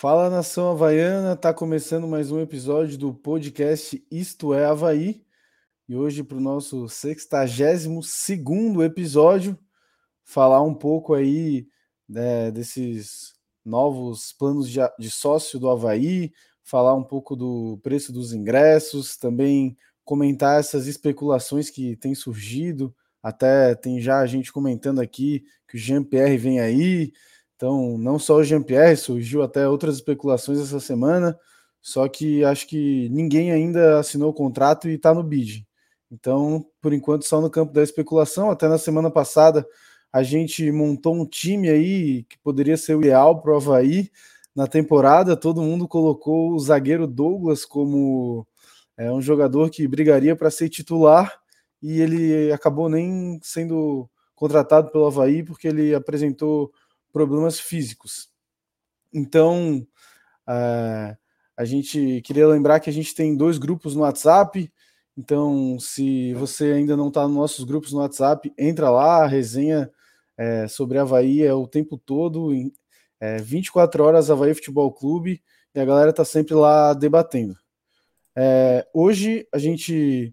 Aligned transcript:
Fala 0.00 0.30
nação 0.30 0.70
havaiana, 0.70 1.34
tá 1.34 1.52
começando 1.52 2.06
mais 2.06 2.30
um 2.30 2.40
episódio 2.40 2.96
do 2.96 3.12
podcast 3.12 4.00
Isto 4.08 4.54
é 4.54 4.64
Havaí. 4.64 5.24
E 5.88 5.96
hoje, 5.96 6.22
para 6.22 6.38
o 6.38 6.40
nosso 6.40 6.88
62 6.88 7.84
episódio, 8.84 9.58
falar 10.22 10.62
um 10.62 10.72
pouco 10.72 11.14
aí 11.14 11.66
né, 12.08 12.48
desses 12.52 13.34
novos 13.64 14.32
planos 14.32 14.70
de, 14.70 14.78
de 15.00 15.10
sócio 15.10 15.58
do 15.58 15.68
Havaí, 15.68 16.32
falar 16.62 16.94
um 16.94 17.02
pouco 17.02 17.34
do 17.34 17.80
preço 17.82 18.12
dos 18.12 18.32
ingressos, 18.32 19.16
também 19.16 19.76
comentar 20.04 20.60
essas 20.60 20.86
especulações 20.86 21.70
que 21.70 21.96
têm 21.96 22.14
surgido. 22.14 22.94
Até 23.20 23.74
tem 23.74 24.00
já 24.00 24.20
a 24.20 24.26
gente 24.26 24.52
comentando 24.52 25.00
aqui 25.00 25.44
que 25.66 25.76
o 25.76 25.78
Jean-Pierre 25.80 26.38
vem 26.38 26.60
aí, 26.60 27.12
então, 27.58 27.98
não 27.98 28.20
só 28.20 28.36
o 28.36 28.44
Jean-Pierre, 28.44 28.96
surgiu 28.96 29.42
até 29.42 29.68
outras 29.68 29.96
especulações 29.96 30.60
essa 30.60 30.78
semana, 30.78 31.36
só 31.82 32.06
que 32.06 32.44
acho 32.44 32.68
que 32.68 33.08
ninguém 33.08 33.50
ainda 33.50 33.98
assinou 33.98 34.30
o 34.30 34.32
contrato 34.32 34.88
e 34.88 34.94
está 34.94 35.12
no 35.12 35.24
bid. 35.24 35.66
Então, 36.08 36.64
por 36.80 36.92
enquanto, 36.92 37.24
só 37.26 37.40
no 37.40 37.50
campo 37.50 37.72
da 37.72 37.82
especulação. 37.82 38.48
Até 38.48 38.68
na 38.68 38.78
semana 38.78 39.10
passada, 39.10 39.66
a 40.12 40.22
gente 40.22 40.70
montou 40.70 41.12
um 41.12 41.26
time 41.26 41.68
aí 41.68 42.22
que 42.28 42.38
poderia 42.38 42.76
ser 42.76 42.94
o 42.94 43.00
ideal 43.00 43.42
para 43.42 43.52
o 43.52 43.56
Havaí 43.56 44.08
na 44.54 44.68
temporada. 44.68 45.36
Todo 45.36 45.60
mundo 45.60 45.88
colocou 45.88 46.52
o 46.52 46.60
zagueiro 46.60 47.08
Douglas 47.08 47.64
como 47.64 48.46
é, 48.96 49.10
um 49.12 49.20
jogador 49.20 49.68
que 49.68 49.88
brigaria 49.88 50.36
para 50.36 50.48
ser 50.48 50.68
titular 50.68 51.40
e 51.82 52.00
ele 52.00 52.52
acabou 52.52 52.88
nem 52.88 53.40
sendo 53.42 54.08
contratado 54.36 54.92
pelo 54.92 55.06
Havaí 55.06 55.42
porque 55.42 55.66
ele 55.66 55.92
apresentou 55.92 56.72
problemas 57.12 57.58
físicos. 57.58 58.28
Então, 59.12 59.86
uh, 60.48 61.16
a 61.56 61.64
gente 61.64 62.20
queria 62.22 62.46
lembrar 62.46 62.80
que 62.80 62.90
a 62.90 62.92
gente 62.92 63.14
tem 63.14 63.36
dois 63.36 63.58
grupos 63.58 63.94
no 63.94 64.02
WhatsApp. 64.02 64.72
Então, 65.16 65.78
se 65.80 66.32
você 66.34 66.72
ainda 66.72 66.96
não 66.96 67.08
está 67.08 67.26
nos 67.26 67.36
nossos 67.36 67.64
grupos 67.64 67.92
no 67.92 67.98
WhatsApp, 67.98 68.52
entra 68.56 68.90
lá, 68.90 69.24
a 69.24 69.26
resenha 69.26 69.90
é, 70.36 70.68
sobre 70.68 70.98
Havaí 70.98 71.42
é 71.42 71.52
o 71.52 71.66
tempo 71.66 71.98
todo, 71.98 72.54
em, 72.54 72.72
é, 73.18 73.38
24 73.38 74.04
horas 74.04 74.30
Havaí 74.30 74.54
Futebol 74.54 74.92
Clube, 74.92 75.42
e 75.74 75.80
a 75.80 75.84
galera 75.84 76.10
está 76.10 76.24
sempre 76.24 76.54
lá 76.54 76.94
debatendo. 76.94 77.56
É, 78.36 78.86
hoje 78.94 79.46
a 79.52 79.58
gente 79.58 80.32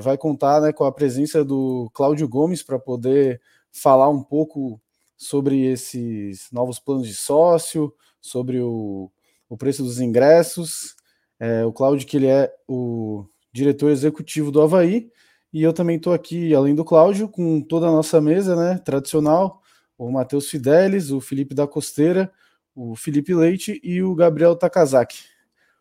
vai 0.00 0.16
contar 0.16 0.58
né, 0.62 0.72
com 0.72 0.84
a 0.84 0.92
presença 0.92 1.44
do 1.44 1.90
Cláudio 1.92 2.26
Gomes 2.26 2.62
para 2.62 2.78
poder 2.78 3.42
falar 3.70 4.08
um 4.08 4.22
pouco 4.22 4.80
sobre 5.20 5.66
esses 5.66 6.50
novos 6.50 6.78
planos 6.78 7.06
de 7.06 7.12
sócio, 7.12 7.94
sobre 8.22 8.58
o, 8.58 9.12
o 9.50 9.56
preço 9.56 9.82
dos 9.82 10.00
ingressos. 10.00 10.96
É, 11.38 11.62
o 11.62 11.72
Cláudio, 11.74 12.06
que 12.06 12.16
ele 12.16 12.26
é 12.26 12.50
o 12.66 13.26
diretor 13.52 13.90
executivo 13.90 14.50
do 14.50 14.62
Havaí, 14.62 15.10
e 15.52 15.62
eu 15.62 15.74
também 15.74 15.96
estou 15.96 16.14
aqui, 16.14 16.54
além 16.54 16.74
do 16.74 16.86
Cláudio, 16.86 17.28
com 17.28 17.60
toda 17.60 17.86
a 17.86 17.90
nossa 17.90 18.18
mesa 18.18 18.56
né, 18.56 18.78
tradicional, 18.78 19.60
o 19.98 20.10
Matheus 20.10 20.48
Fidelis, 20.48 21.10
o 21.10 21.20
Felipe 21.20 21.54
da 21.54 21.66
Costeira, 21.66 22.32
o 22.74 22.96
Felipe 22.96 23.34
Leite 23.34 23.78
e 23.84 24.02
o 24.02 24.14
Gabriel 24.14 24.56
Takazaki. 24.56 25.24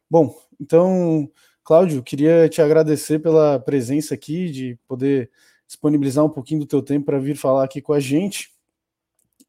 Bom, 0.09 0.35
então, 0.59 1.31
Cláudio, 1.63 2.03
queria 2.03 2.49
te 2.49 2.61
agradecer 2.61 3.19
pela 3.19 3.57
presença 3.57 4.15
aqui, 4.15 4.49
de 4.49 4.77
poder 4.85 5.31
disponibilizar 5.65 6.25
um 6.25 6.29
pouquinho 6.29 6.59
do 6.59 6.65
teu 6.65 6.81
tempo 6.81 7.05
para 7.05 7.19
vir 7.19 7.37
falar 7.37 7.63
aqui 7.63 7.81
com 7.81 7.93
a 7.93 8.01
gente 8.01 8.58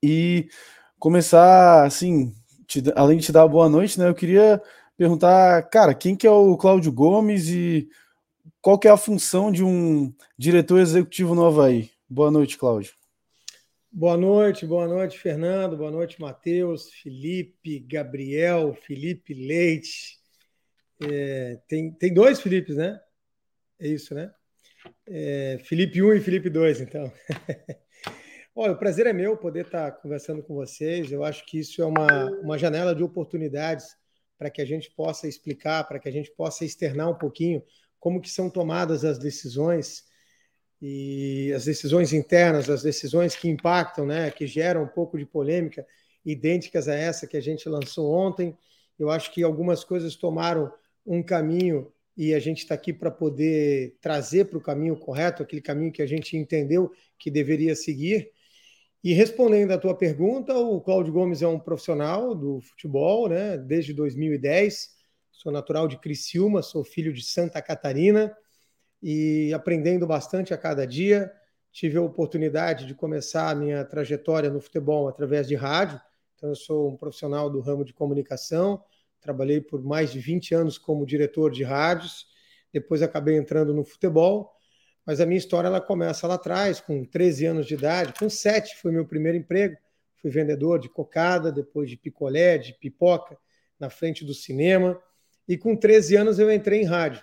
e 0.03 0.48
começar, 0.98 1.84
assim, 1.84 2.34
te, 2.67 2.83
além 2.95 3.19
de 3.19 3.27
te 3.27 3.33
dar 3.33 3.47
boa 3.48 3.69
noite, 3.69 3.98
né? 3.98 4.09
Eu 4.09 4.15
queria 4.15 4.62
perguntar, 4.97 5.62
cara, 5.70 5.95
quem 5.95 6.15
que 6.15 6.27
é 6.27 6.31
o 6.31 6.56
Cláudio 6.56 6.93
Gomes 6.93 7.48
e 7.48 7.89
qual 8.60 8.78
que 8.78 8.87
é 8.87 8.91
a 8.91 8.97
função 8.97 9.50
de 9.50 9.65
um 9.65 10.12
diretor 10.37 10.78
executivo 10.78 11.34
no 11.34 11.44
Havaí? 11.44 11.91
Boa 12.09 12.31
noite, 12.31 12.59
Cláudio. 12.59 12.93
Boa 13.93 14.16
noite, 14.16 14.65
boa 14.66 14.87
noite, 14.87 15.19
Fernando, 15.19 15.77
boa 15.77 15.91
noite, 15.91 16.21
Matheus, 16.21 16.93
Felipe, 16.93 17.81
Gabriel, 17.81 18.72
Felipe 18.75 19.34
Leite. 19.34 20.19
É, 21.03 21.59
tem, 21.66 21.91
tem 21.91 22.15
dois 22.15 22.41
Filipes, 22.41 22.77
né? 22.77 23.00
É 23.81 23.89
isso, 23.89 24.15
né? 24.15 24.31
É, 25.09 25.59
Felipe 25.65 26.00
1 26.03 26.15
e 26.15 26.21
Felipe 26.21 26.49
2, 26.49 26.83
então. 26.83 27.12
Olha, 28.55 28.72
o 28.72 28.78
prazer 28.78 29.06
é 29.06 29.12
meu 29.12 29.37
poder 29.37 29.66
estar 29.66 29.93
conversando 29.93 30.43
com 30.43 30.55
vocês. 30.55 31.12
Eu 31.12 31.22
acho 31.25 31.47
que 31.47 31.59
isso 31.61 31.81
é 31.81 31.87
uma, 31.87 32.31
uma 32.41 32.59
janela 32.59 32.94
de 32.94 33.03
oportunidades 33.03 33.97
para 34.37 34.50
que 34.50 34.61
a 34.61 34.65
gente 34.65 34.91
possa 34.91 35.28
explicar, 35.28 35.84
para 35.84 35.99
que 35.99 36.09
a 36.09 36.12
gente 36.12 36.31
possa 36.33 36.65
externar 36.65 37.09
um 37.09 37.15
pouquinho 37.15 37.62
como 38.00 38.21
que 38.21 38.28
são 38.28 38.50
tomadas 38.50 39.05
as 39.05 39.19
decisões 39.19 40.05
e 40.83 41.53
as 41.55 41.66
decisões 41.66 42.12
internas, 42.12 42.69
as 42.69 42.83
decisões 42.83 43.37
que 43.37 43.49
impactam, 43.49 44.06
né, 44.06 44.31
que 44.31 44.47
geram 44.47 44.83
um 44.83 44.89
pouco 44.89 45.19
de 45.19 45.27
polêmica, 45.27 45.87
idênticas 46.25 46.89
a 46.89 46.94
essa 46.94 47.27
que 47.27 47.37
a 47.37 47.41
gente 47.41 47.69
lançou 47.69 48.12
ontem. 48.12 48.56
Eu 48.99 49.10
acho 49.10 49.31
que 49.33 49.43
algumas 49.43 49.84
coisas 49.84 50.16
tomaram 50.16 50.72
um 51.06 51.22
caminho 51.22 51.93
e 52.16 52.34
a 52.34 52.39
gente 52.39 52.59
está 52.59 52.75
aqui 52.75 52.93
para 52.93 53.10
poder 53.10 53.97
trazer 54.00 54.47
para 54.47 54.59
o 54.59 54.60
caminho 54.60 54.97
correto, 54.97 55.43
aquele 55.43 55.62
caminho 55.62 55.93
que 55.93 56.03
a 56.03 56.06
gente 56.06 56.37
entendeu 56.37 56.91
que 57.19 57.31
deveria 57.31 57.77
seguir. 57.77 58.31
E 59.03 59.15
respondendo 59.15 59.72
à 59.72 59.78
tua 59.78 59.97
pergunta, 59.97 60.55
o 60.55 60.78
Cláudio 60.78 61.11
Gomes 61.11 61.41
é 61.41 61.49
um 61.49 61.59
profissional 61.59 62.34
do 62.34 62.61
futebol, 62.61 63.31
né? 63.31 63.56
Desde 63.56 63.94
2010. 63.94 64.91
Sou 65.33 65.50
natural 65.50 65.88
de 65.88 65.99
Criciúma, 65.99 66.61
sou 66.61 66.84
filho 66.84 67.10
de 67.10 67.22
Santa 67.22 67.62
Catarina 67.62 68.37
e 69.03 69.55
aprendendo 69.55 70.06
bastante 70.06 70.53
a 70.53 70.59
cada 70.59 70.87
dia. 70.87 71.33
Tive 71.72 71.97
a 71.97 72.03
oportunidade 72.03 72.84
de 72.84 72.94
começar 72.94 73.49
a 73.49 73.55
minha 73.55 73.83
trajetória 73.87 74.50
no 74.50 74.60
futebol 74.60 75.09
através 75.09 75.49
de 75.49 75.55
rádio. 75.55 75.99
Então, 76.34 76.50
eu 76.50 76.56
sou 76.56 76.91
um 76.91 76.97
profissional 76.97 77.49
do 77.49 77.60
ramo 77.60 77.87
de 77.87 77.94
comunicação. 77.94 78.84
Trabalhei 79.19 79.62
por 79.62 79.83
mais 79.83 80.12
de 80.12 80.19
20 80.19 80.55
anos 80.55 80.77
como 80.77 81.06
diretor 81.06 81.50
de 81.50 81.65
rádios. 81.65 82.27
Depois 82.71 83.00
acabei 83.00 83.39
entrando 83.39 83.72
no 83.72 83.83
futebol 83.83 84.53
mas 85.06 85.21
a 85.21 85.27
minha 85.27 85.38
história 85.38 85.69
ela 85.69 85.81
começa 85.81 86.27
lá 86.27 86.34
atrás, 86.34 86.81
com 86.81 87.05
13 87.05 87.47
anos 87.47 87.66
de 87.66 87.75
idade, 87.75 88.12
com 88.19 88.28
7 88.28 88.77
foi 88.77 88.93
meu 88.93 89.06
primeiro 89.06 89.38
emprego. 89.38 89.77
Fui 90.21 90.31
vendedor 90.31 90.78
de 90.78 90.88
cocada, 90.88 91.50
depois 91.50 91.88
de 91.88 91.97
picolé, 91.97 92.59
de 92.59 92.75
pipoca, 92.75 93.37
na 93.78 93.89
frente 93.89 94.25
do 94.25 94.34
cinema. 94.34 95.00
E 95.49 95.56
com 95.56 95.75
13 95.75 96.16
anos 96.16 96.39
eu 96.39 96.53
entrei 96.53 96.83
em 96.83 96.84
rádio. 96.84 97.22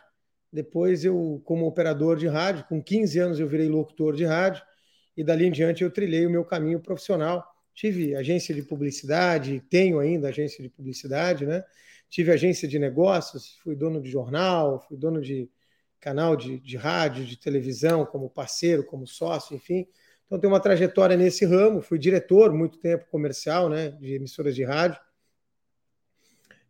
Depois 0.52 1.06
eu, 1.06 1.42
como 1.46 1.68
operador 1.68 2.18
de 2.18 2.28
rádio, 2.28 2.66
com 2.68 2.82
15 2.82 3.20
anos 3.20 3.40
eu 3.40 3.48
virei 3.48 3.70
locutor 3.70 4.16
de 4.16 4.26
rádio. 4.26 4.64
E 5.16 5.24
dali 5.24 5.46
em 5.46 5.52
diante 5.52 5.84
eu 5.84 5.92
trilhei 5.92 6.26
o 6.26 6.30
meu 6.30 6.44
caminho 6.44 6.80
profissional. 6.80 7.46
Tive 7.76 8.16
agência 8.16 8.56
de 8.56 8.64
publicidade, 8.64 9.64
tenho 9.70 10.00
ainda 10.00 10.30
agência 10.30 10.64
de 10.64 10.70
publicidade, 10.70 11.46
né? 11.46 11.64
Tive 12.10 12.32
agência 12.32 12.68
de 12.68 12.80
negócios, 12.80 13.58
fui 13.64 13.76
dono 13.76 14.02
de 14.02 14.10
jornal, 14.10 14.80
fui 14.88 14.98
dono 14.98 15.22
de 15.22 15.50
canal 16.00 16.36
de, 16.36 16.60
de 16.60 16.78
rádio, 16.78 17.26
de 17.26 17.38
televisão, 17.38 18.06
como 18.06 18.30
parceiro, 18.30 18.84
como 18.84 19.08
sócio, 19.08 19.56
enfim. 19.56 19.88
Então, 20.26 20.40
tenho 20.40 20.52
uma 20.52 20.60
trajetória 20.60 21.16
nesse 21.16 21.46
ramo. 21.46 21.82
Fui 21.82 21.98
diretor 21.98 22.54
muito 22.54 22.78
tempo 22.78 23.06
comercial, 23.10 23.70
né, 23.70 23.92
de 23.92 24.14
emissoras 24.14 24.56
de 24.56 24.64
rádio. 24.64 25.00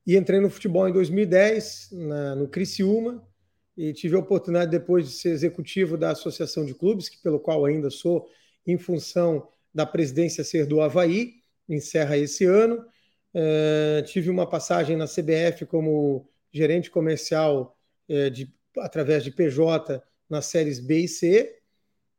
E 0.06 0.16
entrei 0.16 0.40
no 0.40 0.50
futebol 0.50 0.88
em 0.88 0.94
2010, 0.94 1.90
na, 1.92 2.36
no 2.36 2.48
Criciúma, 2.48 3.28
e 3.76 3.94
tive 3.94 4.16
a 4.16 4.20
oportunidade 4.20 4.72
depois 4.72 5.06
de 5.06 5.14
ser 5.14 5.30
executivo 5.30 5.98
da 5.98 6.12
Associação 6.12 6.66
de 6.66 6.74
Clubes, 6.74 7.10
que 7.10 7.22
pelo 7.22 7.40
qual 7.40 7.66
ainda 7.66 7.90
sou, 7.90 8.28
em 8.66 8.78
função 8.78 9.48
da 9.74 9.86
presidência 9.86 10.44
ser 10.44 10.66
do 10.66 10.82
Havaí, 10.82 11.36
encerra 11.70 12.18
esse 12.18 12.46
ano. 12.46 12.86
Uh, 13.34 14.02
tive 14.06 14.30
uma 14.30 14.50
passagem 14.50 14.96
na 14.96 15.06
CBF 15.06 15.66
como 15.66 16.28
gerente 16.52 16.90
comercial 16.90 17.78
uh, 18.10 18.32
de 18.32 18.52
através 18.80 19.24
de 19.24 19.32
PJ 19.32 20.02
nas 20.30 20.46
séries 20.46 20.80
B 20.80 21.02
e 21.02 21.08
C. 21.08 21.58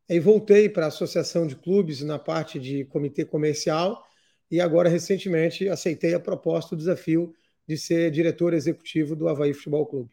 Aí 0.09 0.19
voltei 0.19 0.69
para 0.69 0.87
a 0.87 0.89
Associação 0.89 1.47
de 1.47 1.55
Clubes 1.55 2.03
na 2.03 2.19
parte 2.19 2.59
de 2.59 2.85
comitê 2.87 3.25
comercial 3.25 4.05
e 4.51 4.61
agora, 4.61 4.89
recentemente, 4.89 5.69
aceitei 5.69 6.15
a 6.15 6.21
proposta, 6.21 6.75
o 6.75 6.79
desafio 6.79 7.35
de 7.67 7.77
ser 7.77 8.11
diretor 8.11 8.55
executivo 8.55 9.15
do 9.15 9.29
Havaí 9.29 9.53
Futebol 9.53 9.85
Clube. 9.87 10.11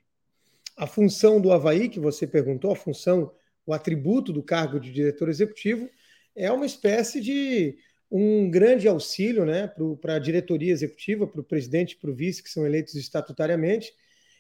A 0.76 0.86
função 0.86 1.40
do 1.40 1.54
Havaí, 1.54 1.88
que 1.88 2.02
você 2.02 2.28
perguntou, 2.28 2.72
a 2.72 2.76
função, 2.76 3.32
o 3.66 3.74
atributo 3.74 4.34
do 4.34 4.44
cargo 4.44 4.78
de 4.78 4.92
diretor 4.92 5.30
executivo, 5.30 5.90
é 6.36 6.52
uma 6.52 6.66
espécie 6.66 7.22
de 7.22 7.78
um 8.12 8.50
grande 8.52 8.88
auxílio 8.88 9.46
né, 9.46 9.72
para 10.02 10.16
a 10.16 10.20
diretoria 10.20 10.72
executiva, 10.72 11.26
para 11.26 11.40
o 11.40 11.44
presidente 11.44 11.94
e 11.94 11.96
para 11.96 12.12
o 12.12 12.14
vice, 12.14 12.44
que 12.44 12.50
são 12.50 12.66
eleitos 12.66 12.96
estatutariamente, 12.96 13.94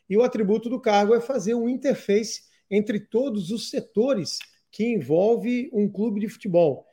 e 0.10 0.18
o 0.18 0.24
atributo 0.24 0.69
do 0.69 0.80
cargo 0.80 1.16
é 1.16 1.22
fazer 1.22 1.56
um 1.56 1.68
interface 1.69 2.42
entre 2.69 3.00
todos 3.00 3.52
os 3.52 3.69
setores 3.69 4.40
que 4.72 4.84
envolve 4.86 5.69
um 5.74 5.90
clube 5.90 6.19
de 6.19 6.28
futebol. 6.28 6.86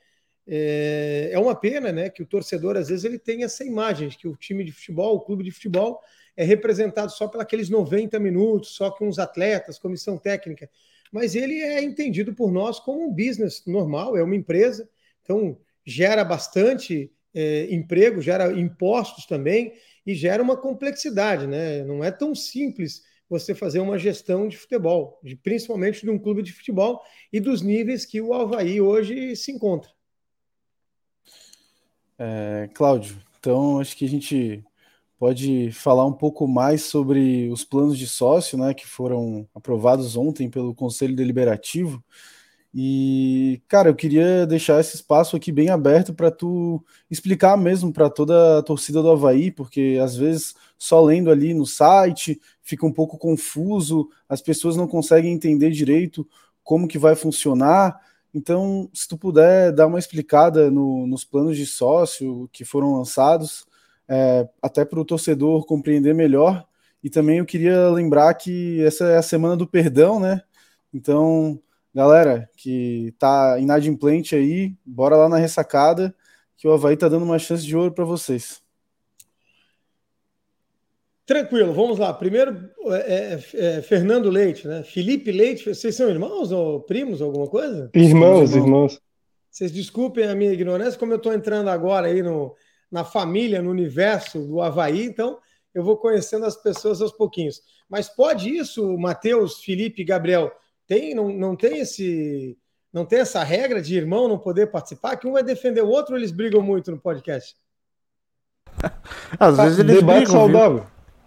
É, 0.47 1.31
é 1.33 1.39
uma 1.39 1.55
pena, 1.55 1.93
né, 1.93 2.11
que 2.11 2.23
o 2.23 2.27
torcedor 2.27 2.77
às 2.77 2.89
vezes 2.89 3.05
ele 3.05 3.19
tem 3.19 3.45
essa 3.45 3.65
imagem 3.65 4.09
de 4.09 4.17
que 4.17 4.29
o 4.29 4.37
time 4.37 4.65
de 4.65 4.73
futebol, 4.73 5.17
o 5.17 5.21
clube 5.21 5.45
de 5.45 5.51
futebol 5.51 6.01
é 6.37 6.45
representado 6.45 7.13
só 7.13 7.29
pelos 7.29 7.69
90 7.69 8.19
minutos, 8.19 8.71
só 8.71 8.91
com 8.91 9.09
os 9.09 9.19
atletas, 9.19 9.79
comissão 9.79 10.19
técnica. 10.19 10.69
Mas 11.13 11.35
ele 11.35 11.61
é 11.61 11.83
entendido 11.83 12.35
por 12.35 12.51
nós 12.51 12.81
como 12.81 13.05
um 13.05 13.13
business 13.13 13.63
normal, 13.67 14.17
é 14.17 14.23
uma 14.23 14.35
empresa, 14.35 14.89
então 15.23 15.59
gera 15.85 16.25
bastante 16.25 17.13
é, 17.35 17.67
emprego, 17.73 18.21
gera 18.21 18.53
impostos 18.53 19.27
também 19.27 19.73
e 20.07 20.15
gera 20.15 20.43
uma 20.43 20.57
complexidade, 20.57 21.47
né? 21.47 21.85
Não 21.85 22.03
é 22.03 22.11
tão 22.11 22.35
simples 22.35 23.03
você 23.29 23.55
fazer 23.55 23.81
uma 23.81 23.99
gestão 23.99 24.47
de 24.47 24.59
futebol, 24.59 25.19
de, 25.23 25.37
principalmente 25.37 26.03
de 26.03 26.11
um 26.11 26.19
clube 26.19 26.43
de 26.43 26.53
futebol 26.53 27.01
e 27.33 27.41
dos 27.41 27.63
níveis 27.63 28.05
que 28.05 28.21
o 28.21 28.35
Havaí 28.35 28.81
hoje 28.81 29.35
se 29.37 29.51
encontra. 29.51 29.91
É, 32.19 32.69
Cláudio, 32.75 33.17
então 33.41 33.81
acho 33.81 33.97
que 33.97 34.05
a 34.05 34.09
gente 34.09 34.63
pode 35.19 35.71
falar 35.73 36.05
um 36.05 36.13
pouco 36.13 36.47
mais 36.47 36.83
sobre 36.83 37.49
os 37.49 37.65
planos 37.65 37.97
de 37.97 38.07
sócio, 38.07 38.59
né, 38.59 38.75
que 38.75 38.87
foram 38.87 39.49
aprovados 39.55 40.17
ontem 40.17 40.51
pelo 40.51 40.75
Conselho 40.75 41.17
Deliberativo. 41.17 42.05
E, 42.75 43.61
cara, 43.69 43.91
eu 43.91 43.95
queria 43.95 44.47
deixar 44.47 44.81
esse 44.81 44.97
espaço 44.97 45.37
aqui 45.37 45.53
bem 45.53 45.69
aberto 45.69 46.15
para 46.15 46.31
tu 46.31 46.83
explicar 47.11 47.57
mesmo 47.57 47.93
para 47.93 48.09
toda 48.09 48.59
a 48.59 48.63
torcida 48.63 49.03
do 49.03 49.11
Havaí, 49.11 49.51
porque 49.51 49.99
às 50.03 50.17
vezes 50.17 50.55
só 50.79 51.01
lendo 51.03 51.31
ali 51.31 51.53
no 51.53 51.67
site 51.67 52.41
fica 52.63 52.87
um 52.87 52.93
pouco 52.93 53.19
confuso, 53.19 54.09
as 54.29 54.41
pessoas 54.41 54.75
não 54.75 54.89
conseguem 54.89 55.33
entender 55.33 55.71
direito 55.71 56.27
como 56.65 56.89
que 56.89 56.99
vai 56.99 57.15
funcionar. 57.15 58.01
Então, 58.35 58.89
se 58.95 59.07
tu 59.07 59.19
puder 59.19 59.73
dar 59.73 59.87
uma 59.87 59.99
explicada 59.99 60.71
no, 60.71 61.07
nos 61.07 61.25
planos 61.25 61.57
de 61.57 61.67
sócio 61.67 62.49
que 62.53 62.65
foram 62.65 62.97
lançados, 62.97 63.67
é, 64.09 64.49
até 64.63 64.85
para 64.85 65.01
o 65.01 65.05
torcedor 65.05 65.67
compreender 65.67 66.15
melhor. 66.15 66.67
E 67.03 67.11
também 67.11 67.39
eu 67.39 67.47
queria 67.47 67.89
lembrar 67.91 68.33
que 68.35 68.81
essa 68.83 69.05
é 69.07 69.17
a 69.19 69.23
semana 69.23 69.57
do 69.57 69.67
perdão, 69.67 70.21
né? 70.21 70.43
Então, 70.95 71.61
galera 71.95 72.49
que 72.57 73.15
tá 73.19 73.59
inadimplente 73.59 74.35
aí, 74.35 74.75
bora 74.85 75.17
lá 75.17 75.29
na 75.29 75.37
ressacada, 75.37 76.15
que 76.57 76.67
o 76.67 76.73
Havaí 76.73 76.97
tá 76.97 77.09
dando 77.09 77.25
uma 77.25 77.39
chance 77.39 77.65
de 77.65 77.77
ouro 77.77 77.93
para 77.93 78.05
vocês. 78.05 78.63
Tranquilo, 81.25 81.73
vamos 81.73 81.99
lá. 81.99 82.13
Primeiro, 82.13 82.69
é, 82.87 82.97
é, 82.97 83.77
é, 83.79 83.83
Fernando 83.83 84.29
Leite, 84.29 84.67
né? 84.67 84.83
Felipe 84.83 85.31
Leite, 85.31 85.73
vocês 85.73 85.95
são 85.95 86.11
irmãos 86.11 86.51
ou 86.51 86.81
primos, 86.81 87.23
alguma 87.23 87.47
coisa? 87.47 87.91
Irmãos, 87.95 88.51
irmãos. 88.51 88.55
irmãos. 88.55 89.01
Vocês 89.51 89.71
desculpem 89.71 90.27
a 90.27 90.35
minha 90.35 90.53
ignorância, 90.53 90.99
como 90.99 91.13
eu 91.13 91.19
estou 91.19 91.33
entrando 91.33 91.69
agora 91.69 92.09
aí 92.09 92.23
no, 92.23 92.57
na 92.91 93.05
família, 93.05 93.63
no 93.63 93.71
universo 93.71 94.41
do 94.47 94.61
Havaí, 94.61 95.05
então 95.05 95.39
eu 95.75 95.83
vou 95.83 95.97
conhecendo 95.97 96.45
as 96.45 96.57
pessoas 96.57 97.01
aos 97.01 97.13
pouquinhos. 97.13 97.63
Mas 97.89 98.09
pode 98.09 98.51
isso, 98.51 98.97
Matheus, 98.99 99.63
Felipe, 99.63 100.05
Gabriel, 100.05 100.51
tem, 100.93 101.15
não, 101.15 101.31
não 101.31 101.57
tem 101.57 101.79
esse. 101.79 102.59
Não 102.93 103.07
tem 103.07 103.21
essa 103.21 103.43
regra 103.43 103.81
de 103.81 103.97
irmão 103.97 104.29
não 104.29 104.37
poder 104.37 104.71
participar, 104.71 105.17
que 105.17 105.27
um 105.27 105.33
vai 105.33 105.43
defender 105.43 105.81
o 105.81 105.89
outro 105.89 106.13
ou 106.13 106.19
eles 106.19 106.31
brigam 106.31 106.61
muito 106.61 106.91
no 106.91 106.99
podcast? 106.99 107.57
Às 109.41 109.57
vezes 109.57 109.79
eles 109.79 109.97
Debate 109.97 110.27
brigam, 110.27 110.41
saudável. 110.41 110.79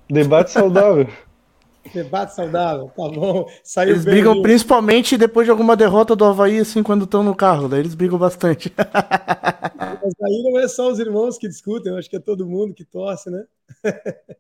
Viu? 0.08 0.24
Debate 0.24 0.52
saudável. 0.52 1.08
Debate 1.92 2.36
saudável, 2.36 2.92
tá 2.96 3.10
bom. 3.10 3.48
Saiu 3.64 3.94
eles 3.94 4.06
brigam 4.06 4.44
principalmente 4.44 5.18
depois 5.18 5.48
de 5.48 5.52
alguma 5.52 5.76
derrota 5.76 6.16
do 6.16 6.26
Havaí, 6.26 6.60
assim, 6.60 6.84
quando 6.84 7.06
estão 7.06 7.24
no 7.24 7.36
carro, 7.36 7.68
daí 7.68 7.80
eles 7.80 7.96
brigam 7.96 8.20
bastante. 8.20 8.72
Mas 8.78 10.14
aí 10.24 10.44
não 10.44 10.60
é 10.60 10.68
só 10.68 10.92
os 10.92 11.00
irmãos 11.00 11.38
que 11.40 11.48
discutem, 11.48 11.92
eu 11.92 11.98
acho 11.98 12.10
que 12.10 12.16
é 12.16 12.20
todo 12.20 12.48
mundo 12.48 12.76
que 12.76 12.86
torce, 12.86 13.32
né? 13.32 13.44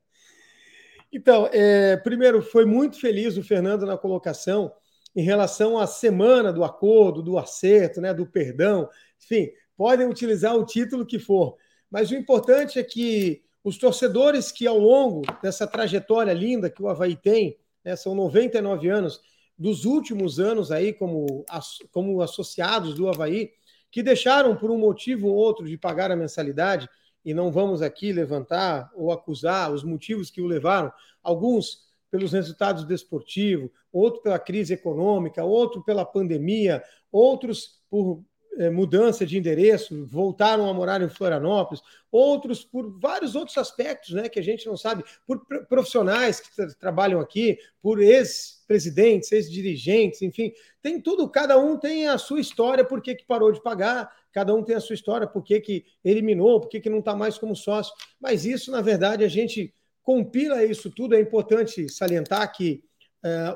então, 1.12 1.50
é, 1.52 1.98
primeiro, 1.98 2.44
foi 2.44 2.66
muito 2.66 3.00
feliz 3.00 3.36
o 3.36 3.44
Fernando 3.44 3.88
na 3.88 3.98
colocação 3.98 4.72
em 5.16 5.24
relação 5.24 5.80
à 5.80 5.88
semana 5.88 6.52
do 6.52 6.64
acordo, 6.64 7.24
do 7.24 7.38
acerto, 7.38 8.02
né, 8.02 8.14
do 8.14 8.26
perdão. 8.26 8.90
Enfim, 9.24 9.50
podem 9.78 10.08
utilizar 10.08 10.56
o 10.56 10.66
título 10.66 11.06
que 11.06 11.20
for. 11.20 11.56
Mas 11.90 12.12
o 12.12 12.16
importante 12.16 12.78
é 12.78 12.84
que 12.84 13.44
os 13.64 13.78
torcedores 13.78 14.52
que 14.52 14.68
ao 14.68 14.78
longo 14.78 15.22
dessa 15.42 15.66
trajetória 15.66 16.34
linda 16.34 16.70
que 16.70 16.84
o 16.84 16.90
Havaí 16.90 17.16
tem, 17.16 17.58
né, 17.84 17.96
são 17.96 18.14
99 18.14 18.90
anos, 18.90 19.22
dos 19.58 19.86
últimos 19.86 20.40
anos 20.40 20.72
aí 20.72 20.92
como, 20.92 21.46
como 21.92 22.22
associados 22.22 22.94
do 22.94 23.08
Havaí, 23.08 23.52
que 23.90 24.04
deixaram 24.04 24.56
por 24.58 24.70
um 24.70 24.78
motivo 24.78 25.30
ou 25.30 25.36
outro 25.36 25.66
de 25.66 25.78
pagar 25.78 26.12
a 26.12 26.16
mensalidade, 26.16 26.90
e 27.24 27.34
não 27.34 27.52
vamos 27.52 27.82
aqui 27.82 28.12
levantar 28.12 28.92
ou 28.94 29.12
acusar 29.12 29.72
os 29.72 29.84
motivos 29.84 30.30
que 30.30 30.42
o 30.42 30.46
levaram, 30.46 30.92
alguns 31.24 31.86
pelos 32.12 32.34
resultados 32.34 32.86
desportivos, 32.86 33.70
outro 33.96 34.22
pela 34.22 34.38
crise 34.38 34.74
econômica, 34.74 35.44
outro 35.44 35.84
pela 35.84 36.06
pandemia, 36.06 36.84
outros 37.12 37.80
por 37.90 38.24
é, 38.58 38.70
mudança 38.70 39.26
de 39.26 39.38
endereço, 39.38 40.06
voltaram 40.06 40.70
a 40.70 40.74
morar 40.74 41.02
em 41.02 41.10
Florianópolis, 41.10 41.82
outros 42.12 42.64
por 42.64 43.00
vários 43.00 43.36
outros 43.36 43.58
aspectos, 43.58 44.14
né, 44.14 44.30
que 44.30 44.40
a 44.40 44.44
gente 44.44 44.66
não 44.66 44.78
sabe, 44.78 45.04
por 45.26 45.46
profissionais 45.68 46.40
que 46.40 46.54
tra 46.56 46.68
trabalham 46.80 47.20
aqui, 47.20 47.58
por 47.82 48.02
ex-presidentes, 48.02 49.32
ex-dirigentes, 49.32 50.22
enfim, 50.22 50.54
tem 50.82 51.02
tudo, 51.02 51.30
cada 51.30 51.58
um 51.58 51.78
tem 51.78 52.08
a 52.08 52.18
sua 52.18 52.40
história, 52.40 52.84
por 52.84 53.02
que, 53.02 53.18
parou 53.28 53.52
de 53.52 53.62
pagar, 53.62 54.10
cada 54.32 54.54
um 54.54 54.64
tem 54.64 54.76
a 54.76 54.82
sua 54.82 54.94
história, 54.94 55.28
por 55.28 55.44
que, 55.44 55.86
eliminou, 56.04 56.60
por 56.60 56.70
que, 56.70 56.90
não 56.90 57.00
está 57.00 57.16
mais 57.16 57.38
como 57.38 57.56
sócio, 57.56 57.94
mas 58.20 58.46
isso, 58.46 58.72
na 58.72 58.82
verdade, 58.82 59.24
a 59.24 59.30
gente 59.30 59.74
compila 60.02 60.64
isso 60.64 60.90
tudo, 60.92 61.16
é 61.16 61.20
importante 61.20 61.90
salientar 61.90 62.56
que 62.56 62.84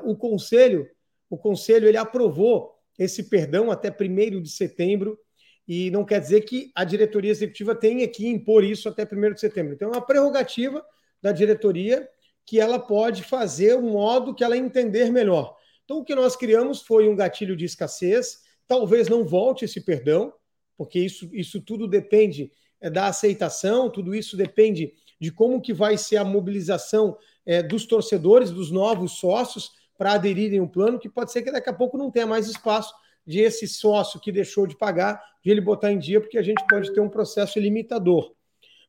o 0.04 0.16
conselho, 0.16 0.88
o 1.28 1.38
conselho 1.38 1.88
ele 1.88 1.96
aprovou 1.96 2.74
esse 2.98 3.24
perdão 3.24 3.70
até 3.70 3.90
1 3.90 4.42
de 4.42 4.50
setembro, 4.50 5.18
e 5.66 5.90
não 5.90 6.04
quer 6.04 6.20
dizer 6.20 6.40
que 6.42 6.72
a 6.74 6.84
diretoria 6.84 7.30
executiva 7.30 7.74
tenha 7.74 8.06
que 8.08 8.26
impor 8.26 8.64
isso 8.64 8.88
até 8.88 9.04
1 9.04 9.34
de 9.34 9.40
setembro. 9.40 9.72
Então, 9.72 9.88
é 9.88 9.92
uma 9.92 10.04
prerrogativa 10.04 10.84
da 11.22 11.30
diretoria 11.32 12.08
que 12.44 12.58
ela 12.58 12.78
pode 12.78 13.22
fazer 13.22 13.74
o 13.74 13.82
modo 13.82 14.34
que 14.34 14.42
ela 14.42 14.56
entender 14.56 15.12
melhor. 15.12 15.56
Então, 15.84 15.98
o 15.98 16.04
que 16.04 16.14
nós 16.14 16.34
criamos 16.34 16.82
foi 16.82 17.08
um 17.08 17.14
gatilho 17.14 17.56
de 17.56 17.64
escassez, 17.64 18.40
talvez 18.66 19.08
não 19.08 19.24
volte 19.24 19.64
esse 19.64 19.80
perdão, 19.80 20.32
porque 20.76 20.98
isso, 20.98 21.28
isso 21.32 21.60
tudo 21.60 21.86
depende 21.86 22.50
é, 22.80 22.90
da 22.90 23.06
aceitação, 23.06 23.90
tudo 23.90 24.14
isso 24.14 24.36
depende 24.36 24.92
de 25.20 25.30
como 25.30 25.60
que 25.60 25.72
vai 25.72 25.96
ser 25.96 26.16
a 26.16 26.24
mobilização 26.24 27.16
é, 27.46 27.62
dos 27.62 27.86
torcedores, 27.86 28.50
dos 28.50 28.70
novos 28.70 29.12
sócios, 29.12 29.72
para 29.96 30.12
aderirem 30.12 30.60
ao 30.60 30.68
plano, 30.68 30.98
que 30.98 31.08
pode 31.08 31.30
ser 31.30 31.42
que 31.42 31.52
daqui 31.52 31.68
a 31.68 31.74
pouco 31.74 31.98
não 31.98 32.10
tenha 32.10 32.26
mais 32.26 32.48
espaço 32.48 32.94
de 33.26 33.40
esse 33.40 33.68
sócio 33.68 34.18
que 34.18 34.32
deixou 34.32 34.66
de 34.66 34.76
pagar, 34.76 35.22
de 35.44 35.50
ele 35.50 35.60
botar 35.60 35.92
em 35.92 35.98
dia, 35.98 36.20
porque 36.20 36.38
a 36.38 36.42
gente 36.42 36.64
pode 36.68 36.92
ter 36.92 37.00
um 37.00 37.08
processo 37.08 37.58
limitador. 37.58 38.34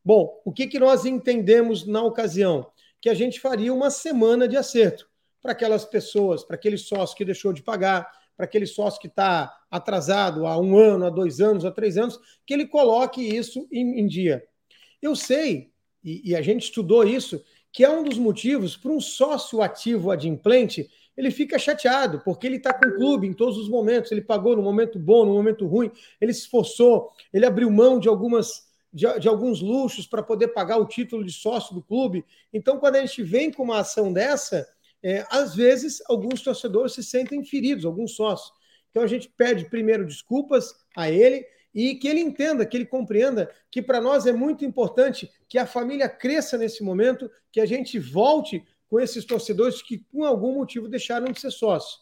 Bom, 0.04 0.42
o 0.46 0.52
que, 0.52 0.68
que 0.68 0.80
nós 0.80 1.06
entendemos 1.06 1.86
na 1.86 2.02
ocasião? 2.02 2.72
Que 3.00 3.10
a 3.10 3.14
gente 3.14 3.40
faria 3.40 3.74
uma 3.74 3.90
semana 3.90 4.48
de 4.48 4.58
acerto 4.58 5.10
para 5.42 5.52
aquelas 5.52 5.86
pessoas, 5.86 6.44
para 6.44 6.56
aquele 6.56 6.78
sócio 6.78 7.16
que 7.16 7.26
deixou 7.26 7.52
de 7.52 7.62
pagar, 7.62 8.10
para 8.36 8.46
aquele 8.46 8.66
sócio 8.66 9.00
que 9.00 9.08
está 9.08 9.56
atrasado 9.70 10.48
há 10.48 10.58
um 10.58 10.78
ano, 10.78 11.06
há 11.06 11.10
dois 11.10 11.40
anos, 11.40 11.66
há 11.66 11.72
três 11.72 11.98
anos, 11.98 12.20
que 12.46 12.54
ele 12.54 12.66
coloque 12.66 13.22
isso 13.22 13.68
em, 13.72 14.00
em 14.00 14.08
dia. 14.08 14.44
Eu 15.02 15.16
sei, 15.16 15.72
e, 16.04 16.32
e, 16.32 16.36
a 16.36 16.42
gente 16.42 16.64
estudou 16.64 17.04
isso, 17.04 17.44
que 17.72 17.84
é 17.84 17.90
um 17.90 18.04
dos 18.04 18.18
motivos 18.18 18.76
para 18.76 18.92
um 18.92 19.00
sócio 19.00 19.62
ativo 19.62 20.12
adimplente 20.12 20.90
ele 21.16 21.30
fica 21.30 21.60
chateado, 21.60 22.22
porque 22.24 22.48
ele 22.48 22.56
está 22.56 22.74
com 22.74 22.88
o 22.88 22.96
clube 22.96 23.28
em 23.28 23.34
todos 23.34 23.58
os 23.58 23.70
momentos. 23.70 24.12
Ele 24.12 24.22
pagou 24.22 24.56
no 24.56 24.62
momento 24.62 24.98
bom, 24.98 25.26
no 25.26 25.34
momento 25.34 25.68
ruim, 25.68 25.92
ele 26.20 26.34
se 26.34 26.42
esforçou, 26.42 27.12
ele 27.34 27.46
abriu 27.46 27.70
mão 27.70 28.00
de 28.00 28.08
algumas. 28.08 28.70
De, 28.94 29.08
de 29.20 29.30
alguns 29.30 29.62
luxos 29.62 30.06
para 30.06 30.22
poder 30.22 30.50
pagar 30.50 30.76
o 30.76 30.86
título 30.86 31.24
de 31.24 31.32
sócio 31.32 31.74
do 31.74 31.82
clube. 31.82 32.26
Então, 32.52 32.78
quando 32.78 32.98
a 32.98 33.00
gente 33.00 33.24
vem 33.24 33.50
com 33.50 33.64
uma 33.64 33.80
ação 33.80 34.12
dessa, 34.12 34.68
é, 35.02 35.26
às 35.30 35.56
vezes 35.56 36.04
alguns 36.10 36.42
torcedores 36.42 36.92
se 36.92 37.02
sentem 37.02 37.42
feridos, 37.42 37.86
alguns 37.86 38.18
sócios. 38.18 38.52
Então 38.90 39.02
a 39.02 39.08
gente 39.08 39.30
pede 39.30 39.70
primeiro 39.70 40.06
desculpas 40.06 40.76
a 40.94 41.10
ele 41.10 41.46
e 41.74 41.96
que 41.96 42.08
ele 42.08 42.20
entenda, 42.20 42.66
que 42.66 42.76
ele 42.76 42.86
compreenda 42.86 43.50
que 43.70 43.82
para 43.82 44.02
nós 44.02 44.26
é 44.26 44.32
muito 44.32 44.66
importante 44.66 45.30
que 45.48 45.58
a 45.58 45.66
família 45.66 46.10
cresça 46.10 46.58
nesse 46.58 46.84
momento, 46.84 47.30
que 47.52 47.62
a 47.62 47.66
gente 47.66 47.98
volte 47.98 48.64
com 48.90 49.00
esses 49.00 49.24
torcedores 49.24 49.82
que, 49.82 49.98
por 49.98 50.26
algum 50.26 50.54
motivo, 50.54 50.90
deixaram 50.90 51.32
de 51.32 51.40
ser 51.40 51.52
sócios. 51.52 52.02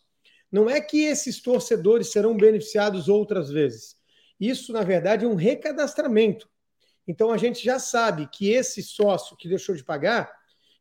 Não 0.52 0.68
é 0.68 0.82
que 0.82 1.04
esses 1.04 1.40
torcedores 1.40 2.12
serão 2.12 2.36
beneficiados 2.36 3.08
outras 3.08 3.52
vezes. 3.52 3.96
Isso, 4.40 4.74
na 4.74 4.82
verdade, 4.82 5.26
é 5.26 5.28
um 5.28 5.36
recadastramento. 5.36 6.50
Então, 7.08 7.32
a 7.32 7.38
gente 7.38 7.64
já 7.64 7.78
sabe 7.78 8.28
que 8.32 8.50
esse 8.50 8.82
sócio 8.82 9.38
que 9.38 9.48
deixou 9.48 9.76
de 9.76 9.84
pagar, 9.84 10.32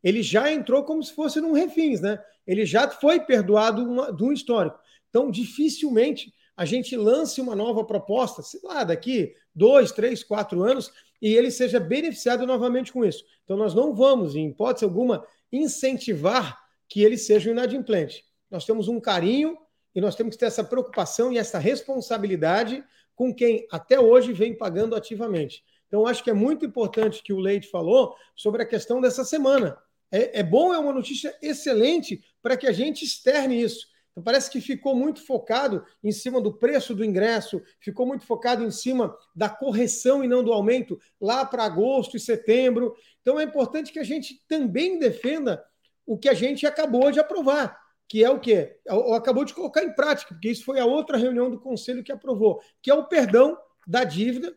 ele 0.02 0.22
já 0.22 0.50
entrou 0.50 0.84
como 0.84 1.02
se 1.02 1.12
fosse 1.12 1.40
num 1.40 1.52
refins, 1.52 2.00
né? 2.00 2.18
Ele 2.46 2.64
já 2.64 2.88
foi 2.88 3.20
perdoado 3.20 3.82
uma, 3.82 4.12
de 4.12 4.24
um 4.24 4.32
histórico. 4.32 4.78
Então, 5.10 5.30
dificilmente 5.30 6.32
a 6.58 6.64
gente 6.64 6.96
lance 6.96 7.40
uma 7.40 7.54
nova 7.54 7.84
proposta, 7.84 8.42
sei 8.42 8.58
lá, 8.64 8.82
daqui 8.82 9.32
dois, 9.54 9.92
três, 9.92 10.24
quatro 10.24 10.60
anos, 10.64 10.90
e 11.22 11.32
ele 11.32 11.52
seja 11.52 11.78
beneficiado 11.78 12.44
novamente 12.44 12.92
com 12.92 13.04
isso. 13.04 13.24
Então, 13.44 13.56
nós 13.56 13.74
não 13.74 13.94
vamos, 13.94 14.34
em 14.34 14.48
hipótese 14.48 14.84
alguma, 14.84 15.24
incentivar 15.52 16.58
que 16.88 17.00
ele 17.00 17.16
seja 17.16 17.48
um 17.48 17.52
inadimplente. 17.52 18.24
Nós 18.50 18.64
temos 18.64 18.88
um 18.88 18.98
carinho 18.98 19.56
e 19.94 20.00
nós 20.00 20.16
temos 20.16 20.34
que 20.34 20.40
ter 20.40 20.46
essa 20.46 20.64
preocupação 20.64 21.32
e 21.32 21.38
essa 21.38 21.60
responsabilidade 21.60 22.84
com 23.14 23.32
quem 23.32 23.64
até 23.70 24.00
hoje 24.00 24.32
vem 24.32 24.52
pagando 24.52 24.96
ativamente. 24.96 25.62
Então, 25.86 26.08
acho 26.08 26.24
que 26.24 26.30
é 26.30 26.34
muito 26.34 26.66
importante 26.66 27.22
que 27.22 27.32
o 27.32 27.38
Leite 27.38 27.68
falou 27.68 28.16
sobre 28.34 28.64
a 28.64 28.66
questão 28.66 29.00
dessa 29.00 29.24
semana. 29.24 29.78
É, 30.10 30.40
é 30.40 30.42
bom, 30.42 30.74
é 30.74 30.78
uma 30.78 30.92
notícia 30.92 31.32
excelente 31.40 32.20
para 32.42 32.56
que 32.56 32.66
a 32.66 32.72
gente 32.72 33.04
externe 33.04 33.62
isso. 33.62 33.86
Então, 34.10 34.22
parece 34.22 34.50
que 34.50 34.60
ficou 34.60 34.94
muito 34.94 35.24
focado 35.24 35.84
em 36.02 36.10
cima 36.10 36.40
do 36.40 36.52
preço 36.52 36.94
do 36.94 37.04
ingresso, 37.04 37.62
ficou 37.80 38.06
muito 38.06 38.26
focado 38.26 38.64
em 38.64 38.70
cima 38.70 39.16
da 39.34 39.48
correção 39.48 40.24
e 40.24 40.28
não 40.28 40.42
do 40.42 40.52
aumento 40.52 40.98
lá 41.20 41.44
para 41.44 41.64
agosto 41.64 42.16
e 42.16 42.20
setembro. 42.20 42.94
Então, 43.20 43.38
é 43.38 43.44
importante 43.44 43.92
que 43.92 43.98
a 43.98 44.04
gente 44.04 44.42
também 44.48 44.98
defenda 44.98 45.64
o 46.06 46.18
que 46.18 46.28
a 46.28 46.34
gente 46.34 46.66
acabou 46.66 47.12
de 47.12 47.20
aprovar, 47.20 47.78
que 48.08 48.24
é 48.24 48.30
o 48.30 48.40
quê? 48.40 48.78
Ou 48.88 49.14
acabou 49.14 49.44
de 49.44 49.54
colocar 49.54 49.84
em 49.84 49.92
prática, 49.92 50.34
porque 50.34 50.50
isso 50.50 50.64
foi 50.64 50.80
a 50.80 50.86
outra 50.86 51.18
reunião 51.18 51.50
do 51.50 51.60
conselho 51.60 52.02
que 52.02 52.10
aprovou, 52.10 52.60
que 52.82 52.90
é 52.90 52.94
o 52.94 53.04
perdão 53.04 53.56
da 53.86 54.04
dívida 54.04 54.56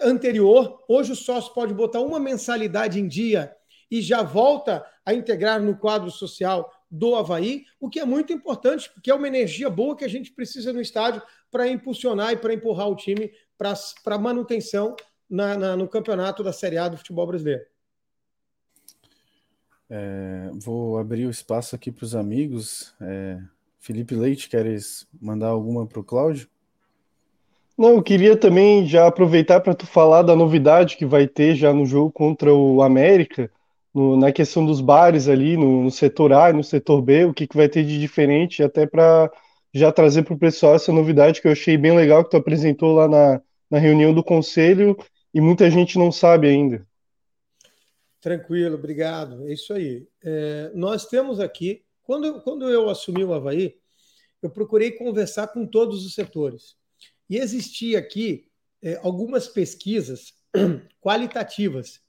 anterior. 0.00 0.84
Hoje 0.88 1.12
o 1.12 1.16
sócio 1.16 1.52
pode 1.54 1.72
botar 1.74 2.00
uma 2.00 2.20
mensalidade 2.20 3.00
em 3.00 3.08
dia 3.08 3.54
e 3.90 4.00
já 4.00 4.22
volta 4.22 4.84
a 5.04 5.12
integrar 5.12 5.60
no 5.60 5.76
quadro 5.76 6.10
social 6.10 6.70
do 6.92 7.16
Havaí, 7.16 7.64
o 7.80 7.88
que 7.88 7.98
é 7.98 8.04
muito 8.04 8.34
importante, 8.34 8.90
porque 8.92 9.10
é 9.10 9.14
uma 9.14 9.26
energia 9.26 9.70
boa 9.70 9.96
que 9.96 10.04
a 10.04 10.08
gente 10.08 10.30
precisa 10.30 10.74
no 10.74 10.80
estádio 10.80 11.22
para 11.50 11.66
impulsionar 11.66 12.32
e 12.32 12.36
para 12.36 12.52
empurrar 12.52 12.86
o 12.88 12.94
time 12.94 13.32
para 14.04 14.18
manutenção 14.18 14.94
na, 15.28 15.56
na, 15.56 15.74
no 15.74 15.88
campeonato 15.88 16.44
da 16.44 16.52
Série 16.52 16.76
A 16.76 16.88
do 16.88 16.98
futebol 16.98 17.26
brasileiro. 17.26 17.64
É, 19.88 20.50
vou 20.54 20.98
abrir 20.98 21.26
o 21.26 21.30
espaço 21.30 21.74
aqui 21.74 21.90
para 21.90 22.04
os 22.04 22.14
amigos. 22.14 22.94
É, 23.00 23.38
Felipe 23.78 24.14
Leite, 24.14 24.50
queres 24.50 25.06
mandar 25.20 25.48
alguma 25.48 25.86
para 25.86 26.00
o 26.00 26.04
Cláudio? 26.04 26.46
Não, 27.76 27.92
eu 27.92 28.02
queria 28.02 28.36
também 28.36 28.86
já 28.86 29.06
aproveitar 29.06 29.60
para 29.60 29.74
tu 29.74 29.86
falar 29.86 30.22
da 30.22 30.36
novidade 30.36 30.96
que 30.96 31.06
vai 31.06 31.26
ter 31.26 31.54
já 31.54 31.72
no 31.72 31.86
jogo 31.86 32.12
contra 32.12 32.52
o 32.52 32.82
América, 32.82 33.50
no, 33.94 34.16
na 34.16 34.32
questão 34.32 34.64
dos 34.64 34.80
bares 34.80 35.28
ali, 35.28 35.56
no, 35.56 35.84
no, 35.84 35.90
setor 35.90 36.32
A 36.32 36.50
e 36.50 36.52
no 36.52 36.64
setor 36.64 37.02
B, 37.02 37.24
o 37.26 37.34
que, 37.34 37.46
que 37.46 37.56
vai 37.56 37.68
ter 37.68 37.84
de 37.84 37.98
diferente, 37.98 38.62
até 38.62 38.86
para 38.86 39.30
já 39.72 39.90
trazer 39.92 40.22
para 40.22 40.34
o 40.34 40.38
pessoal 40.38 40.74
essa 40.74 40.92
novidade 40.92 41.40
que 41.40 41.48
eu 41.48 41.52
achei 41.52 41.76
bem 41.76 41.96
legal 41.96 42.24
que 42.24 42.30
tu 42.30 42.36
apresentou 42.36 42.94
lá 42.94 43.08
na, 43.08 43.40
na 43.70 43.78
reunião 43.78 44.12
do 44.12 44.22
conselho 44.22 44.96
e 45.32 45.40
muita 45.40 45.70
gente 45.70 45.98
não 45.98 46.12
sabe 46.12 46.48
ainda. 46.48 46.86
Tranquilo, 48.20 48.74
obrigado. 48.74 49.48
É 49.48 49.52
isso 49.52 49.72
aí. 49.72 50.06
É, 50.22 50.70
nós 50.74 51.06
temos 51.06 51.40
aqui, 51.40 51.82
quando, 52.02 52.40
quando 52.42 52.68
eu 52.70 52.88
assumi 52.88 53.24
o 53.24 53.32
Havaí, 53.32 53.74
eu 54.42 54.50
procurei 54.50 54.92
conversar 54.92 55.48
com 55.48 55.66
todos 55.66 56.04
os 56.04 56.14
setores. 56.14 56.76
E 57.30 57.38
existia 57.38 57.98
aqui 57.98 58.46
é, 58.82 59.00
algumas 59.02 59.48
pesquisas 59.48 60.34
qualitativas, 61.00 62.01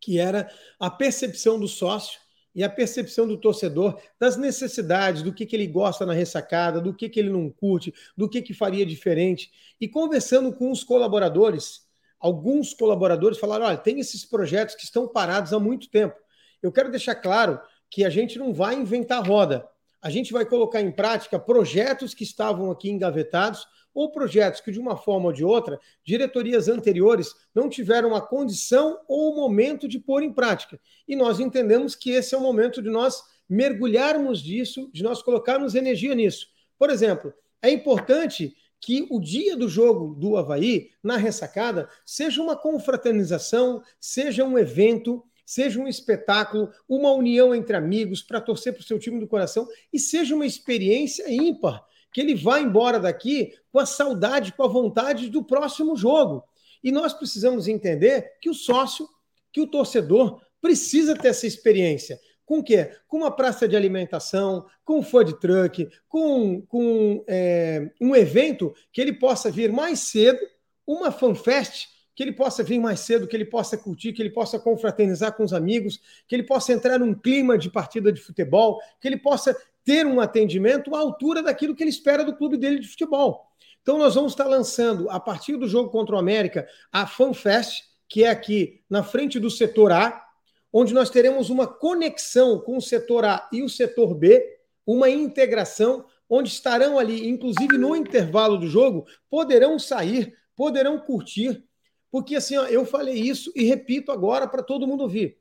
que 0.00 0.18
era 0.18 0.50
a 0.78 0.90
percepção 0.90 1.58
do 1.58 1.68
sócio 1.68 2.18
e 2.54 2.64
a 2.64 2.68
percepção 2.68 3.28
do 3.28 3.36
torcedor 3.36 4.00
das 4.18 4.36
necessidades, 4.36 5.22
do 5.22 5.32
que, 5.32 5.46
que 5.46 5.54
ele 5.54 5.66
gosta 5.66 6.04
na 6.04 6.12
ressacada, 6.12 6.80
do 6.80 6.92
que, 6.92 7.08
que 7.08 7.20
ele 7.20 7.30
não 7.30 7.48
curte, 7.50 7.94
do 8.16 8.28
que, 8.28 8.42
que 8.42 8.52
faria 8.52 8.84
diferente. 8.84 9.50
E 9.80 9.86
conversando 9.86 10.52
com 10.52 10.70
os 10.70 10.82
colaboradores, 10.82 11.82
alguns 12.18 12.74
colaboradores 12.74 13.38
falaram: 13.38 13.66
olha, 13.66 13.76
tem 13.76 14.00
esses 14.00 14.24
projetos 14.24 14.74
que 14.74 14.84
estão 14.84 15.06
parados 15.06 15.52
há 15.52 15.60
muito 15.60 15.88
tempo. 15.88 16.16
Eu 16.62 16.72
quero 16.72 16.90
deixar 16.90 17.14
claro 17.14 17.60
que 17.88 18.04
a 18.04 18.10
gente 18.10 18.38
não 18.38 18.52
vai 18.52 18.74
inventar 18.74 19.26
roda. 19.26 19.68
A 20.02 20.08
gente 20.08 20.32
vai 20.32 20.46
colocar 20.46 20.80
em 20.80 20.90
prática 20.90 21.38
projetos 21.38 22.14
que 22.14 22.24
estavam 22.24 22.70
aqui 22.70 22.90
engavetados 22.90 23.66
ou 23.94 24.10
projetos 24.10 24.60
que, 24.60 24.70
de 24.72 24.78
uma 24.78 24.96
forma 24.96 25.26
ou 25.26 25.32
de 25.32 25.44
outra, 25.44 25.78
diretorias 26.04 26.68
anteriores 26.68 27.34
não 27.54 27.68
tiveram 27.68 28.14
a 28.14 28.20
condição 28.20 28.98
ou 29.08 29.32
o 29.32 29.36
momento 29.36 29.88
de 29.88 29.98
pôr 29.98 30.22
em 30.22 30.32
prática. 30.32 30.80
E 31.06 31.16
nós 31.16 31.40
entendemos 31.40 31.94
que 31.94 32.10
esse 32.10 32.34
é 32.34 32.38
o 32.38 32.42
momento 32.42 32.82
de 32.82 32.90
nós 32.90 33.22
mergulharmos 33.48 34.40
disso, 34.42 34.88
de 34.92 35.02
nós 35.02 35.22
colocarmos 35.22 35.74
energia 35.74 36.14
nisso. 36.14 36.46
Por 36.78 36.88
exemplo, 36.88 37.34
é 37.60 37.70
importante 37.70 38.54
que 38.80 39.06
o 39.10 39.20
dia 39.20 39.56
do 39.56 39.68
jogo 39.68 40.14
do 40.14 40.36
Havaí, 40.36 40.90
na 41.02 41.16
ressacada, 41.16 41.88
seja 42.06 42.40
uma 42.40 42.56
confraternização, 42.56 43.82
seja 44.00 44.44
um 44.44 44.58
evento, 44.58 45.22
seja 45.44 45.78
um 45.78 45.86
espetáculo, 45.86 46.70
uma 46.88 47.12
união 47.12 47.54
entre 47.54 47.76
amigos 47.76 48.22
para 48.22 48.40
torcer 48.40 48.72
para 48.72 48.80
o 48.80 48.84
seu 48.84 48.98
time 48.98 49.20
do 49.20 49.26
coração 49.26 49.68
e 49.92 49.98
seja 49.98 50.34
uma 50.34 50.46
experiência 50.46 51.30
ímpar, 51.30 51.84
que 52.12 52.20
ele 52.20 52.34
vá 52.34 52.60
embora 52.60 52.98
daqui 52.98 53.54
com 53.72 53.78
a 53.78 53.86
saudade, 53.86 54.52
com 54.52 54.62
a 54.62 54.68
vontade 54.68 55.28
do 55.28 55.42
próximo 55.44 55.96
jogo. 55.96 56.44
E 56.82 56.90
nós 56.90 57.12
precisamos 57.12 57.68
entender 57.68 58.38
que 58.40 58.50
o 58.50 58.54
sócio, 58.54 59.08
que 59.52 59.60
o 59.60 59.66
torcedor 59.66 60.40
precisa 60.60 61.14
ter 61.14 61.28
essa 61.28 61.46
experiência. 61.46 62.20
Com 62.44 62.58
o 62.58 62.64
quê? 62.64 62.90
Com 63.06 63.18
uma 63.18 63.30
praça 63.30 63.68
de 63.68 63.76
alimentação, 63.76 64.66
com 64.84 64.98
um 64.98 65.02
food 65.02 65.38
truck, 65.38 65.88
com, 66.08 66.60
com 66.62 67.24
é, 67.28 67.90
um 68.00 68.14
evento 68.16 68.74
que 68.92 69.00
ele 69.00 69.12
possa 69.12 69.50
vir 69.50 69.70
mais 69.70 70.00
cedo, 70.00 70.40
uma 70.86 71.12
fanfest 71.12 71.86
que 72.14 72.22
ele 72.22 72.32
possa 72.32 72.62
vir 72.62 72.78
mais 72.78 73.00
cedo, 73.00 73.26
que 73.26 73.36
ele 73.36 73.44
possa 73.44 73.76
curtir, 73.76 74.12
que 74.12 74.20
ele 74.20 74.30
possa 74.30 74.58
confraternizar 74.58 75.34
com 75.34 75.44
os 75.44 75.52
amigos, 75.52 76.00
que 76.26 76.34
ele 76.34 76.42
possa 76.42 76.72
entrar 76.72 76.98
num 76.98 77.14
clima 77.14 77.56
de 77.56 77.70
partida 77.70 78.12
de 78.12 78.20
futebol, 78.20 78.80
que 79.00 79.08
ele 79.08 79.16
possa 79.16 79.56
ter 79.84 80.06
um 80.06 80.20
atendimento 80.20 80.94
à 80.94 80.98
altura 80.98 81.42
daquilo 81.42 81.74
que 81.74 81.82
ele 81.82 81.90
espera 81.90 82.24
do 82.24 82.36
clube 82.36 82.56
dele 82.56 82.78
de 82.78 82.88
futebol. 82.88 83.46
Então 83.82 83.98
nós 83.98 84.14
vamos 84.14 84.32
estar 84.32 84.46
lançando, 84.46 85.08
a 85.08 85.18
partir 85.18 85.56
do 85.56 85.66
jogo 85.66 85.90
contra 85.90 86.14
o 86.14 86.18
América, 86.18 86.68
a 86.92 87.06
FanFest, 87.06 87.84
que 88.08 88.24
é 88.24 88.28
aqui 88.28 88.82
na 88.90 89.02
frente 89.02 89.38
do 89.38 89.50
setor 89.50 89.92
A, 89.92 90.26
onde 90.72 90.92
nós 90.92 91.10
teremos 91.10 91.50
uma 91.50 91.66
conexão 91.66 92.60
com 92.60 92.76
o 92.76 92.82
setor 92.82 93.24
A 93.24 93.48
e 93.52 93.62
o 93.62 93.68
setor 93.68 94.14
B, 94.14 94.58
uma 94.86 95.08
integração, 95.08 96.04
onde 96.28 96.48
estarão 96.48 96.98
ali, 96.98 97.28
inclusive 97.28 97.76
no 97.78 97.96
intervalo 97.96 98.56
do 98.56 98.68
jogo, 98.68 99.06
poderão 99.28 99.78
sair, 99.78 100.36
poderão 100.54 100.98
curtir, 100.98 101.64
porque 102.10 102.36
assim, 102.36 102.56
ó, 102.56 102.66
eu 102.66 102.84
falei 102.84 103.14
isso 103.14 103.52
e 103.54 103.64
repito 103.64 104.10
agora 104.10 104.46
para 104.48 104.62
todo 104.62 104.86
mundo 104.86 105.02
ouvir. 105.02 105.38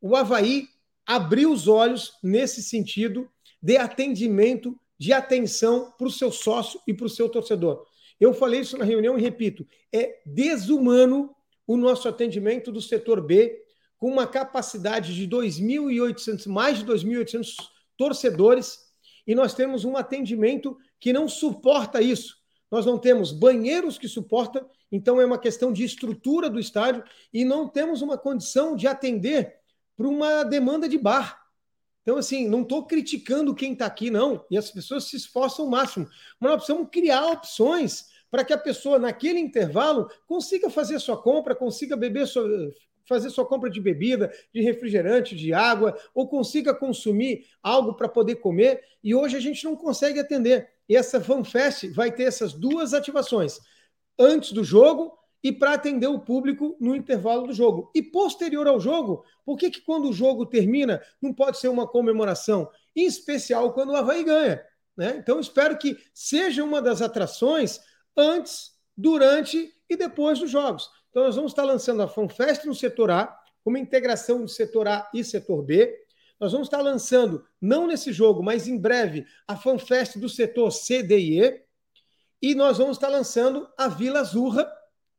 O 0.00 0.16
Havaí 0.16 0.66
abriu 1.06 1.52
os 1.52 1.68
olhos 1.68 2.14
nesse 2.22 2.62
sentido 2.62 3.28
de 3.62 3.76
atendimento, 3.76 4.78
de 4.98 5.12
atenção 5.12 5.92
para 5.96 6.06
o 6.06 6.10
seu 6.10 6.32
sócio 6.32 6.80
e 6.86 6.94
para 6.94 7.06
o 7.06 7.10
seu 7.10 7.28
torcedor. 7.28 7.86
Eu 8.18 8.34
falei 8.34 8.60
isso 8.60 8.76
na 8.76 8.84
reunião 8.84 9.18
e 9.18 9.22
repito: 9.22 9.66
é 9.92 10.20
desumano 10.26 11.34
o 11.66 11.76
nosso 11.76 12.08
atendimento 12.08 12.72
do 12.72 12.82
setor 12.82 13.20
B 13.20 13.62
com 13.96 14.10
uma 14.10 14.26
capacidade 14.26 15.14
de 15.14 15.28
2.800, 15.28 16.46
mais 16.46 16.78
de 16.78 16.86
2.800 16.86 17.54
torcedores, 17.96 18.78
e 19.26 19.34
nós 19.34 19.52
temos 19.52 19.84
um 19.84 19.96
atendimento 19.96 20.76
que 20.98 21.12
não 21.12 21.28
suporta 21.28 22.00
isso. 22.00 22.36
Nós 22.70 22.86
não 22.86 22.98
temos 22.98 23.30
banheiros 23.30 23.98
que 23.98 24.08
suportam, 24.08 24.66
então 24.90 25.20
é 25.20 25.24
uma 25.24 25.38
questão 25.38 25.72
de 25.72 25.84
estrutura 25.84 26.48
do 26.48 26.58
estádio, 26.58 27.04
e 27.32 27.44
não 27.44 27.68
temos 27.68 28.02
uma 28.02 28.18
condição 28.18 28.74
de 28.74 28.86
atender 28.86 29.56
para 29.96 30.08
uma 30.08 30.42
demanda 30.42 30.88
de 30.88 30.98
bar. 30.98 31.40
Então, 32.02 32.16
assim, 32.16 32.48
não 32.48 32.62
estou 32.62 32.86
criticando 32.86 33.54
quem 33.54 33.72
está 33.74 33.86
aqui, 33.86 34.10
não, 34.10 34.44
e 34.50 34.56
as 34.56 34.70
pessoas 34.70 35.04
se 35.04 35.16
esforçam 35.16 35.66
o 35.66 35.70
máximo, 35.70 36.08
mas 36.40 36.50
nós 36.50 36.64
precisamos 36.64 36.88
criar 36.90 37.26
opções 37.26 38.06
para 38.30 38.44
que 38.44 38.52
a 38.52 38.58
pessoa, 38.58 38.98
naquele 38.98 39.38
intervalo, 39.38 40.08
consiga 40.26 40.70
fazer 40.70 40.98
sua 40.98 41.20
compra, 41.20 41.54
consiga 41.54 41.96
beber 41.96 42.26
sua, 42.26 42.48
fazer 43.04 43.28
sua 43.28 43.44
compra 43.44 43.68
de 43.68 43.80
bebida, 43.80 44.32
de 44.54 44.62
refrigerante, 44.62 45.34
de 45.34 45.52
água, 45.52 45.98
ou 46.14 46.28
consiga 46.28 46.72
consumir 46.72 47.46
algo 47.62 47.94
para 47.94 48.08
poder 48.08 48.36
comer, 48.36 48.82
e 49.02 49.14
hoje 49.14 49.36
a 49.36 49.40
gente 49.40 49.64
não 49.64 49.74
consegue 49.74 50.20
atender. 50.20 50.68
E 50.88 50.96
essa 50.96 51.20
FanFest 51.20 51.92
vai 51.92 52.12
ter 52.12 52.24
essas 52.24 52.52
duas 52.52 52.94
ativações, 52.94 53.60
antes 54.18 54.52
do 54.52 54.62
jogo 54.64 55.16
e 55.42 55.50
para 55.50 55.74
atender 55.74 56.06
o 56.06 56.20
público 56.20 56.76
no 56.78 56.94
intervalo 56.94 57.46
do 57.46 57.52
jogo. 57.52 57.90
E 57.94 58.02
posterior 58.02 58.66
ao 58.68 58.78
jogo, 58.78 59.24
por 59.44 59.56
que, 59.56 59.70
que 59.70 59.80
quando 59.80 60.08
o 60.08 60.12
jogo 60.12 60.44
termina 60.44 61.02
não 61.20 61.32
pode 61.32 61.58
ser 61.58 61.68
uma 61.68 61.86
comemoração? 61.86 62.68
Em 62.94 63.06
especial 63.06 63.72
quando 63.72 63.90
o 63.90 63.96
Havaí 63.96 64.22
ganha. 64.22 64.62
Né? 64.96 65.16
Então 65.16 65.40
espero 65.40 65.78
que 65.78 65.96
seja 66.12 66.62
uma 66.62 66.82
das 66.82 67.00
atrações 67.00 67.80
antes, 68.16 68.72
durante 68.96 69.72
e 69.88 69.96
depois 69.96 70.38
dos 70.38 70.50
jogos. 70.50 70.90
Então, 71.10 71.24
nós 71.24 71.34
vamos 71.34 71.52
estar 71.52 71.64
lançando 71.64 72.02
a 72.02 72.08
FanFest 72.08 72.64
no 72.64 72.74
setor 72.74 73.10
A, 73.10 73.36
uma 73.64 73.78
integração 73.78 74.44
de 74.44 74.52
setor 74.52 74.86
A 74.86 75.10
e 75.12 75.24
setor 75.24 75.62
B. 75.62 75.92
Nós 76.38 76.52
vamos 76.52 76.68
estar 76.68 76.80
lançando, 76.80 77.44
não 77.60 77.86
nesse 77.86 78.12
jogo, 78.12 78.42
mas 78.42 78.68
em 78.68 78.78
breve, 78.78 79.26
a 79.46 79.56
FanFest 79.56 80.18
do 80.18 80.28
setor 80.28 80.70
C, 80.70 81.02
D 81.02 81.18
e 81.18 81.42
E. 81.42 81.62
E 82.42 82.54
nós 82.54 82.78
vamos 82.78 82.96
estar 82.96 83.08
lançando 83.08 83.68
a 83.76 83.88
Vila 83.88 84.22
Zurra, 84.24 84.70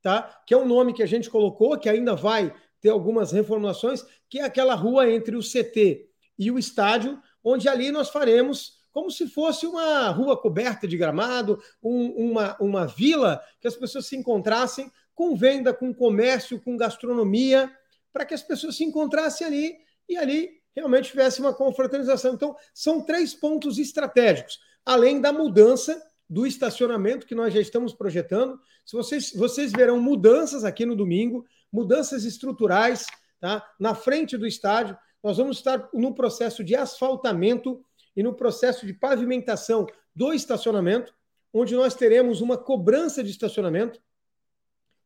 tá? 0.01 0.41
Que 0.45 0.53
é 0.53 0.57
um 0.57 0.67
nome 0.67 0.93
que 0.93 1.03
a 1.03 1.07
gente 1.07 1.29
colocou, 1.29 1.77
que 1.77 1.89
ainda 1.89 2.15
vai 2.15 2.53
ter 2.79 2.89
algumas 2.89 3.31
reformulações, 3.31 4.03
que 4.29 4.39
é 4.39 4.43
aquela 4.43 4.73
rua 4.73 5.09
entre 5.09 5.35
o 5.35 5.41
CT 5.41 6.09
e 6.37 6.49
o 6.49 6.57
estádio, 6.57 7.21
onde 7.43 7.69
ali 7.69 7.91
nós 7.91 8.09
faremos 8.09 8.81
como 8.91 9.09
se 9.09 9.27
fosse 9.27 9.65
uma 9.65 10.09
rua 10.09 10.35
coberta 10.35 10.87
de 10.87 10.97
gramado, 10.97 11.61
um, 11.81 12.31
uma, 12.31 12.57
uma 12.59 12.85
vila 12.85 13.41
que 13.59 13.67
as 13.67 13.75
pessoas 13.75 14.05
se 14.05 14.17
encontrassem 14.17 14.91
com 15.15 15.35
venda, 15.35 15.73
com 15.73 15.93
comércio, 15.93 16.59
com 16.59 16.75
gastronomia, 16.75 17.71
para 18.11 18.25
que 18.25 18.33
as 18.33 18.41
pessoas 18.41 18.75
se 18.75 18.83
encontrassem 18.83 19.47
ali 19.47 19.77
e 20.09 20.17
ali 20.17 20.49
realmente 20.75 21.09
tivesse 21.09 21.39
uma 21.39 21.53
confraternização. 21.53 22.33
Então, 22.33 22.55
são 22.73 23.01
três 23.01 23.33
pontos 23.33 23.77
estratégicos, 23.77 24.59
além 24.85 25.21
da 25.21 25.31
mudança 25.31 26.01
do 26.31 26.47
estacionamento 26.47 27.27
que 27.27 27.35
nós 27.35 27.53
já 27.53 27.59
estamos 27.59 27.93
projetando. 27.93 28.57
Se 28.85 28.95
vocês, 28.95 29.33
vocês 29.35 29.73
verão 29.73 30.00
mudanças 30.00 30.63
aqui 30.63 30.85
no 30.85 30.95
domingo, 30.95 31.45
mudanças 31.69 32.23
estruturais, 32.23 33.05
tá? 33.38 33.69
Na 33.77 33.93
frente 33.93 34.38
do 34.38 34.47
estádio, 34.47 34.97
nós 35.21 35.35
vamos 35.35 35.57
estar 35.57 35.89
no 35.93 36.15
processo 36.15 36.63
de 36.63 36.73
asfaltamento 36.73 37.83
e 38.15 38.23
no 38.23 38.33
processo 38.33 38.85
de 38.85 38.93
pavimentação 38.93 39.85
do 40.15 40.31
estacionamento, 40.31 41.13
onde 41.53 41.75
nós 41.75 41.95
teremos 41.95 42.39
uma 42.39 42.57
cobrança 42.57 43.21
de 43.21 43.29
estacionamento. 43.29 44.01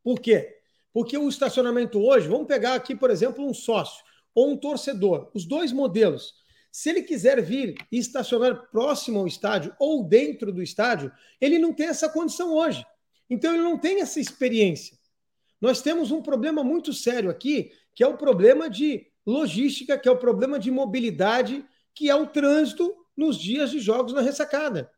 Por 0.03 0.19
quê? 0.19 0.59
Porque 0.93 1.17
o 1.17 1.27
estacionamento 1.27 1.99
hoje, 1.99 2.27
vamos 2.27 2.45
pegar 2.45 2.75
aqui, 2.75 2.95
por 2.95 3.09
exemplo, 3.09 3.43
um 3.43 3.53
sócio 3.53 4.05
ou 4.35 4.51
um 4.51 4.57
torcedor, 4.57 5.31
os 5.33 5.43
dois 5.43 5.71
modelos. 5.71 6.35
Se 6.77 6.89
ele 6.89 7.03
quiser 7.03 7.41
vir 7.41 7.73
e 7.89 7.97
estacionar 7.97 8.69
próximo 8.69 9.19
ao 9.19 9.27
estádio 9.27 9.73
ou 9.79 10.03
dentro 10.03 10.51
do 10.51 10.61
estádio, 10.61 11.09
ele 11.39 11.57
não 11.57 11.71
tem 11.71 11.87
essa 11.87 12.09
condição 12.09 12.51
hoje. 12.53 12.85
Então 13.29 13.53
ele 13.53 13.63
não 13.63 13.77
tem 13.77 14.01
essa 14.01 14.19
experiência. 14.19 14.97
Nós 15.61 15.81
temos 15.81 16.11
um 16.11 16.21
problema 16.21 16.65
muito 16.65 16.91
sério 16.91 17.29
aqui, 17.29 17.71
que 17.95 18.03
é 18.03 18.07
o 18.07 18.17
problema 18.17 18.69
de 18.69 19.07
logística, 19.25 19.97
que 19.97 20.09
é 20.09 20.11
o 20.11 20.17
problema 20.17 20.59
de 20.59 20.69
mobilidade 20.69 21.65
que 21.93 22.09
é 22.09 22.15
o 22.15 22.27
trânsito 22.27 22.93
nos 23.15 23.39
dias 23.39 23.71
de 23.71 23.79
jogos 23.79 24.11
na 24.11 24.19
ressacada. 24.19 24.91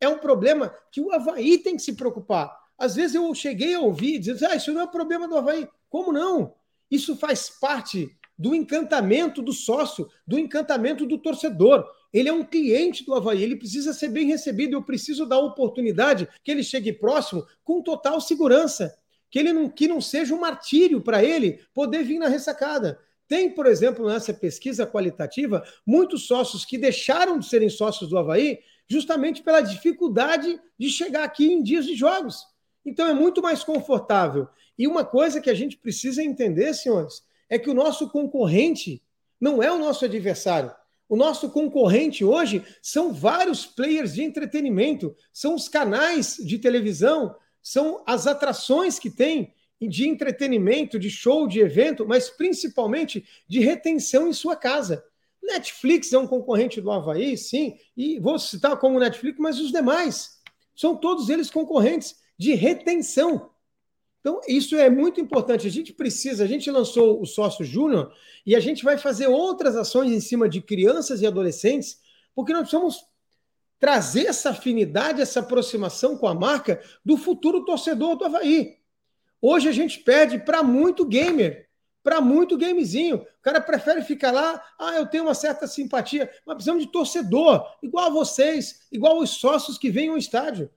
É 0.00 0.08
um 0.08 0.18
problema 0.18 0.72
que 0.92 1.00
o 1.00 1.10
Havaí 1.10 1.58
tem 1.58 1.74
que 1.74 1.82
se 1.82 1.96
preocupar. 1.96 2.56
Às 2.78 2.94
vezes 2.94 3.16
eu 3.16 3.34
cheguei 3.34 3.74
a 3.74 3.80
ouvir 3.80 4.20
dizer, 4.20 4.46
ah, 4.46 4.54
isso 4.54 4.72
não 4.72 4.82
é 4.82 4.86
problema 4.86 5.26
do 5.26 5.36
Havaí. 5.36 5.68
Como 5.90 6.12
não? 6.12 6.54
Isso 6.88 7.16
faz 7.16 7.50
parte 7.50 8.16
do 8.38 8.54
encantamento 8.54 9.40
do 9.40 9.52
sócio, 9.52 10.08
do 10.26 10.38
encantamento 10.38 11.06
do 11.06 11.18
torcedor. 11.18 11.84
Ele 12.12 12.28
é 12.28 12.32
um 12.32 12.44
cliente 12.44 13.04
do 13.04 13.14
Havaí, 13.14 13.42
ele 13.42 13.56
precisa 13.56 13.92
ser 13.92 14.08
bem 14.08 14.26
recebido. 14.26 14.74
Eu 14.74 14.82
preciso 14.82 15.26
dar 15.26 15.38
oportunidade 15.38 16.28
que 16.42 16.50
ele 16.50 16.62
chegue 16.62 16.92
próximo 16.92 17.46
com 17.62 17.82
total 17.82 18.20
segurança. 18.20 18.94
Que 19.30 19.38
ele 19.38 19.52
não, 19.52 19.68
que 19.68 19.88
não 19.88 20.00
seja 20.00 20.34
um 20.34 20.40
martírio 20.40 21.00
para 21.00 21.24
ele 21.24 21.60
poder 21.72 22.04
vir 22.04 22.18
na 22.18 22.28
ressacada. 22.28 23.00
Tem, 23.26 23.50
por 23.50 23.66
exemplo, 23.66 24.06
nessa 24.06 24.34
pesquisa 24.34 24.86
qualitativa, 24.86 25.64
muitos 25.86 26.26
sócios 26.26 26.64
que 26.64 26.76
deixaram 26.76 27.38
de 27.38 27.46
serem 27.46 27.68
sócios 27.68 28.10
do 28.10 28.18
Havaí 28.18 28.60
justamente 28.88 29.42
pela 29.42 29.60
dificuldade 29.60 30.60
de 30.78 30.90
chegar 30.90 31.24
aqui 31.24 31.46
em 31.46 31.62
dias 31.62 31.86
de 31.86 31.94
jogos. 31.94 32.44
Então 32.84 33.08
é 33.08 33.14
muito 33.14 33.40
mais 33.40 33.64
confortável. 33.64 34.46
E 34.78 34.86
uma 34.86 35.04
coisa 35.04 35.40
que 35.40 35.48
a 35.48 35.54
gente 35.54 35.76
precisa 35.78 36.22
entender, 36.22 36.74
senhores, 36.74 37.22
é 37.54 37.58
que 37.58 37.70
o 37.70 37.74
nosso 37.74 38.10
concorrente 38.10 39.00
não 39.40 39.62
é 39.62 39.70
o 39.70 39.78
nosso 39.78 40.04
adversário. 40.04 40.72
O 41.08 41.16
nosso 41.16 41.50
concorrente 41.50 42.24
hoje 42.24 42.64
são 42.82 43.12
vários 43.12 43.64
players 43.64 44.14
de 44.14 44.24
entretenimento, 44.24 45.14
são 45.32 45.54
os 45.54 45.68
canais 45.68 46.36
de 46.36 46.58
televisão, 46.58 47.36
são 47.62 48.02
as 48.06 48.26
atrações 48.26 48.98
que 48.98 49.08
tem 49.08 49.54
de 49.80 50.08
entretenimento, 50.08 50.98
de 50.98 51.10
show, 51.10 51.46
de 51.46 51.60
evento, 51.60 52.06
mas 52.06 52.28
principalmente 52.28 53.24
de 53.46 53.60
retenção 53.60 54.26
em 54.26 54.32
sua 54.32 54.56
casa. 54.56 55.04
Netflix 55.40 56.12
é 56.12 56.18
um 56.18 56.26
concorrente 56.26 56.80
do 56.80 56.90
Havaí, 56.90 57.36
sim, 57.36 57.76
e 57.96 58.18
vou 58.18 58.38
citar 58.38 58.76
como 58.78 58.98
Netflix, 58.98 59.38
mas 59.38 59.60
os 59.60 59.70
demais 59.70 60.40
são 60.74 60.96
todos 60.96 61.28
eles 61.28 61.50
concorrentes 61.50 62.16
de 62.36 62.54
retenção. 62.54 63.50
Então, 64.24 64.40
isso 64.48 64.74
é 64.74 64.88
muito 64.88 65.20
importante. 65.20 65.66
A 65.66 65.70
gente 65.70 65.92
precisa, 65.92 66.44
a 66.44 66.46
gente 66.46 66.70
lançou 66.70 67.20
o 67.20 67.26
sócio 67.26 67.62
júnior 67.62 68.10
e 68.46 68.56
a 68.56 68.60
gente 68.60 68.82
vai 68.82 68.96
fazer 68.96 69.26
outras 69.26 69.76
ações 69.76 70.10
em 70.10 70.18
cima 70.18 70.48
de 70.48 70.62
crianças 70.62 71.20
e 71.20 71.26
adolescentes, 71.26 72.00
porque 72.34 72.50
nós 72.50 72.62
precisamos 72.62 73.04
trazer 73.78 74.24
essa 74.24 74.48
afinidade, 74.48 75.20
essa 75.20 75.40
aproximação 75.40 76.16
com 76.16 76.26
a 76.26 76.32
marca 76.32 76.80
do 77.04 77.18
futuro 77.18 77.66
torcedor 77.66 78.16
do 78.16 78.24
Havaí. 78.24 78.78
Hoje 79.42 79.68
a 79.68 79.72
gente 79.72 79.98
pede 79.98 80.38
para 80.38 80.62
muito 80.62 81.04
gamer, 81.04 81.68
para 82.02 82.18
muito 82.18 82.56
gamezinho. 82.56 83.16
O 83.16 83.42
cara 83.42 83.60
prefere 83.60 84.00
ficar 84.00 84.32
lá, 84.32 84.64
ah, 84.78 84.94
eu 84.94 85.04
tenho 85.04 85.24
uma 85.24 85.34
certa 85.34 85.66
simpatia, 85.66 86.30
mas 86.46 86.54
precisamos 86.54 86.82
de 86.82 86.90
torcedor, 86.90 87.62
igual 87.82 88.06
a 88.06 88.10
vocês, 88.10 88.86
igual 88.90 89.18
os 89.18 89.32
sócios 89.32 89.76
que 89.76 89.90
vêm 89.90 90.08
ao 90.08 90.16
estádio. 90.16 90.70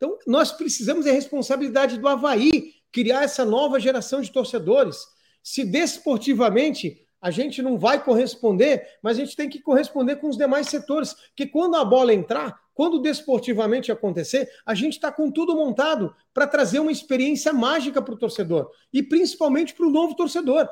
Então, 0.00 0.16
nós 0.26 0.50
precisamos 0.50 1.04
da 1.04 1.12
responsabilidade 1.12 1.98
do 1.98 2.08
Havaí 2.08 2.72
criar 2.90 3.22
essa 3.22 3.44
nova 3.44 3.78
geração 3.78 4.22
de 4.22 4.32
torcedores. 4.32 4.96
Se 5.42 5.62
desportivamente 5.62 7.06
a 7.20 7.30
gente 7.30 7.60
não 7.60 7.76
vai 7.76 8.02
corresponder, 8.02 8.82
mas 9.02 9.18
a 9.18 9.20
gente 9.20 9.36
tem 9.36 9.46
que 9.46 9.60
corresponder 9.60 10.16
com 10.16 10.30
os 10.30 10.38
demais 10.38 10.68
setores, 10.68 11.12
porque 11.12 11.46
quando 11.46 11.76
a 11.76 11.84
bola 11.84 12.14
entrar, 12.14 12.58
quando 12.72 13.02
desportivamente 13.02 13.92
acontecer, 13.92 14.48
a 14.64 14.74
gente 14.74 14.94
está 14.94 15.12
com 15.12 15.30
tudo 15.30 15.54
montado 15.54 16.16
para 16.32 16.46
trazer 16.46 16.78
uma 16.78 16.90
experiência 16.90 17.52
mágica 17.52 18.00
para 18.00 18.14
o 18.14 18.18
torcedor 18.18 18.70
e 18.90 19.02
principalmente 19.02 19.74
para 19.74 19.86
o 19.86 19.90
novo 19.90 20.16
torcedor. 20.16 20.66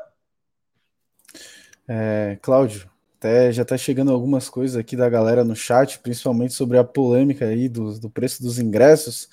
É, 1.87 2.39
Cláudio, 2.41 2.91
até 3.19 3.51
já 3.51 3.63
está 3.63 3.77
chegando 3.77 4.13
algumas 4.13 4.49
coisas 4.49 4.77
aqui 4.77 4.97
da 4.97 5.09
galera 5.09 5.45
no 5.45 5.57
chat, 5.57 5.99
principalmente 5.99 6.55
sobre 6.55 6.79
a 6.79 6.85
polêmica 6.85 7.47
aí 7.47 7.69
do, 7.69 7.99
do 7.99 8.09
preço 8.09 8.41
dos 8.43 8.61
ingressos. 8.61 9.29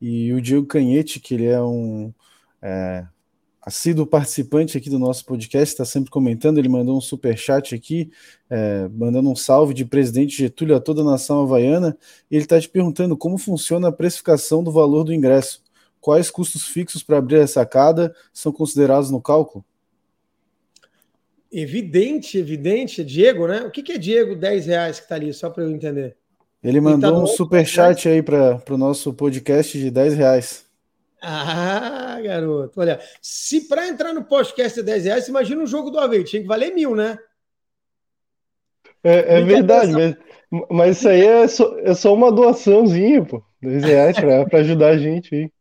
E 0.00 0.32
o 0.34 0.40
Diego 0.40 0.66
Canhete, 0.66 1.18
que 1.18 1.34
ele 1.34 1.46
é 1.46 1.60
um 1.60 2.12
é, 2.60 3.06
assíduo 3.62 4.06
participante 4.06 4.76
aqui 4.76 4.90
do 4.90 4.98
nosso 4.98 5.24
podcast, 5.24 5.72
está 5.72 5.84
sempre 5.84 6.10
comentando. 6.10 6.58
Ele 6.58 6.68
mandou 6.68 6.98
um 6.98 7.00
super 7.00 7.36
chat 7.36 7.74
aqui, 7.74 8.10
é, 8.50 8.86
mandando 8.88 9.30
um 9.30 9.36
salve 9.36 9.72
de 9.72 9.86
presidente 9.86 10.36
Getúlio 10.36 10.76
a 10.76 10.80
toda 10.80 11.00
a 11.00 11.04
nação 11.04 11.42
havaiana. 11.42 11.96
Ele 12.30 12.42
está 12.42 12.60
te 12.60 12.68
perguntando 12.68 13.16
como 13.16 13.38
funciona 13.38 13.88
a 13.88 13.92
precificação 13.92 14.62
do 14.62 14.70
valor 14.70 15.04
do 15.04 15.14
ingresso. 15.14 15.62
Quais 16.00 16.30
custos 16.30 16.64
fixos 16.64 17.02
para 17.02 17.16
abrir 17.16 17.40
a 17.40 17.46
sacada 17.46 18.14
são 18.32 18.52
considerados 18.52 19.10
no 19.10 19.22
cálculo? 19.22 19.64
Evidente, 21.52 22.38
evidente. 22.38 23.04
Diego, 23.04 23.46
né? 23.46 23.60
O 23.60 23.70
que, 23.70 23.82
que 23.82 23.92
é 23.92 23.98
Diego 23.98 24.34
10 24.34 24.66
reais 24.66 24.98
que 24.98 25.04
está 25.04 25.16
ali, 25.16 25.34
só 25.34 25.50
para 25.50 25.64
eu 25.64 25.70
entender? 25.70 26.16
Ele 26.64 26.80
mandou 26.80 27.12
tá 27.12 27.18
um 27.18 27.26
super 27.26 27.66
chat 27.66 28.08
aí 28.08 28.22
para 28.22 28.62
o 28.70 28.78
nosso 28.78 29.12
podcast 29.12 29.76
de 29.76 29.90
10 29.90 30.14
reais. 30.14 30.64
Ah, 31.20 32.18
garoto. 32.22 32.80
Olha, 32.80 33.00
se 33.20 33.68
para 33.68 33.86
entrar 33.86 34.14
no 34.14 34.24
podcast 34.24 34.80
é 34.80 34.82
10 34.82 35.04
reais, 35.04 35.28
imagina 35.28 35.62
um 35.62 35.66
jogo 35.66 35.90
do 35.90 35.98
Havaí. 35.98 36.24
Tinha 36.24 36.40
que 36.40 36.48
valer 36.48 36.72
mil, 36.72 36.96
né? 36.96 37.18
É, 39.04 39.38
é 39.38 39.42
verdade, 39.42 39.92
mas, 39.92 40.16
mas 40.70 40.96
isso 40.98 41.08
aí 41.08 41.26
é 41.26 41.48
só, 41.48 41.78
é 41.80 41.94
só 41.94 42.14
uma 42.14 42.32
doaçãozinha, 42.32 43.24
pô. 43.24 43.44
10 43.60 43.84
reais 43.84 44.16
para 44.16 44.60
ajudar 44.60 44.90
a 44.90 44.98
gente 44.98 45.34
aí. 45.34 45.52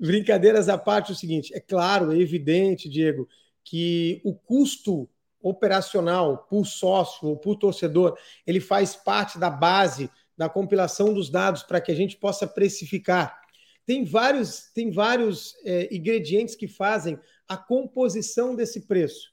Brincadeiras 0.00 0.68
à 0.68 0.76
parte, 0.76 1.10
é 1.10 1.14
o 1.14 1.16
seguinte: 1.16 1.54
é 1.54 1.60
claro, 1.60 2.12
é 2.12 2.18
evidente, 2.18 2.88
Diego, 2.88 3.28
que 3.64 4.20
o 4.24 4.34
custo 4.34 5.08
operacional 5.40 6.46
por 6.48 6.66
sócio 6.66 7.28
ou 7.28 7.36
por 7.36 7.56
torcedor, 7.56 8.16
ele 8.46 8.60
faz 8.60 8.96
parte 8.96 9.38
da 9.38 9.50
base 9.50 10.10
da 10.36 10.48
compilação 10.48 11.12
dos 11.12 11.28
dados 11.28 11.62
para 11.62 11.80
que 11.80 11.90
a 11.90 11.94
gente 11.94 12.16
possa 12.16 12.46
precificar. 12.46 13.40
Tem 13.84 14.04
vários, 14.04 14.70
tem 14.74 14.90
vários 14.90 15.54
é, 15.64 15.94
ingredientes 15.94 16.54
que 16.54 16.68
fazem 16.68 17.18
a 17.48 17.56
composição 17.56 18.54
desse 18.54 18.86
preço. 18.86 19.32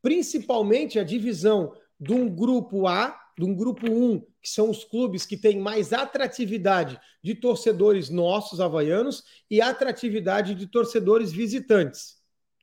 Principalmente 0.00 0.98
a 0.98 1.04
divisão 1.04 1.74
de 1.98 2.12
um 2.12 2.28
grupo 2.28 2.86
A, 2.86 3.20
de 3.36 3.44
um 3.44 3.54
grupo 3.54 3.90
1, 3.90 4.20
que 4.40 4.48
são 4.48 4.70
os 4.70 4.84
clubes 4.84 5.26
que 5.26 5.36
têm 5.36 5.58
mais 5.58 5.92
atratividade 5.92 6.98
de 7.22 7.34
torcedores 7.34 8.08
nossos 8.08 8.60
havaianos 8.60 9.24
e 9.50 9.60
atratividade 9.60 10.54
de 10.54 10.66
torcedores 10.66 11.32
visitantes. 11.32 12.16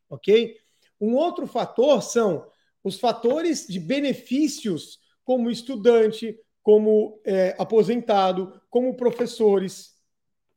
Ok? 0.10 0.58
Um 1.00 1.14
outro 1.16 1.46
fator 1.46 2.02
são 2.02 2.48
os 2.84 3.00
fatores 3.00 3.66
de 3.68 3.80
benefícios, 3.80 5.00
como 5.24 5.50
estudante, 5.50 6.38
como 6.62 7.22
é, 7.26 7.56
aposentado, 7.58 8.60
como 8.70 8.96
professores. 8.96 9.94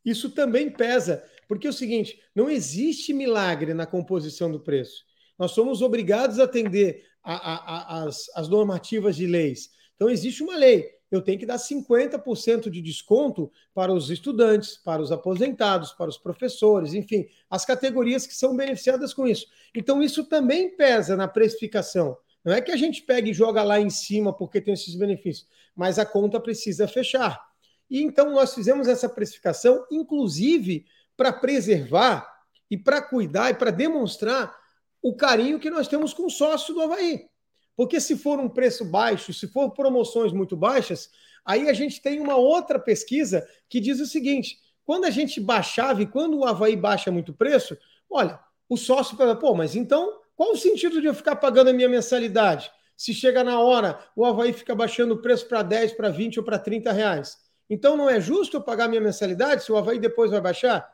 Isso 0.04 0.30
também 0.30 0.70
pesa, 0.70 1.24
porque 1.48 1.66
é 1.66 1.70
o 1.70 1.72
seguinte: 1.72 2.20
não 2.34 2.50
existe 2.50 3.12
milagre 3.12 3.74
na 3.74 3.86
composição 3.86 4.50
do 4.50 4.60
preço. 4.60 5.04
Nós 5.38 5.52
somos 5.52 5.82
obrigados 5.82 6.38
a 6.38 6.44
atender 6.44 7.04
as 7.22 8.48
normativas 8.48 9.16
de 9.16 9.26
leis. 9.26 9.70
Então, 9.96 10.08
existe 10.08 10.42
uma 10.42 10.56
lei. 10.56 10.95
Eu 11.16 11.22
tenho 11.22 11.38
que 11.38 11.46
dar 11.46 11.56
50% 11.56 12.70
de 12.70 12.80
desconto 12.80 13.50
para 13.74 13.92
os 13.92 14.10
estudantes, 14.10 14.76
para 14.76 15.02
os 15.02 15.10
aposentados, 15.10 15.92
para 15.92 16.08
os 16.08 16.18
professores, 16.18 16.94
enfim, 16.94 17.26
as 17.50 17.64
categorias 17.64 18.26
que 18.26 18.34
são 18.34 18.56
beneficiadas 18.56 19.12
com 19.12 19.26
isso. 19.26 19.46
Então, 19.74 20.02
isso 20.02 20.24
também 20.24 20.76
pesa 20.76 21.16
na 21.16 21.26
precificação. 21.26 22.16
Não 22.44 22.52
é 22.52 22.60
que 22.60 22.70
a 22.70 22.76
gente 22.76 23.02
pega 23.02 23.28
e 23.28 23.34
joga 23.34 23.62
lá 23.62 23.80
em 23.80 23.90
cima 23.90 24.32
porque 24.32 24.60
tem 24.60 24.74
esses 24.74 24.94
benefícios, 24.94 25.48
mas 25.74 25.98
a 25.98 26.06
conta 26.06 26.38
precisa 26.38 26.86
fechar. 26.86 27.44
E 27.90 28.00
então 28.02 28.30
nós 28.30 28.54
fizemos 28.54 28.86
essa 28.86 29.08
precificação, 29.08 29.84
inclusive 29.90 30.86
para 31.16 31.32
preservar 31.32 32.26
e 32.70 32.76
para 32.76 33.02
cuidar 33.02 33.50
e 33.50 33.54
para 33.54 33.70
demonstrar 33.70 34.54
o 35.02 35.14
carinho 35.14 35.58
que 35.58 35.70
nós 35.70 35.88
temos 35.88 36.12
com 36.12 36.26
o 36.26 36.30
sócio 36.30 36.74
do 36.74 36.82
Havaí. 36.82 37.28
Porque 37.76 38.00
se 38.00 38.16
for 38.16 38.38
um 38.40 38.48
preço 38.48 38.84
baixo, 38.84 39.32
se 39.32 39.46
for 39.46 39.70
promoções 39.70 40.32
muito 40.32 40.56
baixas, 40.56 41.10
aí 41.44 41.68
a 41.68 41.72
gente 41.72 42.00
tem 42.00 42.18
uma 42.18 42.36
outra 42.36 42.78
pesquisa 42.78 43.46
que 43.68 43.78
diz 43.78 44.00
o 44.00 44.06
seguinte: 44.06 44.58
quando 44.84 45.04
a 45.04 45.10
gente 45.10 45.40
baixava 45.40 46.02
e 46.02 46.06
quando 46.06 46.38
o 46.38 46.44
Havaí 46.44 46.74
baixa 46.74 47.10
muito 47.10 47.32
preço, 47.32 47.76
olha, 48.08 48.40
o 48.68 48.76
sócio 48.76 49.16
fala, 49.16 49.36
pô, 49.36 49.54
mas 49.54 49.76
então 49.76 50.20
qual 50.36 50.52
o 50.52 50.56
sentido 50.56 51.00
de 51.00 51.06
eu 51.06 51.14
ficar 51.14 51.36
pagando 51.36 51.70
a 51.70 51.72
minha 51.72 51.88
mensalidade? 51.88 52.70
Se 52.96 53.12
chega 53.14 53.42
na 53.42 53.58
hora, 53.58 53.98
o 54.14 54.24
Havaí 54.24 54.52
fica 54.52 54.74
baixando 54.74 55.14
o 55.14 55.22
preço 55.22 55.46
para 55.46 55.62
10, 55.62 55.92
para 55.92 56.10
20 56.10 56.38
ou 56.38 56.44
para 56.44 56.58
30 56.58 56.92
reais. 56.92 57.38
Então 57.68 57.96
não 57.96 58.08
é 58.08 58.20
justo 58.20 58.56
eu 58.56 58.62
pagar 58.62 58.88
minha 58.88 59.00
mensalidade 59.00 59.64
se 59.64 59.72
o 59.72 59.76
Havaí 59.76 59.98
depois 59.98 60.30
vai 60.30 60.40
baixar? 60.40 60.88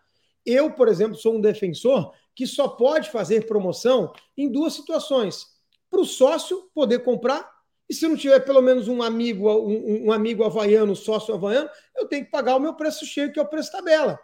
Eu, 0.44 0.72
por 0.72 0.88
exemplo, 0.88 1.16
sou 1.16 1.34
um 1.36 1.40
defensor 1.40 2.12
que 2.34 2.46
só 2.46 2.68
pode 2.68 3.10
fazer 3.10 3.46
promoção 3.46 4.12
em 4.36 4.50
duas 4.50 4.72
situações. 4.72 5.46
Para 5.92 6.00
o 6.00 6.06
sócio 6.06 6.70
poder 6.74 7.00
comprar, 7.00 7.46
e 7.86 7.92
se 7.92 8.08
não 8.08 8.16
tiver 8.16 8.40
pelo 8.40 8.62
menos 8.62 8.88
um 8.88 9.02
amigo, 9.02 9.46
um, 9.52 10.06
um 10.06 10.12
amigo 10.12 10.42
havaiano, 10.42 10.96
sócio 10.96 11.34
havaiano, 11.34 11.68
eu 11.94 12.08
tenho 12.08 12.24
que 12.24 12.30
pagar 12.30 12.56
o 12.56 12.58
meu 12.60 12.72
preço 12.72 13.04
cheio, 13.04 13.30
que 13.30 13.38
é 13.38 13.42
o 13.42 13.46
preço 13.46 13.70
tabela. 13.70 14.18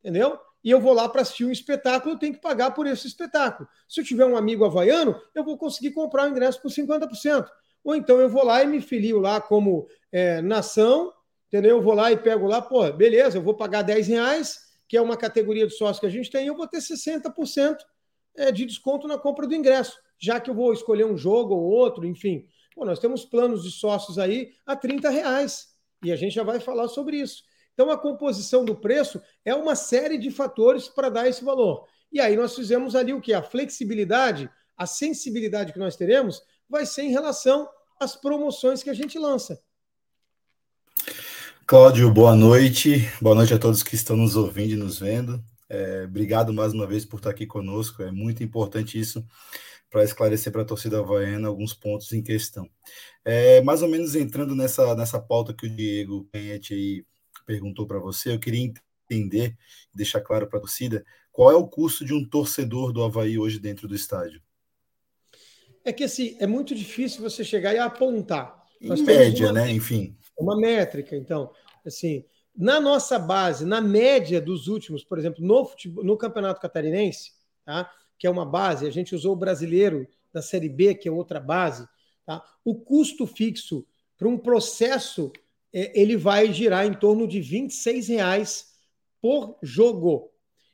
Entendeu? 0.00 0.38
E 0.62 0.70
eu 0.70 0.78
vou 0.78 0.92
lá 0.92 1.08
para 1.08 1.22
assistir 1.22 1.46
um 1.46 1.50
espetáculo, 1.50 2.12
eu 2.12 2.18
tenho 2.18 2.34
que 2.34 2.40
pagar 2.42 2.72
por 2.72 2.86
esse 2.86 3.06
espetáculo. 3.06 3.66
Se 3.88 3.98
eu 3.98 4.04
tiver 4.04 4.26
um 4.26 4.36
amigo 4.36 4.62
havaiano, 4.66 5.18
eu 5.34 5.42
vou 5.42 5.56
conseguir 5.56 5.92
comprar 5.92 6.26
o 6.26 6.28
ingresso 6.28 6.60
por 6.60 6.70
50%. 6.70 7.48
Ou 7.82 7.94
então 7.94 8.20
eu 8.20 8.28
vou 8.28 8.44
lá 8.44 8.62
e 8.62 8.66
me 8.66 8.82
filio 8.82 9.18
lá 9.18 9.40
como 9.40 9.88
é, 10.12 10.42
nação, 10.42 11.10
entendeu? 11.48 11.78
Eu 11.78 11.82
vou 11.82 11.94
lá 11.94 12.12
e 12.12 12.18
pego 12.18 12.46
lá, 12.46 12.60
pô, 12.60 12.92
beleza, 12.92 13.38
eu 13.38 13.42
vou 13.42 13.54
pagar 13.54 13.80
10 13.80 14.08
reais, 14.08 14.58
que 14.86 14.98
é 14.98 15.00
uma 15.00 15.16
categoria 15.16 15.66
de 15.66 15.72
sócio 15.72 16.00
que 16.00 16.06
a 16.06 16.10
gente 16.10 16.30
tem, 16.30 16.46
eu 16.46 16.54
vou 16.54 16.66
ter 16.68 16.82
60% 16.82 17.78
é, 18.36 18.52
de 18.52 18.66
desconto 18.66 19.08
na 19.08 19.16
compra 19.16 19.46
do 19.46 19.54
ingresso, 19.54 19.98
já 20.18 20.40
que 20.40 20.50
eu 20.50 20.54
vou 20.54 20.72
escolher 20.72 21.04
um 21.04 21.16
jogo 21.16 21.54
ou 21.54 21.62
outro, 21.62 22.06
enfim. 22.06 22.46
Pô, 22.74 22.84
nós 22.84 22.98
temos 22.98 23.24
planos 23.24 23.62
de 23.62 23.70
sócios 23.70 24.18
aí 24.18 24.52
a 24.66 24.76
30 24.76 25.08
reais, 25.10 25.68
e 26.04 26.12
a 26.12 26.16
gente 26.16 26.34
já 26.34 26.42
vai 26.42 26.60
falar 26.60 26.88
sobre 26.88 27.18
isso. 27.18 27.42
Então, 27.72 27.90
a 27.90 27.98
composição 27.98 28.64
do 28.64 28.74
preço 28.74 29.20
é 29.44 29.54
uma 29.54 29.74
série 29.74 30.16
de 30.16 30.30
fatores 30.30 30.88
para 30.88 31.10
dar 31.10 31.28
esse 31.28 31.44
valor. 31.44 31.86
E 32.10 32.20
aí 32.20 32.36
nós 32.36 32.54
fizemos 32.54 32.94
ali 32.94 33.12
o 33.12 33.20
que? 33.20 33.34
A 33.34 33.42
flexibilidade, 33.42 34.48
a 34.76 34.86
sensibilidade 34.86 35.72
que 35.72 35.78
nós 35.78 35.96
teremos 35.96 36.42
vai 36.68 36.86
ser 36.86 37.02
em 37.02 37.10
relação 37.10 37.68
às 38.00 38.16
promoções 38.16 38.82
que 38.82 38.90
a 38.90 38.94
gente 38.94 39.18
lança. 39.18 39.60
Cláudio, 41.66 42.10
boa 42.10 42.34
noite. 42.34 43.10
Boa 43.20 43.34
noite 43.34 43.52
a 43.52 43.58
todos 43.58 43.82
que 43.82 43.94
estão 43.94 44.16
nos 44.16 44.36
ouvindo 44.36 44.72
e 44.72 44.76
nos 44.76 44.98
vendo. 44.98 45.42
É, 45.68 46.04
obrigado 46.04 46.54
mais 46.54 46.72
uma 46.72 46.86
vez 46.86 47.04
por 47.04 47.16
estar 47.16 47.30
aqui 47.30 47.44
conosco. 47.44 48.02
É 48.02 48.10
muito 48.10 48.42
importante 48.42 48.98
isso 48.98 49.22
para 49.96 50.04
esclarecer 50.04 50.52
para 50.52 50.60
a 50.60 50.66
torcida 50.66 50.98
havaiana 50.98 51.48
alguns 51.48 51.72
pontos 51.72 52.12
em 52.12 52.22
questão. 52.22 52.68
É, 53.24 53.62
mais 53.62 53.80
ou 53.80 53.88
menos 53.88 54.14
entrando 54.14 54.54
nessa, 54.54 54.94
nessa 54.94 55.18
pauta 55.18 55.54
que 55.54 55.64
o 55.64 55.70
Diego 55.74 56.28
Penhete 56.30 56.74
aí 56.74 57.06
perguntou 57.46 57.86
para 57.86 57.98
você, 57.98 58.34
eu 58.34 58.38
queria 58.38 58.70
entender, 59.08 59.56
deixar 59.94 60.20
claro 60.20 60.46
para 60.46 60.58
a 60.58 60.60
torcida, 60.60 61.02
qual 61.32 61.50
é 61.50 61.54
o 61.54 61.66
custo 61.66 62.04
de 62.04 62.12
um 62.12 62.22
torcedor 62.28 62.92
do 62.92 63.02
Havaí 63.02 63.38
hoje 63.38 63.58
dentro 63.58 63.88
do 63.88 63.94
estádio? 63.94 64.42
É 65.82 65.94
que 65.94 66.04
assim, 66.04 66.36
é 66.38 66.46
muito 66.46 66.74
difícil 66.74 67.22
você 67.22 67.42
chegar 67.42 67.74
e 67.74 67.78
apontar. 67.78 68.62
Em 68.78 69.02
média, 69.02 69.46
uma... 69.46 69.52
né? 69.54 69.72
Enfim 69.72 70.14
uma 70.38 70.54
métrica. 70.54 71.16
Então, 71.16 71.50
assim, 71.84 72.22
na 72.54 72.78
nossa 72.78 73.18
base, 73.18 73.64
na 73.64 73.80
média 73.80 74.40
dos 74.40 74.68
últimos, 74.68 75.02
por 75.02 75.18
exemplo, 75.18 75.42
no, 75.42 75.64
futebol, 75.64 76.04
no 76.04 76.16
Campeonato 76.16 76.60
Catarinense, 76.60 77.32
tá? 77.64 77.90
Que 78.18 78.26
é 78.26 78.30
uma 78.30 78.46
base, 78.46 78.86
a 78.86 78.90
gente 78.90 79.14
usou 79.14 79.32
o 79.32 79.38
brasileiro 79.38 80.06
da 80.32 80.42
Série 80.42 80.68
B, 80.68 80.94
que 80.94 81.08
é 81.08 81.12
outra 81.12 81.40
base, 81.40 81.86
tá? 82.24 82.42
o 82.64 82.74
custo 82.74 83.26
fixo 83.26 83.86
para 84.16 84.28
um 84.28 84.38
processo 84.38 85.32
é, 85.72 85.92
ele 86.00 86.16
vai 86.16 86.52
girar 86.52 86.86
em 86.86 86.94
torno 86.94 87.28
de 87.28 87.40
26 87.40 88.08
reais 88.08 88.66
por 89.20 89.58
jogo. 89.62 90.30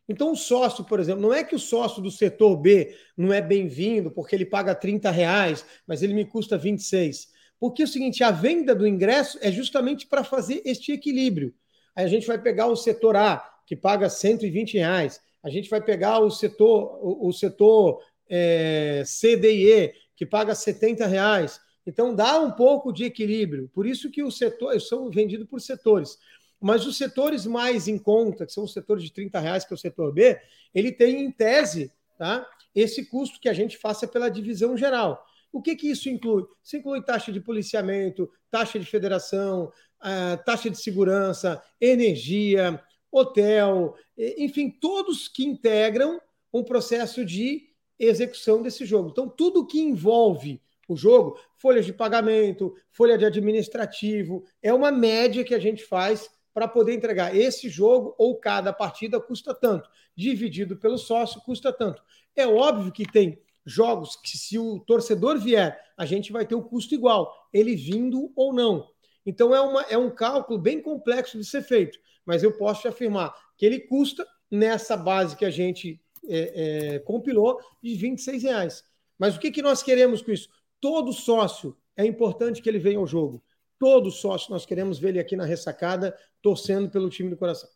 Então, 0.09 0.33
o 0.33 0.37
sócio, 0.37 0.85
por 0.85 1.00
exemplo, 1.00 1.22
não 1.22 1.33
é 1.33 1.42
que 1.42 1.55
o 1.55 1.59
sócio 1.59 2.02
do 2.02 2.11
setor 2.11 2.57
B 2.57 2.96
não 3.16 3.33
é 3.33 3.40
bem-vindo 3.40 4.11
porque 4.11 4.37
ele 4.37 4.44
paga 4.44 4.74
30 4.74 5.11
reais, 5.11 5.64
mas 5.87 6.02
ele 6.02 6.14
me 6.14 6.24
custa 6.24 6.59
26. 6.59 7.28
Porque 7.59 7.83
é 7.83 7.85
o 7.85 7.88
seguinte, 7.88 8.22
a 8.22 8.31
venda 8.31 8.74
do 8.74 8.87
ingresso 8.87 9.38
é 9.40 9.50
justamente 9.50 10.07
para 10.07 10.22
fazer 10.22 10.62
este 10.64 10.92
equilíbrio. 10.92 11.55
Aí 11.96 12.05
a 12.05 12.09
gente 12.09 12.26
vai 12.26 12.40
pegar 12.40 12.66
o 12.66 12.76
setor 12.76 13.16
A, 13.16 13.38
que 13.66 13.76
paga 13.76 14.11
120 14.11 14.74
reais, 14.74 15.20
a 15.42 15.50
gente 15.50 15.68
vai 15.68 15.81
pegar 15.81 16.20
o 16.20 16.31
setor, 16.31 16.98
o, 17.02 17.28
o 17.28 17.33
setor 17.33 18.02
é, 18.28 19.02
C, 19.05 19.37
D 19.37 19.52
e 19.52 19.72
E, 19.72 19.94
que 20.16 20.24
paga 20.24 20.55
70 20.55 21.07
reais. 21.07 21.61
Então 21.87 22.14
dá 22.14 22.38
um 22.38 22.50
pouco 22.50 22.92
de 22.92 23.05
equilíbrio. 23.05 23.68
Por 23.74 23.87
isso 23.87 24.11
que 24.11 24.22
os 24.22 24.38
setores 24.38 24.88
são 24.88 25.11
vendidos 25.11 25.48
por 25.48 25.61
setores. 25.61 26.18
Mas 26.61 26.87
os 26.87 26.96
setores 26.96 27.44
mais 27.44 27.88
em 27.88 27.98
conta, 27.98 28.46
que 28.46 28.52
são 28.52 28.64
os 28.64 28.72
setores 28.72 29.02
de 29.02 29.12
30 29.12 29.40
reais, 29.40 29.64
que 29.64 29.72
é 29.72 29.76
o 29.76 29.78
setor 29.78 30.12
B, 30.12 30.40
ele 30.72 30.92
tem 30.92 31.24
em 31.24 31.31
tese 31.31 31.92
tá, 32.16 32.46
esse 32.72 33.05
custo 33.07 33.40
que 33.40 33.48
a 33.48 33.52
gente 33.52 33.76
faça 33.76 34.07
pela 34.07 34.28
divisão 34.28 34.76
geral. 34.76 35.26
O 35.52 35.61
que, 35.61 35.74
que 35.74 35.90
isso 35.90 36.09
inclui? 36.09 36.44
Isso 36.62 36.76
inclui 36.76 37.02
taxa 37.02 37.33
de 37.33 37.40
policiamento, 37.40 38.31
taxa 38.50 38.78
de 38.78 38.87
federação, 38.87 39.72
uh, 40.00 40.42
taxa 40.46 40.70
de 40.70 40.78
segurança, 40.78 41.61
energia, 41.81 42.81
hotel, 43.12 43.94
enfim, 44.16 44.70
todos 44.70 45.29
que 45.29 45.44
integram 45.44 46.20
um 46.53 46.64
processo 46.64 47.25
de 47.25 47.68
execução 47.98 48.62
desse 48.62 48.85
jogo. 48.85 49.11
Então, 49.11 49.29
tudo 49.29 49.66
que 49.66 49.81
envolve 49.81 50.61
o 50.88 50.96
jogo, 50.96 51.38
folhas 51.57 51.87
de 51.87 51.92
pagamento, 51.92 52.75
folha 52.90 53.16
de 53.16 53.25
administrativo, 53.25 54.44
é 54.62 54.72
uma 54.72 54.90
média 54.90 55.44
que 55.44 55.55
a 55.55 55.59
gente 55.59 55.85
faz 55.85 56.29
para 56.53 56.68
poder 56.68 56.94
entregar 56.94 57.35
esse 57.37 57.68
jogo 57.68 58.14
ou 58.18 58.37
cada 58.37 58.72
partida 58.72 59.20
custa 59.20 59.55
tanto, 59.55 59.88
dividido 60.14 60.77
pelo 60.77 60.98
sócio 60.98 61.40
custa 61.42 61.72
tanto. 61.72 62.03
É 62.37 62.46
óbvio 62.46 62.92
que 62.92 63.11
tem 63.11 63.38
jogos 63.64 64.16
que, 64.16 64.37
se 64.37 64.59
o 64.59 64.81
torcedor 64.81 65.38
vier, 65.38 65.81
a 65.96 66.05
gente 66.05 66.33
vai 66.33 66.44
ter 66.44 66.55
o 66.55 66.62
custo 66.62 66.94
igual, 66.94 67.48
ele 67.53 67.77
vindo 67.77 68.33
ou 68.35 68.53
não. 68.53 68.88
Então 69.25 69.55
é, 69.55 69.61
uma, 69.61 69.83
é 69.83 69.96
um 69.96 70.11
cálculo 70.11 70.59
bem 70.59 70.83
complexo 70.83 71.38
de 71.38 71.44
ser 71.44 71.62
feito, 71.62 71.98
mas 72.24 72.42
eu 72.42 72.52
posso 72.52 72.82
te 72.82 72.88
afirmar 72.88 73.35
que 73.56 73.66
ele 73.66 73.80
custa, 73.80 74.26
nessa 74.50 74.96
base 74.96 75.37
que 75.37 75.44
a 75.44 75.50
gente 75.50 76.00
é, 76.28 76.94
é, 76.94 76.98
compilou, 77.00 77.58
de 77.82 77.94
26 77.94 78.42
reais. 78.42 78.85
Mas 79.18 79.37
o 79.37 79.40
que, 79.40 79.50
que 79.50 79.62
nós 79.62 79.82
queremos 79.82 80.20
com 80.20 80.30
isso? 80.30 80.48
Todo 80.80 81.12
sócio 81.12 81.76
é 81.96 82.04
importante 82.04 82.61
que 82.61 82.68
ele 82.68 82.78
venha 82.78 82.98
ao 82.98 83.06
jogo. 83.06 83.42
Todo 83.78 84.11
sócio 84.11 84.52
nós 84.52 84.66
queremos 84.66 84.98
ver 84.98 85.11
ele 85.11 85.20
aqui 85.20 85.37
na 85.37 85.44
ressacada, 85.44 86.16
torcendo 86.40 86.90
pelo 86.90 87.08
time 87.08 87.30
do 87.30 87.37
coração. 87.37 87.68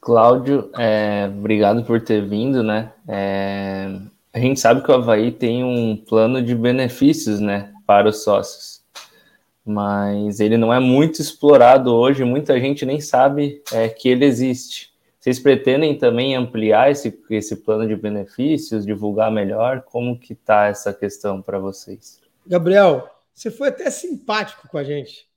Cláudio, 0.00 0.70
é, 0.78 1.26
obrigado 1.26 1.84
por 1.84 2.00
ter 2.00 2.26
vindo, 2.26 2.62
né? 2.62 2.94
É, 3.06 4.00
a 4.32 4.38
gente 4.38 4.58
sabe 4.58 4.82
que 4.82 4.90
o 4.90 4.94
Havaí 4.94 5.30
tem 5.32 5.62
um 5.62 5.96
plano 5.96 6.42
de 6.42 6.54
benefícios, 6.54 7.40
né, 7.40 7.72
para 7.84 8.08
os 8.08 8.22
sócios, 8.22 8.79
mas 9.64 10.40
ele 10.40 10.56
não 10.56 10.72
é 10.72 10.80
muito 10.80 11.20
explorado 11.20 11.94
hoje, 11.94 12.24
muita 12.24 12.58
gente 12.58 12.84
nem 12.86 13.00
sabe 13.00 13.62
é, 13.72 13.88
que 13.88 14.08
ele 14.08 14.24
existe. 14.24 14.90
Vocês 15.18 15.38
pretendem 15.38 15.98
também 15.98 16.34
ampliar 16.34 16.90
esse, 16.90 17.16
esse 17.28 17.56
plano 17.56 17.86
de 17.86 17.94
benefícios, 17.94 18.86
divulgar 18.86 19.30
melhor? 19.30 19.82
Como 19.82 20.18
que 20.18 20.34
tá 20.34 20.66
essa 20.66 20.94
questão 20.94 21.42
para 21.42 21.58
vocês? 21.58 22.20
Gabriel, 22.46 23.06
você 23.34 23.50
foi 23.50 23.68
até 23.68 23.90
simpático 23.90 24.66
com 24.68 24.78
a 24.78 24.84
gente. 24.84 25.28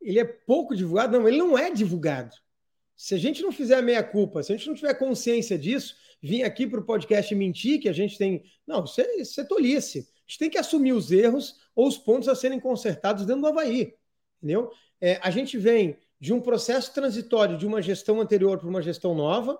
Ele 0.00 0.20
é 0.20 0.24
pouco 0.24 0.76
divulgado? 0.76 1.18
Não, 1.18 1.26
ele 1.26 1.38
não 1.38 1.58
é 1.58 1.70
divulgado. 1.72 2.36
Se 2.96 3.14
a 3.16 3.18
gente 3.18 3.42
não 3.42 3.50
fizer 3.50 3.76
a 3.76 3.82
meia-culpa, 3.82 4.42
se 4.42 4.52
a 4.52 4.56
gente 4.56 4.68
não 4.68 4.76
tiver 4.76 4.94
consciência 4.94 5.58
disso, 5.58 5.96
vir 6.22 6.44
aqui 6.44 6.66
para 6.66 6.80
o 6.80 6.84
podcast 6.84 7.34
mentir 7.34 7.80
que 7.80 7.88
a 7.88 7.92
gente 7.92 8.16
tem. 8.16 8.44
Não, 8.66 8.84
isso 8.84 9.00
é, 9.00 9.16
isso 9.16 9.40
é 9.40 9.44
tolice. 9.44 10.08
A 10.26 10.30
gente 10.30 10.38
tem 10.38 10.50
que 10.50 10.58
assumir 10.58 10.92
os 10.92 11.12
erros 11.12 11.56
ou 11.74 11.86
os 11.86 11.96
pontos 11.96 12.28
a 12.28 12.34
serem 12.34 12.58
consertados 12.58 13.24
dentro 13.24 13.42
do 13.42 13.48
Havaí. 13.48 13.94
Entendeu? 14.38 14.70
É, 15.00 15.20
a 15.22 15.30
gente 15.30 15.56
vem 15.56 15.96
de 16.20 16.32
um 16.32 16.40
processo 16.40 16.92
transitório 16.92 17.56
de 17.56 17.66
uma 17.66 17.80
gestão 17.80 18.20
anterior 18.20 18.58
para 18.58 18.68
uma 18.68 18.82
gestão 18.82 19.14
nova. 19.14 19.58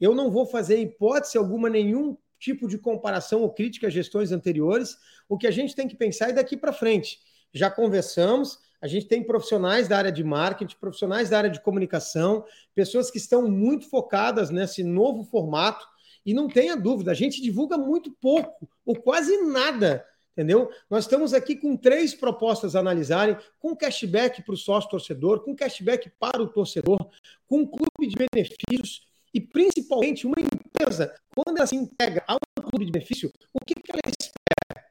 Eu 0.00 0.14
não 0.14 0.30
vou 0.30 0.46
fazer 0.46 0.80
hipótese 0.80 1.38
alguma 1.38 1.68
nenhum 1.68 2.16
tipo 2.38 2.68
de 2.68 2.78
comparação 2.78 3.42
ou 3.42 3.52
crítica 3.52 3.88
a 3.88 3.90
gestões 3.90 4.32
anteriores. 4.32 4.96
O 5.28 5.36
que 5.36 5.46
a 5.46 5.50
gente 5.50 5.74
tem 5.74 5.86
que 5.86 5.96
pensar 5.96 6.30
é 6.30 6.32
daqui 6.32 6.56
para 6.56 6.72
frente. 6.72 7.20
já 7.52 7.70
conversamos. 7.70 8.58
A 8.80 8.86
gente 8.86 9.06
tem 9.06 9.24
profissionais 9.24 9.88
da 9.88 9.98
área 9.98 10.12
de 10.12 10.22
marketing, 10.22 10.76
profissionais 10.78 11.30
da 11.30 11.38
área 11.38 11.50
de 11.50 11.60
comunicação, 11.60 12.44
pessoas 12.74 13.10
que 13.10 13.18
estão 13.18 13.48
muito 13.48 13.88
focadas 13.88 14.50
nesse 14.50 14.84
novo 14.84 15.24
formato. 15.24 15.84
E 16.24 16.32
não 16.32 16.46
tenha 16.46 16.76
dúvida, 16.76 17.10
a 17.10 17.14
gente 17.14 17.40
divulga 17.40 17.78
muito 17.78 18.12
pouco, 18.20 18.68
ou 18.84 18.94
quase 18.94 19.36
nada, 19.44 20.04
entendeu? 20.38 20.70
Nós 20.88 21.04
estamos 21.04 21.34
aqui 21.34 21.56
com 21.56 21.76
três 21.76 22.14
propostas 22.14 22.76
a 22.76 22.78
analisarem, 22.78 23.36
com 23.58 23.74
cashback 23.74 24.40
para 24.44 24.54
o 24.54 24.56
sócio 24.56 24.88
torcedor, 24.88 25.42
com 25.42 25.56
cashback 25.56 26.08
para 26.10 26.40
o 26.40 26.46
torcedor, 26.46 27.10
com 27.48 27.62
um 27.62 27.66
clube 27.66 28.06
de 28.06 28.14
benefícios 28.14 29.04
e 29.34 29.40
principalmente 29.40 30.28
uma 30.28 30.36
empresa, 30.40 31.12
quando 31.34 31.56
ela 31.56 31.66
se 31.66 31.74
entrega 31.74 32.22
a 32.28 32.36
um 32.36 32.62
clube 32.62 32.86
de 32.86 32.92
benefício, 32.92 33.32
o 33.52 33.58
que, 33.66 33.74
que 33.74 33.90
ela 33.90 34.00
espera? 34.06 34.90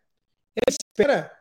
Ela 0.53 0.69
espera 0.69 1.31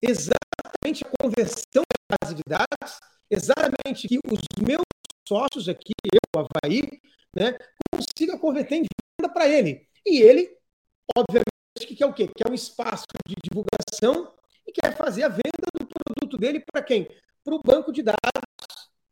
exatamente 0.00 1.04
a 1.04 1.10
conversão 1.20 1.82
da 1.82 2.16
base 2.16 2.36
de 2.36 2.42
dados, 2.46 3.00
exatamente 3.28 4.06
que 4.06 4.20
os 4.30 4.38
meus 4.64 4.84
sócios 5.26 5.68
aqui, 5.68 5.92
eu, 6.12 6.40
Havaí, 6.40 7.00
né, 7.34 7.58
consiga 7.92 8.38
converter 8.38 8.76
em 8.76 8.84
venda 9.20 9.32
para 9.32 9.48
ele. 9.48 9.88
E 10.06 10.22
ele, 10.22 10.56
obviamente, 11.16 11.55
que 11.84 11.96
quer 11.96 12.06
o 12.06 12.12
quê? 12.12 12.30
Quer 12.36 12.48
um 12.48 12.54
espaço 12.54 13.04
de 13.26 13.34
divulgação 13.42 14.32
e 14.66 14.72
quer 14.72 14.96
fazer 14.96 15.24
a 15.24 15.28
venda 15.28 15.66
do 15.78 15.86
produto 15.86 16.38
dele 16.38 16.62
para 16.72 16.82
quem? 16.82 17.08
Para 17.44 17.54
o 17.54 17.62
banco 17.62 17.92
de 17.92 18.02
dados, 18.02 18.16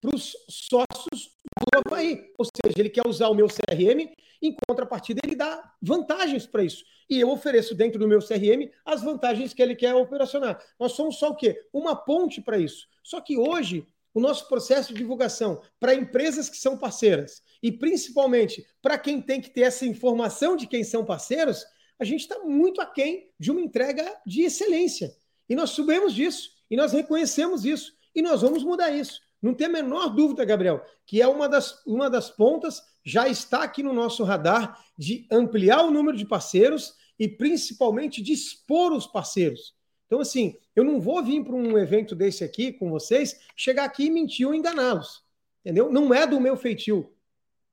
para 0.01 0.15
os 0.15 0.37
sócios 0.49 1.33
do 1.73 1.81
Havaí. 1.87 2.33
Ou 2.39 2.45
seja, 2.45 2.79
ele 2.79 2.91
quer 2.91 3.07
usar 3.07 3.29
o 3.29 3.35
meu 3.35 3.49
CRM, 3.49 4.11
em 4.43 4.57
contrapartida, 4.69 5.21
ele 5.25 5.35
dá 5.35 5.73
vantagens 5.81 6.47
para 6.47 6.63
isso. 6.63 6.85
E 7.09 7.21
eu 7.21 7.31
ofereço 7.31 7.75
dentro 7.75 7.99
do 7.99 8.09
meu 8.09 8.21
CRM 8.21 8.71
as 8.85 9.03
vantagens 9.03 9.55
que 9.55 9.63
ele 9.63 9.75
quer 9.75 9.95
operacionar. 9.95 10.63
Nós 10.79 10.93
somos 10.93 11.17
só 11.19 11.31
o 11.31 11.37
quê? 11.37 11.61
Uma 11.73 11.97
ponte 11.97 12.41
para 12.41 12.59
isso. 12.59 12.87
Só 13.03 13.21
que 13.21 13.37
hoje, 13.37 13.87
o 14.13 14.21
nosso 14.21 14.49
processo 14.49 14.93
de 14.93 14.99
divulgação 14.99 15.61
para 15.81 15.95
empresas 15.95 16.49
que 16.49 16.57
são 16.57 16.79
parceiras 16.79 17.43
e 17.63 17.73
principalmente 17.73 18.65
para 18.81 18.99
quem 18.99 19.21
tem 19.21 19.41
que 19.41 19.51
ter 19.51 19.63
essa 19.63 19.85
informação 19.87 20.57
de 20.57 20.67
quem 20.67 20.85
são 20.85 21.05
parceiros, 21.05 21.65
a 21.99 22.05
gente 22.05 22.21
está 22.21 22.39
muito 22.41 22.81
aquém 22.81 23.31
de 23.39 23.51
uma 23.51 23.61
entrega 23.61 24.05
de 24.27 24.43
excelência. 24.43 25.15
E 25.49 25.55
nós 25.55 25.71
subimos 25.71 26.15
disso, 26.15 26.51
e 26.71 26.77
nós 26.77 26.93
reconhecemos 26.93 27.65
isso, 27.65 27.93
e 28.15 28.23
nós 28.23 28.43
vamos 28.43 28.65
mudar 28.65 28.91
isso. 28.91 29.21
Não 29.41 29.53
tem 29.53 29.67
a 29.67 29.71
menor 29.71 30.09
dúvida, 30.09 30.45
Gabriel, 30.45 30.83
que 31.07 31.21
é 31.21 31.29
uma 31.29 31.49
das, 31.49 31.85
uma 31.85 32.09
das 32.09 32.31
pontas, 32.31 32.83
já 33.05 33.29
está 33.29 33.63
aqui 33.63 33.83
no 33.83 33.93
nosso 33.93 34.25
radar, 34.25 34.83
de 34.97 35.27
ampliar 35.31 35.85
o 35.85 35.91
número 35.91 36.17
de 36.17 36.25
parceiros 36.25 36.95
e 37.19 37.29
principalmente 37.29 38.23
de 38.23 38.33
expor 38.33 38.93
os 38.93 39.07
parceiros. 39.07 39.75
Então, 40.07 40.21
assim, 40.21 40.57
eu 40.75 40.85
não 40.85 41.01
vou 41.01 41.23
vir 41.23 41.45
para 41.45 41.55
um 41.55 41.79
evento 41.79 42.15
desse 42.15 42.43
aqui 42.43 42.73
com 42.73 42.91
vocês, 42.91 43.41
chegar 43.57 43.85
aqui 43.85 44.05
e 44.05 44.11
mentir 44.11 44.47
ou 44.47 44.55
enganá-los. 44.55 45.23
Entendeu? 45.65 45.91
Não 45.91 46.13
é 46.13 46.27
do 46.27 46.41
meu 46.41 46.57
feitio. 46.57 47.13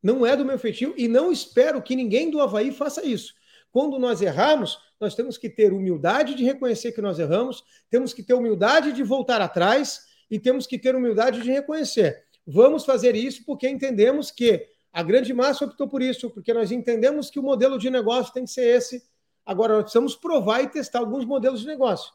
Não 0.01 0.25
é 0.25 0.35
do 0.35 0.43
meu 0.43 0.57
feitio 0.57 0.93
e 0.97 1.07
não 1.07 1.31
espero 1.31 1.81
que 1.81 1.95
ninguém 1.95 2.29
do 2.31 2.41
Havaí 2.41 2.71
faça 2.71 3.05
isso. 3.05 3.33
Quando 3.71 3.97
nós 3.97 4.21
erramos, 4.21 4.79
nós 4.99 5.15
temos 5.15 5.37
que 5.37 5.49
ter 5.49 5.73
humildade 5.73 6.35
de 6.35 6.43
reconhecer 6.43 6.91
que 6.91 7.01
nós 7.01 7.17
erramos, 7.17 7.63
temos 7.89 8.13
que 8.13 8.21
ter 8.21 8.33
humildade 8.33 8.91
de 8.91 9.03
voltar 9.03 9.41
atrás 9.41 10.05
e 10.29 10.39
temos 10.39 10.67
que 10.67 10.77
ter 10.77 10.95
humildade 10.95 11.41
de 11.41 11.51
reconhecer. 11.51 12.23
Vamos 12.45 12.85
fazer 12.85 13.15
isso 13.15 13.45
porque 13.45 13.67
entendemos 13.67 14.29
que 14.31 14.67
a 14.91 15.01
grande 15.01 15.33
massa 15.33 15.65
optou 15.65 15.87
por 15.87 16.01
isso, 16.01 16.29
porque 16.29 16.53
nós 16.53 16.71
entendemos 16.71 17.29
que 17.29 17.39
o 17.39 17.43
modelo 17.43 17.77
de 17.77 17.89
negócio 17.89 18.33
tem 18.33 18.43
que 18.43 18.51
ser 18.51 18.75
esse. 18.77 19.03
Agora, 19.45 19.73
nós 19.73 19.83
precisamos 19.83 20.15
provar 20.15 20.61
e 20.61 20.67
testar 20.67 20.99
alguns 20.99 21.25
modelos 21.25 21.61
de 21.61 21.67
negócio. 21.67 22.11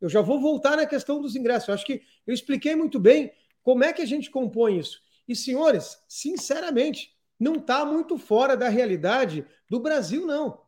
Eu 0.00 0.08
já 0.08 0.20
vou 0.20 0.40
voltar 0.40 0.76
na 0.76 0.86
questão 0.86 1.20
dos 1.20 1.36
ingressos. 1.36 1.68
Eu 1.68 1.74
acho 1.74 1.84
que 1.84 2.02
eu 2.26 2.34
expliquei 2.34 2.74
muito 2.74 2.98
bem 2.98 3.32
como 3.62 3.84
é 3.84 3.92
que 3.92 4.02
a 4.02 4.06
gente 4.06 4.30
compõe 4.30 4.78
isso. 4.78 5.00
E, 5.28 5.36
senhores, 5.36 5.98
sinceramente, 6.08 7.14
não 7.38 7.54
está 7.56 7.84
muito 7.84 8.18
fora 8.18 8.56
da 8.56 8.68
realidade 8.68 9.46
do 9.68 9.80
Brasil, 9.80 10.26
não. 10.26 10.63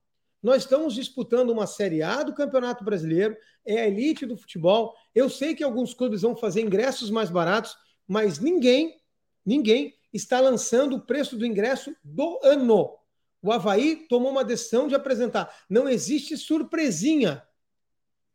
Nós 0.47 0.63
estamos 0.63 0.95
disputando 0.95 1.51
uma 1.51 1.67
Série 1.67 2.05
A 2.05 2.23
do 2.23 2.33
Campeonato 2.33 2.85
Brasileiro, 2.85 3.37
é 3.67 3.81
a 3.81 3.89
elite 3.89 4.25
do 4.25 4.37
futebol. 4.37 4.95
Eu 5.13 5.29
sei 5.29 5.57
que 5.57 5.65
alguns 5.65 5.93
clubes 5.93 6.23
vão 6.23 6.37
fazer 6.37 6.61
ingressos 6.61 7.11
mais 7.11 7.31
baratos, 7.31 7.77
mas 8.07 8.39
ninguém, 8.39 8.97
ninguém 9.45 9.97
está 10.13 10.39
lançando 10.39 10.95
o 10.95 11.01
preço 11.01 11.37
do 11.37 11.45
ingresso 11.45 11.97
do 12.05 12.39
ano. 12.45 12.97
O 13.43 13.51
Havaí 13.51 14.07
tomou 14.09 14.31
uma 14.31 14.45
decisão 14.45 14.87
de 14.87 14.95
apresentar. 14.95 15.53
Não 15.69 15.89
existe 15.89 16.37
surpresinha. 16.37 17.43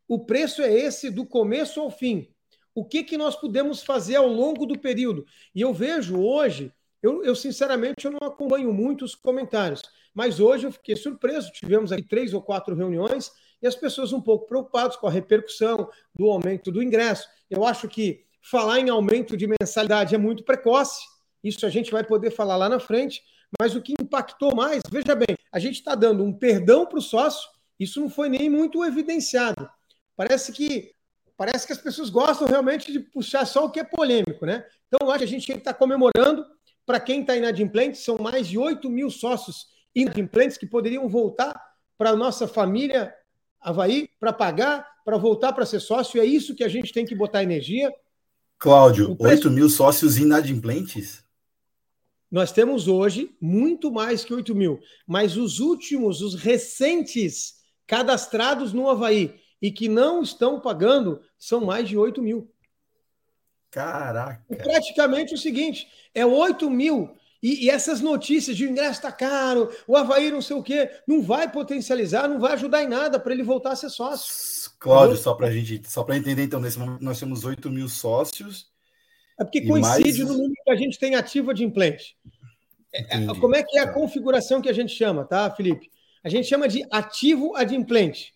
O 0.06 0.18
preço 0.18 0.60
é 0.60 0.70
esse 0.70 1.08
do 1.08 1.24
começo 1.24 1.80
ao 1.80 1.90
fim. 1.90 2.28
O 2.74 2.84
que, 2.84 3.04
que 3.04 3.16
nós 3.16 3.36
podemos 3.36 3.82
fazer 3.82 4.16
ao 4.16 4.28
longo 4.28 4.66
do 4.66 4.78
período? 4.78 5.24
E 5.54 5.62
eu 5.62 5.72
vejo 5.72 6.20
hoje, 6.20 6.74
eu, 7.02 7.24
eu 7.24 7.34
sinceramente 7.34 8.04
eu 8.04 8.12
não 8.12 8.20
acompanho 8.26 8.72
muito 8.72 9.04
os 9.04 9.14
comentários, 9.14 9.82
mas 10.14 10.40
hoje 10.40 10.66
eu 10.66 10.72
fiquei 10.72 10.94
surpreso. 10.94 11.50
Tivemos 11.52 11.90
aqui 11.90 12.02
três 12.02 12.32
ou 12.32 12.40
quatro 12.40 12.74
reuniões 12.74 13.32
e 13.60 13.66
as 13.66 13.74
pessoas 13.74 14.12
um 14.12 14.20
pouco 14.20 14.46
preocupadas 14.46 14.96
com 14.96 15.06
a 15.06 15.10
repercussão 15.10 15.88
do 16.14 16.30
aumento 16.30 16.70
do 16.70 16.82
ingresso. 16.82 17.28
Eu 17.50 17.64
acho 17.64 17.88
que 17.88 18.24
falar 18.40 18.80
em 18.80 18.90
aumento 18.90 19.36
de 19.36 19.46
mensalidade 19.46 20.14
é 20.14 20.18
muito 20.18 20.44
precoce. 20.44 21.02
Isso 21.42 21.64
a 21.66 21.70
gente 21.70 21.90
vai 21.90 22.04
poder 22.04 22.30
falar 22.30 22.56
lá 22.56 22.68
na 22.68 22.78
frente. 22.78 23.22
Mas 23.60 23.74
o 23.74 23.82
que 23.82 23.94
impactou 24.00 24.54
mais, 24.54 24.82
veja 24.90 25.14
bem, 25.14 25.36
a 25.52 25.58
gente 25.58 25.74
está 25.74 25.94
dando 25.94 26.24
um 26.24 26.32
perdão 26.32 26.86
para 26.86 26.98
o 26.98 27.02
sócio. 27.02 27.50
Isso 27.78 28.00
não 28.00 28.08
foi 28.08 28.28
nem 28.28 28.48
muito 28.48 28.84
evidenciado. 28.84 29.68
Parece 30.16 30.52
que 30.52 30.94
parece 31.36 31.66
que 31.66 31.72
as 31.72 31.78
pessoas 31.78 32.08
gostam 32.08 32.46
realmente 32.46 32.92
de 32.92 33.00
puxar 33.00 33.44
só 33.44 33.64
o 33.64 33.70
que 33.70 33.80
é 33.80 33.84
polêmico, 33.84 34.46
né? 34.46 34.64
Então, 34.86 35.10
acho 35.10 35.18
que 35.18 35.24
a 35.24 35.28
gente 35.28 35.46
tem 35.46 35.56
que 35.56 35.60
estar 35.60 35.74
comemorando. 35.74 36.46
Para 36.84 37.00
quem 37.00 37.20
está 37.20 37.36
inadimplente, 37.36 37.98
são 37.98 38.18
mais 38.18 38.48
de 38.48 38.58
8 38.58 38.88
mil 38.90 39.10
sócios 39.10 39.66
inadimplentes 39.94 40.56
que 40.56 40.66
poderiam 40.66 41.08
voltar 41.08 41.60
para 41.96 42.10
a 42.10 42.16
nossa 42.16 42.48
família 42.48 43.14
Havaí 43.60 44.08
para 44.18 44.32
pagar, 44.32 44.86
para 45.04 45.16
voltar 45.16 45.52
para 45.52 45.64
ser 45.64 45.80
sócio. 45.80 46.20
É 46.20 46.24
isso 46.24 46.54
que 46.54 46.64
a 46.64 46.68
gente 46.68 46.92
tem 46.92 47.06
que 47.06 47.14
botar 47.14 47.42
energia. 47.42 47.92
Cláudio, 48.58 49.16
preço... 49.16 49.48
8 49.48 49.50
mil 49.50 49.68
sócios 49.68 50.18
inadimplentes? 50.18 51.24
Nós 52.30 52.50
temos 52.50 52.88
hoje 52.88 53.36
muito 53.40 53.90
mais 53.92 54.24
que 54.24 54.32
8 54.32 54.54
mil, 54.54 54.80
mas 55.06 55.36
os 55.36 55.60
últimos, 55.60 56.22
os 56.22 56.34
recentes 56.34 57.56
cadastrados 57.86 58.72
no 58.72 58.88
Havaí 58.88 59.38
e 59.60 59.70
que 59.70 59.88
não 59.88 60.22
estão 60.22 60.58
pagando 60.58 61.20
são 61.38 61.60
mais 61.64 61.88
de 61.88 61.96
8 61.96 62.22
mil. 62.22 62.51
Caraca! 63.72 64.44
É 64.48 64.54
praticamente 64.54 65.34
o 65.34 65.38
seguinte: 65.38 65.88
é 66.14 66.24
8 66.24 66.70
mil 66.70 67.16
e, 67.42 67.64
e, 67.64 67.70
essas 67.70 68.00
notícias 68.00 68.56
de 68.56 68.64
o 68.64 68.70
ingresso 68.70 69.00
está 69.00 69.10
caro, 69.10 69.68
o 69.88 69.96
Havaí 69.96 70.30
não 70.30 70.40
sei 70.40 70.54
o 70.54 70.62
quê, 70.62 70.88
não 71.08 71.20
vai 71.20 71.50
potencializar, 71.50 72.28
não 72.28 72.38
vai 72.38 72.52
ajudar 72.52 72.84
em 72.84 72.86
nada 72.88 73.18
para 73.18 73.32
ele 73.32 73.42
voltar 73.42 73.72
a 73.72 73.76
ser 73.76 73.90
sócio. 73.90 74.70
Cláudio, 74.78 75.16
só 75.16 75.34
para 75.34 75.50
gente, 75.50 75.90
só 75.90 76.04
para 76.04 76.16
entender, 76.16 76.44
então, 76.44 76.60
nesse 76.60 76.78
momento 76.78 77.02
nós 77.02 77.18
temos 77.18 77.44
8 77.44 77.68
mil 77.68 77.88
sócios. 77.88 78.70
É 79.40 79.42
porque 79.42 79.66
coincide 79.66 80.22
mais... 80.22 80.30
no 80.30 80.34
número 80.34 80.62
que 80.64 80.70
a 80.70 80.76
gente 80.76 80.98
tem 81.00 81.16
ativo 81.16 81.52
de 81.52 81.64
implante. 81.64 82.16
É, 82.94 83.16
é, 83.16 83.26
como 83.40 83.56
é 83.56 83.62
que 83.64 83.78
é 83.78 83.80
a 83.80 83.92
configuração 83.92 84.62
que 84.62 84.68
a 84.68 84.72
gente 84.72 84.94
chama, 84.94 85.24
tá, 85.24 85.50
Felipe? 85.50 85.90
A 86.22 86.28
gente 86.28 86.46
chama 86.46 86.68
de 86.68 86.86
ativo 86.92 87.56
adimplente. 87.56 88.34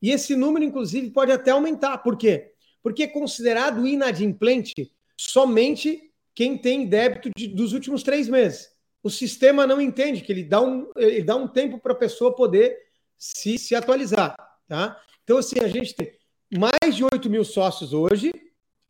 E 0.00 0.10
esse 0.10 0.36
número, 0.36 0.64
inclusive, 0.64 1.10
pode 1.10 1.32
até 1.32 1.50
aumentar. 1.50 1.98
Por 1.98 2.16
quê? 2.16 2.49
Porque 2.82 3.04
é 3.04 3.06
considerado 3.06 3.86
inadimplente 3.86 4.90
somente 5.16 6.10
quem 6.34 6.56
tem 6.56 6.86
débito 6.86 7.30
de, 7.36 7.48
dos 7.48 7.72
últimos 7.72 8.02
três 8.02 8.28
meses. 8.28 8.70
O 9.02 9.10
sistema 9.10 9.66
não 9.66 9.80
entende 9.80 10.22
que 10.22 10.32
ele 10.32 10.44
dá 10.44 10.60
um, 10.60 10.90
ele 10.96 11.22
dá 11.22 11.36
um 11.36 11.48
tempo 11.48 11.78
para 11.78 11.92
a 11.92 11.96
pessoa 11.96 12.34
poder 12.34 12.76
se, 13.18 13.58
se 13.58 13.74
atualizar. 13.74 14.34
Tá? 14.68 15.00
Então, 15.24 15.38
assim, 15.38 15.60
a 15.60 15.68
gente 15.68 15.94
tem 15.94 16.12
mais 16.58 16.96
de 16.96 17.04
8 17.04 17.30
mil 17.30 17.44
sócios 17.44 17.92
hoje, 17.92 18.32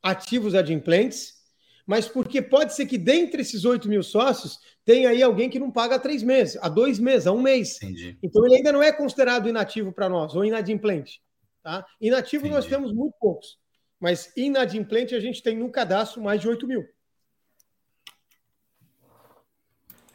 ativos 0.03 0.55
adimplentes, 0.55 1.41
mas 1.87 2.09
porque 2.09 2.41
pode 2.41 2.75
ser 2.75 2.87
que 2.87 2.97
dentre 2.97 3.43
esses 3.43 3.65
8 3.65 3.89
mil 3.89 4.03
sócios 4.03 4.59
tenha 4.85 5.11
aí 5.11 5.23
alguém 5.23 5.51
que 5.51 5.59
não 5.59 5.71
paga 5.71 5.97
há 5.97 5.99
três 5.99 6.23
meses, 6.23 6.57
há 6.63 6.69
dois 6.69 6.99
meses, 6.99 7.27
há 7.27 7.33
um 7.33 7.43
mês. 7.43 7.83
Entendi. 7.83 8.19
Então 8.23 8.47
ele 8.47 8.57
ainda 8.57 8.73
não 8.73 8.83
é 8.83 8.93
considerado 8.93 9.49
inativo 9.49 9.93
para 9.93 10.09
nós, 10.09 10.35
ou 10.35 10.45
inadimplente. 10.45 11.21
Tá? 11.63 11.85
Inativo 12.01 12.47
Entendi. 12.47 12.55
nós 12.55 12.67
temos 12.67 12.93
muito 12.93 13.15
poucos, 13.21 13.59
mas 14.01 14.33
inadimplente 14.37 15.15
a 15.15 15.21
gente 15.21 15.43
tem 15.43 15.57
no 15.57 15.71
cadastro 15.71 16.23
mais 16.23 16.41
de 16.41 16.49
8 16.49 16.67
mil. 16.67 16.85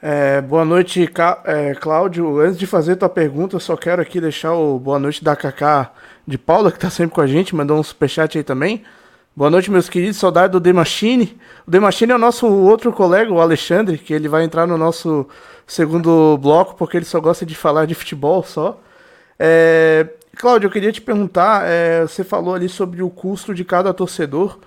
É, 0.02 0.42
boa 0.42 0.66
noite, 0.66 1.10
é, 1.46 1.74
Cláudio. 1.76 2.40
Antes 2.40 2.60
de 2.60 2.68
fazer 2.68 2.96
tua 2.96 3.10
pergunta, 3.10 3.60
só 3.60 3.78
quero 3.78 4.02
aqui 4.02 4.20
deixar 4.20 4.54
o 4.54 4.78
boa 4.78 5.00
noite 5.00 5.24
da 5.24 5.36
Kaká 5.36 5.94
de 6.28 6.38
Paula, 6.38 6.72
que 6.72 6.80
tá 6.80 6.90
sempre 6.90 7.16
com 7.16 7.22
a 7.22 7.28
gente, 7.28 7.56
mandou 7.56 7.80
um 7.80 7.84
superchat 7.84 8.38
aí 8.38 8.44
também. 8.44 8.84
Boa 9.36 9.50
noite, 9.50 9.70
meus 9.72 9.90
queridos, 9.90 10.18
saudade 10.18 10.52
do 10.54 10.62
The 10.62 10.74
Machine. 10.74 11.38
O 11.68 11.72
The 11.72 11.80
Machine 11.80 12.12
é 12.12 12.16
o 12.16 12.20
nosso 12.20 12.48
outro 12.48 12.92
colega, 12.94 13.32
o 13.34 13.42
Alexandre, 13.42 13.98
que 13.98 14.14
ele 14.14 14.28
vai 14.28 14.44
entrar 14.44 14.68
no 14.68 14.78
nosso 14.78 15.28
segundo 15.66 16.38
bloco, 16.38 16.76
porque 16.76 16.98
ele 16.98 17.06
só 17.06 17.20
gosta 17.20 17.46
de 17.46 17.56
falar 17.56 17.86
de 17.86 17.96
futebol 17.96 18.44
só. 18.44 18.80
É, 19.40 20.08
Cláudio, 20.36 20.68
eu 20.68 20.72
queria 20.72 20.92
te 20.92 21.02
perguntar, 21.02 21.66
é, 21.68 22.02
você 22.02 22.24
falou 22.24 22.54
ali 22.56 22.70
sobre 22.70 23.02
o 23.02 23.10
custo 23.10 23.54
de 23.54 23.64
cada 23.66 23.94
torcedor, 23.94 24.60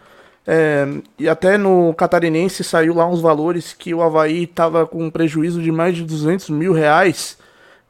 é, 0.46 0.87
e 1.18 1.28
até 1.28 1.59
no 1.59 1.92
Catarinense 1.94 2.64
saiu 2.64 2.94
lá 2.94 3.07
uns 3.07 3.20
valores 3.20 3.74
que 3.74 3.92
o 3.92 4.02
Havaí 4.02 4.44
estava 4.44 4.87
com 4.87 5.04
um 5.04 5.11
prejuízo 5.11 5.62
de 5.62 5.70
mais 5.70 5.94
de 5.94 6.04
200 6.04 6.48
mil 6.50 6.72
reais, 6.72 7.38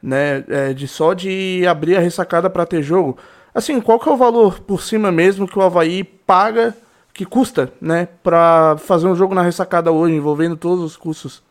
né, 0.01 0.43
é, 0.49 0.73
de 0.73 0.87
só 0.87 1.13
de 1.13 1.65
abrir 1.67 1.95
a 1.95 2.01
ressacada 2.01 2.49
para 2.49 2.65
ter 2.65 2.81
jogo. 2.83 3.17
Assim, 3.53 3.79
qual 3.81 3.99
que 3.99 4.09
é 4.09 4.11
o 4.11 4.17
valor 4.17 4.59
por 4.59 4.81
cima 4.81 5.11
mesmo 5.11 5.47
que 5.47 5.57
o 5.57 5.61
Havaí 5.61 6.03
paga, 6.03 6.75
que 7.13 7.25
custa, 7.25 7.71
né, 7.81 8.07
para 8.21 8.77
fazer 8.77 9.07
um 9.07 9.15
jogo 9.15 9.33
na 9.33 9.41
ressacada 9.41 9.91
hoje, 9.91 10.15
envolvendo 10.15 10.57
todos 10.57 10.83
os 10.83 10.97
custos? 10.97 11.41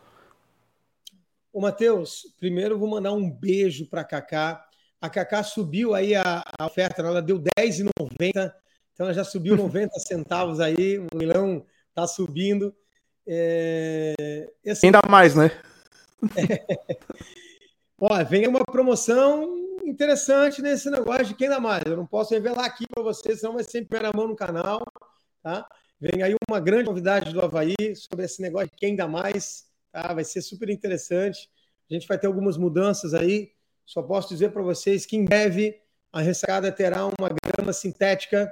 Ô, 1.51 1.59
Matheus, 1.59 2.27
primeiro 2.39 2.75
eu 2.75 2.79
vou 2.79 2.87
mandar 2.87 3.11
um 3.11 3.29
beijo 3.29 3.87
para 3.87 4.03
Cacá. 4.03 4.68
A 5.01 5.09
Cacá 5.09 5.43
subiu 5.43 5.93
aí 5.93 6.15
a, 6.15 6.43
a 6.57 6.65
oferta, 6.65 7.01
ela 7.01 7.21
deu 7.21 7.37
R$10,90, 7.37 8.53
então 8.93 9.05
ela 9.05 9.13
já 9.13 9.23
subiu 9.23 9.55
90 9.57 9.97
centavos 9.99 10.59
aí, 10.59 10.97
o 10.97 11.07
milão 11.15 11.65
está 11.89 12.05
subindo. 12.07 12.75
É, 13.25 14.49
assim, 14.67 14.87
Ainda 14.87 14.99
mais, 15.07 15.35
né? 15.35 15.51
É, 16.35 16.97
ó, 17.99 18.23
vem 18.23 18.47
uma 18.47 18.65
promoção 18.65 19.57
interessante 19.85 20.61
nesse 20.61 20.89
negócio 20.89 21.25
de 21.25 21.35
quem 21.35 21.49
dá 21.49 21.59
mais. 21.59 21.83
Eu 21.85 21.97
não 21.97 22.05
posso 22.05 22.33
revelar 22.33 22.65
aqui 22.65 22.85
para 22.87 23.03
vocês, 23.03 23.39
senão 23.39 23.53
vai 23.53 23.63
ser 23.63 23.79
em 23.79 23.85
primeira 23.85 24.15
mão 24.15 24.27
no 24.27 24.35
canal. 24.35 24.81
Tá? 25.41 25.67
Vem 25.99 26.23
aí 26.23 26.35
uma 26.49 26.59
grande 26.59 26.85
novidade 26.85 27.33
do 27.33 27.41
Havaí 27.41 27.75
sobre 27.95 28.25
esse 28.25 28.41
negócio 28.41 28.69
de 28.69 28.77
quem 28.77 28.95
dá 28.95 29.07
mais. 29.07 29.65
Tá? 29.91 30.13
Vai 30.13 30.23
ser 30.23 30.41
super 30.41 30.69
interessante. 30.69 31.49
A 31.89 31.93
gente 31.93 32.07
vai 32.07 32.17
ter 32.17 32.27
algumas 32.27 32.57
mudanças 32.57 33.13
aí. 33.13 33.51
Só 33.89 34.03
posso 34.03 34.29
dizer 34.29 34.51
para 34.51 34.61
vocês 34.61 35.03
que 35.03 35.17
em 35.17 35.25
breve 35.25 35.75
a 36.13 36.21
ressacada 36.21 36.71
terá 36.71 37.07
uma 37.07 37.27
grama 37.43 37.73
sintética 37.73 38.47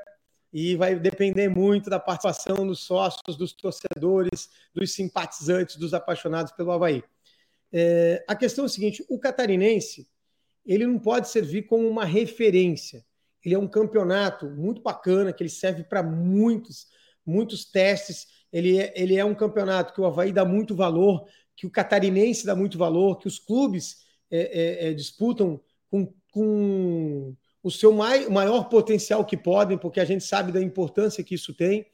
e 0.52 0.76
vai 0.76 0.96
depender 0.96 1.48
muito 1.48 1.92
da 1.92 2.00
participação 2.00 2.66
dos 2.66 2.80
sócios, 2.80 3.38
dos 3.38 3.54
torcedores, 3.54 4.50
dos 4.74 4.96
simpatizantes, 4.96 5.76
dos 5.76 5.94
apaixonados 5.94 6.52
pelo 6.54 6.72
Havaí. 6.72 7.04
É, 7.72 8.26
a 8.28 8.36
questão 8.36 8.64
é 8.64 8.66
a 8.66 8.70
seguinte: 8.70 9.06
o 9.08 9.20
catarinense 9.20 10.10
ele 10.66 10.88
não 10.88 10.98
pode 10.98 11.30
servir 11.30 11.68
como 11.68 11.88
uma 11.88 12.04
referência. 12.04 13.06
Ele 13.46 13.54
é 13.54 13.60
um 13.60 13.68
campeonato 13.68 14.50
muito 14.50 14.82
bacana, 14.82 15.32
que 15.32 15.44
ele 15.44 15.52
serve 15.52 15.84
para 15.84 16.02
muitos, 16.02 16.88
muitos 17.24 17.64
testes. 17.64 18.26
Ele 18.52 18.80
é, 18.80 18.92
ele 18.96 19.16
é 19.16 19.24
um 19.24 19.36
campeonato 19.36 19.94
que 19.94 20.02
o 20.02 20.06
Havaí 20.08 20.32
dá 20.32 20.44
muito 20.44 20.76
valor, 20.76 21.28
que 21.56 21.68
o 21.68 21.70
catarinense 21.70 22.44
dá 22.44 22.56
muito 22.56 22.76
valor, 22.76 23.20
que 23.20 23.28
os 23.28 23.38
clubes 23.38 24.07
é, 24.30 24.88
é, 24.88 24.90
é 24.90 24.94
disputam 24.94 25.60
com, 25.90 26.14
com 26.32 27.36
o 27.64 27.72
seu 27.72 27.92
mai, 27.92 28.28
maior 28.28 28.70
potencial 28.70 29.26
que 29.26 29.36
podem, 29.36 29.78
porque 29.78 30.00
a 30.00 30.06
gente 30.06 30.24
sabe 30.24 30.52
da 30.52 30.62
importância 30.62 31.24
que 31.24 31.36
isso 31.36 31.54
tem. 31.54 31.86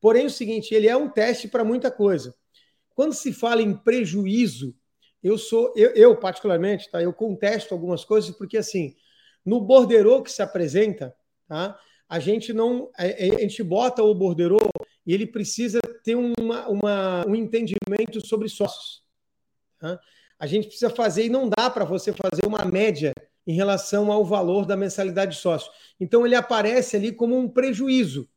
Porém, 0.00 0.24
é 0.24 0.26
o 0.26 0.30
seguinte, 0.30 0.74
ele 0.74 0.88
é 0.88 0.96
um 0.96 1.08
teste 1.08 1.48
para 1.48 1.64
muita 1.64 1.90
coisa. 1.90 2.34
Quando 2.94 3.14
se 3.14 3.32
fala 3.32 3.62
em 3.62 3.74
prejuízo, 3.74 4.74
eu 5.22 5.38
sou, 5.38 5.72
eu, 5.74 5.90
eu, 5.94 6.16
particularmente, 6.16 6.90
tá? 6.90 7.02
Eu 7.02 7.12
contesto 7.12 7.72
algumas 7.72 8.04
coisas, 8.04 8.36
porque 8.36 8.58
assim, 8.58 8.94
no 9.44 9.60
borderô 9.60 10.22
que 10.22 10.30
se 10.30 10.42
apresenta, 10.42 11.14
tá? 11.48 11.78
A 12.06 12.18
gente 12.18 12.52
não. 12.52 12.90
A, 12.96 13.04
a 13.04 13.40
gente 13.40 13.62
bota 13.62 14.02
o 14.02 14.14
borderô 14.14 14.70
e 15.06 15.14
ele 15.14 15.26
precisa 15.26 15.80
ter 16.02 16.14
uma, 16.14 16.68
uma, 16.68 17.26
um 17.26 17.34
entendimento 17.34 18.24
sobre 18.26 18.48
sócios. 18.48 19.02
Tá? 19.78 19.98
A 20.38 20.46
gente 20.46 20.66
precisa 20.66 20.90
fazer, 20.90 21.26
e 21.26 21.28
não 21.28 21.48
dá 21.48 21.70
para 21.70 21.84
você 21.84 22.12
fazer 22.12 22.46
uma 22.46 22.64
média 22.64 23.12
em 23.46 23.54
relação 23.54 24.10
ao 24.10 24.24
valor 24.24 24.64
da 24.66 24.76
mensalidade 24.76 25.36
de 25.36 25.40
sócio. 25.40 25.70
Então 26.00 26.26
ele 26.26 26.34
aparece 26.34 26.96
ali 26.96 27.12
como 27.12 27.36
um 27.36 27.48
prejuízo, 27.48 28.28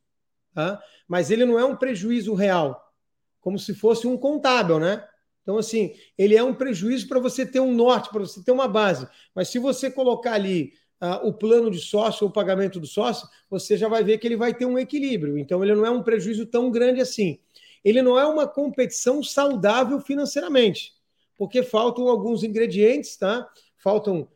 tá? 0.54 0.82
mas 1.06 1.30
ele 1.30 1.44
não 1.44 1.58
é 1.58 1.64
um 1.64 1.76
prejuízo 1.76 2.34
real, 2.34 2.92
como 3.40 3.58
se 3.58 3.74
fosse 3.74 4.06
um 4.06 4.16
contábil, 4.16 4.78
né? 4.78 5.06
Então, 5.42 5.56
assim, 5.56 5.94
ele 6.18 6.36
é 6.36 6.44
um 6.44 6.52
prejuízo 6.52 7.08
para 7.08 7.18
você 7.18 7.46
ter 7.46 7.58
um 7.58 7.72
norte, 7.72 8.10
para 8.10 8.20
você 8.20 8.44
ter 8.44 8.52
uma 8.52 8.68
base. 8.68 9.08
Mas 9.34 9.48
se 9.48 9.58
você 9.58 9.90
colocar 9.90 10.34
ali 10.34 10.74
uh, 11.00 11.26
o 11.26 11.32
plano 11.32 11.70
de 11.70 11.78
sócio 11.78 12.24
ou 12.24 12.28
o 12.28 12.32
pagamento 12.32 12.78
do 12.78 12.86
sócio, 12.86 13.26
você 13.48 13.74
já 13.74 13.88
vai 13.88 14.04
ver 14.04 14.18
que 14.18 14.26
ele 14.26 14.36
vai 14.36 14.52
ter 14.52 14.66
um 14.66 14.78
equilíbrio. 14.78 15.38
Então, 15.38 15.64
ele 15.64 15.74
não 15.74 15.86
é 15.86 15.90
um 15.90 16.02
prejuízo 16.02 16.44
tão 16.44 16.70
grande 16.70 17.00
assim. 17.00 17.38
Ele 17.82 18.02
não 18.02 18.18
é 18.18 18.26
uma 18.26 18.46
competição 18.46 19.22
saudável 19.22 19.98
financeiramente, 20.02 20.92
porque 21.38 21.62
faltam 21.62 22.08
alguns 22.08 22.42
ingredientes, 22.42 23.16
tá? 23.16 23.48
Faltam 23.78 24.28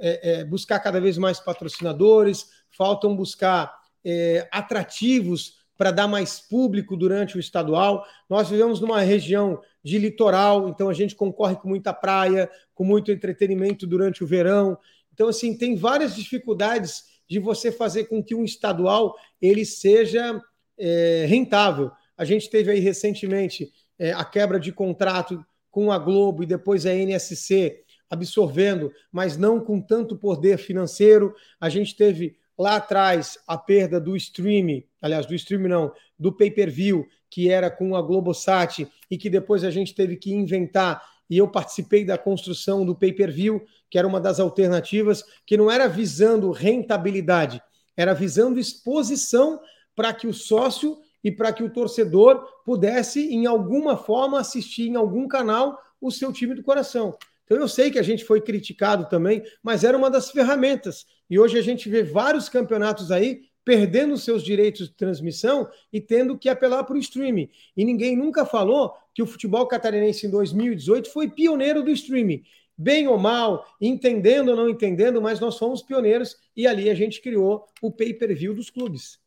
é, 0.00 0.40
é, 0.40 0.44
buscar 0.44 0.80
cada 0.80 1.00
vez 1.00 1.16
mais 1.16 1.38
patrocinadores, 1.38 2.48
faltam 2.76 3.16
buscar 3.16 3.72
é, 4.04 4.46
atrativos 4.50 5.56
para 5.76 5.92
dar 5.92 6.08
mais 6.08 6.40
público 6.40 6.96
durante 6.96 7.36
o 7.36 7.40
estadual. 7.40 8.04
Nós 8.28 8.50
vivemos 8.50 8.80
numa 8.80 9.00
região 9.00 9.60
de 9.82 9.96
litoral, 9.96 10.68
então 10.68 10.88
a 10.88 10.92
gente 10.92 11.14
concorre 11.14 11.54
com 11.54 11.68
muita 11.68 11.94
praia, 11.94 12.50
com 12.74 12.82
muito 12.82 13.12
entretenimento 13.12 13.86
durante 13.86 14.24
o 14.24 14.26
verão. 14.26 14.76
Então, 15.14 15.28
assim, 15.28 15.56
tem 15.56 15.76
várias 15.76 16.16
dificuldades 16.16 17.04
de 17.28 17.38
você 17.38 17.70
fazer 17.70 18.04
com 18.04 18.22
que 18.22 18.34
um 18.34 18.44
estadual 18.44 19.14
ele 19.40 19.64
seja 19.64 20.42
é, 20.76 21.26
rentável. 21.28 21.92
A 22.16 22.24
gente 22.24 22.50
teve 22.50 22.72
aí 22.72 22.80
recentemente 22.80 23.70
é, 23.98 24.12
a 24.12 24.24
quebra 24.24 24.58
de 24.58 24.72
contrato 24.72 25.44
com 25.70 25.92
a 25.92 25.98
Globo 25.98 26.42
e 26.42 26.46
depois 26.46 26.86
a 26.86 26.94
NSC 26.94 27.82
absorvendo, 28.10 28.90
mas 29.12 29.36
não 29.36 29.60
com 29.60 29.80
tanto 29.80 30.16
poder 30.16 30.58
financeiro. 30.58 31.34
A 31.60 31.68
gente 31.68 31.94
teve 31.94 32.36
lá 32.58 32.76
atrás 32.76 33.38
a 33.46 33.56
perda 33.56 34.00
do 34.00 34.16
stream, 34.16 34.82
aliás, 35.00 35.26
do 35.26 35.34
stream 35.34 35.68
não, 35.68 35.92
do 36.18 36.32
pay-per-view, 36.32 37.06
que 37.30 37.50
era 37.50 37.70
com 37.70 37.94
a 37.94 38.02
Globosat 38.02 38.88
e 39.10 39.18
que 39.18 39.28
depois 39.28 39.62
a 39.62 39.70
gente 39.70 39.94
teve 39.94 40.16
que 40.16 40.32
inventar 40.32 41.02
e 41.30 41.36
eu 41.36 41.46
participei 41.46 42.04
da 42.04 42.16
construção 42.16 42.86
do 42.86 42.94
pay-per-view, 42.94 43.62
que 43.90 43.98
era 43.98 44.08
uma 44.08 44.20
das 44.20 44.40
alternativas, 44.40 45.22
que 45.44 45.56
não 45.56 45.70
era 45.70 45.86
visando 45.86 46.50
rentabilidade, 46.50 47.62
era 47.96 48.14
visando 48.14 48.58
exposição 48.58 49.60
para 49.94 50.14
que 50.14 50.26
o 50.26 50.32
sócio 50.32 50.98
e 51.22 51.30
para 51.30 51.52
que 51.52 51.62
o 51.62 51.70
torcedor 51.70 52.44
pudesse, 52.64 53.32
em 53.32 53.46
alguma 53.46 53.96
forma, 53.96 54.40
assistir 54.40 54.88
em 54.88 54.96
algum 54.96 55.26
canal 55.26 55.78
o 56.00 56.10
seu 56.10 56.32
time 56.32 56.54
do 56.54 56.62
coração. 56.62 57.16
Então 57.44 57.56
eu 57.56 57.68
sei 57.68 57.90
que 57.90 57.98
a 57.98 58.02
gente 58.02 58.24
foi 58.24 58.40
criticado 58.40 59.08
também, 59.08 59.42
mas 59.62 59.82
era 59.82 59.96
uma 59.96 60.10
das 60.10 60.30
ferramentas. 60.30 61.06
E 61.30 61.38
hoje 61.38 61.58
a 61.58 61.62
gente 61.62 61.88
vê 61.88 62.02
vários 62.02 62.48
campeonatos 62.48 63.10
aí 63.10 63.40
perdendo 63.64 64.16
seus 64.16 64.42
direitos 64.42 64.88
de 64.88 64.94
transmissão 64.94 65.68
e 65.92 66.00
tendo 66.00 66.38
que 66.38 66.48
apelar 66.48 66.84
para 66.84 66.94
o 66.94 66.98
streaming. 66.98 67.50
E 67.76 67.84
ninguém 67.84 68.16
nunca 68.16 68.46
falou 68.46 68.94
que 69.14 69.22
o 69.22 69.26
futebol 69.26 69.66
catarinense 69.66 70.26
em 70.26 70.30
2018 70.30 71.10
foi 71.10 71.28
pioneiro 71.28 71.82
do 71.82 71.90
streaming. 71.90 72.42
Bem 72.76 73.08
ou 73.08 73.18
mal, 73.18 73.66
entendendo 73.80 74.50
ou 74.50 74.56
não 74.56 74.68
entendendo, 74.68 75.20
mas 75.20 75.40
nós 75.40 75.58
fomos 75.58 75.82
pioneiros 75.82 76.36
e 76.56 76.66
ali 76.66 76.88
a 76.88 76.94
gente 76.94 77.20
criou 77.20 77.66
o 77.82 77.90
pay-per-view 77.90 78.54
dos 78.54 78.70
clubes. 78.70 79.18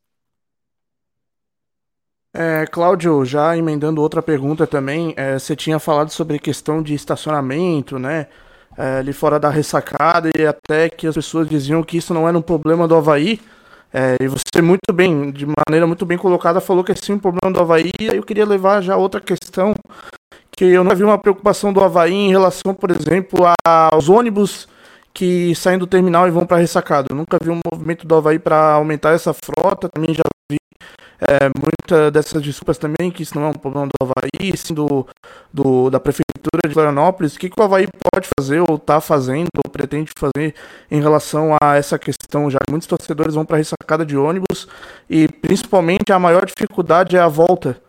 É, 2.33 2.65
Cláudio, 2.65 3.25
já 3.25 3.57
emendando 3.57 4.01
outra 4.01 4.21
pergunta 4.21 4.65
também, 4.65 5.13
é, 5.17 5.37
você 5.37 5.53
tinha 5.53 5.79
falado 5.79 6.11
sobre 6.11 6.39
questão 6.39 6.81
de 6.81 6.93
estacionamento, 6.93 7.99
né? 7.99 8.27
É, 8.77 8.99
ali 8.99 9.11
fora 9.11 9.37
da 9.37 9.49
ressacada, 9.49 10.29
e 10.37 10.45
até 10.45 10.89
que 10.89 11.05
as 11.05 11.13
pessoas 11.13 11.49
diziam 11.49 11.83
que 11.83 11.97
isso 11.97 12.13
não 12.13 12.27
era 12.27 12.37
um 12.37 12.41
problema 12.41 12.87
do 12.87 12.95
Havaí. 12.95 13.41
É, 13.93 14.15
e 14.21 14.27
você 14.29 14.61
muito 14.61 14.93
bem, 14.93 15.29
de 15.31 15.45
maneira 15.45 15.85
muito 15.85 16.05
bem 16.05 16.17
colocada, 16.17 16.61
falou 16.61 16.81
que 16.83 16.93
é 16.93 16.95
sim 16.95 17.13
um 17.13 17.19
problema 17.19 17.53
do 17.53 17.59
Havaí. 17.59 17.91
E 17.99 18.07
eu 18.07 18.23
queria 18.23 18.45
levar 18.45 18.81
já 18.81 18.95
outra 18.95 19.19
questão, 19.19 19.75
que 20.55 20.63
eu 20.63 20.85
não 20.85 20.95
vi 20.95 21.03
uma 21.03 21.17
preocupação 21.17 21.73
do 21.73 21.83
Havaí 21.83 22.13
em 22.13 22.29
relação, 22.29 22.73
por 22.73 22.91
exemplo, 22.91 23.45
aos 23.67 24.07
ônibus 24.07 24.69
que 25.13 25.53
saem 25.55 25.77
do 25.77 25.85
terminal 25.85 26.25
e 26.27 26.31
vão 26.31 26.45
para 26.45 26.55
a 26.55 26.61
ressacada. 26.61 27.07
Eu 27.11 27.15
nunca 27.17 27.37
vi 27.43 27.49
um 27.49 27.59
movimento 27.69 28.07
do 28.07 28.15
Havaí 28.15 28.39
para 28.39 28.75
aumentar 28.75 29.11
essa 29.11 29.33
frota, 29.33 29.89
também 29.89 30.15
já 30.15 30.23
vi 30.49 30.57
é, 31.21 31.49
dessas 32.11 32.41
desculpas 32.41 32.77
também, 32.77 33.11
que 33.11 33.23
isso 33.23 33.35
não 33.35 33.45
é 33.45 33.49
um 33.49 33.53
problema 33.53 33.87
do 33.87 33.91
Havaí, 34.01 34.55
sim 34.57 34.73
do, 34.73 35.07
do, 35.53 35.89
da 35.89 35.99
Prefeitura 35.99 36.67
de 36.67 36.73
Florianópolis. 36.73 37.35
O 37.35 37.39
que, 37.39 37.49
que 37.49 37.59
o 37.59 37.63
Havaí 37.63 37.87
pode 38.11 38.27
fazer, 38.37 38.59
ou 38.61 38.75
está 38.75 38.99
fazendo, 39.01 39.49
ou 39.63 39.71
pretende 39.71 40.11
fazer 40.17 40.55
em 40.89 41.01
relação 41.01 41.55
a 41.61 41.75
essa 41.75 41.99
questão? 41.99 42.49
Já 42.49 42.59
muitos 42.69 42.87
torcedores 42.87 43.35
vão 43.35 43.45
para 43.45 43.57
a 43.57 43.59
ressacada 43.59 44.05
de 44.05 44.17
ônibus 44.17 44.67
e 45.09 45.27
principalmente 45.27 46.11
a 46.11 46.19
maior 46.19 46.45
dificuldade 46.45 47.15
é 47.15 47.19
a 47.19 47.27
volta. 47.27 47.81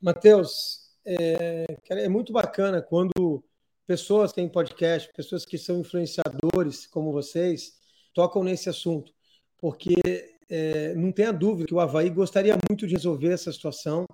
Matheus, 0.00 0.90
é, 1.06 1.64
é 1.90 2.08
muito 2.08 2.32
bacana 2.32 2.82
quando 2.82 3.42
pessoas 3.86 4.32
têm 4.32 4.48
podcast, 4.48 5.10
pessoas 5.14 5.44
que 5.44 5.58
são 5.58 5.80
influenciadores 5.80 6.86
como 6.86 7.12
vocês, 7.12 7.72
tocam 8.14 8.42
nesse 8.44 8.68
assunto, 8.68 9.12
porque 9.58 9.94
é, 10.48 10.94
não 10.94 11.12
tenha 11.12 11.32
dúvida 11.32 11.66
que 11.66 11.74
o 11.74 11.80
Havaí 11.80 12.10
gostaria 12.10 12.56
muito 12.68 12.86
de 12.86 12.94
resolver 12.94 13.32
essa 13.32 13.52
situação. 13.52 14.06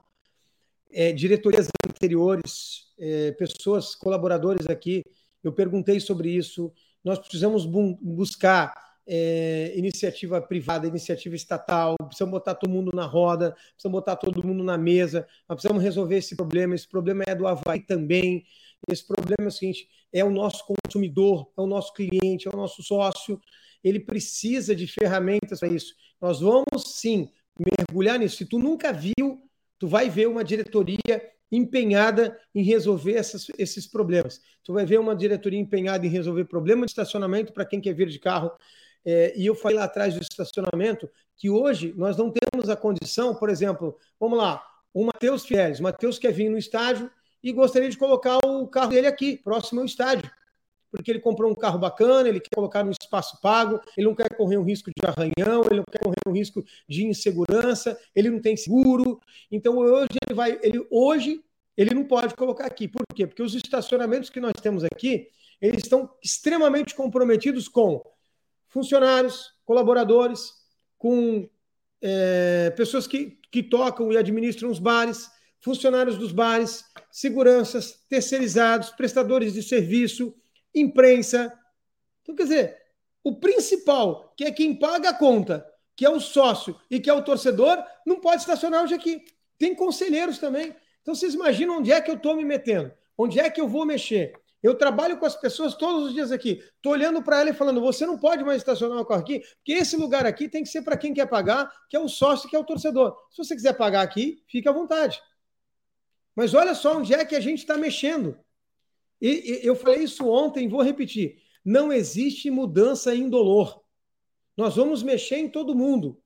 É, 0.92 1.12
diretorias 1.12 1.68
anteriores, 1.88 2.86
é, 2.98 3.32
pessoas, 3.32 3.94
colaboradores 3.94 4.66
aqui, 4.66 5.02
eu 5.42 5.52
perguntei 5.52 6.00
sobre 6.00 6.30
isso, 6.30 6.72
nós 7.04 7.18
precisamos 7.18 7.64
bu 7.64 7.96
buscar 8.00 8.74
é, 9.06 9.72
iniciativa 9.76 10.40
privada, 10.40 10.86
iniciativa 10.86 11.34
estatal, 11.34 11.96
precisamos 12.06 12.32
botar 12.32 12.54
todo 12.54 12.70
mundo 12.70 12.92
na 12.94 13.06
roda, 13.06 13.56
precisamos 13.72 13.98
botar 13.98 14.16
todo 14.16 14.46
mundo 14.46 14.62
na 14.62 14.78
mesa, 14.78 15.26
nós 15.48 15.56
precisamos 15.56 15.82
resolver 15.82 16.16
esse 16.16 16.36
problema. 16.36 16.74
Esse 16.74 16.88
problema 16.88 17.24
é 17.26 17.34
do 17.34 17.46
Havaí 17.46 17.80
também. 17.80 18.44
Esse 18.88 19.06
problema 19.06 19.44
é 19.44 19.48
o 19.48 19.50
seguinte: 19.50 19.88
é 20.12 20.24
o 20.24 20.30
nosso 20.30 20.64
consumidor, 20.64 21.50
é 21.58 21.60
o 21.60 21.66
nosso 21.66 21.92
cliente, 21.92 22.46
é 22.46 22.50
o 22.52 22.56
nosso 22.56 22.82
sócio. 22.82 23.40
Ele 23.82 23.98
precisa 23.98 24.76
de 24.76 24.86
ferramentas 24.86 25.60
para 25.60 25.68
isso. 25.68 25.94
Nós 26.20 26.40
vamos 26.40 26.84
sim 26.86 27.30
mergulhar 27.58 28.18
nisso. 28.18 28.36
Se 28.36 28.46
tu 28.46 28.58
nunca 28.58 28.92
viu, 28.92 29.42
tu 29.78 29.88
vai 29.88 30.08
ver 30.08 30.28
uma 30.28 30.44
diretoria 30.44 30.98
empenhada 31.50 32.38
em 32.54 32.62
resolver 32.62 33.14
essas, 33.14 33.46
esses 33.58 33.86
problemas. 33.86 34.40
Tu 34.62 34.72
vai 34.72 34.86
ver 34.86 35.00
uma 35.00 35.16
diretoria 35.16 35.58
empenhada 35.58 36.06
em 36.06 36.10
resolver 36.10 36.44
problema 36.44 36.86
de 36.86 36.92
estacionamento 36.92 37.52
para 37.52 37.64
quem 37.64 37.80
quer 37.80 37.94
vir 37.94 38.08
de 38.08 38.18
carro, 38.18 38.52
é, 39.04 39.32
e 39.36 39.46
eu 39.46 39.54
falei 39.54 39.78
lá 39.78 39.84
atrás 39.84 40.14
do 40.14 40.20
estacionamento 40.20 41.08
que 41.36 41.48
hoje 41.48 41.94
nós 41.96 42.16
não 42.16 42.30
temos 42.30 42.68
a 42.68 42.76
condição, 42.76 43.34
por 43.34 43.48
exemplo, 43.48 43.96
vamos 44.18 44.38
lá, 44.38 44.62
o 44.92 45.04
Matheus 45.04 45.44
Fieres. 45.44 45.80
Matheus 45.80 46.18
quer 46.18 46.32
vir 46.32 46.50
no 46.50 46.58
estádio 46.58 47.10
e 47.42 47.52
gostaria 47.52 47.88
de 47.88 47.96
colocar 47.96 48.38
o 48.44 48.68
carro 48.68 48.90
dele 48.90 49.06
aqui, 49.06 49.38
próximo 49.38 49.80
ao 49.80 49.86
estádio. 49.86 50.30
Porque 50.90 51.10
ele 51.10 51.20
comprou 51.20 51.50
um 51.50 51.54
carro 51.54 51.78
bacana, 51.78 52.28
ele 52.28 52.40
quer 52.40 52.54
colocar 52.54 52.84
no 52.84 52.90
espaço 52.90 53.40
pago, 53.40 53.80
ele 53.96 54.06
não 54.06 54.14
quer 54.14 54.34
correr 54.36 54.58
um 54.58 54.64
risco 54.64 54.90
de 54.90 55.06
arranhão, 55.06 55.62
ele 55.70 55.76
não 55.76 55.84
quer 55.90 55.98
correr 55.98 56.16
um 56.26 56.32
risco 56.32 56.64
de 56.88 57.06
insegurança, 57.06 57.98
ele 58.14 58.30
não 58.30 58.40
tem 58.40 58.56
seguro. 58.56 59.20
Então 59.50 59.76
hoje 59.78 60.18
ele 60.26 60.34
vai, 60.34 60.58
ele 60.62 60.84
hoje 60.90 61.42
ele 61.76 61.94
não 61.94 62.04
pode 62.04 62.34
colocar 62.34 62.66
aqui. 62.66 62.88
Por 62.88 63.02
quê? 63.14 63.26
Porque 63.26 63.42
os 63.42 63.54
estacionamentos 63.54 64.28
que 64.28 64.40
nós 64.40 64.52
temos 64.60 64.84
aqui, 64.84 65.28
eles 65.60 65.84
estão 65.84 66.10
extremamente 66.22 66.94
comprometidos 66.94 67.68
com 67.68 68.02
funcionários, 68.68 69.52
colaboradores, 69.64 70.52
com 70.98 71.48
é, 72.02 72.70
pessoas 72.76 73.06
que, 73.06 73.38
que 73.50 73.62
tocam 73.62 74.12
e 74.12 74.16
administram 74.16 74.70
os 74.70 74.78
bares, 74.78 75.30
funcionários 75.60 76.16
dos 76.16 76.32
bares, 76.32 76.84
seguranças, 77.10 78.04
terceirizados, 78.08 78.90
prestadores 78.90 79.52
de 79.52 79.62
serviço, 79.62 80.34
imprensa. 80.74 81.52
Então, 82.22 82.34
quer 82.34 82.44
dizer, 82.44 82.78
o 83.22 83.36
principal, 83.36 84.32
que 84.36 84.44
é 84.44 84.50
quem 84.50 84.74
paga 84.74 85.10
a 85.10 85.14
conta, 85.14 85.66
que 85.96 86.04
é 86.04 86.10
o 86.10 86.20
sócio 86.20 86.78
e 86.90 86.98
que 86.98 87.10
é 87.10 87.12
o 87.12 87.22
torcedor, 87.22 87.82
não 88.06 88.20
pode 88.20 88.42
estacionar 88.42 88.84
hoje 88.84 88.94
aqui. 88.94 89.22
Tem 89.58 89.74
conselheiros 89.74 90.38
também. 90.38 90.74
Então, 91.02 91.14
vocês 91.14 91.34
imaginam 91.34 91.78
onde 91.78 91.92
é 91.92 92.00
que 92.00 92.10
eu 92.10 92.14
estou 92.14 92.36
me 92.36 92.44
metendo? 92.44 92.92
Onde 93.16 93.38
é 93.38 93.50
que 93.50 93.60
eu 93.60 93.68
vou 93.68 93.84
mexer? 93.84 94.32
Eu 94.62 94.74
trabalho 94.74 95.18
com 95.18 95.24
as 95.24 95.34
pessoas 95.34 95.74
todos 95.74 96.08
os 96.08 96.14
dias 96.14 96.30
aqui. 96.30 96.62
Estou 96.76 96.92
olhando 96.92 97.22
para 97.22 97.40
ela 97.40 97.50
e 97.50 97.54
falando: 97.54 97.80
você 97.80 98.04
não 98.04 98.18
pode 98.18 98.44
mais 98.44 98.58
estacionar 98.58 98.98
o 98.98 99.06
carro 99.06 99.20
aqui, 99.20 99.40
porque 99.56 99.72
esse 99.72 99.96
lugar 99.96 100.26
aqui 100.26 100.48
tem 100.48 100.62
que 100.62 100.68
ser 100.68 100.82
para 100.82 100.96
quem 100.96 101.14
quer 101.14 101.26
pagar, 101.26 101.70
que 101.88 101.96
é 101.96 102.00
o 102.00 102.08
sócio, 102.08 102.48
que 102.48 102.54
é 102.54 102.58
o 102.58 102.64
torcedor. 102.64 103.16
Se 103.30 103.38
você 103.38 103.54
quiser 103.54 103.72
pagar 103.74 104.02
aqui, 104.02 104.42
fique 104.46 104.68
à 104.68 104.72
vontade. 104.72 105.20
Mas 106.34 106.54
olha 106.54 106.74
só 106.74 106.98
onde 106.98 107.14
é 107.14 107.24
que 107.24 107.34
a 107.34 107.40
gente 107.40 107.60
está 107.60 107.76
mexendo. 107.76 108.38
E, 109.20 109.28
e, 109.62 109.66
eu 109.66 109.76
falei 109.76 110.04
isso 110.04 110.28
ontem, 110.28 110.68
vou 110.68 110.82
repetir. 110.82 111.38
Não 111.64 111.92
existe 111.92 112.50
mudança 112.50 113.14
indolor. 113.14 113.82
Nós 114.56 114.76
vamos 114.76 115.02
mexer 115.02 115.36
em 115.36 115.48
todo 115.48 115.74
mundo. 115.74 116.20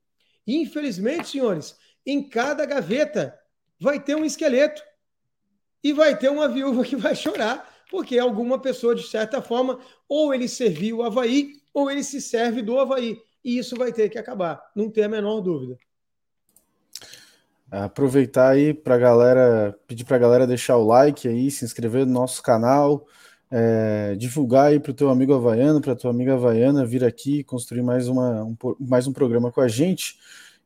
Infelizmente, 0.46 1.28
senhores, 1.28 1.76
em 2.06 2.22
cada 2.28 2.64
gaveta 2.66 3.38
vai 3.78 4.02
ter 4.02 4.14
um 4.14 4.24
esqueleto. 4.24 4.82
E 5.82 5.92
vai 5.92 6.18
ter 6.18 6.30
uma 6.30 6.48
viúva 6.48 6.84
que 6.84 6.96
vai 6.96 7.14
chorar 7.14 7.74
porque 7.90 8.18
alguma 8.18 8.58
pessoa, 8.58 8.94
de 8.94 9.06
certa 9.06 9.40
forma, 9.40 9.78
ou 10.08 10.34
ele 10.34 10.48
serviu 10.48 10.98
o 10.98 11.02
Havaí, 11.02 11.52
ou 11.72 11.90
ele 11.90 12.02
se 12.02 12.20
serve 12.20 12.62
do 12.62 12.78
Havaí. 12.78 13.20
E 13.44 13.58
isso 13.58 13.76
vai 13.76 13.92
ter 13.92 14.08
que 14.08 14.18
acabar, 14.18 14.60
não 14.74 14.90
tem 14.90 15.04
a 15.04 15.08
menor 15.08 15.40
dúvida. 15.40 15.78
Aproveitar 17.82 18.50
aí 18.50 18.72
para 18.72 18.96
galera, 18.96 19.76
pedir 19.86 20.04
para 20.04 20.16
a 20.16 20.20
galera 20.20 20.46
deixar 20.46 20.76
o 20.76 20.86
like 20.86 21.26
aí, 21.26 21.50
se 21.50 21.64
inscrever 21.64 22.06
no 22.06 22.12
nosso 22.12 22.40
canal, 22.42 23.04
é, 23.50 24.14
divulgar 24.16 24.66
aí 24.66 24.78
para 24.78 24.92
o 24.92 24.94
teu 24.94 25.10
amigo 25.10 25.34
havaiano, 25.34 25.80
para 25.80 25.96
tua 25.96 26.10
amiga 26.10 26.34
havaiana 26.34 26.86
vir 26.86 27.04
aqui 27.04 27.42
construir 27.42 27.82
mais, 27.82 28.06
uma, 28.06 28.44
um, 28.44 28.56
mais 28.78 29.06
um 29.08 29.12
programa 29.12 29.50
com 29.50 29.60
a 29.60 29.66
gente. 29.68 30.16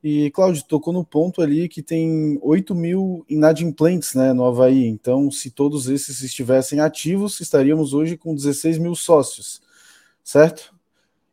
E, 0.02 0.30
Cláudio, 0.30 0.62
tocou 0.64 0.92
no 0.92 1.04
ponto 1.04 1.42
ali 1.42 1.68
que 1.68 1.82
tem 1.82 2.38
8 2.42 2.74
mil 2.74 3.24
inadimplentes 3.28 4.14
né, 4.14 4.32
no 4.32 4.44
Havaí. 4.44 4.86
Então, 4.86 5.30
se 5.30 5.50
todos 5.50 5.88
esses 5.88 6.22
estivessem 6.22 6.78
ativos, 6.78 7.40
estaríamos 7.40 7.94
hoje 7.94 8.16
com 8.16 8.34
16 8.34 8.78
mil 8.78 8.94
sócios, 8.94 9.60
certo? 10.22 10.74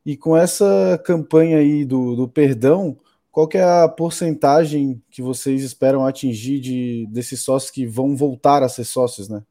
E 0.06 0.18
com 0.18 0.38
essa 0.38 1.02
campanha 1.06 1.58
aí 1.58 1.86
do, 1.86 2.16
do 2.16 2.28
perdão, 2.28 2.98
qual 3.36 3.50
que 3.50 3.58
é 3.58 3.64
a 3.64 3.90
porcentagem 3.90 5.04
que 5.12 5.22
vocês 5.22 5.62
esperam 5.62 6.06
atingir 6.06 6.62
de, 6.62 7.06
desses 7.08 7.42
sócios 7.42 7.70
que 7.70 7.86
vão 7.86 8.16
voltar 8.16 8.64
a 8.64 8.70
ser 8.70 8.86
sócios, 8.86 9.28
né? 9.28 9.44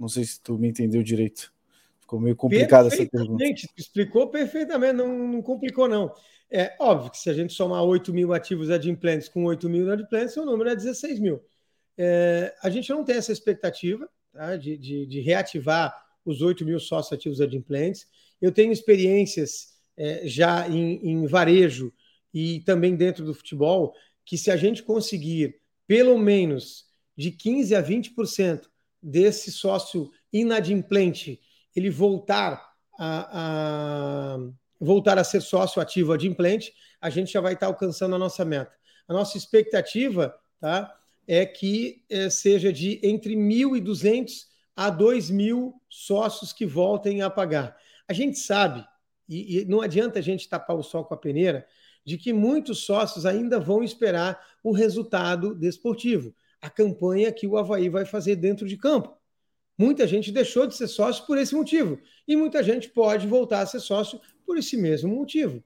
Não 0.00 0.08
sei 0.08 0.24
se 0.24 0.40
tu 0.40 0.56
me 0.56 0.68
entendeu 0.68 1.02
direito. 1.02 1.52
Ficou 2.00 2.18
meio 2.18 2.34
complicada 2.34 2.88
essa 2.88 3.04
pergunta. 3.04 3.44
Explicou 3.76 4.28
perfeitamente, 4.28 4.94
não, 4.94 5.28
não 5.28 5.42
complicou 5.42 5.86
não. 5.86 6.14
É 6.50 6.74
óbvio 6.80 7.10
que 7.10 7.18
se 7.18 7.28
a 7.28 7.34
gente 7.34 7.52
somar 7.52 7.84
8 7.84 8.10
mil 8.14 8.32
ativos 8.32 8.70
adimplentes 8.70 9.28
com 9.28 9.44
8 9.44 9.68
mil 9.68 9.92
adimplentes, 9.92 10.34
o 10.38 10.46
número 10.46 10.70
é 10.70 10.74
16 10.74 11.20
mil. 11.20 11.42
É, 11.98 12.54
a 12.62 12.70
gente 12.70 12.88
não 12.88 13.04
tem 13.04 13.16
essa 13.16 13.32
expectativa 13.32 14.08
tá, 14.32 14.56
de, 14.56 14.78
de, 14.78 15.04
de, 15.04 15.20
reativar 15.20 15.94
os 16.24 16.40
8 16.40 16.64
mil 16.64 16.80
sócios 16.80 17.12
ativos 17.12 17.42
adimplentes. 17.42 18.06
Eu 18.40 18.50
tenho 18.50 18.72
experiências 18.72 19.74
é, 19.94 20.26
já 20.26 20.66
em, 20.70 21.06
em 21.06 21.26
varejo 21.26 21.92
e 22.34 22.60
também 22.60 22.96
dentro 22.96 23.24
do 23.24 23.32
futebol, 23.32 23.94
que 24.24 24.36
se 24.36 24.50
a 24.50 24.56
gente 24.56 24.82
conseguir 24.82 25.60
pelo 25.86 26.18
menos 26.18 26.86
de 27.16 27.30
15 27.30 27.74
a 27.76 27.82
20% 27.82 28.64
desse 29.00 29.52
sócio 29.52 30.10
inadimplente 30.32 31.40
ele 31.76 31.90
voltar 31.90 32.74
a, 32.98 34.34
a 34.34 34.38
voltar 34.80 35.18
a 35.18 35.24
ser 35.24 35.40
sócio 35.40 35.80
ativo 35.80 36.12
adimplente, 36.12 36.72
a 37.00 37.10
gente 37.10 37.32
já 37.32 37.40
vai 37.40 37.54
estar 37.54 37.66
alcançando 37.66 38.14
a 38.14 38.18
nossa 38.18 38.44
meta. 38.44 38.72
A 39.06 39.12
nossa 39.12 39.36
expectativa 39.36 40.34
tá, 40.60 40.94
é 41.26 41.44
que 41.44 42.02
é, 42.08 42.30
seja 42.30 42.72
de 42.72 43.00
entre 43.02 43.34
1.200 43.34 44.46
a 44.76 44.90
2.000 44.90 45.72
sócios 45.88 46.52
que 46.52 46.66
voltem 46.66 47.22
a 47.22 47.30
pagar. 47.30 47.76
A 48.08 48.12
gente 48.12 48.38
sabe, 48.38 48.84
e, 49.28 49.60
e 49.60 49.64
não 49.64 49.80
adianta 49.80 50.18
a 50.18 50.22
gente 50.22 50.48
tapar 50.48 50.76
o 50.76 50.82
sol 50.82 51.04
com 51.04 51.14
a 51.14 51.18
peneira, 51.18 51.66
de 52.04 52.18
que 52.18 52.32
muitos 52.32 52.84
sócios 52.84 53.24
ainda 53.24 53.58
vão 53.58 53.82
esperar 53.82 54.38
o 54.62 54.72
resultado 54.72 55.54
desportivo, 55.54 56.34
a 56.60 56.68
campanha 56.68 57.32
que 57.32 57.46
o 57.46 57.56
Havaí 57.56 57.88
vai 57.88 58.04
fazer 58.04 58.36
dentro 58.36 58.66
de 58.66 58.76
campo. 58.76 59.16
Muita 59.76 60.06
gente 60.06 60.30
deixou 60.30 60.66
de 60.66 60.76
ser 60.76 60.86
sócio 60.86 61.26
por 61.26 61.36
esse 61.36 61.54
motivo. 61.54 61.98
E 62.28 62.36
muita 62.36 62.62
gente 62.62 62.88
pode 62.88 63.26
voltar 63.26 63.60
a 63.60 63.66
ser 63.66 63.80
sócio 63.80 64.20
por 64.46 64.56
esse 64.56 64.76
mesmo 64.76 65.14
motivo. 65.14 65.62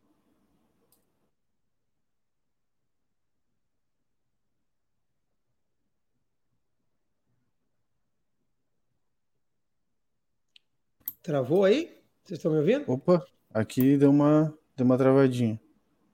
Travou 11.22 11.64
aí? 11.64 11.95
Vocês 12.24 12.39
estão 12.39 12.51
me 12.51 12.59
ouvindo? 12.59 12.91
Opa, 12.91 13.22
aqui 13.53 13.99
deu 13.99 14.11
uma, 14.11 14.57
deu 14.74 14.86
uma 14.86 14.97
travadinha. 14.97 15.61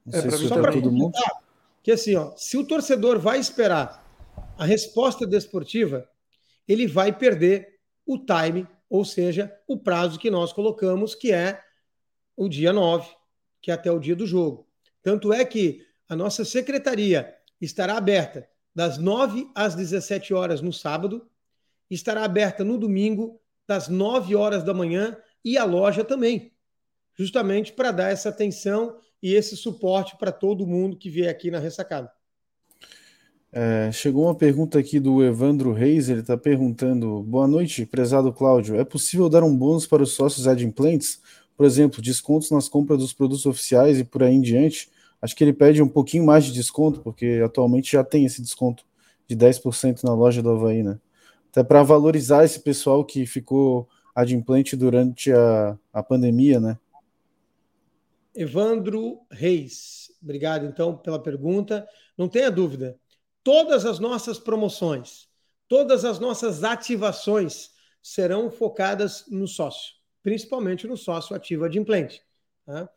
Não 0.04 0.18
é, 0.18 0.22
sei 0.22 0.30
se 0.32 0.48
só 0.48 0.60
para 0.60 0.72
todo 0.72 0.92
mundo. 0.92 1.12
Que 1.82 1.92
assim, 1.92 2.14
ó, 2.14 2.32
se 2.36 2.56
o 2.56 2.66
torcedor 2.66 3.18
vai 3.18 3.38
esperar 3.38 4.04
a 4.56 4.64
resposta 4.64 5.26
desportiva, 5.26 6.08
ele 6.66 6.86
vai 6.86 7.16
perder 7.16 7.78
o 8.06 8.18
time, 8.18 8.66
ou 8.88 9.04
seja, 9.04 9.54
o 9.66 9.78
prazo 9.78 10.18
que 10.18 10.30
nós 10.30 10.52
colocamos, 10.52 11.14
que 11.14 11.32
é 11.32 11.60
o 12.36 12.48
dia 12.48 12.72
9, 12.72 13.08
que 13.60 13.70
é 13.70 13.74
até 13.74 13.90
o 13.90 13.98
dia 13.98 14.16
do 14.16 14.26
jogo. 14.26 14.66
Tanto 15.02 15.32
é 15.32 15.44
que 15.44 15.86
a 16.08 16.16
nossa 16.16 16.44
secretaria 16.44 17.34
estará 17.60 17.96
aberta 17.96 18.48
das 18.74 18.98
9 18.98 19.50
às 19.54 19.74
17 19.74 20.34
horas 20.34 20.60
no 20.60 20.72
sábado, 20.72 21.28
estará 21.90 22.24
aberta 22.24 22.64
no 22.64 22.76
domingo, 22.76 23.40
das 23.66 23.88
9 23.88 24.34
horas 24.34 24.62
da 24.62 24.74
manhã, 24.74 25.16
e 25.44 25.56
a 25.56 25.64
loja 25.64 26.04
também, 26.04 26.52
justamente 27.14 27.72
para 27.72 27.92
dar 27.92 28.10
essa 28.10 28.30
atenção 28.30 28.98
e 29.24 29.34
esse 29.34 29.56
suporte 29.56 30.16
para 30.18 30.30
todo 30.30 30.66
mundo 30.66 30.96
que 30.96 31.10
vier 31.10 31.30
aqui 31.30 31.50
na 31.50 31.58
ressacada. 31.58 32.12
É, 33.50 33.90
chegou 33.92 34.24
uma 34.24 34.34
pergunta 34.34 34.78
aqui 34.78 35.00
do 35.00 35.24
Evandro 35.24 35.72
Reis, 35.72 36.08
ele 36.08 36.20
está 36.20 36.36
perguntando: 36.36 37.22
Boa 37.22 37.48
noite, 37.48 37.86
prezado 37.86 38.32
Cláudio. 38.32 38.76
É 38.76 38.84
possível 38.84 39.28
dar 39.28 39.42
um 39.42 39.56
bônus 39.56 39.86
para 39.86 40.02
os 40.02 40.12
sócios 40.12 40.46
adimplentes? 40.46 41.20
por 41.56 41.66
exemplo, 41.66 42.02
descontos 42.02 42.50
nas 42.50 42.68
compras 42.68 42.98
dos 42.98 43.12
produtos 43.12 43.46
oficiais 43.46 43.98
e 43.98 44.04
por 44.04 44.22
aí 44.22 44.34
em 44.34 44.40
diante, 44.40 44.90
acho 45.22 45.34
que 45.34 45.44
ele 45.44 45.52
pede 45.52 45.82
um 45.82 45.88
pouquinho 45.88 46.24
mais 46.24 46.44
de 46.44 46.52
desconto, 46.52 47.00
porque 47.00 47.40
atualmente 47.44 47.92
já 47.92 48.02
tem 48.02 48.24
esse 48.24 48.42
desconto 48.42 48.84
de 49.28 49.36
10% 49.36 50.02
na 50.02 50.14
loja 50.14 50.42
do 50.42 50.50
Havaí, 50.50 50.82
né? 50.82 50.98
Até 51.50 51.62
para 51.62 51.82
valorizar 51.82 52.44
esse 52.44 52.60
pessoal 52.60 53.04
que 53.04 53.24
ficou 53.24 53.88
adimplente 54.14 54.76
durante 54.76 55.32
a, 55.32 55.78
a 55.92 56.02
pandemia, 56.02 56.58
né? 56.58 56.76
Evandro 58.34 59.20
Reis, 59.30 60.10
obrigado 60.22 60.66
então 60.66 60.96
pela 60.96 61.22
pergunta. 61.22 61.86
Não 62.16 62.28
tenha 62.28 62.50
dúvida, 62.50 62.98
todas 63.42 63.84
as 63.84 63.98
nossas 63.98 64.38
promoções, 64.38 65.28
todas 65.68 66.04
as 66.04 66.18
nossas 66.18 66.64
ativações 66.64 67.70
serão 68.02 68.50
focadas 68.50 69.24
no 69.30 69.46
sócio, 69.46 69.94
principalmente 70.22 70.86
no 70.86 70.96
sócio 70.96 71.34
ativo 71.34 71.64
adimplente. 71.64 72.22
Tá? 72.66 72.88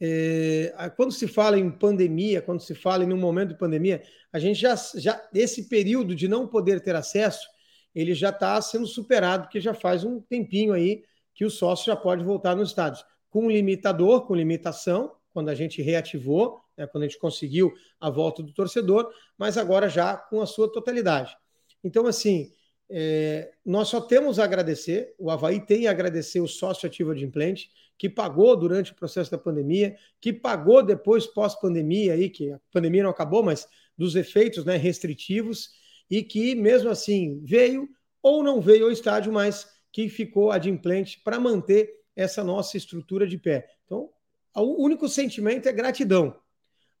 É, 0.00 0.72
quando 0.96 1.12
se 1.12 1.26
fala 1.26 1.58
em 1.58 1.70
pandemia, 1.70 2.42
quando 2.42 2.60
se 2.60 2.74
fala 2.74 3.04
em 3.04 3.12
um 3.12 3.16
momento 3.16 3.50
de 3.50 3.58
pandemia, 3.58 4.02
a 4.32 4.38
gente 4.38 4.60
já, 4.60 4.74
já 4.96 5.28
esse 5.34 5.68
período 5.68 6.14
de 6.14 6.28
não 6.28 6.46
poder 6.46 6.80
ter 6.80 6.94
acesso, 6.94 7.48
ele 7.94 8.14
já 8.14 8.30
está 8.30 8.60
sendo 8.60 8.86
superado, 8.86 9.44
porque 9.44 9.60
já 9.60 9.72
faz 9.72 10.04
um 10.04 10.20
tempinho 10.20 10.72
aí 10.72 11.04
que 11.34 11.44
o 11.44 11.50
sócio 11.50 11.86
já 11.86 11.96
pode 11.96 12.24
voltar 12.24 12.56
nos 12.56 12.70
estádios. 12.70 13.04
Com 13.34 13.50
limitador, 13.50 14.28
com 14.28 14.34
limitação, 14.36 15.16
quando 15.32 15.48
a 15.48 15.56
gente 15.56 15.82
reativou, 15.82 16.60
né, 16.78 16.86
quando 16.86 17.02
a 17.02 17.08
gente 17.08 17.18
conseguiu 17.18 17.74
a 17.98 18.08
volta 18.08 18.44
do 18.44 18.52
torcedor, 18.52 19.12
mas 19.36 19.58
agora 19.58 19.88
já 19.88 20.16
com 20.16 20.40
a 20.40 20.46
sua 20.46 20.70
totalidade. 20.70 21.36
Então, 21.82 22.06
assim, 22.06 22.52
é, 22.88 23.50
nós 23.66 23.88
só 23.88 24.00
temos 24.00 24.38
a 24.38 24.44
agradecer, 24.44 25.16
o 25.18 25.32
Havaí 25.32 25.58
tem 25.66 25.88
a 25.88 25.90
agradecer 25.90 26.40
o 26.40 26.46
sócio 26.46 26.86
ativo 26.86 27.12
de 27.12 27.24
implante, 27.24 27.72
que 27.98 28.08
pagou 28.08 28.56
durante 28.56 28.92
o 28.92 28.94
processo 28.94 29.32
da 29.32 29.38
pandemia, 29.38 29.96
que 30.20 30.32
pagou 30.32 30.80
depois 30.80 31.26
pós-pandemia, 31.26 32.12
aí, 32.12 32.30
que 32.30 32.52
a 32.52 32.60
pandemia 32.70 33.02
não 33.02 33.10
acabou, 33.10 33.42
mas 33.42 33.66
dos 33.98 34.14
efeitos 34.14 34.64
né, 34.64 34.76
restritivos, 34.76 35.70
e 36.08 36.22
que 36.22 36.54
mesmo 36.54 36.88
assim 36.88 37.40
veio 37.42 37.88
ou 38.22 38.44
não 38.44 38.60
veio 38.60 38.84
ao 38.84 38.92
estádio, 38.92 39.32
mas 39.32 39.66
que 39.90 40.08
ficou 40.08 40.52
adimplente 40.52 41.20
para 41.24 41.40
manter 41.40 42.03
essa 42.16 42.44
nossa 42.44 42.76
estrutura 42.76 43.26
de 43.26 43.38
pé. 43.38 43.68
Então, 43.84 44.10
o 44.54 44.82
único 44.82 45.08
sentimento 45.08 45.68
é 45.68 45.72
gratidão. 45.72 46.36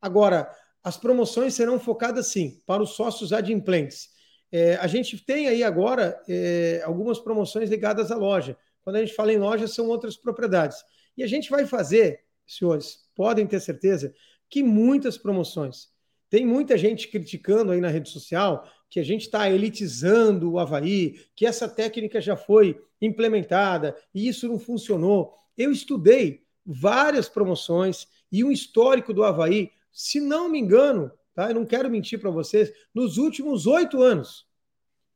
Agora, 0.00 0.50
as 0.82 0.96
promoções 0.96 1.54
serão 1.54 1.78
focadas 1.78 2.26
sim 2.26 2.60
para 2.66 2.82
os 2.82 2.90
sócios 2.90 3.32
adimplentes. 3.32 4.10
É, 4.52 4.76
a 4.76 4.86
gente 4.86 5.18
tem 5.24 5.48
aí 5.48 5.62
agora 5.62 6.20
é, 6.28 6.82
algumas 6.84 7.18
promoções 7.18 7.70
ligadas 7.70 8.10
à 8.10 8.16
loja. 8.16 8.56
Quando 8.82 8.96
a 8.96 9.00
gente 9.00 9.14
fala 9.14 9.32
em 9.32 9.38
loja, 9.38 9.66
são 9.66 9.88
outras 9.88 10.16
propriedades. 10.16 10.78
E 11.16 11.22
a 11.22 11.26
gente 11.26 11.50
vai 11.50 11.64
fazer, 11.66 12.20
senhores, 12.46 13.08
podem 13.14 13.46
ter 13.46 13.60
certeza, 13.60 14.14
que 14.50 14.62
muitas 14.62 15.16
promoções. 15.16 15.88
Tem 16.28 16.44
muita 16.44 16.76
gente 16.76 17.08
criticando 17.08 17.72
aí 17.72 17.80
na 17.80 17.88
rede 17.88 18.10
social 18.10 18.68
que 18.94 19.00
a 19.00 19.04
gente 19.04 19.22
está 19.22 19.50
elitizando 19.50 20.52
o 20.52 20.56
Havaí, 20.56 21.20
que 21.34 21.44
essa 21.44 21.68
técnica 21.68 22.20
já 22.20 22.36
foi 22.36 22.80
implementada 23.02 23.96
e 24.14 24.28
isso 24.28 24.46
não 24.46 24.56
funcionou. 24.56 25.34
Eu 25.58 25.72
estudei 25.72 26.44
várias 26.64 27.28
promoções 27.28 28.06
e 28.30 28.44
um 28.44 28.52
histórico 28.52 29.12
do 29.12 29.24
Havaí, 29.24 29.72
se 29.92 30.20
não 30.20 30.48
me 30.48 30.60
engano, 30.60 31.10
tá? 31.34 31.50
eu 31.50 31.56
não 31.56 31.66
quero 31.66 31.90
mentir 31.90 32.20
para 32.20 32.30
vocês, 32.30 32.72
nos 32.94 33.18
últimos 33.18 33.66
oito 33.66 34.00
anos 34.00 34.46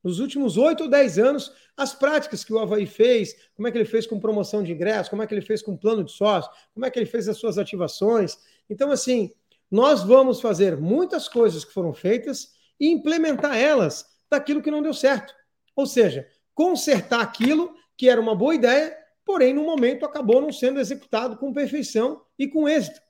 nos 0.03 0.21
últimos 0.21 0.57
oito 0.57 0.85
ou 0.85 0.91
dez 0.91 1.19
anos, 1.19 1.53
as 1.77 1.95
práticas 1.95 2.43
que 2.43 2.53
o 2.53 2.59
Havaí 2.59 2.87
fez, 2.87 3.37
como 3.55 3.69
é 3.69 3.71
que 3.71 3.79
ele 3.79 3.85
fez 3.85 4.07
com 4.07 4.19
promoção 4.19 4.63
de 4.63 4.73
ingresso, 4.73 5.11
como 5.11 5.23
é 5.23 5.27
que 5.27 5.35
ele 5.35 5.41
fez 5.41 5.61
com 5.61 5.77
plano 5.77 6.03
de 6.03 6.13
sócio, 6.13 6.51
como 6.73 6.87
é 6.87 6.91
que 6.91 6.99
ele 6.99 7.07
fez 7.07 7.29
as 7.29 7.37
suas 7.37 7.59
ativações. 7.59 8.39
Então, 8.71 8.91
assim, 8.91 9.33
nós 9.71 10.03
vamos 10.03 10.41
fazer 10.41 10.77
muitas 10.77 11.29
coisas 11.29 11.65
que 11.65 11.73
foram 11.73 11.93
feitas 11.93 12.58
e 12.79 12.89
implementar 12.89 13.57
elas 13.57 14.07
daquilo 14.31 14.63
que 14.63 14.71
não 14.71 14.83
deu 14.83 14.95
certo. 14.95 15.35
Ou 15.75 15.87
seja, 15.87 16.27
consertar 16.55 17.21
aquilo 17.21 17.75
que 17.97 18.09
era 18.09 18.21
uma 18.21 18.35
boa 18.35 18.55
ideia, 18.55 18.97
porém, 19.25 19.53
no 19.53 19.65
momento 19.65 20.05
acabou 20.05 20.41
não 20.41 20.53
sendo 20.53 20.81
executado 20.81 21.37
com 21.37 21.53
perfeição 21.53 22.23
e 22.39 22.47
com 22.47 22.69
êxito. 22.69 23.01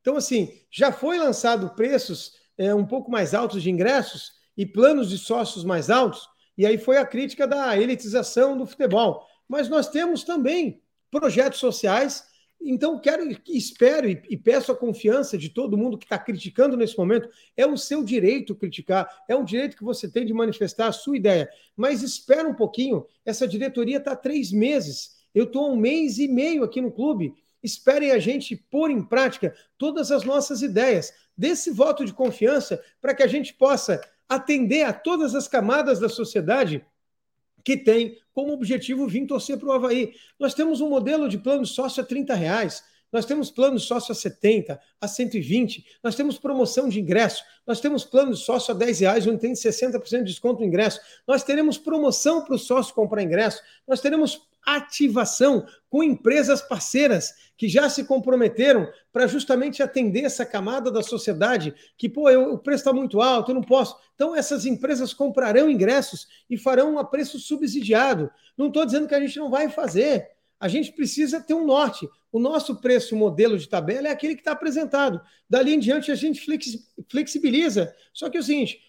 Então, 0.00 0.16
assim, 0.16 0.52
já 0.70 0.92
foi 0.92 1.18
lançado 1.18 1.74
preços 1.74 2.32
é, 2.56 2.74
um 2.74 2.86
pouco 2.86 3.10
mais 3.10 3.34
altos 3.34 3.62
de 3.62 3.70
ingressos 3.70 4.32
e 4.56 4.64
planos 4.64 5.08
de 5.08 5.18
sócios 5.18 5.64
mais 5.64 5.90
altos, 5.90 6.28
e 6.56 6.66
aí 6.66 6.76
foi 6.76 6.96
a 6.96 7.06
crítica 7.06 7.46
da 7.46 7.78
elitização 7.78 8.56
do 8.56 8.66
futebol. 8.66 9.24
Mas 9.48 9.68
nós 9.68 9.88
temos 9.88 10.24
também 10.24 10.82
projetos 11.10 11.60
sociais. 11.60 12.24
Então, 12.60 12.98
quero, 12.98 13.24
espero 13.46 14.08
e, 14.08 14.20
e 14.28 14.36
peço 14.36 14.72
a 14.72 14.76
confiança 14.76 15.38
de 15.38 15.48
todo 15.48 15.76
mundo 15.76 15.96
que 15.96 16.04
está 16.04 16.18
criticando 16.18 16.76
nesse 16.76 16.98
momento. 16.98 17.28
É 17.56 17.66
o 17.66 17.76
seu 17.76 18.02
direito 18.02 18.54
criticar, 18.54 19.08
é 19.28 19.36
um 19.36 19.44
direito 19.44 19.76
que 19.76 19.84
você 19.84 20.10
tem 20.10 20.26
de 20.26 20.34
manifestar 20.34 20.88
a 20.88 20.92
sua 20.92 21.16
ideia. 21.16 21.48
Mas 21.76 22.02
espera 22.02 22.48
um 22.48 22.54
pouquinho, 22.54 23.06
essa 23.24 23.46
diretoria 23.46 23.98
está 23.98 24.16
três 24.16 24.50
meses. 24.50 25.16
Eu 25.34 25.44
estou 25.44 25.72
um 25.72 25.76
mês 25.76 26.18
e 26.18 26.26
meio 26.26 26.64
aqui 26.64 26.80
no 26.80 26.90
clube. 26.90 27.32
Esperem 27.62 28.10
a 28.10 28.18
gente 28.18 28.56
pôr 28.56 28.90
em 28.90 29.02
prática 29.02 29.54
todas 29.76 30.10
as 30.10 30.24
nossas 30.24 30.62
ideias. 30.62 31.12
Desse 31.36 31.70
voto 31.70 32.04
de 32.04 32.12
confiança 32.12 32.82
para 33.00 33.14
que 33.14 33.22
a 33.22 33.26
gente 33.26 33.54
possa 33.54 34.00
atender 34.28 34.82
a 34.82 34.92
todas 34.92 35.34
as 35.34 35.48
camadas 35.48 35.98
da 35.98 36.08
sociedade 36.08 36.84
que 37.68 37.76
tem 37.76 38.16
como 38.32 38.54
objetivo 38.54 39.06
vir 39.06 39.26
torcer 39.26 39.58
para 39.58 39.68
o 39.68 39.72
Havaí. 39.72 40.14
Nós 40.40 40.54
temos 40.54 40.80
um 40.80 40.88
modelo 40.88 41.28
de 41.28 41.36
plano 41.36 41.66
sócio 41.66 42.02
a 42.02 42.06
30 42.06 42.34
reais, 42.34 42.82
nós 43.12 43.26
temos 43.26 43.50
plano 43.50 43.78
sócio 43.78 44.10
a 44.10 44.14
70, 44.14 44.80
a 44.98 45.06
120, 45.06 45.84
nós 46.02 46.14
temos 46.14 46.38
promoção 46.38 46.88
de 46.88 46.98
ingresso, 46.98 47.44
nós 47.66 47.78
temos 47.78 48.04
plano 48.04 48.34
sócio 48.34 48.72
a 48.72 48.76
10 48.76 49.00
reais, 49.00 49.26
onde 49.26 49.40
tem 49.40 49.52
60% 49.52 50.00
de 50.20 50.24
desconto 50.24 50.60
no 50.60 50.66
ingresso, 50.66 50.98
nós 51.26 51.44
teremos 51.44 51.76
promoção 51.76 52.42
para 52.42 52.54
o 52.54 52.58
sócio 52.58 52.94
comprar 52.94 53.22
ingresso, 53.22 53.60
nós 53.86 54.00
teremos 54.00 54.47
ativação 54.66 55.66
com 55.88 56.02
empresas 56.02 56.60
parceiras 56.60 57.32
que 57.56 57.68
já 57.68 57.88
se 57.88 58.04
comprometeram 58.04 58.88
para 59.12 59.26
justamente 59.26 59.82
atender 59.82 60.24
essa 60.24 60.46
camada 60.46 60.90
da 60.90 61.02
sociedade 61.02 61.74
que, 61.96 62.08
pô, 62.08 62.30
eu, 62.30 62.52
o 62.52 62.58
preço 62.58 62.82
está 62.82 62.92
muito 62.92 63.20
alto, 63.20 63.50
eu 63.50 63.54
não 63.54 63.62
posso. 63.62 63.96
Então, 64.14 64.34
essas 64.34 64.64
empresas 64.64 65.12
comprarão 65.12 65.70
ingressos 65.70 66.28
e 66.48 66.56
farão 66.56 66.98
a 66.98 67.04
preço 67.04 67.38
subsidiado. 67.38 68.30
Não 68.56 68.68
estou 68.68 68.84
dizendo 68.84 69.08
que 69.08 69.14
a 69.14 69.20
gente 69.20 69.38
não 69.38 69.50
vai 69.50 69.68
fazer. 69.68 70.28
A 70.60 70.68
gente 70.68 70.92
precisa 70.92 71.40
ter 71.40 71.54
um 71.54 71.64
norte. 71.64 72.08
O 72.30 72.38
nosso 72.38 72.80
preço 72.80 73.16
modelo 73.16 73.56
de 73.58 73.68
tabela 73.68 74.08
é 74.08 74.10
aquele 74.10 74.34
que 74.34 74.40
está 74.40 74.52
apresentado. 74.52 75.20
Dali 75.48 75.74
em 75.74 75.78
diante, 75.78 76.12
a 76.12 76.14
gente 76.14 76.44
flexibiliza. 77.10 77.94
Só 78.12 78.28
que 78.28 78.36
é 78.36 78.40
o 78.40 78.42
seguinte: 78.42 78.80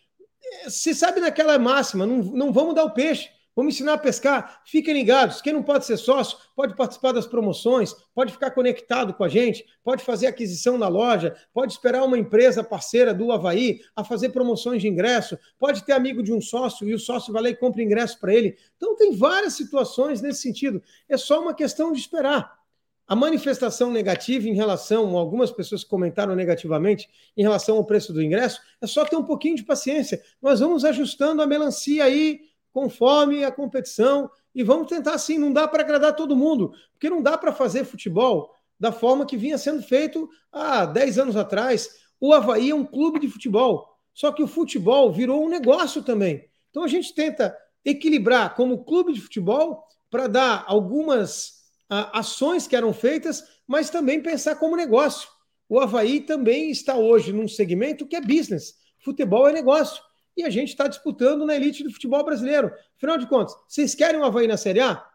se 0.67 0.93
sabe 0.93 1.19
naquela 1.21 1.57
máxima, 1.57 2.05
não, 2.05 2.17
não 2.17 2.51
vamos 2.51 2.75
dar 2.75 2.83
o 2.83 2.93
peixe. 2.93 3.29
Vamos 3.59 3.75
ensinar 3.75 3.95
a 3.95 3.97
pescar. 3.97 4.61
Fiquem 4.63 4.93
ligados. 4.93 5.41
Quem 5.41 5.51
não 5.51 5.61
pode 5.61 5.85
ser 5.85 5.97
sócio 5.97 6.37
pode 6.55 6.77
participar 6.77 7.11
das 7.11 7.27
promoções, 7.27 7.93
pode 8.15 8.31
ficar 8.31 8.51
conectado 8.51 9.13
com 9.13 9.21
a 9.21 9.27
gente, 9.27 9.65
pode 9.83 10.01
fazer 10.01 10.27
aquisição 10.27 10.77
na 10.77 10.87
loja, 10.87 11.35
pode 11.53 11.73
esperar 11.73 12.05
uma 12.05 12.17
empresa 12.17 12.63
parceira 12.63 13.13
do 13.13 13.33
Havaí 13.33 13.81
a 13.93 14.01
fazer 14.01 14.29
promoções 14.29 14.81
de 14.81 14.87
ingresso, 14.87 15.37
pode 15.59 15.83
ter 15.83 15.91
amigo 15.91 16.23
de 16.23 16.31
um 16.31 16.39
sócio 16.39 16.87
e 16.87 16.93
o 16.93 16.99
sócio 16.99 17.33
vai 17.33 17.43
lá 17.43 17.49
e 17.49 17.55
compra 17.55 17.83
ingresso 17.83 18.17
para 18.17 18.33
ele. 18.33 18.55
Então, 18.77 18.95
tem 18.95 19.13
várias 19.13 19.55
situações 19.55 20.21
nesse 20.21 20.41
sentido. 20.41 20.81
É 21.09 21.17
só 21.17 21.41
uma 21.41 21.53
questão 21.53 21.91
de 21.91 21.99
esperar. 21.99 22.57
A 23.05 23.15
manifestação 23.15 23.91
negativa 23.91 24.47
em 24.47 24.53
relação, 24.53 25.17
algumas 25.17 25.51
pessoas 25.51 25.83
comentaram 25.83 26.33
negativamente 26.33 27.09
em 27.35 27.41
relação 27.41 27.75
ao 27.75 27.83
preço 27.83 28.13
do 28.13 28.23
ingresso, 28.23 28.61
é 28.79 28.87
só 28.87 29.03
ter 29.03 29.17
um 29.17 29.25
pouquinho 29.25 29.57
de 29.57 29.63
paciência. 29.63 30.21
Nós 30.41 30.61
vamos 30.61 30.85
ajustando 30.85 31.41
a 31.41 31.47
melancia 31.47 32.05
aí 32.05 32.47
conforme 32.73 33.43
a 33.43 33.51
competição 33.51 34.29
e 34.53 34.63
vamos 34.63 34.87
tentar 34.87 35.13
assim. 35.13 35.37
Não 35.37 35.51
dá 35.51 35.67
para 35.67 35.83
agradar 35.83 36.15
todo 36.15 36.35
mundo, 36.35 36.73
porque 36.93 37.09
não 37.09 37.21
dá 37.21 37.37
para 37.37 37.53
fazer 37.53 37.83
futebol 37.83 38.53
da 38.79 38.91
forma 38.91 39.25
que 39.25 39.37
vinha 39.37 39.57
sendo 39.57 39.83
feito 39.83 40.29
há 40.51 40.85
10 40.85 41.19
anos 41.19 41.35
atrás. 41.35 41.89
O 42.19 42.33
Havaí 42.33 42.69
é 42.69 42.75
um 42.75 42.85
clube 42.85 43.19
de 43.19 43.27
futebol, 43.27 43.87
só 44.13 44.31
que 44.31 44.43
o 44.43 44.47
futebol 44.47 45.11
virou 45.11 45.45
um 45.45 45.49
negócio 45.49 46.03
também. 46.03 46.45
Então 46.69 46.83
a 46.83 46.87
gente 46.87 47.13
tenta 47.13 47.55
equilibrar 47.83 48.55
como 48.55 48.83
clube 48.83 49.13
de 49.13 49.21
futebol 49.21 49.83
para 50.09 50.27
dar 50.27 50.65
algumas 50.67 51.59
a, 51.89 52.19
ações 52.19 52.67
que 52.67 52.75
eram 52.75 52.93
feitas, 52.93 53.43
mas 53.67 53.89
também 53.89 54.21
pensar 54.21 54.55
como 54.55 54.75
negócio. 54.75 55.29
O 55.67 55.79
Havaí 55.79 56.21
também 56.21 56.71
está 56.71 56.95
hoje 56.95 57.31
num 57.31 57.47
segmento 57.47 58.07
que 58.07 58.15
é 58.15 58.21
business. 58.21 58.75
Futebol 58.99 59.47
é 59.47 59.53
negócio 59.53 60.01
e 60.39 60.43
a 60.43 60.49
gente 60.49 60.69
está 60.69 60.87
disputando 60.87 61.45
na 61.45 61.55
elite 61.55 61.83
do 61.83 61.91
futebol 61.91 62.23
brasileiro. 62.23 62.71
Afinal 62.95 63.17
de 63.17 63.27
contas, 63.27 63.55
vocês 63.67 63.93
querem 63.93 64.19
o 64.19 64.23
Havaí 64.23 64.47
na 64.47 64.55
Série 64.55 64.79
A? 64.79 65.05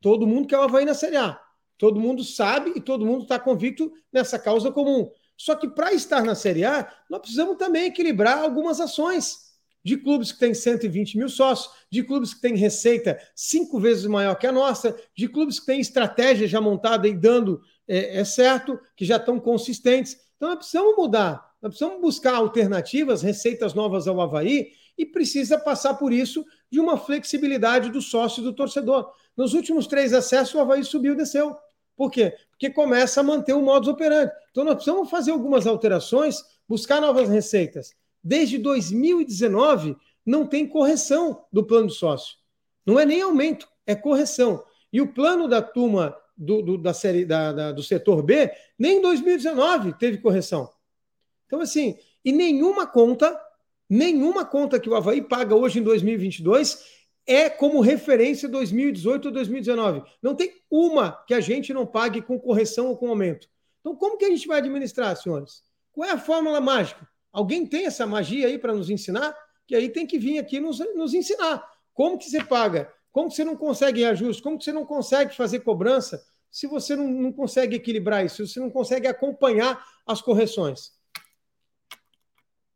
Todo 0.00 0.26
mundo 0.26 0.46
quer 0.46 0.58
o 0.58 0.62
Havaí 0.62 0.84
na 0.84 0.94
Série 0.94 1.16
A. 1.16 1.40
Todo 1.78 1.98
mundo 1.98 2.22
sabe 2.22 2.72
e 2.76 2.80
todo 2.80 3.06
mundo 3.06 3.22
está 3.22 3.38
convicto 3.38 3.90
nessa 4.12 4.38
causa 4.38 4.70
comum. 4.70 5.10
Só 5.36 5.54
que 5.54 5.68
para 5.68 5.92
estar 5.94 6.22
na 6.22 6.34
Série 6.34 6.64
A, 6.64 6.92
nós 7.08 7.20
precisamos 7.20 7.56
também 7.56 7.86
equilibrar 7.86 8.38
algumas 8.38 8.78
ações 8.78 9.48
de 9.82 9.96
clubes 9.96 10.32
que 10.32 10.38
têm 10.38 10.52
120 10.52 11.16
mil 11.16 11.28
sócios, 11.30 11.72
de 11.90 12.02
clubes 12.02 12.34
que 12.34 12.40
têm 12.42 12.54
receita 12.56 13.18
cinco 13.34 13.80
vezes 13.80 14.04
maior 14.04 14.34
que 14.34 14.46
a 14.46 14.52
nossa, 14.52 14.94
de 15.16 15.28
clubes 15.28 15.58
que 15.58 15.66
têm 15.66 15.80
estratégia 15.80 16.46
já 16.46 16.60
montada 16.60 17.08
e 17.08 17.14
dando 17.14 17.62
é, 17.86 18.18
é 18.18 18.24
certo, 18.24 18.78
que 18.94 19.04
já 19.04 19.16
estão 19.16 19.40
consistentes. 19.40 20.18
Então, 20.36 20.50
nós 20.50 20.58
precisamos 20.58 20.94
mudar 20.94 21.47
nós 21.60 21.70
precisamos 21.70 22.00
buscar 22.00 22.36
alternativas, 22.36 23.22
receitas 23.22 23.74
novas 23.74 24.06
ao 24.06 24.20
Havaí 24.20 24.72
e 24.96 25.04
precisa 25.04 25.58
passar 25.58 25.94
por 25.94 26.12
isso 26.12 26.44
de 26.70 26.78
uma 26.78 26.96
flexibilidade 26.96 27.90
do 27.90 28.00
sócio 28.00 28.40
e 28.40 28.44
do 28.44 28.52
torcedor. 28.52 29.12
Nos 29.36 29.54
últimos 29.54 29.86
três 29.86 30.12
acessos, 30.12 30.54
o 30.54 30.60
Havaí 30.60 30.84
subiu 30.84 31.14
e 31.14 31.16
desceu. 31.16 31.56
Por 31.96 32.10
quê? 32.10 32.36
Porque 32.50 32.70
começa 32.70 33.20
a 33.20 33.24
manter 33.24 33.54
o 33.54 33.62
modus 33.62 33.88
operandi. 33.88 34.32
Então, 34.50 34.64
nós 34.64 34.74
precisamos 34.74 35.10
fazer 35.10 35.32
algumas 35.32 35.66
alterações, 35.66 36.44
buscar 36.68 37.00
novas 37.00 37.28
receitas. 37.28 37.92
Desde 38.22 38.58
2019, 38.58 39.96
não 40.24 40.46
tem 40.46 40.66
correção 40.66 41.44
do 41.52 41.64
plano 41.64 41.88
de 41.88 41.94
sócio. 41.94 42.36
Não 42.86 43.00
é 43.00 43.04
nem 43.04 43.20
aumento, 43.20 43.68
é 43.86 43.94
correção. 43.94 44.62
E 44.92 45.00
o 45.00 45.12
plano 45.12 45.48
da 45.48 45.60
turma 45.60 46.16
do, 46.36 46.62
do 46.62 46.78
da 46.78 46.94
série 46.94 47.24
da, 47.24 47.52
da, 47.52 47.72
do 47.72 47.82
setor 47.82 48.22
B, 48.22 48.50
nem 48.78 48.98
em 48.98 49.02
2019 49.02 49.94
teve 49.94 50.18
correção. 50.18 50.70
Então, 51.48 51.60
assim, 51.60 51.98
e 52.24 52.30
nenhuma 52.30 52.86
conta, 52.86 53.36
nenhuma 53.90 54.44
conta 54.44 54.78
que 54.78 54.88
o 54.88 54.94
Havaí 54.94 55.22
paga 55.22 55.56
hoje 55.56 55.80
em 55.80 55.82
2022 55.82 56.84
é 57.26 57.50
como 57.50 57.80
referência 57.80 58.48
2018 58.48 59.26
ou 59.26 59.32
2019. 59.32 60.02
Não 60.22 60.34
tem 60.34 60.52
uma 60.70 61.12
que 61.26 61.34
a 61.34 61.40
gente 61.40 61.72
não 61.72 61.86
pague 61.86 62.22
com 62.22 62.38
correção 62.38 62.88
ou 62.88 62.96
com 62.96 63.08
aumento. 63.08 63.48
Então, 63.80 63.96
como 63.96 64.16
que 64.16 64.26
a 64.26 64.30
gente 64.30 64.46
vai 64.46 64.58
administrar, 64.58 65.16
senhores? 65.16 65.62
Qual 65.92 66.08
é 66.08 66.12
a 66.12 66.18
fórmula 66.18 66.60
mágica? 66.60 67.08
Alguém 67.32 67.66
tem 67.66 67.86
essa 67.86 68.06
magia 68.06 68.46
aí 68.46 68.58
para 68.58 68.74
nos 68.74 68.90
ensinar? 68.90 69.36
Que 69.66 69.74
aí 69.74 69.88
tem 69.88 70.06
que 70.06 70.18
vir 70.18 70.38
aqui 70.38 70.60
nos, 70.60 70.78
nos 70.94 71.14
ensinar. 71.14 71.62
Como 71.92 72.18
que 72.18 72.28
você 72.28 72.42
paga? 72.44 72.92
Como 73.12 73.28
que 73.28 73.34
você 73.34 73.44
não 73.44 73.56
consegue 73.56 74.00
reajuste? 74.00 74.42
Como 74.42 74.58
que 74.58 74.64
você 74.64 74.72
não 74.72 74.84
consegue 74.84 75.34
fazer 75.34 75.60
cobrança 75.60 76.22
se 76.50 76.66
você 76.66 76.94
não, 76.96 77.08
não 77.08 77.32
consegue 77.32 77.76
equilibrar 77.76 78.24
isso? 78.24 78.46
Se 78.46 78.54
você 78.54 78.60
não 78.60 78.70
consegue 78.70 79.06
acompanhar 79.06 79.84
as 80.06 80.22
correções? 80.22 80.92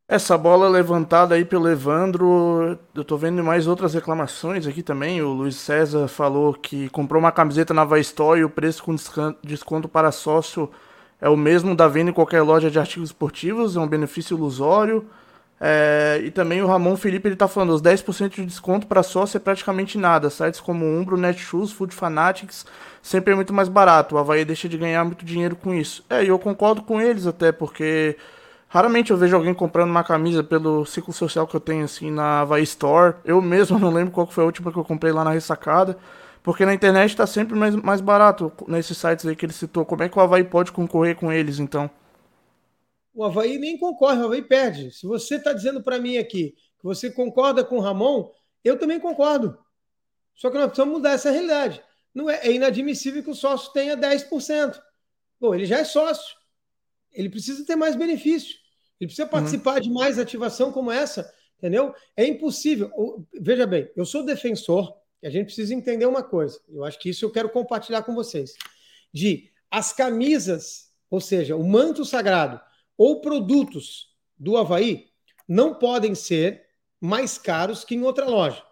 Essa 0.09 0.37
bola 0.37 0.69
levantada 0.69 1.35
aí 1.35 1.45
pelo 1.45 1.69
Evandro, 1.71 2.79
eu 2.95 3.05
tô 3.05 3.17
vendo 3.17 3.43
mais 3.43 3.67
outras 3.67 3.95
reclamações 3.95 4.67
aqui 4.67 4.83
também. 4.83 5.23
O 5.23 5.33
Luiz 5.33 5.57
César 5.57 6.07
falou 6.07 6.53
que 6.53 6.89
comprou 6.91 7.19
uma 7.19 7.33
camiseta 7.33 7.73
na 7.73 7.87
Store 8.01 8.41
e 8.41 8.45
o 8.45 8.51
preço 8.51 8.83
com 8.83 8.95
desconto 9.43 9.89
para 9.89 10.13
sócio 10.13 10.71
é 11.21 11.29
o 11.29 11.37
mesmo 11.37 11.75
da 11.75 11.89
venda 11.89 12.11
em 12.11 12.13
qualquer 12.15 12.43
loja 12.43 12.71
de 12.71 12.79
artigos 12.79 13.11
esportivos, 13.11 13.77
é 13.77 13.81
um 13.81 13.87
benefício 13.87 14.37
ilusório. 14.37 15.09
É, 15.61 16.21
e 16.25 16.31
também 16.33 16.61
o 16.61 16.67
Ramon 16.67 16.97
Felipe 16.97 17.29
ele 17.29 17.37
tá 17.37 17.47
falando, 17.47 17.71
os 17.71 17.81
10% 17.81 18.31
de 18.35 18.45
desconto 18.45 18.89
para 18.89 19.05
sócio 19.05 19.37
é 19.37 19.41
praticamente 19.41 19.97
nada. 19.97 20.29
Sites 20.29 20.61
como 20.61 20.85
Umbro, 20.85 21.17
Netshoes, 21.17 21.71
Food 21.71 21.95
Fanatics 21.95 22.67
sempre 23.01 23.33
é 23.33 23.37
muito 23.37 23.53
mais 23.53 23.69
barato. 23.69 24.17
O 24.17 24.19
Havaí 24.19 24.45
deixa 24.45 24.69
de 24.69 24.77
ganhar 24.77 25.05
muito 25.05 25.25
dinheiro 25.25 25.55
com 25.55 25.73
isso. 25.73 26.05
É, 26.11 26.25
e 26.25 26.29
eu 26.29 26.39
concordo 26.39 26.83
com 26.83 27.01
eles 27.01 27.27
até, 27.27 27.53
porque 27.53 28.17
Raramente 28.73 29.11
eu 29.11 29.19
vejo 29.19 29.37
alguém 29.37 29.53
comprando 29.53 29.91
uma 29.91 30.03
camisa 30.03 30.43
pelo 30.43 30.87
ciclo 30.87 31.13
social 31.13 31.47
que 31.47 31.55
eu 31.55 31.61
tenho 31.61 31.85
assim 31.85 32.11
na 32.11 32.41
Havaí 32.41 32.63
Store. 32.63 33.17
Eu 33.23 33.39
mesmo 33.43 33.77
não 33.79 33.93
lembro 33.93 34.15
qual 34.15 34.27
foi 34.27 34.43
a 34.43 34.47
última 34.47 34.73
que 34.73 34.79
eu 34.79 34.85
comprei 34.85 35.13
lá 35.13 35.23
na 35.23 35.31
ressacada. 35.31 35.99
Porque 36.43 36.65
na 36.65 36.73
internet 36.73 37.11
está 37.11 37.27
sempre 37.27 37.55
mais, 37.55 37.77
mais 37.77 38.01
barato 38.01 38.51
nesses 38.67 38.97
sites 38.97 39.27
aí 39.27 39.37
que 39.37 39.45
ele 39.45 39.53
citou. 39.53 39.85
Como 39.85 40.03
é 40.03 40.09
que 40.09 40.19
o 40.19 40.23
Havaí 40.23 40.43
pode 40.43 40.73
concorrer 40.73 41.15
com 41.15 41.31
eles, 41.31 41.59
então? 41.59 41.91
O 43.13 43.23
Havaí 43.23 43.59
nem 43.59 43.77
concorre, 43.77 44.19
o 44.21 44.25
Havaí 44.25 44.41
perde. 44.41 44.91
Se 44.91 45.07
você 45.07 45.35
está 45.35 45.53
dizendo 45.53 45.83
para 45.83 45.99
mim 45.99 46.17
aqui 46.17 46.55
que 46.79 46.85
você 46.85 47.11
concorda 47.11 47.63
com 47.63 47.77
o 47.77 47.81
Ramon, 47.81 48.31
eu 48.65 48.79
também 48.79 48.99
concordo. 48.99 49.59
Só 50.35 50.49
que 50.49 50.57
nós 50.57 50.69
precisamos 50.69 50.95
mudar 50.95 51.11
essa 51.11 51.31
realidade. 51.31 51.83
Não 52.15 52.31
é, 52.31 52.37
é 52.37 52.51
inadmissível 52.51 53.23
que 53.23 53.31
o 53.31 53.35
sócio 53.35 53.71
tenha 53.75 53.99
10%. 53.99 54.81
Bom, 55.39 55.55
ele 55.55 55.67
já 55.67 55.81
é 55.81 55.85
sócio. 55.85 56.35
Ele 57.13 57.29
precisa 57.29 57.67
ter 57.67 57.77
mais 57.77 57.95
benefício. 57.95 58.62
Ele 59.03 59.09
precisa 59.09 59.27
participar 59.27 59.75
uhum. 59.75 59.81
de 59.81 59.91
mais 59.91 60.17
ativação 60.17 60.71
como 60.71 60.89
essa, 60.89 61.29
entendeu? 61.59 61.93
É 62.17 62.25
impossível. 62.25 62.89
Veja 63.35 63.67
bem, 63.67 63.91
eu 63.97 64.07
sou 64.07 64.25
defensor, 64.25 64.97
e 65.21 65.27
a 65.27 65.31
gente 65.31 65.47
precisa 65.47 65.75
entender 65.75 66.07
uma 66.07 66.23
coisa. 66.23 66.61
Eu 66.69 66.85
acho 66.85 67.01
que 67.01 67.11
isso 67.11 67.25
eu 67.25 67.33
quero 67.33 67.49
compartilhar 67.49 68.05
com 68.05 68.15
vocês. 68.15 68.55
De 69.13 69.51
as 69.69 69.93
camisas, 69.93 70.93
ou 71.11 71.21
seja, 71.21 71.57
o 71.57 71.65
manto 71.65 72.05
sagrado, 72.05 72.61
ou 72.97 73.21
produtos 73.21 74.15
do 74.39 74.57
Havaí, 74.57 75.09
não 75.49 75.75
podem 75.75 76.15
ser 76.15 76.65
mais 77.01 77.37
caros 77.37 77.85
que 77.85 77.97
em 77.97 78.03
outra 78.03 78.27
loja. 78.27 78.63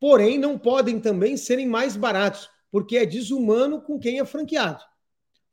Porém, 0.00 0.36
não 0.36 0.58
podem 0.58 0.98
também 0.98 1.36
serem 1.36 1.68
mais 1.68 1.96
baratos, 1.96 2.50
porque 2.72 2.96
é 2.96 3.06
desumano 3.06 3.80
com 3.80 4.00
quem 4.00 4.18
é 4.18 4.24
franqueado 4.24 4.82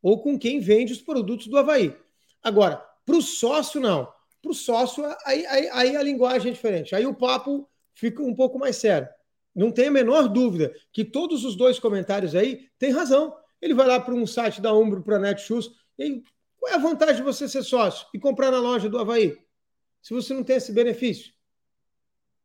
ou 0.01 0.23
com 0.23 0.39
quem 0.39 0.59
vende 0.59 0.93
os 0.93 1.01
produtos 1.01 1.45
do 1.45 1.57
Havaí. 1.57 1.95
Agora, 2.41 2.83
para 3.07 3.15
o 3.15 3.21
sócio, 3.21 3.79
não. 3.79 4.11
Para 4.41 4.51
o 4.51 4.53
sócio, 4.53 5.03
aí, 5.25 5.45
aí, 5.45 5.69
aí 5.69 5.95
a 5.95 6.03
linguagem 6.03 6.51
é 6.51 6.53
diferente. 6.53 6.93
Aí 6.93 7.07
o 7.07 7.15
papo 7.15 7.67
fica 7.95 8.21
um 8.21 8.35
pouco 8.35 8.59
mais 8.59 8.75
sério. 8.75 9.07
Não 9.55 9.71
tem 9.71 9.87
a 9.87 9.91
menor 9.91 10.27
dúvida 10.27 10.75
que 10.91 11.05
todos 11.05 11.45
os 11.45 11.55
dois 11.55 11.79
comentários 11.79 12.35
aí 12.35 12.67
têm 12.77 12.91
razão. 12.91 13.33
Ele 13.61 13.73
vai 13.73 13.87
lá 13.87 13.97
para 13.97 14.13
um 14.13 14.27
site 14.27 14.61
da 14.61 14.73
Umbro, 14.73 15.01
para 15.01 15.15
a 15.15 15.19
Netshoes, 15.19 15.71
e 15.97 16.03
aí, 16.03 16.23
qual 16.59 16.71
é 16.71 16.75
a 16.75 16.79
vantagem 16.79 17.15
de 17.15 17.23
você 17.23 17.47
ser 17.47 17.63
sócio 17.63 18.05
e 18.13 18.19
comprar 18.19 18.51
na 18.51 18.59
loja 18.59 18.89
do 18.89 18.99
Havaí? 18.99 19.35
Se 20.01 20.13
você 20.13 20.33
não 20.33 20.43
tem 20.43 20.57
esse 20.57 20.73
benefício. 20.73 21.31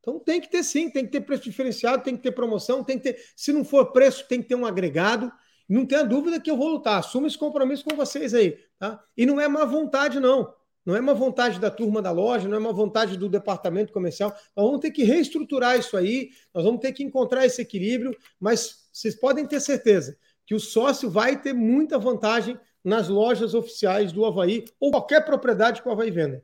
Então 0.01 0.19
tem 0.19 0.41
que 0.41 0.49
ter 0.49 0.63
sim, 0.63 0.89
tem 0.89 1.05
que 1.05 1.11
ter 1.11 1.21
preço 1.21 1.45
diferenciado, 1.45 2.05
tem 2.05 2.17
que 2.17 2.23
ter 2.23 2.33
promoção, 2.33 2.85
tem 2.85 2.99
que 2.99 3.13
ter. 3.13 3.25
Se 3.37 3.53
não 3.53 3.65
for 3.65 3.93
preço, 3.93 4.27
tem 4.29 4.41
que 4.41 4.49
ter 4.49 4.55
um 4.55 4.65
agregado. 4.65 5.31
Não 5.69 5.85
tenha 5.87 6.05
dúvida 6.05 6.41
que 6.41 6.51
eu 6.51 6.57
vou 6.57 6.69
lutar. 6.69 6.99
Assumo 6.99 7.27
esse 7.27 7.39
compromisso 7.39 7.85
com 7.85 7.97
vocês 7.97 8.33
aí. 8.33 8.59
Tá? 8.83 9.01
E 9.17 9.25
não 9.25 9.41
é 9.41 9.47
má 9.47 9.65
vontade, 9.65 10.19
não. 10.19 10.53
Não 10.85 10.97
é 10.97 10.99
uma 10.99 11.15
vontade 11.15 11.61
da 11.61 11.71
turma 11.71 12.03
da 12.03 12.11
loja, 12.11 12.49
não 12.49 12.57
é 12.57 12.59
uma 12.59 12.73
vontade 12.73 13.17
do 13.17 13.29
departamento 13.29 13.93
comercial. 13.93 14.35
Nós 14.57 14.67
vamos 14.67 14.81
ter 14.81 14.91
que 14.91 15.05
reestruturar 15.05 15.79
isso 15.79 15.97
aí, 15.97 16.31
nós 16.53 16.65
vamos 16.65 16.81
ter 16.81 16.91
que 16.91 17.05
encontrar 17.05 17.47
esse 17.47 17.63
equilíbrio, 17.63 18.13
mas 18.41 18.89
vocês 18.93 19.15
podem 19.15 19.47
ter 19.47 19.61
certeza 19.61 20.17
que 20.45 20.53
o 20.53 20.59
sócio 20.59 21.09
vai 21.09 21.41
ter 21.41 21.53
muita 21.53 21.97
vantagem 21.97 22.59
nas 22.83 23.09
lojas 23.09 23.55
oficiais 23.55 24.11
do 24.11 24.27
Havaí 24.27 24.65
ou 24.81 24.91
qualquer 24.91 25.25
propriedade 25.25 25.81
que 25.81 25.89
o 25.89 25.93
Havaí 25.93 26.11
venda. 26.11 26.43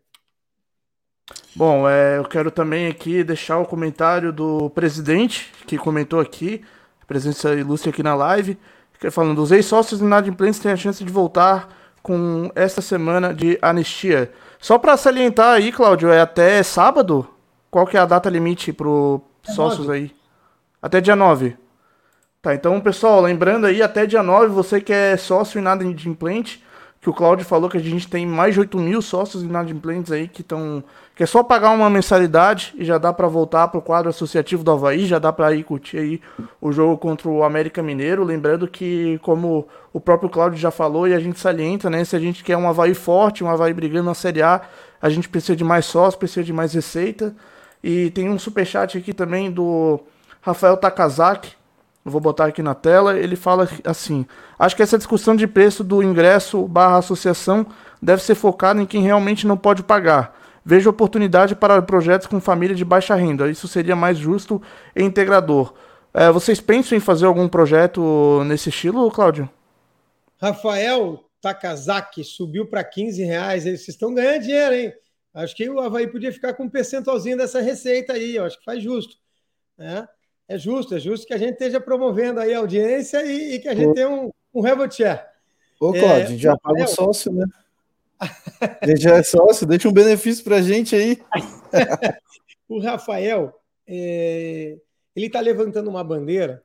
Bom, 1.56 1.88
é, 1.88 2.18
eu 2.18 2.24
quero 2.24 2.52
também 2.52 2.86
aqui 2.86 3.24
deixar 3.24 3.58
o 3.58 3.66
comentário 3.66 4.32
do 4.32 4.70
presidente 4.70 5.52
que 5.66 5.76
comentou 5.76 6.20
aqui, 6.20 6.64
presença 7.04 7.52
ilustre 7.52 7.90
aqui 7.90 8.04
na 8.04 8.14
live 8.14 8.56
falando, 9.10 9.40
os 9.40 9.52
ex-sócios 9.52 10.00
inadimplentes 10.00 10.58
têm 10.58 10.72
a 10.72 10.76
chance 10.76 11.02
de 11.02 11.12
voltar 11.12 11.77
com 12.02 12.50
esta 12.54 12.80
semana 12.80 13.34
de 13.34 13.58
anistia. 13.60 14.32
Só 14.60 14.78
para 14.78 14.96
salientar 14.96 15.54
aí, 15.54 15.70
Cláudio, 15.70 16.10
é 16.10 16.20
até 16.20 16.62
sábado? 16.62 17.28
Qual 17.70 17.86
que 17.86 17.96
é 17.96 18.00
a 18.00 18.06
data 18.06 18.28
limite 18.28 18.72
para 18.72 18.88
é 18.88 19.52
sócios 19.52 19.86
9. 19.86 19.98
aí? 19.98 20.16
Até 20.80 21.00
dia 21.00 21.14
9. 21.16 21.56
Tá, 22.40 22.54
então, 22.54 22.80
pessoal, 22.80 23.20
lembrando 23.20 23.66
aí, 23.66 23.82
até 23.82 24.06
dia 24.06 24.22
9, 24.22 24.46
você 24.48 24.80
que 24.80 24.92
é 24.92 25.16
sócio 25.16 25.58
inadimplente, 25.58 26.64
que 27.08 27.10
o 27.10 27.14
Claudio 27.14 27.46
falou 27.46 27.70
que 27.70 27.78
a 27.78 27.80
gente 27.80 28.06
tem 28.06 28.26
mais 28.26 28.52
de 28.52 28.60
8 28.60 28.78
mil 28.78 29.00
sócios 29.00 29.42
inadimplentes 29.42 30.12
aí 30.12 30.28
que 30.28 30.42
estão. 30.42 30.84
que 31.16 31.22
é 31.22 31.26
só 31.26 31.42
pagar 31.42 31.70
uma 31.70 31.88
mensalidade 31.88 32.74
e 32.76 32.84
já 32.84 32.98
dá 32.98 33.14
para 33.14 33.26
voltar 33.26 33.68
para 33.68 33.78
o 33.78 33.82
quadro 33.82 34.10
associativo 34.10 34.62
do 34.62 34.70
Havaí, 34.70 35.06
já 35.06 35.18
dá 35.18 35.32
para 35.32 35.54
ir 35.54 35.64
curtir 35.64 35.96
aí 35.96 36.20
o 36.60 36.70
jogo 36.70 36.98
contra 36.98 37.26
o 37.28 37.42
América 37.42 37.82
Mineiro. 37.82 38.22
Lembrando 38.24 38.68
que, 38.68 39.18
como 39.22 39.66
o 39.90 39.98
próprio 39.98 40.28
Claudio 40.28 40.58
já 40.58 40.70
falou 40.70 41.08
e 41.08 41.14
a 41.14 41.18
gente 41.18 41.40
salienta, 41.40 41.88
né? 41.88 42.04
Se 42.04 42.14
a 42.14 42.20
gente 42.20 42.44
quer 42.44 42.58
um 42.58 42.68
Havaí 42.68 42.92
forte, 42.92 43.42
um 43.42 43.48
Havaí 43.48 43.72
brigando 43.72 44.04
na 44.04 44.14
Série 44.14 44.42
A, 44.42 44.60
a 45.00 45.08
gente 45.08 45.30
precisa 45.30 45.56
de 45.56 45.64
mais 45.64 45.86
sócios, 45.86 46.16
precisa 46.16 46.44
de 46.44 46.52
mais 46.52 46.74
receita. 46.74 47.34
E 47.82 48.10
tem 48.10 48.28
um 48.28 48.38
superchat 48.38 48.98
aqui 48.98 49.14
também 49.14 49.50
do 49.50 49.98
Rafael 50.42 50.76
Takazaki 50.76 51.57
eu 52.08 52.10
vou 52.10 52.20
botar 52.20 52.46
aqui 52.46 52.62
na 52.62 52.74
tela, 52.74 53.18
ele 53.18 53.36
fala 53.36 53.68
assim: 53.84 54.26
acho 54.58 54.74
que 54.74 54.82
essa 54.82 54.98
discussão 54.98 55.36
de 55.36 55.46
preço 55.46 55.84
do 55.84 56.02
ingresso 56.02 56.66
barra 56.66 56.98
associação 56.98 57.66
deve 58.00 58.22
ser 58.22 58.34
focada 58.34 58.80
em 58.80 58.86
quem 58.86 59.02
realmente 59.02 59.46
não 59.46 59.56
pode 59.56 59.82
pagar. 59.82 60.36
Vejo 60.64 60.90
oportunidade 60.90 61.54
para 61.54 61.80
projetos 61.82 62.26
com 62.26 62.40
família 62.40 62.74
de 62.74 62.84
baixa 62.84 63.14
renda. 63.14 63.50
Isso 63.50 63.68
seria 63.68 63.94
mais 63.94 64.18
justo 64.18 64.60
e 64.96 65.02
integrador. 65.02 65.74
É, 66.12 66.30
vocês 66.30 66.60
pensam 66.60 66.96
em 66.96 67.00
fazer 67.00 67.26
algum 67.26 67.48
projeto 67.48 68.42
nesse 68.44 68.68
estilo, 68.70 69.10
Cláudio? 69.10 69.48
Rafael 70.40 71.24
Takazaki 71.40 72.24
subiu 72.24 72.66
para 72.66 72.82
15 72.82 73.22
reais. 73.22 73.64
Vocês 73.64 73.88
estão 73.88 74.14
ganhando 74.14 74.42
dinheiro, 74.42 74.74
hein? 74.74 74.92
Acho 75.34 75.54
que 75.54 75.68
o 75.68 75.78
Havaí 75.78 76.06
podia 76.06 76.32
ficar 76.32 76.54
com 76.54 76.64
um 76.64 76.70
percentualzinho 76.70 77.36
dessa 77.36 77.60
receita 77.60 78.14
aí. 78.14 78.36
Eu 78.36 78.44
acho 78.44 78.58
que 78.58 78.64
faz 78.64 78.82
justo. 78.82 79.16
Né? 79.76 80.06
É 80.48 80.58
justo, 80.58 80.94
é 80.94 80.98
justo 80.98 81.26
que 81.26 81.34
a 81.34 81.38
gente 81.38 81.52
esteja 81.52 81.78
promovendo 81.78 82.40
aí 82.40 82.54
a 82.54 82.58
audiência 82.58 83.22
e, 83.22 83.54
e 83.54 83.58
que 83.58 83.68
a 83.68 83.74
gente 83.74 83.94
tenha 83.94 84.08
um, 84.08 84.30
um 84.52 84.62
Revolt 84.62 84.94
Share. 84.94 85.26
Ô, 85.78 85.92
Cláudio, 85.92 86.34
é, 86.34 86.38
já 86.38 86.56
paga 86.56 86.84
o 86.84 86.88
sócio, 86.88 87.32
né? 87.32 87.44
Já 88.98 89.14
é 89.14 89.22
sócio, 89.22 89.64
deixa 89.64 89.88
um 89.88 89.92
benefício 89.92 90.42
para 90.42 90.56
a 90.56 90.62
gente 90.62 90.96
aí. 90.96 91.22
o 92.68 92.80
Rafael, 92.80 93.54
é, 93.86 94.76
ele 95.14 95.26
está 95.26 95.38
levantando 95.38 95.88
uma 95.88 96.02
bandeira, 96.02 96.64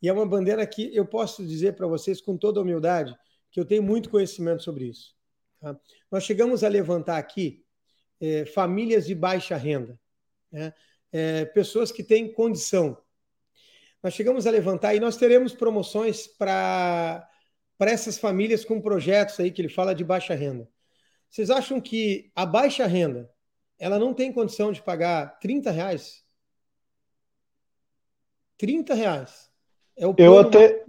e 0.00 0.08
é 0.08 0.12
uma 0.12 0.24
bandeira 0.24 0.64
que 0.64 0.94
eu 0.94 1.04
posso 1.04 1.44
dizer 1.44 1.74
para 1.74 1.88
vocês 1.88 2.20
com 2.20 2.36
toda 2.36 2.60
humildade 2.60 3.16
que 3.50 3.58
eu 3.58 3.64
tenho 3.64 3.82
muito 3.82 4.10
conhecimento 4.10 4.62
sobre 4.62 4.84
isso. 4.84 5.12
Tá? 5.60 5.76
Nós 6.08 6.22
chegamos 6.22 6.62
a 6.62 6.68
levantar 6.68 7.16
aqui 7.16 7.64
é, 8.20 8.44
famílias 8.46 9.06
de 9.06 9.14
baixa 9.14 9.56
renda, 9.56 9.98
né? 10.52 10.72
é, 11.12 11.46
pessoas 11.46 11.90
que 11.90 12.04
têm 12.04 12.32
condição 12.32 12.96
nós 14.06 14.14
chegamos 14.14 14.46
a 14.46 14.52
levantar 14.52 14.94
e 14.94 15.00
nós 15.00 15.16
teremos 15.16 15.52
promoções 15.52 16.28
para 16.28 17.28
essas 17.80 18.16
famílias 18.16 18.64
com 18.64 18.80
projetos 18.80 19.40
aí 19.40 19.50
que 19.50 19.60
ele 19.60 19.68
fala 19.68 19.96
de 19.96 20.04
baixa 20.04 20.32
renda. 20.32 20.68
Vocês 21.28 21.50
acham 21.50 21.80
que 21.80 22.30
a 22.32 22.46
baixa 22.46 22.86
renda 22.86 23.28
ela 23.76 23.98
não 23.98 24.14
tem 24.14 24.32
condição 24.32 24.70
de 24.70 24.80
pagar 24.80 25.40
30 25.40 25.72
reais? 25.72 26.22
30 28.58 28.94
reais. 28.94 29.50
É 29.96 30.06
o 30.06 30.14
eu 30.16 30.38
até, 30.38 30.84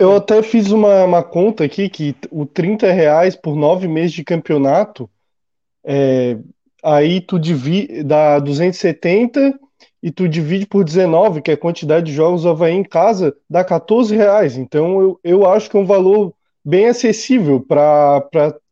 eu 0.00 0.16
até 0.16 0.42
fiz 0.42 0.72
uma, 0.72 1.04
uma 1.04 1.22
conta 1.22 1.62
aqui 1.62 1.88
que 1.88 2.16
o 2.28 2.44
30 2.44 2.90
reais 2.90 3.36
por 3.36 3.54
nove 3.54 3.86
meses 3.86 4.14
de 4.14 4.24
campeonato, 4.24 5.08
é, 5.84 6.36
aí 6.82 7.20
tu 7.20 7.38
divide, 7.38 8.02
dá 8.02 8.40
270 8.40 9.60
e 10.02 10.10
tu 10.10 10.28
divide 10.28 10.66
por 10.66 10.84
19, 10.84 11.40
que 11.40 11.50
é 11.50 11.54
a 11.54 11.58
quantidade 11.58 12.06
de 12.06 12.12
jogos 12.12 12.42
do 12.42 12.48
Havaí 12.48 12.74
em 12.74 12.82
casa, 12.82 13.34
dá 13.48 13.62
14 13.64 14.16
reais. 14.16 14.56
Então 14.56 15.00
eu, 15.00 15.20
eu 15.22 15.48
acho 15.48 15.70
que 15.70 15.76
é 15.76 15.80
um 15.80 15.86
valor 15.86 16.34
bem 16.64 16.86
acessível 16.86 17.60
para 17.60 18.26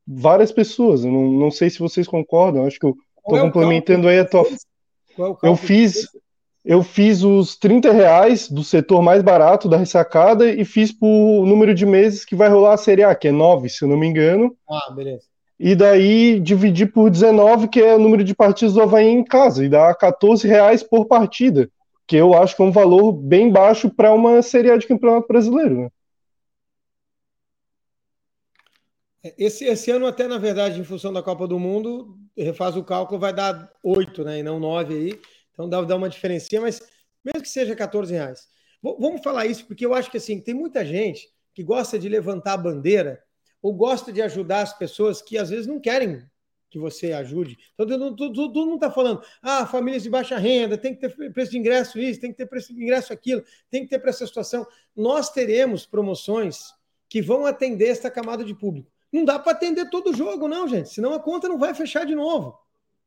várias 0.07 0.51
pessoas. 0.51 1.05
Eu 1.05 1.12
não, 1.12 1.31
não 1.31 1.51
sei 1.51 1.70
se 1.70 1.78
vocês 1.78 2.09
concordam, 2.09 2.66
acho 2.66 2.81
que 2.81 2.87
eu 2.87 2.97
estou 3.18 3.39
é 3.39 3.41
complementando 3.43 4.09
aí 4.09 4.18
a 4.18 4.24
tua. 4.24 4.43
É 4.43 5.49
eu 5.49 5.55
fiz, 5.55 6.09
eu 6.64 6.83
fiz 6.83 7.22
os 7.22 7.57
30 7.57 7.93
reais 7.93 8.51
do 8.51 8.64
setor 8.64 9.01
mais 9.01 9.22
barato 9.22 9.68
da 9.68 9.76
ressacada 9.76 10.51
e 10.51 10.64
fiz 10.64 10.91
por 10.91 11.47
número 11.47 11.74
de 11.74 11.87
meses 11.87 12.24
que 12.24 12.35
vai 12.35 12.49
rolar 12.49 12.74
a 12.74 12.78
Série 12.78 13.05
A, 13.05 13.14
que 13.14 13.28
é 13.28 13.33
9, 13.33 13.68
se 13.68 13.85
eu 13.85 13.89
não 13.89 13.97
me 13.97 14.07
engano. 14.07 14.57
Ah, 14.68 14.93
beleza. 14.95 15.30
E 15.63 15.75
daí 15.75 16.41
dividir 16.41 16.91
por 16.91 17.11
19, 17.11 17.69
que 17.69 17.83
é 17.83 17.95
o 17.95 17.99
número 17.99 18.25
de 18.25 18.35
partidas 18.35 18.73
do 18.73 18.81
Havaí 18.81 19.09
em 19.09 19.23
casa, 19.23 19.63
e 19.63 19.69
dá 19.69 19.95
14 19.95 20.49
reais 20.49 20.83
por 20.83 21.05
partida, 21.05 21.71
que 22.07 22.17
eu 22.17 22.33
acho 22.33 22.57
que 22.57 22.63
é 22.63 22.65
um 22.65 22.73
valor 22.73 23.13
bem 23.13 23.53
baixo 23.53 23.91
para 23.91 24.11
uma 24.11 24.41
Série 24.41 24.71
A 24.71 24.79
de 24.79 24.87
Campeonato 24.87 25.29
Brasileiro. 25.29 25.83
Né? 25.83 25.91
Esse, 29.37 29.67
esse 29.67 29.91
ano, 29.91 30.07
até 30.07 30.27
na 30.27 30.39
verdade, 30.39 30.81
em 30.81 30.85
função 30.85 31.13
da 31.13 31.23
Copa 31.23 31.47
do 31.47 31.59
Mundo, 31.59 32.17
refaz 32.35 32.75
o 32.75 32.83
cálculo, 32.83 33.21
vai 33.21 33.35
dar 33.35 33.71
8, 33.85 34.25
né? 34.25 34.39
E 34.39 34.43
não 34.43 34.59
9 34.59 34.95
aí. 34.95 35.21
Então 35.53 35.69
dá, 35.69 35.83
dá 35.83 35.95
uma 35.95 36.09
diferença, 36.09 36.49
mas 36.59 36.81
mesmo 37.23 37.43
que 37.43 37.49
seja 37.51 37.77
14 37.77 38.15
reais. 38.15 38.49
Vamos 38.83 39.23
falar 39.23 39.45
isso, 39.45 39.67
porque 39.67 39.85
eu 39.85 39.93
acho 39.93 40.11
que 40.11 40.17
assim, 40.17 40.41
tem 40.41 40.55
muita 40.55 40.87
gente 40.87 41.29
que 41.55 41.63
gosta 41.63 41.99
de 41.99 42.09
levantar 42.09 42.55
a 42.55 42.57
bandeira 42.57 43.23
ou 43.63 43.73
gosta 43.73 44.13
de 44.13 44.23
ajudar 44.23 44.63
as 44.63 44.77
pessoas 44.77 45.21
que 45.21 45.37
às 45.37 45.51
vezes 45.51 45.67
não 45.67 45.81
querem 45.81 46.23
que 46.71 46.79
você 46.79 47.13
ajude. 47.13 47.59
Então, 47.75 48.15
todo, 48.15 48.65
mundo 48.65 48.75
está 48.77 48.91
falando, 48.91 49.23
ah, 49.43 49.67
famílias 49.67 50.05
de 50.05 50.09
baixa 50.09 50.39
renda, 50.39 50.79
tem 50.79 50.95
que 50.95 51.01
ter 51.01 51.33
preço 51.33 51.51
de 51.51 51.59
ingresso 51.59 51.99
isso, 51.99 52.21
tem 52.21 52.31
que 52.31 52.37
ter 52.37 52.47
preço 52.47 52.73
de 52.73 52.81
ingresso 52.81 53.13
aquilo, 53.13 53.43
tem 53.69 53.83
que 53.83 53.89
ter 53.89 53.99
para 53.99 54.11
essa 54.11 54.27
situação. 54.27 54.65
Nós 54.95 55.31
teremos 55.31 55.85
promoções 55.85 56.73
que 57.09 57.21
vão 57.21 57.45
atender 57.45 57.89
esta 57.89 58.09
camada 58.09 58.45
de 58.45 58.55
público. 58.55 58.91
Não 59.13 59.25
dá 59.25 59.39
para 59.39 59.53
atender 59.53 59.91
todo 59.91 60.11
o 60.11 60.15
jogo, 60.15 60.47
não, 60.47 60.69
gente, 60.69 60.89
senão 60.89 61.13
a 61.13 61.19
conta 61.19 61.49
não 61.49 61.59
vai 61.59 61.75
fechar 61.75 62.07
de 62.07 62.15
novo. 62.15 62.57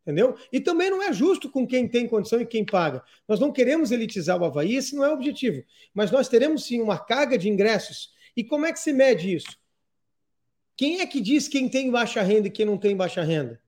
Entendeu? 0.01 0.36
E 0.51 0.60
também 0.60 0.89
não 0.89 1.01
é 1.01 1.14
justo 1.14 1.49
com 1.49 1.66
quem 1.66 1.88
tem 1.88 2.06
condição 2.06 2.41
e 2.41 2.45
quem 2.45 2.66
paga. 2.66 3.01
Nós 3.26 3.39
não 3.39 3.54
queremos 3.54 3.89
elitizar 3.89 4.38
o 4.38 4.43
Havaí, 4.43 4.76
esse 4.76 4.93
não 4.93 5.06
é 5.06 5.10
o 5.10 5.14
objetivo. 5.14 5.64
Mas 5.93 6.12
nós 6.12 6.28
teremos 6.28 6.66
sim 6.66 6.82
uma 6.82 6.99
carga 6.99 7.38
de 7.38 7.47
ingressos. 7.47 8.12
E 8.36 8.43
como 8.43 8.66
é 8.66 8.74
que 8.74 8.80
se 8.80 8.91
mede 8.91 9.34
isso? 9.34 9.58
Quem 10.76 11.01
é 11.01 11.05
que 11.05 11.21
diz 11.21 11.47
quem 11.47 11.69
tem 11.69 11.91
baixa 11.91 12.21
renda 12.21 12.47
e 12.47 12.51
quem 12.51 12.65
não 12.65 12.78
tem 12.78 12.95
baixa 12.95 13.21
renda? 13.21 13.61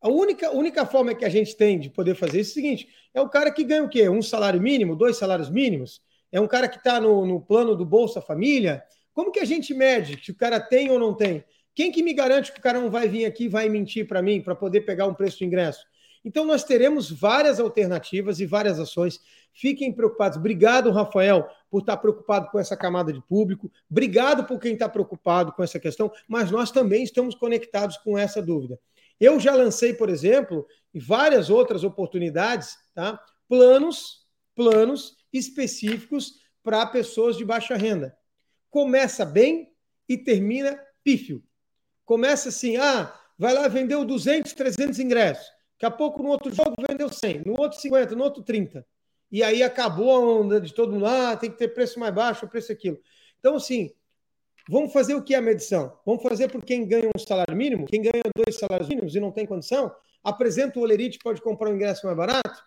A 0.00 0.08
única, 0.08 0.50
única 0.50 0.86
forma 0.86 1.14
que 1.14 1.24
a 1.24 1.28
gente 1.28 1.56
tem 1.56 1.78
de 1.78 1.90
poder 1.90 2.14
fazer 2.14 2.40
isso 2.40 2.50
é 2.50 2.52
o 2.52 2.54
seguinte: 2.54 2.88
é 3.14 3.20
o 3.20 3.28
cara 3.28 3.50
que 3.50 3.64
ganha 3.64 3.84
o 3.84 3.88
quê? 3.88 4.08
Um 4.08 4.22
salário 4.22 4.60
mínimo, 4.60 4.96
dois 4.96 5.16
salários 5.16 5.50
mínimos? 5.50 6.00
É 6.30 6.40
um 6.40 6.46
cara 6.46 6.68
que 6.68 6.78
está 6.78 7.00
no, 7.00 7.24
no 7.24 7.40
plano 7.40 7.76
do 7.76 7.84
Bolsa 7.84 8.20
Família? 8.20 8.82
Como 9.12 9.32
que 9.32 9.40
a 9.40 9.44
gente 9.44 9.72
mede 9.74 10.24
se 10.24 10.30
o 10.30 10.34
cara 10.34 10.60
tem 10.60 10.90
ou 10.90 10.98
não 10.98 11.14
tem? 11.14 11.44
Quem 11.74 11.90
que 11.90 12.02
me 12.02 12.12
garante 12.12 12.52
que 12.52 12.58
o 12.58 12.62
cara 12.62 12.80
não 12.80 12.90
vai 12.90 13.08
vir 13.08 13.24
aqui 13.24 13.44
e 13.44 13.48
vai 13.48 13.68
mentir 13.68 14.06
para 14.06 14.20
mim 14.20 14.40
para 14.40 14.54
poder 14.54 14.82
pegar 14.82 15.06
um 15.06 15.14
preço 15.14 15.38
de 15.38 15.44
ingresso? 15.44 15.84
Então 16.28 16.44
nós 16.44 16.62
teremos 16.62 17.10
várias 17.10 17.58
alternativas 17.58 18.38
e 18.38 18.44
várias 18.44 18.78
ações. 18.78 19.18
Fiquem 19.50 19.90
preocupados. 19.90 20.36
Obrigado, 20.36 20.90
Rafael, 20.90 21.48
por 21.70 21.80
estar 21.80 21.96
preocupado 21.96 22.50
com 22.50 22.58
essa 22.58 22.76
camada 22.76 23.10
de 23.10 23.22
público. 23.22 23.72
Obrigado 23.90 24.44
por 24.44 24.60
quem 24.60 24.74
está 24.74 24.90
preocupado 24.90 25.52
com 25.52 25.64
essa 25.64 25.80
questão, 25.80 26.12
mas 26.28 26.50
nós 26.50 26.70
também 26.70 27.02
estamos 27.02 27.34
conectados 27.34 27.96
com 27.96 28.18
essa 28.18 28.42
dúvida. 28.42 28.78
Eu 29.18 29.40
já 29.40 29.54
lancei, 29.54 29.94
por 29.94 30.10
exemplo, 30.10 30.66
e 30.92 31.00
várias 31.00 31.48
outras 31.48 31.82
oportunidades, 31.82 32.76
tá? 32.94 33.18
Planos, 33.48 34.26
planos 34.54 35.16
específicos 35.32 36.42
para 36.62 36.84
pessoas 36.84 37.38
de 37.38 37.44
baixa 37.44 37.74
renda. 37.74 38.14
Começa 38.68 39.24
bem 39.24 39.72
e 40.06 40.18
termina 40.18 40.78
pífio. 41.02 41.42
Começa 42.04 42.50
assim, 42.50 42.76
ah, 42.76 43.18
vai 43.38 43.54
lá, 43.54 43.66
vendeu 43.66 44.04
200, 44.04 44.52
300 44.52 44.98
ingressos. 44.98 45.57
Daqui 45.80 45.86
a 45.86 45.96
pouco, 45.96 46.20
no 46.22 46.30
outro 46.30 46.52
jogo, 46.52 46.74
vendeu 46.88 47.08
100, 47.08 47.44
no 47.46 47.58
outro 47.58 47.80
50, 47.80 48.16
no 48.16 48.24
outro 48.24 48.42
30. 48.42 48.84
E 49.30 49.44
aí 49.44 49.62
acabou 49.62 50.10
a 50.10 50.18
onda 50.18 50.60
de 50.60 50.74
todo 50.74 50.92
mundo, 50.92 51.06
ah, 51.06 51.36
tem 51.36 51.48
que 51.50 51.56
ter 51.56 51.68
preço 51.68 52.00
mais 52.00 52.12
baixo, 52.12 52.48
preço 52.48 52.72
aquilo. 52.72 52.98
Então, 53.38 53.54
assim, 53.54 53.92
vamos 54.68 54.92
fazer 54.92 55.14
o 55.14 55.22
que 55.22 55.34
é 55.34 55.38
a 55.38 55.40
medição? 55.40 55.96
Vamos 56.04 56.20
fazer 56.20 56.48
por 56.50 56.64
quem 56.64 56.84
ganha 56.84 57.08
um 57.14 57.18
salário 57.18 57.56
mínimo, 57.56 57.86
quem 57.86 58.02
ganha 58.02 58.24
dois 58.34 58.56
salários 58.56 58.88
mínimos 58.88 59.14
e 59.14 59.20
não 59.20 59.30
tem 59.30 59.46
condição, 59.46 59.94
apresenta 60.24 60.80
o 60.80 60.82
Olerite, 60.82 61.20
pode 61.22 61.40
comprar 61.40 61.70
um 61.70 61.74
ingresso 61.76 62.06
mais 62.06 62.16
barato, 62.16 62.64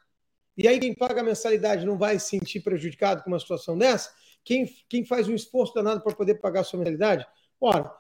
e 0.55 0.66
aí 0.66 0.80
quem 0.80 0.93
paga 0.93 1.20
a 1.20 1.24
mensalidade 1.24 1.86
não 1.86 1.97
vai 1.97 2.18
se 2.18 2.30
sentir 2.30 2.62
prejudicado 2.62 3.24
com 3.24 3.30
uma 3.30 3.39
situação 3.39 3.78
dessa? 3.78 4.09
Quem, 4.41 4.66
quem 4.88 5.03
faz 5.03 5.28
um 5.28 5.36
esforço 5.36 5.74
danado 5.74 6.01
para 6.01 6.16
poder 6.16 6.36
pagar 6.36 6.62
a 6.62 6.64
sua 6.64 6.80
mensalidade? 6.80 7.28
Ora, 7.59 7.91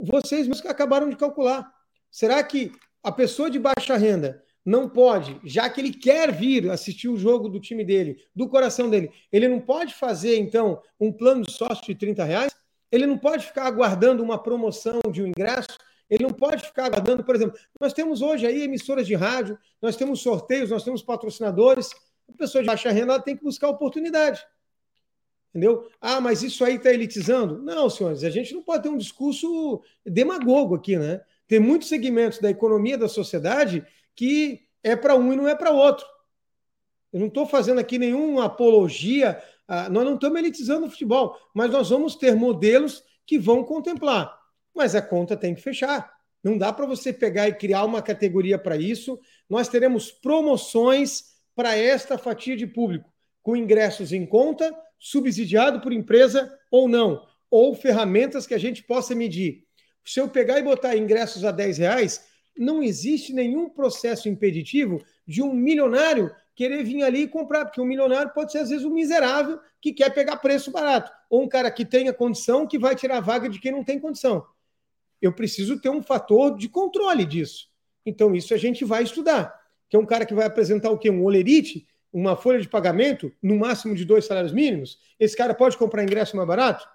vocês 0.00 0.46
mesmos 0.46 0.66
acabaram 0.66 1.08
de 1.08 1.16
calcular. 1.16 1.72
Será 2.10 2.42
que 2.42 2.72
a 3.02 3.10
pessoa 3.10 3.50
de 3.50 3.58
baixa 3.58 3.96
renda 3.96 4.42
não 4.64 4.88
pode, 4.88 5.40
já 5.44 5.68
que 5.68 5.80
ele 5.80 5.92
quer 5.92 6.32
vir 6.32 6.70
assistir 6.70 7.08
o 7.08 7.16
jogo 7.16 7.48
do 7.48 7.58
time 7.58 7.84
dele, 7.84 8.22
do 8.34 8.48
coração 8.48 8.88
dele, 8.88 9.10
ele 9.32 9.48
não 9.48 9.60
pode 9.60 9.94
fazer, 9.94 10.38
então, 10.38 10.80
um 11.00 11.12
plano 11.12 11.42
de 11.42 11.52
sócio 11.52 11.84
de 11.84 11.94
30 11.94 12.22
reais? 12.24 12.52
Ele 12.90 13.06
não 13.06 13.18
pode 13.18 13.46
ficar 13.46 13.66
aguardando 13.66 14.22
uma 14.22 14.40
promoção 14.40 15.00
de 15.10 15.22
um 15.22 15.26
ingresso? 15.26 15.76
Ele 16.08 16.24
não 16.24 16.32
pode 16.32 16.62
ficar 16.62 16.86
aguardando, 16.86 17.24
por 17.24 17.34
exemplo, 17.34 17.58
nós 17.80 17.92
temos 17.92 18.20
hoje 18.20 18.46
aí 18.46 18.62
emissoras 18.62 19.06
de 19.06 19.14
rádio, 19.14 19.58
nós 19.80 19.96
temos 19.96 20.20
sorteios, 20.20 20.70
nós 20.70 20.84
temos 20.84 21.02
patrocinadores. 21.02 21.90
A 22.28 22.36
pessoa 22.36 22.62
de 22.62 22.66
baixa 22.66 22.90
renda 22.90 23.18
tem 23.18 23.34
que 23.34 23.42
buscar 23.42 23.68
oportunidade. 23.68 24.44
Entendeu? 25.50 25.88
Ah, 26.00 26.20
mas 26.20 26.42
isso 26.42 26.64
aí 26.64 26.76
está 26.76 26.92
elitizando? 26.92 27.62
Não, 27.62 27.88
senhores, 27.90 28.24
a 28.24 28.30
gente 28.30 28.54
não 28.54 28.62
pode 28.62 28.82
ter 28.82 28.88
um 28.90 28.96
discurso 28.96 29.82
demagogo 30.04 30.74
aqui, 30.74 30.96
né? 30.96 31.22
Tem 31.52 31.60
muitos 31.60 31.90
segmentos 31.90 32.38
da 32.38 32.48
economia 32.48 32.96
da 32.96 33.10
sociedade 33.10 33.84
que 34.16 34.62
é 34.82 34.96
para 34.96 35.14
um 35.16 35.34
e 35.34 35.36
não 35.36 35.46
é 35.46 35.54
para 35.54 35.70
outro. 35.70 36.06
Eu 37.12 37.20
não 37.20 37.26
estou 37.26 37.44
fazendo 37.44 37.78
aqui 37.78 37.98
nenhuma 37.98 38.46
apologia, 38.46 39.38
ah, 39.68 39.86
nós 39.90 40.02
não 40.02 40.14
estamos 40.14 40.38
elitizando 40.38 40.86
o 40.86 40.90
futebol, 40.90 41.36
mas 41.54 41.70
nós 41.70 41.90
vamos 41.90 42.16
ter 42.16 42.34
modelos 42.34 43.04
que 43.26 43.38
vão 43.38 43.62
contemplar. 43.64 44.34
Mas 44.74 44.94
a 44.94 45.02
conta 45.02 45.36
tem 45.36 45.54
que 45.54 45.60
fechar. 45.60 46.10
Não 46.42 46.56
dá 46.56 46.72
para 46.72 46.86
você 46.86 47.12
pegar 47.12 47.46
e 47.48 47.54
criar 47.54 47.84
uma 47.84 48.00
categoria 48.00 48.56
para 48.58 48.78
isso. 48.78 49.20
Nós 49.46 49.68
teremos 49.68 50.10
promoções 50.10 51.34
para 51.54 51.76
esta 51.76 52.16
fatia 52.16 52.56
de 52.56 52.66
público, 52.66 53.12
com 53.42 53.54
ingressos 53.54 54.10
em 54.10 54.24
conta, 54.24 54.74
subsidiado 54.98 55.82
por 55.82 55.92
empresa 55.92 56.50
ou 56.70 56.88
não, 56.88 57.26
ou 57.50 57.74
ferramentas 57.74 58.46
que 58.46 58.54
a 58.54 58.58
gente 58.58 58.82
possa 58.82 59.14
medir. 59.14 59.61
Se 60.04 60.20
eu 60.20 60.28
pegar 60.28 60.58
e 60.58 60.62
botar 60.62 60.96
ingressos 60.96 61.44
a 61.44 61.50
10 61.50 61.78
reais, 61.78 62.24
não 62.56 62.82
existe 62.82 63.32
nenhum 63.32 63.68
processo 63.68 64.28
impeditivo 64.28 65.02
de 65.26 65.42
um 65.42 65.52
milionário 65.52 66.34
querer 66.54 66.84
vir 66.84 67.02
ali 67.02 67.22
e 67.22 67.28
comprar, 67.28 67.64
porque 67.64 67.80
um 67.80 67.84
milionário 67.84 68.32
pode 68.32 68.52
ser, 68.52 68.58
às 68.58 68.70
vezes, 68.70 68.84
um 68.84 68.92
miserável 68.92 69.58
que 69.80 69.92
quer 69.92 70.10
pegar 70.10 70.36
preço 70.36 70.70
barato, 70.70 71.10
ou 71.30 71.42
um 71.42 71.48
cara 71.48 71.70
que 71.70 71.84
tenha 71.84 72.12
condição 72.12 72.66
que 72.66 72.78
vai 72.78 72.94
tirar 72.94 73.18
a 73.18 73.20
vaga 73.20 73.48
de 73.48 73.58
quem 73.58 73.72
não 73.72 73.82
tem 73.82 73.98
condição. 73.98 74.44
Eu 75.20 75.32
preciso 75.32 75.80
ter 75.80 75.88
um 75.88 76.02
fator 76.02 76.56
de 76.56 76.68
controle 76.68 77.24
disso. 77.24 77.68
Então, 78.04 78.34
isso 78.34 78.52
a 78.52 78.56
gente 78.56 78.84
vai 78.84 79.02
estudar. 79.02 79.58
Que 79.88 79.96
é 79.96 79.98
um 79.98 80.06
cara 80.06 80.26
que 80.26 80.34
vai 80.34 80.46
apresentar 80.46 80.90
o 80.90 80.98
quê? 80.98 81.10
Um 81.10 81.24
olerite, 81.24 81.86
uma 82.12 82.36
folha 82.36 82.60
de 82.60 82.68
pagamento 82.68 83.32
no 83.42 83.56
máximo 83.56 83.94
de 83.94 84.04
dois 84.04 84.26
salários 84.26 84.52
mínimos, 84.52 84.98
esse 85.18 85.36
cara 85.36 85.54
pode 85.54 85.78
comprar 85.78 86.02
ingresso 86.02 86.36
mais 86.36 86.46
barato? 86.46 86.86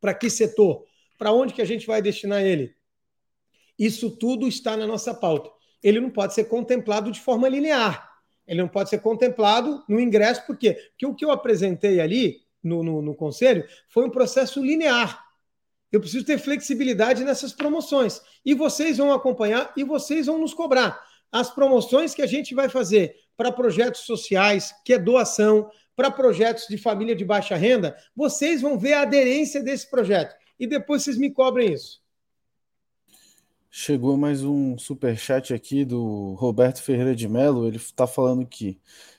Para 0.00 0.14
que 0.14 0.30
setor? 0.30 0.84
Para 1.24 1.32
onde 1.32 1.54
que 1.54 1.62
a 1.62 1.64
gente 1.64 1.86
vai 1.86 2.02
destinar 2.02 2.42
ele? 2.42 2.76
Isso 3.78 4.10
tudo 4.10 4.46
está 4.46 4.76
na 4.76 4.86
nossa 4.86 5.14
pauta. 5.14 5.48
Ele 5.82 5.98
não 5.98 6.10
pode 6.10 6.34
ser 6.34 6.44
contemplado 6.44 7.10
de 7.10 7.18
forma 7.18 7.48
linear. 7.48 8.12
Ele 8.46 8.60
não 8.60 8.68
pode 8.68 8.90
ser 8.90 8.98
contemplado 8.98 9.82
no 9.88 9.98
ingresso, 9.98 10.44
por 10.46 10.54
quê? 10.58 10.74
Porque 10.90 11.06
o 11.06 11.14
que 11.14 11.24
eu 11.24 11.30
apresentei 11.30 11.98
ali 11.98 12.42
no, 12.62 12.82
no, 12.82 13.00
no 13.00 13.14
conselho 13.14 13.64
foi 13.88 14.04
um 14.04 14.10
processo 14.10 14.62
linear. 14.62 15.24
Eu 15.90 15.98
preciso 15.98 16.26
ter 16.26 16.36
flexibilidade 16.36 17.24
nessas 17.24 17.54
promoções. 17.54 18.20
E 18.44 18.52
vocês 18.52 18.98
vão 18.98 19.10
acompanhar 19.10 19.72
e 19.78 19.82
vocês 19.82 20.26
vão 20.26 20.36
nos 20.36 20.52
cobrar. 20.52 21.02
As 21.32 21.48
promoções 21.48 22.14
que 22.14 22.20
a 22.20 22.26
gente 22.26 22.54
vai 22.54 22.68
fazer 22.68 23.16
para 23.34 23.50
projetos 23.50 24.02
sociais, 24.02 24.74
que 24.84 24.92
é 24.92 24.98
doação, 24.98 25.70
para 25.96 26.10
projetos 26.10 26.66
de 26.68 26.76
família 26.76 27.16
de 27.16 27.24
baixa 27.24 27.56
renda, 27.56 27.96
vocês 28.14 28.60
vão 28.60 28.78
ver 28.78 28.92
a 28.92 29.02
aderência 29.02 29.62
desse 29.62 29.88
projeto. 29.88 30.43
E 30.58 30.66
depois 30.66 31.02
vocês 31.02 31.18
me 31.18 31.30
cobrem 31.30 31.72
isso. 31.72 32.02
Chegou 33.70 34.16
mais 34.16 34.44
um 34.44 34.78
super 34.78 35.16
chat 35.16 35.52
aqui 35.52 35.84
do 35.84 36.34
Roberto 36.34 36.80
Ferreira 36.80 37.14
de 37.14 37.28
Mello. 37.28 37.66
Ele 37.66 37.76
está 37.76 38.06
falando 38.06 38.46
que 38.46 38.78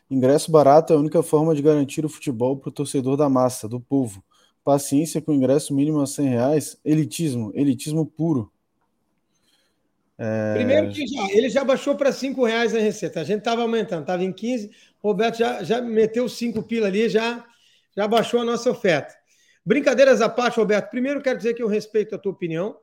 ingresso 0.10 0.50
barato 0.50 0.94
é 0.94 0.96
a 0.96 1.00
única 1.00 1.22
forma 1.22 1.54
de 1.54 1.62
garantir 1.62 2.06
o 2.06 2.10
futebol 2.10 2.56
para 2.56 2.70
o 2.70 2.72
torcedor 2.72 3.18
da 3.18 3.28
massa, 3.28 3.68
do 3.68 3.82
povo. 3.82 4.24
Paciência 4.64 5.22
com 5.22 5.34
ingresso 5.34 5.76
mínimo 5.76 6.00
a 6.00 6.08
100 6.08 6.28
reais. 6.28 6.80
Elitismo, 6.86 7.52
elitismo 7.54 8.06
puro. 8.06 8.50
É... 10.18 10.54
Primeiro 10.56 10.90
que 10.90 11.06
já, 11.06 11.28
ele 11.32 11.50
já 11.50 11.64
baixou 11.64 11.96
para 11.96 12.12
5 12.12 12.46
reais 12.46 12.74
a 12.74 12.80
receita. 12.80 13.20
A 13.20 13.24
gente 13.26 13.40
estava 13.40 13.62
aumentando, 13.62 14.02
estava 14.02 14.24
em 14.24 14.32
15. 14.32 14.72
O 15.04 15.10
Roberto 15.10 15.38
já, 15.38 15.64
já 15.64 15.82
meteu 15.82 16.30
5 16.30 16.64
pila 16.64 16.88
ali, 16.88 17.10
já, 17.10 17.46
já 17.96 18.08
baixou 18.08 18.40
a 18.40 18.46
nossa 18.46 18.72
oferta. 18.72 19.14
Brincadeiras 19.66 20.22
à 20.22 20.30
parte, 20.30 20.58
Roberto. 20.58 20.92
Primeiro, 20.92 21.22
quero 21.22 21.38
dizer 21.38 21.56
que 21.56 21.64
eu 21.64 21.68
respeito 21.68 22.14
a 22.14 22.20
tua 22.20 22.32
opinião. 22.32 22.80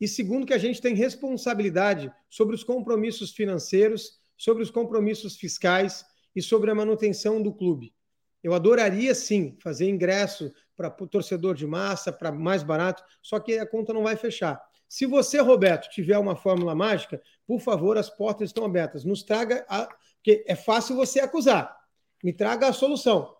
E 0.00 0.08
segundo, 0.08 0.44
que 0.44 0.52
a 0.52 0.58
gente 0.58 0.80
tem 0.80 0.94
responsabilidade 0.94 2.12
sobre 2.28 2.54
os 2.54 2.64
compromissos 2.64 3.30
financeiros, 3.30 4.18
sobre 4.36 4.62
os 4.62 4.70
compromissos 4.70 5.36
fiscais 5.36 6.04
e 6.34 6.42
sobre 6.42 6.70
a 6.70 6.74
manutenção 6.74 7.40
do 7.40 7.54
clube. 7.54 7.94
Eu 8.42 8.54
adoraria 8.54 9.14
sim 9.14 9.56
fazer 9.62 9.88
ingresso 9.88 10.52
para 10.76 10.90
torcedor 10.90 11.54
de 11.54 11.66
massa, 11.66 12.12
para 12.12 12.30
mais 12.30 12.62
barato, 12.62 13.02
só 13.22 13.38
que 13.40 13.58
a 13.58 13.66
conta 13.66 13.92
não 13.92 14.02
vai 14.02 14.16
fechar. 14.16 14.60
Se 14.88 15.06
você, 15.06 15.40
Roberto, 15.40 15.88
tiver 15.90 16.18
uma 16.18 16.36
fórmula 16.36 16.74
mágica, 16.74 17.22
por 17.46 17.60
favor, 17.60 17.96
as 17.96 18.10
portas 18.10 18.50
estão 18.50 18.64
abertas. 18.64 19.04
Nos 19.04 19.22
traga, 19.22 19.64
a... 19.68 19.86
porque 20.16 20.44
é 20.46 20.56
fácil 20.56 20.96
você 20.96 21.20
acusar. 21.20 21.74
Me 22.22 22.32
traga 22.32 22.68
a 22.68 22.72
solução. 22.72 23.35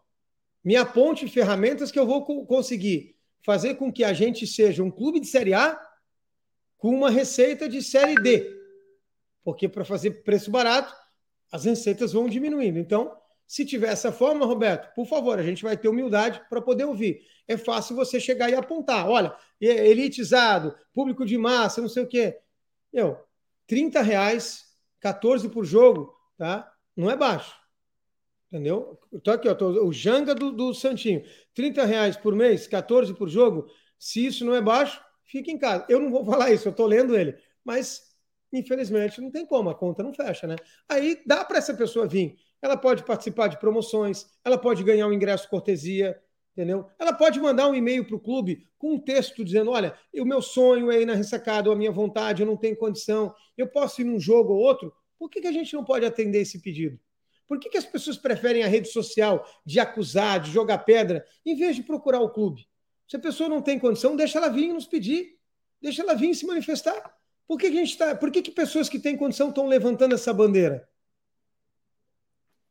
Me 0.66 0.74
aponte 0.74 1.28
ferramentas 1.28 1.92
que 1.92 1.98
eu 1.98 2.04
vou 2.04 2.24
conseguir 2.44 3.14
fazer 3.40 3.76
com 3.76 3.92
que 3.92 4.02
a 4.02 4.12
gente 4.12 4.48
seja 4.48 4.82
um 4.82 4.90
clube 4.90 5.20
de 5.20 5.28
Série 5.28 5.54
A 5.54 5.80
com 6.76 6.92
uma 6.92 7.08
receita 7.08 7.68
de 7.68 7.80
série 7.80 8.16
D. 8.16 8.52
Porque 9.44 9.68
para 9.68 9.84
fazer 9.84 10.24
preço 10.24 10.50
barato, 10.50 10.92
as 11.52 11.66
receitas 11.66 12.12
vão 12.12 12.28
diminuindo. 12.28 12.80
Então, 12.80 13.16
se 13.46 13.64
tiver 13.64 13.92
essa 13.92 14.10
forma, 14.10 14.44
Roberto, 14.44 14.92
por 14.92 15.06
favor, 15.06 15.38
a 15.38 15.42
gente 15.44 15.62
vai 15.62 15.76
ter 15.76 15.86
humildade 15.86 16.42
para 16.50 16.60
poder 16.60 16.82
ouvir. 16.82 17.20
É 17.46 17.56
fácil 17.56 17.94
você 17.94 18.18
chegar 18.18 18.50
e 18.50 18.56
apontar. 18.56 19.08
Olha, 19.08 19.36
elitizado, 19.60 20.76
público 20.92 21.24
de 21.24 21.38
massa, 21.38 21.80
não 21.80 21.88
sei 21.88 22.02
o 22.02 22.08
quê. 22.08 22.40
Meu, 22.92 23.16
30 23.68 24.02
reais, 24.02 24.64
14 24.98 25.48
por 25.48 25.64
jogo, 25.64 26.12
tá? 26.36 26.68
Não 26.96 27.08
é 27.08 27.16
baixo. 27.16 27.54
Entendeu? 28.51 28.99
Estou 29.12 29.34
aqui, 29.34 29.49
ó, 29.49 29.55
tô, 29.55 29.68
o 29.86 29.92
Janga 29.92 30.34
do, 30.34 30.53
do 30.53 30.72
Santinho. 30.72 31.22
30 31.55 31.84
reais 31.84 32.16
por 32.16 32.34
mês, 32.34 32.66
14 32.66 33.12
por 33.14 33.28
jogo. 33.28 33.66
Se 33.99 34.24
isso 34.24 34.44
não 34.44 34.55
é 34.55 34.61
baixo, 34.61 35.01
fica 35.24 35.51
em 35.51 35.59
casa. 35.59 35.84
Eu 35.88 36.01
não 36.01 36.11
vou 36.11 36.24
falar 36.26 36.53
isso, 36.53 36.68
eu 36.68 36.70
estou 36.70 36.86
lendo 36.86 37.16
ele, 37.16 37.36
mas 37.64 38.14
infelizmente 38.53 39.20
não 39.20 39.30
tem 39.30 39.44
como, 39.44 39.68
a 39.68 39.74
conta 39.74 40.03
não 40.03 40.14
fecha, 40.14 40.47
né? 40.47 40.57
Aí 40.88 41.20
dá 41.26 41.44
para 41.44 41.59
essa 41.59 41.74
pessoa 41.74 42.07
vir. 42.07 42.36
Ela 42.62 42.76
pode 42.76 43.05
participar 43.05 43.49
de 43.49 43.59
promoções, 43.59 44.26
ela 44.44 44.57
pode 44.57 44.82
ganhar 44.82 45.07
um 45.07 45.12
ingresso 45.12 45.49
cortesia, 45.49 46.18
entendeu? 46.53 46.86
Ela 46.99 47.12
pode 47.12 47.38
mandar 47.38 47.68
um 47.68 47.74
e-mail 47.74 48.07
para 48.07 48.16
o 48.16 48.20
clube 48.20 48.66
com 48.78 48.94
um 48.94 48.99
texto 48.99 49.44
dizendo: 49.44 49.70
olha, 49.72 49.97
o 50.14 50.24
meu 50.24 50.40
sonho 50.40 50.90
é 50.90 51.03
ir 51.03 51.07
na 51.07 51.14
ressacada, 51.14 51.70
a 51.70 51.76
minha 51.76 51.92
vontade, 51.92 52.42
eu 52.42 52.47
não 52.47 52.57
tenho 52.57 52.76
condição, 52.76 53.34
eu 53.59 53.66
posso 53.66 54.01
ir 54.01 54.05
num 54.05 54.18
jogo 54.18 54.55
ou 54.55 54.61
outro. 54.61 54.92
Por 55.18 55.28
que, 55.28 55.40
que 55.40 55.49
a 55.49 55.53
gente 55.53 55.74
não 55.74 55.84
pode 55.84 56.05
atender 56.05 56.40
esse 56.40 56.61
pedido? 56.61 56.99
Por 57.47 57.61
que, 57.61 57.68
que 57.68 57.78
as 57.78 57.86
pessoas 57.86 58.16
preferem 58.16 58.64
a 58.64 58.68
rede 58.68 58.88
social 58.88 59.47
de 59.64 59.78
acusar, 59.78 60.40
de 60.40 60.51
jogar 60.51 60.78
pedra, 60.78 61.24
em 61.44 61.57
vez 61.57 61.76
de 61.76 61.82
procurar 61.82 62.20
o 62.20 62.30
clube? 62.30 62.66
Se 63.09 63.16
a 63.16 63.20
pessoa 63.20 63.49
não 63.49 63.62
tem 63.62 63.78
condição, 63.78 64.16
deixa 64.16 64.38
ela 64.38 64.49
vir 64.49 64.72
nos 64.72 64.86
pedir. 64.86 65.36
Deixa 65.80 66.03
ela 66.03 66.14
vir 66.14 66.34
se 66.34 66.44
manifestar. 66.47 67.14
Por 67.47 67.59
que, 67.59 67.70
que 67.70 67.76
a 67.76 67.84
gente 67.84 67.97
tá, 67.97 68.14
por 68.16 68.30
que, 68.30 68.42
que 68.42 68.51
pessoas 68.51 68.88
que 68.88 68.99
têm 68.99 69.16
condição 69.16 69.51
estão 69.51 69.66
levantando 69.66 70.14
essa 70.14 70.34
bandeira? 70.34 70.88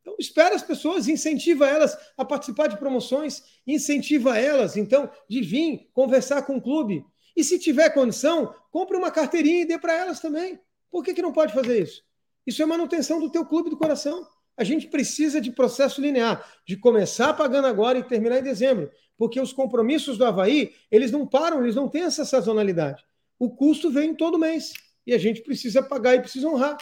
Então, 0.02 0.16
espera 0.20 0.54
as 0.54 0.62
pessoas, 0.62 1.08
incentiva 1.08 1.68
elas 1.68 1.98
a 2.18 2.26
participar 2.26 2.68
de 2.68 2.78
promoções, 2.78 3.42
incentiva 3.66 4.38
elas, 4.38 4.76
então, 4.76 5.10
de 5.30 5.42
vir 5.42 5.90
conversar 5.94 6.44
com 6.44 6.58
o 6.58 6.62
clube. 6.62 7.06
E 7.36 7.44
se 7.44 7.58
tiver 7.58 7.90
condição, 7.90 8.54
compre 8.72 8.98
uma 8.98 9.10
carteirinha 9.10 9.62
e 9.62 9.66
dê 9.66 9.80
para 9.80 9.96
elas 9.96 10.20
também. 10.20 10.60
Por 10.92 11.04
que, 11.04 11.14
que 11.14 11.22
não 11.22 11.34
pode 11.34 11.54
fazer 11.54 11.82
isso? 11.82 12.04
Isso 12.46 12.62
é 12.62 12.66
manutenção 12.66 13.20
do 13.20 13.32
teu 13.32 13.46
clube 13.46 13.70
do 13.70 13.78
coração. 13.78 14.28
A 14.58 14.64
gente 14.64 14.88
precisa 14.88 15.42
de 15.42 15.52
processo 15.52 16.02
linear, 16.02 16.46
de 16.66 16.78
começar 16.78 17.34
pagando 17.34 17.68
agora 17.68 17.98
e 18.00 18.04
terminar 18.04 18.40
em 18.40 18.44
dezembro 18.44 18.90
porque 19.18 19.40
os 19.40 19.54
compromissos 19.54 20.18
do 20.18 20.26
Havaí, 20.26 20.74
eles 20.92 21.12
não 21.12 21.26
param, 21.26 21.64
eles 21.64 21.76
não 21.76 21.88
têm 21.88 22.04
essa 22.04 22.26
sazonalidade. 22.26 23.04
O 23.40 23.50
custo 23.50 23.90
vem 23.90 24.14
todo 24.14 24.40
mês 24.40 24.74
e 25.06 25.14
a 25.14 25.18
gente 25.18 25.42
precisa 25.42 25.82
pagar 25.82 26.16
e 26.16 26.22
precisa 26.22 26.48
honrar. 26.48 26.78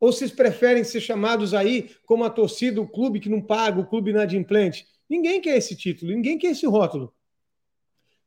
Ou 0.00 0.12
vocês 0.12 0.30
preferem 0.30 0.84
ser 0.84 1.00
chamados 1.00 1.54
aí 1.54 1.90
como 2.04 2.24
a 2.24 2.30
torcida, 2.30 2.80
o 2.80 2.88
clube 2.88 3.20
que 3.20 3.28
não 3.28 3.40
paga, 3.40 3.80
o 3.80 3.86
clube 3.86 4.10
inadimplente? 4.10 4.86
Ninguém 5.08 5.40
quer 5.40 5.56
esse 5.56 5.76
título, 5.76 6.12
ninguém 6.12 6.38
quer 6.38 6.48
esse 6.48 6.66
rótulo. 6.66 7.14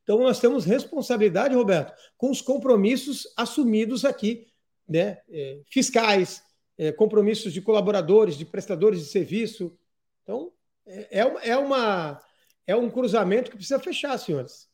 Então 0.04 0.20
nós 0.20 0.40
temos 0.40 0.64
responsabilidade, 0.64 1.56
Roberto, 1.56 1.94
com 2.18 2.32
os 2.32 2.42
compromissos 2.42 3.28
assumidos 3.36 4.06
aqui, 4.06 4.48
né? 4.88 5.20
É, 5.30 5.60
fiscais, 5.70 6.42
é, 6.78 6.92
compromissos 6.92 7.52
de 7.52 7.62
colaboradores, 7.62 8.38
de 8.38 8.46
prestadores 8.46 9.00
de 9.00 9.06
serviço. 9.06 9.78
Então 10.24 10.52
é, 10.86 11.50
é 11.50 11.58
uma 11.58 12.22
é 12.66 12.76
um 12.76 12.90
cruzamento 12.90 13.50
que 13.50 13.58
precisa 13.58 13.80
fechar, 13.80 14.18
senhores. 14.18 14.68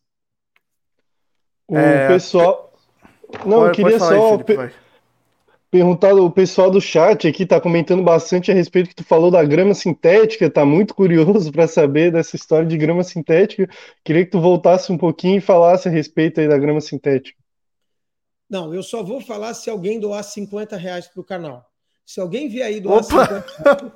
O 1.67 1.77
é, 1.77 2.07
pessoal. 2.07 2.73
Não, 3.45 3.65
eu 3.65 3.71
queria 3.71 3.99
só 3.99 4.09
aí, 4.11 4.43
Felipe, 4.43 4.75
perguntar 5.71 6.13
o 6.13 6.29
pessoal 6.29 6.69
do 6.69 6.79
chat 6.79 7.27
aqui 7.27 7.43
está 7.43 7.59
comentando 7.59 8.03
bastante 8.03 8.51
a 8.51 8.53
respeito 8.53 8.89
que 8.89 8.95
tu 8.95 9.03
falou 9.03 9.31
da 9.31 9.43
grama 9.43 9.73
sintética, 9.73 10.49
tá 10.49 10.65
muito 10.65 10.93
curioso 10.95 11.51
para 11.51 11.67
saber 11.67 12.11
dessa 12.11 12.35
história 12.35 12.67
de 12.67 12.77
grama 12.77 13.03
sintética. 13.03 13.67
Queria 14.03 14.25
que 14.25 14.31
tu 14.31 14.39
voltasse 14.41 14.91
um 14.91 14.97
pouquinho 14.97 15.37
e 15.37 15.41
falasse 15.41 15.87
a 15.87 15.91
respeito 15.91 16.39
aí 16.39 16.47
da 16.47 16.57
grama 16.57 16.81
sintética. 16.81 17.41
Não, 18.49 18.73
eu 18.73 18.83
só 18.83 19.01
vou 19.01 19.19
falar 19.19 19.53
se 19.55 19.69
alguém 19.69 19.99
doar 19.99 20.23
50 20.23 20.77
reais 20.77 21.07
para 21.07 21.21
o 21.21 21.23
canal. 21.23 21.65
Se 22.05 22.19
alguém 22.19 22.49
vier 22.49 22.67
aí 22.67 22.79
doar 22.79 23.03
Opa! 23.03 23.25
50 23.25 23.63
reais, 23.63 23.91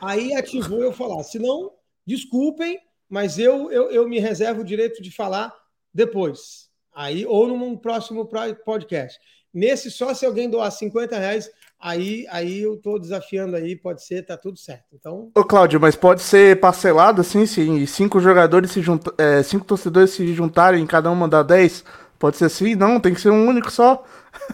aí 0.00 0.34
ativou 0.34 0.82
eu 0.82 0.92
falar. 0.92 1.22
Se 1.24 1.38
não, 1.38 1.72
desculpem, 2.06 2.80
mas 3.08 3.38
eu, 3.38 3.70
eu, 3.70 3.90
eu 3.90 4.08
me 4.08 4.18
reservo 4.18 4.60
o 4.60 4.64
direito 4.64 5.02
de 5.02 5.10
falar 5.10 5.52
depois, 5.92 6.68
aí 6.94 7.24
ou 7.26 7.48
num 7.48 7.76
próximo 7.76 8.28
podcast. 8.64 9.18
Nesse, 9.52 9.90
só 9.90 10.12
se 10.12 10.26
alguém 10.26 10.48
doar 10.48 10.70
50 10.70 11.18
reais, 11.18 11.50
aí, 11.80 12.26
aí 12.30 12.60
eu 12.60 12.74
estou 12.74 12.98
desafiando 12.98 13.56
aí, 13.56 13.74
pode 13.74 14.04
ser, 14.04 14.22
tá 14.22 14.36
tudo 14.36 14.58
certo. 14.58 14.84
Então. 14.92 15.30
Ô, 15.34 15.42
Cláudio, 15.42 15.80
mas 15.80 15.96
pode 15.96 16.20
ser 16.20 16.60
parcelado 16.60 17.22
assim, 17.22 17.46
se 17.46 17.86
cinco 17.86 18.20
jogadores 18.20 18.70
se 18.70 18.82
juntam, 18.82 19.12
é, 19.16 19.42
cinco 19.42 19.64
torcedores 19.64 20.10
se 20.10 20.34
juntarem, 20.34 20.86
cada 20.86 21.10
um 21.10 21.14
mandar 21.14 21.42
10? 21.42 21.84
Pode 22.18 22.36
ser 22.36 22.46
assim? 22.46 22.74
Não, 22.74 23.00
tem 23.00 23.14
que 23.14 23.20
ser 23.20 23.30
um 23.30 23.48
único 23.48 23.70
só. 23.70 24.04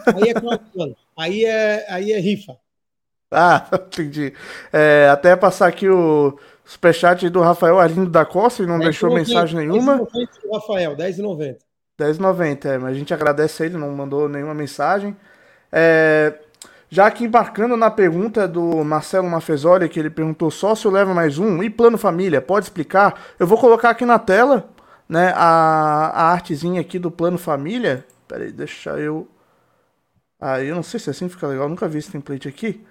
Aí 0.05 0.29
é 0.29 0.33
aí 1.17 1.45
é, 1.45 1.85
aí 1.89 2.11
é 2.13 2.19
rifa. 2.19 2.57
Ah, 3.37 3.67
entendi. 3.73 4.33
É, 4.71 5.09
até 5.11 5.35
passar 5.35 5.67
aqui 5.67 5.89
o 5.89 6.39
Superchat 6.63 7.29
do 7.29 7.41
Rafael 7.41 7.77
Arlindo 7.79 8.09
da 8.09 8.25
Costa 8.25 8.63
e 8.63 8.65
não 8.65 8.79
deixou 8.79 9.09
90, 9.09 9.27
mensagem 9.27 9.59
nenhuma. 9.59 9.99
10,90 9.99 10.27
Rafael, 10.53 10.95
10,90. 10.95 11.57
10,90, 11.99 12.65
é, 12.65 12.77
mas 12.77 12.91
a 12.91 12.93
gente 12.93 13.13
agradece 13.13 13.65
ele, 13.65 13.77
não 13.77 13.91
mandou 13.91 14.29
nenhuma 14.29 14.53
mensagem. 14.53 15.15
É, 15.71 16.33
já 16.89 17.07
aqui 17.07 17.25
embarcando 17.25 17.75
na 17.75 17.91
pergunta 17.91 18.47
do 18.47 18.83
Marcelo 18.83 19.29
Mafezoli, 19.29 19.89
que 19.89 19.99
ele 19.99 20.09
perguntou 20.09 20.49
sócio 20.49 20.89
leva 20.89 21.13
mais 21.13 21.37
um 21.37 21.61
e 21.61 21.69
plano 21.69 21.97
família, 21.97 22.41
pode 22.41 22.65
explicar? 22.65 23.21
Eu 23.37 23.45
vou 23.47 23.57
colocar 23.57 23.89
aqui 23.89 24.05
na 24.05 24.17
tela 24.17 24.69
né, 25.07 25.33
a, 25.35 26.11
a 26.13 26.31
artezinha 26.31 26.81
aqui 26.81 26.97
do 26.97 27.11
plano 27.11 27.37
família. 27.37 28.05
Peraí, 28.27 28.51
deixa 28.51 28.91
eu. 28.91 29.27
Ah, 30.39 30.61
eu 30.61 30.75
não 30.75 30.83
sei 30.83 30.99
se 30.99 31.09
assim 31.09 31.29
fica 31.29 31.47
legal, 31.47 31.67
nunca 31.69 31.87
vi 31.87 31.99
esse 31.99 32.11
template 32.11 32.47
aqui. 32.47 32.85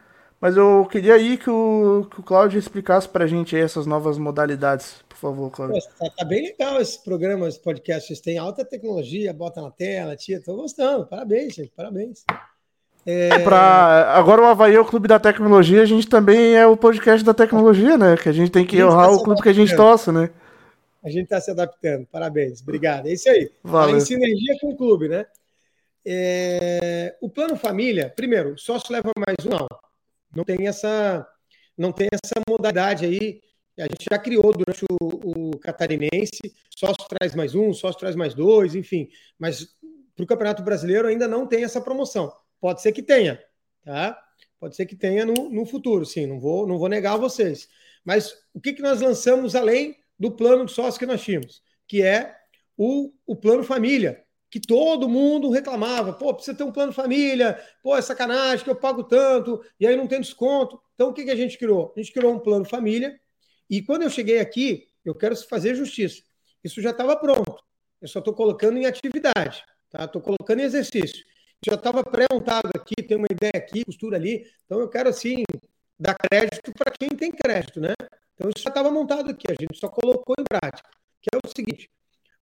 Mas 0.45 0.59
eu 0.59 0.87
queria 0.91 1.15
aí 1.15 1.39
que 1.39 1.49
o, 1.49 2.07
que 2.11 2.21
o 2.21 2.23
Cláudio 2.23 2.59
explicasse 2.59 3.09
para 3.09 3.25
a 3.25 3.27
gente 3.27 3.57
essas 3.57 3.87
novas 3.87 4.19
modalidades, 4.19 4.97
por 5.09 5.17
favor, 5.17 5.51
Cláudio. 5.51 5.81
Tá, 5.99 6.11
tá, 6.19 6.23
bem 6.27 6.43
legal 6.43 6.79
esse 6.83 7.03
programa, 7.03 7.49
esse 7.49 7.59
podcast. 7.59 8.09
Vocês 8.09 8.21
têm 8.21 8.37
alta 8.37 8.63
tecnologia, 8.63 9.33
bota 9.33 9.63
na 9.63 9.71
tela, 9.71 10.15
tia. 10.15 10.43
Tô 10.43 10.55
gostando. 10.55 11.07
Parabéns, 11.07 11.55
gente. 11.55 11.73
Parabéns. 11.75 12.25
É... 13.07 13.29
é 13.29 13.39
pra... 13.39 14.13
Agora 14.17 14.43
o 14.43 14.45
Havaí 14.45 14.75
é 14.75 14.79
o 14.79 14.85
clube 14.85 15.09
da 15.09 15.19
tecnologia, 15.19 15.81
a 15.81 15.87
gente 15.87 16.07
também 16.07 16.55
é 16.55 16.67
o 16.67 16.77
podcast 16.77 17.25
da 17.25 17.33
tecnologia, 17.33 17.97
né? 17.97 18.15
Que 18.15 18.29
a 18.29 18.33
gente 18.33 18.53
tem 18.53 18.67
que 18.67 18.77
tá 18.77 18.87
honrar 18.87 19.09
tá 19.09 19.13
o 19.15 19.23
clube 19.23 19.41
que 19.41 19.49
a 19.49 19.55
gente 19.55 19.75
torce, 19.75 20.13
né? 20.13 20.29
A 21.03 21.09
gente 21.09 21.25
está 21.25 21.41
se 21.41 21.53
adaptando. 21.53 22.07
Parabéns. 22.13 22.61
Obrigado. 22.61 23.07
É 23.07 23.15
isso 23.15 23.31
aí. 23.31 23.51
Valeu. 23.63 23.93
Tá 23.93 23.97
em 23.97 24.01
sinergia 24.01 24.59
com 24.61 24.73
o 24.73 24.77
clube, 24.77 25.09
né? 25.09 25.25
É... 26.05 27.17
O 27.23 27.31
plano 27.31 27.57
família, 27.57 28.13
primeiro, 28.15 28.59
sócio 28.59 28.93
leva 28.93 29.11
mais 29.27 29.47
um, 29.47 29.49
não 29.49 29.84
não 30.35 30.45
tem 30.45 30.67
essa 30.67 31.27
não 31.77 31.93
tem 31.93 32.09
essa 32.13 32.41
modalidade 32.49 33.05
aí 33.05 33.41
A 33.79 33.83
gente 33.83 34.07
já 34.11 34.19
criou 34.19 34.53
durante 34.53 34.85
o, 34.89 35.51
o 35.53 35.59
catarinense, 35.59 36.41
sócio 36.71 37.07
traz 37.09 37.35
mais 37.35 37.55
um, 37.55 37.73
sócio 37.73 37.99
traz 37.99 38.15
mais 38.15 38.35
dois, 38.35 38.75
enfim. 38.75 39.09
Mas 39.39 39.67
para 40.15 40.25
o 40.25 40.27
Campeonato 40.27 40.63
Brasileiro 40.63 41.09
ainda 41.09 41.27
não 41.27 41.47
tem 41.47 41.65
essa 41.65 41.81
promoção. 41.81 42.33
Pode 42.61 42.81
ser 42.81 42.93
que 42.93 43.03
tenha, 43.03 43.43
tá? 43.85 44.19
Pode 44.61 44.77
ser 44.77 44.87
que 44.87 44.97
tenha 44.97 45.27
no, 45.27 45.51
no 45.51 45.67
futuro, 45.67 46.07
sim. 46.07 46.27
Não 46.27 46.39
vou, 46.41 46.67
não 46.67 46.79
vou 46.79 46.89
negar 46.89 47.15
a 47.15 47.19
vocês. 47.19 47.69
Mas 48.05 48.33
o 48.53 48.61
que, 48.61 48.73
que 48.73 48.83
nós 48.83 49.01
lançamos 49.01 49.55
além 49.55 49.97
do 50.19 50.31
plano 50.31 50.65
de 50.67 50.73
sócio 50.73 50.99
que 50.99 51.07
nós 51.07 51.23
tínhamos? 51.23 51.63
Que 51.87 52.03
é 52.03 52.35
o, 52.77 53.13
o 53.27 53.37
plano 53.37 53.65
família, 53.65 54.25
que 54.55 54.61
todo 54.61 55.09
mundo 55.09 55.51
reclamava. 55.51 56.13
Pô, 56.13 56.33
precisa 56.33 56.57
ter 56.57 56.63
um 56.63 56.71
plano 56.71 56.93
família, 56.93 57.61
pô, 57.83 57.97
é 57.97 58.01
sacanagem 58.01 58.63
que 58.63 58.71
eu 58.71 58.77
pago 58.77 59.03
tanto, 59.03 59.61
e 59.81 59.85
aí 59.85 59.97
não 59.97 60.07
tem 60.07 60.21
desconto. 60.21 60.81
Então, 60.95 61.09
o 61.09 61.13
que, 61.13 61.25
que 61.25 61.31
a 61.33 61.35
gente 61.35 61.59
criou? 61.59 61.93
A 61.97 61.99
gente 61.99 62.13
criou 62.13 62.33
um 62.33 62.39
plano 62.39 62.65
família, 62.65 63.19
e 63.69 63.83
quando 63.83 64.03
eu 64.03 64.11
cheguei 64.11 64.39
aqui, 64.39 64.87
eu 65.05 65.13
quero 65.13 65.35
fazer 65.49 65.75
justiça. 65.75 66.23
Isso 66.63 66.81
já 66.81 66.91
estava 66.91 67.17
pronto. 67.17 67.57
Eu 68.01 68.07
só 68.07 68.21
estou 68.21 68.33
colocando 68.33 68.79
em 68.79 68.87
atividade, 68.87 69.65
tá? 69.91 70.05
Estou 70.05 70.23
colocando 70.23 70.61
em 70.61 70.63
exercício. 70.63 71.25
Já 71.67 71.75
estava 71.75 72.05
pré-montado 72.05 72.71
aqui, 72.77 73.03
tem 73.03 73.17
uma 73.17 73.27
ideia 73.29 73.55
aqui, 73.57 73.85
costura 73.85 74.19
ali. 74.19 74.47
Então, 74.67 74.79
eu 74.79 74.89
quero, 74.89 75.09
assim, 75.09 75.43
dar 75.99 76.15
crédito 76.15 76.73
para 76.79 76.93
quem 76.93 77.09
tem 77.09 77.33
crédito, 77.33 77.81
né? 77.81 77.95
Então, 78.35 78.49
isso 78.55 78.63
já 78.63 78.69
estava 78.69 78.89
montado 78.89 79.33
aqui, 79.33 79.49
a 79.51 79.57
gente 79.61 79.77
só 79.77 79.89
colocou 79.89 80.37
em 80.39 80.45
prática. 80.45 80.89
Que 81.21 81.31
é 81.35 81.39
o 81.45 81.51
seguinte: 81.51 81.91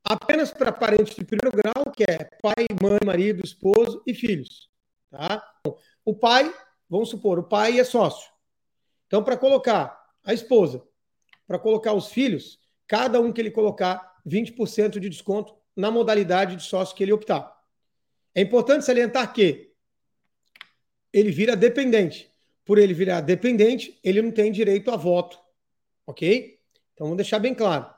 apenas 0.04 0.52
para 0.52 0.72
parentes 0.72 1.14
de 1.14 1.24
primeiro 1.24 1.56
grau, 1.56 1.92
que 1.92 2.04
é 2.04 2.28
pai, 2.42 2.66
mãe, 2.82 2.98
marido, 3.04 3.44
esposo 3.44 4.02
e 4.06 4.14
filhos. 4.14 4.68
Tá? 5.10 5.44
O 6.04 6.14
pai, 6.14 6.52
vamos 6.88 7.08
supor, 7.08 7.38
o 7.38 7.44
pai 7.44 7.78
é 7.78 7.84
sócio. 7.84 8.30
Então, 9.06 9.22
para 9.22 9.36
colocar 9.36 10.00
a 10.24 10.32
esposa, 10.32 10.82
para 11.46 11.58
colocar 11.58 11.92
os 11.92 12.08
filhos, 12.08 12.58
cada 12.86 13.20
um 13.20 13.32
que 13.32 13.40
ele 13.40 13.50
colocar 13.50 14.20
20% 14.26 14.98
de 15.00 15.08
desconto 15.08 15.54
na 15.76 15.90
modalidade 15.90 16.56
de 16.56 16.62
sócio 16.62 16.94
que 16.94 17.02
ele 17.02 17.12
optar. 17.12 17.58
É 18.34 18.40
importante 18.40 18.84
salientar 18.84 19.32
que 19.32 19.72
ele 21.12 21.30
vira 21.30 21.56
dependente. 21.56 22.30
Por 22.64 22.78
ele 22.78 22.94
virar 22.94 23.20
dependente, 23.20 23.98
ele 24.04 24.22
não 24.22 24.30
tem 24.30 24.52
direito 24.52 24.90
a 24.90 24.96
voto. 24.96 25.38
Ok? 26.06 26.60
Então 26.94 27.06
vamos 27.06 27.16
deixar 27.16 27.38
bem 27.38 27.54
claro. 27.54 27.92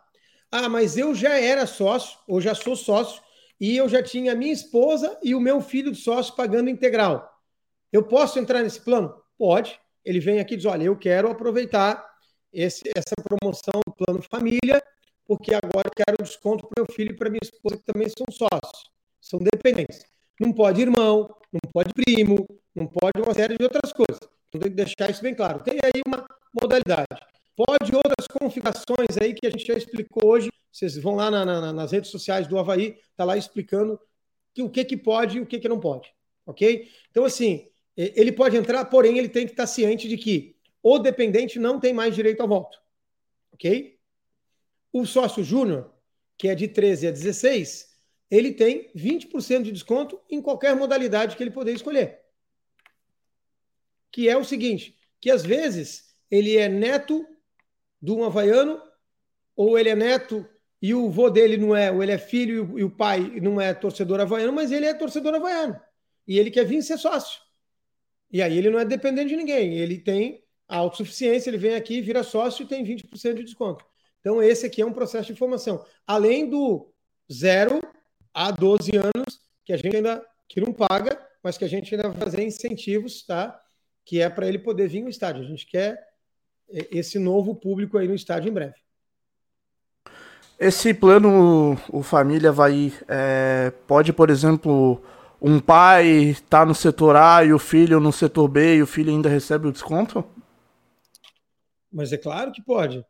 Ah, 0.53 0.69
mas 0.69 0.99
eu 0.99 1.15
já 1.15 1.39
era 1.39 1.67
sócio, 1.67 2.19
ou 2.29 2.39
já 2.39 2.55
sou 2.55 2.77
sócio, 2.77 3.23
e 3.59 3.75
eu 3.75 3.89
já 3.89 4.03
tinha 4.03 4.35
minha 4.35 4.53
esposa 4.53 5.19
e 5.23 5.35
o 5.35 5.41
meu 5.41 5.63
filho 5.63 5.91
de 5.91 5.99
sócio 5.99 6.37
pagando 6.37 6.69
integral. 6.69 7.27
Eu 7.91 8.03
posso 8.03 8.39
entrar 8.39 8.63
nesse 8.63 8.81
plano? 8.81 9.15
Pode. 9.39 9.81
Ele 10.05 10.21
vem 10.21 10.41
aqui 10.41 10.55
e 10.55 10.57
diz: 10.59 10.67
olha, 10.67 10.85
eu 10.85 10.97
quero 10.97 11.31
aproveitar 11.31 12.07
esse, 12.53 12.83
essa 12.95 13.15
promoção 13.17 13.81
do 13.87 13.95
plano 13.95 14.23
família, 14.31 14.83
porque 15.27 15.55
agora 15.55 15.89
eu 15.89 16.05
quero 16.05 16.23
desconto 16.23 16.67
para 16.69 16.83
meu 16.85 16.95
filho 16.95 17.13
e 17.13 17.17
para 17.17 17.31
minha 17.31 17.41
esposa, 17.43 17.79
que 17.79 17.85
também 17.91 18.09
são 18.09 18.27
sócios, 18.31 18.91
são 19.21 19.41
dependentes. 19.41 20.05
Não 20.39 20.53
pode 20.53 20.83
irmão, 20.83 21.35
não 21.51 21.61
pode 21.73 21.95
primo, 21.95 22.47
não 22.75 22.87
pode 22.87 23.23
uma 23.23 23.33
série 23.33 23.57
de 23.57 23.65
outras 23.65 23.91
coisas. 23.93 24.21
Então 24.49 24.61
tem 24.61 24.71
que 24.71 24.77
deixar 24.77 25.09
isso 25.09 25.23
bem 25.23 25.35
claro. 25.35 25.63
Tem 25.63 25.79
aí 25.83 26.03
uma 26.07 26.27
modalidade. 26.61 27.32
Pode 27.55 27.95
outras 27.95 28.27
configurações 28.27 29.19
aí 29.21 29.35
que 29.35 29.47
a 29.47 29.51
gente 29.51 29.67
já 29.67 29.75
explicou 29.75 30.31
hoje. 30.31 30.51
Vocês 30.71 30.97
vão 30.97 31.17
lá 31.17 31.31
na, 31.31 31.45
na, 31.45 31.73
nas 31.73 31.93
redes 31.93 32.11
sociais 32.11 32.47
do 32.47 32.59
Havaí, 32.59 32.99
tá 33.15 33.25
lá 33.25 33.37
explicando 33.37 34.01
que, 34.55 34.63
o 34.63 34.71
que, 34.71 34.85
que 34.85 34.97
pode 34.97 35.39
e 35.39 35.41
o 35.41 35.47
que, 35.47 35.59
que 35.59 35.69
não 35.69 35.79
pode. 35.79 36.13
Ok? 36.47 36.89
Então, 37.11 37.25
assim, 37.25 37.69
ele 37.97 38.33
pode 38.33 38.57
entrar, 38.57 38.85
porém, 38.87 39.19
ele 39.19 39.29
tem 39.29 39.47
que 39.47 39.53
estar 39.53 39.67
ciente 39.67 40.09
de 40.09 40.17
que 40.17 40.57
o 40.83 40.99
dependente 40.99 41.59
não 41.59 41.79
tem 41.79 41.93
mais 41.93 42.15
direito 42.15 42.41
ao 42.41 42.49
voto. 42.49 42.79
Ok? 43.53 43.99
O 44.93 45.05
sócio 45.07 45.45
júnior, 45.45 45.93
que 46.39 46.49
é 46.49 46.55
de 46.55 46.69
13 46.69 47.09
a 47.09 47.11
16, 47.11 47.93
ele 48.31 48.53
tem 48.53 48.91
20% 48.97 49.63
de 49.63 49.73
desconto 49.73 50.19
em 50.31 50.41
qualquer 50.41 50.75
modalidade 50.75 51.37
que 51.37 51.43
ele 51.43 51.51
puder 51.51 51.75
escolher. 51.75 52.21
Que 54.11 54.29
é 54.29 54.37
o 54.37 54.45
seguinte, 54.45 54.99
que 55.21 55.31
às 55.31 55.45
vezes 55.45 56.15
ele 56.31 56.57
é 56.57 56.69
neto 56.69 57.27
de 58.03 58.11
um 58.11 58.25
havaiano, 58.25 58.83
ou 59.55 59.79
ele 59.79 59.89
é 59.89 59.95
neto 59.95 60.47
e 60.81 60.93
o 60.95 61.09
vô 61.09 61.31
dele 61.31 61.57
não 61.57 61.77
é, 61.77 61.93
ou 61.93 62.03
ele 62.03 62.11
é 62.11 62.19
filho 62.19 62.77
e 62.77 62.83
o 62.83 62.91
pai 62.91 63.39
não 63.41 63.61
é 63.61 63.73
torcedor 63.73 64.21
havaiano, 64.21 64.53
mas 64.53 64.73
ele 64.73 64.85
é 64.85 64.93
torcedor 64.93 65.35
havaiano. 65.35 65.81
E 66.27 66.39
ele 66.39 66.51
quer 66.51 66.65
vir 66.65 66.83
ser 66.83 66.99
sócio. 66.99 67.41
E 68.31 68.43
aí 68.43 68.59
ele 68.59 68.71
não 68.71 68.81
é 68.81 68.85
dependente 68.85 69.29
de 69.29 69.37
ninguém. 69.37 69.75
Ele 69.75 69.99
tem 69.99 70.43
a 70.67 70.79
autossuficiência, 70.79 71.51
ele 71.51 71.59
vem 71.59 71.75
aqui, 71.75 72.01
vira 72.01 72.23
sócio 72.23 72.65
e 72.65 72.67
tem 72.67 72.85
20% 72.85 73.35
de 73.35 73.45
desconto. 73.45 73.85
Então, 74.21 74.43
esse 74.43 74.67
aqui 74.67 74.81
é 74.81 74.87
um 74.87 74.93
processo 74.93 75.33
de 75.33 75.39
formação. 75.39 75.85
Além 76.07 76.49
do 76.49 76.93
zero 77.31 77.81
a 78.33 78.51
12 78.51 78.93
anos, 78.97 79.41
que 79.65 79.73
a 79.73 79.77
gente 79.77 79.97
ainda 79.97 80.25
que 80.49 80.61
não 80.61 80.73
paga, 80.73 81.21
mas 81.43 81.59
que 81.59 81.65
a 81.65 81.69
gente 81.69 81.95
ainda 81.95 82.09
vai 82.09 82.19
fazer 82.19 82.43
incentivos, 82.43 83.25
tá? 83.25 83.61
Que 84.05 84.21
é 84.21 84.29
para 84.31 84.47
ele 84.47 84.59
poder 84.59 84.89
vir 84.89 85.03
no 85.03 85.09
estádio. 85.09 85.43
A 85.43 85.47
gente 85.47 85.67
quer 85.67 85.99
esse 86.91 87.19
novo 87.19 87.55
público 87.55 87.99
aí 87.99 88.09
no 88.09 88.15
estádio 88.15 88.51
em 88.51 88.55
breve. 88.55 88.75
Esse 90.59 90.95
plano, 90.95 91.77
o 91.89 92.03
Família 92.03 92.53
vai. 92.53 92.93
É, 93.09 93.73
pode, 93.87 94.13
por 94.13 94.31
exemplo, 94.31 95.03
um 95.41 95.59
pai 95.59 96.07
está 96.07 96.65
no 96.65 96.75
setor 96.75 97.17
A 97.17 97.45
e 97.45 97.53
o 97.53 97.59
filho 97.59 97.99
no 97.99 98.13
setor 98.13 98.47
B 98.47 98.77
e 98.77 98.83
o 98.83 98.87
filho 98.87 99.11
ainda 99.11 99.29
recebe 99.29 99.67
o 99.67 99.73
desconto? 99.73 100.25
Mas 101.93 102.13
é 102.13 102.17
claro 102.17 102.53
que 102.53 102.63
pode. 102.63 103.05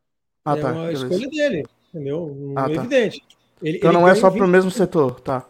Ah, 0.45 0.57
é 0.57 0.61
tá, 0.61 0.73
uma 0.73 0.87
beleza. 0.87 1.07
escolha 1.07 1.29
dele, 1.29 1.63
entendeu? 1.91 2.55
Ah, 2.57 2.71
é 2.71 2.75
tá. 2.75 2.81
evidente. 2.81 3.23
Ele, 3.63 3.77
então 3.77 3.91
ele 3.91 3.99
não 3.99 4.09
é 4.09 4.15
só 4.15 4.31
para 4.31 4.45
o 4.45 4.49
mesmo 4.49 4.71
setor, 4.71 5.21
tá? 5.21 5.47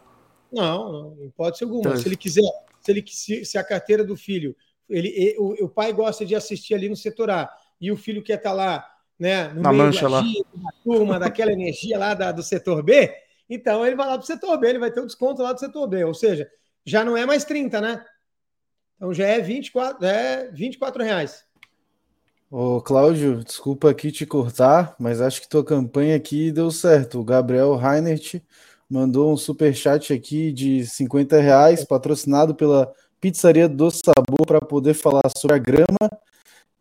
Não, 0.51 0.91
não, 0.91 1.31
pode 1.35 1.57
ser 1.57 1.63
alguma. 1.63 1.95
Se 1.95 2.07
ele 2.07 2.17
quiser, 2.17 2.43
se, 2.81 2.91
ele, 2.91 3.03
se, 3.07 3.45
se 3.45 3.57
a 3.57 3.63
carteira 3.63 4.03
do 4.03 4.17
filho, 4.17 4.55
ele, 4.89 5.35
o, 5.39 5.65
o 5.65 5.69
pai 5.69 5.93
gosta 5.93 6.25
de 6.25 6.35
assistir 6.35 6.75
ali 6.75 6.89
no 6.89 6.95
setor 6.95 7.31
A 7.31 7.49
e 7.83 7.91
o 7.91 7.97
filho 7.97 8.23
quer 8.23 8.37
estar 8.37 8.51
tá 8.51 8.55
lá, 8.55 8.87
né, 9.19 9.49
no 9.49 9.61
Na 9.61 9.73
meio 9.73 9.83
mancha 9.83 10.09
da, 10.09 10.23
turma, 10.85 11.19
daquela 11.19 11.51
energia 11.51 11.99
lá 11.99 12.13
da, 12.13 12.31
do 12.31 12.41
setor 12.41 12.81
B, 12.81 13.13
então 13.49 13.85
ele 13.85 13.97
vai 13.97 14.07
lá 14.07 14.13
para 14.13 14.23
o 14.23 14.25
setor 14.25 14.57
B, 14.57 14.69
ele 14.69 14.79
vai 14.79 14.89
ter 14.89 15.01
o 15.01 15.03
um 15.03 15.05
desconto 15.05 15.43
lá 15.43 15.51
do 15.51 15.59
setor 15.59 15.85
B, 15.89 16.05
ou 16.05 16.13
seja, 16.13 16.49
já 16.85 17.03
não 17.03 17.17
é 17.17 17.25
mais 17.25 17.43
30, 17.43 17.81
né? 17.81 18.05
Então 18.95 19.13
já 19.13 19.27
é 19.27 19.41
24, 19.41 20.05
é 20.05 20.49
24 20.53 21.03
reais. 21.03 21.43
Ô, 22.49 22.79
Cláudio, 22.79 23.43
desculpa 23.43 23.89
aqui 23.89 24.13
te 24.13 24.25
cortar, 24.25 24.95
mas 24.97 25.19
acho 25.19 25.41
que 25.41 25.49
tua 25.49 25.65
campanha 25.65 26.15
aqui 26.15 26.49
deu 26.49 26.71
certo. 26.71 27.19
O 27.19 27.23
Gabriel 27.23 27.75
Reinert 27.75 28.41
mandou 28.89 29.33
um 29.33 29.35
super 29.35 29.75
chat 29.75 30.13
aqui 30.13 30.53
de 30.53 30.85
50 30.85 31.41
reais, 31.41 31.83
patrocinado 31.83 32.55
pela 32.55 32.93
Pizzaria 33.19 33.67
do 33.67 33.91
Sabor, 33.91 34.45
para 34.47 34.61
poder 34.61 34.93
falar 34.93 35.23
sobre 35.35 35.57
a 35.57 35.59
grama 35.59 36.09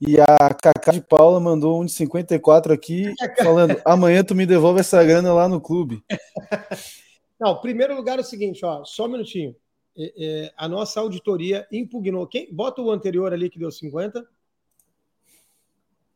e 0.05 0.21
a 0.21 0.53
Cacá 0.53 0.91
de 0.91 1.01
Paula 1.01 1.39
mandou 1.39 1.81
um 1.81 1.85
de 1.85 1.93
54 1.93 2.73
aqui, 2.73 3.15
falando: 3.39 3.81
amanhã 3.85 4.25
tu 4.25 4.35
me 4.35 4.45
devolve 4.45 4.81
essa 4.81 5.03
grana 5.05 5.33
lá 5.33 5.49
no 5.49 5.61
clube. 5.61 6.03
Não, 7.39 7.61
primeiro 7.61 7.95
lugar 7.97 8.19
é 8.19 8.21
o 8.21 8.25
seguinte, 8.25 8.65
ó, 8.65 8.85
só 8.85 9.07
um 9.07 9.09
minutinho. 9.09 9.55
É, 9.97 10.13
é, 10.17 10.53
a 10.57 10.69
nossa 10.69 11.01
auditoria 11.01 11.67
impugnou. 11.71 12.27
Quem 12.27 12.53
bota 12.53 12.81
o 12.81 12.91
anterior 12.91 13.33
ali 13.33 13.49
que 13.49 13.59
deu 13.59 13.71
50? 13.71 14.25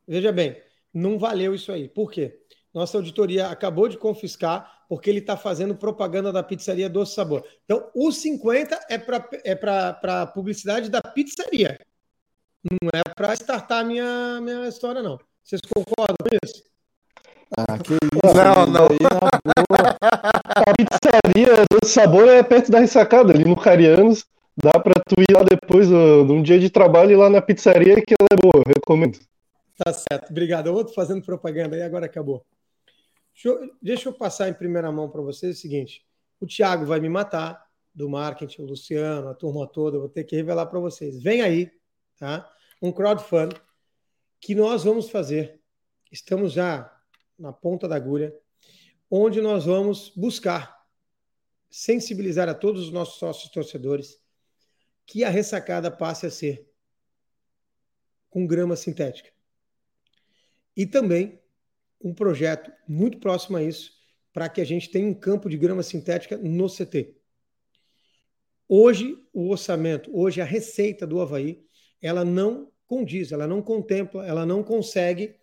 Veja 0.06 0.32
bem, 0.32 0.56
não 0.94 1.18
valeu 1.18 1.54
isso 1.54 1.70
aí. 1.72 1.88
Por 1.88 2.10
quê? 2.10 2.40
Nossa 2.72 2.96
auditoria 2.96 3.48
acabou 3.48 3.88
de 3.88 3.98
confiscar 3.98 4.84
porque 4.88 5.10
ele 5.10 5.18
está 5.18 5.36
fazendo 5.36 5.74
propaganda 5.74 6.32
da 6.32 6.42
pizzaria 6.42 6.88
Doce 6.88 7.14
Sabor. 7.14 7.44
Então, 7.64 7.90
o 7.94 8.12
50 8.12 8.86
é 8.88 8.98
para 8.98 9.28
é 9.44 9.54
para 9.54 10.26
publicidade 10.28 10.88
da 10.88 11.02
pizzaria. 11.02 11.78
Não 12.70 12.90
é 12.92 13.02
para 13.14 13.34
startar 13.34 13.84
minha, 13.84 14.40
minha 14.40 14.68
história, 14.68 15.02
não. 15.02 15.18
Vocês 15.42 15.60
concordam 15.62 16.16
com 16.20 16.36
isso? 16.44 16.64
Ah, 17.56 17.78
que 17.78 17.94
isso. 17.94 18.00
Não, 18.24 18.66
não. 18.66 18.86
a 20.50 20.74
pizzaria 20.76 21.64
do 21.70 21.86
sabor 21.86 22.28
é 22.28 22.42
perto 22.42 22.70
da 22.70 22.80
ressacada, 22.80 23.32
ali 23.32 23.44
no 23.44 23.56
Carianos. 23.56 24.24
Dá 24.56 24.72
para 24.80 24.94
tu 25.06 25.20
ir 25.20 25.34
lá 25.34 25.44
depois 25.44 25.86
de 25.88 25.94
um 25.94 26.42
dia 26.42 26.58
de 26.58 26.70
trabalho 26.70 27.12
e 27.12 27.16
lá 27.16 27.28
na 27.28 27.42
pizzaria 27.42 27.96
que 27.96 28.14
ela 28.18 28.28
é 28.32 28.36
boa, 28.36 28.64
recomendo. 28.66 29.18
Tá 29.76 29.92
certo, 29.92 30.30
obrigado. 30.30 30.66
Eu 30.68 30.72
vou 30.72 30.88
fazendo 30.88 31.22
propaganda 31.22 31.76
aí, 31.76 31.82
agora 31.82 32.06
acabou. 32.06 32.44
Deixa 33.34 33.48
eu, 33.48 33.70
deixa 33.82 34.08
eu 34.08 34.14
passar 34.14 34.48
em 34.48 34.54
primeira 34.54 34.90
mão 34.90 35.10
para 35.10 35.20
vocês 35.20 35.58
o 35.58 35.60
seguinte: 35.60 36.02
o 36.40 36.46
Thiago 36.46 36.86
vai 36.86 37.00
me 37.00 37.08
matar, 37.08 37.66
do 37.94 38.08
marketing, 38.08 38.62
o 38.62 38.66
Luciano, 38.66 39.28
a 39.28 39.34
turma 39.34 39.66
toda, 39.66 39.96
eu 39.96 40.00
vou 40.00 40.08
ter 40.08 40.24
que 40.24 40.36
revelar 40.36 40.66
para 40.66 40.80
vocês. 40.80 41.22
Vem 41.22 41.42
aí, 41.42 41.70
tá? 42.18 42.50
Um 42.80 42.92
crowdfunding 42.92 43.56
que 44.40 44.54
nós 44.54 44.84
vamos 44.84 45.10
fazer. 45.10 45.60
Estamos 46.10 46.52
já 46.52 46.92
na 47.38 47.52
ponta 47.52 47.88
da 47.88 47.96
agulha, 47.96 48.34
onde 49.10 49.40
nós 49.40 49.64
vamos 49.64 50.10
buscar 50.16 50.76
sensibilizar 51.70 52.48
a 52.48 52.54
todos 52.54 52.82
os 52.84 52.92
nossos 52.92 53.18
sócios 53.18 53.50
torcedores 53.50 54.20
que 55.04 55.22
a 55.22 55.28
ressacada 55.28 55.90
passe 55.90 56.26
a 56.26 56.30
ser 56.30 56.68
com 58.30 58.46
grama 58.46 58.76
sintética. 58.76 59.30
E 60.76 60.86
também 60.86 61.40
um 62.00 62.14
projeto 62.14 62.70
muito 62.86 63.18
próximo 63.18 63.56
a 63.56 63.62
isso 63.62 63.92
para 64.32 64.48
que 64.48 64.60
a 64.60 64.64
gente 64.64 64.90
tenha 64.90 65.08
um 65.08 65.14
campo 65.14 65.48
de 65.48 65.56
grama 65.56 65.82
sintética 65.82 66.36
no 66.36 66.68
CT. 66.68 67.16
Hoje, 68.68 69.16
o 69.32 69.48
orçamento, 69.48 70.10
hoje 70.14 70.40
a 70.40 70.44
receita 70.44 71.06
do 71.06 71.20
Havaí, 71.20 71.64
ela 72.06 72.24
não 72.24 72.70
condiz, 72.86 73.32
ela 73.32 73.46
não 73.46 73.60
contempla, 73.60 74.24
ela 74.24 74.46
não 74.46 74.62
consegue 74.62 75.36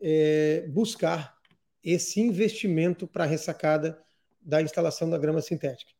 é, 0.00 0.66
buscar 0.68 1.38
esse 1.82 2.20
investimento 2.20 3.06
para 3.06 3.24
a 3.24 3.26
ressacada 3.26 3.98
da 4.40 4.60
instalação 4.60 5.08
da 5.08 5.16
grama 5.16 5.40
sintética. 5.40 5.92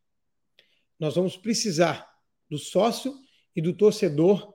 Nós 0.99 1.15
vamos 1.15 1.37
precisar 1.37 2.15
do 2.51 2.59
sócio 2.59 3.15
e 3.57 3.63
do 3.63 3.73
torcedor 3.73 4.55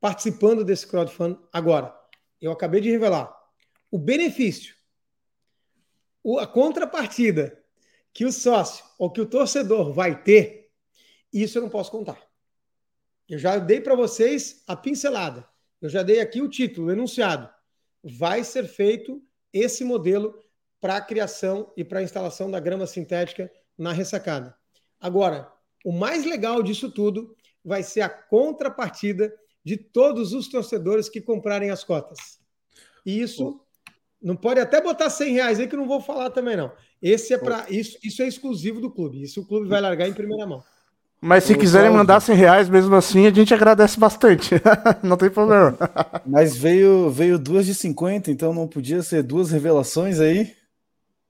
participando 0.00 0.64
desse 0.64 0.86
crowdfunding 0.86 1.38
agora. 1.52 1.94
Eu 2.40 2.50
acabei 2.50 2.80
de 2.80 2.90
revelar 2.90 3.32
o 3.90 3.98
benefício, 3.98 4.74
a 6.40 6.46
contrapartida 6.46 7.62
que 8.12 8.24
o 8.24 8.32
sócio 8.32 8.84
ou 8.98 9.10
que 9.10 9.20
o 9.20 9.26
torcedor 9.26 9.92
vai 9.92 10.22
ter, 10.24 10.72
isso 11.32 11.58
eu 11.58 11.62
não 11.62 11.68
posso 11.68 11.90
contar. 11.90 12.25
Eu 13.28 13.38
já 13.38 13.58
dei 13.58 13.80
para 13.80 13.94
vocês 13.94 14.62
a 14.66 14.76
pincelada. 14.76 15.46
Eu 15.80 15.88
já 15.88 16.02
dei 16.02 16.20
aqui 16.20 16.40
o 16.40 16.48
título, 16.48 16.88
o 16.88 16.90
enunciado. 16.90 17.48
Vai 18.02 18.44
ser 18.44 18.66
feito 18.66 19.22
esse 19.52 19.84
modelo 19.84 20.38
para 20.80 20.96
a 20.96 21.00
criação 21.00 21.72
e 21.76 21.84
para 21.84 22.00
a 22.00 22.02
instalação 22.02 22.50
da 22.50 22.60
grama 22.60 22.86
sintética 22.86 23.50
na 23.76 23.92
ressacada. 23.92 24.56
Agora, 25.00 25.50
o 25.84 25.92
mais 25.92 26.24
legal 26.24 26.62
disso 26.62 26.90
tudo 26.90 27.36
vai 27.64 27.82
ser 27.82 28.02
a 28.02 28.08
contrapartida 28.08 29.34
de 29.64 29.76
todos 29.76 30.32
os 30.32 30.48
torcedores 30.48 31.08
que 31.08 31.20
comprarem 31.20 31.70
as 31.70 31.82
cotas. 31.82 32.38
E 33.04 33.20
isso 33.20 33.60
não 34.22 34.36
pode 34.36 34.60
até 34.60 34.80
botar 34.80 35.10
100 35.10 35.32
reais 35.32 35.60
aí 35.60 35.66
que 35.66 35.74
eu 35.74 35.80
não 35.80 35.88
vou 35.88 36.00
falar 36.00 36.30
também 36.30 36.56
não. 36.56 36.72
Esse 37.02 37.34
é 37.34 37.38
para 37.38 37.66
isso, 37.68 37.98
isso 38.02 38.22
é 38.22 38.28
exclusivo 38.28 38.80
do 38.80 38.90
clube. 38.90 39.22
Isso 39.22 39.40
o 39.40 39.46
clube 39.46 39.68
vai 39.68 39.80
largar 39.80 40.08
em 40.08 40.14
primeira 40.14 40.46
mão. 40.46 40.62
Mas 41.20 41.44
se 41.44 41.56
quiserem 41.56 41.90
mandar 41.90 42.20
100 42.20 42.36
reais 42.36 42.68
mesmo 42.68 42.94
assim, 42.94 43.26
a 43.26 43.30
gente 43.30 43.52
agradece 43.52 43.98
bastante. 43.98 44.54
não 45.02 45.16
tem 45.16 45.30
problema. 45.30 45.76
Mas 46.24 46.56
veio, 46.56 47.10
veio 47.10 47.38
duas 47.38 47.66
de 47.66 47.74
50, 47.74 48.30
então 48.30 48.52
não 48.52 48.68
podia 48.68 49.02
ser 49.02 49.22
duas 49.22 49.50
revelações 49.50 50.20
aí? 50.20 50.54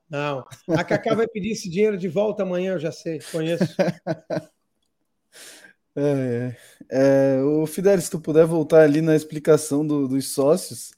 Não. 0.08 0.44
A 0.68 0.84
Cacá 0.84 1.14
vai 1.14 1.26
pedir 1.26 1.52
esse 1.52 1.68
dinheiro 1.68 1.96
de 1.96 2.08
volta 2.08 2.42
amanhã, 2.42 2.74
eu 2.74 2.78
já 2.78 2.92
sei, 2.92 3.20
conheço. 3.32 3.64
É, 5.98 6.54
é, 6.90 7.42
o 7.42 7.66
Fidel, 7.66 7.98
se 7.98 8.10
tu 8.10 8.20
puder 8.20 8.44
voltar 8.44 8.82
ali 8.82 9.00
na 9.00 9.16
explicação 9.16 9.86
do, 9.86 10.06
dos 10.06 10.28
sócios, 10.28 10.90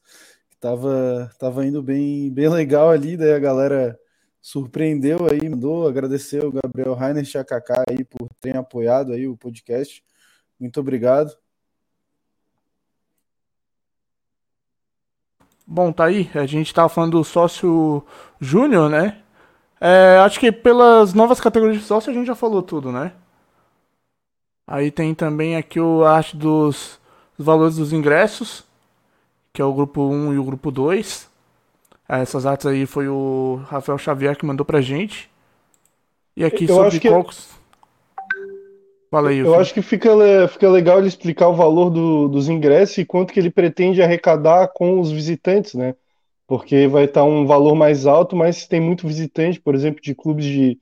que 0.50 0.56
tava, 0.58 1.30
tava 1.38 1.64
indo 1.64 1.80
bem, 1.80 2.28
bem 2.32 2.48
legal 2.48 2.90
ali, 2.90 3.16
daí 3.16 3.32
a 3.32 3.38
galera 3.38 3.96
surpreendeu 4.40 5.26
aí, 5.30 5.48
mandou, 5.48 5.86
agradecer 5.88 6.44
o 6.44 6.52
Gabriel 6.52 6.94
Rainer 6.94 7.24
a 7.36 7.44
Kaká 7.44 7.84
aí 7.88 8.04
por 8.04 8.28
terem 8.40 8.60
apoiado 8.60 9.12
aí 9.12 9.26
o 9.26 9.36
podcast. 9.36 10.02
Muito 10.58 10.80
obrigado. 10.80 11.36
Bom, 15.66 15.92
tá 15.92 16.06
aí. 16.06 16.30
A 16.34 16.46
gente 16.46 16.72
tava 16.72 16.88
falando 16.88 17.18
do 17.18 17.24
sócio 17.24 18.02
júnior, 18.40 18.88
né? 18.88 19.22
É, 19.80 20.18
acho 20.24 20.40
que 20.40 20.50
pelas 20.50 21.14
novas 21.14 21.40
categorias 21.40 21.78
de 21.80 21.84
sócio 21.86 22.10
a 22.10 22.14
gente 22.14 22.26
já 22.26 22.34
falou 22.34 22.62
tudo, 22.62 22.90
né? 22.90 23.12
Aí 24.66 24.90
tem 24.90 25.14
também 25.14 25.56
aqui 25.56 25.80
o 25.80 26.04
arte 26.04 26.36
dos, 26.36 26.98
dos 27.36 27.46
valores 27.46 27.76
dos 27.76 27.92
ingressos, 27.92 28.64
que 29.52 29.62
é 29.62 29.64
o 29.64 29.72
grupo 29.72 30.02
1 30.02 30.34
e 30.34 30.38
o 30.38 30.44
grupo 30.44 30.70
2. 30.70 31.27
Essas 32.08 32.46
artes 32.46 32.66
aí 32.66 32.86
foi 32.86 33.06
o 33.06 33.60
Rafael 33.66 33.98
Xavier 33.98 34.36
que 34.36 34.46
mandou 34.46 34.64
pra 34.64 34.80
gente. 34.80 35.30
E 36.34 36.44
aqui 36.44 36.64
eu 36.64 36.74
sobre 36.74 36.98
que... 36.98 37.08
Cocos. 37.08 37.50
Fala 39.10 39.30
aí. 39.30 39.38
Eu 39.38 39.46
filho. 39.46 39.60
acho 39.60 39.74
que 39.74 39.82
fica, 39.82 40.10
fica 40.48 40.70
legal 40.70 40.98
ele 40.98 41.08
explicar 41.08 41.48
o 41.48 41.56
valor 41.56 41.90
do, 41.90 42.28
dos 42.28 42.48
ingressos 42.48 42.98
e 42.98 43.04
quanto 43.04 43.32
que 43.32 43.40
ele 43.40 43.50
pretende 43.50 44.02
arrecadar 44.02 44.68
com 44.68 45.00
os 45.00 45.10
visitantes, 45.10 45.74
né? 45.74 45.94
Porque 46.46 46.86
vai 46.86 47.04
estar 47.04 47.24
um 47.24 47.46
valor 47.46 47.74
mais 47.74 48.06
alto, 48.06 48.34
mas 48.34 48.66
tem 48.66 48.80
muito 48.80 49.06
visitante, 49.06 49.60
por 49.60 49.74
exemplo, 49.74 50.00
de 50.00 50.14
clubes 50.14 50.46
de 50.46 50.78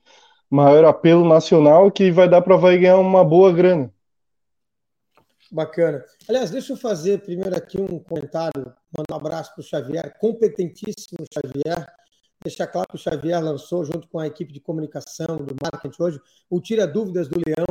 maior 0.49 0.85
apelo 0.85 1.27
nacional 1.27 1.91
que 1.91 2.09
vai 2.09 2.29
dar 2.29 2.41
para 2.41 2.55
vai 2.55 2.77
ganhar 2.77 2.97
uma 2.97 3.23
boa 3.23 3.51
grana. 3.51 3.91
Bacana. 5.51 6.03
Aliás, 6.27 6.51
deixa 6.51 6.73
eu 6.73 6.77
fazer 6.77 7.21
primeiro 7.21 7.55
aqui 7.55 7.79
um 7.79 7.99
comentário, 7.99 8.73
mandar 8.97 9.13
um 9.13 9.15
abraço 9.15 9.53
para 9.53 9.61
o 9.61 9.63
Xavier, 9.63 10.17
competentíssimo 10.19 11.25
Xavier. 11.33 11.87
Deixar 12.43 12.67
claro 12.67 12.87
que 12.89 12.95
o 12.95 12.99
Xavier 12.99 13.43
lançou, 13.43 13.83
junto 13.83 14.07
com 14.07 14.19
a 14.19 14.27
equipe 14.27 14.53
de 14.53 14.59
comunicação 14.59 15.37
do 15.37 15.55
marketing 15.61 16.01
hoje, 16.01 16.21
o 16.49 16.61
Tira 16.61 16.85
Dúvidas 16.85 17.27
do 17.27 17.39
Leão. 17.45 17.65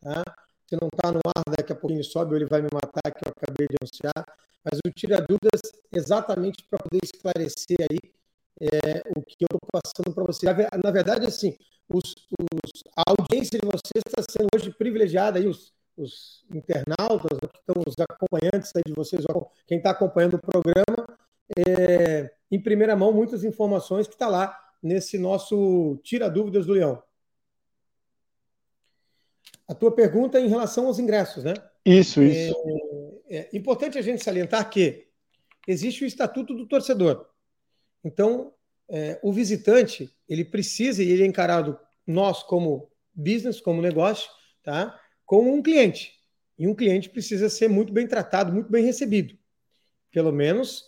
Tá? 0.00 0.22
Se 0.66 0.76
não 0.80 0.88
está 0.88 1.12
no 1.12 1.20
ar, 1.24 1.56
daqui 1.56 1.72
a 1.72 1.76
pouquinho 1.76 2.02
sobe, 2.02 2.34
ele 2.34 2.46
vai 2.46 2.60
me 2.60 2.68
matar, 2.72 3.10
que 3.12 3.26
eu 3.26 3.32
acabei 3.36 3.68
de 3.68 3.76
anunciar. 3.80 4.24
Mas 4.64 4.80
o 4.84 4.90
Tira 4.90 5.18
Dúvidas 5.20 5.60
exatamente 5.92 6.64
para 6.68 6.78
poder 6.78 7.00
esclarecer 7.02 7.76
aí 7.90 7.98
é, 8.60 9.02
o 9.16 9.22
que 9.22 9.36
eu 9.40 9.46
estou 9.46 9.60
passando 9.70 10.14
para 10.14 10.24
você. 10.24 10.46
Na 10.82 10.90
verdade, 10.90 11.26
assim, 11.26 11.56
os, 11.88 12.14
os, 12.40 12.82
a 12.96 13.02
audiência 13.08 13.58
de 13.58 13.66
vocês 13.66 14.02
está 14.06 14.22
sendo 14.28 14.48
hoje 14.54 14.70
privilegiada, 14.72 15.38
aí, 15.38 15.46
os, 15.46 15.72
os 15.98 16.44
internautas, 16.54 17.38
que 17.38 17.58
estão 17.58 17.82
os 17.86 17.94
acompanhantes 17.98 18.72
aí 18.74 18.82
de 18.86 18.92
vocês, 18.92 19.24
quem 19.66 19.78
está 19.78 19.90
acompanhando 19.90 20.34
o 20.34 20.40
programa, 20.40 21.06
é, 21.56 22.32
em 22.50 22.60
primeira 22.60 22.94
mão, 22.96 23.12
muitas 23.12 23.44
informações 23.44 24.06
que 24.06 24.14
está 24.14 24.28
lá 24.28 24.56
nesse 24.82 25.18
nosso 25.18 25.98
Tira 26.02 26.30
Dúvidas 26.30 26.66
do 26.66 26.72
Leão. 26.72 27.02
A 29.66 29.74
tua 29.74 29.94
pergunta 29.94 30.38
é 30.38 30.40
em 30.40 30.48
relação 30.48 30.86
aos 30.86 30.98
ingressos, 30.98 31.44
né? 31.44 31.54
Isso, 31.84 32.22
isso. 32.22 32.54
É, 33.28 33.48
é 33.52 33.56
importante 33.56 33.98
a 33.98 34.02
gente 34.02 34.24
salientar 34.24 34.70
que 34.70 35.06
existe 35.66 36.04
o 36.04 36.06
Estatuto 36.06 36.54
do 36.54 36.66
Torcedor. 36.66 37.26
Então, 38.02 38.54
é, 38.88 39.18
o 39.22 39.32
visitante 39.32 40.10
ele 40.28 40.44
precisa 40.44 41.02
e 41.02 41.10
ele 41.10 41.22
é 41.22 41.26
encarado 41.26 41.78
nós 42.06 42.42
como 42.42 42.90
business, 43.14 43.60
como 43.60 43.82
negócio, 43.82 44.30
tá? 44.62 44.98
Como 45.28 45.52
um 45.52 45.62
cliente. 45.62 46.14
E 46.58 46.66
um 46.66 46.74
cliente 46.74 47.10
precisa 47.10 47.50
ser 47.50 47.68
muito 47.68 47.92
bem 47.92 48.06
tratado, 48.06 48.50
muito 48.50 48.72
bem 48.72 48.82
recebido. 48.82 49.36
Pelo 50.10 50.32
menos 50.32 50.86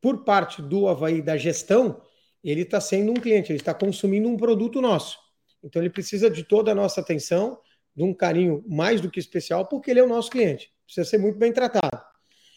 por 0.00 0.24
parte 0.24 0.60
do 0.60 0.88
Havaí 0.88 1.22
da 1.22 1.36
gestão, 1.36 2.02
ele 2.42 2.62
está 2.62 2.80
sendo 2.80 3.12
um 3.12 3.14
cliente, 3.14 3.52
ele 3.52 3.60
está 3.60 3.72
consumindo 3.72 4.28
um 4.28 4.36
produto 4.36 4.80
nosso. 4.80 5.18
Então 5.62 5.80
ele 5.80 5.88
precisa 5.88 6.28
de 6.28 6.42
toda 6.42 6.72
a 6.72 6.74
nossa 6.74 7.00
atenção, 7.00 7.60
de 7.94 8.02
um 8.02 8.12
carinho 8.12 8.64
mais 8.66 9.00
do 9.00 9.08
que 9.08 9.20
especial, 9.20 9.64
porque 9.66 9.92
ele 9.92 10.00
é 10.00 10.02
o 10.02 10.08
nosso 10.08 10.30
cliente. 10.30 10.72
Precisa 10.84 11.08
ser 11.08 11.18
muito 11.18 11.38
bem 11.38 11.52
tratado. 11.52 12.02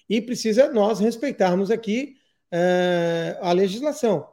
E 0.09 0.19
precisa 0.19 0.73
nós 0.73 0.99
respeitarmos 0.99 1.69
aqui 1.69 2.15
é, 2.51 3.37
a 3.39 3.51
legislação. 3.51 4.27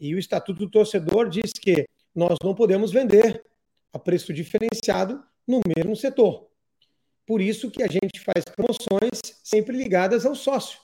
E 0.00 0.16
o 0.16 0.18
Estatuto 0.18 0.58
do 0.58 0.70
Torcedor 0.70 1.28
diz 1.28 1.52
que 1.52 1.86
nós 2.12 2.36
não 2.42 2.56
podemos 2.56 2.90
vender 2.90 3.44
a 3.92 4.00
preço 4.00 4.32
diferenciado 4.32 5.22
no 5.46 5.60
mesmo 5.76 5.94
setor. 5.96 6.48
Por 7.26 7.40
isso 7.40 7.70
que 7.70 7.82
a 7.82 7.86
gente 7.86 8.20
faz 8.20 8.44
promoções 8.44 9.20
sempre 9.42 9.76
ligadas 9.76 10.26
ao 10.26 10.34
sócio 10.34 10.78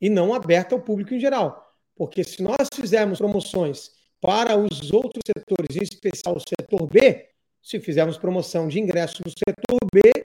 e 0.00 0.08
não 0.08 0.32
aberta 0.32 0.74
ao 0.74 0.80
público 0.80 1.14
em 1.14 1.20
geral. 1.20 1.76
Porque 1.94 2.24
se 2.24 2.42
nós 2.42 2.68
fizermos 2.74 3.18
promoções 3.18 3.90
para 4.20 4.56
os 4.56 4.92
outros 4.92 5.22
setores, 5.26 5.76
em 5.76 5.82
especial 5.82 6.36
o 6.36 6.40
setor 6.40 6.86
B, 6.86 7.28
se 7.62 7.78
fizermos 7.78 8.18
promoção 8.18 8.68
de 8.68 8.80
ingresso 8.80 9.22
no 9.24 9.30
setor 9.30 9.78
B, 9.92 10.24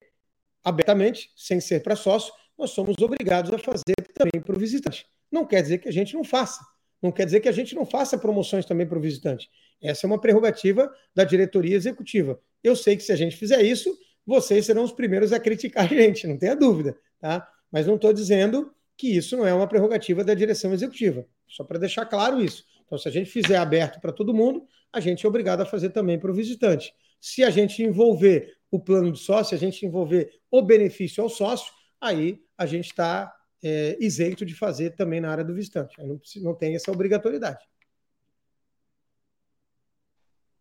abertamente, 0.64 1.32
sem 1.36 1.60
ser 1.60 1.84
para 1.84 1.96
sócio, 1.96 2.34
nós 2.58 2.72
somos 2.72 2.98
obrigados 3.00 3.54
a 3.54 3.58
fazer 3.58 3.96
também 4.14 4.42
para 4.42 4.56
o 4.56 4.60
visitante. 4.60 5.06
Não 5.32 5.46
quer 5.46 5.62
dizer 5.62 5.78
que 5.78 5.88
a 5.88 5.92
gente 5.92 6.14
não 6.16 6.24
faça. 6.24 6.66
Não 7.02 7.12
quer 7.12 7.26
dizer 7.26 7.42
que 7.42 7.50
a 7.50 7.52
gente 7.52 7.76
não 7.76 7.86
faça 7.86 8.18
promoções 8.18 8.66
também 8.66 8.88
para 8.88 8.98
o 8.98 9.02
visitante. 9.02 9.50
Essa 9.82 10.06
é 10.06 10.08
uma 10.08 10.20
prerrogativa 10.20 10.92
da 11.14 11.24
diretoria 11.24 11.76
executiva. 11.76 12.40
Eu 12.64 12.76
sei 12.76 12.96
que 12.98 13.04
se 13.04 13.12
a 13.12 13.16
gente 13.16 13.36
fizer 13.36 13.62
isso, 13.62 13.98
vocês 14.26 14.66
serão 14.66 14.84
os 14.84 14.92
primeiros 14.92 15.32
a 15.32 15.40
criticar 15.40 15.86
a 15.86 15.88
gente, 15.88 16.28
não 16.28 16.38
tenha 16.38 16.56
dúvida, 16.56 16.98
tá? 17.20 17.48
Mas 17.72 17.88
não 17.88 17.96
estou 17.96 18.12
dizendo 18.12 18.72
que 18.98 19.16
isso 19.16 19.38
não 19.38 19.46
é 19.46 19.54
uma 19.54 19.68
prerrogativa 19.68 20.24
da 20.24 20.34
direção 20.34 20.74
executiva. 20.74 21.26
Só 21.48 21.64
para 21.64 21.80
deixar 21.80 22.06
claro 22.06 22.42
isso. 22.42 22.66
Então, 22.86 22.98
se 22.98 23.08
a 23.08 23.12
gente 23.12 23.30
fizer 23.30 23.58
aberto 23.58 24.02
para 24.02 24.12
todo 24.12 24.34
mundo, 24.34 24.66
a 24.92 25.00
gente 25.00 25.26
é 25.26 25.30
obrigado 25.30 25.62
a 25.62 25.66
fazer 25.66 25.90
também 25.90 26.20
para 26.20 26.32
o 26.32 26.34
visitante. 26.34 26.94
Se 27.20 27.44
a 27.44 27.50
gente 27.50 27.84
envolver 27.84 28.56
o 28.72 28.80
plano 28.80 29.12
de 29.12 29.20
sócio, 29.20 29.56
a 29.56 29.60
gente 29.60 29.86
envolver 29.86 30.32
o 30.52 30.62
benefício 30.62 31.24
ao 31.24 31.30
sócio, 31.30 31.72
aí 32.02 32.40
a 32.58 32.66
gente 32.66 32.86
está 32.86 33.34
é, 33.64 33.98
isento 34.00 34.46
de 34.46 34.54
fazer 34.54 34.92
também 34.96 35.22
na 35.22 35.32
área 35.32 35.44
do 35.44 35.54
visitante. 35.54 35.96
Não, 36.00 36.20
não 36.42 36.56
tem 36.56 36.76
essa 36.76 36.92
obrigatoriedade. 36.92 37.64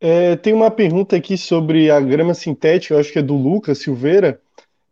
É, 0.00 0.36
tem 0.36 0.52
uma 0.52 0.70
pergunta 0.70 1.16
aqui 1.16 1.38
sobre 1.38 1.90
a 1.90 2.00
grama 2.00 2.34
sintética, 2.34 2.94
eu 2.94 2.98
acho 3.00 3.12
que 3.12 3.18
é 3.18 3.22
do 3.22 3.34
Lucas 3.34 3.78
Silveira. 3.78 4.40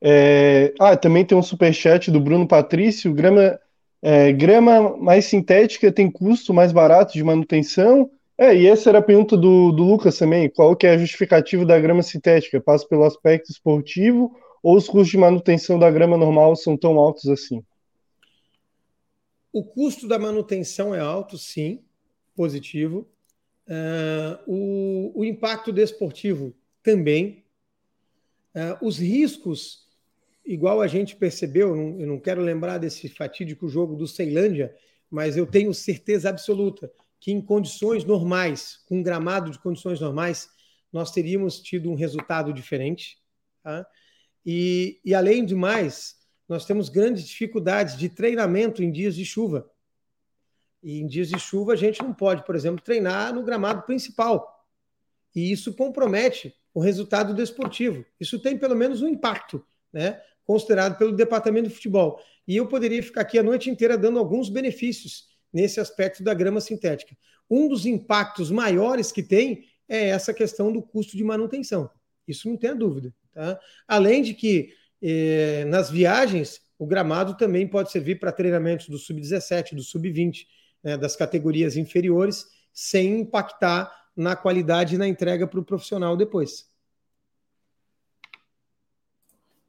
É, 0.02 0.74
ah, 0.80 0.96
também 0.96 1.24
tem 1.24 1.36
um 1.36 1.42
superchat 1.42 2.10
do 2.10 2.20
Bruno 2.20 2.46
Patrício. 2.48 3.12
Grama, 3.14 3.58
É, 4.02 4.32
grama 4.32 4.96
mais 4.98 5.26
sintética 5.26 5.92
tem 5.92 6.10
custo 6.10 6.54
mais 6.54 6.72
barato 6.72 7.14
de 7.14 7.24
manutenção? 7.24 8.10
É, 8.38 8.54
e 8.56 8.66
essa 8.66 8.90
era 8.90 8.98
a 8.98 9.02
pergunta 9.02 9.36
do, 9.36 9.72
do 9.72 9.84
Lucas 9.84 10.18
também. 10.18 10.50
Qual 10.50 10.76
que 10.76 10.86
é 10.86 10.92
a 10.92 10.98
justificativa 10.98 11.64
da 11.66 11.80
grama 11.80 12.02
sintética? 12.02 12.60
Passa 12.60 12.86
pelo 12.88 13.04
aspecto 13.04 13.50
esportivo 13.50 14.32
ou 14.62 14.76
os 14.76 14.86
custos 14.88 15.10
de 15.10 15.18
manutenção 15.18 15.78
da 15.78 15.90
grama 15.90 16.16
normal 16.18 16.56
são 16.56 16.76
tão 16.76 16.98
altos 16.98 17.28
assim? 17.28 17.62
O 19.52 19.64
custo 19.64 20.06
da 20.06 20.18
manutenção 20.18 20.94
é 20.94 21.00
alto, 21.00 21.38
sim, 21.38 21.82
positivo. 22.36 23.08
Uh, 23.66 24.38
o, 24.46 25.20
o, 25.20 25.24
impacto 25.24 25.72
desportivo 25.72 26.54
também. 26.82 27.44
Uh, 28.54 28.86
os 28.86 28.98
riscos 28.98 29.84
igual 30.44 30.80
a 30.80 30.86
gente 30.86 31.16
percebeu, 31.16 31.74
eu 31.74 32.06
não 32.06 32.20
quero 32.20 32.42
lembrar 32.42 32.78
desse 32.78 33.08
fatídico 33.08 33.66
jogo 33.68 33.96
do 33.96 34.06
Ceilândia, 34.06 34.74
mas 35.10 35.36
eu 35.36 35.46
tenho 35.46 35.72
certeza 35.72 36.28
absoluta 36.28 36.92
que 37.18 37.32
em 37.32 37.40
condições 37.40 38.04
normais, 38.04 38.80
com 38.86 38.98
um 38.98 39.02
gramado 39.02 39.50
de 39.50 39.58
condições 39.58 40.00
normais, 40.00 40.48
nós 40.92 41.10
teríamos 41.10 41.60
tido 41.60 41.90
um 41.90 41.94
resultado 41.94 42.52
diferente. 42.52 43.16
Tá? 43.62 43.86
E, 44.44 45.00
e, 45.02 45.14
além 45.14 45.44
de 45.44 45.54
mais, 45.54 46.16
nós 46.46 46.66
temos 46.66 46.90
grandes 46.90 47.26
dificuldades 47.26 47.96
de 47.96 48.10
treinamento 48.10 48.82
em 48.82 48.92
dias 48.92 49.16
de 49.16 49.24
chuva. 49.24 49.68
E 50.84 51.00
em 51.00 51.06
dias 51.06 51.30
de 51.30 51.38
chuva, 51.38 51.72
a 51.72 51.76
gente 51.76 52.02
não 52.02 52.12
pode, 52.12 52.44
por 52.44 52.54
exemplo, 52.54 52.84
treinar 52.84 53.34
no 53.34 53.42
gramado 53.42 53.82
principal. 53.82 54.62
E 55.34 55.50
isso 55.50 55.72
compromete 55.72 56.54
o 56.74 56.80
resultado 56.80 57.32
desportivo. 57.32 58.04
Isso 58.20 58.38
tem 58.38 58.58
pelo 58.58 58.76
menos 58.76 59.00
um 59.00 59.08
impacto, 59.08 59.64
né? 59.90 60.20
considerado 60.44 60.98
pelo 60.98 61.12
departamento 61.12 61.68
de 61.70 61.74
futebol. 61.74 62.20
E 62.46 62.54
eu 62.54 62.68
poderia 62.68 63.02
ficar 63.02 63.22
aqui 63.22 63.38
a 63.38 63.42
noite 63.42 63.70
inteira 63.70 63.96
dando 63.96 64.18
alguns 64.18 64.50
benefícios 64.50 65.24
nesse 65.50 65.80
aspecto 65.80 66.22
da 66.22 66.34
grama 66.34 66.60
sintética. 66.60 67.16
Um 67.48 67.66
dos 67.66 67.86
impactos 67.86 68.50
maiores 68.50 69.10
que 69.10 69.22
tem 69.22 69.64
é 69.88 70.08
essa 70.08 70.34
questão 70.34 70.70
do 70.70 70.82
custo 70.82 71.16
de 71.16 71.24
manutenção. 71.24 71.90
Isso 72.28 72.46
não 72.46 72.58
tem 72.58 72.76
dúvida. 72.76 73.14
Tá? 73.32 73.58
Além 73.88 74.20
de 74.20 74.34
que 74.34 74.74
eh, 75.00 75.64
nas 75.66 75.90
viagens 75.90 76.60
o 76.78 76.86
gramado 76.86 77.36
também 77.36 77.66
pode 77.66 77.90
servir 77.90 78.18
para 78.18 78.32
treinamentos 78.32 78.88
do 78.88 78.98
sub-17, 78.98 79.74
do 79.74 79.82
sub-20, 79.82 80.44
né, 80.84 80.98
das 80.98 81.16
categorias 81.16 81.76
inferiores, 81.76 82.46
sem 82.72 83.20
impactar 83.20 83.90
na 84.14 84.36
qualidade 84.36 84.94
e 84.94 84.98
na 84.98 85.08
entrega 85.08 85.46
para 85.46 85.58
o 85.58 85.64
profissional 85.64 86.16
depois. 86.16 86.68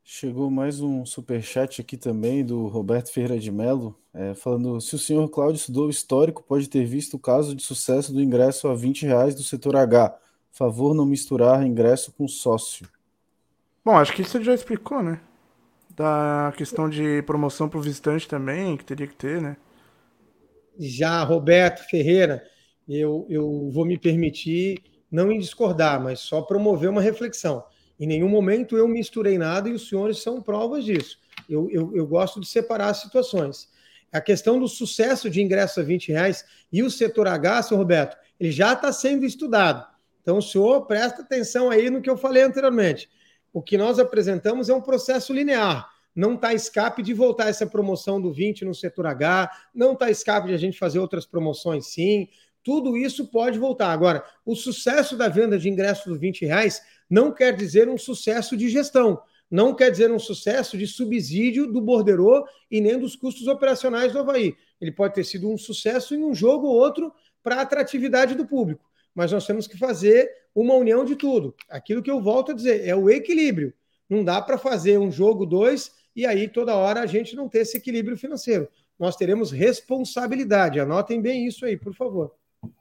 Chegou 0.04 0.52
mais 0.52 0.80
um 0.82 1.04
super 1.04 1.42
chat 1.42 1.82
aqui 1.82 1.98
também 1.98 2.46
do 2.46 2.68
Roberto 2.68 3.12
Ferreira 3.12 3.40
de 3.40 3.52
Mello, 3.52 3.98
é, 4.14 4.36
falando 4.36 4.80
se 4.80 4.94
o 4.94 5.00
senhor 5.00 5.28
Cláudio 5.30 5.58
estudou 5.58 5.90
histórico, 5.90 6.44
pode 6.44 6.70
ter 6.70 6.86
visto 6.86 7.16
o 7.16 7.20
caso 7.20 7.56
de 7.56 7.64
sucesso 7.64 8.14
do 8.14 8.22
ingresso 8.22 8.68
a 8.68 8.76
20 8.76 9.06
reais 9.08 9.34
do 9.34 9.42
setor 9.42 9.76
H. 9.76 10.16
Favor 10.52 10.94
não 10.94 11.08
misturar 11.08 11.66
ingresso 11.66 12.12
com 12.12 12.28
sócio. 12.28 12.88
Bom, 13.84 13.98
acho 13.98 14.14
que 14.14 14.22
isso 14.22 14.42
já 14.44 14.54
explicou, 14.54 15.02
né? 15.02 15.20
Da 15.90 16.54
questão 16.56 16.88
de 16.88 17.24
promoção 17.24 17.68
para 17.68 17.80
o 17.80 17.82
visitante 17.82 18.28
também, 18.28 18.78
que 18.78 18.86
teria 18.86 19.08
que 19.08 19.16
ter, 19.16 19.42
né? 19.42 19.58
Já, 20.80 21.24
Roberto 21.24 21.88
Ferreira, 21.90 22.46
eu, 22.88 23.26
eu 23.30 23.70
vou 23.72 23.86
me 23.86 23.98
permitir 23.98 24.82
não 25.12 25.32
em 25.32 25.40
discordar, 25.40 26.02
mas 26.02 26.20
só 26.20 26.42
promover 26.42 26.90
uma 26.90 27.02
reflexão. 27.02 27.64
Em 28.00 28.06
nenhum 28.06 28.28
momento 28.28 28.76
eu 28.78 28.88
misturei 28.88 29.38
nada 29.38 29.70
e 29.70 29.74
os 29.74 29.88
senhores 29.88 30.22
são 30.22 30.42
provas 30.42 30.84
disso. 30.84 31.18
Eu, 31.50 31.70
eu, 31.72 31.96
eu 31.96 32.06
gosto 32.06 32.40
de 32.40 32.48
separar 32.48 32.90
as 32.90 33.02
situações. 33.02 33.70
A 34.12 34.22
questão 34.22 34.60
do 34.60 34.68
sucesso 34.68 35.30
de 35.30 35.42
ingresso 35.42 35.80
a 35.80 35.84
20 35.84 36.12
reais 36.12 36.46
e 36.72 36.84
o 36.84 36.92
setor 36.92 37.28
H, 37.28 37.64
seu 37.64 37.78
Roberto, 37.78 38.18
ele 38.40 38.52
já 38.52 38.74
está 38.74 38.92
sendo 38.92 39.26
estudado. 39.26 39.86
Então, 40.22 40.38
o 40.38 40.42
senhor 40.42 40.86
presta 40.86 41.22
atenção 41.22 41.70
aí 41.70 41.90
no 41.90 42.02
que 42.02 42.10
eu 42.10 42.18
falei 42.18 42.44
anteriormente. 42.44 43.10
O 43.54 43.62
que 43.62 43.78
nós 43.78 44.00
apresentamos 44.00 44.70
é 44.70 44.74
um 44.74 44.82
processo 44.82 45.34
linear. 45.34 45.90
Não 46.16 46.36
está 46.36 46.54
escape 46.54 47.04
de 47.04 47.14
voltar 47.14 47.50
essa 47.50 47.68
promoção 47.68 48.22
do 48.22 48.32
20 48.32 48.64
no 48.64 48.74
setor 48.74 49.06
H, 49.08 49.52
não 49.74 49.94
está 49.94 50.10
escape 50.10 50.48
de 50.48 50.54
a 50.54 50.58
gente 50.58 50.78
fazer 50.78 51.00
outras 51.00 51.26
promoções, 51.26 51.88
sim. 51.88 52.30
Tudo 52.64 52.96
isso 52.96 53.28
pode 53.28 53.60
voltar. 53.60 53.92
Agora, 53.92 54.24
o 54.46 54.56
sucesso 54.56 55.18
da 55.18 55.28
venda 55.28 55.60
de 55.60 55.70
ingressos 55.70 56.06
do 56.06 56.18
20 56.18 56.46
reais 56.46 56.82
não 57.10 57.32
quer 57.32 57.56
dizer 57.56 57.90
um 57.90 57.98
sucesso 57.98 58.56
de 58.56 58.70
gestão, 58.70 59.22
não 59.52 59.76
quer 59.76 59.92
dizer 59.92 60.12
um 60.12 60.18
sucesso 60.18 60.78
de 60.78 60.88
subsídio 60.88 61.72
do 61.72 61.82
borderô 61.82 62.48
e 62.72 62.82
nem 62.82 62.98
dos 62.98 63.16
custos 63.16 63.48
operacionais 63.48 64.12
do 64.14 64.20
Havaí. 64.20 64.56
Ele 64.82 64.92
pode 64.92 65.14
ter 65.14 65.24
sido 65.24 65.50
um 65.50 65.58
sucesso 65.58 66.16
em 66.16 66.24
um 66.24 66.34
jogo 66.34 66.68
ou 66.68 66.76
outro 66.76 67.14
para 67.44 67.58
a 67.58 67.62
atratividade 67.62 68.34
do 68.34 68.48
público, 68.48 68.90
mas 69.14 69.32
nós 69.32 69.46
temos 69.46 69.68
que 69.68 69.78
fazer 69.78 70.30
uma 70.56 70.74
união 70.74 71.06
de 71.06 71.16
tudo. 71.16 71.54
Aquilo 71.70 72.02
que 72.02 72.10
eu 72.10 72.22
volto 72.22 72.52
a 72.52 72.56
dizer 72.56 72.88
é 72.88 72.96
o 72.96 73.10
equilíbrio. 73.10 73.74
Não 74.10 74.24
dá 74.24 74.42
para 74.42 74.58
fazer 74.58 74.98
um 74.98 75.12
jogo 75.12 75.46
dois 75.46 75.92
e 76.16 76.26
aí 76.26 76.48
toda 76.48 76.76
hora 76.76 77.02
a 77.02 77.06
gente 77.06 77.36
não 77.36 77.50
ter 77.50 77.60
esse 77.60 77.78
equilíbrio 77.78 78.18
financeiro. 78.18 78.68
Nós 78.98 79.16
teremos 79.16 79.52
responsabilidade. 79.52 80.80
Anotem 80.80 81.22
bem 81.22 81.46
isso 81.46 81.66
aí, 81.66 81.76
por 81.76 81.94
favor. 81.94 82.32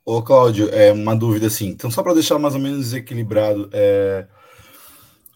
Ô, 0.05 0.23
Cláudio, 0.23 0.69
é 0.71 0.93
uma 0.93 1.17
dúvida 1.17 1.49
assim. 1.49 1.69
Então, 1.69 1.91
só 1.91 2.03
para 2.03 2.15
deixar 2.15 2.39
mais 2.39 2.55
ou 2.55 2.61
menos 2.61 2.95
equilibrado, 2.95 3.69
é... 3.73 4.27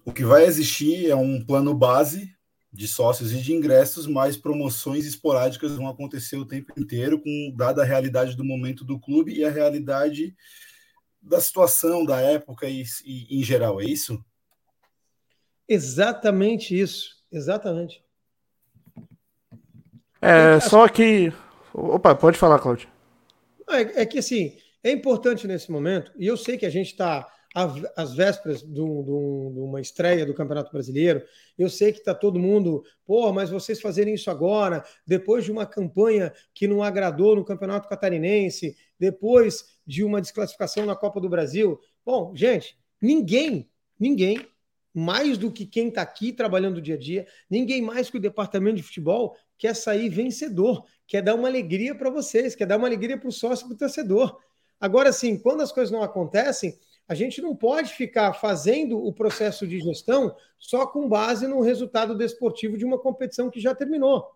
o 0.05 0.13
que 0.13 0.25
vai 0.25 0.45
existir 0.45 1.11
é 1.11 1.17
um 1.17 1.45
plano 1.45 1.75
base 1.75 2.33
de 2.73 2.87
sócios 2.87 3.33
e 3.33 3.41
de 3.41 3.53
ingressos, 3.53 4.07
mas 4.07 4.37
promoções 4.37 5.07
esporádicas 5.07 5.73
vão 5.73 5.89
acontecer 5.89 6.37
o 6.37 6.45
tempo 6.45 6.73
inteiro, 6.79 7.21
com 7.21 7.53
dada 7.57 7.83
a 7.83 7.85
realidade 7.85 8.37
do 8.37 8.45
momento 8.45 8.85
do 8.85 9.01
clube 9.01 9.33
e 9.33 9.45
a 9.45 9.51
realidade 9.51 10.37
da 11.21 11.41
situação, 11.41 12.05
da 12.05 12.21
época 12.21 12.69
e, 12.69 12.85
e 13.05 13.41
em 13.41 13.43
geral, 13.43 13.81
é 13.81 13.85
isso? 13.85 14.23
Exatamente 15.67 16.79
isso, 16.79 17.18
exatamente. 17.31 18.03
É, 20.21 20.61
só 20.61 20.89
que. 20.89 21.33
Opa, 21.73 22.15
pode 22.15 22.39
falar, 22.39 22.59
Cláudio. 22.59 22.89
É, 23.69 24.03
é, 24.03 24.07
que 24.07 24.19
assim, 24.19 24.57
é 24.83 24.91
importante 24.91 25.47
nesse 25.47 25.71
momento, 25.71 26.13
e 26.19 26.27
eu 26.27 26.37
sei 26.37 26.57
que 26.57 26.67
a 26.67 26.71
gente 26.71 26.89
está 26.89 27.27
às 27.97 28.15
vésperas 28.15 28.63
de, 28.63 28.81
uma 28.81 29.81
estreia 29.81 30.25
do 30.25 30.35
Campeonato 30.35 30.71
Brasileiro, 30.71 31.23
eu 31.59 31.69
sei 31.69 31.93
que 31.93 31.99
está 31.99 32.15
todo 32.15 32.39
mundo, 32.39 32.85
pô, 33.05 33.33
mas 33.33 33.51
vocês 33.51 33.81
fazerem 33.81 34.15
isso 34.15 34.31
agora, 34.31 34.85
depois 35.07 35.45
de 35.45 35.51
uma 35.51 35.67
campanha 35.67 36.33
que 36.55 36.69
não 36.69 36.83
agradou 36.83 37.35
no 37.35 37.45
Campeonato 37.45 37.89
Catarinense, 37.89 38.77
depois 38.99 39.79
de 39.87 40.05
uma 40.05 40.21
desclassificação 40.21 40.87
na 40.87 40.95
Copa 40.95 41.21
do 41.21 41.29
Brasil. 41.29 41.81
Bom, 42.05 42.33
gente, 42.35 42.79
ninguém, 43.01 43.69
ninguém 43.99 44.47
mais 44.99 45.39
do 45.39 45.51
que 45.51 45.65
quem 45.65 45.89
está 45.89 46.03
aqui 46.03 46.33
trabalhando 46.33 46.83
dia 46.83 46.97
a 46.97 46.99
dia, 46.99 47.27
ninguém 47.49 47.81
mais 47.81 48.11
que 48.11 48.17
o 48.17 48.21
departamento 48.21 48.77
de 48.77 48.83
futebol 48.83 49.37
quer 49.57 49.75
sair 49.75 50.09
vencedor, 50.09 50.85
quer 51.07 51.23
dar 51.23 51.35
uma 51.35 51.49
alegria 51.49 51.95
para 51.95 52.11
vocês, 52.11 52.55
quer 52.55 52.67
dar 52.67 52.77
uma 52.77 52.89
alegria 52.89 53.17
para 53.17 53.29
o 53.29 53.33
sócio, 53.33 53.67
para 53.67 53.75
o 53.75 53.79
torcedor. 53.79 54.39
Agora, 54.81 55.13
sim, 55.13 55.39
quando 55.39 55.61
as 55.61 55.73
coisas 55.73 55.91
não 55.91 56.03
acontecem, 56.03 56.79
a 57.09 57.15
gente 57.15 57.41
não 57.41 57.57
pode 57.57 57.95
ficar 57.95 58.33
fazendo 58.35 58.99
o 58.99 59.13
processo 59.13 59.67
de 59.67 59.81
gestão 59.81 60.35
só 60.59 60.87
com 60.87 61.09
base 61.09 61.47
no 61.47 61.61
resultado 61.61 62.15
desportivo 62.15 62.77
de 62.77 62.85
uma 62.85 62.99
competição 62.99 63.51
que 63.51 63.61
já 63.61 63.75
terminou. 63.75 64.27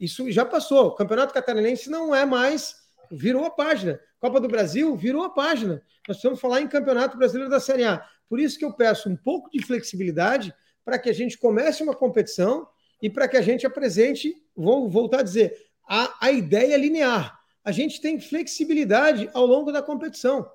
Isso 0.00 0.30
já 0.30 0.44
passou. 0.44 0.86
O 0.86 0.94
Campeonato 0.94 1.34
Catarinense 1.34 1.90
não 1.90 2.14
é 2.14 2.24
mais, 2.24 2.76
virou 3.10 3.44
a 3.44 3.50
página. 3.50 4.00
Copa 4.18 4.40
do 4.40 4.48
Brasil 4.48 4.96
virou 4.96 5.22
a 5.22 5.30
página. 5.30 5.74
Nós 6.08 6.16
precisamos 6.16 6.40
falar 6.40 6.62
em 6.62 6.68
Campeonato 6.68 7.16
Brasileiro 7.16 7.50
da 7.50 7.60
Série 7.60 7.84
A. 7.84 8.04
Por 8.28 8.40
isso 8.40 8.58
que 8.58 8.64
eu 8.64 8.72
peço 8.72 9.08
um 9.08 9.16
pouco 9.16 9.50
de 9.50 9.64
flexibilidade 9.64 10.54
para 10.84 10.98
que 10.98 11.08
a 11.08 11.12
gente 11.12 11.38
comece 11.38 11.82
uma 11.82 11.94
competição 11.94 12.66
e 13.00 13.08
para 13.10 13.28
que 13.28 13.36
a 13.36 13.42
gente 13.42 13.66
apresente, 13.66 14.34
vou 14.56 14.88
voltar 14.88 15.20
a 15.20 15.22
dizer, 15.22 15.56
a, 15.88 16.26
a 16.26 16.32
ideia 16.32 16.76
linear. 16.76 17.38
A 17.62 17.72
gente 17.72 18.00
tem 18.00 18.20
flexibilidade 18.20 19.28
ao 19.32 19.46
longo 19.46 19.72
da 19.72 19.82
competição. 19.82 20.48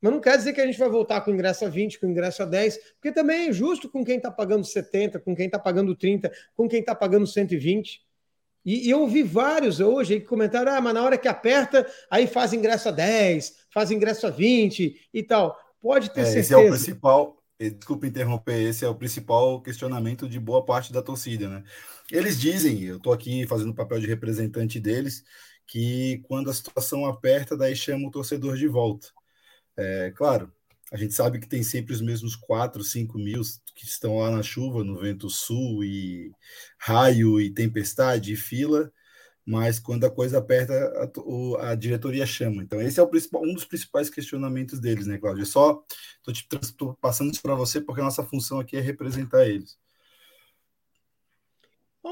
Mas 0.00 0.12
não 0.12 0.20
quer 0.20 0.36
dizer 0.36 0.52
que 0.52 0.60
a 0.60 0.66
gente 0.66 0.78
vai 0.78 0.88
voltar 0.88 1.20
com 1.22 1.30
ingresso 1.30 1.64
a 1.64 1.68
20, 1.68 1.98
com 1.98 2.06
ingresso 2.06 2.42
a 2.42 2.46
10, 2.46 2.78
porque 2.94 3.12
também 3.12 3.46
é 3.46 3.48
injusto 3.48 3.88
com 3.88 4.04
quem 4.04 4.16
está 4.16 4.30
pagando 4.30 4.64
70, 4.64 5.20
com 5.20 5.34
quem 5.34 5.46
está 5.46 5.58
pagando 5.58 5.94
30, 5.94 6.30
com 6.54 6.68
quem 6.68 6.80
está 6.80 6.94
pagando 6.94 7.26
120. 7.26 8.02
E, 8.64 8.88
e 8.88 8.90
eu 8.90 9.00
ouvi 9.00 9.22
vários 9.22 9.80
hoje 9.80 10.20
que 10.20 10.26
comentaram: 10.26 10.72
ah, 10.72 10.80
mas 10.80 10.92
na 10.92 11.02
hora 11.02 11.16
que 11.16 11.28
aperta, 11.28 11.86
aí 12.10 12.26
faz 12.26 12.52
ingresso 12.52 12.88
a 12.88 12.92
10, 12.92 13.66
faz 13.70 13.90
ingresso 13.90 14.26
a 14.26 14.30
20 14.30 15.08
e 15.14 15.22
tal. 15.22 15.58
Pode 15.80 16.10
ter 16.10 16.20
é, 16.20 16.24
certeza. 16.24 16.40
Esse 16.40 16.54
é 16.54 16.56
o 16.56 16.68
principal, 16.70 17.42
desculpa 17.58 18.06
interromper, 18.06 18.68
esse 18.68 18.84
é 18.84 18.88
o 18.88 18.94
principal 18.94 19.60
questionamento 19.62 20.28
de 20.28 20.40
boa 20.40 20.64
parte 20.64 20.92
da 20.92 21.02
torcida, 21.02 21.48
né? 21.48 21.64
Eles 22.10 22.40
dizem, 22.40 22.82
eu 22.82 22.96
estou 22.96 23.12
aqui 23.12 23.46
fazendo 23.46 23.70
o 23.70 23.74
papel 23.74 24.00
de 24.00 24.06
representante 24.06 24.78
deles, 24.78 25.24
que 25.66 26.22
quando 26.28 26.50
a 26.50 26.54
situação 26.54 27.06
aperta, 27.06 27.56
daí 27.56 27.74
chama 27.74 28.08
o 28.08 28.10
torcedor 28.10 28.56
de 28.56 28.68
volta. 28.68 29.08
É, 29.76 30.12
claro, 30.14 30.52
a 30.92 30.96
gente 30.96 31.14
sabe 31.14 31.40
que 31.40 31.48
tem 31.48 31.62
sempre 31.62 31.92
os 31.92 32.00
mesmos 32.00 32.36
4, 32.36 32.82
5 32.82 33.18
mil 33.18 33.42
que 33.74 33.84
estão 33.84 34.18
lá 34.18 34.30
na 34.30 34.42
chuva, 34.42 34.84
no 34.84 34.98
vento 34.98 35.28
sul, 35.28 35.82
e 35.82 36.32
raio, 36.78 37.40
e 37.40 37.50
tempestade, 37.50 38.32
e 38.32 38.36
fila, 38.36 38.92
mas 39.46 39.78
quando 39.78 40.04
a 40.04 40.10
coisa 40.10 40.38
aperta, 40.38 40.74
a, 41.60 41.70
a 41.70 41.74
diretoria 41.76 42.26
chama. 42.26 42.64
Então, 42.64 42.82
esse 42.82 42.98
é 42.98 43.02
o 43.02 43.06
principal, 43.06 43.42
um 43.44 43.54
dos 43.54 43.64
principais 43.64 44.10
questionamentos 44.10 44.80
deles, 44.80 45.06
né, 45.06 45.18
Cláudio? 45.18 45.42
Eu 45.42 45.46
só 45.46 45.84
estou 46.28 46.94
passando 46.94 47.32
isso 47.32 47.40
para 47.40 47.54
você 47.54 47.80
porque 47.80 48.00
a 48.00 48.04
nossa 48.04 48.24
função 48.24 48.58
aqui 48.58 48.76
é 48.76 48.80
representar 48.80 49.46
eles. 49.46 49.78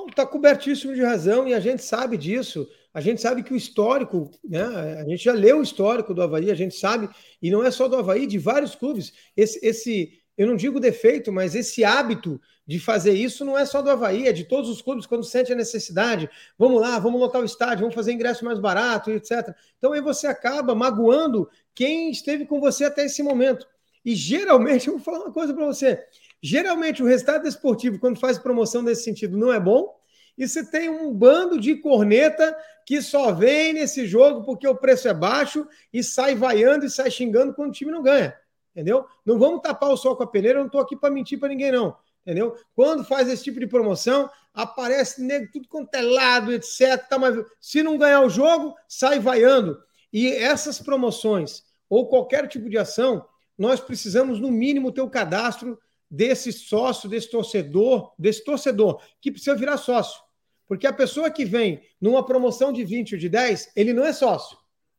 Está 0.09 0.27
cobertíssimo 0.27 0.94
de 0.94 1.02
razão 1.02 1.47
e 1.47 1.55
a 1.55 1.61
gente 1.61 1.82
sabe 1.82 2.16
disso. 2.16 2.69
A 2.93 3.01
gente 3.01 3.20
sabe 3.20 3.43
que 3.43 3.52
o 3.52 3.56
histórico, 3.56 4.31
né? 4.44 4.62
A 5.01 5.05
gente 5.05 5.24
já 5.24 5.32
leu 5.32 5.59
o 5.59 5.62
histórico 5.62 6.15
do 6.15 6.23
Havaí, 6.23 6.51
a 6.51 6.55
gente 6.55 6.77
sabe, 6.77 7.09
e 7.43 7.51
não 7.51 7.65
é 7.65 7.70
só 7.70 7.89
do 7.89 7.97
Havaí, 7.97 8.27
de 8.27 8.39
vários 8.39 8.74
clubes. 8.77 9.12
Esse, 9.36 9.59
esse 9.65 10.20
eu 10.36 10.47
não 10.47 10.56
digo 10.56 10.81
defeito, 10.81 11.32
mas 11.32 11.55
esse 11.55 11.85
hábito 11.85 12.40
de 12.66 12.81
fazer 12.81 13.12
isso 13.12 13.44
não 13.44 13.56
é 13.56 13.65
só 13.65 13.81
do 13.81 13.90
Havaí, 13.90 14.27
é 14.27 14.32
de 14.32 14.44
todos 14.44 14.69
os 14.69 14.82
clubes 14.82 15.06
quando 15.06 15.23
sente 15.23 15.52
a 15.52 15.56
necessidade. 15.56 16.28
Vamos 16.59 16.81
lá, 16.81 16.98
vamos 16.98 17.20
lotar 17.20 17.40
o 17.40 17.44
estádio, 17.44 17.81
vamos 17.81 17.94
fazer 17.94 18.12
ingresso 18.12 18.44
mais 18.44 18.59
barato, 18.59 19.11
etc. 19.11 19.55
Então 19.78 19.93
aí 19.93 20.01
você 20.01 20.27
acaba 20.27 20.74
magoando 20.74 21.48
quem 21.74 22.11
esteve 22.11 22.47
com 22.47 22.61
você 22.61 22.85
até 22.85 23.05
esse 23.05 23.23
momento. 23.23 23.66
E 24.05 24.15
geralmente, 24.15 24.89
eu 24.89 24.94
vou 24.94 25.02
falar 25.02 25.20
uma 25.20 25.32
coisa 25.32 25.55
para 25.55 25.65
você: 25.65 26.02
geralmente 26.43 27.02
o 27.02 27.06
resultado 27.06 27.47
esportivo, 27.47 28.01
quando 28.01 28.19
faz 28.19 28.39
promoção 28.39 28.82
nesse 28.82 29.05
sentido, 29.05 29.39
não 29.39 29.52
é 29.52 29.61
bom. 29.61 29.94
E 30.36 30.48
você 30.48 30.69
tem 30.69 30.90
um 30.90 31.15
bando 31.15 31.61
de 31.61 31.77
corneta 31.77 32.56
que 32.85 33.01
só 33.01 33.31
vem 33.31 33.73
nesse 33.73 34.05
jogo 34.05 34.44
porque 34.44 34.66
o 34.66 34.74
preço 34.74 35.06
é 35.06 35.15
baixo 35.15 35.65
e 35.93 36.02
sai 36.02 36.35
vaiando 36.35 36.85
e 36.85 36.90
sai 36.90 37.09
xingando 37.09 37.55
quando 37.55 37.70
o 37.70 37.73
time 37.73 37.93
não 37.93 38.02
ganha 38.02 38.35
entendeu? 38.74 39.06
Não 39.24 39.38
vamos 39.38 39.62
tapar 39.62 39.90
o 39.90 39.96
sol 39.96 40.16
com 40.16 40.24
a 40.24 40.26
peneira, 40.26 40.59
eu 40.59 40.62
não 40.62 40.66
estou 40.66 40.80
aqui 40.80 40.96
para 40.96 41.12
mentir 41.12 41.38
para 41.38 41.48
ninguém, 41.48 41.70
não, 41.70 41.96
entendeu? 42.22 42.56
Quando 42.74 43.05
faz 43.05 43.28
esse 43.28 43.44
tipo 43.44 43.60
de 43.60 43.66
promoção, 43.66 44.28
aparece 44.52 45.26
tudo 45.52 45.68
quanto 45.68 45.94
é 45.94 46.02
lado, 46.02 46.52
etc. 46.52 47.06
Tá, 47.09 47.18
mas 47.18 47.36
se 47.60 47.82
não 47.82 47.96
ganhar 47.96 48.20
o 48.20 48.28
jogo, 48.28 48.74
sai 48.88 49.20
vaiando. 49.20 49.78
E 50.12 50.28
essas 50.28 50.80
promoções, 50.80 51.62
ou 51.88 52.09
qualquer 52.09 52.48
tipo 52.48 52.68
de 52.68 52.78
ação, 52.78 53.26
nós 53.56 53.80
precisamos, 53.80 54.40
no 54.40 54.51
mínimo, 54.51 54.92
ter 54.92 55.01
o 55.01 55.10
cadastro 55.10 55.78
desse 56.10 56.52
sócio, 56.52 57.09
desse 57.09 57.30
torcedor, 57.30 58.12
desse 58.18 58.44
torcedor, 58.44 59.01
que 59.20 59.30
precisa 59.30 59.56
virar 59.56 59.76
sócio. 59.76 60.22
Porque 60.66 60.86
a 60.86 60.92
pessoa 60.92 61.30
que 61.30 61.44
vem 61.44 61.82
numa 62.01 62.24
promoção 62.24 62.72
de 62.72 62.84
20 62.84 63.14
ou 63.14 63.20
de 63.20 63.28
10, 63.28 63.72
ele 63.76 63.92
não 63.92 64.05
é 64.05 64.12
sócio. 64.12 64.56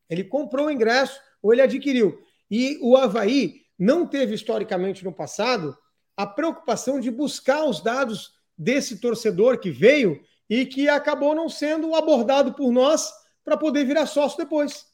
Ele 0.08 0.22
comprou 0.22 0.66
o 0.66 0.70
ingresso 0.70 1.18
ou 1.42 1.52
ele 1.52 1.62
adquiriu. 1.62 2.18
E 2.50 2.78
o 2.80 2.96
Havaí, 2.96 3.62
não 3.78 4.06
teve 4.06 4.34
historicamente 4.34 5.04
no 5.04 5.12
passado 5.12 5.76
a 6.16 6.26
preocupação 6.26 6.98
de 6.98 7.10
buscar 7.10 7.64
os 7.64 7.82
dados 7.82 8.32
desse 8.56 8.98
torcedor 8.98 9.58
que 9.58 9.70
veio 9.70 10.20
e 10.48 10.64
que 10.64 10.88
acabou 10.88 11.34
não 11.34 11.48
sendo 11.48 11.94
abordado 11.94 12.54
por 12.54 12.72
nós 12.72 13.10
para 13.44 13.56
poder 13.56 13.84
virar 13.84 14.06
sócio 14.06 14.38
depois. 14.38 14.86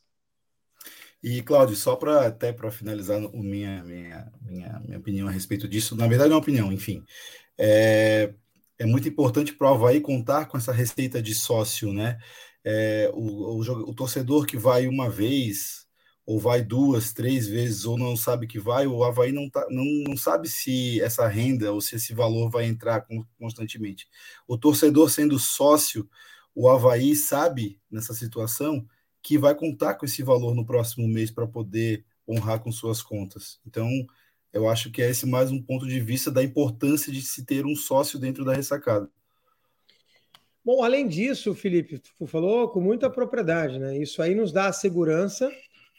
E, 1.22 1.40
Cláudio, 1.42 1.76
só 1.76 1.94
para 1.94 2.26
até 2.26 2.52
para 2.52 2.70
finalizar 2.72 3.22
o 3.24 3.42
minha, 3.42 3.84
minha, 3.84 4.32
minha, 4.42 4.80
minha 4.84 4.98
opinião 4.98 5.28
a 5.28 5.30
respeito 5.30 5.68
disso, 5.68 5.94
na 5.94 6.08
verdade 6.08 6.32
é 6.32 6.34
uma 6.34 6.40
opinião, 6.40 6.72
enfim, 6.72 7.04
é, 7.56 8.34
é 8.76 8.84
muito 8.84 9.08
importante 9.08 9.54
para 9.54 9.70
o 9.70 9.74
Havaí 9.74 10.00
contar 10.00 10.46
com 10.46 10.58
essa 10.58 10.72
receita 10.72 11.22
de 11.22 11.32
sócio, 11.32 11.92
né? 11.92 12.18
É, 12.64 13.08
o, 13.14 13.20
o, 13.20 13.60
o 13.60 13.94
torcedor 13.94 14.46
que 14.46 14.56
vai 14.56 14.88
uma 14.88 15.08
vez, 15.08 15.81
ou 16.24 16.38
vai 16.38 16.62
duas, 16.62 17.12
três 17.12 17.48
vezes, 17.48 17.84
ou 17.84 17.98
não 17.98 18.16
sabe 18.16 18.46
que 18.46 18.58
vai, 18.58 18.86
o 18.86 19.02
Havaí 19.02 19.32
não, 19.32 19.50
tá, 19.50 19.66
não, 19.70 19.84
não 20.06 20.16
sabe 20.16 20.48
se 20.48 21.00
essa 21.00 21.26
renda 21.26 21.72
ou 21.72 21.80
se 21.80 21.96
esse 21.96 22.14
valor 22.14 22.48
vai 22.48 22.66
entrar 22.66 23.06
constantemente. 23.38 24.08
O 24.46 24.56
torcedor 24.56 25.10
sendo 25.10 25.38
sócio, 25.38 26.08
o 26.54 26.68
Havaí 26.68 27.16
sabe 27.16 27.80
nessa 27.90 28.14
situação 28.14 28.86
que 29.20 29.36
vai 29.36 29.54
contar 29.54 29.94
com 29.94 30.06
esse 30.06 30.22
valor 30.22 30.54
no 30.54 30.64
próximo 30.64 31.08
mês 31.08 31.30
para 31.30 31.46
poder 31.46 32.04
honrar 32.28 32.60
com 32.60 32.70
suas 32.70 33.02
contas. 33.02 33.60
Então, 33.66 33.88
eu 34.52 34.68
acho 34.68 34.90
que 34.90 35.02
é 35.02 35.10
esse 35.10 35.26
mais 35.26 35.50
um 35.50 35.60
ponto 35.60 35.86
de 35.86 36.00
vista 36.00 36.30
da 36.30 36.42
importância 36.42 37.12
de 37.12 37.22
se 37.22 37.44
ter 37.44 37.66
um 37.66 37.74
sócio 37.74 38.18
dentro 38.18 38.44
da 38.44 38.54
ressacada. 38.54 39.10
Bom, 40.64 40.84
além 40.84 41.08
disso, 41.08 41.54
Felipe, 41.54 41.98
tu 41.98 42.26
falou 42.26 42.68
com 42.68 42.80
muita 42.80 43.10
propriedade, 43.10 43.80
né? 43.80 43.98
Isso 43.98 44.22
aí 44.22 44.34
nos 44.34 44.52
dá 44.52 44.68
a 44.68 44.72
segurança 44.72 45.50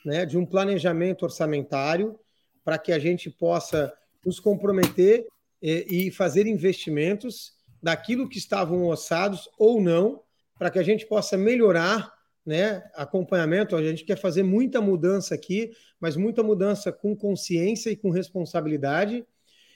né, 0.05 0.25
de 0.25 0.37
um 0.37 0.45
planejamento 0.45 1.23
orçamentário 1.23 2.19
para 2.63 2.77
que 2.77 2.91
a 2.91 2.99
gente 2.99 3.29
possa 3.29 3.93
nos 4.25 4.39
comprometer 4.39 5.27
e, 5.61 6.11
fazer 6.11 6.45
investimentos 6.45 7.53
daquilo 7.81 8.27
que 8.27 8.37
estavam 8.37 8.87
ossados 8.87 9.49
ou 9.57 9.81
não, 9.81 10.21
para 10.57 10.69
que 10.69 10.79
a 10.79 10.83
gente 10.83 11.05
possa 11.05 11.37
melhorar 11.37 12.13
né, 12.45 12.83
acompanhamento. 12.95 13.75
A 13.75 13.83
gente 13.83 14.03
quer 14.03 14.17
fazer 14.17 14.43
muita 14.43 14.81
mudança 14.81 15.35
aqui, 15.35 15.71
mas 15.99 16.15
muita 16.15 16.43
mudança 16.43 16.91
com 16.91 17.15
consciência 17.15 17.89
e 17.89 17.95
com 17.95 18.09
responsabilidade. 18.09 19.25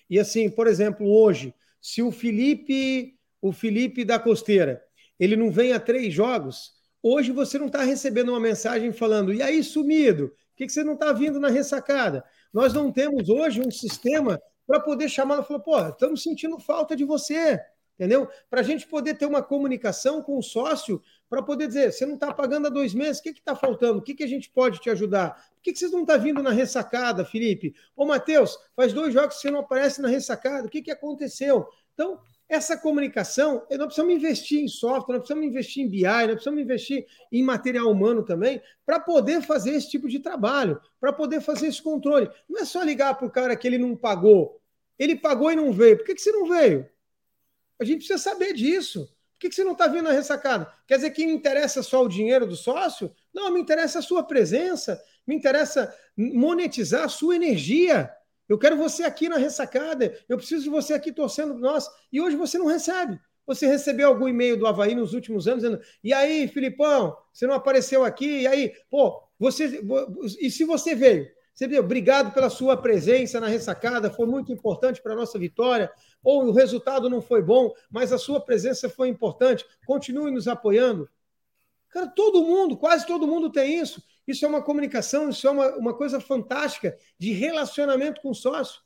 E 0.10 0.20
assim, 0.20 0.50
por 0.50 0.68
exemplo, 0.68 1.08
hoje, 1.08 1.54
se 1.82 2.02
o 2.02 2.12
Felipe, 2.12 3.18
o 3.42 3.52
Felipe 3.52 4.04
da 4.04 4.20
Costeira, 4.20 4.84
ele 5.20 5.36
não 5.36 5.50
vem 5.50 5.74
a 5.74 5.80
três 5.80 6.14
jogos, 6.14 6.77
Hoje 7.10 7.32
você 7.32 7.58
não 7.58 7.68
está 7.68 7.84
recebendo 7.84 8.30
uma 8.30 8.40
mensagem 8.40 8.92
falando, 8.92 9.34
e 9.34 9.42
aí, 9.42 9.64
sumido, 9.64 10.28
por 10.28 10.58
que, 10.58 10.66
que 10.66 10.74
você 10.74 10.84
não 10.84 10.94
está 10.94 11.14
vindo 11.14 11.40
na 11.40 11.48
ressacada? 11.48 12.22
Nós 12.52 12.74
não 12.74 12.92
temos 12.92 13.30
hoje 13.30 13.62
um 13.62 13.72
sistema 13.72 14.42
para 14.66 14.82
poder 14.82 15.08
chamar 15.08 15.40
e 15.40 15.46
falar, 15.46 15.60
pô, 15.62 15.80
estamos 15.88 16.22
sentindo 16.22 16.60
falta 16.60 16.98
de 16.98 17.06
você, 17.06 17.58
entendeu? 17.96 18.28
Para 18.50 18.60
a 18.60 18.64
gente 18.64 18.86
poder 18.86 19.14
ter 19.14 19.26
uma 19.26 19.42
comunicação 19.42 20.22
com 20.22 20.38
o 20.38 20.44
sócio, 20.44 21.02
para 21.30 21.42
poder 21.42 21.68
dizer, 21.70 21.94
você 21.94 22.06
não 22.06 22.16
está 22.16 22.34
pagando 22.34 22.68
há 22.68 22.70
dois 22.70 22.94
meses, 22.94 23.22
o 23.22 23.24
que 23.24 23.30
está 23.30 23.56
faltando? 23.56 24.00
O 24.00 24.02
que, 24.02 24.14
que 24.14 24.24
a 24.26 24.28
gente 24.28 24.50
pode 24.50 24.82
te 24.82 24.90
ajudar? 24.90 25.36
Por 25.56 25.62
que, 25.64 25.72
que 25.72 25.82
não 25.84 26.02
estão 26.02 26.06
tá 26.06 26.18
vindo 26.18 26.44
na 26.44 26.52
ressacada, 26.52 27.24
Felipe? 27.24 27.74
Ô, 27.96 28.06
Matheus, 28.06 28.58
faz 28.76 28.92
dois 28.92 29.14
jogos 29.14 29.36
que 29.36 29.42
você 29.44 29.52
não 29.52 29.62
aparece 29.62 30.02
na 30.02 30.10
ressacada, 30.10 30.68
o 30.68 30.70
que, 30.70 30.82
que 30.82 30.92
aconteceu? 30.92 31.70
Então, 31.94 32.20
essa 32.50 32.78
comunicação, 32.78 33.66
nós 33.70 33.88
precisamos 33.88 34.14
investir 34.14 34.62
em 34.62 34.68
software, 34.68 35.16
nós 35.16 35.28
precisamos 35.28 35.46
investir 35.46 35.84
em 35.84 35.90
BI, 35.90 36.04
nós 36.04 36.28
precisamos 36.28 36.62
investir 36.62 37.06
em 37.32 37.44
material 37.44 37.92
humano 37.92 38.24
também, 38.24 38.62
para 38.86 39.00
poder 39.00 39.42
fazer 39.42 39.72
esse 39.72 39.90
tipo 39.90 40.08
de 40.08 40.20
trabalho, 40.20 40.80
para 41.00 41.12
poder 41.12 41.42
fazer 41.42 41.68
esse 41.68 41.82
controle. 41.82 42.30
Não 42.50 42.62
é 42.62 42.66
só 42.66 42.82
ligar 42.84 43.16
para 43.16 43.28
o 43.28 43.32
cara 43.32 43.56
que 43.56 43.68
ele 43.68 43.78
não 43.78 43.96
pagou. 43.96 44.62
Ele 44.98 45.16
pagou 45.16 45.52
e 45.52 45.56
não 45.56 45.74
veio. 45.74 45.98
Por 45.98 46.06
que, 46.06 46.16
que 46.16 46.22
você 46.22 46.32
não 46.32 46.48
veio? 46.48 46.90
A 47.80 47.84
gente 47.84 47.98
precisa 47.98 48.18
saber 48.18 48.54
disso. 48.54 49.06
Por 49.34 49.42
que, 49.42 49.50
que 49.50 49.56
você 49.56 49.64
não 49.64 49.74
está 49.74 49.88
vindo 49.88 50.04
na 50.04 50.12
ressacada? 50.12 50.72
Quer 50.88 50.96
dizer 50.96 51.12
que 51.12 51.26
me 51.26 51.34
interessa 51.34 51.84
só 51.84 52.04
o 52.04 52.10
dinheiro 52.10 52.48
do 52.48 52.56
sócio? 52.56 53.14
Não, 53.32 53.52
me 53.52 53.60
interessa 53.60 54.00
a 54.00 54.02
sua 54.02 54.24
presença, 54.24 55.00
me 55.28 55.36
interessa 55.36 55.94
monetizar 56.16 57.04
a 57.04 57.10
sua 57.10 57.36
energia. 57.36 58.12
Eu 58.48 58.58
quero 58.58 58.78
você 58.78 59.04
aqui 59.04 59.28
na 59.28 59.38
ressacada. 59.38 60.18
Eu 60.28 60.38
preciso 60.38 60.64
de 60.64 60.70
você 60.70 60.94
aqui 60.94 61.12
torcendo 61.12 61.54
nós. 61.56 61.90
E 62.12 62.22
hoje 62.22 62.36
você 62.36 62.58
não 62.58 62.66
recebe. 62.66 63.20
Você 63.46 63.66
recebeu 63.66 64.10
algum 64.10 64.28
e-mail 64.28 64.58
do 64.58 64.68
Havaí 64.68 64.94
nos 64.94 65.14
últimos 65.14 65.48
anos 65.48 65.64
dizendo: 65.64 65.82
e 66.04 66.14
aí, 66.14 66.48
Filipão, 66.48 67.16
você 67.32 67.48
não 67.48 67.56
apareceu 67.56 68.04
aqui? 68.04 68.42
E 68.42 68.48
aí, 68.48 68.74
pô, 68.90 69.22
você. 69.40 69.82
E 70.40 70.52
se 70.52 70.66
você 70.66 70.94
veio? 70.94 71.28
Você 71.54 71.68
viu? 71.68 71.82
Obrigado 71.82 72.32
pela 72.34 72.52
sua 72.52 72.78
presença 72.78 73.40
na 73.40 73.48
ressacada, 73.48 74.12
foi 74.12 74.28
muito 74.28 74.52
importante 74.52 75.02
para 75.02 75.14
a 75.14 75.16
nossa 75.16 75.40
vitória. 75.40 75.92
Ou 76.24 76.46
o 76.46 76.52
resultado 76.52 77.10
não 77.10 77.20
foi 77.20 77.42
bom, 77.42 77.74
mas 77.90 78.14
a 78.14 78.18
sua 78.20 78.40
presença 78.40 78.88
foi 78.88 79.08
importante. 79.08 79.66
Continue 79.86 80.30
nos 80.30 80.48
apoiando. 80.48 81.10
Cara, 81.90 82.08
todo 82.08 82.44
mundo, 82.44 82.78
quase 82.78 83.08
todo 83.08 83.26
mundo 83.26 83.52
tem 83.52 83.80
isso. 83.80 84.04
Isso 84.28 84.46
é 84.46 84.48
uma 84.48 84.62
comunicação, 84.62 85.30
isso 85.30 85.48
é 85.48 85.52
uma, 85.52 85.76
uma 85.78 85.94
coisa 85.94 86.20
fantástica 86.20 86.98
de 87.18 87.32
relacionamento 87.32 88.22
com 88.22 88.32
o 88.32 88.36
sócio. 88.36 88.82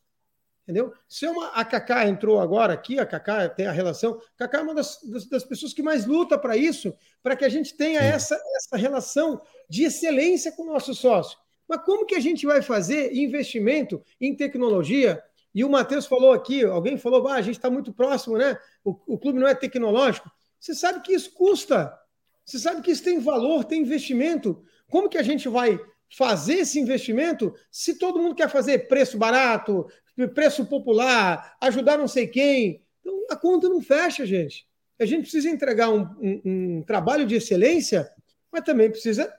Entendeu? 0.63 0.93
Se 1.09 1.25
é 1.25 1.31
uma, 1.31 1.47
a 1.47 1.65
Cacá 1.65 2.07
entrou 2.07 2.39
agora 2.39 2.73
aqui, 2.73 2.99
a 2.99 3.05
Cacá 3.05 3.49
tem 3.49 3.65
a 3.65 3.71
relação. 3.71 4.21
A 4.35 4.37
Cacá 4.37 4.59
é 4.59 4.61
uma 4.61 4.75
das, 4.75 4.99
das, 5.03 5.25
das 5.25 5.43
pessoas 5.43 5.73
que 5.73 5.81
mais 5.81 6.05
luta 6.05 6.37
para 6.37 6.55
isso, 6.55 6.93
para 7.23 7.35
que 7.35 7.43
a 7.43 7.49
gente 7.49 7.75
tenha 7.75 7.99
essa, 7.99 8.39
essa 8.55 8.77
relação 8.77 9.41
de 9.67 9.83
excelência 9.83 10.51
com 10.51 10.63
o 10.63 10.67
nosso 10.67 10.93
sócio. 10.93 11.37
Mas 11.67 11.83
como 11.83 12.05
que 12.05 12.15
a 12.15 12.19
gente 12.19 12.45
vai 12.45 12.61
fazer 12.61 13.13
investimento 13.13 14.03
em 14.19 14.35
tecnologia? 14.35 15.21
E 15.53 15.63
o 15.63 15.69
Matheus 15.69 16.05
falou 16.05 16.31
aqui, 16.31 16.63
alguém 16.63 16.97
falou, 16.97 17.27
ah, 17.27 17.35
a 17.35 17.41
gente 17.41 17.55
está 17.55 17.69
muito 17.69 17.91
próximo, 17.91 18.37
né? 18.37 18.57
O, 18.83 18.91
o 19.07 19.17
clube 19.17 19.39
não 19.39 19.47
é 19.47 19.55
tecnológico. 19.55 20.29
Você 20.59 20.75
sabe 20.75 21.01
que 21.01 21.13
isso 21.13 21.33
custa. 21.33 21.97
Você 22.45 22.59
sabe 22.59 22.81
que 22.81 22.91
isso 22.91 23.03
tem 23.03 23.19
valor, 23.19 23.63
tem 23.63 23.81
investimento. 23.81 24.63
Como 24.91 25.07
que 25.07 25.17
a 25.17 25.23
gente 25.23 25.47
vai 25.47 25.79
fazer 26.15 26.55
esse 26.55 26.77
investimento 26.77 27.55
se 27.71 27.97
todo 27.97 28.19
mundo 28.19 28.35
quer 28.35 28.49
fazer 28.49 28.89
preço 28.89 29.17
barato, 29.17 29.87
preço 30.35 30.65
popular, 30.65 31.55
ajudar 31.61 31.97
não 31.97 32.09
sei 32.09 32.27
quem? 32.27 32.83
Então 32.99 33.25
a 33.31 33.35
conta 33.37 33.69
não 33.69 33.81
fecha, 33.81 34.25
gente. 34.25 34.67
A 34.99 35.05
gente 35.05 35.21
precisa 35.21 35.49
entregar 35.49 35.89
um, 35.89 36.01
um, 36.21 36.41
um 36.45 36.83
trabalho 36.83 37.25
de 37.25 37.35
excelência, 37.35 38.11
mas 38.51 38.65
também 38.65 38.91
precisa 38.91 39.33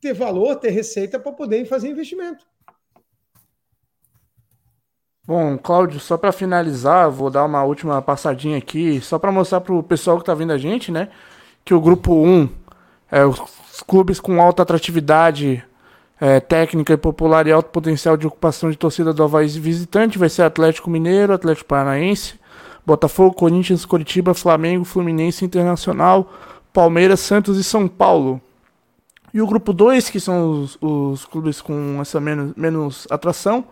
ter 0.00 0.14
valor, 0.14 0.56
ter 0.56 0.70
receita 0.70 1.20
para 1.20 1.32
poder 1.32 1.66
fazer 1.66 1.88
investimento. 1.90 2.46
Bom, 5.26 5.58
Cláudio, 5.58 6.00
só 6.00 6.16
para 6.16 6.32
finalizar, 6.32 7.10
vou 7.10 7.30
dar 7.30 7.44
uma 7.44 7.62
última 7.62 8.00
passadinha 8.00 8.56
aqui, 8.56 9.00
só 9.02 9.18
para 9.18 9.30
mostrar 9.30 9.60
para 9.60 9.74
o 9.74 9.82
pessoal 9.82 10.16
que 10.16 10.22
está 10.22 10.34
vendo 10.34 10.52
a 10.52 10.58
gente, 10.58 10.90
né, 10.90 11.10
que 11.62 11.74
o 11.74 11.80
grupo 11.80 12.14
1 12.14 12.48
É, 13.10 13.24
os 13.24 13.38
clubes 13.80 14.20
com 14.20 14.40
alta 14.40 14.62
atratividade 14.62 15.62
é, 16.20 16.40
técnica 16.40 16.92
e 16.92 16.96
popular 16.96 17.46
e 17.46 17.52
alto 17.52 17.70
potencial 17.70 18.16
de 18.16 18.26
ocupação 18.26 18.70
de 18.70 18.76
torcida 18.76 19.12
do 19.12 19.22
Havaí 19.22 19.48
visitante 19.48 20.18
vai 20.18 20.28
ser 20.28 20.42
Atlético 20.42 20.88
Mineiro, 20.88 21.32
Atlético 21.32 21.68
Paranaense, 21.68 22.38
Botafogo, 22.86 23.34
Corinthians, 23.34 23.84
Curitiba, 23.84 24.34
Flamengo, 24.34 24.84
Fluminense 24.84 25.44
Internacional, 25.44 26.32
Palmeiras, 26.72 27.20
Santos 27.20 27.58
e 27.58 27.64
São 27.64 27.88
Paulo. 27.88 28.40
E 29.32 29.40
o 29.40 29.46
grupo 29.46 29.72
2, 29.72 30.10
que 30.10 30.20
são 30.20 30.62
os, 30.62 30.78
os, 30.80 31.24
clubes 31.24 31.60
com 31.60 31.98
essa 32.00 32.20
menos, 32.20 32.54
menos 32.56 33.06
atração, 33.10 33.64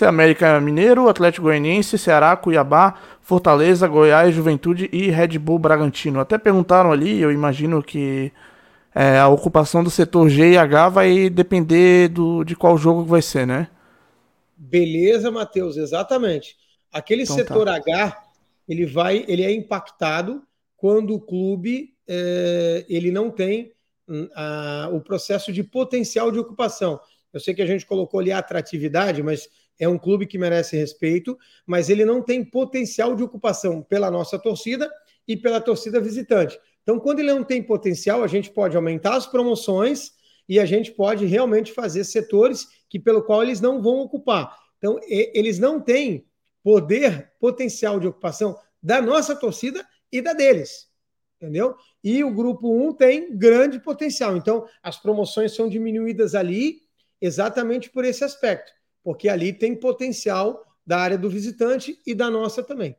é 0.00 0.04
América 0.04 0.60
Mineiro, 0.60 1.08
Atlético 1.08 1.44
Goianiense, 1.44 1.96
Ceará, 1.96 2.36
Cuiabá, 2.36 2.94
Fortaleza, 3.22 3.86
Goiás, 3.86 4.34
Juventude 4.34 4.90
e 4.92 5.08
Red 5.10 5.38
Bull 5.38 5.58
Bragantino. 5.58 6.20
Até 6.20 6.36
perguntaram 6.36 6.92
ali, 6.92 7.20
eu 7.20 7.30
imagino 7.30 7.82
que 7.82 8.32
é, 8.98 9.18
a 9.18 9.28
ocupação 9.28 9.84
do 9.84 9.90
setor 9.90 10.30
G 10.30 10.52
e 10.52 10.56
H 10.56 10.88
vai 10.88 11.28
depender 11.28 12.08
do, 12.08 12.42
de 12.42 12.56
qual 12.56 12.78
jogo 12.78 13.04
vai 13.04 13.20
ser, 13.20 13.46
né? 13.46 13.68
Beleza, 14.56 15.30
Matheus, 15.30 15.76
exatamente. 15.76 16.56
Aquele 16.90 17.24
então, 17.24 17.36
setor 17.36 17.66
tá. 17.66 17.76
H, 17.76 18.24
ele 18.66 18.86
vai, 18.86 19.22
ele 19.28 19.42
é 19.42 19.52
impactado 19.52 20.42
quando 20.78 21.14
o 21.14 21.20
clube 21.20 21.94
é, 22.08 22.86
ele 22.88 23.10
não 23.10 23.30
tem 23.30 23.70
hum, 24.08 24.30
a, 24.34 24.88
o 24.90 24.98
processo 25.02 25.52
de 25.52 25.62
potencial 25.62 26.32
de 26.32 26.38
ocupação. 26.38 26.98
Eu 27.34 27.38
sei 27.38 27.52
que 27.52 27.60
a 27.60 27.66
gente 27.66 27.84
colocou 27.84 28.18
ali 28.18 28.32
a 28.32 28.38
atratividade, 28.38 29.22
mas 29.22 29.46
é 29.78 29.86
um 29.86 29.98
clube 29.98 30.26
que 30.26 30.38
merece 30.38 30.74
respeito, 30.74 31.36
mas 31.66 31.90
ele 31.90 32.06
não 32.06 32.22
tem 32.22 32.42
potencial 32.42 33.14
de 33.14 33.22
ocupação 33.22 33.82
pela 33.82 34.10
nossa 34.10 34.38
torcida 34.38 34.90
e 35.28 35.36
pela 35.36 35.60
torcida 35.60 36.00
visitante. 36.00 36.58
Então, 36.86 37.00
quando 37.00 37.18
ele 37.18 37.34
não 37.34 37.42
tem 37.42 37.60
potencial, 37.60 38.22
a 38.22 38.28
gente 38.28 38.48
pode 38.48 38.76
aumentar 38.76 39.16
as 39.16 39.26
promoções 39.26 40.12
e 40.48 40.60
a 40.60 40.64
gente 40.64 40.92
pode 40.92 41.26
realmente 41.26 41.72
fazer 41.72 42.04
setores 42.04 42.68
que 42.88 42.96
pelo 42.96 43.24
qual 43.24 43.42
eles 43.42 43.60
não 43.60 43.82
vão 43.82 43.98
ocupar. 43.98 44.56
Então, 44.78 44.96
eles 45.02 45.58
não 45.58 45.80
têm 45.80 46.24
poder, 46.62 47.32
potencial 47.40 47.98
de 47.98 48.06
ocupação 48.06 48.56
da 48.80 49.02
nossa 49.02 49.34
torcida 49.34 49.84
e 50.12 50.22
da 50.22 50.32
deles. 50.32 50.86
Entendeu? 51.40 51.74
E 52.04 52.22
o 52.22 52.32
grupo 52.32 52.72
1 52.72 52.92
tem 52.92 53.36
grande 53.36 53.80
potencial. 53.80 54.36
Então, 54.36 54.64
as 54.80 54.96
promoções 54.96 55.56
são 55.56 55.68
diminuídas 55.68 56.36
ali 56.36 56.82
exatamente 57.20 57.90
por 57.90 58.04
esse 58.04 58.22
aspecto, 58.22 58.70
porque 59.02 59.28
ali 59.28 59.52
tem 59.52 59.74
potencial 59.74 60.64
da 60.86 60.98
área 60.98 61.18
do 61.18 61.28
visitante 61.28 62.00
e 62.06 62.14
da 62.14 62.30
nossa 62.30 62.62
também. 62.62 62.96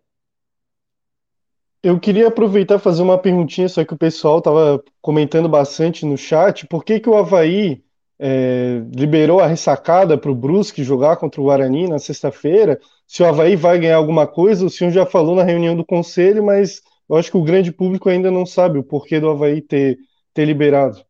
Eu 1.83 1.99
queria 1.99 2.27
aproveitar 2.27 2.75
e 2.75 2.79
fazer 2.79 3.03
uma 3.03 3.17
perguntinha, 3.17 3.69
só 3.69 3.85
que 3.85 3.93
o 3.93 3.97
pessoal 3.97 4.39
estava 4.39 4.83
comentando 5.01 5.47
bastante 5.47 6.05
no 6.05 6.17
chat. 6.17 6.65
Por 6.67 6.83
que, 6.83 6.99
que 6.99 7.09
o 7.09 7.15
Havaí 7.15 7.83
é, 8.19 8.81
liberou 8.95 9.39
a 9.39 9.47
ressacada 9.47 10.17
para 10.17 10.31
o 10.31 10.35
Brusque 10.35 10.83
jogar 10.83 11.17
contra 11.17 11.39
o 11.39 11.45
Guarani 11.45 11.87
na 11.87 11.99
sexta-feira? 11.99 12.79
Se 13.05 13.21
o 13.21 13.25
Havaí 13.25 13.55
vai 13.55 13.79
ganhar 13.79 13.97
alguma 13.97 14.25
coisa, 14.25 14.65
o 14.65 14.69
senhor 14.69 14.91
já 14.91 15.05
falou 15.05 15.35
na 15.35 15.43
reunião 15.43 15.75
do 15.75 15.85
conselho, 15.85 16.43
mas 16.43 16.81
eu 17.07 17.15
acho 17.15 17.31
que 17.31 17.37
o 17.37 17.43
grande 17.43 17.71
público 17.71 18.09
ainda 18.09 18.31
não 18.31 18.45
sabe 18.45 18.79
o 18.79 18.83
porquê 18.83 19.19
do 19.19 19.29
Havaí 19.29 19.61
ter, 19.61 19.97
ter 20.33 20.45
liberado. 20.45 21.05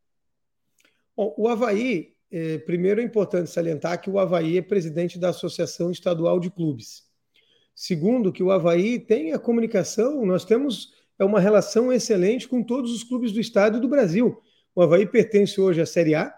Bom, 1.16 1.34
o 1.38 1.48
Havaí, 1.48 2.10
é, 2.30 2.60
primeiro 2.60 3.02
é 3.02 3.04
importante 3.04 3.50
salientar 3.50 4.00
que 4.00 4.10
o 4.10 4.20
Havaí 4.20 4.58
é 4.58 4.62
presidente 4.62 5.18
da 5.18 5.30
Associação 5.30 5.90
Estadual 5.90 6.40
de 6.40 6.52
Clubes. 6.52 7.07
Segundo, 7.80 8.34
que 8.34 8.42
o 8.42 8.50
Havaí 8.50 8.98
tem 8.98 9.34
a 9.34 9.38
comunicação, 9.38 10.26
nós 10.26 10.44
temos 10.44 10.96
é 11.20 11.24
uma 11.24 11.40
relação 11.40 11.94
excelente 11.94 12.48
com 12.48 12.64
todos 12.64 12.92
os 12.92 13.04
clubes 13.04 13.32
do 13.32 13.40
estado 13.40 13.78
e 13.78 13.82
do 13.82 13.88
Brasil. 13.88 14.42
O 14.74 14.82
Havaí 14.82 15.06
pertence 15.06 15.62
hoje 15.62 15.80
à 15.80 15.86
Série 15.86 16.16
A, 16.16 16.34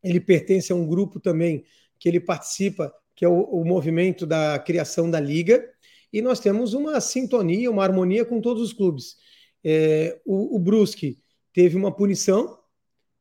ele 0.00 0.20
pertence 0.20 0.72
a 0.72 0.76
um 0.76 0.86
grupo 0.86 1.18
também 1.18 1.64
que 1.98 2.08
ele 2.08 2.20
participa, 2.20 2.94
que 3.16 3.24
é 3.24 3.28
o, 3.28 3.40
o 3.42 3.64
movimento 3.64 4.24
da 4.24 4.60
criação 4.60 5.10
da 5.10 5.18
Liga, 5.18 5.68
e 6.12 6.22
nós 6.22 6.38
temos 6.38 6.72
uma 6.72 7.00
sintonia, 7.00 7.68
uma 7.68 7.82
harmonia 7.82 8.24
com 8.24 8.40
todos 8.40 8.62
os 8.62 8.72
clubes. 8.72 9.16
É, 9.64 10.20
o, 10.24 10.54
o 10.54 10.58
Brusque 10.60 11.18
teve 11.52 11.76
uma 11.76 11.90
punição 11.90 12.56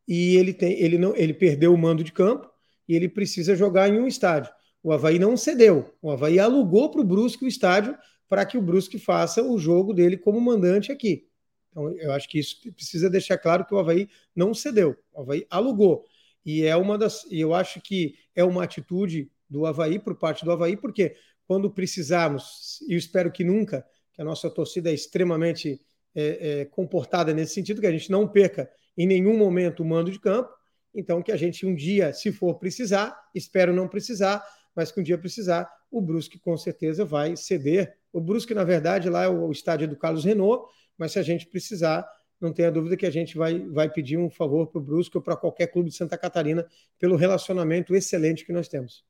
e 0.07 0.35
ele, 0.37 0.53
tem, 0.53 0.79
ele, 0.79 0.99
não, 0.99 1.15
ele 1.15 1.33
perdeu 1.33 1.73
o 1.73 1.77
mando 1.79 2.03
de 2.03 2.11
campo 2.11 2.47
e 2.87 2.95
ele 2.95 3.09
precisa 3.09 3.55
jogar 3.55 3.89
em 3.89 3.99
um 3.99 4.05
estádio. 4.05 4.53
O 4.81 4.91
Havaí 4.91 5.19
não 5.19 5.35
cedeu. 5.35 5.93
O 6.01 6.11
Havaí 6.11 6.39
alugou 6.39 6.89
para 6.89 7.01
o 7.01 7.03
Brusque 7.03 7.45
o 7.45 7.47
estádio 7.47 7.97
para 8.27 8.45
que 8.45 8.57
o 8.57 8.61
Brusque 8.61 8.99
faça 8.99 9.43
o 9.43 9.57
jogo 9.57 9.93
dele 9.93 10.15
como 10.15 10.39
mandante 10.39 10.91
aqui. 10.91 11.27
Então, 11.69 11.89
eu 11.97 12.11
acho 12.11 12.29
que 12.29 12.39
isso 12.39 12.57
precisa 12.73 13.09
deixar 13.09 13.37
claro 13.37 13.65
que 13.65 13.73
o 13.73 13.79
Havaí 13.79 14.07
não 14.35 14.53
cedeu. 14.53 14.95
O 15.11 15.21
Havaí 15.21 15.45
alugou. 15.49 16.05
E 16.45 16.63
é 16.63 16.75
uma 16.75 16.97
das. 16.97 17.25
E 17.29 17.39
eu 17.39 17.53
acho 17.53 17.81
que 17.81 18.15
é 18.35 18.43
uma 18.43 18.63
atitude 18.63 19.31
do 19.49 19.65
Havaí, 19.65 19.99
por 19.99 20.15
parte 20.15 20.45
do 20.45 20.51
Havaí, 20.51 20.77
porque 20.77 21.15
quando 21.47 21.69
precisarmos, 21.71 22.79
e 22.87 22.93
eu 22.93 22.97
espero 22.97 23.31
que 23.31 23.43
nunca, 23.43 23.85
que 24.13 24.21
a 24.21 24.25
nossa 24.25 24.49
torcida 24.49 24.91
é 24.91 24.93
extremamente 24.93 25.81
é, 26.13 26.61
é, 26.61 26.65
comportada 26.65 27.33
nesse 27.33 27.55
sentido, 27.55 27.81
que 27.81 27.87
a 27.87 27.91
gente 27.91 28.11
não 28.11 28.27
perca 28.27 28.69
em 28.95 29.07
nenhum 29.07 29.37
momento 29.37 29.81
o 29.81 29.85
mando 29.85 30.11
de 30.11 30.19
campo. 30.19 30.49
Então, 30.93 31.21
que 31.21 31.31
a 31.31 31.37
gente 31.37 31.65
um 31.65 31.73
dia, 31.73 32.13
se 32.13 32.31
for 32.31 32.55
precisar, 32.55 33.15
espero 33.33 33.73
não 33.73 33.87
precisar, 33.87 34.43
mas 34.79 34.93
que 34.93 34.99
um 35.01 35.03
dia 35.03 35.17
precisar, 35.17 35.69
o 35.91 36.01
Brusque 36.01 36.39
com 36.39 36.55
certeza 36.55 37.03
vai 37.03 37.35
ceder. 37.35 37.97
O 38.13 38.21
Brusque, 38.21 38.53
na 38.53 38.63
verdade, 38.63 39.09
lá 39.09 39.25
é 39.25 39.27
o 39.27 39.51
estádio 39.51 39.89
do 39.89 39.97
Carlos 39.97 40.23
Renault, 40.23 40.71
mas 40.97 41.11
se 41.11 41.19
a 41.19 41.21
gente 41.21 41.45
precisar, 41.47 42.07
não 42.39 42.53
tenha 42.53 42.71
dúvida 42.71 42.95
que 42.95 43.05
a 43.05 43.11
gente 43.11 43.37
vai, 43.37 43.59
vai 43.59 43.89
pedir 43.89 44.17
um 44.17 44.29
favor 44.29 44.67
para 44.67 44.79
o 44.79 44.81
Brusque 44.81 45.17
ou 45.17 45.21
para 45.21 45.35
qualquer 45.35 45.67
clube 45.67 45.89
de 45.89 45.97
Santa 45.97 46.17
Catarina 46.17 46.65
pelo 46.97 47.17
relacionamento 47.17 47.93
excelente 47.93 48.45
que 48.45 48.53
nós 48.53 48.69
temos. 48.69 49.03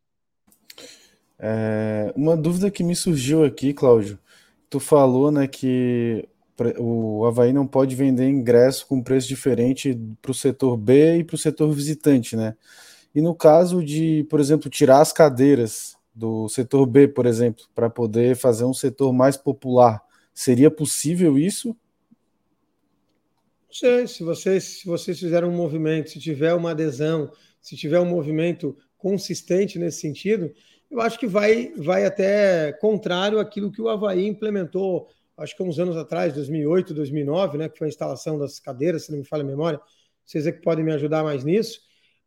É, 1.37 2.11
uma 2.15 2.35
dúvida 2.35 2.71
que 2.71 2.83
me 2.83 2.95
surgiu 2.95 3.43
aqui, 3.43 3.71
Cláudio, 3.71 4.17
tu 4.71 4.79
falou 4.79 5.31
né, 5.31 5.45
que 5.45 6.27
o 6.79 7.25
Havaí 7.25 7.53
não 7.53 7.67
pode 7.67 7.95
vender 7.95 8.27
ingresso 8.27 8.87
com 8.87 9.03
preço 9.03 9.27
diferente 9.27 9.95
para 10.19 10.31
o 10.31 10.33
setor 10.33 10.75
B 10.75 11.19
e 11.19 11.23
para 11.23 11.35
o 11.35 11.37
setor 11.37 11.71
visitante, 11.71 12.35
né? 12.35 12.55
E 13.13 13.21
no 13.21 13.33
caso 13.33 13.83
de, 13.83 14.25
por 14.29 14.39
exemplo, 14.39 14.69
tirar 14.69 15.01
as 15.01 15.11
cadeiras 15.11 15.97
do 16.13 16.47
setor 16.49 16.85
B, 16.85 17.07
por 17.07 17.25
exemplo, 17.25 17.65
para 17.73 17.89
poder 17.89 18.35
fazer 18.35 18.65
um 18.65 18.73
setor 18.73 19.11
mais 19.13 19.37
popular, 19.37 20.01
seria 20.33 20.69
possível 20.69 21.37
isso? 21.37 21.69
Não 23.67 23.73
sei, 23.73 24.07
se 24.07 24.23
vocês, 24.23 24.63
se 24.63 24.85
vocês 24.85 25.19
fizeram 25.19 25.49
um 25.49 25.55
movimento, 25.55 26.09
se 26.09 26.19
tiver 26.19 26.53
uma 26.53 26.71
adesão, 26.71 27.31
se 27.61 27.75
tiver 27.75 27.99
um 27.99 28.05
movimento 28.05 28.75
consistente 28.97 29.79
nesse 29.79 30.01
sentido, 30.01 30.51
eu 30.89 30.99
acho 30.99 31.19
que 31.19 31.27
vai, 31.27 31.71
vai 31.77 32.05
até 32.05 32.73
contrário 32.73 33.39
àquilo 33.39 33.71
que 33.71 33.81
o 33.81 33.87
Havaí 33.87 34.25
implementou, 34.25 35.07
acho 35.37 35.55
que 35.55 35.63
uns 35.63 35.79
anos 35.79 35.95
atrás, 35.95 36.33
2008, 36.33 36.93
2009, 36.93 37.57
né, 37.57 37.69
que 37.69 37.77
foi 37.77 37.87
a 37.87 37.89
instalação 37.89 38.37
das 38.37 38.59
cadeiras, 38.59 39.05
se 39.05 39.11
não 39.11 39.19
me 39.19 39.25
falha 39.25 39.43
a 39.43 39.47
memória. 39.47 39.79
Vocês 40.25 40.45
é 40.45 40.51
que 40.51 40.61
podem 40.61 40.83
me 40.83 40.91
ajudar 40.91 41.23
mais 41.23 41.43
nisso 41.43 41.79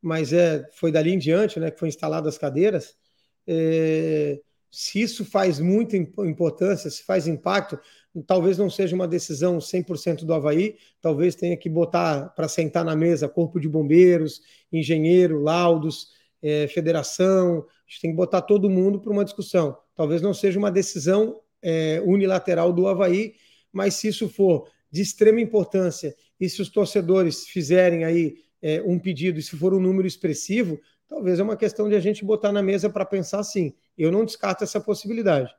mas 0.02 0.32
é, 0.32 0.68
foi 0.72 0.90
dali 0.90 1.12
em 1.12 1.18
diante 1.18 1.60
né, 1.60 1.70
que 1.70 1.78
foi 1.78 1.88
instaladas 1.88 2.34
as 2.34 2.38
cadeiras. 2.38 2.96
É, 3.46 4.40
se 4.70 5.00
isso 5.00 5.24
faz 5.24 5.60
muita 5.60 5.96
importância, 5.96 6.90
se 6.90 7.04
faz 7.04 7.28
impacto, 7.28 7.78
talvez 8.26 8.58
não 8.58 8.68
seja 8.68 8.96
uma 8.96 9.06
decisão 9.06 9.58
100% 9.58 10.24
do 10.24 10.34
Havaí, 10.34 10.76
talvez 11.00 11.34
tenha 11.34 11.56
que 11.56 11.68
botar 11.68 12.30
para 12.30 12.48
sentar 12.48 12.84
na 12.84 12.96
mesa 12.96 13.28
corpo 13.28 13.60
de 13.60 13.68
bombeiros, 13.68 14.40
engenheiro, 14.72 15.40
laudos, 15.40 16.08
é, 16.42 16.66
federação, 16.66 17.58
a 17.58 17.90
gente 17.90 18.00
tem 18.00 18.10
que 18.10 18.16
botar 18.16 18.42
todo 18.42 18.68
mundo 18.68 18.98
para 18.98 19.12
uma 19.12 19.24
discussão. 19.24 19.76
Talvez 19.94 20.20
não 20.20 20.34
seja 20.34 20.58
uma 20.58 20.70
decisão 20.70 21.40
é, 21.62 22.02
unilateral 22.04 22.72
do 22.72 22.88
Havaí, 22.88 23.34
mas 23.70 23.94
se 23.94 24.08
isso 24.08 24.28
for 24.28 24.68
de 24.90 25.00
extrema 25.00 25.40
importância 25.40 26.14
e 26.40 26.48
se 26.48 26.60
os 26.60 26.68
torcedores 26.68 27.46
fizerem 27.46 28.04
aí 28.04 28.36
é, 28.62 28.80
um 28.82 28.98
pedido 28.98 29.38
e 29.38 29.42
se 29.42 29.56
for 29.56 29.74
um 29.74 29.80
número 29.80 30.06
expressivo, 30.06 30.80
talvez 31.08 31.38
é 31.38 31.42
uma 31.42 31.56
questão 31.56 31.88
de 31.88 31.94
a 31.94 32.00
gente 32.00 32.24
botar 32.24 32.52
na 32.52 32.62
mesa 32.62 32.88
para 32.88 33.04
pensar 33.04 33.40
assim. 33.40 33.74
Eu 33.98 34.12
não 34.12 34.24
descarto 34.24 34.64
essa 34.64 34.80
possibilidade. 34.80 35.52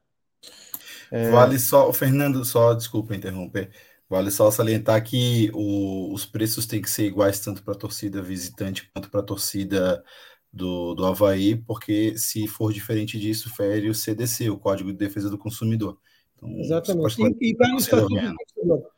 É... 1.11 1.29
Vale 1.29 1.59
só, 1.59 1.91
Fernando, 1.93 2.43
só 2.43 2.73
desculpa 2.73 3.15
interromper. 3.15 3.69
Vale 4.09 4.31
só 4.31 4.49
salientar 4.51 5.03
que 5.03 5.49
o, 5.53 6.13
os 6.13 6.25
preços 6.25 6.65
têm 6.65 6.81
que 6.81 6.89
ser 6.89 7.05
iguais 7.05 7.39
tanto 7.39 7.63
para 7.63 7.73
a 7.73 7.77
torcida 7.77 8.21
visitante 8.21 8.89
quanto 8.93 9.09
para 9.09 9.19
a 9.19 9.23
torcida 9.23 10.03
do, 10.51 10.93
do 10.93 11.05
Havaí, 11.05 11.55
porque 11.55 12.15
se 12.17 12.47
for 12.47 12.71
diferente 12.71 13.19
disso, 13.19 13.53
fere 13.55 13.89
o 13.89 13.95
CDC, 13.95 14.49
o 14.49 14.57
Código 14.57 14.91
de 14.91 14.97
Defesa 14.97 15.29
do 15.29 15.37
Consumidor. 15.37 15.97
Então, 16.35 16.49
Exatamente. 16.59 17.37
E, 17.41 17.51
e 17.51 17.55
para 17.55 17.73
o 17.73 17.77
Estatuto 17.77 18.13
do 18.13 18.35
Consumidor. 18.35 18.91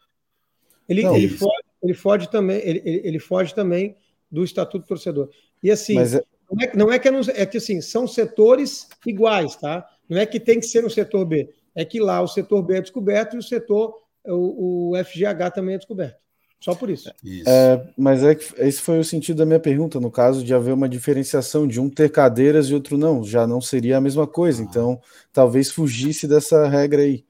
Ele, 0.88 1.04
não, 1.04 1.16
ele, 1.16 1.30
foge, 1.30 1.65
ele, 1.82 1.94
foge 1.94 2.30
também, 2.30 2.62
ele, 2.64 2.82
ele, 2.86 3.20
foge 3.20 3.54
também 3.54 3.96
do 4.32 4.44
Estatuto 4.44 4.80
do 4.80 4.88
Torcedor. 4.88 5.30
E 5.62 5.72
assim, 5.72 5.96
Mas... 5.96 6.14
É 6.14 6.24
não, 6.52 6.64
é, 6.64 6.76
não 6.76 6.92
é 6.92 7.00
que 7.00 7.08
é, 7.08 7.12
é 7.42 7.46
que 7.46 7.58
assim, 7.58 7.82
são 7.82 8.08
setores 8.08 8.88
iguais, 9.06 9.56
tá? 9.56 9.88
Não 10.08 10.18
é 10.18 10.26
que 10.26 10.40
tem 10.40 10.60
que 10.60 10.68
ser 10.68 10.84
no 10.84 10.90
setor 10.90 11.26
B. 11.26 11.50
É 11.74 11.84
que 11.84 12.00
lá 12.00 12.22
o 12.22 12.28
setor 12.28 12.62
B 12.62 12.78
é 12.78 12.82
descoberto 12.82 13.36
e 13.36 13.40
o 13.40 13.44
setor, 13.44 13.96
o, 14.26 14.92
o 14.92 15.04
FGH 15.04 15.52
também 15.54 15.76
é 15.76 15.78
descoberto. 15.78 16.18
Só 16.60 16.74
por 16.74 16.90
isso. 16.90 17.12
isso. 17.24 17.50
É, 17.50 17.90
mas 17.98 18.24
é 18.24 18.34
que 18.34 18.46
esse 18.58 18.82
foi 18.82 18.98
o 18.98 19.04
sentido 19.04 19.38
da 19.38 19.46
minha 19.46 19.60
pergunta, 19.60 20.00
no 20.00 20.10
caso 20.10 20.44
de 20.44 20.54
haver 20.54 20.74
uma 20.74 20.90
diferenciação 20.90 21.68
de 21.68 21.80
um 21.80 21.90
ter 21.90 22.10
cadeiras 22.10 22.68
e 22.68 22.74
outro 22.74 22.98
não, 22.98 23.24
já 23.24 23.46
não 23.46 23.60
seria 23.60 23.98
a 23.98 24.02
mesma 24.02 24.26
coisa. 24.26 24.64
Ah. 24.64 24.66
Então, 24.68 25.02
talvez 25.34 25.70
fugisse 25.70 26.28
dessa 26.28 26.68
regra 26.68 27.02
aí. 27.02 27.26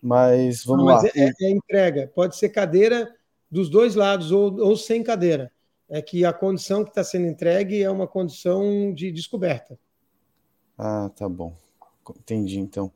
Mas 0.00 0.64
vamos 0.64 0.84
não, 0.84 0.92
mas 0.92 1.04
lá. 1.04 1.10
É, 1.14 1.32
é, 1.42 1.50
entrega, 1.50 2.10
pode 2.12 2.36
ser 2.36 2.48
cadeira 2.48 3.08
dos 3.52 3.68
dois 3.68 3.94
lados 3.94 4.32
ou, 4.32 4.58
ou 4.58 4.76
sem 4.76 5.02
cadeira. 5.02 5.52
É 5.88 6.00
que 6.00 6.24
a 6.24 6.32
condição 6.32 6.82
que 6.82 6.90
está 6.90 7.04
sendo 7.04 7.26
entregue 7.26 7.82
é 7.82 7.90
uma 7.90 8.08
condição 8.08 8.94
de 8.94 9.12
descoberta. 9.12 9.78
Ah, 10.78 11.10
tá 11.14 11.28
bom. 11.28 11.54
Entendi, 12.18 12.58
então. 12.58 12.90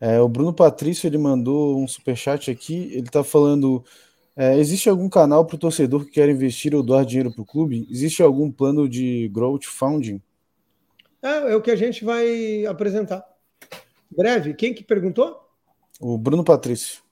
É, 0.00 0.18
o 0.18 0.28
Bruno 0.28 0.52
Patrício 0.52 1.06
ele 1.06 1.18
mandou 1.18 1.78
um 1.78 1.86
superchat 1.86 2.50
aqui. 2.50 2.90
Ele 2.92 3.06
está 3.06 3.22
falando 3.22 3.84
é, 4.40 4.56
existe 4.56 4.88
algum 4.88 5.08
canal 5.08 5.44
para 5.44 5.56
o 5.56 5.58
torcedor 5.58 6.04
que 6.04 6.12
quer 6.12 6.28
investir 6.28 6.72
ou 6.72 6.80
doar 6.80 7.04
dinheiro 7.04 7.32
para 7.32 7.42
o 7.42 7.44
clube? 7.44 7.88
Existe 7.90 8.22
algum 8.22 8.52
plano 8.52 8.88
de 8.88 9.28
growth 9.30 9.64
funding? 9.64 10.22
É, 11.20 11.52
é 11.52 11.56
o 11.56 11.60
que 11.60 11.72
a 11.72 11.76
gente 11.76 12.04
vai 12.04 12.64
apresentar. 12.64 13.24
Breve. 14.08 14.54
Quem 14.54 14.72
que 14.72 14.84
perguntou? 14.84 15.36
O 16.00 16.16
Bruno 16.16 16.44
Patrício. 16.44 17.02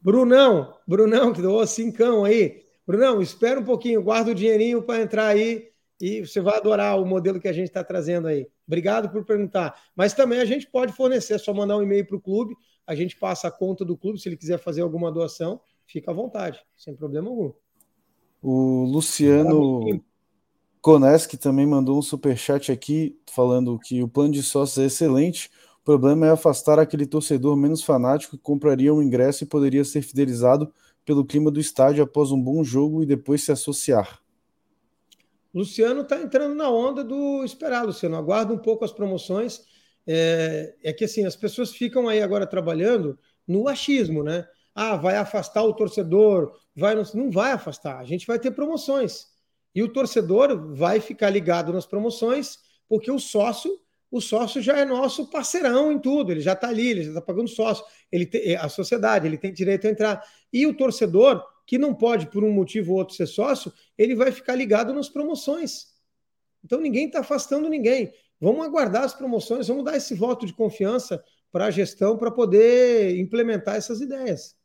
Brunão, 0.00 0.74
Brunão, 0.86 1.32
que 1.32 1.42
doou 1.42 1.66
cincão 1.66 2.24
aí. 2.24 2.64
Brunão, 2.86 3.20
espera 3.20 3.60
um 3.60 3.64
pouquinho, 3.64 4.02
guarda 4.02 4.30
o 4.30 4.34
dinheirinho 4.34 4.82
para 4.82 5.02
entrar 5.02 5.26
aí 5.26 5.68
e 6.00 6.26
você 6.26 6.40
vai 6.40 6.56
adorar 6.56 7.00
o 7.00 7.04
modelo 7.04 7.38
que 7.38 7.48
a 7.48 7.52
gente 7.52 7.68
está 7.68 7.84
trazendo 7.84 8.26
aí. 8.26 8.48
Obrigado 8.66 9.10
por 9.10 9.24
perguntar. 9.24 9.78
Mas 9.94 10.14
também 10.14 10.40
a 10.40 10.44
gente 10.44 10.66
pode 10.66 10.92
fornecer, 10.92 11.34
é 11.34 11.38
só 11.38 11.52
mandar 11.52 11.76
um 11.76 11.82
e-mail 11.82 12.06
para 12.06 12.16
o 12.16 12.20
clube, 12.20 12.54
a 12.86 12.94
gente 12.94 13.16
passa 13.16 13.48
a 13.48 13.50
conta 13.50 13.84
do 13.84 13.96
clube 13.96 14.18
se 14.18 14.28
ele 14.28 14.36
quiser 14.36 14.58
fazer 14.58 14.80
alguma 14.80 15.12
doação 15.12 15.60
fica 15.90 16.10
à 16.10 16.14
vontade, 16.14 16.60
sem 16.76 16.94
problema 16.94 17.28
algum. 17.28 17.52
O 18.42 18.84
Luciano 18.84 20.02
Koneski 20.80 21.36
também 21.36 21.66
mandou 21.66 21.98
um 21.98 22.02
super 22.02 22.36
chat 22.36 22.72
aqui 22.72 23.18
falando 23.30 23.78
que 23.78 24.02
o 24.02 24.08
plano 24.08 24.32
de 24.32 24.42
sócios 24.42 24.78
é 24.78 24.86
excelente. 24.86 25.50
Problema 25.90 26.26
é 26.28 26.30
afastar 26.30 26.78
aquele 26.78 27.04
torcedor 27.04 27.56
menos 27.56 27.82
fanático 27.82 28.36
que 28.36 28.42
compraria 28.44 28.94
um 28.94 29.02
ingresso 29.02 29.42
e 29.42 29.46
poderia 29.46 29.84
ser 29.84 30.02
fidelizado 30.02 30.72
pelo 31.04 31.24
clima 31.24 31.50
do 31.50 31.58
estádio 31.58 32.04
após 32.04 32.30
um 32.30 32.40
bom 32.40 32.62
jogo 32.62 33.02
e 33.02 33.06
depois 33.06 33.42
se 33.42 33.50
associar. 33.50 34.20
Luciano 35.52 36.02
está 36.02 36.22
entrando 36.22 36.54
na 36.54 36.70
onda 36.70 37.02
do 37.02 37.42
esperar, 37.42 37.84
Luciano. 37.84 38.14
Aguarda 38.14 38.54
um 38.54 38.58
pouco 38.58 38.84
as 38.84 38.92
promoções. 38.92 39.62
É, 40.06 40.76
é 40.84 40.92
que 40.92 41.06
assim, 41.06 41.26
as 41.26 41.34
pessoas 41.34 41.72
ficam 41.72 42.08
aí 42.08 42.22
agora 42.22 42.46
trabalhando 42.46 43.18
no 43.44 43.66
achismo, 43.66 44.22
né? 44.22 44.46
ah, 44.72 44.96
vai 44.96 45.16
afastar 45.16 45.64
o 45.64 45.74
torcedor, 45.74 46.56
vai 46.72 46.94
não, 46.94 47.02
não 47.14 47.32
vai 47.32 47.50
afastar. 47.50 47.98
A 47.98 48.04
gente 48.04 48.28
vai 48.28 48.38
ter 48.38 48.52
promoções. 48.52 49.26
E 49.74 49.82
o 49.82 49.92
torcedor 49.92 50.72
vai 50.72 51.00
ficar 51.00 51.30
ligado 51.30 51.72
nas 51.72 51.84
promoções, 51.84 52.58
porque 52.88 53.10
o 53.10 53.18
sócio, 53.18 53.76
o 54.10 54.20
sócio 54.20 54.60
já 54.60 54.76
é 54.76 54.84
nosso 54.84 55.30
parceirão 55.30 55.92
em 55.92 55.98
tudo, 55.98 56.32
ele 56.32 56.40
já 56.40 56.54
está 56.54 56.68
ali, 56.68 56.88
ele 56.88 57.02
já 57.04 57.10
está 57.10 57.20
pagando 57.20 57.48
sócio, 57.48 57.84
ele 58.10 58.26
tem, 58.26 58.56
a 58.56 58.68
sociedade, 58.68 59.26
ele 59.26 59.38
tem 59.38 59.52
direito 59.52 59.86
a 59.86 59.90
entrar. 59.90 60.24
E 60.52 60.66
o 60.66 60.74
torcedor, 60.74 61.42
que 61.64 61.78
não 61.78 61.94
pode, 61.94 62.26
por 62.26 62.42
um 62.42 62.50
motivo 62.50 62.92
ou 62.92 62.98
outro, 62.98 63.14
ser 63.14 63.26
sócio, 63.26 63.72
ele 63.96 64.16
vai 64.16 64.32
ficar 64.32 64.56
ligado 64.56 64.92
nas 64.92 65.08
promoções. 65.08 65.86
Então 66.64 66.80
ninguém 66.80 67.06
está 67.06 67.20
afastando 67.20 67.68
ninguém. 67.68 68.12
Vamos 68.40 68.66
aguardar 68.66 69.04
as 69.04 69.14
promoções, 69.14 69.68
vamos 69.68 69.84
dar 69.84 69.96
esse 69.96 70.14
voto 70.14 70.44
de 70.44 70.52
confiança 70.52 71.22
para 71.52 71.66
a 71.66 71.70
gestão 71.70 72.16
para 72.16 72.30
poder 72.30 73.18
implementar 73.18 73.76
essas 73.76 74.00
ideias. 74.00 74.56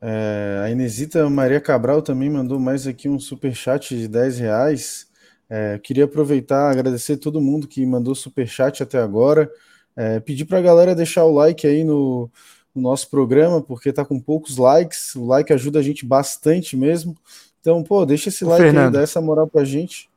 É, 0.00 0.62
a 0.64 0.70
Inesita 0.70 1.30
Maria 1.30 1.60
Cabral 1.60 2.02
também 2.02 2.28
mandou 2.28 2.58
mais 2.58 2.88
aqui 2.88 3.08
um 3.08 3.20
super 3.20 3.54
chat 3.54 3.96
de 3.96 4.08
10 4.08 4.38
reais. 4.40 5.11
É, 5.54 5.78
queria 5.78 6.04
aproveitar 6.04 6.70
agradecer 6.70 7.18
todo 7.18 7.38
mundo 7.38 7.68
que 7.68 7.84
mandou 7.84 8.14
super 8.14 8.48
chat 8.48 8.82
até 8.82 8.98
agora. 8.98 9.52
É, 9.94 10.18
pedir 10.18 10.46
para 10.46 10.56
a 10.56 10.62
galera 10.62 10.94
deixar 10.94 11.24
o 11.24 11.34
like 11.34 11.66
aí 11.66 11.84
no, 11.84 12.30
no 12.74 12.80
nosso 12.80 13.10
programa, 13.10 13.60
porque 13.60 13.90
está 13.90 14.02
com 14.02 14.18
poucos 14.18 14.56
likes. 14.56 15.14
O 15.14 15.26
like 15.26 15.52
ajuda 15.52 15.78
a 15.78 15.82
gente 15.82 16.06
bastante 16.06 16.74
mesmo. 16.74 17.14
Então, 17.60 17.82
pô, 17.82 18.06
deixa 18.06 18.30
esse 18.30 18.46
Ô, 18.46 18.48
like 18.48 18.62
Fernando, 18.62 18.86
aí, 18.86 18.92
dá 18.92 19.02
essa 19.02 19.20
moral 19.20 19.46
pra 19.46 19.62
gente. 19.62 20.08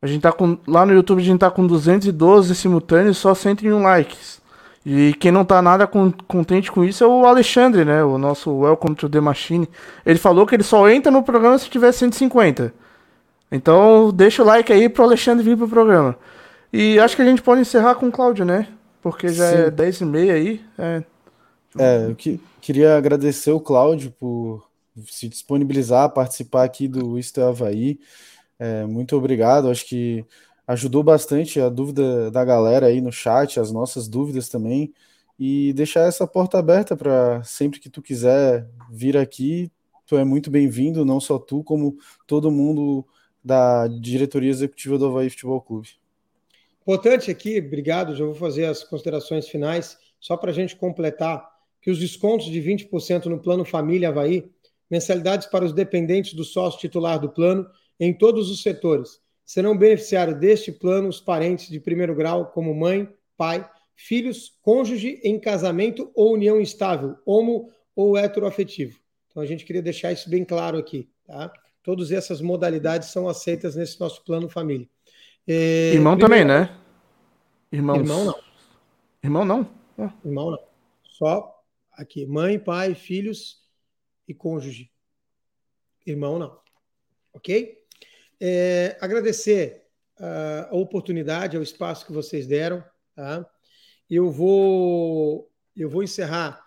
A 0.00 0.06
gente 0.06 0.22
tá 0.22 0.30
com. 0.30 0.56
Lá 0.68 0.86
no 0.86 0.92
YouTube 0.92 1.18
a 1.18 1.24
gente 1.24 1.40
tá 1.40 1.50
com 1.50 1.66
212 1.66 2.54
simultâneos, 2.54 3.18
só 3.18 3.34
101 3.34 3.82
likes. 3.82 4.40
E 4.86 5.14
quem 5.14 5.32
não 5.32 5.44
tá 5.44 5.60
nada 5.60 5.84
contente 6.28 6.70
com 6.70 6.84
isso 6.84 7.02
é 7.02 7.06
o 7.08 7.26
Alexandre, 7.26 7.84
né? 7.84 8.04
O 8.04 8.16
nosso 8.16 8.52
Welcome 8.52 8.94
to 8.94 9.08
the 9.08 9.20
Machine. 9.20 9.68
Ele 10.06 10.18
falou 10.20 10.46
que 10.46 10.54
ele 10.54 10.62
só 10.62 10.88
entra 10.88 11.10
no 11.10 11.24
programa 11.24 11.58
se 11.58 11.68
tiver 11.68 11.90
150. 11.90 12.72
Então 13.50 14.12
deixa 14.12 14.42
o 14.42 14.46
like 14.46 14.72
aí 14.72 14.88
pro 14.88 15.04
Alexandre 15.04 15.44
vir 15.44 15.56
pro 15.56 15.68
programa. 15.68 16.16
E 16.72 16.98
acho 17.00 17.16
que 17.16 17.22
a 17.22 17.24
gente 17.24 17.42
pode 17.42 17.60
encerrar 17.60 17.96
com 17.96 18.08
o 18.08 18.12
Cláudio, 18.12 18.44
né? 18.44 18.68
Porque 19.02 19.28
já 19.28 19.46
é 19.46 19.56
Sim. 19.56 19.62
é 19.64 19.70
10 19.70 20.00
e 20.00 20.04
meia 20.04 20.34
aí. 20.34 20.60
É, 20.78 21.02
é 21.78 22.06
eu 22.08 22.14
que, 22.14 22.40
queria 22.60 22.96
agradecer 22.96 23.50
o 23.50 23.60
Cláudio 23.60 24.12
por 24.12 24.68
se 25.06 25.28
disponibilizar 25.28 26.04
a 26.04 26.08
participar 26.08 26.64
aqui 26.64 26.86
do 26.86 27.18
Isto 27.18 27.40
é 27.40 27.44
Havaí. 27.44 27.98
É, 28.58 28.84
muito 28.84 29.16
obrigado. 29.16 29.70
Acho 29.70 29.86
que 29.86 30.24
ajudou 30.66 31.02
bastante 31.02 31.60
a 31.60 31.68
dúvida 31.68 32.30
da 32.30 32.44
galera 32.44 32.86
aí 32.86 33.00
no 33.00 33.10
chat, 33.10 33.58
as 33.58 33.72
nossas 33.72 34.06
dúvidas 34.06 34.48
também, 34.48 34.92
e 35.38 35.72
deixar 35.72 36.02
essa 36.02 36.26
porta 36.26 36.58
aberta 36.58 36.96
para 36.96 37.42
sempre 37.42 37.80
que 37.80 37.88
tu 37.88 38.00
quiser 38.00 38.68
vir 38.90 39.16
aqui, 39.16 39.72
tu 40.06 40.16
é 40.16 40.24
muito 40.24 40.50
bem-vindo, 40.50 41.04
não 41.04 41.18
só 41.18 41.38
tu, 41.38 41.64
como 41.64 41.96
todo 42.26 42.50
mundo 42.50 43.04
da 43.42 43.86
diretoria 43.88 44.50
executiva 44.50 44.98
do 44.98 45.06
Havaí 45.06 45.30
Futebol 45.30 45.60
Clube. 45.60 45.88
Importante 46.82 47.30
aqui, 47.30 47.58
obrigado, 47.58 48.16
já 48.16 48.24
vou 48.24 48.34
fazer 48.34 48.64
as 48.64 48.82
considerações 48.82 49.48
finais, 49.48 49.98
só 50.18 50.36
para 50.36 50.50
a 50.50 50.54
gente 50.54 50.76
completar 50.76 51.48
que 51.80 51.90
os 51.90 51.98
descontos 51.98 52.46
de 52.46 52.60
20% 52.60 53.26
no 53.26 53.38
Plano 53.38 53.64
Família 53.64 54.08
Havaí, 54.08 54.50
mensalidades 54.90 55.46
para 55.46 55.64
os 55.64 55.72
dependentes 55.72 56.34
do 56.34 56.44
sócio 56.44 56.80
titular 56.80 57.18
do 57.18 57.30
plano, 57.30 57.66
em 57.98 58.12
todos 58.12 58.50
os 58.50 58.62
setores, 58.62 59.20
serão 59.44 59.76
beneficiários 59.76 60.38
deste 60.38 60.70
plano 60.72 61.08
os 61.08 61.20
parentes 61.20 61.68
de 61.68 61.80
primeiro 61.80 62.14
grau, 62.14 62.46
como 62.46 62.74
mãe, 62.74 63.08
pai, 63.36 63.68
filhos, 63.94 64.58
cônjuge 64.62 65.20
em 65.22 65.38
casamento 65.38 66.10
ou 66.14 66.34
união 66.34 66.60
estável, 66.60 67.16
homo 67.24 67.70
ou 67.94 68.16
heteroafetivo. 68.16 68.98
Então 69.28 69.42
a 69.42 69.46
gente 69.46 69.64
queria 69.64 69.82
deixar 69.82 70.12
isso 70.12 70.28
bem 70.28 70.44
claro 70.44 70.78
aqui, 70.78 71.08
tá? 71.26 71.52
Todas 71.90 72.12
essas 72.12 72.40
modalidades 72.40 73.08
são 73.08 73.28
aceitas 73.28 73.74
nesse 73.74 73.98
nosso 73.98 74.22
plano 74.22 74.48
família. 74.48 74.88
É, 75.44 75.92
Irmão 75.92 76.16
também, 76.16 76.44
né? 76.44 76.78
Irmãos. 77.72 77.98
Irmão 77.98 78.24
não. 78.24 78.40
Irmão 79.24 79.44
não. 79.44 79.70
Ah. 79.98 80.14
Irmão 80.24 80.50
não. 80.52 80.60
Só 81.02 81.52
aqui, 81.90 82.24
mãe, 82.26 82.60
pai, 82.60 82.94
filhos 82.94 83.64
e 84.28 84.32
cônjuge. 84.32 84.88
Irmão 86.06 86.38
não. 86.38 86.60
Ok? 87.32 87.76
É, 88.40 88.96
agradecer 89.00 89.88
uh, 90.20 90.72
a 90.72 90.76
oportunidade, 90.76 91.58
o 91.58 91.62
espaço 91.62 92.06
que 92.06 92.12
vocês 92.12 92.46
deram. 92.46 92.84
Tá? 93.16 93.44
Eu, 94.08 94.30
vou, 94.30 95.50
eu 95.74 95.90
vou 95.90 96.04
encerrar 96.04 96.64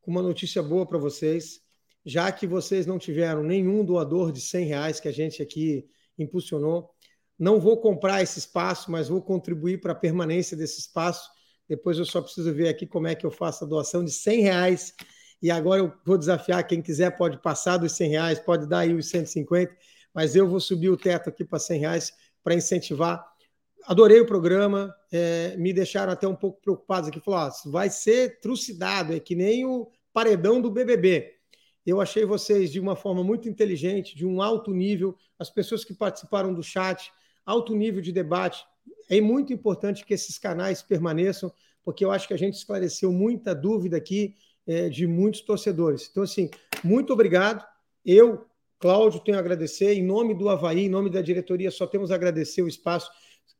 com 0.00 0.10
uma 0.10 0.22
notícia 0.22 0.62
boa 0.62 0.86
para 0.86 0.96
vocês, 0.96 1.60
já 2.04 2.30
que 2.32 2.46
vocês 2.46 2.86
não 2.86 2.98
tiveram 2.98 3.42
nenhum 3.42 3.84
doador 3.84 4.32
de 4.32 4.40
100 4.40 4.66
reais 4.66 5.00
que 5.00 5.08
a 5.08 5.12
gente 5.12 5.42
aqui 5.42 5.86
impulsionou. 6.18 6.90
Não 7.38 7.60
vou 7.60 7.80
comprar 7.80 8.22
esse 8.22 8.38
espaço, 8.38 8.90
mas 8.90 9.08
vou 9.08 9.22
contribuir 9.22 9.80
para 9.80 9.92
a 9.92 9.96
permanência 9.96 10.56
desse 10.56 10.80
espaço. 10.80 11.28
Depois 11.68 11.98
eu 11.98 12.04
só 12.04 12.20
preciso 12.20 12.52
ver 12.52 12.68
aqui 12.68 12.86
como 12.86 13.06
é 13.06 13.14
que 13.14 13.24
eu 13.24 13.30
faço 13.30 13.64
a 13.64 13.66
doação 13.66 14.04
de 14.04 14.10
100 14.10 14.40
reais. 14.42 14.94
E 15.40 15.50
agora 15.50 15.80
eu 15.80 15.92
vou 16.04 16.18
desafiar 16.18 16.66
quem 16.66 16.80
quiser, 16.80 17.16
pode 17.16 17.40
passar 17.40 17.76
dos 17.76 17.92
100 17.92 18.10
reais, 18.10 18.38
pode 18.38 18.68
dar 18.68 18.80
aí 18.80 18.94
os 18.94 19.08
150 19.08 19.76
mas 20.14 20.36
eu 20.36 20.46
vou 20.46 20.60
subir 20.60 20.90
o 20.90 20.96
teto 20.96 21.28
aqui 21.28 21.44
para 21.44 21.58
100 21.58 21.80
reais 21.80 22.12
para 22.42 22.54
incentivar. 22.54 23.24
Adorei 23.84 24.20
o 24.20 24.26
programa, 24.26 24.94
é, 25.10 25.56
me 25.56 25.72
deixaram 25.72 26.12
até 26.12 26.26
um 26.26 26.36
pouco 26.36 26.60
preocupados 26.60 27.08
aqui, 27.08 27.20
falaram, 27.20 27.52
ah, 27.52 27.70
vai 27.70 27.90
ser 27.90 28.40
trucidado, 28.40 29.14
é 29.14 29.20
que 29.20 29.34
nem 29.34 29.64
o 29.64 29.90
paredão 30.12 30.60
do 30.60 30.70
BBB. 30.70 31.32
Eu 31.84 32.00
achei 32.00 32.24
vocês 32.24 32.70
de 32.70 32.78
uma 32.78 32.94
forma 32.94 33.24
muito 33.24 33.48
inteligente, 33.48 34.16
de 34.16 34.24
um 34.24 34.40
alto 34.40 34.72
nível, 34.72 35.16
as 35.38 35.50
pessoas 35.50 35.84
que 35.84 35.94
participaram 35.94 36.54
do 36.54 36.62
chat, 36.62 37.12
alto 37.44 37.74
nível 37.74 38.00
de 38.00 38.12
debate. 38.12 38.64
É 39.10 39.20
muito 39.20 39.52
importante 39.52 40.04
que 40.04 40.14
esses 40.14 40.38
canais 40.38 40.80
permaneçam, 40.82 41.52
porque 41.84 42.04
eu 42.04 42.12
acho 42.12 42.28
que 42.28 42.34
a 42.34 42.38
gente 42.38 42.54
esclareceu 42.54 43.12
muita 43.12 43.54
dúvida 43.54 43.96
aqui 43.96 44.34
é, 44.66 44.88
de 44.88 45.06
muitos 45.06 45.40
torcedores. 45.40 46.08
Então, 46.10 46.22
assim, 46.22 46.48
muito 46.84 47.12
obrigado. 47.12 47.66
Eu 48.04 48.46
Cláudio, 48.82 49.20
tenho 49.20 49.36
a 49.36 49.40
agradecer. 49.40 49.94
Em 49.94 50.02
nome 50.02 50.34
do 50.34 50.48
Havaí, 50.48 50.86
em 50.86 50.88
nome 50.88 51.08
da 51.08 51.22
diretoria, 51.22 51.70
só 51.70 51.86
temos 51.86 52.10
a 52.10 52.16
agradecer 52.16 52.62
o 52.62 52.68
espaço. 52.68 53.12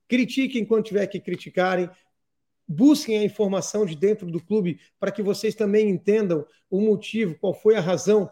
Critiquem 0.09 0.65
quando 0.65 0.87
tiver 0.87 1.07
que 1.07 1.21
criticarem. 1.21 1.89
Busquem 2.73 3.19
a 3.19 3.25
informação 3.25 3.85
de 3.85 3.95
dentro 3.95 4.31
do 4.31 4.41
clube 4.41 4.81
para 4.99 5.13
que 5.13 5.23
vocês 5.23 5.55
também 5.55 5.91
entendam 5.91 6.47
o 6.71 6.81
motivo, 6.81 7.37
qual 7.39 7.53
foi 7.53 7.77
a 7.77 7.81
razão 7.81 8.31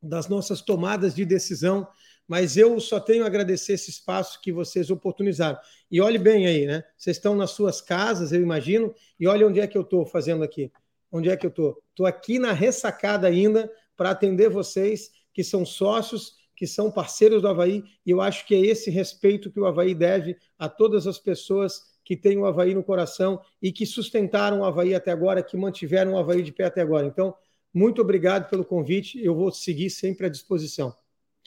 das 0.00 0.28
nossas 0.28 0.60
tomadas 0.60 1.12
de 1.12 1.24
decisão, 1.24 1.88
mas 2.28 2.56
eu 2.56 2.78
só 2.78 3.00
tenho 3.00 3.24
a 3.24 3.26
agradecer 3.26 3.72
esse 3.72 3.90
espaço 3.90 4.40
que 4.40 4.52
vocês 4.52 4.90
oportunizaram. 4.90 5.58
E 5.90 6.00
olhe 6.00 6.18
bem 6.18 6.46
aí, 6.46 6.66
né? 6.66 6.84
Vocês 6.96 7.16
estão 7.16 7.34
nas 7.34 7.50
suas 7.50 7.80
casas, 7.80 8.32
eu 8.32 8.40
imagino, 8.40 8.94
e 9.18 9.26
olha 9.26 9.44
onde 9.44 9.58
é 9.58 9.66
que 9.66 9.76
eu 9.76 9.82
estou 9.82 10.06
fazendo 10.06 10.44
aqui. 10.44 10.70
Onde 11.10 11.28
é 11.28 11.36
que 11.36 11.44
eu 11.44 11.50
estou? 11.50 11.82
Estou 11.90 12.06
aqui 12.06 12.38
na 12.38 12.52
ressacada 12.52 13.26
ainda 13.26 13.68
para 13.96 14.10
atender 14.10 14.48
vocês 14.48 15.10
que 15.32 15.42
são 15.42 15.66
sócios, 15.66 16.36
que 16.54 16.66
são 16.66 16.92
parceiros 16.92 17.42
do 17.42 17.48
Havaí, 17.48 17.82
e 18.06 18.10
eu 18.12 18.20
acho 18.20 18.46
que 18.46 18.54
é 18.54 18.60
esse 18.60 18.88
respeito 18.88 19.50
que 19.50 19.58
o 19.58 19.66
Havaí 19.66 19.96
deve 19.96 20.36
a 20.56 20.68
todas 20.68 21.08
as 21.08 21.18
pessoas 21.18 21.93
que 22.04 22.16
têm 22.16 22.36
o 22.36 22.44
Havaí 22.44 22.74
no 22.74 22.82
coração 22.82 23.40
e 23.62 23.72
que 23.72 23.86
sustentaram 23.86 24.60
o 24.60 24.64
Havaí 24.64 24.94
até 24.94 25.10
agora, 25.10 25.42
que 25.42 25.56
mantiveram 25.56 26.12
o 26.12 26.18
Havaí 26.18 26.42
de 26.42 26.52
pé 26.52 26.64
até 26.64 26.82
agora. 26.82 27.06
Então, 27.06 27.34
muito 27.72 28.02
obrigado 28.02 28.48
pelo 28.48 28.64
convite. 28.64 29.18
Eu 29.24 29.34
vou 29.34 29.50
seguir 29.50 29.90
sempre 29.90 30.26
à 30.26 30.28
disposição. 30.28 30.94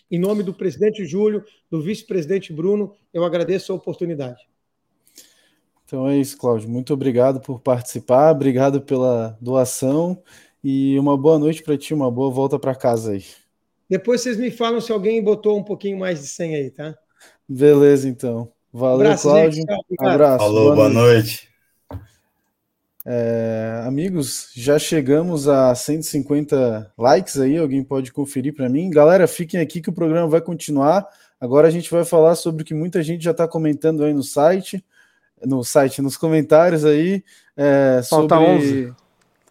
Em 0.10 0.20
nome 0.20 0.42
do 0.42 0.54
presidente 0.54 1.06
Júlio, 1.06 1.44
do 1.70 1.82
vice-presidente 1.82 2.52
Bruno, 2.52 2.96
eu 3.14 3.24
agradeço 3.24 3.72
a 3.72 3.76
oportunidade. 3.76 4.48
Então 5.86 6.08
é 6.08 6.18
isso, 6.18 6.38
Cláudio. 6.38 6.70
Muito 6.70 6.94
obrigado 6.94 7.40
por 7.40 7.62
participar, 7.62 8.32
obrigado 8.32 8.82
pela 8.82 9.38
doação 9.40 10.22
e 10.62 10.98
uma 11.00 11.18
boa 11.18 11.40
noite 11.40 11.64
para 11.64 11.78
ti, 11.78 11.94
uma 11.94 12.12
boa 12.12 12.30
volta 12.30 12.60
para 12.60 12.76
casa 12.76 13.12
aí. 13.12 13.24
Depois 13.90 14.20
vocês 14.20 14.38
me 14.38 14.52
falam 14.52 14.82
se 14.82 14.92
alguém 14.92 15.24
botou 15.24 15.58
um 15.58 15.64
pouquinho 15.64 15.98
mais 15.98 16.20
de 16.20 16.28
100 16.28 16.56
aí, 16.56 16.72
tá? 16.72 16.98
Beleza, 17.48 18.10
então. 18.10 18.52
Valeu, 18.78 19.08
abraço, 19.08 19.24
Cláudio. 19.28 19.54
Gente, 19.54 19.84
abraço. 20.00 20.38
Falou, 20.38 20.64
boa, 20.66 20.76
boa 20.76 20.90
noite. 20.90 21.50
noite. 21.90 22.00
É, 23.04 23.82
amigos, 23.88 24.52
já 24.54 24.78
chegamos 24.78 25.48
a 25.48 25.74
150 25.74 26.92
likes 26.96 27.40
aí, 27.40 27.58
alguém 27.58 27.84
pode 27.84 28.12
conferir 28.12 28.54
para 28.54 28.70
mim. 28.70 28.92
Galera, 28.92 29.28
fiquem 29.28 29.60
aqui 29.60 29.82
que 29.82 29.90
o 29.90 29.94
programa 29.94 30.28
vai 30.28 30.42
continuar. 30.42 31.08
Agora 31.42 31.68
a 31.68 31.72
gente 31.72 31.90
vai 31.90 32.06
falar 32.06 32.36
sobre 32.36 32.62
o 32.62 32.66
que 32.66 32.76
muita 32.76 33.02
gente 33.02 33.24
já 33.24 33.32
está 33.32 33.48
comentando 33.48 34.04
aí 34.04 34.14
no 34.14 34.22
site, 34.22 34.86
no 35.44 35.64
site, 35.64 36.00
nos 36.00 36.16
comentários 36.16 36.86
aí. 36.86 37.24
É, 37.56 38.02
Falta 38.08 38.36
sobre... 38.36 38.52
11. 38.52 38.96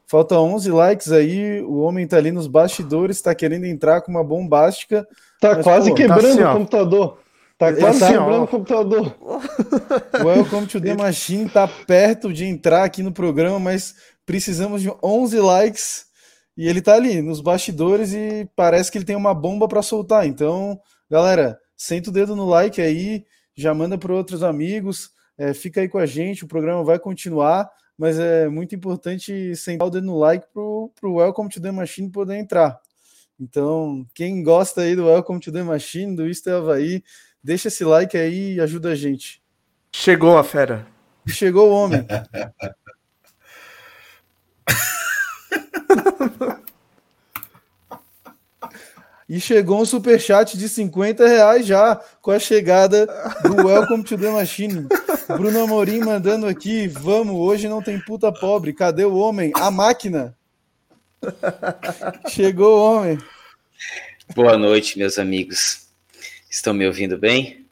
Falta 0.06 0.38
11 0.38 0.70
likes 0.70 1.10
aí, 1.10 1.62
o 1.62 1.78
homem 1.78 2.06
tá 2.06 2.16
ali 2.16 2.30
nos 2.30 2.46
bastidores, 2.46 3.20
tá 3.20 3.34
querendo 3.34 3.64
entrar 3.64 4.02
com 4.02 4.12
uma 4.12 4.22
bombástica. 4.22 5.04
Tá 5.40 5.56
mas, 5.56 5.64
quase 5.64 5.90
pô, 5.90 5.96
quebrando 5.96 6.22
tá 6.22 6.28
assim, 6.28 6.44
o 6.44 6.52
computador. 6.52 7.25
Tá 7.58 7.74
quase 7.74 8.04
assim, 8.04 8.12
quebrando 8.12 8.44
o 8.44 8.48
computador. 8.48 9.16
Welcome 10.22 10.66
to 10.66 10.78
the 10.78 10.94
Machine 10.94 11.48
tá 11.48 11.66
perto 11.66 12.30
de 12.30 12.44
entrar 12.44 12.84
aqui 12.84 13.02
no 13.02 13.10
programa, 13.10 13.58
mas 13.58 13.94
precisamos 14.26 14.82
de 14.82 14.92
11 15.02 15.40
likes 15.40 16.04
e 16.54 16.68
ele 16.68 16.82
tá 16.82 16.94
ali 16.94 17.22
nos 17.22 17.40
bastidores 17.40 18.12
e 18.12 18.46
parece 18.54 18.92
que 18.92 18.98
ele 18.98 19.06
tem 19.06 19.16
uma 19.16 19.32
bomba 19.32 19.66
para 19.66 19.80
soltar. 19.80 20.26
Então, 20.26 20.78
galera, 21.10 21.58
senta 21.74 22.10
o 22.10 22.12
dedo 22.12 22.36
no 22.36 22.46
like 22.46 22.78
aí, 22.78 23.24
já 23.54 23.72
manda 23.72 23.96
para 23.96 24.12
outros 24.12 24.42
amigos, 24.42 25.08
é, 25.38 25.54
fica 25.54 25.80
aí 25.80 25.88
com 25.88 25.98
a 25.98 26.04
gente, 26.04 26.44
o 26.44 26.48
programa 26.48 26.84
vai 26.84 26.98
continuar, 26.98 27.70
mas 27.96 28.18
é 28.18 28.50
muito 28.50 28.74
importante 28.74 29.56
sentar 29.56 29.88
o 29.88 29.90
dedo 29.90 30.06
no 30.06 30.18
like 30.18 30.46
pro, 30.52 30.92
pro 31.00 31.14
Welcome 31.14 31.48
to 31.48 31.60
the 31.62 31.72
Machine 31.72 32.10
poder 32.10 32.36
entrar. 32.36 32.78
Então, 33.40 34.06
quem 34.14 34.42
gosta 34.42 34.82
aí 34.82 34.94
do 34.94 35.06
Welcome 35.06 35.40
to 35.40 35.52
the 35.52 35.62
Machine, 35.62 36.14
do 36.14 36.26
Isto 36.26 36.50
é 36.50 36.54
Havaí, 36.54 37.02
Deixa 37.46 37.68
esse 37.68 37.84
like 37.84 38.18
aí 38.18 38.54
e 38.54 38.60
ajuda 38.60 38.90
a 38.90 38.96
gente. 38.96 39.40
Chegou 39.92 40.36
a 40.36 40.42
fera. 40.42 40.84
Chegou 41.28 41.70
o 41.70 41.72
homem. 41.72 42.04
e 49.28 49.38
chegou 49.38 49.80
um 49.80 49.84
superchat 49.84 50.58
de 50.58 50.68
50 50.68 51.24
reais 51.24 51.64
já 51.64 51.94
com 52.20 52.32
a 52.32 52.40
chegada 52.40 53.06
do 53.44 53.64
Welcome 53.64 54.02
to 54.02 54.18
the 54.18 54.28
Machine. 54.28 54.88
Bruno 55.28 55.62
Amorim 55.62 56.00
mandando 56.00 56.48
aqui: 56.48 56.88
vamos, 56.88 57.36
hoje 57.36 57.68
não 57.68 57.80
tem 57.80 58.00
puta 58.00 58.32
pobre. 58.32 58.72
Cadê 58.72 59.04
o 59.04 59.14
homem? 59.14 59.52
A 59.54 59.70
máquina. 59.70 60.36
Chegou 62.28 62.76
o 62.76 62.82
homem. 62.82 63.18
Boa 64.34 64.58
noite, 64.58 64.98
meus 64.98 65.16
amigos. 65.16 65.85
Estão 66.56 66.72
me 66.72 66.86
ouvindo 66.86 67.18
bem? 67.18 67.66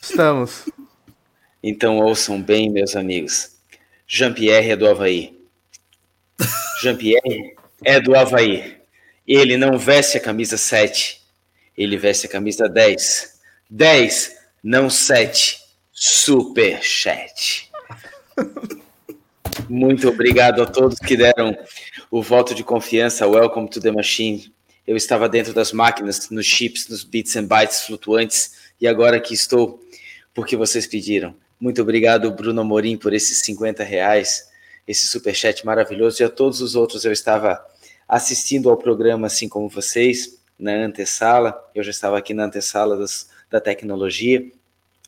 Estamos. 0.00 0.64
Então 1.62 1.98
ouçam 1.98 2.40
bem, 2.40 2.70
meus 2.70 2.96
amigos. 2.96 3.58
Jean-Pierre 4.06 4.70
é 4.70 4.76
do 4.76 4.88
Havaí. 4.88 5.38
Jean-Pierre 6.80 7.54
é 7.84 8.00
do 8.00 8.16
Havaí. 8.16 8.78
Ele 9.26 9.58
não 9.58 9.76
veste 9.78 10.16
a 10.16 10.20
camisa 10.20 10.56
7, 10.56 11.20
ele 11.76 11.98
veste 11.98 12.24
a 12.24 12.30
camisa 12.30 12.66
10. 12.66 13.40
10, 13.68 14.36
não 14.64 14.88
7. 14.88 15.60
Super 15.92 16.82
chat. 16.82 17.70
Muito 19.68 20.08
obrigado 20.08 20.62
a 20.62 20.66
todos 20.66 20.98
que 20.98 21.14
deram 21.14 21.54
o 22.10 22.22
voto 22.22 22.54
de 22.54 22.64
confiança. 22.64 23.28
Welcome 23.28 23.68
to 23.68 23.82
the 23.82 23.92
machine 23.92 24.50
eu 24.88 24.96
estava 24.96 25.28
dentro 25.28 25.52
das 25.52 25.70
máquinas, 25.70 26.30
nos 26.30 26.46
chips, 26.46 26.88
nos 26.88 27.04
bits 27.04 27.36
and 27.36 27.44
bytes 27.44 27.82
flutuantes, 27.82 28.52
e 28.80 28.88
agora 28.88 29.18
aqui 29.18 29.34
estou 29.34 29.84
porque 30.32 30.56
vocês 30.56 30.86
pediram. 30.86 31.36
Muito 31.60 31.82
obrigado, 31.82 32.30
Bruno 32.30 32.62
Amorim, 32.62 32.96
por 32.96 33.12
esses 33.12 33.40
50 33.40 33.84
reais, 33.84 34.48
esse 34.86 35.06
superchat 35.06 35.66
maravilhoso, 35.66 36.22
e 36.22 36.24
a 36.24 36.30
todos 36.30 36.62
os 36.62 36.74
outros 36.74 37.04
eu 37.04 37.12
estava 37.12 37.62
assistindo 38.08 38.70
ao 38.70 38.78
programa, 38.78 39.26
assim 39.26 39.46
como 39.46 39.68
vocês, 39.68 40.38
na 40.58 40.72
antessala, 40.72 41.70
eu 41.74 41.84
já 41.84 41.90
estava 41.90 42.16
aqui 42.16 42.32
na 42.32 42.46
antessala 42.46 42.98
da 43.50 43.60
tecnologia, 43.60 44.50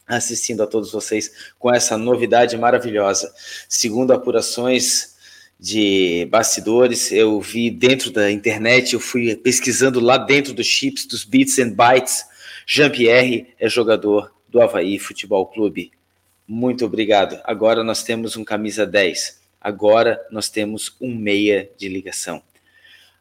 assistindo 0.06 0.62
a 0.62 0.66
todos 0.66 0.92
vocês 0.92 1.32
com 1.58 1.72
essa 1.72 1.96
novidade 1.96 2.54
maravilhosa. 2.58 3.32
Segundo 3.66 4.12
apurações 4.12 5.16
de 5.60 6.26
bastidores, 6.30 7.12
eu 7.12 7.38
vi 7.38 7.70
dentro 7.70 8.10
da 8.10 8.30
internet, 8.30 8.94
eu 8.94 9.00
fui 9.00 9.36
pesquisando 9.36 10.00
lá 10.00 10.16
dentro 10.16 10.54
dos 10.54 10.66
chips, 10.66 11.04
dos 11.04 11.22
bits 11.22 11.58
and 11.58 11.72
bytes. 11.72 12.24
Jean-Pierre 12.66 13.48
é 13.58 13.68
jogador 13.68 14.32
do 14.48 14.62
Havaí 14.62 14.98
Futebol 14.98 15.46
Clube. 15.46 15.92
Muito 16.48 16.86
obrigado. 16.86 17.38
Agora 17.44 17.84
nós 17.84 18.02
temos 18.02 18.36
um 18.36 18.44
camisa 18.44 18.86
10. 18.86 19.38
Agora 19.60 20.18
nós 20.30 20.48
temos 20.48 20.96
um 20.98 21.14
meia 21.14 21.70
de 21.76 21.88
ligação. 21.90 22.42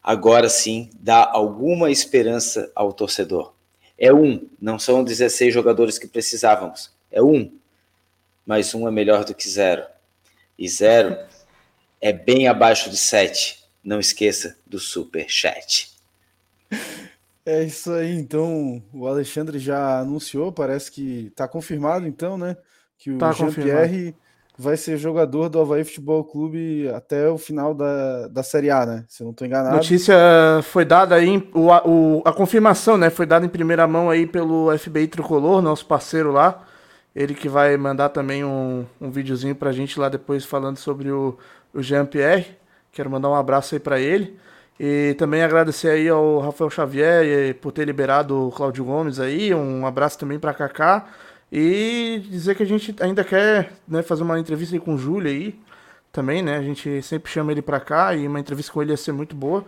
Agora 0.02 0.48
sim 0.48 0.90
dá 0.98 1.30
alguma 1.30 1.92
esperança 1.92 2.72
ao 2.74 2.94
torcedor. 2.94 3.54
É 3.98 4.14
um, 4.14 4.48
não 4.62 4.80
são 4.80 5.04
16 5.04 5.54
jogadores 5.54 6.00
que 6.00 6.08
precisávamos. 6.08 6.90
É 7.12 7.22
um, 7.22 7.52
mas 8.46 8.74
um 8.74 8.88
é 8.88 8.92
melhor 8.92 9.26
do 9.26 9.36
que 9.36 9.50
zero. 9.50 9.84
E 10.58 10.70
zero 10.70 11.18
é 12.02 12.14
bem 12.14 12.48
abaixo 12.48 12.90
de 12.90 12.98
7. 12.98 13.60
Não 13.84 14.00
esqueça 14.00 14.58
do 14.66 14.80
super 14.80 15.26
chat. 15.30 15.90
É 17.46 17.64
isso 17.64 17.92
aí, 17.92 18.16
então 18.16 18.82
o 18.94 19.08
Alexandre 19.08 19.58
já 19.58 20.00
anunciou, 20.00 20.52
parece 20.52 20.92
que 20.92 21.28
está 21.28 21.48
confirmado 21.48 22.06
então, 22.06 22.38
né? 22.38 22.56
Que 22.98 23.12
o 23.12 23.18
tá 23.18 23.32
Jean-Pierre 23.32 24.14
vai 24.56 24.76
ser 24.76 24.98
jogador 24.98 25.48
do 25.48 25.60
Havaí 25.60 25.86
Futebol 25.86 26.24
Clube 26.24 26.90
até 26.90 27.30
o 27.30 27.38
final 27.38 27.74
da, 27.74 28.28
da 28.28 28.44
Série 28.44 28.70
A, 28.70 28.86
né? 28.86 29.06
Se 29.08 29.24
eu 29.24 29.26
não 29.26 29.32
estou 29.32 29.48
enganado. 29.48 29.76
Notícia 29.76 30.16
foi 30.64 30.84
dada 30.84 31.16
aí, 31.16 31.50
o, 31.54 31.70
o, 31.70 32.22
a 32.26 32.34
confirmação, 32.34 32.98
né? 32.98 33.10
Foi 33.10 33.26
dada 33.26 33.46
em 33.46 33.50
primeira 33.50 33.88
mão 33.88 34.10
aí 34.10 34.28
pelo 34.28 34.78
FBI 34.78 35.08
Tricolor, 35.08 35.62
nosso 35.62 35.86
parceiro 35.86 36.32
lá. 36.34 36.66
Ele 37.16 37.34
que 37.34 37.48
vai 37.48 37.76
mandar 37.78 38.10
também 38.10 38.44
um, 38.44 38.86
um 39.00 39.10
videozinho 39.10 39.56
pra 39.56 39.72
gente 39.72 40.00
lá 40.00 40.10
depois 40.10 40.46
falando 40.46 40.78
sobre 40.78 41.10
o 41.10 41.38
o 41.74 41.82
Jean-Pierre. 41.82 42.58
Quero 42.92 43.10
mandar 43.10 43.30
um 43.30 43.36
abraço 43.36 43.76
aí 43.76 43.80
para 43.80 44.00
ele. 44.00 44.38
E 44.80 45.14
também 45.18 45.44
agradecer 45.44 45.90
aí 45.90 46.08
ao 46.08 46.40
Rafael 46.40 46.70
Xavier 46.70 47.54
por 47.56 47.72
ter 47.72 47.86
liberado 47.86 48.48
o 48.48 48.52
Cláudio 48.52 48.86
Gomes 48.86 49.20
aí. 49.20 49.54
Um 49.54 49.86
abraço 49.86 50.18
também 50.18 50.40
para 50.40 50.54
Kaká. 50.54 51.06
E 51.52 52.22
dizer 52.30 52.56
que 52.56 52.64
a 52.64 52.66
gente 52.66 52.96
ainda 53.02 53.24
quer 53.24 53.72
né, 53.88 54.02
fazer 54.02 54.24
uma 54.24 54.40
entrevista 54.40 54.80
com 54.80 54.96
o 54.96 54.98
Júlio 54.98 55.30
aí. 55.30 55.60
Também, 56.12 56.42
né? 56.42 56.58
A 56.58 56.62
gente 56.62 57.02
sempre 57.04 57.32
chama 57.32 57.52
ele 57.52 57.62
para 57.62 57.80
cá 57.80 58.16
e 58.16 58.28
uma 58.28 58.40
entrevista 58.40 58.72
com 58.72 58.82
ele 58.82 58.92
ia 58.92 58.98
ser 58.98 59.12
muito 59.12 59.36
boa. 59.36 59.66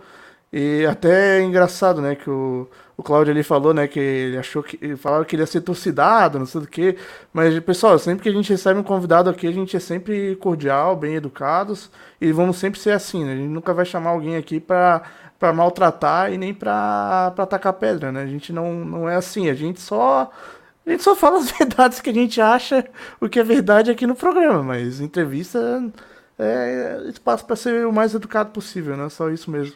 E 0.52 0.84
até 0.86 1.38
é 1.38 1.42
engraçado, 1.42 2.02
né, 2.02 2.14
que 2.14 2.28
o, 2.28 2.68
o 2.94 3.02
Cláudio 3.02 3.32
ali 3.32 3.42
falou, 3.42 3.72
né, 3.72 3.88
que 3.88 3.98
ele 3.98 4.36
achou 4.36 4.62
que 4.62 4.96
falaram 4.96 5.24
que 5.24 5.34
ele 5.34 5.42
ia 5.42 5.46
ser 5.46 5.62
torcidado, 5.62 6.38
não 6.38 6.44
sei 6.44 6.60
do 6.60 6.66
que. 6.66 6.96
Mas, 7.32 7.58
pessoal, 7.60 7.98
sempre 7.98 8.22
que 8.22 8.28
a 8.28 8.32
gente 8.32 8.50
recebe 8.50 8.78
um 8.78 8.82
convidado 8.82 9.30
aqui, 9.30 9.46
a 9.46 9.52
gente 9.52 9.74
é 9.76 9.80
sempre 9.80 10.36
cordial, 10.36 10.94
bem 10.94 11.14
educados 11.14 11.90
e 12.20 12.30
vamos 12.32 12.58
sempre 12.58 12.78
ser 12.78 12.90
assim, 12.92 13.24
né? 13.24 13.32
A 13.32 13.36
gente 13.36 13.48
nunca 13.48 13.72
vai 13.72 13.86
chamar 13.86 14.10
alguém 14.10 14.36
aqui 14.36 14.60
para 14.60 15.02
para 15.38 15.52
maltratar 15.52 16.32
e 16.32 16.38
nem 16.38 16.54
para 16.54 17.34
atacar 17.36 17.72
pedra, 17.72 18.12
né? 18.12 18.22
A 18.22 18.26
gente 18.26 18.52
não, 18.52 18.84
não 18.84 19.08
é 19.08 19.16
assim, 19.16 19.50
a 19.50 19.54
gente 19.54 19.80
só 19.80 20.30
a 20.86 20.90
gente 20.90 21.02
só 21.02 21.16
fala 21.16 21.38
as 21.40 21.50
verdades 21.50 22.00
que 22.00 22.10
a 22.10 22.14
gente 22.14 22.40
acha 22.40 22.86
o 23.20 23.28
que 23.28 23.40
é 23.40 23.44
verdade 23.44 23.90
aqui 23.90 24.06
no 24.06 24.14
programa, 24.14 24.62
mas 24.62 25.00
entrevista 25.00 25.82
é 26.38 27.02
espaço 27.08 27.44
para 27.46 27.56
ser 27.56 27.86
o 27.86 27.92
mais 27.92 28.14
educado 28.14 28.50
possível, 28.50 28.96
né? 28.96 29.08
Só 29.08 29.30
isso 29.30 29.50
mesmo. 29.50 29.74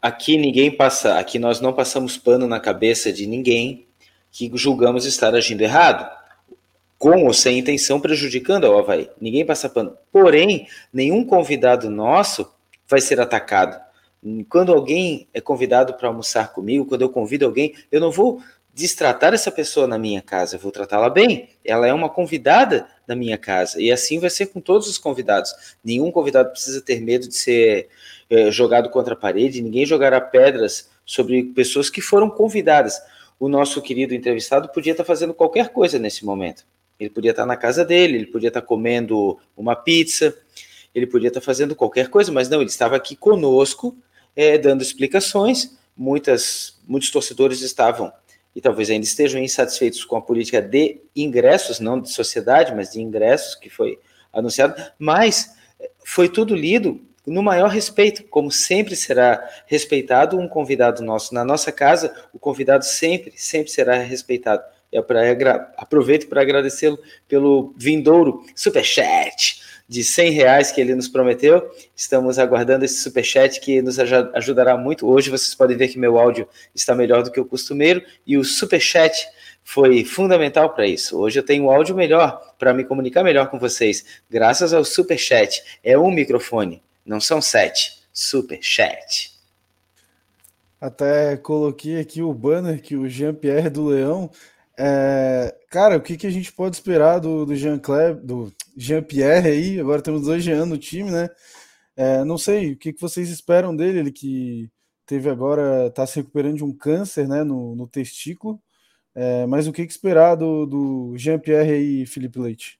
Aqui 0.00 0.36
ninguém 0.36 0.70
passa, 0.70 1.18
aqui 1.18 1.38
nós 1.38 1.60
não 1.60 1.72
passamos 1.72 2.16
pano 2.16 2.46
na 2.46 2.60
cabeça 2.60 3.12
de 3.12 3.26
ninguém 3.26 3.86
que 4.30 4.50
julgamos 4.54 5.04
estar 5.04 5.34
agindo 5.34 5.62
errado, 5.62 6.08
com 6.98 7.24
ou 7.24 7.32
sem 7.32 7.58
intenção 7.58 8.00
prejudicando 8.00 8.66
ao 8.66 8.78
Havaí. 8.78 9.08
Ninguém 9.20 9.44
passa 9.44 9.68
pano. 9.68 9.96
Porém, 10.10 10.66
nenhum 10.92 11.24
convidado 11.24 11.88
nosso 11.88 12.50
vai 12.88 13.00
ser 13.00 13.20
atacado. 13.20 13.80
Quando 14.48 14.72
alguém 14.72 15.28
é 15.32 15.40
convidado 15.40 15.94
para 15.94 16.08
almoçar 16.08 16.52
comigo, 16.52 16.86
quando 16.86 17.02
eu 17.02 17.08
convido 17.08 17.44
alguém, 17.44 17.74
eu 17.90 18.00
não 18.00 18.10
vou 18.10 18.42
destratar 18.74 19.32
essa 19.32 19.50
pessoa 19.50 19.86
na 19.86 19.98
minha 19.98 20.22
casa, 20.22 20.56
eu 20.56 20.60
vou 20.60 20.70
tratá-la 20.70 21.08
bem. 21.08 21.48
Ela 21.64 21.86
é 21.86 21.92
uma 21.92 22.08
convidada 22.08 22.86
da 23.06 23.14
minha 23.14 23.38
casa. 23.38 23.80
E 23.80 23.90
assim 23.90 24.18
vai 24.18 24.30
ser 24.30 24.46
com 24.46 24.60
todos 24.60 24.88
os 24.88 24.98
convidados. 24.98 25.76
Nenhum 25.82 26.10
convidado 26.10 26.50
precisa 26.50 26.80
ter 26.80 27.00
medo 27.00 27.28
de 27.28 27.34
ser 27.34 27.88
é, 28.30 28.50
jogado 28.50 28.90
contra 28.90 29.14
a 29.14 29.16
parede, 29.16 29.62
ninguém 29.62 29.86
jogará 29.86 30.20
pedras 30.20 30.90
sobre 31.04 31.44
pessoas 31.44 31.88
que 31.88 32.00
foram 32.00 32.28
convidadas. 32.28 33.00
O 33.40 33.48
nosso 33.48 33.80
querido 33.80 34.14
entrevistado 34.14 34.68
podia 34.68 34.92
estar 34.92 35.04
fazendo 35.04 35.32
qualquer 35.32 35.70
coisa 35.70 35.98
nesse 35.98 36.24
momento. 36.24 36.66
Ele 36.98 37.10
podia 37.10 37.30
estar 37.30 37.46
na 37.46 37.56
casa 37.56 37.84
dele, 37.84 38.16
ele 38.16 38.26
podia 38.26 38.48
estar 38.48 38.62
comendo 38.62 39.38
uma 39.56 39.76
pizza, 39.76 40.36
ele 40.94 41.06
podia 41.06 41.28
estar 41.28 41.40
fazendo 41.40 41.74
qualquer 41.74 42.08
coisa, 42.08 42.32
mas 42.32 42.48
não, 42.48 42.60
ele 42.60 42.70
estava 42.70 42.96
aqui 42.96 43.14
conosco, 43.14 43.96
é, 44.34 44.58
dando 44.58 44.82
explicações. 44.82 45.78
Muitas, 45.96 46.78
muitos 46.86 47.10
torcedores 47.10 47.60
estavam 47.60 48.12
e 48.54 48.60
talvez 48.60 48.90
ainda 48.90 49.04
estejam 49.04 49.40
insatisfeitos 49.40 50.04
com 50.04 50.16
a 50.16 50.22
política 50.22 50.60
de 50.60 51.00
ingressos, 51.14 51.78
não 51.80 52.00
de 52.00 52.10
sociedade, 52.10 52.74
mas 52.74 52.92
de 52.92 53.00
ingressos 53.00 53.54
que 53.54 53.70
foi 53.70 53.98
anunciado, 54.32 54.74
mas 54.98 55.52
foi 56.04 56.28
tudo 56.28 56.54
lido 56.54 57.00
no 57.28 57.42
maior 57.42 57.68
respeito, 57.68 58.24
como 58.24 58.50
sempre 58.50 58.96
será 58.96 59.46
respeitado 59.66 60.38
um 60.38 60.48
convidado 60.48 61.02
nosso 61.02 61.34
na 61.34 61.44
nossa 61.44 61.70
casa, 61.70 62.14
o 62.32 62.38
convidado 62.38 62.84
sempre, 62.84 63.32
sempre 63.36 63.70
será 63.70 63.96
respeitado. 63.98 64.62
É 64.90 65.02
para 65.02 65.72
aproveito 65.76 66.28
para 66.28 66.40
agradecê-lo 66.40 66.98
pelo 67.28 67.74
vindouro 67.76 68.44
superchat 68.56 69.60
de 69.88 70.04
100 70.04 70.30
reais 70.30 70.72
que 70.72 70.80
ele 70.80 70.94
nos 70.94 71.08
prometeu. 71.08 71.70
Estamos 71.96 72.38
aguardando 72.38 72.84
esse 72.84 73.00
superchat 73.00 73.60
que 73.60 73.80
nos 73.80 73.98
ajudará 73.98 74.76
muito. 74.76 75.06
Hoje 75.06 75.30
vocês 75.30 75.54
podem 75.54 75.76
ver 75.76 75.88
que 75.88 75.98
meu 75.98 76.18
áudio 76.18 76.46
está 76.74 76.94
melhor 76.94 77.22
do 77.22 77.30
que 77.30 77.40
o 77.40 77.44
costumeiro 77.44 78.02
e 78.26 78.36
o 78.36 78.44
superchat 78.44 79.26
foi 79.64 80.04
fundamental 80.04 80.70
para 80.70 80.86
isso. 80.86 81.18
Hoje 81.18 81.38
eu 81.38 81.42
tenho 81.42 81.64
um 81.64 81.70
áudio 81.70 81.94
melhor 81.94 82.54
para 82.58 82.72
me 82.72 82.84
comunicar 82.84 83.22
melhor 83.22 83.50
com 83.50 83.58
vocês, 83.58 84.22
graças 84.30 84.72
ao 84.72 84.84
superchat. 84.84 85.62
É 85.82 85.98
um 85.98 86.10
microfone, 86.10 86.82
não 87.08 87.20
são 87.20 87.40
sete. 87.40 87.98
Superchat. 88.12 89.36
Até 90.80 91.36
coloquei 91.36 91.98
aqui 91.98 92.22
o 92.22 92.32
banner 92.32 92.80
que 92.80 92.96
o 92.96 93.08
Jean-Pierre 93.08 93.70
do 93.70 93.86
Leão 93.86 94.30
é, 94.80 95.52
cara, 95.70 95.96
o 95.96 96.00
que, 96.00 96.16
que 96.16 96.26
a 96.26 96.30
gente 96.30 96.52
pode 96.52 96.76
esperar 96.76 97.18
do, 97.18 97.44
do 97.44 97.56
Jean 97.56 97.78
Claire, 97.80 98.14
do 98.14 98.52
Jean 98.76 99.02
Pierre 99.02 99.48
aí? 99.48 99.80
Agora 99.80 100.00
temos 100.00 100.22
dois 100.22 100.44
Jean 100.44 100.66
no 100.66 100.78
time, 100.78 101.10
né? 101.10 101.28
É, 101.96 102.24
não 102.24 102.38
sei, 102.38 102.72
o 102.72 102.76
que, 102.78 102.92
que 102.92 103.00
vocês 103.00 103.28
esperam 103.28 103.74
dele? 103.74 103.98
Ele 103.98 104.12
que 104.12 104.70
teve 105.04 105.28
agora, 105.28 105.90
tá 105.90 106.06
se 106.06 106.16
recuperando 106.16 106.58
de 106.58 106.64
um 106.64 106.72
câncer, 106.72 107.26
né, 107.26 107.42
no, 107.42 107.74
no 107.74 107.88
testículo. 107.88 108.62
É, 109.14 109.46
mas 109.46 109.66
o 109.66 109.72
que, 109.72 109.84
que 109.86 109.92
esperar 109.92 110.36
do, 110.36 110.66
do 110.66 111.14
Jean 111.16 111.40
Pierre 111.40 112.02
e 112.02 112.06
Felipe 112.06 112.38
Leite? 112.38 112.77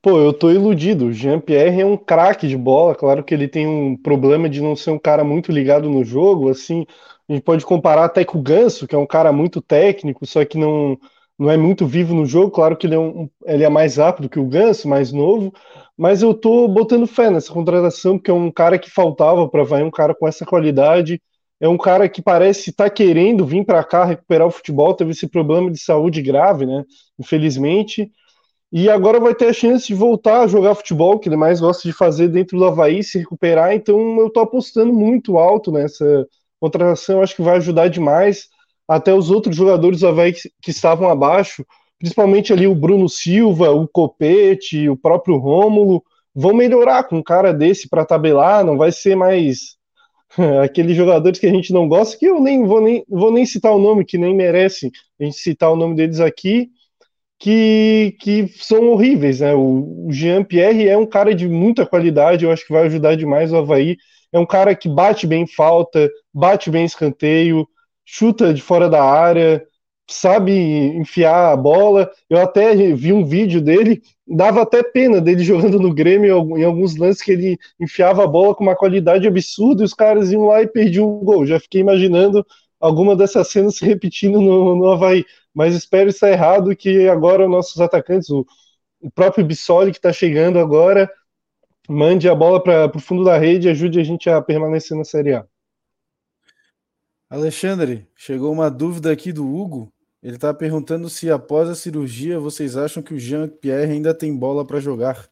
Pô, 0.00 0.18
eu 0.20 0.32
tô 0.32 0.50
iludido. 0.50 1.12
Jean 1.12 1.40
Pierre 1.40 1.80
é 1.80 1.86
um 1.86 1.96
craque 1.96 2.46
de 2.48 2.56
bola. 2.56 2.94
Claro 2.94 3.24
que 3.24 3.34
ele 3.34 3.48
tem 3.48 3.66
um 3.66 3.96
problema 3.96 4.48
de 4.48 4.60
não 4.60 4.76
ser 4.76 4.90
um 4.90 4.98
cara 4.98 5.24
muito 5.24 5.50
ligado 5.50 5.90
no 5.90 6.04
jogo. 6.04 6.48
Assim, 6.48 6.86
a 7.28 7.32
gente 7.32 7.42
pode 7.42 7.64
comparar 7.66 8.04
até 8.04 8.24
com 8.24 8.38
o 8.38 8.42
Ganso, 8.42 8.86
que 8.86 8.94
é 8.94 8.98
um 8.98 9.06
cara 9.06 9.32
muito 9.32 9.60
técnico, 9.60 10.24
só 10.26 10.44
que 10.44 10.58
não 10.58 10.96
não 11.40 11.48
é 11.48 11.56
muito 11.56 11.86
vivo 11.86 12.14
no 12.14 12.26
jogo. 12.26 12.50
Claro 12.50 12.76
que 12.76 12.84
ele 12.86 12.96
é, 12.96 12.98
um, 12.98 13.28
ele 13.46 13.62
é 13.62 13.68
mais 13.68 13.96
rápido 13.96 14.28
que 14.28 14.40
o 14.40 14.46
Ganso, 14.46 14.88
mais 14.88 15.12
novo, 15.12 15.52
mas 15.96 16.20
eu 16.20 16.34
tô 16.34 16.66
botando 16.66 17.06
fé 17.06 17.30
nessa 17.30 17.52
contratação, 17.52 18.18
porque 18.18 18.30
é 18.30 18.34
um 18.34 18.50
cara 18.50 18.76
que 18.78 18.90
faltava 18.90 19.48
para 19.48 19.62
vai 19.62 19.82
um 19.84 19.90
cara 19.90 20.14
com 20.14 20.26
essa 20.26 20.44
qualidade. 20.44 21.22
É 21.60 21.68
um 21.68 21.78
cara 21.78 22.08
que 22.08 22.20
parece 22.22 22.70
estar 22.70 22.84
tá 22.84 22.90
querendo 22.90 23.44
vir 23.46 23.64
para 23.64 23.84
cá 23.84 24.04
recuperar 24.04 24.46
o 24.48 24.50
futebol, 24.50 24.94
teve 24.94 25.10
esse 25.12 25.28
problema 25.28 25.70
de 25.70 25.78
saúde 25.78 26.20
grave, 26.22 26.66
né? 26.66 26.84
Infelizmente. 27.18 28.10
E 28.70 28.90
agora 28.90 29.18
vai 29.18 29.34
ter 29.34 29.46
a 29.46 29.52
chance 29.52 29.86
de 29.86 29.94
voltar 29.94 30.42
a 30.42 30.46
jogar 30.46 30.74
futebol, 30.74 31.18
que 31.18 31.28
ele 31.28 31.36
mais 31.36 31.60
gosta 31.60 31.88
de 31.88 31.92
fazer 31.92 32.28
dentro 32.28 32.58
do 32.58 32.64
Havaí, 32.66 33.02
se 33.02 33.18
recuperar. 33.18 33.72
Então 33.74 34.20
eu 34.20 34.30
tô 34.30 34.40
apostando 34.40 34.92
muito 34.92 35.38
alto 35.38 35.72
nessa 35.72 36.26
contratação, 36.60 37.22
acho 37.22 37.36
que 37.36 37.42
vai 37.42 37.56
ajudar 37.56 37.88
demais 37.88 38.48
até 38.86 39.14
os 39.14 39.30
outros 39.30 39.56
jogadores 39.56 40.00
do 40.00 40.08
Havaí 40.08 40.32
que, 40.32 40.50
que 40.62 40.70
estavam 40.70 41.08
abaixo, 41.08 41.64
principalmente 41.98 42.52
ali 42.52 42.66
o 42.66 42.74
Bruno 42.74 43.08
Silva, 43.08 43.70
o 43.70 43.86
Copete, 43.88 44.88
o 44.88 44.96
próprio 44.96 45.36
Rômulo, 45.36 46.02
vão 46.34 46.54
melhorar 46.54 47.04
com 47.04 47.16
um 47.16 47.22
cara 47.22 47.52
desse 47.52 47.88
para 47.88 48.04
tabelar, 48.04 48.64
não 48.64 48.76
vai 48.76 48.92
ser 48.92 49.16
mais 49.16 49.76
aqueles 50.62 50.96
jogadores 50.96 51.38
que 51.38 51.46
a 51.46 51.50
gente 51.52 51.72
não 51.72 51.88
gosta, 51.88 52.16
que 52.16 52.26
eu 52.26 52.40
nem 52.40 52.64
vou 52.64 52.80
nem, 52.80 53.04
vou 53.08 53.32
nem 53.32 53.44
citar 53.44 53.72
o 53.72 53.78
nome, 53.78 54.04
que 54.04 54.18
nem 54.18 54.34
merece 54.34 54.90
a 55.20 55.24
gente 55.24 55.36
citar 55.36 55.70
o 55.70 55.76
nome 55.76 55.94
deles 55.94 56.20
aqui, 56.20 56.70
que, 57.38 58.16
que 58.20 58.48
são 58.58 58.90
horríveis, 58.90 59.40
né? 59.40 59.54
O, 59.54 60.06
o 60.08 60.12
Jean-Pierre 60.12 60.88
é 60.88 60.96
um 60.96 61.06
cara 61.06 61.34
de 61.34 61.48
muita 61.48 61.86
qualidade, 61.86 62.44
eu 62.44 62.50
acho 62.50 62.66
que 62.66 62.72
vai 62.72 62.86
ajudar 62.86 63.16
demais 63.16 63.52
o 63.52 63.56
Havaí. 63.56 63.96
É 64.32 64.38
um 64.38 64.46
cara 64.46 64.74
que 64.74 64.88
bate 64.88 65.26
bem 65.26 65.46
falta, 65.46 66.10
bate 66.34 66.70
bem 66.70 66.84
escanteio, 66.84 67.66
chuta 68.04 68.52
de 68.52 68.60
fora 68.60 68.88
da 68.88 69.02
área, 69.02 69.64
sabe 70.10 70.52
enfiar 70.96 71.52
a 71.52 71.56
bola. 71.56 72.10
Eu 72.28 72.38
até 72.40 72.74
vi 72.74 73.12
um 73.12 73.24
vídeo 73.24 73.60
dele, 73.60 74.02
dava 74.26 74.62
até 74.62 74.82
pena 74.82 75.20
dele 75.20 75.42
jogando 75.44 75.78
no 75.78 75.94
Grêmio 75.94 76.58
em 76.58 76.64
alguns 76.64 76.96
lances 76.96 77.22
que 77.22 77.32
ele 77.32 77.58
enfiava 77.80 78.24
a 78.24 78.26
bola 78.26 78.54
com 78.54 78.64
uma 78.64 78.76
qualidade 78.76 79.26
absurda 79.26 79.82
e 79.82 79.84
os 79.84 79.94
caras 79.94 80.32
iam 80.32 80.46
lá 80.46 80.62
e 80.62 80.66
perdiam 80.66 81.08
o 81.08 81.20
gol. 81.24 81.46
Já 81.46 81.60
fiquei 81.60 81.80
imaginando 81.80 82.44
alguma 82.80 83.14
dessas 83.16 83.48
cenas 83.48 83.76
se 83.76 83.84
repetindo 83.84 84.40
no, 84.40 84.76
no 84.76 84.90
Havaí. 84.90 85.24
Mas 85.58 85.74
espero 85.74 86.08
estar 86.08 86.30
errado 86.30 86.76
que 86.76 87.08
agora 87.08 87.48
nossos 87.48 87.80
atacantes, 87.80 88.30
o, 88.30 88.46
o 89.00 89.10
próprio 89.10 89.44
Bissoli 89.44 89.90
que 89.90 89.98
está 89.98 90.12
chegando 90.12 90.56
agora, 90.56 91.12
mande 91.88 92.28
a 92.28 92.34
bola 92.36 92.62
para 92.62 92.96
o 92.96 93.00
fundo 93.00 93.24
da 93.24 93.36
rede 93.36 93.66
e 93.66 93.70
ajude 93.72 93.98
a 93.98 94.04
gente 94.04 94.30
a 94.30 94.40
permanecer 94.40 94.96
na 94.96 95.02
Série 95.02 95.34
A. 95.34 95.44
Alexandre, 97.28 98.06
chegou 98.14 98.52
uma 98.52 98.70
dúvida 98.70 99.10
aqui 99.10 99.32
do 99.32 99.52
Hugo. 99.52 99.92
Ele 100.22 100.36
está 100.36 100.54
perguntando 100.54 101.10
se 101.10 101.28
após 101.28 101.68
a 101.68 101.74
cirurgia 101.74 102.38
vocês 102.38 102.76
acham 102.76 103.02
que 103.02 103.12
o 103.12 103.18
Jean-Pierre 103.18 103.90
ainda 103.90 104.14
tem 104.14 104.32
bola 104.32 104.64
para 104.64 104.78
jogar. 104.78 105.28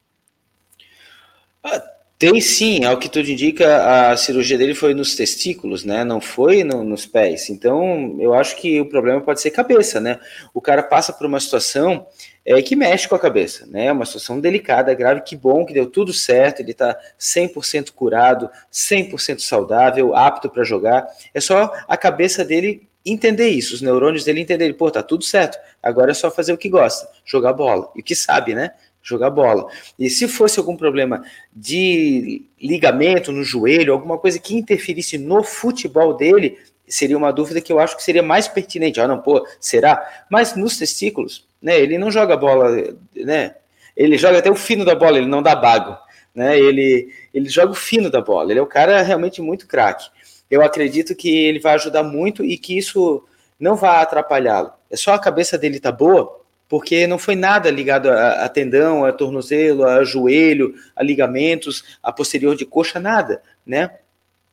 Ah, 1.63 1.96
tem 2.19 2.41
sim, 2.41 2.85
ao 2.85 2.99
que 2.99 3.11
tudo 3.11 3.31
indica, 3.31 4.11
a 4.11 4.17
cirurgia 4.17 4.57
dele 4.57 4.75
foi 4.75 4.95
nos 4.95 5.15
testículos, 5.15 5.85
né? 5.85 6.03
Não 6.03 6.19
foi 6.19 6.65
no, 6.65 6.83
nos 6.83 7.05
pés. 7.05 7.51
Então, 7.51 8.17
eu 8.19 8.33
acho 8.33 8.57
que 8.57 8.81
o 8.81 8.87
problema 8.87 9.21
pode 9.21 9.41
ser 9.41 9.51
cabeça, 9.51 10.01
né? 10.01 10.19
O 10.55 10.61
cara 10.61 10.83
passa 10.83 11.13
por 11.13 11.27
uma 11.27 11.39
situação 11.39 12.07
é, 12.43 12.61
que 12.63 12.75
mexe 12.75 13.07
com 13.07 13.15
a 13.15 13.19
cabeça, 13.19 13.67
né? 13.67 13.87
É 13.87 13.93
uma 13.93 14.07
situação 14.07 14.41
delicada, 14.41 14.95
grave. 14.95 15.21
Que 15.23 15.37
bom 15.37 15.67
que 15.67 15.75
deu 15.75 15.91
tudo 15.91 16.13
certo, 16.13 16.61
ele 16.61 16.71
está 16.71 16.99
100% 17.21 17.91
curado, 17.93 18.49
100% 18.73 19.41
saudável, 19.41 20.15
apto 20.15 20.49
para 20.49 20.65
jogar. 20.65 21.07
É 21.35 21.41
só 21.41 21.71
a 21.87 21.97
cabeça 21.99 22.43
dele 22.43 22.89
entender 23.05 23.49
isso, 23.49 23.75
os 23.75 23.83
neurônios 23.83 24.25
dele 24.25 24.41
entenderem, 24.41 24.75
pô, 24.75 24.91
tá 24.91 25.01
tudo 25.01 25.23
certo, 25.23 25.57
agora 25.81 26.11
é 26.11 26.15
só 26.15 26.29
fazer 26.29 26.53
o 26.53 26.59
que 26.59 26.69
gosta, 26.69 27.09
jogar 27.25 27.53
bola. 27.53 27.89
E 27.95 28.01
o 28.01 28.03
que 28.03 28.17
sabe, 28.17 28.55
né? 28.55 28.73
Jogar 29.09 29.31
bola. 29.31 29.69
E 29.97 30.11
se 30.11 30.27
fosse 30.27 30.59
algum 30.59 30.77
problema 30.77 31.23
de 31.55 32.43
ligamento 32.61 33.31
no 33.31 33.45
joelho, 33.45 33.93
alguma 33.93 34.19
coisa 34.19 34.37
que 34.41 34.57
interferisse 34.57 35.17
no 35.17 35.45
futebol 35.45 36.15
dele, 36.17 36.59
seria 36.89 37.17
uma 37.17 37.33
dúvida 37.33 37.61
que 37.61 37.73
eu 37.73 37.79
acho 37.79 37.97
que 37.97 38.03
seria 38.03 38.23
mais 38.23 38.49
pertinente. 38.49 39.01
Ah, 39.01 39.07
não, 39.07 39.21
pô, 39.21 39.47
será? 39.61 40.25
Mas 40.29 40.57
nos 40.57 40.77
testículos, 40.77 41.47
né? 41.63 41.79
Ele 41.79 41.99
não 41.99 42.11
joga 42.11 42.37
bola, 42.37 42.69
né? 43.15 43.55
Ele 43.97 44.19
joga 44.19 44.41
até 44.41 44.51
o 44.51 44.57
fino 44.57 44.85
da 44.85 44.97
bola, 44.97 45.19
ele 45.19 45.29
não 45.29 45.41
dá 45.41 45.55
bago, 45.55 45.97
né? 46.35 46.59
Ele, 46.59 47.13
ele 47.33 47.49
joga 47.49 47.71
o 47.71 47.77
fino 47.77 48.11
da 48.11 48.21
bola. 48.21 48.51
Ele 48.51 48.59
é 48.59 48.63
um 48.63 48.69
cara 48.69 49.03
realmente 49.03 49.41
muito 49.41 49.69
craque. 49.69 50.11
Eu 50.51 50.63
acredito 50.63 51.15
que 51.15 51.45
ele 51.47 51.61
vai 51.61 51.75
ajudar 51.75 52.03
muito 52.03 52.45
e 52.45 52.59
que 52.59 52.77
isso 52.77 53.23
não 53.59 53.77
vai 53.77 54.03
atrapalhá-lo. 54.03 54.73
É 54.91 54.97
só 54.97 55.15
a 55.15 55.19
cabeça 55.19 55.57
dele 55.57 55.79
tá 55.79 55.93
boa, 55.93 56.45
porque 56.69 57.07
não 57.07 57.19
foi 57.19 57.37
nada 57.37 57.71
ligado 57.71 58.11
a, 58.11 58.45
a, 58.45 58.49
tendão, 58.49 59.05
a 59.05 59.13
tornozelo, 59.13 59.85
a 59.85 60.05
joelho, 60.05 60.75
a 60.95 61.03
ligamentos, 61.03 61.85
a 62.03 62.13
posterior 62.13 62.57
de 62.57 62.65
coxa, 62.65 62.99
nada, 62.99 63.43
né? 63.65 63.91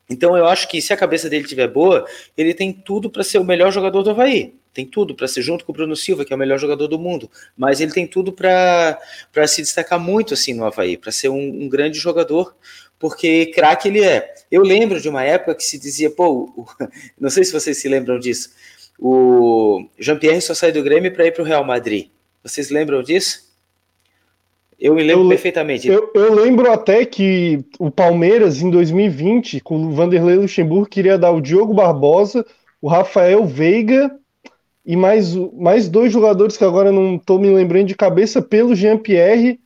Então 0.10 0.38
eu 0.38 0.46
acho 0.46 0.68
que 0.68 0.82
se 0.82 0.94
a 0.94 0.98
cabeça 0.98 1.30
dele 1.30 1.44
estiver 1.44 1.68
boa, 1.68 2.06
ele 2.38 2.54
tem 2.54 2.72
tudo 2.74 3.10
para 3.10 3.24
ser 3.24 3.40
o 3.40 3.44
melhor 3.44 3.72
jogador 3.72 4.04
do 4.04 4.12
Havaí. 4.12 4.54
Tem 4.74 4.86
tudo 4.86 5.14
para 5.14 5.28
ser 5.28 5.44
junto 5.44 5.64
com 5.64 5.72
o 5.72 5.76
Bruno 5.76 5.96
Silva, 5.96 6.26
que 6.26 6.34
é 6.34 6.36
o 6.36 6.40
melhor 6.40 6.58
jogador 6.58 6.88
do 6.88 6.98
mundo. 6.98 7.30
Mas 7.56 7.80
ele 7.80 7.92
tem 7.92 8.08
tudo 8.08 8.34
para 8.34 8.98
se 9.48 9.62
destacar 9.62 10.00
muito 10.00 10.34
assim 10.34 10.54
no 10.54 10.66
Havaí, 10.66 10.98
para 10.98 11.12
ser 11.12 11.30
um, 11.30 11.64
um 11.64 11.70
grande 11.70 12.00
jogador, 12.00 12.56
porque 12.98 13.48
craque 13.48 13.88
ele 13.88 14.04
é. 14.04 14.34
Eu 14.52 14.64
lembro 14.64 15.00
de 15.00 15.08
uma 15.08 15.24
época 15.24 15.56
que 15.56 15.64
se 15.64 15.78
dizia, 15.78 16.10
pô, 16.10 16.66
não 17.20 17.30
sei 17.30 17.44
se 17.44 17.54
vocês 17.54 17.78
se 17.78 17.88
lembram 17.88 18.18
disso, 18.18 18.52
o 19.06 19.86
Jean-Pierre 20.00 20.40
só 20.40 20.54
saiu 20.54 20.72
do 20.72 20.82
Grêmio 20.82 21.12
para 21.12 21.28
ir 21.28 21.34
para 21.34 21.44
o 21.44 21.46
Real 21.46 21.66
Madrid. 21.66 22.08
Vocês 22.42 22.70
lembram 22.70 23.04
disso? 23.04 23.52
Eu 24.80 24.96
me 24.96 25.04
lembro 25.04 25.26
eu, 25.26 25.30
perfeitamente. 25.30 25.90
Eu, 25.90 26.10
eu, 26.16 26.34
lembro 26.34 26.72
até 26.72 27.04
que 27.06 27.66
o 27.78 27.92
Palmeiras, 27.92 28.62
em 28.62 28.70
2020, 28.70 29.60
com 29.60 29.76
o 29.76 29.92
Vanderlei 29.92 30.38
Luxemburgo, 30.38 30.90
queria 30.90 31.18
dar 31.18 31.32
o 31.32 31.42
Diogo 31.42 31.74
Barbosa, 31.74 32.46
o 32.82 32.88
Rafael 32.88 33.46
Veiga 33.46 34.10
e 34.86 34.96
mais, 34.96 35.36
mais 35.36 35.90
dois 35.90 36.14
jogadores 36.14 36.56
que 36.56 36.64
agora 36.64 36.90
não 36.90 37.18
estou 37.18 37.38
me 37.38 37.50
lembrando 37.50 37.88
de 37.88 37.96
cabeça, 37.96 38.42
pelo 38.42 38.74
Jean-Pierre. 38.74 39.60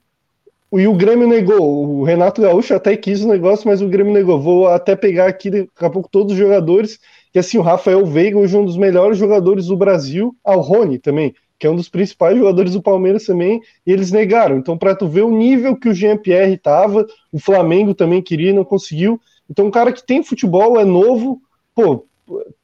E 0.74 0.88
o 0.88 0.96
Grêmio 0.96 1.28
negou. 1.28 2.00
O 2.00 2.04
Renato 2.04 2.42
Gaúcho 2.42 2.74
até 2.74 2.98
quis 2.98 3.24
o 3.24 3.28
negócio, 3.28 3.68
mas 3.68 3.84
o 3.84 3.88
Grêmio 3.88 4.14
negou. 4.14 4.42
Vou 4.42 4.68
até 4.68 4.96
pegar 4.96 5.28
aqui 5.28 5.52
daqui 5.52 5.70
a 5.78 5.90
pouco 5.92 6.10
todos 6.12 6.34
os 6.34 6.40
jogadores. 6.40 7.00
E 7.38 7.40
assim, 7.40 7.60
o 7.60 7.62
Rafael 7.62 8.04
Veiga, 8.04 8.36
hoje 8.36 8.58
um 8.58 8.66
dos 8.66 8.78
melhores 8.78 9.16
jogadores 9.16 9.68
do 9.68 9.78
Brasil. 9.78 10.36
Ao 10.44 10.60
ah, 10.60 10.64
Rony 10.64 10.98
também 10.98 11.36
que 11.60 11.68
é 11.68 11.70
um 11.70 11.76
dos 11.76 11.88
principais 11.88 12.36
jogadores 12.36 12.74
do 12.74 12.82
Palmeiras 12.82 13.26
também, 13.26 13.60
e 13.86 13.92
eles 13.92 14.12
negaram. 14.12 14.58
Então, 14.58 14.78
para 14.78 14.96
tu 14.96 15.08
ver 15.08 15.24
o 15.24 15.32
nível 15.32 15.76
que 15.76 15.90
o 15.90 15.94
Jean-Pierre 15.94 16.54
estava, 16.54 17.06
o 17.32 17.40
Flamengo 17.40 17.96
também 17.96 18.22
queria 18.22 18.52
e 18.52 18.54
não 18.54 18.64
conseguiu. 18.64 19.20
Então, 19.50 19.66
um 19.66 19.72
cara 19.72 19.92
que 19.92 20.06
tem 20.06 20.24
futebol, 20.24 20.80
é 20.80 20.86
novo, 20.86 21.42
pô, 21.74 22.06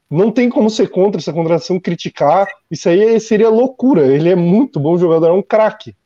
não 0.08 0.30
tem 0.30 0.48
como 0.48 0.70
ser 0.70 0.90
contra 0.90 1.20
essa 1.20 1.32
contratação, 1.32 1.80
criticar. 1.80 2.46
Isso 2.70 2.88
aí 2.88 3.18
seria 3.18 3.48
loucura. 3.48 4.06
Ele 4.06 4.28
é 4.28 4.36
muito 4.36 4.78
bom 4.78 4.96
jogador, 4.96 5.26
é 5.26 5.32
um 5.32 5.42
craque. 5.42 5.96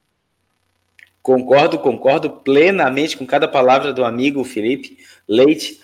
Concordo, 1.22 1.78
concordo 1.78 2.30
plenamente 2.30 3.18
com 3.18 3.26
cada 3.26 3.46
palavra 3.46 3.92
do 3.92 4.02
amigo 4.02 4.42
Felipe 4.44 4.96
Leite 5.28 5.78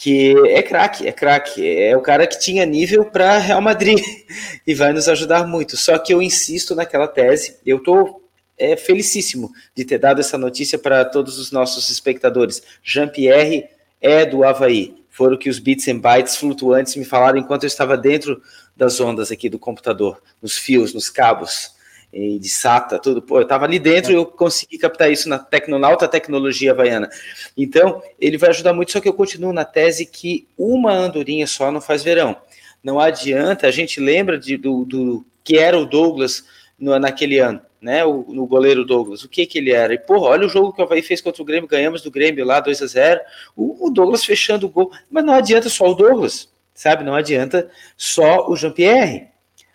que 0.00 0.34
é 0.48 0.62
craque, 0.62 1.06
é 1.06 1.12
craque, 1.12 1.78
é 1.78 1.94
o 1.94 2.00
cara 2.00 2.26
que 2.26 2.40
tinha 2.40 2.64
nível 2.64 3.04
para 3.04 3.36
Real 3.36 3.60
Madrid 3.60 4.00
e 4.66 4.74
vai 4.74 4.94
nos 4.94 5.06
ajudar 5.10 5.46
muito. 5.46 5.76
Só 5.76 5.98
que 5.98 6.14
eu 6.14 6.22
insisto 6.22 6.74
naquela 6.74 7.06
tese, 7.06 7.58
eu 7.66 7.76
estou 7.76 8.26
é, 8.56 8.78
felicíssimo 8.78 9.52
de 9.74 9.84
ter 9.84 9.98
dado 9.98 10.18
essa 10.18 10.38
notícia 10.38 10.78
para 10.78 11.04
todos 11.04 11.38
os 11.38 11.52
nossos 11.52 11.90
espectadores. 11.90 12.62
Jean-Pierre 12.82 13.68
é 14.00 14.24
do 14.24 14.42
Havaí. 14.42 14.94
Foram 15.10 15.36
que 15.36 15.50
os 15.50 15.58
bits 15.58 15.86
and 15.88 15.98
bytes 15.98 16.34
flutuantes 16.34 16.96
me 16.96 17.04
falaram 17.04 17.38
enquanto 17.38 17.64
eu 17.64 17.68
estava 17.68 17.94
dentro 17.94 18.40
das 18.74 18.98
ondas 19.00 19.30
aqui 19.30 19.50
do 19.50 19.58
computador, 19.58 20.22
nos 20.40 20.56
fios, 20.56 20.94
nos 20.94 21.10
cabos 21.10 21.78
de 22.12 22.48
SATA, 22.48 22.98
tudo. 22.98 23.22
Pô, 23.22 23.38
eu 23.38 23.42
estava 23.42 23.64
ali 23.64 23.78
dentro 23.78 24.10
e 24.12 24.14
eu 24.14 24.26
consegui 24.26 24.78
captar 24.78 25.10
isso 25.10 25.28
na, 25.28 25.38
tecno, 25.38 25.78
na 25.78 25.88
alta 25.88 26.08
tecnologia 26.08 26.72
havaiana. 26.72 27.08
Então, 27.56 28.02
ele 28.18 28.36
vai 28.36 28.50
ajudar 28.50 28.72
muito, 28.72 28.92
só 28.92 29.00
que 29.00 29.08
eu 29.08 29.14
continuo 29.14 29.52
na 29.52 29.64
tese 29.64 30.04
que 30.06 30.46
uma 30.58 30.92
andorinha 30.92 31.46
só 31.46 31.70
não 31.70 31.80
faz 31.80 32.02
verão. 32.02 32.36
Não 32.82 32.98
adianta, 32.98 33.66
a 33.66 33.70
gente 33.70 34.00
lembra 34.00 34.38
de, 34.38 34.56
do, 34.56 34.84
do 34.84 35.24
que 35.44 35.58
era 35.58 35.78
o 35.78 35.86
Douglas 35.86 36.44
no, 36.78 36.98
naquele 36.98 37.38
ano, 37.38 37.60
né? 37.80 38.04
O, 38.04 38.24
no 38.28 38.46
goleiro 38.46 38.84
Douglas. 38.84 39.22
O 39.22 39.28
que 39.28 39.46
que 39.46 39.58
ele 39.58 39.70
era? 39.70 39.92
E, 39.94 39.98
porra, 39.98 40.30
olha 40.30 40.46
o 40.46 40.50
jogo 40.50 40.72
que 40.72 40.80
o 40.80 40.84
Havaí 40.84 41.02
fez 41.02 41.20
contra 41.20 41.42
o 41.42 41.44
Grêmio, 41.44 41.68
ganhamos 41.68 42.02
do 42.02 42.10
Grêmio 42.10 42.44
lá 42.44 42.58
2 42.58 42.82
a 42.82 42.86
0 42.86 43.20
o, 43.54 43.86
o 43.86 43.90
Douglas 43.90 44.24
fechando 44.24 44.66
o 44.66 44.70
gol. 44.70 44.90
Mas 45.10 45.24
não 45.24 45.34
adianta 45.34 45.68
só 45.68 45.90
o 45.90 45.94
Douglas, 45.94 46.48
sabe? 46.74 47.04
Não 47.04 47.14
adianta 47.14 47.70
só 47.96 48.48
o 48.48 48.56
Jean-Pierre. 48.56 49.28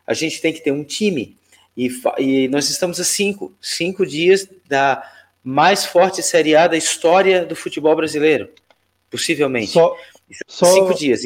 A 0.07 0.13
gente 0.13 0.41
tem 0.41 0.51
que 0.51 0.61
ter 0.61 0.71
um 0.71 0.83
time. 0.83 1.37
E, 1.75 1.89
e 2.17 2.47
nós 2.47 2.69
estamos 2.69 2.99
a 2.99 3.03
cinco, 3.03 3.53
cinco 3.61 4.05
dias 4.05 4.47
da 4.67 5.03
mais 5.43 5.85
forte 5.85 6.23
Série 6.23 6.55
A 6.55 6.67
da 6.67 6.77
história 6.77 7.45
do 7.45 7.55
futebol 7.55 7.95
brasileiro, 7.95 8.49
possivelmente. 9.11 9.71
Só, 9.71 9.95
só, 10.47 10.65
cinco 10.65 10.93
dias. 10.95 11.21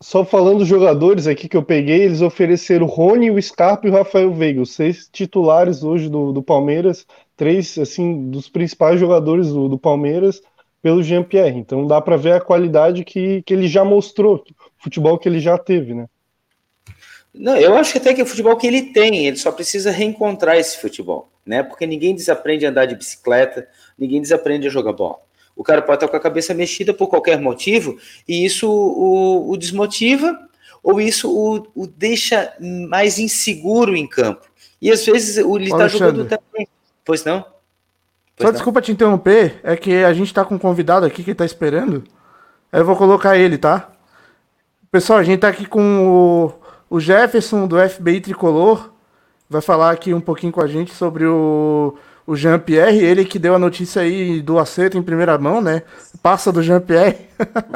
Só 0.00 0.24
falando 0.24 0.58
dos 0.58 0.68
jogadores 0.68 1.26
aqui 1.26 1.48
que 1.48 1.56
eu 1.56 1.62
peguei, 1.62 2.02
eles 2.02 2.20
ofereceram 2.20 2.86
o 2.86 2.88
Rony, 2.88 3.30
o 3.30 3.40
Scarpa 3.40 3.86
e 3.86 3.90
o 3.90 3.94
Rafael 3.94 4.32
Veiga, 4.32 4.60
os 4.60 4.74
seis 4.74 5.08
titulares 5.10 5.82
hoje 5.82 6.08
do, 6.08 6.32
do 6.32 6.42
Palmeiras, 6.42 7.06
três 7.36 7.78
assim 7.78 8.30
dos 8.30 8.48
principais 8.48 9.00
jogadores 9.00 9.48
do, 9.48 9.68
do 9.68 9.78
Palmeiras 9.78 10.42
pelo 10.82 11.02
Jean-Pierre. 11.02 11.58
Então 11.58 11.86
dá 11.86 12.00
para 12.00 12.16
ver 12.16 12.32
a 12.32 12.40
qualidade 12.40 13.04
que, 13.04 13.42
que 13.42 13.54
ele 13.54 13.66
já 13.66 13.84
mostrou, 13.84 14.36
o 14.36 14.82
futebol 14.82 15.18
que 15.18 15.28
ele 15.28 15.40
já 15.40 15.56
teve, 15.56 15.94
né? 15.94 16.06
Não, 17.38 17.56
eu 17.56 17.76
acho 17.76 17.92
que 17.92 17.98
até 17.98 18.12
que 18.12 18.20
é 18.20 18.24
o 18.24 18.26
futebol 18.26 18.56
que 18.56 18.66
ele 18.66 18.82
tem, 18.82 19.26
ele 19.26 19.36
só 19.36 19.52
precisa 19.52 19.92
reencontrar 19.92 20.56
esse 20.56 20.76
futebol, 20.76 21.30
né? 21.46 21.62
Porque 21.62 21.86
ninguém 21.86 22.12
desaprende 22.12 22.66
a 22.66 22.70
andar 22.70 22.86
de 22.86 22.96
bicicleta, 22.96 23.68
ninguém 23.96 24.20
desaprende 24.20 24.66
a 24.66 24.70
jogar 24.70 24.92
bola. 24.92 25.20
O 25.54 25.62
cara 25.62 25.80
pode 25.80 25.98
estar 25.98 26.08
com 26.08 26.16
a 26.16 26.20
cabeça 26.20 26.52
mexida 26.52 26.92
por 26.92 27.06
qualquer 27.06 27.40
motivo, 27.40 27.96
e 28.26 28.44
isso 28.44 28.68
o, 28.68 29.52
o 29.52 29.56
desmotiva, 29.56 30.36
ou 30.82 31.00
isso 31.00 31.30
o, 31.30 31.64
o, 31.76 31.86
deixa 31.86 32.52
mais 32.60 33.20
inseguro 33.20 33.94
em 33.96 34.06
campo. 34.06 34.48
E 34.82 34.90
às 34.90 35.06
vezes 35.06 35.36
ele 35.36 35.64
está 35.64 35.86
jogando 35.86 36.24
também. 36.24 36.66
Pois 37.04 37.24
não? 37.24 37.42
Pois 37.42 37.52
Só 38.38 38.46
não? 38.46 38.52
desculpa 38.52 38.82
te 38.82 38.90
interromper, 38.90 39.60
é 39.62 39.76
que 39.76 40.02
a 40.02 40.12
gente 40.12 40.26
está 40.26 40.44
com 40.44 40.56
um 40.56 40.58
convidado 40.58 41.06
aqui 41.06 41.22
que 41.22 41.30
está 41.30 41.44
esperando. 41.44 42.02
Eu 42.72 42.84
vou 42.84 42.96
colocar 42.96 43.36
ele, 43.36 43.58
tá? 43.58 43.92
Pessoal, 44.90 45.20
a 45.20 45.22
gente 45.22 45.36
está 45.36 45.48
aqui 45.48 45.66
com 45.66 46.06
o 46.06 46.67
o 46.90 46.98
Jefferson, 47.00 47.66
do 47.66 47.76
FBI 47.88 48.20
Tricolor, 48.20 48.90
vai 49.48 49.60
falar 49.60 49.90
aqui 49.90 50.12
um 50.12 50.20
pouquinho 50.20 50.52
com 50.52 50.62
a 50.62 50.66
gente 50.66 50.94
sobre 50.94 51.26
o, 51.26 51.94
o 52.26 52.36
Jean-Pierre, 52.36 53.04
ele 53.04 53.24
que 53.24 53.38
deu 53.38 53.54
a 53.54 53.58
notícia 53.58 54.02
aí 54.02 54.40
do 54.40 54.58
acerto 54.58 54.98
em 54.98 55.02
primeira 55.02 55.36
mão, 55.38 55.60
né? 55.60 55.82
Passa 56.22 56.52
do 56.52 56.62
Jean-Pierre. 56.62 57.16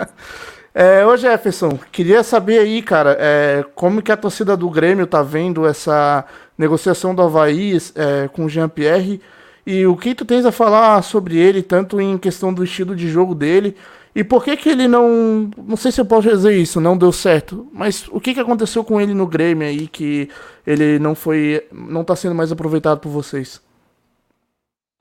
é, 0.74 1.06
ô 1.06 1.16
Jefferson, 1.16 1.78
queria 1.90 2.22
saber 2.22 2.59
aí, 2.59 2.82
cara, 2.82 3.16
é, 3.18 3.64
como 3.74 4.02
que 4.02 4.12
a 4.12 4.16
torcida 4.16 4.56
do 4.56 4.68
Grêmio 4.70 5.06
tá 5.06 5.22
vendo 5.22 5.66
essa 5.66 6.24
negociação 6.56 7.14
do 7.14 7.22
Havaí 7.22 7.78
é, 7.94 8.28
com 8.28 8.44
o 8.44 8.48
Jean-Pierre 8.48 9.20
e 9.66 9.86
o 9.86 9.97
que 9.97 10.14
tu 10.14 10.24
tens 10.24 10.44
a 10.44 10.52
falar 10.52 11.02
sobre 11.02 11.36
ele, 11.36 11.62
tanto 11.62 12.01
em 12.01 12.18
questão 12.18 12.52
do 12.52 12.64
estilo 12.64 12.97
de 12.97 13.09
jogo 13.09 13.34
dele, 13.34 13.76
e 14.14 14.22
por 14.22 14.44
que 14.44 14.56
que 14.56 14.68
ele 14.68 14.86
não. 14.86 15.51
Não 15.56 15.76
sei 15.76 15.90
se 15.90 16.01
eu 16.01 16.05
posso 16.05 16.28
dizer 16.28 16.56
isso, 16.56 16.80
não 16.80 16.97
deu 16.97 17.12
certo. 17.12 17.68
Mas 17.72 18.06
o 18.09 18.20
que 18.20 18.34
que 18.34 18.40
aconteceu 18.40 18.84
com 18.84 19.01
ele 19.01 19.14
no 19.14 19.26
Grêmio 19.26 19.66
aí 19.66 19.89
que 19.89 20.28
ele 20.66 20.98
não 20.98 21.14
foi. 21.14 21.66
não 21.72 22.05
tá 22.05 22.14
sendo 22.14 22.34
mais 22.34 22.52
aproveitado 22.52 23.01
por 23.01 23.09
vocês? 23.09 23.60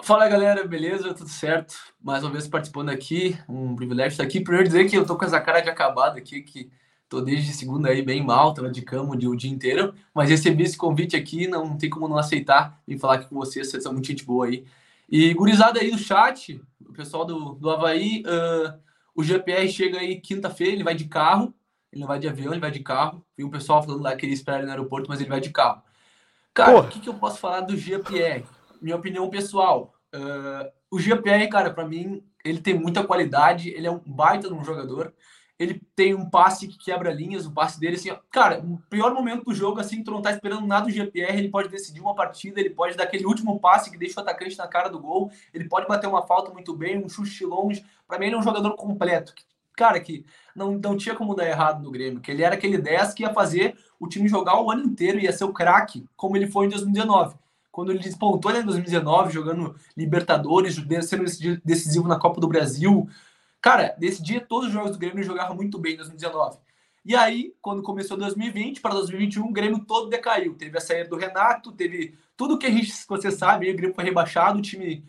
Fala 0.04 0.28
galera, 0.28 0.66
beleza? 0.66 1.14
Tudo 1.14 1.30
certo? 1.30 1.76
Mais 2.02 2.24
uma 2.24 2.32
vez 2.32 2.48
participando 2.48 2.90
aqui, 2.90 3.38
um 3.48 3.76
privilégio 3.76 4.14
estar 4.14 4.24
aqui. 4.24 4.40
Primeiro 4.40 4.68
dizer 4.68 4.90
que 4.90 4.98
eu 4.98 5.06
tô 5.06 5.16
com 5.16 5.26
essa 5.26 5.40
cara 5.40 5.60
de 5.60 5.70
acabado 5.70 6.18
aqui, 6.18 6.42
que 6.42 6.72
tô 7.08 7.22
desde 7.22 7.54
segunda 7.54 7.90
aí 7.90 8.02
bem 8.02 8.24
mal, 8.26 8.54
tava 8.54 8.72
de 8.72 8.82
cama 8.82 9.14
o 9.14 9.16
dia, 9.16 9.30
o 9.30 9.36
dia 9.36 9.52
inteiro, 9.52 9.94
mas 10.14 10.30
recebi 10.30 10.64
esse 10.64 10.78
convite 10.78 11.16
aqui, 11.16 11.46
não 11.46 11.78
tem 11.78 11.90
como 11.90 12.08
não 12.08 12.18
aceitar 12.18 12.82
e 12.88 12.98
falar 12.98 13.16
aqui 13.16 13.28
com 13.28 13.36
vocês, 13.36 13.70
vocês 13.70 13.84
são 13.84 13.92
muito 13.92 14.08
gente 14.08 14.26
boa 14.26 14.46
aí. 14.46 14.66
E 15.10 15.34
gurizada 15.34 15.80
aí 15.80 15.92
no 15.92 15.98
chat, 15.98 16.60
o 16.88 16.94
pessoal 16.94 17.26
do, 17.26 17.56
do 17.56 17.70
Havaí, 17.70 18.24
uh, 18.26 18.74
o 19.16 19.24
GPR 19.24 19.68
chega 19.70 20.00
aí 20.00 20.20
quinta-feira, 20.20 20.74
ele 20.74 20.84
vai 20.84 20.96
de 20.96 21.06
carro, 21.06 21.54
ele 21.92 22.02
não 22.02 22.08
vai 22.08 22.20
de 22.20 22.28
avião, 22.28 22.54
ele 22.54 22.62
vai 22.62 22.72
de 22.72 22.80
carro. 22.80 23.26
Vi 23.38 23.44
um 23.44 23.50
pessoal 23.50 23.84
falando 23.84 24.02
lá 24.02 24.16
que 24.16 24.26
ele 24.26 24.34
espera 24.34 24.60
ele 24.60 24.66
no 24.66 24.72
aeroporto, 24.72 25.10
mas 25.10 25.20
ele 25.20 25.30
vai 25.30 25.42
de 25.42 25.50
carro. 25.50 25.82
Cara, 26.54 26.72
Porra. 26.74 26.88
o 26.88 26.90
que, 26.90 27.00
que 27.00 27.10
eu 27.10 27.14
posso 27.14 27.40
falar 27.40 27.62
do 27.62 27.78
GPR? 27.78 28.46
Minha 28.82 28.96
opinião 28.96 29.30
pessoal. 29.30 29.94
Uh, 30.14 30.72
o 30.90 31.00
GPR, 31.00 31.48
cara, 31.50 31.72
para 31.72 31.88
mim, 31.88 32.24
ele 32.44 32.60
tem 32.60 32.74
muita 32.74 33.04
qualidade, 33.04 33.70
ele 33.70 33.88
é 33.88 33.92
um 33.92 34.02
baita 34.06 34.48
de 34.48 34.54
um 34.54 34.64
jogador 34.64 35.14
ele 35.62 35.80
tem 35.96 36.16
um 36.16 36.28
passe 36.28 36.68
que 36.68 36.78
quebra 36.78 37.14
linhas, 37.14 37.46
o 37.46 37.52
passe 37.52 37.80
dele, 37.80 37.96
assim, 37.96 38.10
ó, 38.10 38.18
cara, 38.32 38.60
no 38.62 38.80
pior 38.90 39.14
momento 39.14 39.46
do 39.46 39.54
jogo, 39.54 39.80
assim, 39.80 40.04
tu 40.04 40.10
não 40.10 40.22
tá 40.22 40.32
esperando 40.32 40.66
nada 40.66 40.86
do 40.86 40.92
GPR, 40.92 41.38
ele 41.38 41.50
pode 41.50 41.70
decidir 41.70 42.02
uma 42.02 42.16
partida, 42.16 42.60
ele 42.60 42.72
pode 42.72 42.98
dar 42.98 43.04
aquele 43.04 43.26
último 43.26 43.60
passe 43.60 43.92
que 43.92 43.98
deixa 43.98 44.20
o 44.20 44.24
atacante 44.24 44.58
na 44.58 44.68
cara 44.68 44.90
do 44.90 45.00
gol, 45.00 45.32
ele 45.54 45.70
pode 45.70 45.88
bater 45.88 46.08
uma 46.08 46.26
falta 46.26 46.52
muito 46.52 46.76
bem, 46.76 46.98
um 46.98 47.08
chute 47.08 47.46
longe, 47.46 47.86
para 48.08 48.18
mim 48.18 48.26
ele 48.26 48.36
é 48.36 48.40
um 48.40 48.44
jogador 48.44 48.76
completo, 48.76 49.36
cara, 49.78 50.00
que 50.00 50.26
não, 50.56 50.80
não 50.80 50.98
tinha 50.98 51.14
como 51.14 51.36
dar 51.36 51.48
errado 51.48 51.84
no 51.84 51.92
Grêmio, 51.92 52.20
que 52.20 52.32
ele 52.32 52.42
era 52.42 52.56
aquele 52.56 52.80
10 52.80 53.14
que 53.14 53.22
ia 53.22 53.32
fazer 53.32 53.78
o 54.00 54.08
time 54.08 54.28
jogar 54.28 54.60
o 54.60 54.72
ano 54.72 54.84
inteiro, 54.84 55.20
ia 55.20 55.32
ser 55.32 55.44
o 55.44 55.54
craque, 55.54 56.06
como 56.18 56.36
ele 56.36 56.48
foi 56.48 56.66
em 56.66 56.70
2019 56.70 57.36
quando 57.72 57.90
ele 57.92 58.00
despontou 58.00 58.52
em 58.52 58.66
2019, 58.66 59.32
jogando 59.32 59.76
Libertadores, 59.96 60.76
sendo 61.04 61.24
decisivo 61.64 62.06
na 62.06 62.20
Copa 62.20 62.42
do 62.42 62.48
Brasil, 62.48 63.08
Cara, 63.62 63.96
nesse 64.00 64.24
dia 64.24 64.42
todos 64.42 64.68
os 64.68 64.74
jogos 64.74 64.92
do 64.92 64.98
Grêmio 64.98 65.24
jogaram 65.24 65.56
muito 65.56 65.78
bem 65.78 65.94
em 65.94 65.98
2019. 65.98 66.58
E 67.04 67.16
aí, 67.16 67.54
quando 67.62 67.82
começou 67.82 68.18
2020 68.18 68.82
para 68.82 68.94
2021, 68.94 69.46
o 69.46 69.52
Grêmio 69.52 69.86
todo 69.86 70.10
decaiu. 70.10 70.56
Teve 70.56 70.78
a 70.78 70.82
saída 70.82 71.10
do 71.10 71.16
Renato, 71.16 71.72
teve 71.72 72.16
tudo 72.38 72.58
que 72.58 72.66
a 72.66 72.70
gente, 72.70 72.92
você 73.08 73.32
sabe, 73.32 73.70
o 73.70 73.76
Grêmio 73.76 73.96
foi 73.96 74.04
rebaixado, 74.04 74.60
o 74.60 74.62
time. 74.62 75.04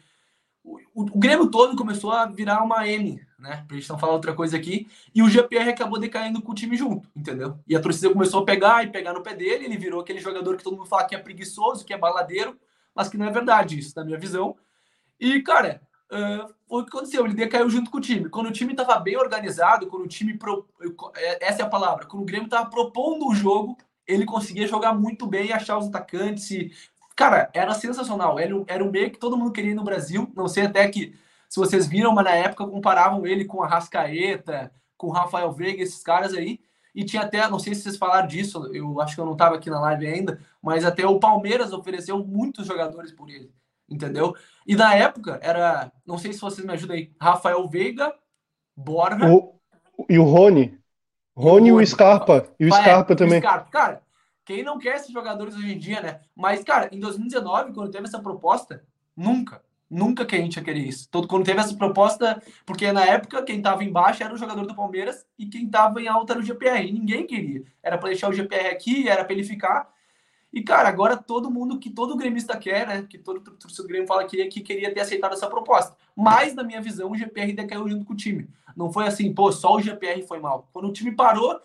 O, 0.65 0.79
o, 0.95 1.19
Grêmio 1.19 1.51
todo 1.51 1.77
começou 1.77 2.13
a 2.13 2.27
virar 2.27 2.63
uma 2.63 2.87
M, 2.87 3.21
né? 3.39 3.65
Pra 3.67 3.77
gente 3.77 3.91
não 3.91 3.99
falar 3.99 4.13
outra 4.13 4.33
coisa 4.33 4.57
aqui. 4.57 4.89
E 5.15 5.23
o 5.23 5.29
GPR 5.29 5.71
acabou 5.71 5.99
decaindo 5.99 6.41
com 6.41 6.53
o 6.53 6.55
time 6.55 6.77
junto, 6.77 7.11
entendeu? 7.17 7.59
E 7.67 7.77
a 7.77 7.81
torcida 7.81 8.11
começou 8.11 8.41
a 8.41 8.45
pegar 8.45 8.85
e 8.85 8.91
pegar 8.91 9.13
no 9.13 9.23
pé 9.23 9.35
dele. 9.35 9.65
Ele 9.65 9.77
virou 9.77 10.01
aquele 10.01 10.21
jogador 10.21 10.57
que 10.57 10.65
todo 10.65 10.77
mundo 10.77 10.89
fala 10.89 11.05
que 11.05 11.15
é 11.15 11.19
preguiçoso, 11.19 11.85
que 11.85 11.93
é 11.93 11.99
baladeiro, 11.99 12.59
mas 12.95 13.09
que 13.09 13.19
não 13.19 13.27
é 13.27 13.31
verdade 13.31 13.79
isso, 13.79 13.93
na 13.97 14.05
minha 14.05 14.19
visão. 14.19 14.57
E, 15.21 15.43
cara, 15.43 15.83
uh, 16.13 16.55
o 16.69 16.83
que 16.83 16.89
aconteceu? 16.89 17.25
Ele 17.25 17.35
decaiu 17.35 17.69
junto 17.71 17.91
com 17.91 17.99
o 17.99 18.01
time. 18.01 18.29
Quando 18.29 18.49
o 18.49 18.53
time 18.53 18.73
estava 18.73 18.99
bem 18.99 19.17
organizado, 19.17 19.87
quando 19.87 20.05
o 20.05 20.09
time. 20.09 20.37
Pro, 20.37 20.69
é, 21.17 21.49
essa 21.49 21.63
é 21.63 21.65
a 21.65 21.69
palavra. 21.69 22.07
Quando 22.07 22.23
o 22.23 22.27
Grêmio 22.27 22.45
estava 22.45 22.69
propondo 22.69 23.27
o 23.27 23.35
jogo, 23.35 23.77
ele 24.07 24.25
conseguia 24.25 24.67
jogar 24.67 24.93
muito 24.93 25.27
bem, 25.27 25.53
achar 25.53 25.79
os 25.79 25.87
atacantes. 25.87 26.51
E, 26.51 26.73
cara, 27.17 27.51
era 27.55 27.75
sensacional. 27.75 28.39
Era, 28.39 28.55
era 28.67 28.85
um 28.85 28.91
meio 28.91 29.11
que 29.11 29.19
todo 29.19 29.37
mundo 29.37 29.53
queria 29.53 29.75
no 29.75 29.85
Brasil. 29.85 30.31
Não 30.37 30.49
sei 30.49 30.65
até 30.65 30.89
que, 30.89 31.15
se 31.49 31.59
vocês 31.59 31.87
viram, 31.87 32.13
mas 32.13 32.25
na 32.25 32.35
época 32.35 32.67
comparavam 32.67 33.27
ele 33.27 33.45
com 33.45 33.63
a 33.63 33.69
Rascaeta, 33.69 34.73
com 34.97 35.09
o 35.09 35.13
Rafael 35.13 35.53
Veiga, 35.53 35.83
esses 35.83 36.03
caras 36.03 36.35
aí. 36.35 36.61
E 36.95 37.05
tinha 37.05 37.23
até, 37.23 37.49
não 37.49 37.59
sei 37.59 37.75
se 37.75 37.83
vocês 37.83 37.97
falaram 37.97 38.29
disso, 38.29 38.71
eu 38.75 39.01
acho 39.01 39.15
que 39.15 39.21
eu 39.21 39.25
não 39.25 39.33
estava 39.33 39.57
aqui 39.57 39.71
na 39.71 39.81
live 39.81 40.07
ainda, 40.07 40.39
mas 40.63 40.85
até 40.85 41.07
o 41.07 41.19
Palmeiras 41.19 41.73
ofereceu 41.73 42.19
muitos 42.23 42.67
jogadores 42.67 43.11
por 43.11 43.31
ele 43.31 43.51
entendeu? 43.93 44.35
E 44.67 44.77
na 44.77 44.95
época 44.95 45.39
era, 45.43 45.93
não 46.07 46.19
sei 46.19 46.33
se 46.33 46.41
vocês 46.41 46.67
me 46.67 46.73
ajudam 46.73 46.97
aí, 46.97 47.13
Rafael 47.21 47.69
Veiga, 47.69 48.15
Borja. 48.77 49.27
O, 49.27 49.55
e 50.09 50.19
o 50.19 50.25
Rony. 50.25 50.79
Rony 51.37 51.69
e 51.69 51.73
o, 51.73 51.87
Scarpa. 51.87 52.49
E 52.59 52.67
o 52.67 52.73
Scarpa 52.73 53.17
também. 53.17 53.39
O 53.39 53.43
Scarpa. 53.43 53.71
Cara, 53.71 54.03
quem 54.45 54.63
não 54.63 54.79
quer 54.79 54.97
esses 54.97 55.13
jogadores 55.13 55.55
hoje 55.55 55.73
em 55.73 55.79
dia, 55.79 56.01
né? 56.01 56.21
Mas, 56.35 56.63
cara, 56.63 56.89
em 56.93 57.01
2019, 57.01 57.73
quando 57.73 57.91
teve 57.91 58.07
essa 58.07 58.21
proposta, 58.21 58.85
nunca, 59.17 59.63
nunca 59.89 60.27
que 60.27 60.35
a 60.35 60.39
gente 60.39 60.57
ia 60.57 60.65
querer 60.65 60.81
isso. 60.81 61.09
Todo, 61.11 61.29
quando 61.29 61.45
teve 61.45 61.61
essa 61.61 61.77
proposta, 61.77 62.43
porque 62.67 62.91
na 62.93 63.05
época 63.05 63.43
quem 63.43 63.63
tava 63.63 63.85
embaixo 63.85 64.23
era 64.23 64.35
o 64.35 64.39
jogador 64.39 64.67
do 64.67 64.75
Palmeiras 64.75 65.25
e 65.39 65.47
quem 65.47 65.69
tava 65.69 66.01
em 66.01 66.09
alta 66.09 66.33
era 66.33 66.41
o 66.41 66.45
GPR. 66.45 66.87
E 66.87 66.93
ninguém 66.93 67.27
queria. 67.27 67.63
Era 67.83 67.97
para 67.97 68.09
deixar 68.09 68.29
o 68.29 68.33
GPR 68.33 68.69
aqui, 68.69 69.09
era 69.09 69.25
para 69.25 69.33
ele 69.33 69.45
ficar. 69.45 69.92
E, 70.53 70.63
cara, 70.63 70.89
agora 70.89 71.17
todo 71.17 71.51
mundo, 71.51 71.79
que 71.79 71.89
todo 71.89 72.17
gremista 72.17 72.57
quer, 72.59 72.87
né? 72.87 73.07
Que 73.09 73.17
todo 73.17 73.41
torcedor 73.41 73.87
do 73.87 73.89
Grêmio 73.89 74.07
fala 74.07 74.25
que, 74.25 74.45
que 74.47 74.61
queria 74.61 74.93
ter 74.93 75.01
aceitado 75.01 75.33
essa 75.33 75.49
proposta. 75.49 75.97
Mas, 76.15 76.55
na 76.55 76.63
minha 76.63 76.81
visão, 76.81 77.11
o 77.11 77.17
GPR 77.17 77.53
decaiu 77.55 77.89
junto 77.89 78.05
com 78.05 78.13
o 78.13 78.17
time. 78.17 78.49
Não 78.77 78.93
foi 78.93 79.07
assim, 79.07 79.33
pô, 79.33 79.51
só 79.51 79.75
o 79.77 79.81
GPR 79.81 80.23
foi 80.27 80.39
mal. 80.41 80.69
Quando 80.73 80.89
o 80.89 80.93
time 80.93 81.11
parou, 81.13 81.59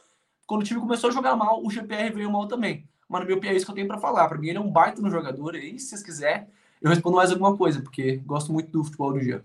quando 0.45 0.61
o 0.61 0.63
time 0.63 0.79
começou 0.79 1.09
a 1.09 1.13
jogar 1.13 1.35
mal, 1.35 1.61
o 1.61 1.69
GPR 1.69 2.13
veio 2.13 2.31
mal 2.31 2.47
também. 2.47 2.87
Mas, 3.09 3.21
no 3.21 3.27
meu 3.27 3.39
é 3.43 3.53
isso 3.53 3.65
que 3.65 3.71
eu 3.71 3.75
tenho 3.75 3.87
para 3.87 3.97
falar. 3.97 4.27
Para 4.29 4.37
mim, 4.37 4.47
ele 4.47 4.57
é 4.57 4.61
um 4.61 4.71
baita 4.71 5.01
no 5.01 5.11
jogador. 5.11 5.55
E 5.55 5.77
se 5.77 5.89
vocês 5.89 6.03
quiserem, 6.03 6.47
eu 6.81 6.89
respondo 6.89 7.17
mais 7.17 7.29
alguma 7.29 7.57
coisa, 7.57 7.81
porque 7.81 8.17
gosto 8.25 8.53
muito 8.53 8.71
do 8.71 8.85
futebol 8.85 9.11
do 9.11 9.19
dia. 9.19 9.43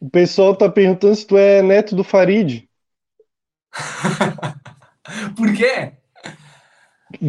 O 0.00 0.10
pessoal 0.10 0.56
tá 0.56 0.68
perguntando 0.68 1.14
se 1.14 1.24
tu 1.24 1.36
é 1.36 1.62
neto 1.62 1.94
do 1.94 2.02
Farid. 2.02 2.68
Por 5.36 5.52
quê? 5.54 5.92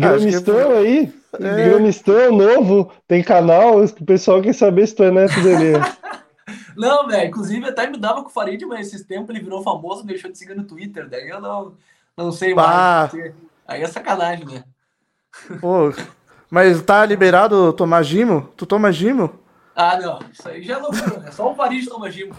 Ah, 0.02 0.78
aí? 0.80 1.14
É... 1.40 1.70
Gramistão 1.70 2.32
novo, 2.32 2.92
tem 3.08 3.24
canal, 3.24 3.84
o 3.84 4.06
pessoal 4.06 4.42
quer 4.42 4.54
saber 4.54 4.88
se 4.88 4.96
tu 4.96 5.04
é 5.04 5.12
neto 5.12 5.40
dele. 5.42 5.74
não, 6.76 7.08
velho, 7.08 7.28
inclusive 7.28 7.68
até 7.68 7.88
me 7.88 7.98
dava 7.98 8.22
com 8.22 8.30
o 8.30 8.32
Farid, 8.32 8.66
mas 8.66 8.88
esses 8.88 9.06
tempos 9.06 9.30
ele 9.30 9.44
virou 9.44 9.62
famoso, 9.64 10.06
deixou 10.06 10.32
de 10.32 10.38
seguir 10.38 10.56
no 10.56 10.64
Twitter, 10.64 11.08
daí 11.08 11.30
eu 11.30 11.40
não, 11.40 11.74
não 12.18 12.32
sei 12.32 12.54
mais. 12.54 13.12
Aí 13.68 13.82
é 13.82 13.88
sacanagem, 13.88 14.46
né? 14.46 14.64
Pô, 15.60 15.94
mas 16.50 16.82
tá 16.82 17.06
liberado 17.06 17.74
tomar 17.74 18.04
gimo? 18.04 18.50
Tu 18.56 18.66
toma 18.66 18.92
gimo? 18.92 19.40
Ah, 19.76 19.98
não, 20.00 20.20
isso 20.32 20.48
aí 20.48 20.64
já 20.64 20.76
é 20.76 20.78
loucura, 20.78 21.20
né? 21.20 21.32
Só 21.32 21.52
o 21.52 21.56
Farid 21.56 21.88
toma 21.88 22.12
gimo. 22.12 22.36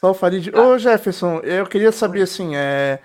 Só 0.00 0.10
o 0.10 0.14
Farid. 0.14 0.50
Ah. 0.54 0.60
Ô, 0.60 0.78
Jefferson, 0.78 1.40
eu 1.40 1.66
queria 1.66 1.92
saber 1.92 2.22
assim, 2.22 2.56
é. 2.56 2.98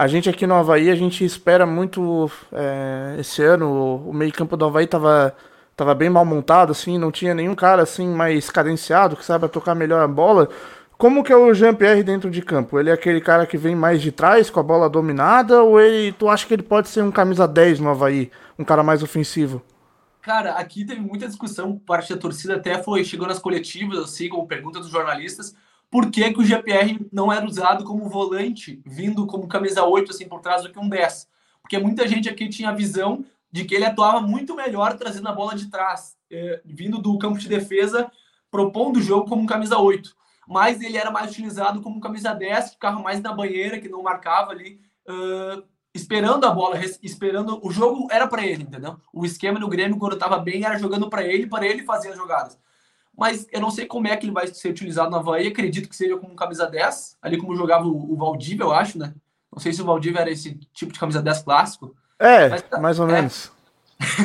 A 0.00 0.06
gente 0.06 0.30
aqui 0.30 0.46
no 0.46 0.54
Havaí, 0.54 0.88
a 0.88 0.94
gente 0.94 1.22
espera 1.26 1.66
muito 1.66 2.32
é, 2.50 3.16
esse 3.18 3.42
ano. 3.42 3.96
O 4.08 4.14
meio-campo 4.14 4.56
do 4.56 4.64
Havaí 4.64 4.86
tava, 4.86 5.36
tava 5.76 5.94
bem 5.94 6.08
mal 6.08 6.24
montado, 6.24 6.72
assim, 6.72 6.96
não 6.96 7.12
tinha 7.12 7.34
nenhum 7.34 7.54
cara 7.54 7.82
assim 7.82 8.08
mais 8.08 8.48
cadenciado, 8.48 9.14
que 9.14 9.22
saiba 9.22 9.46
tocar 9.46 9.74
melhor 9.74 10.02
a 10.02 10.08
bola. 10.08 10.48
Como 10.96 11.22
que 11.22 11.30
é 11.30 11.36
o 11.36 11.52
Jean-Pierre 11.52 12.02
dentro 12.02 12.30
de 12.30 12.40
campo? 12.40 12.80
Ele 12.80 12.88
é 12.88 12.94
aquele 12.94 13.20
cara 13.20 13.44
que 13.44 13.58
vem 13.58 13.76
mais 13.76 14.00
de 14.00 14.10
trás 14.10 14.48
com 14.48 14.58
a 14.58 14.62
bola 14.62 14.88
dominada 14.88 15.62
ou 15.62 15.78
ele, 15.78 16.12
tu 16.12 16.30
acha 16.30 16.46
que 16.46 16.54
ele 16.54 16.62
pode 16.62 16.88
ser 16.88 17.02
um 17.02 17.10
camisa 17.10 17.46
10 17.46 17.80
no 17.80 17.90
Havaí, 17.90 18.30
um 18.58 18.64
cara 18.64 18.82
mais 18.82 19.02
ofensivo? 19.02 19.60
Cara, 20.22 20.52
aqui 20.52 20.82
teve 20.82 21.02
muita 21.02 21.26
discussão, 21.26 21.78
parte 21.78 22.14
da 22.14 22.18
torcida 22.18 22.56
até 22.56 22.82
foi, 22.82 23.04
chegou 23.04 23.28
nas 23.28 23.38
coletivas, 23.38 23.98
assim, 23.98 24.30
com 24.30 24.46
perguntas 24.46 24.80
dos 24.80 24.90
jornalistas, 24.90 25.54
por 25.90 26.08
que, 26.10 26.32
que 26.32 26.40
o 26.40 26.44
GPR 26.44 27.04
não 27.12 27.32
era 27.32 27.44
usado 27.44 27.84
como 27.84 28.08
volante, 28.08 28.80
vindo 28.86 29.26
como 29.26 29.48
camisa 29.48 29.84
8 29.84 30.12
assim 30.12 30.28
por 30.28 30.40
trás 30.40 30.62
do 30.62 30.70
que 30.70 30.78
um 30.78 30.88
10? 30.88 31.28
Porque 31.60 31.78
muita 31.78 32.06
gente 32.06 32.28
aqui 32.28 32.48
tinha 32.48 32.68
a 32.68 32.74
visão 32.74 33.24
de 33.50 33.64
que 33.64 33.74
ele 33.74 33.84
atuava 33.84 34.20
muito 34.20 34.54
melhor 34.54 34.96
trazendo 34.96 35.28
a 35.28 35.32
bola 35.32 35.56
de 35.56 35.68
trás, 35.68 36.16
eh, 36.30 36.60
vindo 36.64 36.98
do 36.98 37.18
campo 37.18 37.38
de 37.38 37.48
defesa, 37.48 38.10
propondo 38.50 38.98
o 38.98 39.02
jogo 39.02 39.28
como 39.28 39.46
camisa 39.46 39.78
8. 39.78 40.14
Mas 40.46 40.80
ele 40.80 40.96
era 40.96 41.10
mais 41.10 41.32
utilizado 41.32 41.80
como 41.80 42.00
camisa 42.00 42.32
10, 42.32 42.72
ficava 42.72 43.00
mais 43.00 43.20
na 43.20 43.32
banheira, 43.32 43.80
que 43.80 43.88
não 43.88 44.02
marcava 44.02 44.52
ali, 44.52 44.80
uh, 45.08 45.62
esperando 45.94 46.44
a 46.44 46.50
bola, 46.50 46.80
esperando. 47.02 47.60
O 47.64 47.70
jogo 47.70 48.08
era 48.10 48.26
para 48.26 48.44
ele, 48.44 48.64
entendeu? 48.64 48.96
O 49.12 49.24
esquema 49.24 49.60
no 49.60 49.68
Grêmio, 49.68 49.96
quando 49.96 50.14
estava 50.14 50.38
bem, 50.38 50.64
era 50.64 50.76
jogando 50.76 51.08
para 51.08 51.24
ele, 51.24 51.46
para 51.46 51.66
ele 51.66 51.84
fazer 51.84 52.10
as 52.10 52.16
jogadas 52.16 52.58
mas 53.20 53.46
eu 53.52 53.60
não 53.60 53.70
sei 53.70 53.84
como 53.84 54.08
é 54.08 54.16
que 54.16 54.24
ele 54.24 54.32
vai 54.32 54.46
ser 54.46 54.70
utilizado 54.70 55.10
na 55.10 55.18
Havaí. 55.18 55.48
Acredito 55.48 55.90
que 55.90 55.94
seja 55.94 56.16
como 56.16 56.34
camisa 56.34 56.66
10, 56.66 57.18
ali 57.20 57.36
como 57.36 57.54
jogava 57.54 57.86
o, 57.86 58.14
o 58.14 58.16
Valdívia, 58.16 58.64
eu 58.64 58.72
acho, 58.72 58.98
né? 58.98 59.12
Não 59.52 59.60
sei 59.60 59.74
se 59.74 59.82
o 59.82 59.84
Valdívia 59.84 60.20
era 60.20 60.30
esse 60.30 60.54
tipo 60.72 60.90
de 60.90 60.98
camisa 60.98 61.20
10 61.20 61.42
clássico. 61.42 61.94
É, 62.18 62.48
mas, 62.48 62.64
mais 62.80 62.98
ou 62.98 63.10
é. 63.10 63.12
menos. 63.12 63.52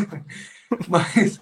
mas, 0.88 1.42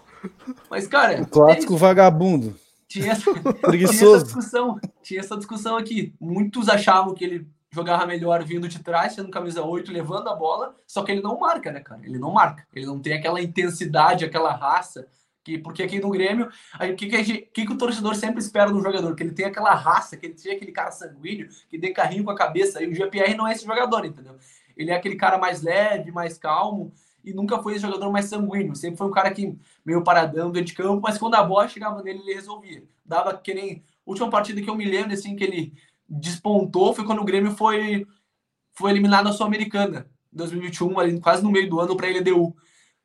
mas, 0.67 0.87
cara. 0.87 1.21
O 1.21 1.27
clássico 1.27 1.73
tem, 1.73 1.77
vagabundo. 1.77 2.55
Tinha 2.87 3.11
essa, 3.11 3.31
tinha 3.31 3.83
essa 3.83 4.23
discussão. 4.23 4.79
Tinha 5.03 5.19
essa 5.19 5.37
discussão 5.37 5.77
aqui. 5.77 6.15
Muitos 6.19 6.67
achavam 6.67 7.13
que 7.13 7.23
ele 7.23 7.47
jogava 7.69 8.07
melhor 8.07 8.43
vindo 8.43 8.67
de 8.67 8.79
trás, 8.79 9.13
sendo 9.13 9.29
camisa 9.29 9.61
8, 9.61 9.91
levando 9.91 10.27
a 10.27 10.35
bola, 10.35 10.75
só 10.87 11.03
que 11.03 11.11
ele 11.11 11.21
não 11.21 11.39
marca, 11.39 11.71
né, 11.71 11.81
cara? 11.81 12.01
Ele 12.03 12.17
não 12.17 12.31
marca. 12.31 12.65
Ele 12.73 12.87
não 12.87 12.99
tem 12.99 13.13
aquela 13.13 13.39
intensidade, 13.39 14.25
aquela 14.25 14.55
raça 14.55 15.07
que, 15.43 15.57
porque 15.57 15.83
aqui 15.83 15.99
no 15.99 16.09
Grêmio, 16.09 16.47
o 16.47 16.95
que, 16.95 17.07
que, 17.07 17.23
que, 17.41 17.65
que, 17.65 17.73
o 17.73 17.77
torcedor 17.77 18.15
sempre 18.15 18.39
espera 18.39 18.71
do 18.71 18.81
jogador? 18.81 19.15
Que 19.15 19.23
ele 19.23 19.33
tenha 19.33 19.49
aquela 19.49 19.73
raça, 19.75 20.15
que 20.15 20.27
ele 20.27 20.37
seja 20.37 20.55
aquele 20.55 20.71
cara 20.71 20.91
sanguíneo, 20.91 21.49
que 21.69 21.77
dê 21.77 21.89
carrinho 21.89 22.23
com 22.23 22.31
a 22.31 22.35
cabeça. 22.35 22.81
E 22.81 22.87
o 22.87 22.95
GPR 22.95 23.35
não 23.35 23.47
é 23.47 23.51
esse 23.51 23.65
jogador, 23.65 24.05
entendeu? 24.05 24.37
Ele 24.75 24.91
é 24.91 24.95
aquele 24.95 25.15
cara 25.15 25.37
mais 25.37 25.61
leve, 25.61 26.11
mais 26.11 26.37
calmo, 26.37 26.93
e 27.23 27.33
nunca 27.33 27.61
foi 27.61 27.73
esse 27.73 27.81
jogador 27.81 28.09
mais 28.11 28.25
sanguíneo. 28.25 28.75
Sempre 28.75 28.97
foi 28.97 29.07
um 29.07 29.11
cara 29.11 29.31
que 29.31 29.57
meio 29.85 30.03
paradão 30.03 30.51
dentro 30.51 30.67
de 30.67 30.73
campo, 30.73 31.01
mas 31.01 31.17
quando 31.17 31.35
a 31.35 31.43
bola 31.43 31.67
chegava 31.67 32.01
nele, 32.01 32.19
ele 32.19 32.33
resolvia. 32.33 32.83
Dava 33.05 33.37
que 33.37 33.53
nem. 33.53 33.83
Última 34.05 34.29
partida 34.29 34.61
que 34.61 34.69
eu 34.69 34.75
me 34.75 34.85
lembro, 34.85 35.13
assim, 35.13 35.35
que 35.35 35.43
ele 35.43 35.73
despontou 36.07 36.93
foi 36.93 37.05
quando 37.05 37.21
o 37.21 37.25
Grêmio 37.25 37.51
foi, 37.51 38.05
foi 38.73 38.91
eliminado 38.91 39.25
da 39.25 39.31
Sul-Americana, 39.31 40.07
em 40.33 40.37
2021, 40.37 40.99
ali, 40.99 41.19
quase 41.19 41.43
no 41.43 41.51
meio 41.51 41.69
do 41.69 41.79
ano, 41.79 41.95
para 41.95 42.07
a 42.07 42.11
LDU. 42.11 42.55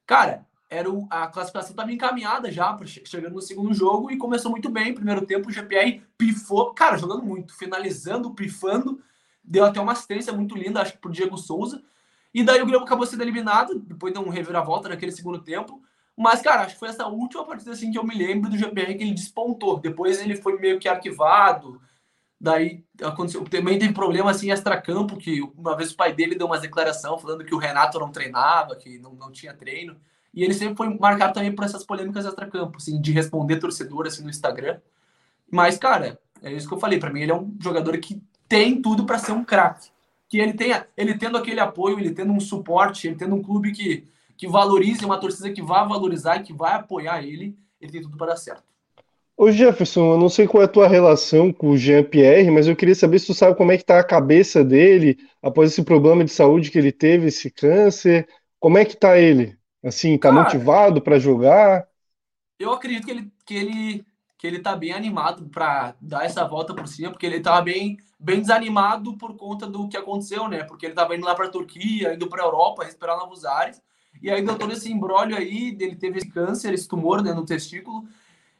Cara, 0.05 0.48
era 0.71 0.91
o, 0.91 1.07
a 1.11 1.27
classificação 1.27 1.71
estava 1.71 1.93
encaminhada 1.93 2.51
já, 2.53 2.77
chegando 2.85 3.35
no 3.35 3.43
segundo 3.43 3.73
jogo, 3.73 4.11
e 4.11 4.19
começou 4.19 4.51
muito 4.51 4.69
bem. 4.69 4.95
Primeiro 4.95 5.25
tempo, 5.25 5.49
o 5.49 5.53
GPR 5.53 6.03
pifou, 6.17 6.75
cara, 6.75 6.99
jogando 6.99 7.23
muito, 7.23 7.57
finalizando, 7.57 8.35
pifando, 8.35 9.01
deu 9.43 9.65
até 9.65 9.81
uma 9.81 9.93
assistência 9.93 10.33
muito 10.33 10.57
linda, 10.57 10.83
acho 10.83 10.93
que 10.93 10.99
pro 10.99 11.11
Diego 11.11 11.39
Souza. 11.39 11.83
E 12.35 12.43
daí 12.43 12.61
o 12.61 12.67
Grêmio 12.67 12.85
acabou 12.85 13.07
sendo 13.07 13.23
eliminado, 13.23 13.79
depois 13.79 14.13
deu 14.13 14.23
um 14.23 14.29
reviravolta 14.29 14.89
naquele 14.89 15.13
segundo 15.13 15.39
tempo. 15.39 15.83
Mas, 16.17 16.43
cara, 16.43 16.63
acho 16.63 16.75
que 16.75 16.81
foi 16.81 16.89
essa 16.89 17.07
última 17.07 17.45
partida 17.45 17.71
assim 17.73 17.91
que 17.91 17.99
eu 17.99 18.05
me 18.05 18.15
lembro 18.15 18.51
do 18.51 18.59
GPR 18.59 18.95
que 18.95 19.05
ele 19.05 19.15
despontou. 19.15 19.79
Depois 19.79 20.21
ele 20.21 20.37
foi 20.37 20.59
meio 20.59 20.79
que 20.79 20.89
arquivado. 20.89 21.81
Daí 22.41 22.85
aconteceu, 23.03 23.43
também 23.45 23.79
teve 23.79 23.95
problema 23.95 24.31
assim 24.31 24.51
extra-campo, 24.51 25.17
que 25.17 25.41
uma 25.57 25.77
vez 25.77 25.93
o 25.93 25.97
pai 25.97 26.13
dele 26.13 26.35
deu 26.35 26.47
uma 26.47 26.59
declaração 26.59 27.19
falando 27.19 27.45
que 27.45 27.55
o 27.55 27.59
Renato 27.59 27.99
não 27.99 28.13
treinava, 28.13 28.77
que 28.77 28.99
não, 28.99 29.15
não 29.15 29.33
tinha 29.33 29.55
treino. 29.55 29.97
E 30.39 30.45
ele 30.45 30.55
sempre 30.55 30.77
foi 30.77 30.89
marcado 30.89 31.35
também 31.35 31.51
por 31.51 31.65
essas 31.65 31.83
polêmicas 31.83 32.25
extra-campo, 32.25 32.77
assim, 32.77 33.01
de 33.01 33.11
responder 33.11 33.57
torcedor 33.57 34.07
assim, 34.07 34.23
no 34.23 34.31
Instagram. 34.31 34.79
Mas, 35.51 35.77
cara, 35.77 36.17
é 36.41 36.53
isso 36.53 36.69
que 36.69 36.75
eu 36.75 36.79
falei. 36.79 36.97
Para 36.97 37.13
mim, 37.13 37.23
ele 37.23 37.33
é 37.33 37.35
um 37.35 37.57
jogador 37.61 37.99
que 37.99 38.23
tem 38.49 38.81
tudo 38.81 39.05
para 39.05 39.19
ser 39.19 39.33
um 39.33 39.43
craque. 39.43 39.89
Que 40.29 40.39
ele 40.39 40.53
tenha, 40.53 40.87
ele 40.97 41.19
tendo 41.19 41.37
aquele 41.37 41.59
apoio, 41.59 41.99
ele 41.99 42.13
tendo 42.13 42.33
um 42.33 42.39
suporte, 42.39 43.09
ele 43.09 43.17
tendo 43.17 43.35
um 43.35 43.43
clube 43.43 43.73
que, 43.73 44.05
que 44.37 44.47
valorize, 44.47 45.05
uma 45.05 45.19
torcida 45.19 45.51
que 45.51 45.61
vai 45.61 45.85
valorizar, 45.89 46.39
que 46.39 46.53
vai 46.53 46.75
apoiar 46.75 47.21
ele, 47.21 47.59
ele 47.81 47.91
tem 47.91 48.01
tudo 48.01 48.17
para 48.17 48.29
dar 48.29 48.37
certo. 48.37 48.63
Ô 49.37 49.51
Jefferson, 49.51 50.13
eu 50.13 50.19
não 50.19 50.29
sei 50.29 50.47
qual 50.47 50.63
é 50.63 50.67
a 50.67 50.69
tua 50.69 50.87
relação 50.87 51.53
com 51.53 51.71
o 51.71 51.77
Jean-Pierre, 51.77 52.49
mas 52.53 52.69
eu 52.69 52.77
queria 52.77 52.95
saber 52.95 53.19
se 53.19 53.27
tu 53.27 53.35
sabe 53.35 53.57
como 53.57 53.73
é 53.73 53.77
que 53.77 53.85
tá 53.85 53.99
a 53.99 54.05
cabeça 54.05 54.63
dele 54.63 55.19
após 55.43 55.73
esse 55.73 55.83
problema 55.83 56.23
de 56.23 56.31
saúde 56.31 56.71
que 56.71 56.79
ele 56.79 56.93
teve, 56.93 57.27
esse 57.27 57.51
câncer. 57.51 58.29
Como 58.61 58.79
é 58.79 58.85
que 58.85 58.97
tá 58.97 59.19
ele? 59.19 59.58
Assim, 59.83 60.19
tá 60.19 60.31
Cara, 60.31 60.43
motivado 60.43 61.01
para 61.01 61.19
jogar? 61.19 61.89
Eu 62.59 62.73
acredito 62.73 63.05
que 63.05 63.11
ele, 63.11 63.33
que 63.47 63.55
ele, 63.55 64.07
que 64.37 64.47
ele 64.47 64.59
tá 64.61 64.75
bem 64.75 64.93
animado 64.93 65.49
para 65.49 65.95
dar 66.01 66.25
essa 66.25 66.45
volta 66.47 66.75
por 66.75 66.89
cima, 66.89 67.11
porque 67.11 67.27
ele 67.27 67.41
tava 67.41 67.63
bem, 67.63 67.97
bem 68.19 68.41
desanimado 68.41 69.17
por 69.17 69.37
conta 69.37 69.67
do 69.67 69.89
que 69.89 69.97
aconteceu, 69.97 70.49
né? 70.49 70.65
Porque 70.65 70.87
ele 70.87 70.95
tava 70.95 71.15
indo 71.15 71.25
lá 71.25 71.35
para 71.35 71.49
Turquia, 71.49 72.15
indo 72.15 72.29
para 72.29 72.43
Europa, 72.43 72.85
respirar 72.85 73.17
novos 73.17 73.45
ares. 73.45 73.81
E 74.21 74.31
aí 74.31 74.45
deu 74.45 74.59
todo 74.59 74.73
esse 74.73 74.91
embrólio 74.91 75.37
aí, 75.37 75.77
ele 75.79 75.95
teve 75.95 76.19
esse 76.19 76.29
câncer, 76.29 76.75
esse 76.75 76.89
tumor 76.89 77.23
né, 77.23 77.33
no 77.33 77.45
testículo. 77.45 78.05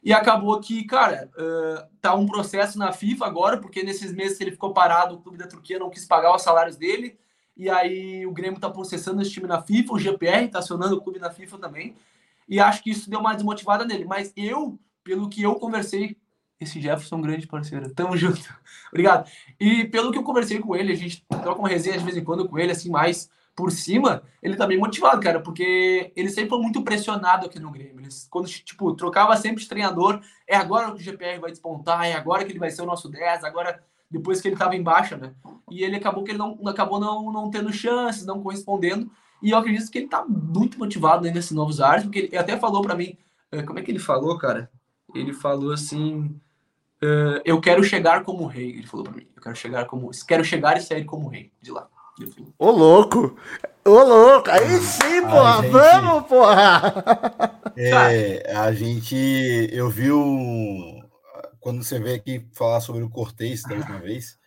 E 0.01 0.13
acabou 0.13 0.57
que, 0.61 0.85
cara, 0.85 1.29
uh, 1.35 1.95
tá 1.99 2.15
um 2.15 2.25
processo 2.25 2.77
na 2.79 2.93
FIFA 2.93 3.25
agora, 3.25 3.57
porque 3.59 3.83
nesses 3.83 4.13
meses 4.13 4.37
que 4.37 4.43
ele 4.45 4.51
ficou 4.51 4.73
parado, 4.73 5.15
o 5.15 5.19
clube 5.19 5.37
da 5.37 5.47
Turquia 5.47 5.77
não 5.77 5.89
quis 5.89 6.05
pagar 6.05 6.33
os 6.33 6.41
salários 6.41 6.77
dele. 6.77 7.19
E 7.59 7.69
aí 7.69 8.25
o 8.25 8.31
Grêmio 8.31 8.57
tá 8.57 8.69
processando 8.69 9.21
esse 9.21 9.31
time 9.31 9.45
na 9.45 9.61
FIFA, 9.61 9.93
o 9.93 9.99
GPR 9.99 10.47
tá 10.47 10.59
acionando 10.59 10.95
o 10.95 11.01
clube 11.01 11.19
na 11.19 11.29
FIFA 11.29 11.57
também. 11.57 11.93
E 12.47 12.57
acho 12.57 12.81
que 12.81 12.89
isso 12.89 13.09
deu 13.09 13.19
uma 13.19 13.33
desmotivada 13.33 13.83
nele. 13.83 14.05
Mas 14.05 14.31
eu, 14.33 14.79
pelo 15.03 15.27
que 15.27 15.41
eu 15.41 15.53
conversei, 15.55 16.15
esse 16.57 16.79
Jefferson 16.79 17.15
é 17.15 17.17
um 17.17 17.21
grande 17.21 17.47
parceiro. 17.47 17.93
Tamo 17.93 18.15
junto. 18.15 18.41
Obrigado. 18.87 19.29
E 19.59 19.83
pelo 19.83 20.09
que 20.09 20.17
eu 20.17 20.23
conversei 20.23 20.59
com 20.59 20.73
ele, 20.73 20.93
a 20.93 20.95
gente 20.95 21.21
troca 21.27 21.59
uma 21.59 21.67
resenha 21.67 21.97
de 21.97 22.03
vez 22.05 22.15
em 22.15 22.23
quando 22.23 22.47
com 22.47 22.57
ele, 22.57 22.71
assim, 22.71 22.89
mais 22.89 23.29
por 23.53 23.71
cima, 23.71 24.23
ele 24.41 24.55
tá 24.55 24.65
bem 24.65 24.77
motivado, 24.77 25.19
cara, 25.19 25.41
porque 25.41 26.13
ele 26.15 26.29
sempre 26.29 26.51
foi 26.51 26.61
muito 26.61 26.81
pressionado 26.81 27.45
aqui 27.45 27.59
no 27.59 27.71
Grêmio. 27.71 27.99
Ele, 27.99 28.07
quando, 28.29 28.47
tipo, 28.47 28.95
trocava 28.95 29.35
sempre 29.35 29.61
de 29.61 29.67
treinador, 29.67 30.21
é 30.47 30.55
agora 30.55 30.93
que 30.93 31.01
o 31.01 31.03
GPR 31.03 31.41
vai 31.41 31.51
despontar, 31.51 32.05
é 32.05 32.13
agora 32.13 32.45
que 32.45 32.53
ele 32.53 32.59
vai 32.59 32.71
ser 32.71 32.83
o 32.83 32.85
nosso 32.85 33.09
10, 33.09 33.43
agora 33.43 33.83
depois 34.09 34.41
que 34.41 34.47
ele 34.47 34.55
tava 34.55 34.75
em 34.75 34.83
baixa, 34.83 35.15
né? 35.17 35.33
E 35.69 35.83
ele 35.83 35.95
acabou 35.95 36.23
que 36.23 36.31
ele 36.31 36.37
não 36.39 36.57
acabou 36.67 36.99
não, 36.99 37.31
não 37.31 37.49
tendo 37.49 37.71
chances, 37.71 38.25
não 38.25 38.41
correspondendo. 38.41 39.09
E 39.41 39.51
eu 39.51 39.57
acredito 39.57 39.89
que 39.89 39.99
ele 39.99 40.07
tá 40.07 40.25
muito 40.27 40.77
motivado 40.77 41.25
aí 41.25 41.33
nesses 41.33 41.51
novos 41.51 41.79
ares, 41.79 42.03
porque 42.03 42.19
ele 42.19 42.37
até 42.37 42.57
falou 42.57 42.81
para 42.81 42.95
mim, 42.95 43.17
eh, 43.51 43.63
como 43.63 43.79
é 43.79 43.81
que 43.81 43.91
ele 43.91 43.99
falou, 43.99 44.37
cara? 44.37 44.69
Ele 45.13 45.33
falou 45.33 45.71
assim, 45.71 46.25
uh, 47.01 47.41
eu 47.45 47.61
quero 47.61 47.83
chegar 47.83 48.23
como 48.23 48.45
rei, 48.45 48.71
ele 48.71 48.87
falou 48.87 49.05
para 49.05 49.15
mim. 49.15 49.27
Eu 49.35 49.41
quero 49.41 49.55
chegar 49.55 49.85
como, 49.85 50.11
quero 50.27 50.43
chegar 50.43 50.77
e 50.77 50.81
sair 50.81 51.05
como 51.05 51.29
rei 51.29 51.51
de 51.61 51.71
lá. 51.71 51.87
Ô, 52.57 52.69
louco! 52.69 53.37
Ô, 53.85 54.03
louco! 54.03 54.49
Aí 54.49 54.77
sim, 54.79 55.21
porra! 55.21 55.61
Gente... 55.61 55.71
Vamos, 55.71 56.27
porra! 56.27 56.93
É, 57.77 58.53
a 58.57 58.73
gente. 58.73 59.69
Eu 59.71 59.89
vi 59.89 60.11
o. 60.11 61.01
Quando 61.59 61.83
você 61.83 61.99
veio 61.99 62.15
aqui 62.15 62.47
falar 62.53 62.81
sobre 62.81 63.03
o 63.03 63.09
Cortez 63.09 63.63
da 63.63 63.75
última 63.75 63.99
vez, 63.99 64.39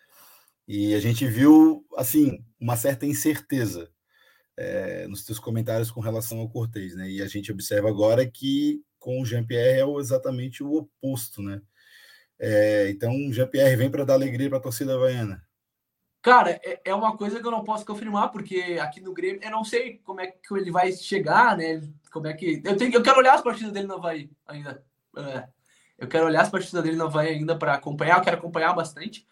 e 0.66 0.94
a 0.94 1.00
gente 1.00 1.26
viu, 1.26 1.84
assim, 1.96 2.44
uma 2.58 2.76
certa 2.76 3.04
incerteza 3.04 3.90
é, 4.56 5.06
nos 5.08 5.24
seus 5.24 5.38
comentários 5.38 5.90
com 5.90 6.00
relação 6.00 6.38
ao 6.38 6.48
Cortez, 6.48 6.94
né? 6.94 7.10
E 7.10 7.22
a 7.22 7.26
gente 7.26 7.50
observa 7.50 7.88
agora 7.88 8.28
que 8.28 8.82
com 8.98 9.20
o 9.20 9.26
Jean-Pierre 9.26 9.80
é 9.80 10.00
exatamente 10.00 10.62
o 10.62 10.72
oposto, 10.74 11.42
né? 11.42 11.60
É, 12.38 12.88
então, 12.90 13.12
Jean-Pierre 13.32 13.76
vem 13.76 13.90
para 13.90 14.04
dar 14.04 14.14
alegria 14.14 14.48
para 14.48 14.58
a 14.58 14.62
torcida 14.62 14.94
havaiana. 14.94 15.42
Cara, 16.22 16.60
é, 16.62 16.80
é 16.84 16.94
uma 16.94 17.16
coisa 17.16 17.40
que 17.40 17.46
eu 17.46 17.50
não 17.50 17.64
posso 17.64 17.84
confirmar, 17.84 18.30
porque 18.30 18.78
aqui 18.80 19.00
no 19.00 19.12
Grêmio 19.12 19.40
eu 19.42 19.50
não 19.50 19.64
sei 19.64 19.98
como 20.04 20.20
é 20.20 20.28
que 20.28 20.54
ele 20.54 20.70
vai 20.70 20.92
chegar, 20.92 21.56
né? 21.56 21.82
Como 22.12 22.28
é 22.28 22.32
que. 22.32 22.62
Eu, 22.64 22.76
tenho, 22.76 22.94
eu 22.94 23.02
quero 23.02 23.18
olhar 23.18 23.34
as 23.34 23.42
partidas 23.42 23.72
dele 23.72 23.88
no 23.88 23.94
Havaí 23.94 24.30
ainda. 24.46 24.84
É, 25.16 25.48
eu 26.02 26.08
quero 26.08 26.26
olhar 26.26 26.42
as 26.42 26.50
partidas 26.50 26.82
dele 26.82 26.96
no 26.96 27.04
Havaí 27.04 27.28
ainda 27.28 27.56
para 27.56 27.74
acompanhar, 27.74 28.18
eu 28.18 28.24
quero 28.24 28.36
acompanhar 28.36 28.72
bastante. 28.74 29.24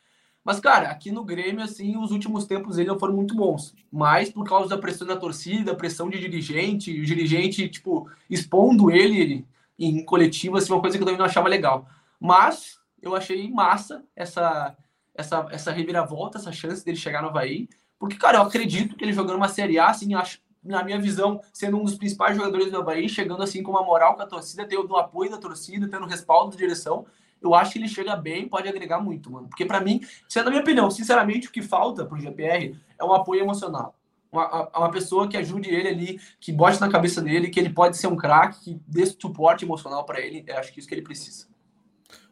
Mas, 0.45 0.61
cara, 0.61 0.89
aqui 0.89 1.11
no 1.11 1.25
Grêmio, 1.25 1.65
assim, 1.65 1.97
os 1.97 2.13
últimos 2.13 2.47
tempos 2.47 2.77
dele 2.77 2.89
não 2.89 2.99
foram 2.99 3.13
muito 3.13 3.35
bons. 3.35 3.75
Mas 3.91 4.31
por 4.31 4.49
causa 4.49 4.69
da 4.69 4.79
pressão 4.79 5.05
da 5.05 5.17
torcida, 5.17 5.75
pressão 5.75 6.09
de 6.09 6.21
dirigente, 6.21 6.93
o 6.93 7.05
dirigente, 7.05 7.69
tipo, 7.69 8.09
expondo 8.31 8.89
ele 8.89 9.45
em 9.77 10.05
coletivo, 10.05 10.59
assim, 10.59 10.73
uma 10.73 10.81
coisa 10.81 10.97
que 10.97 11.03
eu 11.03 11.07
também 11.07 11.19
não 11.19 11.27
achava 11.27 11.49
legal. 11.49 11.89
Mas 12.21 12.79
eu 13.03 13.17
achei 13.17 13.51
massa 13.51 14.05
essa, 14.15 14.77
essa, 15.13 15.49
essa 15.51 15.73
reviravolta, 15.73 16.39
essa 16.39 16.53
chance 16.53 16.85
dele 16.85 16.97
chegar 16.97 17.21
no 17.21 17.31
Havaí. 17.31 17.69
Porque, 17.99 18.17
cara, 18.17 18.39
eu 18.39 18.43
acredito 18.43 18.95
que 18.95 19.05
ele 19.05 19.13
jogando 19.13 19.39
uma 19.39 19.49
Série 19.49 19.77
A, 19.77 19.89
assim, 19.89 20.15
acho, 20.15 20.39
na 20.63 20.83
minha 20.83 21.01
visão, 21.01 21.41
sendo 21.53 21.79
um 21.79 21.85
dos 21.85 21.95
principais 21.95 22.37
jogadores 22.37 22.71
do 22.71 22.79
Havaí, 22.79 23.09
chegando 23.09 23.43
assim 23.43 23.63
com 23.63 23.71
uma 23.71 23.83
moral 23.83 24.15
com 24.15 24.23
a 24.23 24.27
torcida, 24.27 24.67
tendo 24.67 24.91
o 24.91 24.97
apoio 24.97 25.31
da 25.31 25.39
torcida, 25.39 25.89
tendo 25.89 26.05
o 26.05 26.09
respaldo 26.09 26.51
da 26.53 26.57
direção, 26.57 27.07
eu 27.41 27.55
acho 27.55 27.73
que 27.73 27.79
ele 27.79 27.89
chega 27.89 28.15
bem 28.17 28.49
pode 28.49 28.69
agregar 28.69 29.01
muito, 29.01 29.31
mano. 29.31 29.49
Porque 29.49 29.65
para 29.65 29.81
mim, 29.81 30.01
sendo 30.29 30.49
a 30.49 30.51
minha 30.51 30.63
opinião, 30.63 30.91
sinceramente, 30.91 31.49
o 31.49 31.51
que 31.51 31.63
falta 31.63 32.05
pro 32.05 32.21
GPR 32.21 32.77
é 32.99 33.05
um 33.05 33.13
apoio 33.13 33.41
emocional. 33.41 33.95
Uma, 34.31 34.69
uma 34.77 34.91
pessoa 34.91 35.27
que 35.27 35.37
ajude 35.37 35.71
ele 35.71 35.89
ali, 35.89 36.21
que 36.39 36.53
bote 36.53 36.81
na 36.81 36.89
cabeça 36.89 37.21
dele 37.21 37.49
que 37.49 37.59
ele 37.59 37.71
pode 37.71 37.97
ser 37.97 38.07
um 38.07 38.17
craque, 38.17 38.61
que 38.61 38.81
dê 38.87 39.05
suporte 39.07 39.65
emocional 39.65 40.05
para 40.05 40.21
ele. 40.21 40.45
Eu 40.47 40.59
acho 40.59 40.73
que 40.73 40.79
é 40.79 40.81
isso 40.81 40.89
que 40.89 40.95
ele 40.95 41.03
precisa. 41.03 41.47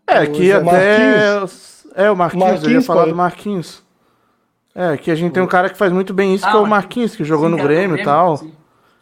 É, 0.06 0.26
que 0.26 0.52
até. 0.52 0.64
Marquinhos. 0.64 1.86
É, 1.94 2.10
o 2.10 2.16
Marquinhos, 2.16 2.44
Marquinhos 2.44 2.64
eu 2.64 2.70
ia 2.70 2.82
falar 2.82 3.00
pode. 3.00 3.12
do 3.12 3.16
Marquinhos. 3.16 3.87
É, 4.74 4.96
que 4.96 5.10
a 5.10 5.14
gente 5.14 5.32
tem 5.32 5.42
um 5.42 5.46
cara 5.46 5.68
que 5.68 5.76
faz 5.76 5.92
muito 5.92 6.14
bem 6.14 6.34
isso, 6.34 6.46
ah, 6.46 6.50
que 6.50 6.56
é 6.56 6.60
o 6.60 6.66
Marquinhos, 6.66 7.16
que 7.16 7.24
jogou 7.24 7.48
sim, 7.48 7.56
no 7.56 7.62
Grêmio 7.62 7.98
e 7.98 8.04
tal. 8.04 8.36
Sim. 8.36 8.52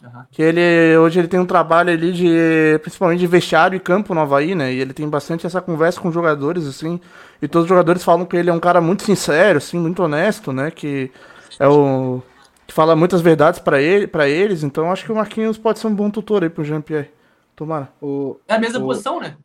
Uhum. 0.02 0.24
Que 0.30 0.42
ele 0.42 0.96
hoje 0.96 1.18
ele 1.18 1.28
tem 1.28 1.40
um 1.40 1.46
trabalho 1.46 1.90
ali 1.90 2.12
de 2.12 2.78
principalmente 2.80 3.18
de 3.18 3.26
vestiário 3.26 3.76
e 3.76 3.80
campo 3.80 4.14
no 4.14 4.20
Havaí, 4.20 4.54
né? 4.54 4.72
E 4.72 4.80
ele 4.80 4.92
tem 4.92 5.08
bastante 5.08 5.46
essa 5.46 5.60
conversa 5.60 6.00
com 6.00 6.08
os 6.08 6.14
jogadores, 6.14 6.66
assim. 6.66 7.00
E 7.42 7.48
todos 7.48 7.64
os 7.64 7.68
jogadores 7.68 8.04
falam 8.04 8.24
que 8.24 8.36
ele 8.36 8.50
é 8.50 8.52
um 8.52 8.60
cara 8.60 8.80
muito 8.80 9.02
sincero, 9.02 9.58
assim, 9.58 9.78
muito 9.78 10.02
honesto, 10.02 10.52
né? 10.52 10.70
Que 10.70 11.10
é 11.58 11.66
o 11.66 12.22
que 12.66 12.74
fala 12.74 12.96
muitas 12.96 13.20
verdades 13.20 13.60
para 13.60 13.80
ele, 13.80 14.06
para 14.06 14.28
eles. 14.28 14.62
Então 14.62 14.90
acho 14.90 15.04
que 15.04 15.12
o 15.12 15.16
Marquinhos 15.16 15.58
pode 15.58 15.78
ser 15.78 15.86
um 15.86 15.94
bom 15.94 16.10
tutor 16.10 16.42
aí 16.42 16.50
pro 16.50 16.64
Jean-Pierre. 16.64 17.10
Tomara. 17.54 17.88
O, 18.00 18.38
é 18.46 18.54
a 18.54 18.58
mesma 18.58 18.80
o... 18.80 18.86
posição, 18.86 19.20
né? 19.20 19.36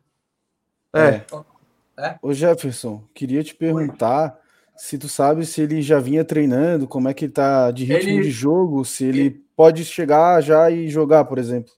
É. 0.94 1.22
é. 1.98 2.16
Ô 2.20 2.32
Jefferson, 2.32 3.02
queria 3.14 3.42
te 3.42 3.54
perguntar 3.54 4.36
se 4.82 4.98
tu 4.98 5.08
sabe 5.08 5.46
se 5.46 5.62
ele 5.62 5.80
já 5.80 6.00
vinha 6.00 6.24
treinando, 6.24 6.88
como 6.88 7.08
é 7.08 7.14
que 7.14 7.26
ele 7.26 7.32
tá 7.32 7.70
de 7.70 7.84
ritmo 7.84 8.14
ele... 8.14 8.22
de 8.22 8.30
jogo, 8.32 8.84
se 8.84 9.04
ele 9.04 9.30
pode 9.30 9.84
chegar 9.84 10.40
já 10.40 10.68
e 10.72 10.88
jogar, 10.88 11.24
por 11.24 11.38
exemplo? 11.38 11.72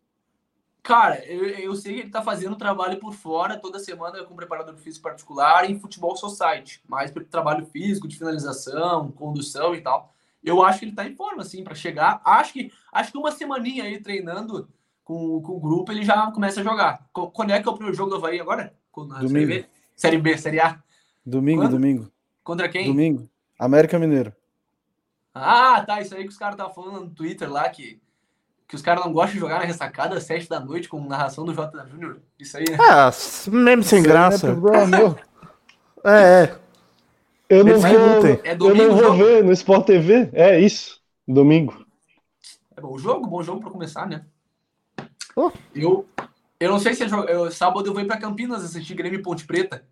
Cara, 0.82 1.22
eu, 1.26 1.46
eu 1.46 1.74
sei 1.74 1.92
que 1.92 2.00
ele 2.00 2.10
tá 2.10 2.22
fazendo 2.22 2.56
trabalho 2.56 2.98
por 2.98 3.12
fora 3.12 3.58
toda 3.58 3.78
semana 3.78 4.24
com 4.24 4.34
preparador 4.34 4.74
físico 4.76 5.02
particular 5.02 5.70
em 5.70 5.78
futebol 5.78 6.16
society, 6.16 6.80
mais 6.88 7.12
trabalho 7.30 7.66
físico, 7.66 8.08
de 8.08 8.16
finalização, 8.16 9.12
condução 9.12 9.74
e 9.74 9.82
tal. 9.82 10.14
Eu 10.42 10.62
acho 10.62 10.78
que 10.78 10.86
ele 10.86 10.94
tá 10.94 11.06
em 11.06 11.14
forma, 11.14 11.42
assim, 11.42 11.62
para 11.62 11.74
chegar. 11.74 12.22
Acho 12.24 12.54
que 12.54 12.72
acho 12.90 13.12
que 13.12 13.18
uma 13.18 13.32
semaninha 13.32 13.84
aí 13.84 14.00
treinando 14.00 14.66
com, 15.04 15.42
com 15.42 15.52
o 15.52 15.60
grupo 15.60 15.92
ele 15.92 16.06
já 16.06 16.32
começa 16.32 16.62
a 16.62 16.64
jogar. 16.64 17.06
Quando 17.12 17.50
é 17.50 17.60
que 17.60 17.68
é 17.68 17.70
o 17.70 17.74
primeiro 17.74 17.94
jogo 17.94 18.08
do 18.08 18.16
Havaí 18.16 18.40
agora? 18.40 18.74
domingo. 18.96 19.28
Série 19.28 19.46
B? 19.46 19.66
Série 19.94 20.18
B, 20.18 20.38
Série 20.38 20.60
A? 20.60 20.82
Domingo, 21.26 21.60
Quando? 21.60 21.72
domingo. 21.72 22.13
Contra 22.44 22.68
quem? 22.68 22.86
Domingo. 22.86 23.28
América 23.58 23.98
Mineiro. 23.98 24.32
Ah, 25.34 25.82
tá. 25.84 26.00
Isso 26.00 26.14
aí 26.14 26.22
que 26.22 26.28
os 26.28 26.36
caras 26.36 26.54
estavam 26.54 26.74
falando 26.74 27.00
no 27.00 27.10
Twitter 27.10 27.50
lá, 27.50 27.68
que, 27.70 27.98
que 28.68 28.76
os 28.76 28.82
caras 28.82 29.04
não 29.04 29.12
gostam 29.12 29.32
de 29.32 29.40
jogar 29.40 29.58
na 29.58 29.64
ressacada 29.64 30.16
às 30.16 30.24
7 30.24 30.48
da 30.48 30.60
noite 30.60 30.88
com 30.88 31.02
narração 31.08 31.44
do 31.44 31.54
J. 31.54 31.86
Júnior. 31.86 32.20
Isso 32.38 32.56
aí, 32.58 32.64
né? 32.70 32.76
Ah, 32.78 33.10
mesmo 33.50 33.82
sem 33.82 34.00
Isso 34.00 34.08
graça. 34.08 34.54
É, 36.06 36.44
é, 36.44 36.58
Eu 37.48 37.64
não, 37.64 37.78
vou, 37.78 37.88
é 38.44 38.54
domingo, 38.54 38.82
eu 38.82 38.88
não 38.88 38.94
vou 38.94 39.12
ver 39.14 39.42
no 39.42 39.52
Sport 39.52 39.86
TV. 39.86 40.28
É 40.34 40.60
isso. 40.60 41.00
Domingo. 41.26 41.82
É 42.76 42.80
bom 42.82 42.98
jogo, 42.98 43.26
bom 43.26 43.42
jogo 43.42 43.62
para 43.62 43.70
começar, 43.70 44.06
né? 44.06 44.22
Oh. 45.34 45.50
Eu, 45.74 46.06
eu 46.60 46.70
não 46.70 46.78
sei 46.78 46.92
se 46.92 47.04
é 47.04 47.06
eu, 47.06 47.50
sábado 47.50 47.88
eu 47.88 47.94
vou 47.94 48.02
ir 48.02 48.06
para 48.06 48.20
Campinas 48.20 48.62
assistir 48.62 48.94
Grêmio 48.94 49.22
Ponte 49.22 49.46
Preta. 49.46 49.82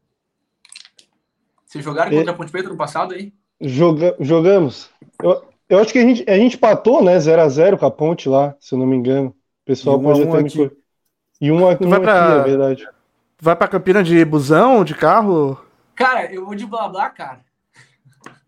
Vocês 1.72 1.82
jogaram 1.82 2.10
contra 2.10 2.32
a 2.32 2.34
Ponte 2.34 2.52
Preta 2.52 2.68
no 2.68 2.76
passado 2.76 3.14
aí? 3.14 3.32
Joga, 3.58 4.14
jogamos. 4.20 4.90
Eu, 5.22 5.42
eu 5.70 5.78
acho 5.78 5.90
que 5.90 5.98
a 5.98 6.02
gente, 6.02 6.22
a 6.28 6.36
gente 6.36 6.58
patou, 6.58 7.02
né? 7.02 7.16
0x0 7.16 7.78
com 7.78 7.86
a 7.86 7.90
ponte 7.90 8.28
lá, 8.28 8.54
se 8.60 8.74
eu 8.74 8.78
não 8.78 8.84
me 8.84 8.94
engano. 8.94 9.28
O 9.28 9.64
pessoal 9.64 9.98
pode 9.98 10.20
até 10.22 10.38
um 10.38 10.42
me. 10.42 10.70
E 11.40 11.50
um 11.50 11.66
aqui, 11.66 11.86
vai 11.86 11.98
pra... 11.98 12.40
é 12.40 12.42
verdade. 12.42 12.86
Vai 13.40 13.56
pra 13.56 13.68
Campina 13.68 14.02
de 14.02 14.22
busão, 14.22 14.84
de 14.84 14.94
carro? 14.94 15.58
Cara, 15.94 16.30
eu 16.30 16.44
vou 16.44 16.54
de 16.54 16.66
blá 16.66 16.86
blá, 16.88 17.08
cara. 17.08 17.40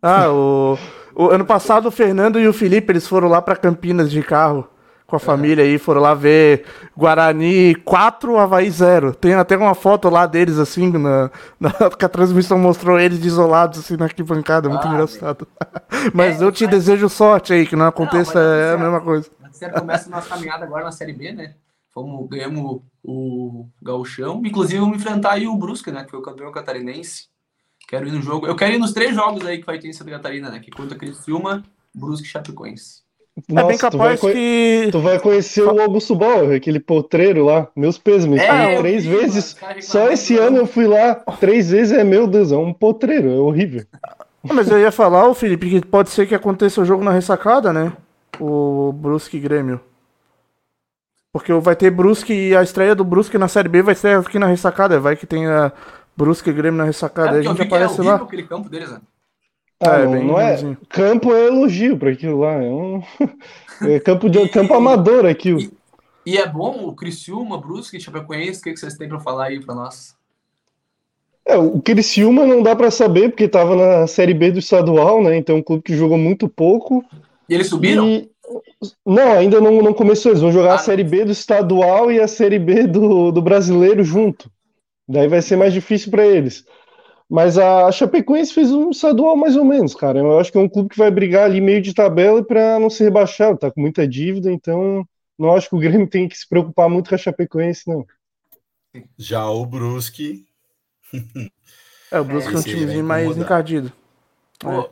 Ah, 0.03 0.31
o, 0.31 0.77
o 1.15 1.31
ano 1.31 1.47
passado 1.47 1.87
o 1.87 1.91
Fernando 1.91 2.39
e 2.39 2.47
o 2.47 2.53
Felipe 2.53 2.93
eles 2.93 3.09
foram 3.09 3.29
lá 3.29 3.41
para 3.41 3.57
Campinas 3.57 4.11
de 4.11 4.23
carro 4.23 4.69
com 5.07 5.17
a 5.17 5.19
família 5.19 5.65
aí, 5.65 5.79
foram 5.79 6.01
lá 6.01 6.15
ver 6.15 6.65
Guarani 6.97 7.75
4, 7.75 8.39
Havaí 8.39 8.71
0. 8.71 9.15
Tem 9.15 9.35
até 9.35 9.57
uma 9.57 9.75
foto 9.75 10.09
lá 10.09 10.27
deles, 10.27 10.59
assim, 10.59 10.91
na, 10.91 11.31
na 11.61 11.71
que 11.97 12.05
a 12.05 12.09
transmissão 12.09 12.59
mostrou 12.59 12.99
eles 12.99 13.25
isolados, 13.25 13.81
assim, 13.81 13.97
na 13.97 14.07
arquibancada, 14.07 14.69
muito 14.69 14.87
ah, 14.87 14.91
engraçado. 14.91 15.47
mas 16.15 16.41
é, 16.41 16.45
eu 16.45 16.51
te 16.51 16.65
mas... 16.65 16.75
desejo 16.75 17.09
sorte 17.09 17.53
aí, 17.53 17.67
que 17.67 17.77
não 17.77 17.87
aconteça 17.87 18.35
não, 18.35 18.55
é 18.55 18.75
a 18.75 18.79
mesma 18.79 19.01
coisa. 19.01 19.31
Você 19.53 19.69
começa 19.71 20.09
a 20.09 20.11
nossa 20.11 20.29
caminhada 20.29 20.65
agora 20.65 20.85
na 20.85 20.93
Série 20.93 21.13
B, 21.13 21.33
né? 21.33 21.55
Fomos, 21.93 22.29
ganhamos 22.29 22.83
o 23.05 23.69
Gauchão, 23.81 24.43
inclusive 24.45 24.81
vamos 24.81 24.97
enfrentar 24.97 25.35
aí 25.35 25.47
o 25.47 25.57
Brusque, 25.57 25.93
né, 25.93 26.03
que 26.03 26.11
foi 26.11 26.19
o 26.19 26.23
campeão 26.23 26.51
catarinense. 26.51 27.29
Quero 27.87 28.09
ir 28.09 28.11
no 28.11 28.21
jogo, 28.21 28.49
eu 28.49 28.57
quero 28.57 28.75
ir 28.75 28.79
nos 28.79 28.93
três 28.93 29.15
jogos 29.15 29.47
aí 29.47 29.59
que 29.59 29.67
vai 29.67 29.79
ter 29.79 29.89
em 29.89 29.93
Santa 29.93 30.11
Catarina, 30.11 30.51
né, 30.51 30.59
que 30.59 30.73
conta 30.73 30.97
Criciúma, 30.97 31.63
Brusque 31.95 32.27
e 32.27 32.31
Chapecoense. 32.31 33.04
Nossa, 33.49 33.67
é 33.67 33.69
bem 33.69 33.79
capaz 33.79 34.21
tu 34.21 34.31
que. 34.31 34.89
Tu 34.93 35.01
vai 35.01 35.19
conhecer 35.19 35.63
o 35.63 35.81
Augusto 35.81 36.15
Bauer, 36.15 36.57
aquele 36.57 36.79
potreiro 36.79 37.45
lá. 37.45 37.69
Meus 37.75 37.99
pesos, 37.99 38.31
É, 38.39 38.79
três 38.79 39.05
vezes. 39.05 39.57
Só 39.81 40.09
esse 40.11 40.39
ano 40.39 40.59
eu 40.59 40.67
fui 40.67 40.87
lá 40.87 41.17
três 41.41 41.71
vezes. 41.71 41.97
É 41.97 42.05
meu 42.05 42.27
Deus, 42.29 42.53
é 42.53 42.57
um 42.57 42.73
potreiro, 42.73 43.29
é 43.31 43.37
horrível. 43.37 43.85
Mas 44.43 44.71
eu 44.71 44.79
ia 44.79 44.93
falar, 44.93 45.27
o 45.29 45.35
Felipe, 45.35 45.69
que 45.69 45.87
pode 45.87 46.11
ser 46.11 46.27
que 46.27 46.35
aconteça 46.35 46.81
o 46.81 46.85
jogo 46.85 47.03
na 47.03 47.11
ressacada, 47.11 47.73
né? 47.73 47.93
O 48.39 48.93
Brusque 48.93 49.39
Grêmio. 49.41 49.81
Porque 51.33 51.53
vai 51.55 51.75
ter 51.75 51.91
Brusque 51.91 52.33
e 52.33 52.57
a 52.57 52.63
estreia 52.63 52.95
do 52.95 53.03
Brusque 53.03 53.37
na 53.39 53.49
Série 53.49 53.69
B 53.69 53.83
vai 53.83 53.97
ser 53.97 54.17
aqui 54.19 54.39
na 54.39 54.47
ressacada. 54.47 55.01
Vai 55.01 55.17
que 55.17 55.27
tem 55.27 55.47
a 55.47 55.73
Brusque 56.17 56.51
e 56.51 56.53
Grêmio 56.53 56.79
na 56.79 56.85
ressacada. 56.85 57.31
É, 57.31 57.33
Aí 57.33 57.39
a 57.41 57.43
gente 57.43 57.57
vi 57.57 57.63
é 57.63 57.67
aparece 57.67 58.01
lá. 58.03 58.15
aquele 58.17 58.45
campo 58.45 58.69
deles, 58.69 58.91
né? 58.93 59.01
Ah, 59.87 59.99
É, 59.99 60.05
não, 60.05 60.13
bem 60.13 60.27
não 60.27 60.41
é. 60.41 60.77
Campo 60.89 61.35
é 61.35 61.47
elogio 61.47 61.99
para 61.99 62.11
aquilo 62.11 62.41
lá. 62.41 62.55
É, 62.55 62.69
um... 62.69 63.03
é 63.83 64.01
campo, 64.01 64.31
de... 64.31 64.49
campo 64.49 64.75
amador 64.75 65.27
aquilo. 65.27 65.61
E, 65.61 65.73
e 66.27 66.37
é 66.39 66.47
bom 66.49 66.87
o 66.87 66.95
Criciúma, 66.95 67.61
Brusque, 67.61 68.01
Chapecoense, 68.01 68.61
o 68.61 68.63
que, 68.63 68.73
que 68.73 68.81
vocês 68.81 68.95
têm 68.95 69.09
pra 69.09 69.21
falar 69.21 69.47
aí 69.47 69.61
pra 69.61 69.75
nós? 69.75 70.15
É, 71.47 71.57
o 71.57 71.81
Criciúma 71.83 72.47
não 72.47 72.63
dá 72.63 72.75
para 72.75 72.91
saber, 72.91 73.29
porque 73.29 73.45
estava 73.45 73.77
na 73.77 74.07
Série 74.07 74.33
B 74.33 74.51
do 74.51 74.59
estadual, 74.59 75.23
né? 75.23 75.37
Então 75.37 75.57
é 75.57 75.59
um 75.59 75.63
clube 75.63 75.83
que 75.83 75.95
jogou 75.97 76.17
muito 76.17 76.49
pouco. 76.49 77.05
E 77.49 77.55
eles 77.55 77.67
subiram? 77.67 78.09
E- 78.09 78.31
Não, 79.05 79.33
ainda 79.33 79.61
não, 79.61 79.83
não 79.83 79.93
começou. 79.93 80.33
Eles 80.33 80.41
vão 80.41 80.51
jogar 80.53 80.73
Ah, 80.73 80.77
a. 80.77 80.79
Série 80.79 81.05
B 81.05 81.25
do 81.27 81.33
estadual 81.33 82.11
e 82.11 82.19
a 82.19 82.27
Série 82.27 82.59
B 82.59 82.87
do, 82.87 83.31
do 83.31 83.43
brasileiro 83.43 84.03
junto. 84.03 84.51
Daí 85.07 85.29
vai 85.29 85.43
ser 85.43 85.57
mais 85.57 85.75
difícil 85.75 86.11
para 86.11 86.27
eles. 86.27 86.65
Mas 87.29 87.59
a 87.59 87.91
Chapecoense 87.91 88.53
fez 88.53 88.71
um 88.71 88.91
estadual 88.91 89.37
mais 89.37 89.57
ou 89.57 89.65
menos, 89.65 89.95
cara. 89.95 90.19
Eu 90.19 90.39
acho 90.39 90.53
que 90.53 90.59
é 90.59 90.61
um 90.61 90.69
clube 90.69 90.91
que 90.91 90.99
vai 90.99 91.11
brigar 91.11 91.45
ali 91.45 91.61
meio 91.61 91.81
de 91.81 91.95
tabela 91.95 92.45
para 92.45 92.79
não 92.79 92.91
ser 92.91 93.05
rebaixado. 93.05 93.59
Tá 93.59 93.71
com 93.71 93.81
muita 93.81 94.07
dívida, 94.07 94.53
então 94.53 95.07
não 95.39 95.55
acho 95.55 95.69
que 95.69 95.77
o 95.77 95.79
Grêmio 95.79 96.07
tem 96.11 96.29
que 96.29 96.37
se 96.37 96.49
preocupar 96.49 96.89
muito 96.89 97.09
com 97.09 97.15
a 97.15 97.19
Chapecoense, 97.19 97.89
não. 97.89 98.07
Já 99.19 99.49
o 99.49 99.67
Brusque, 99.67 100.47
É, 102.11 102.21
o 102.21 102.25
Brusque 102.25 102.49
é 102.49 102.53
um 102.53 102.59
aí 102.59 102.63
vai 102.63 102.63
timezinho 102.63 103.05
mais 103.05 103.37
encardido. 103.37 103.93
Pô, 104.59 104.89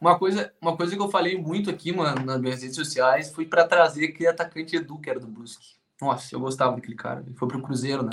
uma 0.00 0.18
coisa, 0.18 0.52
uma 0.60 0.76
coisa 0.76 0.94
que 0.94 1.02
eu 1.02 1.10
falei 1.10 1.36
muito 1.36 1.68
aqui, 1.68 1.92
mano, 1.92 2.24
nas 2.24 2.40
minhas 2.40 2.62
redes 2.62 2.76
sociais, 2.76 3.32
foi 3.32 3.44
pra 3.44 3.66
trazer 3.66 4.06
aquele 4.06 4.28
atacante 4.28 4.76
Edu, 4.76 4.98
que 4.98 5.10
era 5.10 5.18
do 5.18 5.26
Brusque. 5.26 5.74
Nossa, 6.00 6.34
eu 6.34 6.40
gostava 6.40 6.76
daquele 6.76 6.94
cara. 6.94 7.22
Ele 7.26 7.34
foi 7.36 7.48
pro 7.48 7.60
Cruzeiro, 7.60 8.02
né? 8.02 8.10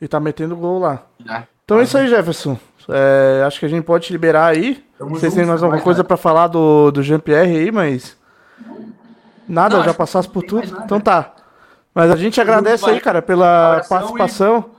E 0.00 0.08
tá 0.08 0.18
metendo 0.18 0.56
gol 0.56 0.80
lá. 0.80 1.06
Ah, 1.28 1.46
Então 1.66 1.80
é 1.80 1.82
isso 1.82 1.98
aí, 1.98 2.06
Jefferson. 2.06 2.56
É, 2.88 3.42
acho 3.44 3.58
que 3.58 3.66
a 3.66 3.68
gente 3.68 3.82
pode 3.82 4.06
te 4.06 4.12
liberar 4.12 4.46
aí. 4.46 4.86
Tamo 4.96 5.10
Vocês 5.10 5.32
junto, 5.32 5.40
têm 5.40 5.46
mais 5.46 5.60
alguma 5.64 5.82
coisa 5.82 6.04
vai. 6.04 6.06
pra 6.06 6.16
falar 6.16 6.46
do, 6.46 6.92
do 6.92 7.02
Jean-Pierre 7.02 7.56
aí, 7.56 7.72
mas. 7.72 8.16
Nada, 9.48 9.78
Não, 9.78 9.84
já 9.84 9.92
passasse 9.92 10.28
não 10.28 10.32
por 10.32 10.42
tem 10.42 10.48
tudo. 10.48 10.82
Então 10.84 11.00
tá. 11.00 11.34
Mas 11.92 12.12
a 12.12 12.14
gente 12.16 12.40
agradece 12.40 12.84
vai. 12.84 12.94
aí, 12.94 13.00
cara, 13.00 13.20
pela 13.20 13.82
participação. 13.88 14.70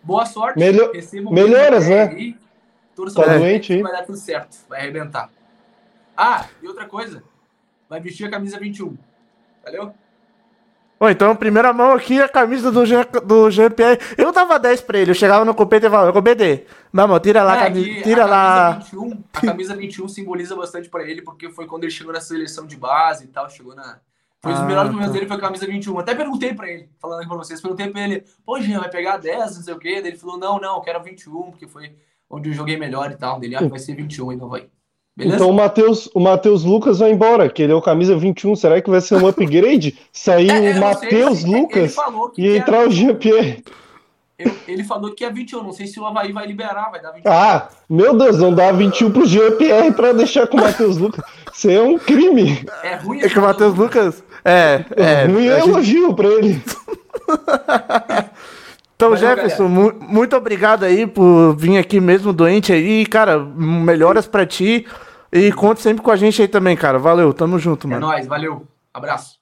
Boa 0.00 0.24
sorte. 0.26 0.60
Um 0.60 1.32
melhoras, 1.32 1.88
né? 1.88 2.02
aí. 2.04 2.36
Torça 2.94 3.20
Tá 3.20 3.36
doente 3.36 3.72
aí? 3.72 3.82
Vai 3.82 3.92
dar 3.92 4.04
tudo 4.04 4.18
certo. 4.18 4.56
Vai 4.68 4.78
arrebentar. 4.82 5.30
Ah, 6.16 6.44
e 6.62 6.68
outra 6.68 6.84
coisa. 6.84 7.20
Vai 7.90 8.00
vestir 8.00 8.26
a 8.26 8.30
camisa 8.30 8.60
21. 8.60 8.96
Valeu? 9.64 9.92
Bom, 11.00 11.08
então, 11.08 11.36
primeira 11.36 11.72
mão 11.72 11.92
aqui, 11.92 12.20
a 12.20 12.28
camisa 12.28 12.72
do 12.72 12.84
Jean- 12.84 13.06
do 13.24 13.48
Jean-Pierre. 13.50 14.00
Eu 14.16 14.32
dava 14.32 14.58
10 14.58 14.80
pra 14.80 14.98
ele. 14.98 15.12
Eu 15.12 15.14
chegava 15.14 15.44
no 15.44 15.54
compete 15.54 15.86
e 15.86 15.90
falava, 15.90 16.12
compete. 16.12 16.66
Vamos, 16.92 17.20
tira 17.20 17.42
lá, 17.44 17.56
É, 17.56 17.64
camisa, 17.64 17.88
que 17.88 18.02
tira 18.02 18.24
a 18.24 18.26
lá. 18.26 18.70
camisa 18.72 18.90
21, 18.90 19.24
a 19.32 19.40
camisa 19.40 19.76
21 19.76 20.08
simboliza 20.08 20.56
bastante 20.56 20.88
pra 20.88 21.02
ele, 21.04 21.22
porque 21.22 21.50
foi 21.50 21.66
quando 21.66 21.84
ele 21.84 21.92
chegou 21.92 22.12
na 22.12 22.20
seleção 22.20 22.66
de 22.66 22.76
base 22.76 23.24
e 23.24 23.28
tal, 23.28 23.48
chegou 23.48 23.74
na. 23.76 23.98
Foi 24.40 24.52
os 24.52 24.60
Ah, 24.60 24.64
melhores 24.64 24.90
momentos 24.90 25.08
tá. 25.10 25.14
dele 25.14 25.26
foi 25.26 25.36
a 25.36 25.40
camisa 25.40 25.66
21. 25.66 25.98
Até 25.98 26.14
perguntei 26.14 26.54
pra 26.54 26.68
ele, 26.70 26.88
falando 27.00 27.18
aqui 27.20 27.28
pra 27.28 27.36
vocês, 27.38 27.60
perguntei 27.60 27.88
pra 27.90 28.00
ele, 28.00 28.24
pô, 28.44 28.60
Jean, 28.60 28.80
vai 28.80 28.88
pegar 28.90 29.16
10, 29.18 29.56
não 29.56 29.62
sei 29.64 29.74
o 29.74 29.78
quê. 29.78 30.00
Daí 30.00 30.12
ele 30.12 30.16
falou, 30.18 30.38
não, 30.38 30.58
não, 30.60 30.76
eu 30.76 30.80
quero 30.80 31.02
21, 31.02 31.50
porque 31.50 31.66
foi 31.68 31.92
onde 32.30 32.48
eu 32.50 32.52
joguei 32.54 32.76
melhor 32.76 33.10
e 33.10 33.16
tal. 33.16 33.38
Dele, 33.40 33.56
ah, 33.56 33.66
vai 33.68 33.78
ser 33.78 33.94
21, 33.94 34.32
então 34.32 34.48
vai. 34.48 34.68
Beleza? 35.18 35.34
Então 35.36 35.50
o 35.50 35.52
Matheus, 35.52 36.08
o 36.14 36.20
Matheus 36.20 36.62
Lucas 36.62 37.00
vai 37.00 37.10
embora, 37.10 37.48
que 37.48 37.60
ele 37.60 37.72
é 37.72 37.74
o 37.74 37.82
camisa 37.82 38.16
21. 38.16 38.54
Será 38.54 38.80
que 38.80 38.88
vai 38.88 39.00
ser 39.00 39.16
um 39.16 39.26
upgrade? 39.26 39.98
Sair 40.12 40.48
É, 40.48 40.70
é, 40.70 40.76
o 40.76 40.80
Matheus 40.80 41.42
ele 41.42 41.60
Lucas 41.60 41.96
e 42.36 42.42
quer- 42.42 42.56
entrar 42.56 42.86
o 42.86 42.90
Jean-Pierre. 42.90 43.64
ele 44.68 44.84
falou 44.84 45.12
que 45.12 45.24
é 45.24 45.30
21, 45.32 45.64
não 45.64 45.72
sei 45.72 45.88
se 45.88 45.98
o 45.98 46.06
Havaí 46.06 46.32
vai 46.32 46.46
liberar, 46.46 46.88
vai 46.92 47.02
dar 47.02 47.10
21. 47.10 47.32
Ah, 47.32 47.68
meu 47.90 48.16
Deus, 48.16 48.38
não 48.38 48.54
dá 48.54 48.70
21 48.70 49.10
pro 49.10 49.26
Jean-Pierre 49.26 49.90
pra 49.92 50.12
deixar 50.12 50.46
com 50.46 50.56
o 50.56 50.60
Matheus 50.60 50.96
Lucas. 50.98 51.24
Isso 51.52 51.68
é 51.68 51.82
um 51.82 51.98
crime. 51.98 52.64
É 52.84 52.94
ruim 52.94 53.20
É 53.20 53.28
que 53.28 53.36
o 53.38 53.42
Matheus 53.42 53.74
Lucas. 53.74 54.22
É, 54.44 54.84
é. 54.96 55.24
Ruim 55.24 55.48
a 55.48 55.54
é 55.54 55.56
gente- 55.60 55.68
elogio 55.70 56.14
pra 56.14 56.28
ele. 56.28 56.62
Então, 58.96 59.10
Valeu, 59.10 59.28
Jefferson, 59.28 59.68
mu- 59.68 59.94
muito 60.00 60.34
obrigado 60.34 60.82
aí 60.82 61.06
por 61.06 61.54
vir 61.56 61.78
aqui 61.78 62.00
mesmo 62.00 62.32
doente 62.32 62.72
aí. 62.72 63.06
Cara, 63.06 63.38
melhoras 63.38 64.26
pra 64.26 64.44
ti. 64.44 64.86
E 65.32 65.52
conte 65.52 65.80
sempre 65.80 66.02
com 66.02 66.10
a 66.10 66.16
gente 66.16 66.40
aí 66.40 66.48
também, 66.48 66.76
cara. 66.76 66.98
Valeu, 66.98 67.32
tamo 67.34 67.58
junto, 67.58 67.86
É 67.86 67.90
mano. 67.90 68.06
nóis, 68.06 68.26
valeu. 68.26 68.66
Abraço. 68.92 69.38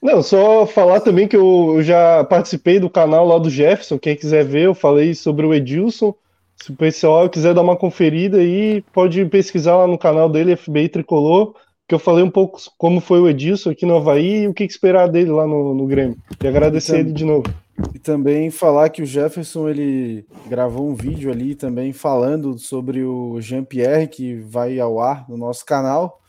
Não, 0.00 0.22
só 0.22 0.64
falar 0.66 1.00
também 1.00 1.26
que 1.26 1.36
eu, 1.36 1.74
eu 1.76 1.82
já 1.82 2.22
participei 2.24 2.78
do 2.78 2.88
canal 2.88 3.26
lá 3.26 3.38
do 3.38 3.50
Jefferson. 3.50 3.98
Quem 3.98 4.14
quiser 4.16 4.44
ver, 4.44 4.66
eu 4.66 4.74
falei 4.74 5.14
sobre 5.14 5.44
o 5.44 5.52
Edilson. 5.52 6.14
Se 6.56 6.72
o 6.72 6.76
pessoal 6.76 7.28
quiser 7.28 7.54
dar 7.54 7.62
uma 7.62 7.76
conferida 7.76 8.38
aí, 8.38 8.82
pode 8.92 9.24
pesquisar 9.26 9.76
lá 9.76 9.86
no 9.86 9.98
canal 9.98 10.28
dele, 10.28 10.56
FBI 10.56 10.88
Tricolor, 10.88 11.54
que 11.88 11.94
eu 11.94 11.98
falei 11.98 12.22
um 12.22 12.30
pouco 12.30 12.60
como 12.76 13.00
foi 13.00 13.20
o 13.20 13.28
Edilson 13.28 13.70
aqui 13.70 13.86
no 13.86 13.96
Havaí 13.96 14.42
e 14.42 14.48
o 14.48 14.54
que 14.54 14.64
esperar 14.64 15.08
dele 15.08 15.30
lá 15.30 15.46
no, 15.46 15.74
no 15.74 15.86
Grêmio. 15.86 16.16
E 16.42 16.46
agradecer 16.48 16.92
Então- 16.98 17.00
ele 17.00 17.12
de 17.12 17.24
novo. 17.24 17.44
E 17.94 17.98
também 17.98 18.50
falar 18.50 18.90
que 18.90 19.02
o 19.02 19.06
Jefferson 19.06 19.68
ele 19.68 20.26
gravou 20.48 20.88
um 20.88 20.94
vídeo 20.94 21.30
ali 21.30 21.54
também 21.54 21.92
falando 21.92 22.58
sobre 22.58 23.04
o 23.04 23.40
Jean-Pierre 23.40 24.08
que 24.08 24.34
vai 24.34 24.80
ao 24.80 25.00
ar 25.00 25.28
no 25.28 25.36
nosso 25.36 25.64
canal. 25.64 26.20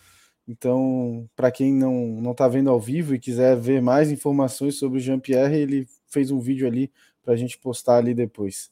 Então, 0.48 1.28
para 1.36 1.52
quem 1.52 1.74
não 1.74 1.94
não 2.22 2.32
está 2.32 2.48
vendo 2.48 2.70
ao 2.70 2.80
vivo 2.80 3.14
e 3.14 3.20
quiser 3.20 3.56
ver 3.56 3.82
mais 3.82 4.12
informações 4.12 4.78
sobre 4.78 4.98
o 4.98 5.02
Jean-Pierre, 5.02 5.58
ele 5.58 5.88
fez 6.08 6.32
um 6.32 6.40
vídeo 6.40 6.68
ali 6.68 6.92
para 7.24 7.34
a 7.34 7.38
gente 7.38 7.58
postar 7.58 7.98
ali 7.98 8.14
depois. 8.14 8.72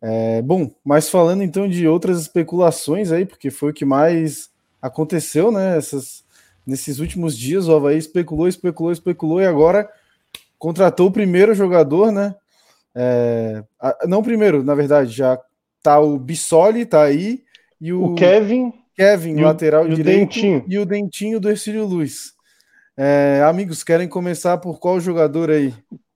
É, 0.00 0.42
bom, 0.42 0.74
mas 0.84 1.08
falando 1.08 1.44
então 1.44 1.68
de 1.68 1.86
outras 1.86 2.20
especulações 2.20 3.12
aí, 3.12 3.24
porque 3.24 3.50
foi 3.50 3.70
o 3.70 3.74
que 3.74 3.84
mais 3.84 4.50
aconteceu, 4.80 5.52
né? 5.52 5.76
Essas, 5.76 6.24
nesses 6.66 6.98
últimos 6.98 7.38
dias, 7.38 7.68
o 7.68 7.74
Havaí 7.74 7.98
especulou, 7.98 8.48
especulou, 8.48 8.92
especulou 8.92 9.40
e 9.40 9.46
agora 9.46 9.88
contratou 10.62 11.08
o 11.08 11.12
primeiro 11.12 11.52
jogador, 11.56 12.12
né? 12.12 12.36
É, 12.94 13.64
não 14.06 14.20
o 14.20 14.22
primeiro, 14.22 14.62
na 14.62 14.76
verdade, 14.76 15.10
já 15.10 15.36
tá 15.82 15.98
o 15.98 16.16
Bissoli, 16.20 16.86
tá 16.86 17.02
aí, 17.02 17.42
e 17.80 17.92
o, 17.92 18.04
O 18.04 18.14
Kevin, 18.14 18.72
Kevin, 18.94 19.38
e 19.38 19.42
o- 19.42 19.46
lateral 19.46 19.88
e 19.88 19.92
o 19.92 19.96
direito, 19.96 20.20
Dentinho. 20.20 20.64
e 20.68 20.78
o 20.78 20.86
Dentinho 20.86 21.40
do 21.40 21.50
Ercílio 21.50 21.84
Luz. 21.84 22.32
É, 22.96 23.42
amigos, 23.44 23.82
querem 23.82 24.06
começar 24.06 24.56
por 24.58 24.78
qual 24.78 25.00
jogador 25.00 25.50
aí? 25.50 25.74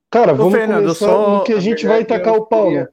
cara, 0.09 0.31
Ô, 0.31 0.37
vamos 0.37 0.53
Fernando, 0.53 0.83
começar 0.83 1.05
só- 1.05 1.39
que 1.43 1.51
a 1.51 1.59
gente 1.59 1.85
verdade, 1.85 2.07
vai 2.07 2.19
tacar 2.19 2.33
o 2.35 2.45
pau, 2.45 2.67
queria- 2.67 2.81
né? 2.83 2.87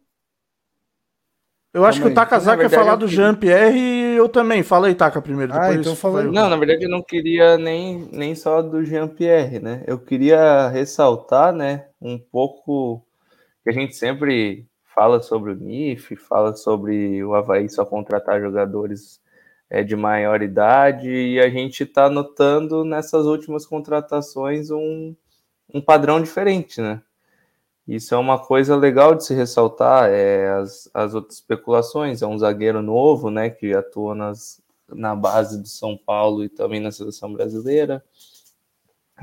Eu 1.72 1.84
acho 1.84 2.00
que 2.00 2.08
o. 2.08 2.14
Takazaki 2.14 2.62
ia 2.64 2.70
falar 2.70 2.96
do 2.96 3.06
Jean-Pierre 3.06 3.78
e 3.78 3.93
eu 4.14 4.28
também. 4.28 4.62
Fala 4.62 4.86
aí, 4.86 4.94
Taka, 4.94 5.20
primeiro. 5.20 5.52
Ah, 5.52 5.68
depois 5.68 5.80
então 5.80 5.96
fala 5.96 6.22
aí. 6.22 6.26
Não, 6.30 6.48
na 6.48 6.56
verdade 6.56 6.84
eu 6.84 6.90
não 6.90 7.02
queria 7.02 7.58
nem, 7.58 8.08
nem 8.12 8.34
só 8.34 8.62
do 8.62 8.84
Jean-Pierre, 8.84 9.60
né? 9.60 9.82
Eu 9.86 9.98
queria 9.98 10.68
ressaltar, 10.68 11.52
né, 11.52 11.86
um 12.00 12.18
pouco 12.18 13.04
que 13.62 13.70
a 13.70 13.72
gente 13.72 13.96
sempre 13.96 14.66
fala 14.94 15.20
sobre 15.20 15.52
o 15.52 15.56
NIF, 15.56 16.14
fala 16.16 16.54
sobre 16.54 17.22
o 17.24 17.34
Havaí 17.34 17.68
só 17.68 17.84
contratar 17.84 18.40
jogadores 18.40 19.20
é, 19.68 19.82
de 19.82 19.96
maior 19.96 20.42
idade, 20.42 21.08
e 21.08 21.40
a 21.40 21.48
gente 21.48 21.82
está 21.82 22.08
notando 22.08 22.84
nessas 22.84 23.26
últimas 23.26 23.66
contratações 23.66 24.70
um, 24.70 25.14
um 25.72 25.80
padrão 25.80 26.20
diferente, 26.20 26.80
né? 26.80 27.02
Isso 27.86 28.14
é 28.14 28.18
uma 28.18 28.38
coisa 28.38 28.74
legal 28.76 29.14
de 29.14 29.24
se 29.24 29.34
ressaltar, 29.34 30.08
é, 30.10 30.48
as, 30.54 30.90
as 30.94 31.14
outras 31.14 31.34
especulações, 31.34 32.22
é 32.22 32.26
um 32.26 32.38
zagueiro 32.38 32.80
novo, 32.80 33.30
né, 33.30 33.50
que 33.50 33.74
atua 33.74 34.14
nas, 34.14 34.60
na 34.88 35.14
base 35.14 35.60
do 35.60 35.68
São 35.68 35.96
Paulo 35.96 36.42
e 36.42 36.48
também 36.48 36.80
na 36.80 36.90
seleção 36.90 37.32
brasileira. 37.32 38.02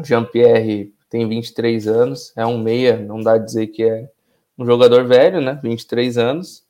Jean-Pierre 0.03 0.93
tem 1.09 1.27
23 1.27 1.87
anos, 1.87 2.31
é 2.35 2.45
um 2.45 2.57
meia, 2.57 2.97
não 2.97 3.19
dá 3.19 3.33
a 3.33 3.37
dizer 3.37 3.67
que 3.67 3.83
é 3.83 4.09
um 4.57 4.65
jogador 4.65 5.05
velho, 5.05 5.41
né? 5.41 5.59
23 5.61 6.17
anos. 6.17 6.63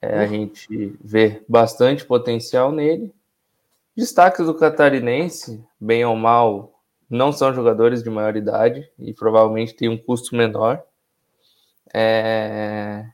É, 0.00 0.20
a 0.20 0.26
gente 0.26 0.96
vê 1.02 1.42
bastante 1.46 2.06
potencial 2.06 2.72
nele. 2.72 3.12
Destaques 3.94 4.46
do 4.46 4.54
catarinense, 4.54 5.62
bem 5.78 6.04
ou 6.04 6.16
mal, 6.16 6.80
não 7.08 7.32
são 7.32 7.52
jogadores 7.52 8.02
de 8.02 8.08
maior 8.08 8.36
idade 8.36 8.88
e 8.98 9.12
provavelmente 9.12 9.74
tem 9.74 9.88
um 9.88 9.98
custo 9.98 10.34
menor. 10.34 10.82
É... 11.94 13.04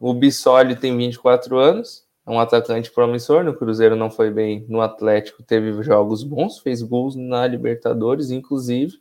O 0.00 0.12
Bissoli 0.12 0.74
tem 0.74 0.96
24 0.96 1.58
anos, 1.58 2.04
é 2.26 2.30
um 2.30 2.40
atacante 2.40 2.90
promissor. 2.90 3.44
No 3.44 3.54
Cruzeiro 3.54 3.94
não 3.94 4.10
foi 4.10 4.30
bem, 4.30 4.66
no 4.68 4.80
Atlético 4.80 5.42
teve 5.42 5.82
jogos 5.82 6.22
bons, 6.22 6.58
fez 6.58 6.82
gols 6.82 7.14
na 7.14 7.46
Libertadores, 7.46 8.30
inclusive. 8.30 9.00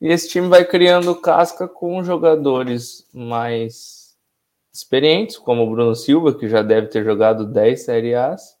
E 0.00 0.08
esse 0.08 0.28
time 0.28 0.48
vai 0.48 0.64
criando 0.64 1.14
casca 1.14 1.68
com 1.68 2.02
jogadores 2.02 3.08
mais 3.12 4.16
experientes, 4.72 5.38
como 5.38 5.62
o 5.62 5.70
Bruno 5.70 5.94
Silva, 5.94 6.34
que 6.34 6.48
já 6.48 6.62
deve 6.62 6.88
ter 6.88 7.04
jogado 7.04 7.46
10 7.46 7.82
Série 7.82 8.14
A's, 8.14 8.53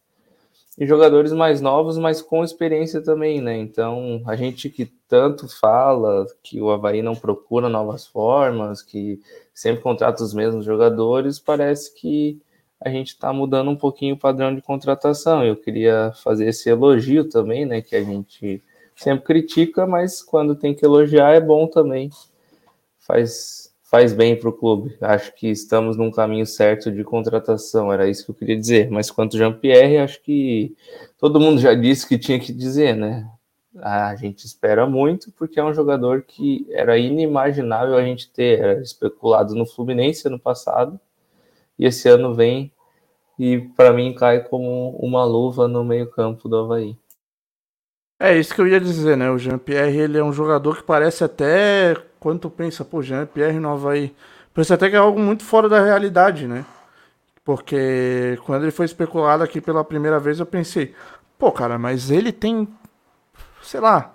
e 0.76 0.86
jogadores 0.86 1.32
mais 1.32 1.60
novos, 1.60 1.96
mas 1.96 2.20
com 2.20 2.42
experiência 2.42 3.00
também, 3.00 3.40
né? 3.40 3.56
Então, 3.56 4.22
a 4.26 4.34
gente 4.34 4.68
que 4.68 4.86
tanto 5.08 5.48
fala 5.48 6.26
que 6.42 6.60
o 6.60 6.70
Havaí 6.70 7.00
não 7.00 7.14
procura 7.14 7.68
novas 7.68 8.06
formas, 8.06 8.82
que 8.82 9.20
sempre 9.52 9.82
contrata 9.82 10.24
os 10.24 10.34
mesmos 10.34 10.64
jogadores, 10.64 11.38
parece 11.38 11.94
que 11.94 12.40
a 12.80 12.90
gente 12.90 13.08
está 13.08 13.32
mudando 13.32 13.70
um 13.70 13.76
pouquinho 13.76 14.14
o 14.14 14.18
padrão 14.18 14.54
de 14.54 14.60
contratação. 14.60 15.44
Eu 15.44 15.56
queria 15.56 16.12
fazer 16.22 16.48
esse 16.48 16.68
elogio 16.68 17.28
também, 17.28 17.64
né? 17.64 17.80
Que 17.80 17.94
a 17.94 18.02
gente 18.02 18.62
sempre 18.96 19.24
critica, 19.24 19.86
mas 19.86 20.22
quando 20.22 20.56
tem 20.56 20.74
que 20.74 20.84
elogiar 20.84 21.34
é 21.34 21.40
bom 21.40 21.66
também. 21.68 22.10
Faz 22.98 23.63
faz 23.94 24.12
bem 24.12 24.34
para 24.34 24.48
o 24.48 24.52
clube. 24.52 24.96
Acho 25.00 25.32
que 25.36 25.46
estamos 25.46 25.96
num 25.96 26.10
caminho 26.10 26.44
certo 26.44 26.90
de 26.90 27.04
contratação, 27.04 27.92
era 27.92 28.08
isso 28.08 28.24
que 28.24 28.32
eu 28.32 28.34
queria 28.34 28.56
dizer. 28.56 28.90
Mas 28.90 29.08
quanto 29.08 29.38
Jean-Pierre, 29.38 29.98
acho 29.98 30.20
que 30.20 30.74
todo 31.16 31.38
mundo 31.38 31.60
já 31.60 31.74
disse 31.74 32.04
que 32.04 32.18
tinha 32.18 32.40
que 32.40 32.52
dizer, 32.52 32.96
né? 32.96 33.24
A 33.80 34.16
gente 34.16 34.46
espera 34.46 34.84
muito, 34.84 35.30
porque 35.30 35.60
é 35.60 35.64
um 35.64 35.72
jogador 35.72 36.22
que 36.22 36.66
era 36.72 36.98
inimaginável 36.98 37.96
a 37.96 38.02
gente 38.02 38.28
ter, 38.32 38.58
era 38.58 38.82
especulado 38.82 39.54
no 39.54 39.64
Fluminense 39.64 40.26
ano 40.26 40.40
passado, 40.40 40.98
e 41.78 41.86
esse 41.86 42.08
ano 42.08 42.34
vem 42.34 42.72
e 43.38 43.60
para 43.76 43.92
mim 43.92 44.12
cai 44.12 44.40
como 44.40 44.90
uma 44.98 45.24
luva 45.24 45.68
no 45.68 45.84
meio-campo 45.84 46.48
do 46.48 46.56
Havaí. 46.56 46.96
É 48.18 48.36
isso 48.36 48.52
que 48.52 48.60
eu 48.60 48.66
ia 48.66 48.80
dizer, 48.80 49.16
né? 49.16 49.30
O 49.30 49.38
Jean-Pierre 49.38 49.98
ele 49.98 50.18
é 50.18 50.24
um 50.24 50.32
jogador 50.32 50.78
que 50.78 50.82
parece 50.82 51.22
até 51.22 51.94
quando 52.24 52.38
tu 52.40 52.48
pensa, 52.48 52.82
pô, 52.86 53.02
Jean-Pierre 53.02 53.60
no 53.60 53.68
Havaí, 53.68 54.14
parece 54.54 54.72
até 54.72 54.88
que 54.88 54.96
é 54.96 54.98
algo 54.98 55.20
muito 55.20 55.44
fora 55.44 55.68
da 55.68 55.84
realidade, 55.84 56.46
né? 56.48 56.64
Porque 57.44 58.38
quando 58.46 58.62
ele 58.62 58.72
foi 58.72 58.86
especulado 58.86 59.42
aqui 59.42 59.60
pela 59.60 59.84
primeira 59.84 60.18
vez, 60.18 60.40
eu 60.40 60.46
pensei, 60.46 60.94
pô, 61.38 61.52
cara, 61.52 61.78
mas 61.78 62.10
ele 62.10 62.32
tem, 62.32 62.66
sei 63.62 63.78
lá, 63.78 64.14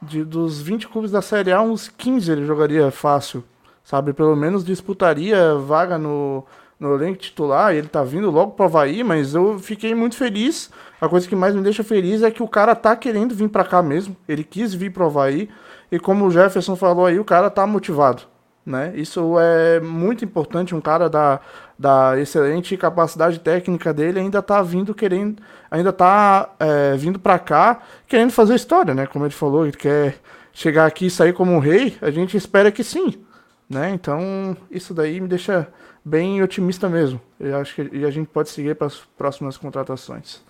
de, 0.00 0.24
dos 0.24 0.62
20 0.62 0.88
clubes 0.88 1.10
da 1.10 1.20
Série 1.20 1.52
A, 1.52 1.60
uns 1.60 1.86
15 1.86 2.32
ele 2.32 2.46
jogaria 2.46 2.90
fácil, 2.90 3.44
sabe? 3.84 4.14
Pelo 4.14 4.34
menos 4.34 4.64
disputaria 4.64 5.54
vaga 5.56 5.98
no, 5.98 6.42
no 6.78 6.94
elenco 6.94 7.18
titular, 7.18 7.74
ele 7.74 7.88
tá 7.88 8.02
vindo 8.02 8.30
logo 8.30 8.52
pro 8.52 8.64
Havaí, 8.64 9.04
mas 9.04 9.34
eu 9.34 9.58
fiquei 9.58 9.94
muito 9.94 10.16
feliz. 10.16 10.70
A 10.98 11.10
coisa 11.10 11.28
que 11.28 11.36
mais 11.36 11.54
me 11.54 11.60
deixa 11.60 11.84
feliz 11.84 12.22
é 12.22 12.30
que 12.30 12.42
o 12.42 12.48
cara 12.48 12.74
tá 12.74 12.96
querendo 12.96 13.34
vir 13.34 13.50
para 13.50 13.64
cá 13.64 13.82
mesmo. 13.82 14.16
Ele 14.26 14.42
quis 14.42 14.72
vir 14.72 14.90
pro 14.90 15.04
Havaí. 15.04 15.50
E 15.90 15.98
como 15.98 16.26
o 16.26 16.30
Jefferson 16.30 16.76
falou 16.76 17.06
aí, 17.06 17.18
o 17.18 17.24
cara 17.24 17.50
tá 17.50 17.66
motivado. 17.66 18.22
Né? 18.64 18.92
Isso 18.94 19.38
é 19.38 19.80
muito 19.80 20.24
importante. 20.24 20.74
Um 20.74 20.80
cara 20.80 21.08
da, 21.08 21.40
da 21.78 22.18
excelente 22.18 22.76
capacidade 22.76 23.40
técnica 23.40 23.92
dele 23.92 24.20
ainda 24.20 24.42
tá 24.42 24.62
vindo 24.62 24.94
querendo, 24.94 25.42
ainda 25.70 25.92
tá 25.92 26.54
é, 26.58 26.96
vindo 26.96 27.18
para 27.18 27.38
cá 27.38 27.82
querendo 28.06 28.30
fazer 28.30 28.54
história, 28.54 28.94
né? 28.94 29.06
Como 29.06 29.24
ele 29.24 29.32
falou, 29.32 29.64
ele 29.66 29.76
quer 29.76 30.18
chegar 30.52 30.86
aqui 30.86 31.06
e 31.06 31.10
sair 31.10 31.32
como 31.32 31.52
um 31.52 31.58
rei. 31.58 31.96
A 32.00 32.10
gente 32.10 32.36
espera 32.36 32.70
que 32.70 32.84
sim, 32.84 33.24
né? 33.68 33.90
Então 33.90 34.56
isso 34.70 34.92
daí 34.92 35.20
me 35.20 35.26
deixa 35.26 35.66
bem 36.04 36.42
otimista 36.42 36.88
mesmo. 36.88 37.20
Eu 37.38 37.56
acho 37.56 37.74
que 37.74 38.04
a 38.04 38.10
gente 38.10 38.28
pode 38.28 38.50
seguir 38.50 38.76
para 38.76 38.86
as 38.86 38.98
próximas 39.16 39.56
contratações. 39.56 40.42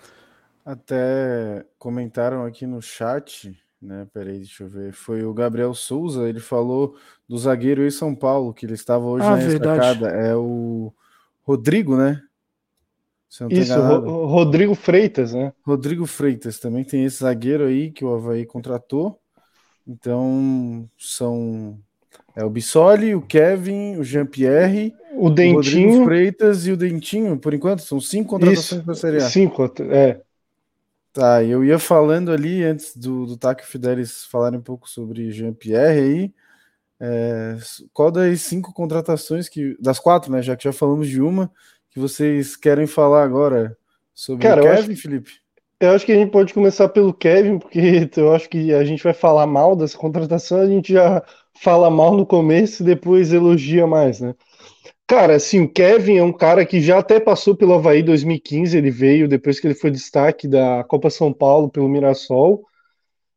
Até 0.65 1.65
comentaram 1.79 2.45
aqui 2.45 2.67
no 2.67 2.81
chat 2.81 3.57
né? 3.81 4.07
Peraí, 4.13 4.37
deixa 4.37 4.63
eu 4.63 4.69
ver. 4.69 4.93
Foi 4.93 5.23
o 5.23 5.33
Gabriel 5.33 5.73
Souza, 5.73 6.29
ele 6.29 6.39
falou 6.39 6.95
do 7.27 7.37
zagueiro 7.37 7.85
em 7.85 7.91
São 7.91 8.13
Paulo, 8.13 8.53
que 8.53 8.65
ele 8.65 8.73
estava 8.73 9.05
hoje 9.05 9.25
ah, 9.25 9.35
na 9.35 9.43
estacada. 9.43 10.09
É 10.09 10.35
o 10.35 10.93
Rodrigo, 11.41 11.97
né? 11.97 12.21
Isso, 13.49 13.73
Ro 13.73 14.25
Rodrigo 14.25 14.75
Freitas, 14.75 15.33
né? 15.33 15.53
Rodrigo 15.65 16.05
Freitas 16.05 16.59
também 16.59 16.83
tem 16.83 17.05
esse 17.05 17.19
zagueiro 17.19 17.65
aí 17.65 17.89
que 17.89 18.03
o 18.03 18.13
Havaí 18.13 18.45
contratou. 18.45 19.17
Então 19.87 20.87
são 20.97 21.79
é 22.35 22.43
o 22.43 22.49
Bissoli, 22.49 23.15
o 23.15 23.21
Kevin, 23.21 23.97
o 23.97 24.03
Jean-Pierre, 24.03 24.93
o 25.15 25.29
Dentinho, 25.29 25.53
o 25.53 25.91
Rodrigo 25.91 26.05
Freitas 26.05 26.67
e 26.67 26.71
o 26.71 26.77
Dentinho, 26.77 27.37
por 27.37 27.53
enquanto, 27.53 27.81
são 27.81 27.99
cinco 27.99 28.31
contratações 28.31 28.83
para 28.83 28.93
a 28.93 28.95
Série 28.95 29.17
A. 29.17 29.29
Cinco, 29.29 29.71
é. 29.89 30.21
Tá, 31.13 31.43
eu 31.43 31.63
ia 31.63 31.77
falando 31.77 32.31
ali 32.31 32.63
antes 32.63 32.95
do, 32.95 33.25
do 33.25 33.37
Taco 33.37 33.65
Fidelis 33.65 34.23
falar 34.25 34.55
um 34.55 34.61
pouco 34.61 34.89
sobre 34.89 35.29
Jean-Pierre 35.31 35.99
aí. 35.99 36.33
É, 36.99 37.57
qual 37.91 38.11
das 38.11 38.41
cinco 38.41 38.73
contratações 38.73 39.49
que. 39.49 39.75
Das 39.79 39.99
quatro, 39.99 40.31
né? 40.31 40.41
Já 40.41 40.55
que 40.55 40.63
já 40.63 40.71
falamos 40.71 41.09
de 41.09 41.21
uma, 41.21 41.51
que 41.89 41.99
vocês 41.99 42.55
querem 42.55 42.87
falar 42.87 43.23
agora 43.23 43.75
sobre 44.13 44.43
Cara, 44.43 44.61
o 44.61 44.63
Kevin, 44.63 44.77
eu 44.77 44.93
acho, 44.93 45.01
Felipe? 45.01 45.31
Eu 45.79 45.91
acho 45.91 46.05
que 46.05 46.11
a 46.11 46.15
gente 46.15 46.31
pode 46.31 46.53
começar 46.53 46.87
pelo 46.89 47.13
Kevin, 47.13 47.57
porque 47.57 48.07
eu 48.15 48.33
acho 48.33 48.47
que 48.47 48.71
a 48.73 48.85
gente 48.85 49.03
vai 49.03 49.13
falar 49.13 49.47
mal 49.47 49.75
dessa 49.75 49.97
contratação, 49.97 50.61
a 50.61 50.67
gente 50.67 50.93
já 50.93 51.23
fala 51.59 51.89
mal 51.89 52.15
no 52.15 52.25
começo 52.25 52.83
e 52.83 52.85
depois 52.85 53.33
elogia 53.33 53.85
mais, 53.87 54.21
né? 54.21 54.35
Cara, 55.11 55.35
assim, 55.35 55.59
o 55.63 55.69
Kevin 55.69 56.15
é 56.15 56.23
um 56.23 56.31
cara 56.31 56.65
que 56.65 56.79
já 56.79 56.99
até 56.99 57.19
passou 57.19 57.53
pelo 57.53 57.73
Havaí 57.73 58.01
2015, 58.01 58.77
ele 58.77 58.89
veio 58.89 59.27
depois 59.27 59.59
que 59.59 59.67
ele 59.67 59.75
foi 59.75 59.91
destaque 59.91 60.47
da 60.47 60.85
Copa 60.85 61.09
São 61.09 61.33
Paulo 61.33 61.69
pelo 61.69 61.89
Mirassol, 61.89 62.63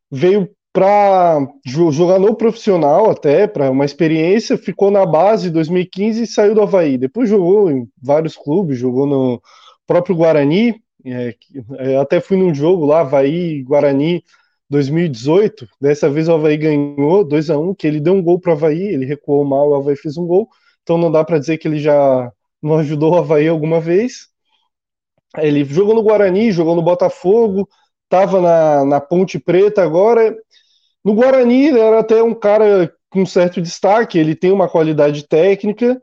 veio 0.09 0.49
para 0.71 1.45
jogar 1.65 2.17
no 2.17 2.33
profissional 2.33 3.11
até, 3.11 3.45
para 3.45 3.69
uma 3.69 3.83
experiência, 3.83 4.57
ficou 4.57 4.89
na 4.89 5.05
base 5.05 5.49
2015 5.49 6.23
e 6.23 6.27
saiu 6.27 6.55
do 6.55 6.61
Havaí. 6.61 6.97
Depois 6.97 7.27
jogou 7.27 7.69
em 7.69 7.85
vários 8.01 8.37
clubes, 8.37 8.77
jogou 8.77 9.05
no 9.05 9.41
próprio 9.85 10.15
Guarani, 10.15 10.81
é, 11.03 11.35
é 11.77 11.97
até 11.97 12.21
fui 12.21 12.37
num 12.37 12.53
jogo 12.53 12.85
lá, 12.85 13.01
Havaí 13.01 13.61
Guarani 13.63 14.23
2018, 14.69 15.67
dessa 15.81 16.09
vez 16.09 16.29
o 16.29 16.35
Havaí 16.35 16.55
ganhou 16.55 17.25
2 17.25 17.49
a 17.49 17.57
1 17.57 17.75
que 17.75 17.85
ele 17.85 17.99
deu 17.99 18.13
um 18.13 18.23
gol 18.23 18.39
para 18.39 18.51
o 18.51 18.53
Havaí, 18.53 18.81
ele 18.81 19.05
recuou 19.05 19.43
mal, 19.43 19.71
o 19.71 19.75
Havaí 19.75 19.97
fez 19.97 20.15
um 20.15 20.25
gol, 20.25 20.47
então 20.85 20.99
não 20.99 21.11
dá 21.11 21.23
para 21.23 21.39
dizer 21.39 21.57
que 21.57 21.67
ele 21.67 21.79
já 21.79 22.31
não 22.61 22.77
ajudou 22.77 23.13
o 23.13 23.17
Havaí 23.17 23.47
alguma 23.47 23.81
vez. 23.81 24.27
Ele 25.37 25.65
jogou 25.65 25.95
no 25.95 26.03
Guarani, 26.03 26.51
jogou 26.51 26.75
no 26.75 26.83
Botafogo, 26.83 27.67
estava 28.03 28.39
na, 28.39 28.85
na 28.85 29.01
Ponte 29.01 29.39
Preta 29.39 29.83
agora. 29.83 30.37
No 31.03 31.15
Guarani 31.15 31.69
ele 31.69 31.79
era 31.79 31.99
até 31.99 32.21
um 32.21 32.35
cara 32.35 32.93
com 33.09 33.25
certo 33.25 33.59
destaque, 33.59 34.19
ele 34.19 34.35
tem 34.35 34.51
uma 34.51 34.69
qualidade 34.69 35.27
técnica, 35.27 35.99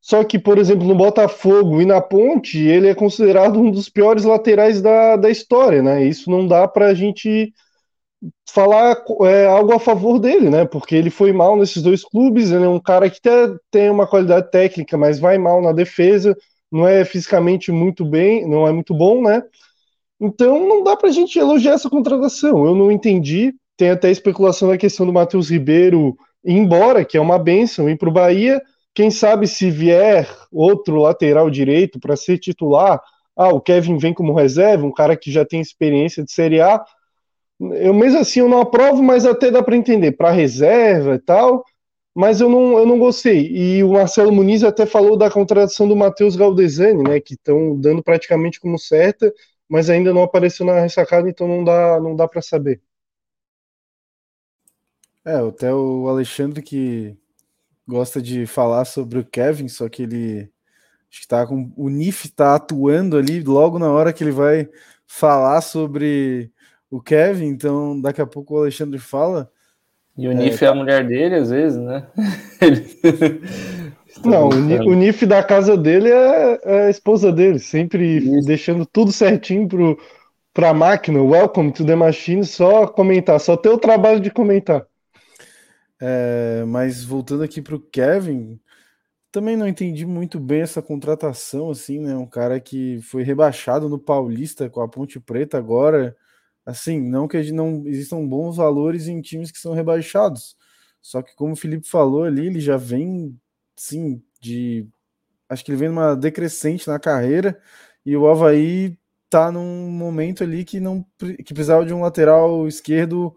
só 0.00 0.22
que, 0.22 0.38
por 0.38 0.58
exemplo, 0.58 0.86
no 0.86 0.94
Botafogo 0.94 1.82
e 1.82 1.86
na 1.86 2.00
Ponte, 2.00 2.58
ele 2.58 2.88
é 2.88 2.94
considerado 2.94 3.58
um 3.58 3.70
dos 3.70 3.88
piores 3.88 4.24
laterais 4.24 4.80
da, 4.80 5.16
da 5.16 5.28
história, 5.28 5.82
né? 5.82 6.04
Isso 6.04 6.30
não 6.30 6.46
dá 6.46 6.68
para 6.68 6.86
a 6.86 6.94
gente 6.94 7.52
falar 8.48 9.02
é, 9.22 9.46
algo 9.46 9.72
a 9.72 9.78
favor 9.78 10.18
dele, 10.18 10.50
né? 10.50 10.64
Porque 10.64 10.94
ele 10.94 11.10
foi 11.10 11.32
mal 11.32 11.56
nesses 11.56 11.82
dois 11.82 12.02
clubes, 12.02 12.50
ele 12.50 12.64
é 12.64 12.68
um 12.68 12.80
cara 12.80 13.08
que 13.08 13.18
até 13.18 13.54
tem 13.70 13.90
uma 13.90 14.06
qualidade 14.06 14.50
técnica, 14.50 14.96
mas 14.96 15.18
vai 15.18 15.38
mal 15.38 15.62
na 15.62 15.72
defesa, 15.72 16.36
não 16.70 16.86
é 16.86 17.04
fisicamente 17.04 17.72
muito 17.72 18.04
bem, 18.04 18.48
não 18.48 18.66
é 18.66 18.72
muito 18.72 18.94
bom, 18.94 19.22
né? 19.22 19.42
Então 20.20 20.68
não 20.68 20.84
dá 20.84 20.96
pra 20.96 21.10
gente 21.10 21.38
elogiar 21.38 21.72
essa 21.72 21.88
contratação. 21.88 22.66
Eu 22.66 22.74
não 22.74 22.92
entendi. 22.92 23.54
Tem 23.76 23.90
até 23.90 24.10
especulação 24.10 24.68
na 24.68 24.76
questão 24.76 25.06
do 25.06 25.12
Matheus 25.12 25.50
Ribeiro 25.50 26.14
ir 26.44 26.52
embora, 26.52 27.04
que 27.04 27.16
é 27.16 27.20
uma 27.20 27.38
benção, 27.38 27.88
ir 27.88 27.96
pro 27.96 28.10
Bahia. 28.10 28.60
Quem 28.94 29.10
sabe 29.10 29.46
se 29.46 29.70
vier 29.70 30.28
outro 30.52 30.96
lateral 30.96 31.48
direito 31.48 31.98
para 31.98 32.16
ser 32.16 32.38
titular, 32.38 33.00
ah, 33.36 33.48
o 33.48 33.60
Kevin 33.60 33.96
vem 33.96 34.12
como 34.12 34.34
reserva, 34.34 34.86
um 34.86 34.92
cara 34.92 35.16
que 35.16 35.30
já 35.32 35.44
tem 35.44 35.60
experiência 35.60 36.22
de 36.22 36.30
Série 36.32 36.60
A, 36.60 36.84
eu 37.60 37.92
mesmo 37.92 38.18
assim 38.20 38.40
eu 38.40 38.48
não 38.48 38.60
aprovo, 38.60 39.02
mas 39.02 39.26
até 39.26 39.50
dá 39.50 39.62
para 39.62 39.76
entender, 39.76 40.12
para 40.12 40.30
reserva 40.30 41.14
e 41.14 41.18
tal, 41.18 41.64
mas 42.14 42.40
eu 42.40 42.48
não, 42.48 42.78
eu 42.78 42.86
não 42.86 42.98
gostei. 42.98 43.48
E 43.48 43.84
o 43.84 43.92
Marcelo 43.92 44.32
Muniz 44.32 44.64
até 44.64 44.86
falou 44.86 45.16
da 45.16 45.30
contratação 45.30 45.86
do 45.86 45.94
Matheus 45.94 46.36
Galdesani, 46.36 47.02
né, 47.02 47.20
que 47.20 47.34
estão 47.34 47.78
dando 47.78 48.02
praticamente 48.02 48.58
como 48.58 48.78
certa, 48.78 49.32
mas 49.68 49.90
ainda 49.90 50.12
não 50.12 50.22
apareceu 50.22 50.64
na 50.64 50.80
ressacada, 50.80 51.28
então 51.28 51.46
não 51.46 51.62
dá, 51.62 52.00
não 52.00 52.16
dá 52.16 52.26
para 52.26 52.42
saber. 52.42 52.80
É, 55.24 55.34
até 55.36 55.72
o 55.72 56.08
Alexandre 56.08 56.62
que 56.62 57.14
gosta 57.86 58.22
de 58.22 58.46
falar 58.46 58.86
sobre 58.86 59.18
o 59.18 59.24
Kevin, 59.24 59.68
só 59.68 59.88
que 59.88 60.04
ele 60.04 60.50
acho 61.10 61.20
que 61.20 61.28
tá 61.28 61.46
com 61.46 61.70
o 61.76 61.88
NIF 61.90 62.30
tá 62.30 62.54
atuando 62.54 63.18
ali 63.18 63.42
logo 63.42 63.78
na 63.78 63.90
hora 63.90 64.12
que 64.12 64.24
ele 64.24 64.30
vai 64.30 64.68
falar 65.06 65.60
sobre 65.60 66.50
o 66.90 67.00
Kevin, 67.00 67.46
então 67.46 68.00
daqui 68.00 68.20
a 68.20 68.26
pouco 68.26 68.54
o 68.54 68.58
Alexandre 68.58 68.98
fala. 68.98 69.50
E 70.16 70.26
o 70.26 70.32
Nif 70.32 70.62
é, 70.62 70.66
é 70.66 70.70
a 70.70 70.74
mulher 70.74 71.06
dele, 71.06 71.36
às 71.36 71.50
vezes, 71.50 71.78
né? 71.78 72.06
Não, 74.24 74.48
o, 74.48 74.94
Nif 74.94 75.24
da 75.24 75.42
casa 75.42 75.76
dele 75.76 76.10
é, 76.10 76.60
é, 76.64 76.86
a 76.86 76.90
esposa 76.90 77.32
dele, 77.32 77.58
sempre 77.58 78.18
Isso. 78.18 78.46
deixando 78.46 78.84
tudo 78.84 79.12
certinho 79.12 79.68
pro, 79.68 79.98
pra 80.52 80.74
máquina. 80.74 81.22
Welcome 81.22 81.72
to 81.72 81.84
the 81.84 81.94
machine, 81.94 82.44
só 82.44 82.86
comentar, 82.86 83.38
só 83.40 83.56
ter 83.56 83.68
o 83.68 83.78
trabalho 83.78 84.20
de 84.20 84.30
comentar. 84.30 84.84
É, 86.00 86.64
mas 86.66 87.04
voltando 87.04 87.42
aqui 87.42 87.62
pro 87.62 87.80
Kevin, 87.80 88.58
também 89.30 89.56
não 89.56 89.68
entendi 89.68 90.04
muito 90.04 90.40
bem 90.40 90.62
essa 90.62 90.82
contratação, 90.82 91.70
assim, 91.70 92.00
né? 92.00 92.16
Um 92.16 92.26
cara 92.26 92.58
que 92.58 93.00
foi 93.02 93.22
rebaixado 93.22 93.88
no 93.88 93.98
Paulista 93.98 94.68
com 94.68 94.80
a 94.80 94.88
Ponte 94.88 95.20
Preta 95.20 95.56
agora. 95.56 96.16
Assim, 96.66 97.00
não 97.00 97.26
que 97.28 97.52
não 97.52 97.84
existam 97.86 98.26
bons 98.26 98.56
valores 98.56 99.08
em 99.08 99.20
times 99.20 99.50
que 99.50 99.58
são 99.58 99.74
rebaixados. 99.74 100.56
Só 101.02 101.22
que, 101.22 101.34
como 101.34 101.54
o 101.54 101.56
Felipe 101.56 101.88
falou 101.88 102.24
ali, 102.24 102.46
ele 102.46 102.60
já 102.60 102.76
vem, 102.76 103.38
sim, 103.76 104.22
de. 104.40 104.86
Acho 105.48 105.64
que 105.64 105.72
ele 105.72 105.78
vem 105.78 105.88
numa 105.88 106.14
decrescente 106.16 106.88
na 106.88 106.98
carreira. 106.98 107.60
E 108.04 108.16
o 108.16 108.28
Havaí 108.28 108.98
tá 109.30 109.52
num 109.52 109.90
momento 109.90 110.42
ali 110.44 110.64
que 110.64 110.80
não 110.80 111.06
que 111.18 111.54
precisava 111.54 111.86
de 111.86 111.94
um 111.94 112.02
lateral 112.02 112.66
esquerdo, 112.68 113.36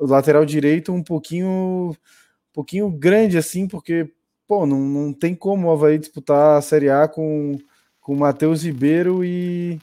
lateral 0.00 0.44
direito 0.44 0.92
um 0.92 1.02
pouquinho 1.02 1.90
um 1.92 2.52
pouquinho 2.52 2.90
grande 2.90 3.38
assim, 3.38 3.68
porque 3.68 4.12
pô, 4.48 4.66
não, 4.66 4.80
não 4.80 5.12
tem 5.12 5.34
como 5.34 5.68
o 5.68 5.70
Havaí 5.72 5.98
disputar 5.98 6.58
a 6.58 6.62
Série 6.62 6.90
A 6.90 7.06
com, 7.08 7.58
com 8.00 8.16
Matheus 8.16 8.64
Ribeiro 8.64 9.24
e, 9.24 9.80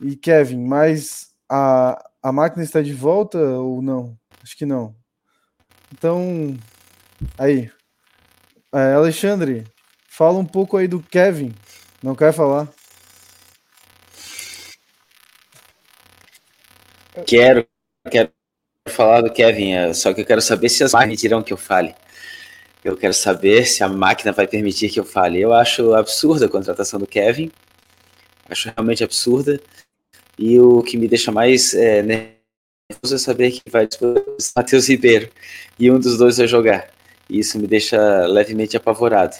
e 0.00 0.16
Kevin, 0.16 0.64
mas 0.66 1.27
a, 1.48 2.02
a 2.22 2.32
máquina 2.32 2.62
está 2.62 2.82
de 2.82 2.92
volta 2.92 3.38
ou 3.38 3.80
não? 3.80 4.16
Acho 4.42 4.56
que 4.56 4.66
não. 4.66 4.94
Então, 5.92 6.56
aí. 7.38 7.70
É, 8.72 8.92
Alexandre, 8.92 9.64
fala 10.08 10.38
um 10.38 10.44
pouco 10.44 10.76
aí 10.76 10.86
do 10.86 11.02
Kevin. 11.02 11.54
Não 12.02 12.14
quer 12.14 12.32
falar? 12.32 12.68
Quero, 17.26 17.66
quero 18.10 18.30
falar 18.88 19.22
do 19.22 19.32
Kevin, 19.32 19.72
é, 19.72 19.92
só 19.92 20.12
que 20.14 20.20
eu 20.20 20.26
quero 20.26 20.40
saber 20.40 20.68
se 20.68 20.84
as 20.84 20.92
dirão 21.18 21.42
que 21.42 21.52
eu 21.52 21.56
fale. 21.56 21.94
Eu 22.84 22.96
quero 22.96 23.12
saber 23.12 23.66
se 23.66 23.82
a 23.82 23.88
máquina 23.88 24.32
vai 24.32 24.46
permitir 24.46 24.90
que 24.90 25.00
eu 25.00 25.04
fale. 25.04 25.40
Eu 25.40 25.52
acho 25.52 25.94
absurda 25.94 26.46
a 26.46 26.48
contratação 26.48 27.00
do 27.00 27.06
Kevin. 27.06 27.50
Acho 28.48 28.72
realmente 28.74 29.02
absurda. 29.02 29.60
E 30.38 30.58
o 30.60 30.82
que 30.82 30.96
me 30.96 31.08
deixa 31.08 31.32
mais 31.32 31.74
é, 31.74 32.02
nervoso 32.02 33.14
é 33.14 33.18
saber 33.18 33.50
que 33.50 33.62
vai 33.70 33.86
disputar 33.86 34.24
Matheus 34.56 34.88
Ribeiro. 34.88 35.28
E 35.78 35.90
um 35.90 35.98
dos 35.98 36.16
dois 36.16 36.38
vai 36.38 36.46
jogar. 36.46 36.88
E 37.28 37.40
isso 37.40 37.58
me 37.58 37.66
deixa 37.66 38.26
levemente 38.26 38.76
apavorado. 38.76 39.36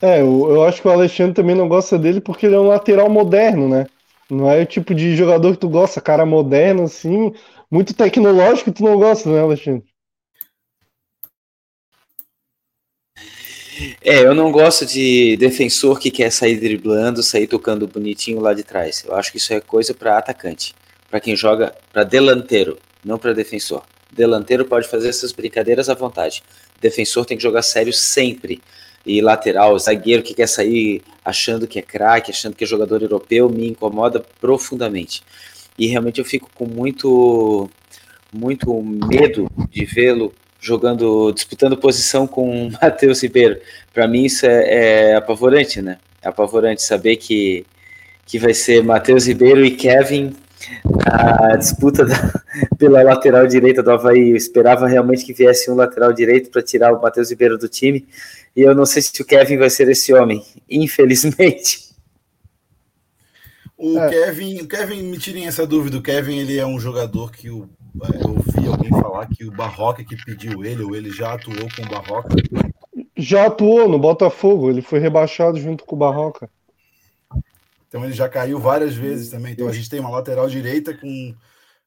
É, 0.00 0.20
eu, 0.20 0.50
eu 0.50 0.64
acho 0.64 0.82
que 0.82 0.88
o 0.88 0.90
Alexandre 0.90 1.34
também 1.34 1.54
não 1.54 1.68
gosta 1.68 1.98
dele 1.98 2.20
porque 2.20 2.46
ele 2.46 2.56
é 2.56 2.58
um 2.58 2.66
lateral 2.66 3.08
moderno, 3.08 3.68
né? 3.68 3.86
Não 4.28 4.50
é 4.50 4.60
o 4.62 4.66
tipo 4.66 4.94
de 4.94 5.14
jogador 5.14 5.52
que 5.52 5.58
tu 5.60 5.68
gosta, 5.68 6.00
cara 6.00 6.26
moderno, 6.26 6.84
assim, 6.84 7.32
muito 7.70 7.94
tecnológico 7.94 8.72
tu 8.72 8.82
não 8.82 8.98
gosta, 8.98 9.30
né, 9.30 9.40
Alexandre? 9.40 9.91
É, 14.02 14.20
eu 14.20 14.34
não 14.34 14.50
gosto 14.50 14.84
de 14.86 15.36
defensor 15.36 15.98
que 15.98 16.10
quer 16.10 16.30
sair 16.30 16.56
driblando, 16.56 17.22
sair 17.22 17.46
tocando 17.46 17.86
bonitinho 17.86 18.40
lá 18.40 18.54
de 18.54 18.62
trás. 18.62 19.04
Eu 19.06 19.14
acho 19.14 19.30
que 19.30 19.38
isso 19.38 19.52
é 19.52 19.60
coisa 19.60 19.94
para 19.94 20.18
atacante, 20.18 20.74
para 21.10 21.20
quem 21.20 21.36
joga 21.36 21.74
para 21.92 22.04
delanteiro, 22.04 22.78
não 23.04 23.18
para 23.18 23.32
defensor. 23.32 23.82
Delanteiro 24.10 24.64
pode 24.64 24.88
fazer 24.88 25.08
essas 25.08 25.32
brincadeiras 25.32 25.88
à 25.88 25.94
vontade. 25.94 26.42
Defensor 26.80 27.24
tem 27.24 27.36
que 27.36 27.42
jogar 27.42 27.62
sério 27.62 27.92
sempre. 27.92 28.60
E 29.04 29.20
lateral, 29.20 29.76
zagueiro 29.78 30.22
que 30.22 30.32
quer 30.32 30.46
sair 30.46 31.02
achando 31.24 31.66
que 31.66 31.78
é 31.78 31.82
craque, 31.82 32.30
achando 32.30 32.54
que 32.54 32.62
é 32.62 32.66
jogador 32.66 33.02
europeu, 33.02 33.48
me 33.48 33.68
incomoda 33.68 34.24
profundamente 34.40 35.22
e 35.78 35.86
realmente 35.86 36.18
eu 36.18 36.24
fico 36.24 36.50
com 36.54 36.66
muito 36.66 37.68
muito 38.32 38.82
medo 38.82 39.50
de 39.70 39.84
vê-lo 39.84 40.32
jogando, 40.62 41.32
disputando 41.32 41.76
posição 41.76 42.26
com 42.26 42.68
o 42.68 42.70
Matheus 42.80 43.22
Ribeiro. 43.22 43.60
Para 43.92 44.06
mim 44.06 44.24
isso 44.24 44.46
é, 44.46 45.10
é, 45.10 45.16
apavorante, 45.16 45.82
né? 45.82 45.98
É 46.22 46.28
apavorante 46.28 46.82
saber 46.82 47.16
que, 47.16 47.66
que 48.24 48.38
vai 48.38 48.54
ser 48.54 48.82
Matheus 48.82 49.26
Ribeiro 49.26 49.64
e 49.64 49.72
Kevin 49.72 50.34
a 51.04 51.56
disputa 51.56 52.04
da, 52.04 52.14
pela 52.78 53.02
lateral 53.02 53.46
direita 53.46 53.82
do 53.82 53.90
Havaí. 53.90 54.30
Eu 54.30 54.36
esperava 54.36 54.86
realmente 54.86 55.24
que 55.24 55.32
viesse 55.32 55.68
um 55.68 55.74
lateral 55.74 56.12
direito 56.12 56.48
para 56.50 56.62
tirar 56.62 56.92
o 56.92 57.02
Matheus 57.02 57.30
Ribeiro 57.30 57.58
do 57.58 57.68
time. 57.68 58.06
E 58.54 58.60
eu 58.60 58.74
não 58.74 58.86
sei 58.86 59.02
se 59.02 59.20
o 59.20 59.24
Kevin 59.24 59.56
vai 59.56 59.68
ser 59.68 59.88
esse 59.88 60.14
homem, 60.14 60.44
infelizmente. 60.70 61.90
O 63.76 63.98
é. 63.98 64.10
Kevin, 64.10 64.60
o 64.60 64.68
Kevin, 64.68 65.02
me 65.02 65.18
tirem 65.18 65.48
essa 65.48 65.66
dúvida. 65.66 65.96
O 65.96 66.02
Kevin 66.02 66.38
ele 66.38 66.56
é 66.56 66.64
um 66.64 66.78
jogador 66.78 67.32
que 67.32 67.50
o, 67.50 67.68
é, 68.00 68.24
eu 68.24 68.30
ouvi 68.30 68.66
alguém 68.66 68.90
falar 68.90 69.26
que 69.26 69.44
o 69.44 69.50
Barroca 69.50 70.04
que 70.04 70.16
pediu 70.24 70.64
ele, 70.64 70.82
ou 70.82 70.96
ele 70.96 71.10
já 71.10 71.34
atuou 71.34 71.68
com 71.76 71.82
o 71.82 71.88
Barroca. 71.88 72.34
Já 73.16 73.46
atuou 73.46 73.88
no 73.88 73.98
Botafogo, 73.98 74.70
ele 74.70 74.82
foi 74.82 74.98
rebaixado 74.98 75.60
junto 75.60 75.84
com 75.84 75.94
o 75.94 75.98
Barroca. 75.98 76.48
Então 77.86 78.04
ele 78.04 78.14
já 78.14 78.28
caiu 78.28 78.58
várias 78.58 78.94
vezes 78.94 79.28
também. 79.28 79.52
Então 79.52 79.68
a 79.68 79.72
gente 79.72 79.90
tem 79.90 80.00
uma 80.00 80.10
lateral 80.10 80.48
direita 80.48 80.96
com 80.96 81.34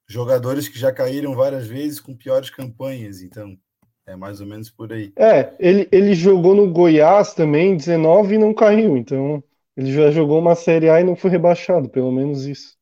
jogadores 0.08 0.68
que 0.68 0.78
já 0.78 0.92
caíram 0.92 1.36
várias 1.36 1.66
vezes 1.66 2.00
com 2.00 2.16
piores 2.16 2.52
campanhas. 2.52 3.24
Então 3.24 3.58
é 4.06 4.16
mais 4.16 4.40
ou 4.40 4.46
menos 4.46 4.70
por 4.70 4.94
aí. 4.94 5.12
É, 5.16 5.54
ele, 5.60 5.90
ele 5.92 6.14
jogou 6.14 6.54
no 6.54 6.72
Goiás 6.72 7.34
também, 7.34 7.76
19 7.76 8.36
e 8.36 8.38
não 8.38 8.54
caiu. 8.54 8.96
Então 8.96 9.44
ele 9.76 9.92
já 9.92 10.12
jogou 10.12 10.40
uma 10.40 10.54
Série 10.54 10.90
A 10.90 11.02
e 11.02 11.04
não 11.04 11.16
foi 11.16 11.32
rebaixado, 11.32 11.90
pelo 11.90 12.12
menos 12.12 12.46
isso. 12.46 12.78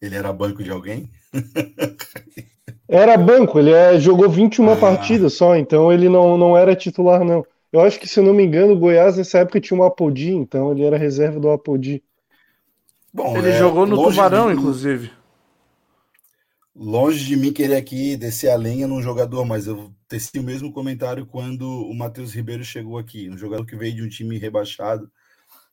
Ele 0.00 0.16
era 0.16 0.32
banco 0.32 0.62
de 0.62 0.70
alguém? 0.70 1.10
Era 2.88 3.16
banco, 3.16 3.58
ele 3.58 3.70
é, 3.70 3.98
jogou 3.98 4.28
21 4.28 4.72
ah. 4.72 4.76
partidas 4.76 5.34
só, 5.34 5.56
então 5.56 5.92
ele 5.92 6.08
não, 6.08 6.36
não 6.38 6.56
era 6.56 6.74
titular, 6.74 7.24
não. 7.24 7.44
Eu 7.72 7.80
acho 7.80 8.00
que, 8.00 8.08
se 8.08 8.18
eu 8.18 8.24
não 8.24 8.32
me 8.32 8.44
engano, 8.44 8.72
o 8.72 8.78
Goiás 8.78 9.16
nessa 9.16 9.38
época 9.38 9.60
tinha 9.60 9.78
um 9.78 9.84
Apodi, 9.84 10.30
então 10.30 10.72
ele 10.72 10.84
era 10.84 10.96
reserva 10.96 11.38
do 11.38 11.50
Apodi. 11.50 12.02
Bom, 13.12 13.36
ele 13.36 13.50
é, 13.50 13.58
jogou 13.58 13.86
no 13.86 14.02
Tubarão, 14.02 14.48
de... 14.48 14.58
inclusive 14.58 15.10
longe 16.78 17.24
de 17.24 17.36
mim 17.36 17.52
querer 17.52 17.74
aqui 17.74 18.16
descer 18.16 18.50
a 18.50 18.56
lenha 18.56 18.86
num 18.86 19.02
jogador, 19.02 19.44
mas 19.44 19.66
eu 19.66 19.92
teci 20.06 20.38
o 20.38 20.42
mesmo 20.42 20.72
comentário 20.72 21.26
quando 21.26 21.64
o 21.64 21.92
Matheus 21.92 22.32
Ribeiro 22.32 22.64
chegou 22.64 22.96
aqui. 22.96 23.28
Um 23.28 23.36
jogador 23.36 23.66
que 23.66 23.76
veio 23.76 23.96
de 23.96 24.02
um 24.04 24.08
time 24.08 24.38
rebaixado 24.38 25.10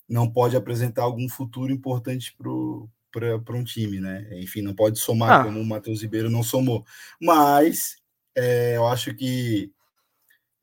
não 0.09 0.29
pode 0.29 0.57
apresentar 0.57 1.03
algum 1.03 1.29
futuro 1.29 1.71
importante 1.71 2.35
para 3.43 3.55
um 3.55 3.63
time, 3.63 3.99
né? 3.99 4.27
Enfim, 4.33 4.61
não 4.61 4.73
pode 4.73 4.99
somar 4.99 5.41
ah. 5.41 5.43
como 5.43 5.59
o 5.59 5.65
Matheus 5.65 6.01
Ribeiro 6.01 6.29
não 6.29 6.43
somou. 6.43 6.85
Mas 7.21 7.97
é, 8.35 8.75
eu 8.75 8.87
acho 8.87 9.13
que, 9.13 9.71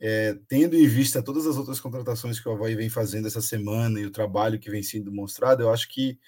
é, 0.01 0.37
tendo 0.49 0.77
em 0.77 0.87
vista 0.87 1.23
todas 1.23 1.47
as 1.47 1.57
outras 1.57 1.81
contratações 1.81 2.39
que 2.39 2.49
o 2.49 2.53
Havaí 2.53 2.75
vem 2.75 2.91
fazendo 2.91 3.27
essa 3.27 3.41
semana 3.41 4.01
e 4.01 4.07
o 4.07 4.11
trabalho 4.11 4.59
que 4.59 4.71
vem 4.71 4.83
sendo 4.83 5.13
mostrado, 5.13 5.63
eu 5.63 5.73
acho 5.73 5.89
que 5.89 6.19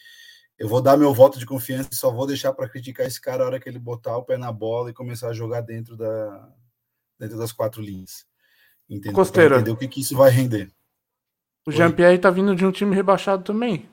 eu 0.58 0.68
vou 0.68 0.80
dar 0.80 0.96
meu 0.96 1.12
voto 1.12 1.38
de 1.38 1.46
confiança 1.46 1.90
e 1.92 1.96
só 1.96 2.10
vou 2.10 2.26
deixar 2.26 2.52
para 2.52 2.68
criticar 2.68 3.06
esse 3.06 3.20
cara 3.20 3.42
a 3.42 3.46
hora 3.46 3.60
que 3.60 3.68
ele 3.68 3.78
botar 3.78 4.16
o 4.16 4.24
pé 4.24 4.38
na 4.38 4.52
bola 4.52 4.90
e 4.90 4.94
começar 4.94 5.28
a 5.28 5.34
jogar 5.34 5.60
dentro, 5.60 5.96
da, 5.96 6.48
dentro 7.18 7.36
das 7.36 7.52
quatro 7.52 7.82
linhas. 7.82 8.24
Entendeu? 8.88 9.12
Costeira. 9.12 9.56
Entender 9.56 9.70
o 9.72 9.76
que, 9.76 9.88
que 9.88 10.00
isso 10.00 10.16
vai 10.16 10.30
render. 10.30 10.70
O 11.66 11.72
Jean-Pierre 11.72 12.18
tá 12.18 12.30
vindo 12.30 12.54
de 12.54 12.64
um 12.64 12.70
time 12.70 12.94
rebaixado 12.94 13.42
também. 13.42 13.88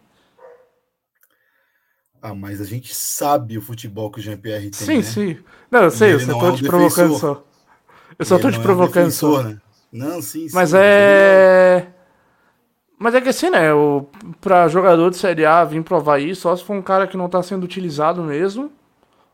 Ah, 2.22 2.35
mas 2.35 2.61
a 2.61 2.65
gente 2.65 2.93
sabe 2.93 3.57
o 3.57 3.61
futebol 3.61 4.11
que 4.11 4.19
o 4.19 4.22
Jean-Pierre 4.22 4.69
tem. 4.69 4.72
Sim, 4.72 4.98
né? 4.98 5.02
sim. 5.03 5.38
Não, 5.72 5.84
eu 5.84 5.91
sei, 5.91 6.14
eu 6.14 6.19
só 6.19 6.38
tô 6.38 6.49
é 6.49 6.56
te 6.56 6.64
provocando 6.64 7.18
só. 7.18 7.43
Eu 8.19 8.26
só 8.26 8.38
tô 8.38 8.52
te 8.52 8.60
provocando 8.60 9.06
é 9.06 9.06
defensor, 9.06 9.41
só. 9.41 9.49
Né? 9.49 9.61
Não, 9.91 10.22
sim, 10.22 10.48
sim. 10.48 10.56
Mas 10.56 10.73
é. 10.73 11.88
Mas 12.99 13.15
é 13.15 13.22
que 13.22 13.30
assim, 13.30 13.49
né? 13.49 13.73
O, 13.73 14.06
pra 14.39 14.68
jogador 14.68 15.10
de 15.10 15.18
Série 15.18 15.43
A 15.43 15.64
vir 15.64 15.84
provar 15.84 16.19
isso, 16.19 16.41
só 16.41 16.56
se 16.56 16.64
for 16.64 16.76
um 16.76 16.81
cara 16.84 17.07
que 17.07 17.18
não 17.18 17.27
tá 17.27 17.41
sendo 17.41 17.64
utilizado 17.64 18.23
mesmo, 18.23 18.72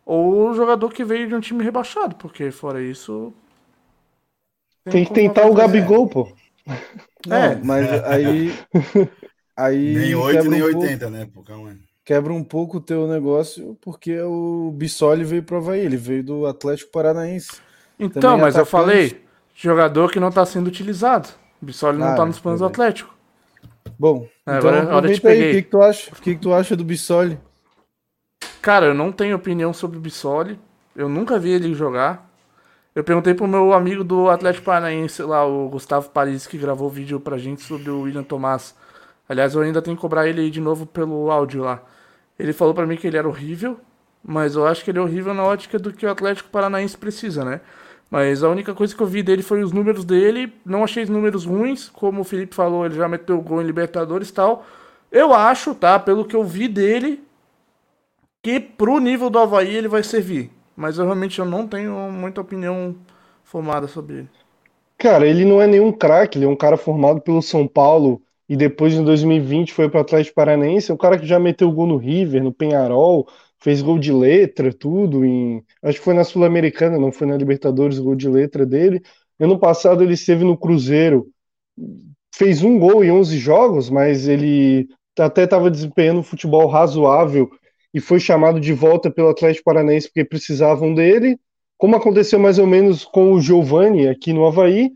ou 0.06 0.54
jogador 0.54 0.90
que 0.94 1.04
veio 1.04 1.28
de 1.28 1.36
um 1.36 1.42
time 1.42 1.62
rebaixado, 1.62 2.16
porque 2.16 2.50
fora 2.50 2.82
isso. 2.82 3.34
Tem, 4.86 4.94
tem 4.94 5.06
que 5.06 5.14
tentar 5.14 5.48
o 5.48 5.54
Gabigol, 5.54 6.08
pô. 6.08 6.32
Não, 7.26 7.36
é, 7.36 7.56
mas 7.62 8.04
aí. 8.06 8.54
aí 9.58 9.94
nem 9.94 10.16
8 10.16 10.50
nem 10.50 10.62
um 10.62 10.66
80, 10.66 10.98
pouco, 10.98 11.18
né? 11.18 11.30
Pô, 11.34 11.44
calma 11.44 11.72
aí. 11.72 11.87
Quebra 12.08 12.32
um 12.32 12.42
pouco 12.42 12.78
o 12.78 12.80
teu 12.80 13.06
negócio, 13.06 13.78
porque 13.82 14.18
o 14.22 14.72
Bissoli 14.74 15.26
veio 15.26 15.44
provar 15.44 15.76
ele, 15.76 15.98
veio 15.98 16.24
do 16.24 16.46
Atlético 16.46 16.90
Paranaense. 16.90 17.60
Então, 18.00 18.38
mas 18.38 18.56
atacante. 18.56 18.60
eu 18.60 18.66
falei, 18.66 19.26
jogador 19.54 20.10
que 20.10 20.18
não 20.18 20.32
tá 20.32 20.46
sendo 20.46 20.68
utilizado. 20.68 21.28
O 21.62 21.66
Bissoli 21.66 21.98
não 21.98 22.08
ah, 22.08 22.16
tá 22.16 22.26
nos 22.26 22.40
planos 22.40 22.62
do 22.62 22.66
Atlético. 22.66 23.14
Bom, 24.00 24.26
é, 24.46 24.58
então 24.58 24.70
agora, 24.70 24.84
aproveita 24.84 25.28
aí, 25.28 25.50
o 25.50 25.54
que, 25.56 25.62
que, 25.64 25.70
tu 25.70 25.82
acha? 25.82 26.12
O 26.12 26.22
que, 26.22 26.36
que 26.36 26.40
tu 26.40 26.54
acha 26.54 26.78
do 26.78 26.86
Bissoli? 26.86 27.38
Cara, 28.62 28.86
eu 28.86 28.94
não 28.94 29.12
tenho 29.12 29.36
opinião 29.36 29.74
sobre 29.74 29.98
o 29.98 30.00
Bissoli. 30.02 30.58
Eu 30.96 31.10
nunca 31.10 31.38
vi 31.38 31.50
ele 31.50 31.74
jogar. 31.74 32.32
Eu 32.96 33.04
perguntei 33.04 33.34
pro 33.34 33.50
meu 33.50 33.74
amigo 33.74 34.06
do 34.06 34.30
Atlético 34.30 34.68
Paranaense 34.68 35.22
lá, 35.24 35.46
o 35.46 35.68
Gustavo 35.68 36.10
Paris, 36.12 36.48
que 36.48 36.58
gravou 36.58 36.90
vídeo 36.90 37.20
pra 37.20 37.38
gente 37.38 37.64
sobre 37.64 37.90
o 37.90 38.04
William 38.04 38.24
Tomás. 38.24 38.74
Aliás, 39.28 39.56
eu 39.56 39.62
ainda 39.62 39.82
tenho 39.82 39.98
que 39.98 40.02
cobrar 40.02 40.26
ele 40.26 40.50
de 40.50 40.62
novo 40.62 40.86
pelo 40.86 41.30
áudio 41.30 41.64
lá. 41.64 41.84
Ele 42.40 42.54
falou 42.54 42.74
para 42.74 42.86
mim 42.86 42.96
que 42.98 43.08
ele 43.08 43.18
era 43.18 43.28
horrível, 43.28 43.80
mas 44.24 44.56
eu 44.56 44.66
acho 44.66 44.84
que 44.84 44.92
ele 44.92 45.00
é 45.00 45.02
horrível 45.02 45.34
na 45.34 45.44
ótica 45.44 45.80
do 45.80 45.92
que 45.94 46.06
o 46.06 46.12
Atlético 46.12 46.50
Paranaense 46.50 46.98
precisa, 46.98 47.44
né? 47.44 47.62
Mas 48.10 48.44
a 48.44 48.50
única 48.50 48.74
coisa 48.74 48.96
que 48.96 49.02
eu 49.02 49.08
vi 49.08 49.22
dele 49.22 49.42
foi 49.42 49.64
os 49.64 49.72
números 49.72 50.06
dele. 50.06 50.54
Não 50.66 50.84
achei 50.84 51.04
os 51.04 51.10
números 51.10 51.46
ruins. 51.46 51.90
Como 51.90 52.22
o 52.22 52.24
Felipe 52.24 52.56
falou, 52.56 52.86
ele 52.86 52.96
já 52.96 53.08
meteu 53.08 53.42
gol 53.42 53.62
em 53.62 53.66
Libertadores 53.66 54.30
e 54.30 54.34
tal. 54.34 54.66
Eu 55.12 55.34
acho, 55.34 55.76
tá? 55.76 56.00
Pelo 56.00 56.26
que 56.26 56.36
eu 56.36 56.44
vi 56.44 56.68
dele, 56.68 57.24
que 58.42 58.60
pro 58.60 59.00
nível 59.00 59.30
do 59.30 59.40
Havaí 59.40 59.76
ele 59.76 59.88
vai 59.88 60.04
servir. 60.04 60.52
Mas 60.76 60.98
eu 60.98 61.06
realmente 61.06 61.40
eu 61.40 61.46
não 61.46 61.68
tenho 61.68 61.94
muita 62.12 62.40
opinião 62.40 62.96
formada 63.44 63.88
sobre 63.88 64.20
ele. 64.20 64.30
Cara, 64.98 65.28
ele 65.28 65.46
não 65.46 65.62
é 65.62 65.68
nenhum 65.68 65.92
craque, 65.92 66.38
ele 66.38 66.46
é 66.46 66.50
um 66.50 66.56
cara 66.56 66.78
formado 66.78 67.22
pelo 67.22 67.42
São 67.42 67.68
Paulo 67.68 68.22
e 68.50 68.56
depois 68.56 68.94
em 68.94 69.04
2020 69.04 69.74
foi 69.74 69.90
para 69.90 70.00
o 70.00 70.02
Atlético 70.02 70.36
Paranaense, 70.36 70.92
é 70.92 70.94
um 70.94 70.98
cara 70.98 71.18
que 71.18 71.26
já 71.26 71.40
meteu 71.40 71.72
gol 71.72 71.88
no 71.88 71.98
River, 71.98 72.44
no 72.44 72.54
Penharol, 72.54 73.28
fez 73.60 73.82
gol 73.82 74.00
de 74.00 74.12
letra, 74.12 74.74
tudo 74.74 75.26
em, 75.26 75.64
acho 75.84 76.00
que 76.00 76.06
foi 76.06 76.14
na 76.14 76.24
Sul-Americana, 76.24 76.98
não 76.98 77.12
foi 77.12 77.28
na 77.28 77.36
Libertadores, 77.36 78.00
gol 78.00 78.16
de 78.16 78.30
letra 78.30 78.66
dele. 78.66 79.02
Ano 79.40 79.60
passado 79.60 80.04
ele 80.04 80.14
esteve 80.14 80.44
no 80.44 80.58
Cruzeiro, 80.58 81.28
fez 82.34 82.64
um 82.64 82.80
gol 82.80 83.04
em 83.04 83.12
11 83.12 83.38
jogos, 83.38 83.90
mas 83.90 84.28
ele 84.28 84.88
até 85.20 85.44
estava 85.44 85.72
desempenhando 85.72 86.20
um 86.20 86.24
futebol 86.24 86.68
razoável 86.68 87.50
e 87.94 88.00
foi 88.00 88.20
chamado 88.20 88.60
de 88.60 88.74
volta 88.74 89.10
pelo 89.10 89.30
Atlético 89.30 89.66
Paranaense 89.66 90.08
porque 90.08 90.24
precisavam 90.24 90.94
dele, 90.94 91.40
como 91.78 91.96
aconteceu 91.96 92.40
mais 92.40 92.60
ou 92.60 92.68
menos 92.68 93.04
com 93.06 93.34
o 93.34 93.42
Giovani 93.42 94.08
aqui 94.08 94.34
no 94.34 94.46
Havaí. 94.46 94.92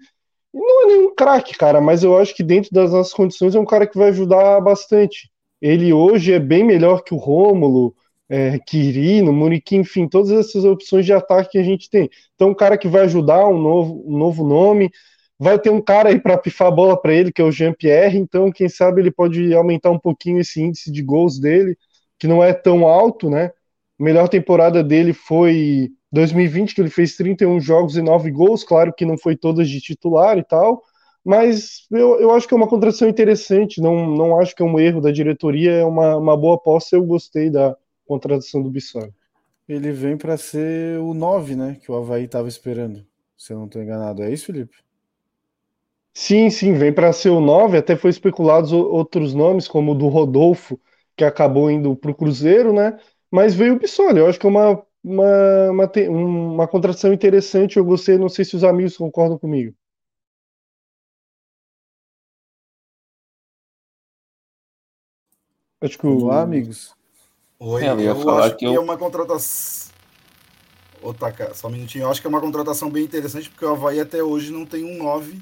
Não 0.54 0.84
é 0.84 0.86
nenhum 0.88 1.16
craque, 1.16 1.58
cara, 1.58 1.80
mas 1.80 2.04
eu 2.04 2.18
acho 2.18 2.36
que 2.36 2.44
dentro 2.44 2.72
das 2.72 2.92
nossas 2.92 3.14
condições 3.14 3.56
é 3.56 3.60
um 3.60 3.66
cara 3.66 3.88
que 3.88 3.98
vai 3.98 4.10
ajudar 4.10 4.60
bastante. 4.62 5.32
Ele 5.62 5.94
hoje 5.94 6.34
é 6.34 6.40
bem 6.40 6.64
melhor 6.64 7.04
que 7.04 7.14
o 7.14 7.18
Rômulo, 7.18 7.96
é, 8.30 8.60
Quirino, 8.60 9.32
Muriqui, 9.32 9.78
enfim, 9.78 10.08
todas 10.08 10.32
essas 10.32 10.66
opções 10.66 11.06
de 11.06 11.14
ataque 11.14 11.52
que 11.52 11.58
a 11.58 11.64
gente 11.64 11.90
tem. 11.90 12.10
Então, 12.36 12.50
um 12.50 12.56
cara 12.56 12.78
que 12.78 12.88
vai 12.88 13.04
ajudar, 13.04 13.48
um 13.48 13.60
novo, 13.60 14.04
um 14.06 14.18
novo 14.18 14.46
nome, 14.46 14.90
vai 15.40 15.58
ter 15.60 15.70
um 15.70 15.82
cara 15.82 16.10
aí 16.10 16.20
para 16.20 16.38
pifar 16.38 16.68
a 16.68 16.72
bola 16.72 17.00
para 17.00 17.14
ele, 17.14 17.32
que 17.32 17.42
é 17.42 17.46
o 17.46 17.52
Jean-Pierre, 17.52 18.18
então, 18.18 18.52
quem 18.52 18.68
sabe 18.70 19.02
ele 19.02 19.12
pode 19.12 19.54
aumentar 19.54 19.92
um 19.92 20.00
pouquinho 20.00 20.40
esse 20.40 20.62
índice 20.62 20.92
de 20.92 21.02
gols 21.02 21.40
dele 21.40 21.78
que 22.20 22.28
não 22.28 22.44
é 22.44 22.54
tão 22.54 22.86
alto, 22.86 23.30
né? 23.30 23.52
Melhor 24.02 24.28
temporada 24.28 24.84
dele 24.84 25.14
foi 25.14 25.92
2020, 26.12 26.74
que 26.74 26.82
ele 26.82 26.90
fez 26.90 27.16
31 27.16 27.60
jogos 27.60 27.96
e 27.96 28.02
9 28.02 28.32
gols, 28.32 28.64
claro 28.64 28.92
que 28.92 29.06
não 29.06 29.16
foi 29.16 29.38
todas 29.38 29.70
de 29.70 29.80
titular 29.80 30.40
e 30.40 30.44
tal, 30.44 30.82
mas 31.24 31.86
eu, 31.92 32.20
eu 32.20 32.32
acho 32.32 32.48
que 32.48 32.54
é 32.56 32.58
uma 32.58 32.68
contratação 32.68 33.08
interessante, 33.08 33.80
não, 33.80 34.10
não 34.10 34.40
acho 34.40 34.56
que 34.56 34.64
é 34.64 34.66
um 34.66 34.80
erro 34.80 35.02
da 35.02 35.12
diretoria, 35.12 35.74
é 35.74 35.86
uma, 35.86 36.18
uma 36.18 36.36
boa 36.36 36.56
aposta, 36.56 36.96
eu 36.96 37.06
gostei 37.06 37.52
da 37.52 37.78
contratação 38.04 38.64
do 38.64 38.72
Bissoli. 38.72 39.14
Ele 39.70 39.92
vem 39.92 40.18
para 40.18 40.36
ser 40.36 40.98
o 41.00 41.14
9, 41.14 41.56
né, 41.56 41.78
que 41.80 41.92
o 41.92 41.96
Havaí 41.96 42.24
estava 42.24 42.48
esperando, 42.48 43.06
se 43.38 43.54
eu 43.54 43.60
não 43.60 43.66
estou 43.68 43.84
enganado, 43.84 44.24
é 44.24 44.34
isso, 44.34 44.48
Felipe? 44.48 44.78
Sim, 46.12 46.50
sim, 46.50 46.74
vem 46.74 46.92
para 46.92 47.14
ser 47.14 47.30
o 47.30 47.40
9, 47.40 47.78
até 47.78 47.96
foi 47.96 48.10
especulados 48.10 48.74
outros 48.74 49.36
nomes, 49.36 49.68
como 49.68 49.92
o 49.92 49.96
do 49.96 50.08
Rodolfo, 50.08 50.80
que 51.16 51.24
acabou 51.24 51.70
indo 51.70 51.96
para 51.96 52.10
o 52.10 52.16
Cruzeiro, 52.16 52.74
né? 52.74 52.98
Mas 53.32 53.56
veio 53.56 53.76
o 53.76 53.80
Bissoli. 53.80 54.20
Eu 54.20 54.28
acho 54.28 54.38
que 54.38 54.46
é 54.46 54.50
uma, 54.50 54.84
uma, 55.02 55.72
uma, 55.72 55.92
uma 56.10 56.68
contratação 56.68 57.14
interessante. 57.14 57.78
Eu 57.78 57.86
gostei, 57.86 58.18
não 58.18 58.28
sei 58.28 58.44
se 58.44 58.58
os 58.58 58.64
amigos 58.64 58.98
concordam 58.98 59.40
comigo. 59.40 59.74
Acho 65.80 65.98
que 65.98 66.06
o... 66.06 66.26
Olá, 66.26 66.42
amigos. 66.42 66.94
Oi, 67.58 67.84
é, 67.84 67.92
eu, 67.92 68.00
eu 68.00 68.30
acho 68.38 68.58
que, 68.58 68.66
eu... 68.66 68.76
é 68.76 68.80
uma 68.80 68.98
contratação. 68.98 69.92
Ô, 71.02 71.14
Taka, 71.14 71.54
só 71.54 71.68
um 71.68 71.72
minutinho. 71.72 72.04
Eu 72.04 72.12
acho 72.12 72.20
que 72.20 72.28
é 72.28 72.30
uma 72.30 72.42
contratação 72.42 72.90
bem 72.90 73.06
interessante, 73.06 73.50
porque 73.50 73.66
o 73.66 73.72
Havaí 73.72 74.00
até 74.00 74.22
hoje 74.22 74.52
não 74.52 74.66
tem 74.66 74.84
um 74.84 74.98
9. 75.02 75.42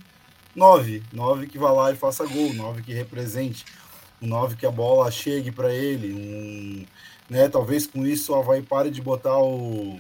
9. 0.55 1.03
9 1.11 1.47
que 1.47 1.57
vá 1.57 1.71
lá 1.71 1.91
e 1.91 1.95
faça 1.95 2.25
gol, 2.25 2.53
9 2.53 2.83
que 2.83 2.93
represente 2.93 3.65
um 4.21 4.27
9 4.27 4.55
que 4.55 4.65
a 4.65 4.71
bola 4.71 5.09
chegue 5.09 5.51
para 5.51 5.73
ele, 5.73 6.13
um, 6.13 6.85
né, 7.29 7.47
talvez 7.47 7.85
com 7.85 8.05
isso 8.05 8.33
o 8.33 8.35
Havaí 8.35 8.61
pare 8.61 8.89
de 8.89 9.01
botar 9.01 9.37
o, 9.37 9.99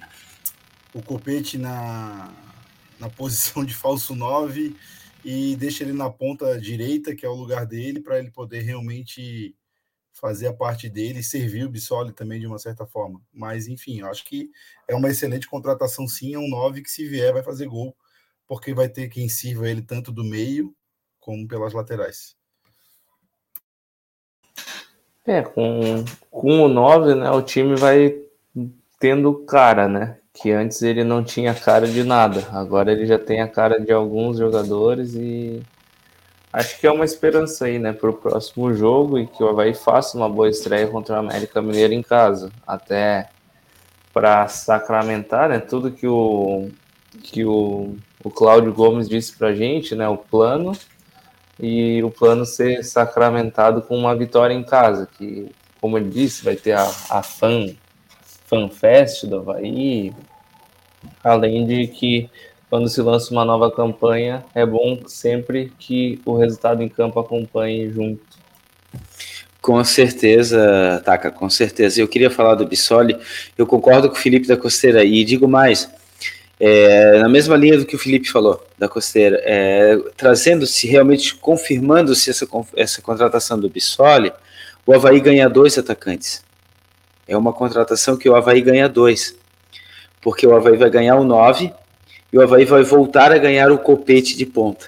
o 0.93 1.01
Copete 1.03 1.57
na, 1.57 2.33
na 2.99 3.09
posição 3.11 3.63
de 3.63 3.75
falso 3.75 4.15
9 4.15 4.75
e 5.23 5.55
deixe 5.55 5.83
ele 5.83 5.93
na 5.93 6.09
ponta 6.09 6.59
direita, 6.59 7.15
que 7.15 7.25
é 7.25 7.29
o 7.29 7.35
lugar 7.35 7.65
dele, 7.65 7.99
para 7.99 8.19
ele 8.19 8.31
poder 8.31 8.61
realmente 8.61 9.55
fazer 10.13 10.47
a 10.47 10.53
parte 10.53 10.89
dele 10.89 11.23
servir 11.23 11.65
o 11.65 11.69
Bissoli 11.69 12.11
também 12.11 12.39
de 12.39 12.47
uma 12.47 12.59
certa 12.59 12.85
forma. 12.85 13.21
Mas, 13.31 13.67
enfim, 13.67 13.99
eu 13.99 14.07
acho 14.07 14.25
que 14.25 14.49
é 14.87 14.95
uma 14.95 15.09
excelente 15.09 15.47
contratação, 15.47 16.07
sim. 16.07 16.33
É 16.33 16.39
um 16.39 16.49
9 16.49 16.81
que, 16.81 16.89
se 16.89 17.07
vier, 17.07 17.33
vai 17.33 17.43
fazer 17.43 17.67
gol, 17.67 17.95
porque 18.47 18.73
vai 18.73 18.89
ter 18.89 19.07
quem 19.09 19.29
sirva 19.29 19.69
ele 19.69 19.81
tanto 19.81 20.11
do 20.11 20.23
meio 20.23 20.75
como 21.19 21.47
pelas 21.47 21.73
laterais. 21.73 22.38
É, 25.29 25.43
com, 25.43 26.03
com 26.31 26.63
o 26.63 26.67
9, 26.67 27.13
né, 27.13 27.29
o 27.29 27.43
time 27.43 27.75
vai 27.75 28.15
tendo 28.99 29.31
cara, 29.45 29.87
né? 29.87 30.17
Que 30.33 30.49
antes 30.49 30.81
ele 30.81 31.03
não 31.03 31.23
tinha 31.23 31.53
cara 31.53 31.87
de 31.87 32.03
nada. 32.03 32.47
Agora 32.51 32.91
ele 32.91 33.05
já 33.05 33.19
tem 33.19 33.39
a 33.39 33.47
cara 33.47 33.79
de 33.79 33.91
alguns 33.91 34.39
jogadores 34.39 35.13
e 35.13 35.61
acho 36.51 36.79
que 36.79 36.87
é 36.87 36.91
uma 36.91 37.05
esperança 37.05 37.65
aí, 37.65 37.77
né, 37.77 37.93
para 37.93 38.09
o 38.09 38.13
próximo 38.13 38.73
jogo 38.73 39.19
e 39.19 39.27
que 39.27 39.43
o 39.43 39.49
Havaí 39.49 39.75
faça 39.75 40.17
uma 40.17 40.27
boa 40.27 40.49
estreia 40.49 40.87
contra 40.87 41.17
o 41.17 41.19
América 41.19 41.61
Mineiro 41.61 41.93
em 41.93 42.01
casa. 42.01 42.51
Até 42.65 43.29
para 44.11 44.47
sacramentar, 44.47 45.47
né, 45.49 45.59
tudo 45.59 45.91
que 45.91 46.07
o 46.07 46.71
que 47.23 47.45
o, 47.45 47.95
o 48.23 48.31
Cláudio 48.31 48.73
Gomes 48.73 49.07
disse 49.07 49.37
para 49.37 49.53
gente, 49.53 49.93
né, 49.93 50.09
o 50.09 50.17
plano 50.17 50.71
e 51.59 52.01
o 52.03 52.09
plano 52.09 52.45
ser 52.45 52.83
sacramentado 52.83 53.81
com 53.81 53.97
uma 53.97 54.15
vitória 54.15 54.53
em 54.53 54.63
casa, 54.63 55.07
que, 55.17 55.51
como 55.81 55.97
ele 55.97 56.09
disse, 56.09 56.43
vai 56.43 56.55
ter 56.55 56.71
a, 56.71 56.83
a 57.09 57.21
fan, 57.21 57.75
fan 58.45 58.69
fest 58.69 59.25
do 59.25 59.37
Havaí, 59.37 60.13
além 61.23 61.65
de 61.67 61.87
que 61.87 62.29
quando 62.69 62.87
se 62.87 63.01
lança 63.01 63.31
uma 63.31 63.43
nova 63.43 63.71
campanha, 63.71 64.45
é 64.53 64.65
bom 64.65 65.01
sempre 65.07 65.73
que 65.79 66.21
o 66.23 66.37
resultado 66.37 66.83
em 66.83 66.87
campo 66.87 67.19
acompanhe 67.19 67.89
junto. 67.89 68.21
Com 69.61 69.83
certeza, 69.83 71.01
Taca, 71.03 71.31
com 71.31 71.49
certeza. 71.49 71.99
Eu 71.99 72.07
queria 72.07 72.29
falar 72.29 72.55
do 72.55 72.65
Bissoli, 72.65 73.17
eu 73.57 73.67
concordo 73.67 74.07
com 74.07 74.15
o 74.15 74.19
Felipe 74.19 74.47
da 74.47 74.55
Costeira, 74.55 75.03
e 75.03 75.25
digo 75.25 75.47
mais, 75.47 75.89
é, 76.59 77.19
na 77.19 77.29
mesma 77.29 77.55
linha 77.55 77.77
do 77.77 77.85
que 77.85 77.95
o 77.95 77.99
Felipe 77.99 78.29
falou, 78.29 78.61
da 78.77 78.89
Costeira, 78.89 79.41
é, 79.43 79.97
trazendo-se 80.17 80.87
realmente, 80.87 81.35
confirmando-se 81.35 82.29
essa, 82.29 82.45
essa 82.75 83.01
contratação 83.01 83.57
do 83.57 83.69
Bissoli, 83.69 84.33
o 84.85 84.93
Havaí 84.93 85.21
ganha 85.21 85.49
dois 85.49 85.77
atacantes. 85.77 86.43
É 87.27 87.37
uma 87.37 87.53
contratação 87.53 88.17
que 88.17 88.27
o 88.27 88.35
Havaí 88.35 88.61
ganha 88.61 88.89
dois. 88.89 89.35
Porque 90.21 90.45
o 90.45 90.53
Havaí 90.53 90.75
vai 90.75 90.89
ganhar 90.89 91.15
o 91.15 91.23
9 91.23 91.71
e 92.33 92.37
o 92.37 92.41
Havaí 92.41 92.65
vai 92.65 92.83
voltar 92.83 93.31
a 93.31 93.37
ganhar 93.37 93.71
o 93.71 93.77
copete 93.77 94.35
de 94.35 94.45
ponta, 94.45 94.87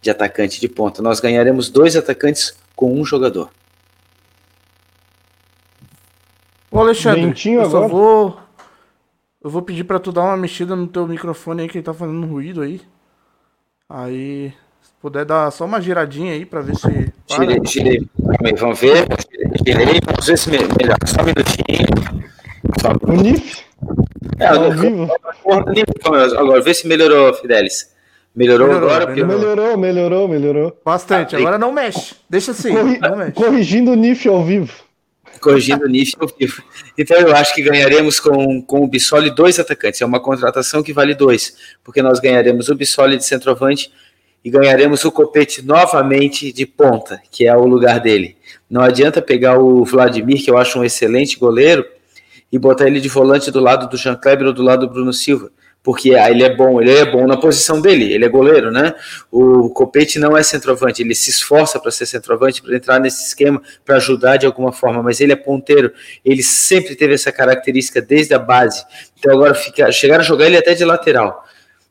de 0.00 0.10
atacante 0.10 0.60
de 0.60 0.68
ponta. 0.68 1.02
Nós 1.02 1.20
ganharemos 1.20 1.68
dois 1.68 1.94
atacantes 1.94 2.56
com 2.74 2.98
um 2.98 3.04
jogador. 3.04 3.50
Ô 6.70 6.80
Alexandre, 6.80 7.26
Dentinho 7.26 7.60
eu 7.60 7.66
agora. 7.66 7.88
só 7.88 7.88
vou 7.88 8.41
eu 9.42 9.50
vou 9.50 9.62
pedir 9.62 9.84
pra 9.84 9.98
tu 9.98 10.12
dar 10.12 10.22
uma 10.22 10.36
mexida 10.36 10.76
no 10.76 10.86
teu 10.86 11.06
microfone 11.06 11.62
aí, 11.62 11.68
que 11.68 11.78
ele 11.78 11.84
tá 11.84 11.92
fazendo 11.92 12.26
ruído 12.26 12.62
aí. 12.62 12.80
Aí, 13.88 14.52
se 14.80 14.92
puder 15.00 15.24
dar 15.24 15.50
só 15.50 15.64
uma 15.64 15.80
giradinha 15.80 16.32
aí 16.32 16.46
pra 16.46 16.60
ver 16.60 16.76
se. 16.76 17.12
Girei, 17.28 17.60
girei. 17.66 18.08
Vamos 18.56 18.80
ver. 18.80 19.04
Girei, 19.66 20.00
vamos 20.04 20.26
ver 20.26 20.38
se 20.38 20.50
melhor. 20.50 20.96
Só 21.04 21.22
um 21.22 21.24
minutinho. 21.24 22.32
Só... 22.80 22.92
O 23.02 23.16
NIF? 23.16 23.64
É, 24.38 24.46
tá 24.46 24.68
vivo. 24.70 25.08
Agora, 26.38 26.62
vê 26.62 26.72
se 26.72 26.86
melhorou, 26.86 27.34
Fidelis. 27.34 27.92
Melhorou, 28.34 28.68
melhorou 28.68 28.90
agora? 28.90 29.10
Melhorou. 29.10 29.38
melhorou, 29.38 29.76
melhorou, 29.76 30.28
melhorou. 30.28 30.80
Bastante. 30.84 31.36
Ah, 31.36 31.38
agora 31.38 31.58
não 31.58 31.72
mexe. 31.72 32.14
Deixa 32.30 32.52
assim. 32.52 32.72
Corri... 32.72 32.98
Não 32.98 33.16
mexe. 33.16 33.32
Corrigindo 33.32 33.90
o 33.90 33.96
NIF 33.96 34.26
ao 34.28 34.42
vivo 34.42 34.72
corrigindo 35.42 35.84
o 35.84 36.22
ao 36.22 36.28
vivo. 36.38 36.62
Então 36.96 37.18
eu 37.18 37.34
acho 37.34 37.54
que 37.54 37.62
ganharemos 37.62 38.18
com, 38.20 38.62
com 38.62 38.82
o 38.82 38.86
Bissoli 38.86 39.30
dois 39.34 39.58
atacantes. 39.58 40.00
É 40.00 40.06
uma 40.06 40.20
contratação 40.20 40.82
que 40.82 40.92
vale 40.92 41.14
dois, 41.14 41.56
porque 41.84 42.00
nós 42.00 42.20
ganharemos 42.20 42.68
o 42.68 42.74
Bissoli 42.74 43.18
de 43.18 43.24
centroavante 43.24 43.92
e 44.44 44.50
ganharemos 44.50 45.04
o 45.04 45.12
Copete 45.12 45.62
novamente 45.62 46.52
de 46.52 46.64
ponta, 46.64 47.20
que 47.30 47.46
é 47.46 47.56
o 47.56 47.66
lugar 47.66 48.00
dele. 48.00 48.36
Não 48.70 48.80
adianta 48.80 49.20
pegar 49.20 49.58
o 49.58 49.84
Vladimir, 49.84 50.42
que 50.42 50.50
eu 50.50 50.56
acho 50.56 50.78
um 50.78 50.84
excelente 50.84 51.38
goleiro, 51.38 51.84
e 52.50 52.58
botar 52.58 52.86
ele 52.86 53.00
de 53.00 53.08
volante 53.08 53.50
do 53.50 53.60
lado 53.60 53.88
do 53.88 53.96
Jean 53.96 54.14
Kleber 54.14 54.46
ou 54.48 54.52
do 54.52 54.62
lado 54.62 54.86
do 54.86 54.92
Bruno 54.92 55.12
Silva, 55.12 55.50
porque 55.82 56.10
ele 56.10 56.44
é 56.44 56.54
bom, 56.54 56.80
ele 56.80 56.92
é 56.92 57.04
bom 57.04 57.26
na 57.26 57.36
posição 57.36 57.80
dele, 57.80 58.12
ele 58.12 58.24
é 58.24 58.28
goleiro, 58.28 58.70
né? 58.70 58.94
O 59.30 59.68
Copete 59.70 60.18
não 60.18 60.36
é 60.36 60.42
centroavante, 60.42 61.02
ele 61.02 61.14
se 61.14 61.30
esforça 61.30 61.80
para 61.80 61.90
ser 61.90 62.06
centroavante, 62.06 62.62
para 62.62 62.76
entrar 62.76 63.00
nesse 63.00 63.26
esquema, 63.26 63.60
para 63.84 63.96
ajudar 63.96 64.36
de 64.36 64.46
alguma 64.46 64.72
forma, 64.72 65.02
mas 65.02 65.20
ele 65.20 65.32
é 65.32 65.36
ponteiro, 65.36 65.92
ele 66.24 66.42
sempre 66.42 66.94
teve 66.94 67.14
essa 67.14 67.32
característica 67.32 68.00
desde 68.00 68.32
a 68.32 68.38
base. 68.38 68.84
Então 69.18 69.32
agora 69.32 69.54
fica, 69.54 69.90
chegaram 69.90 70.22
a 70.22 70.26
jogar 70.26 70.46
ele 70.46 70.56
até 70.56 70.74
de 70.74 70.84
lateral 70.84 71.44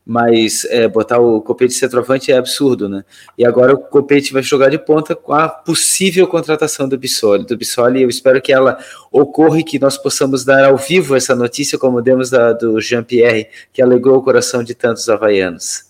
mas 0.04 0.64
é, 0.64 0.88
botar 0.88 1.20
o 1.20 1.40
Copete 1.40 1.72
centroavante 1.74 2.32
é 2.32 2.36
absurdo, 2.36 2.88
né? 2.88 3.04
E 3.38 3.44
agora 3.44 3.74
o 3.74 3.78
Copete 3.78 4.32
vai 4.32 4.42
jogar 4.42 4.68
de 4.68 4.78
ponta 4.78 5.14
com 5.14 5.32
a 5.32 5.48
possível 5.48 6.26
contratação 6.26 6.88
do 6.88 6.98
Bissoli. 6.98 7.46
Do 7.46 7.56
Bissoli, 7.56 8.02
eu 8.02 8.08
espero 8.08 8.42
que 8.42 8.52
ela 8.52 8.78
ocorra 9.12 9.60
e 9.60 9.64
que 9.64 9.78
nós 9.78 9.96
possamos 9.96 10.44
dar 10.44 10.64
ao 10.64 10.76
vivo 10.76 11.14
essa 11.14 11.36
notícia, 11.36 11.78
como 11.78 12.02
demos 12.02 12.30
da, 12.30 12.52
do 12.52 12.80
Jean-Pierre, 12.80 13.48
que 13.72 13.80
alegrou 13.80 14.18
o 14.18 14.22
coração 14.22 14.64
de 14.64 14.74
tantos 14.74 15.08
havaianos. 15.08 15.84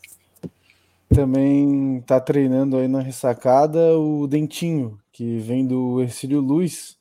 Também 1.08 1.98
está 1.98 2.20
treinando 2.20 2.76
aí 2.76 2.88
na 2.88 3.00
ressacada 3.00 3.96
o 3.98 4.26
Dentinho, 4.26 4.98
que 5.10 5.38
vem 5.38 5.66
do 5.66 6.00
Ercílio 6.00 6.40
Luz. 6.40 6.96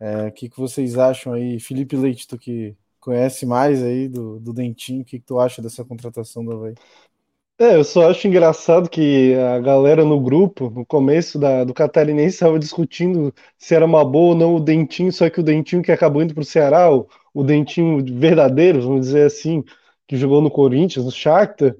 É, 0.00 0.28
o 0.28 0.32
que, 0.32 0.48
que 0.48 0.58
vocês 0.58 0.96
acham 0.96 1.34
aí? 1.34 1.60
Felipe 1.60 1.96
Leite, 1.96 2.26
tu 2.26 2.38
que 2.38 2.74
conhece 3.00 3.46
mais 3.46 3.82
aí 3.82 4.08
do, 4.08 4.38
do 4.40 4.52
Dentinho. 4.52 5.02
O 5.02 5.04
que, 5.04 5.18
que 5.18 5.26
tu 5.26 5.38
acha 5.38 5.62
dessa 5.62 5.84
contratação 5.84 6.44
do 6.44 6.52
Havaí? 6.52 6.74
É, 7.58 7.74
eu 7.76 7.84
só 7.84 8.10
acho 8.10 8.26
engraçado 8.26 8.88
que 8.88 9.34
a 9.34 9.58
galera 9.60 10.02
no 10.02 10.18
grupo, 10.18 10.70
no 10.70 10.84
começo 10.86 11.38
da, 11.38 11.62
do 11.62 11.74
Catarinense, 11.74 12.36
estava 12.36 12.58
discutindo 12.58 13.34
se 13.58 13.74
era 13.74 13.84
uma 13.84 14.02
boa 14.02 14.30
ou 14.30 14.34
não 14.34 14.54
o 14.56 14.60
Dentinho, 14.60 15.12
só 15.12 15.28
que 15.28 15.40
o 15.40 15.42
Dentinho 15.42 15.82
que 15.82 15.92
acabou 15.92 16.22
indo 16.22 16.32
para 16.32 16.40
o 16.40 16.44
Ceará, 16.44 16.90
o, 16.90 17.06
o 17.34 17.44
Dentinho 17.44 18.02
verdadeiro, 18.18 18.80
vamos 18.80 19.02
dizer 19.06 19.26
assim, 19.26 19.62
que 20.08 20.16
jogou 20.16 20.40
no 20.40 20.50
Corinthians, 20.50 21.04
no 21.04 21.10
Shakhtar, 21.10 21.76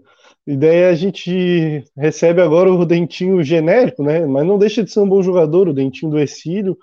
e 0.46 0.56
daí 0.56 0.84
a 0.84 0.94
gente 0.94 1.84
recebe 1.96 2.42
agora 2.42 2.72
o 2.72 2.84
Dentinho 2.84 3.42
genérico, 3.42 4.02
né? 4.02 4.26
Mas 4.26 4.46
não 4.46 4.58
deixa 4.58 4.82
de 4.82 4.90
ser 4.90 5.00
um 5.00 5.08
bom 5.08 5.22
jogador, 5.22 5.68
o 5.68 5.72
Dentinho 5.72 6.10
do 6.10 6.18
Exílio. 6.18 6.76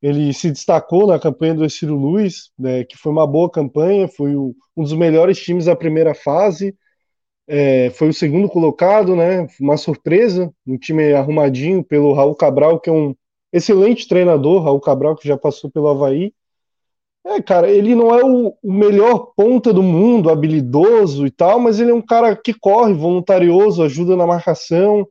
Ele 0.00 0.32
se 0.32 0.50
destacou 0.50 1.06
na 1.06 1.18
campanha 1.18 1.54
do 1.54 1.68
Ciro 1.68 1.96
Luiz, 1.96 2.50
né, 2.58 2.84
que 2.84 2.96
foi 2.96 3.10
uma 3.10 3.26
boa 3.26 3.50
campanha, 3.50 4.08
foi 4.08 4.36
o, 4.36 4.54
um 4.76 4.82
dos 4.82 4.92
melhores 4.92 5.38
times 5.40 5.64
da 5.64 5.74
primeira 5.74 6.14
fase, 6.14 6.76
é, 7.48 7.90
foi 7.90 8.08
o 8.08 8.14
segundo 8.14 8.48
colocado, 8.48 9.16
né, 9.16 9.46
uma 9.60 9.76
surpresa, 9.76 10.52
um 10.66 10.78
time 10.78 11.12
arrumadinho 11.12 11.82
pelo 11.82 12.12
Raul 12.12 12.34
Cabral, 12.34 12.78
que 12.78 12.90
é 12.90 12.92
um 12.92 13.14
excelente 13.52 14.06
treinador, 14.06 14.62
Raul 14.62 14.80
Cabral, 14.80 15.16
que 15.16 15.26
já 15.26 15.36
passou 15.36 15.70
pelo 15.70 15.88
Havaí. 15.88 16.32
É, 17.26 17.42
cara, 17.42 17.70
ele 17.70 17.94
não 17.94 18.14
é 18.14 18.24
o, 18.24 18.54
o 18.62 18.72
melhor 18.72 19.32
ponta 19.36 19.72
do 19.72 19.82
mundo, 19.82 20.30
habilidoso 20.30 21.26
e 21.26 21.30
tal, 21.30 21.58
mas 21.58 21.80
ele 21.80 21.90
é 21.90 21.94
um 21.94 22.02
cara 22.02 22.36
que 22.36 22.54
corre, 22.54 22.94
voluntarioso, 22.94 23.82
ajuda 23.82 24.16
na 24.16 24.26
marcação, 24.26 25.06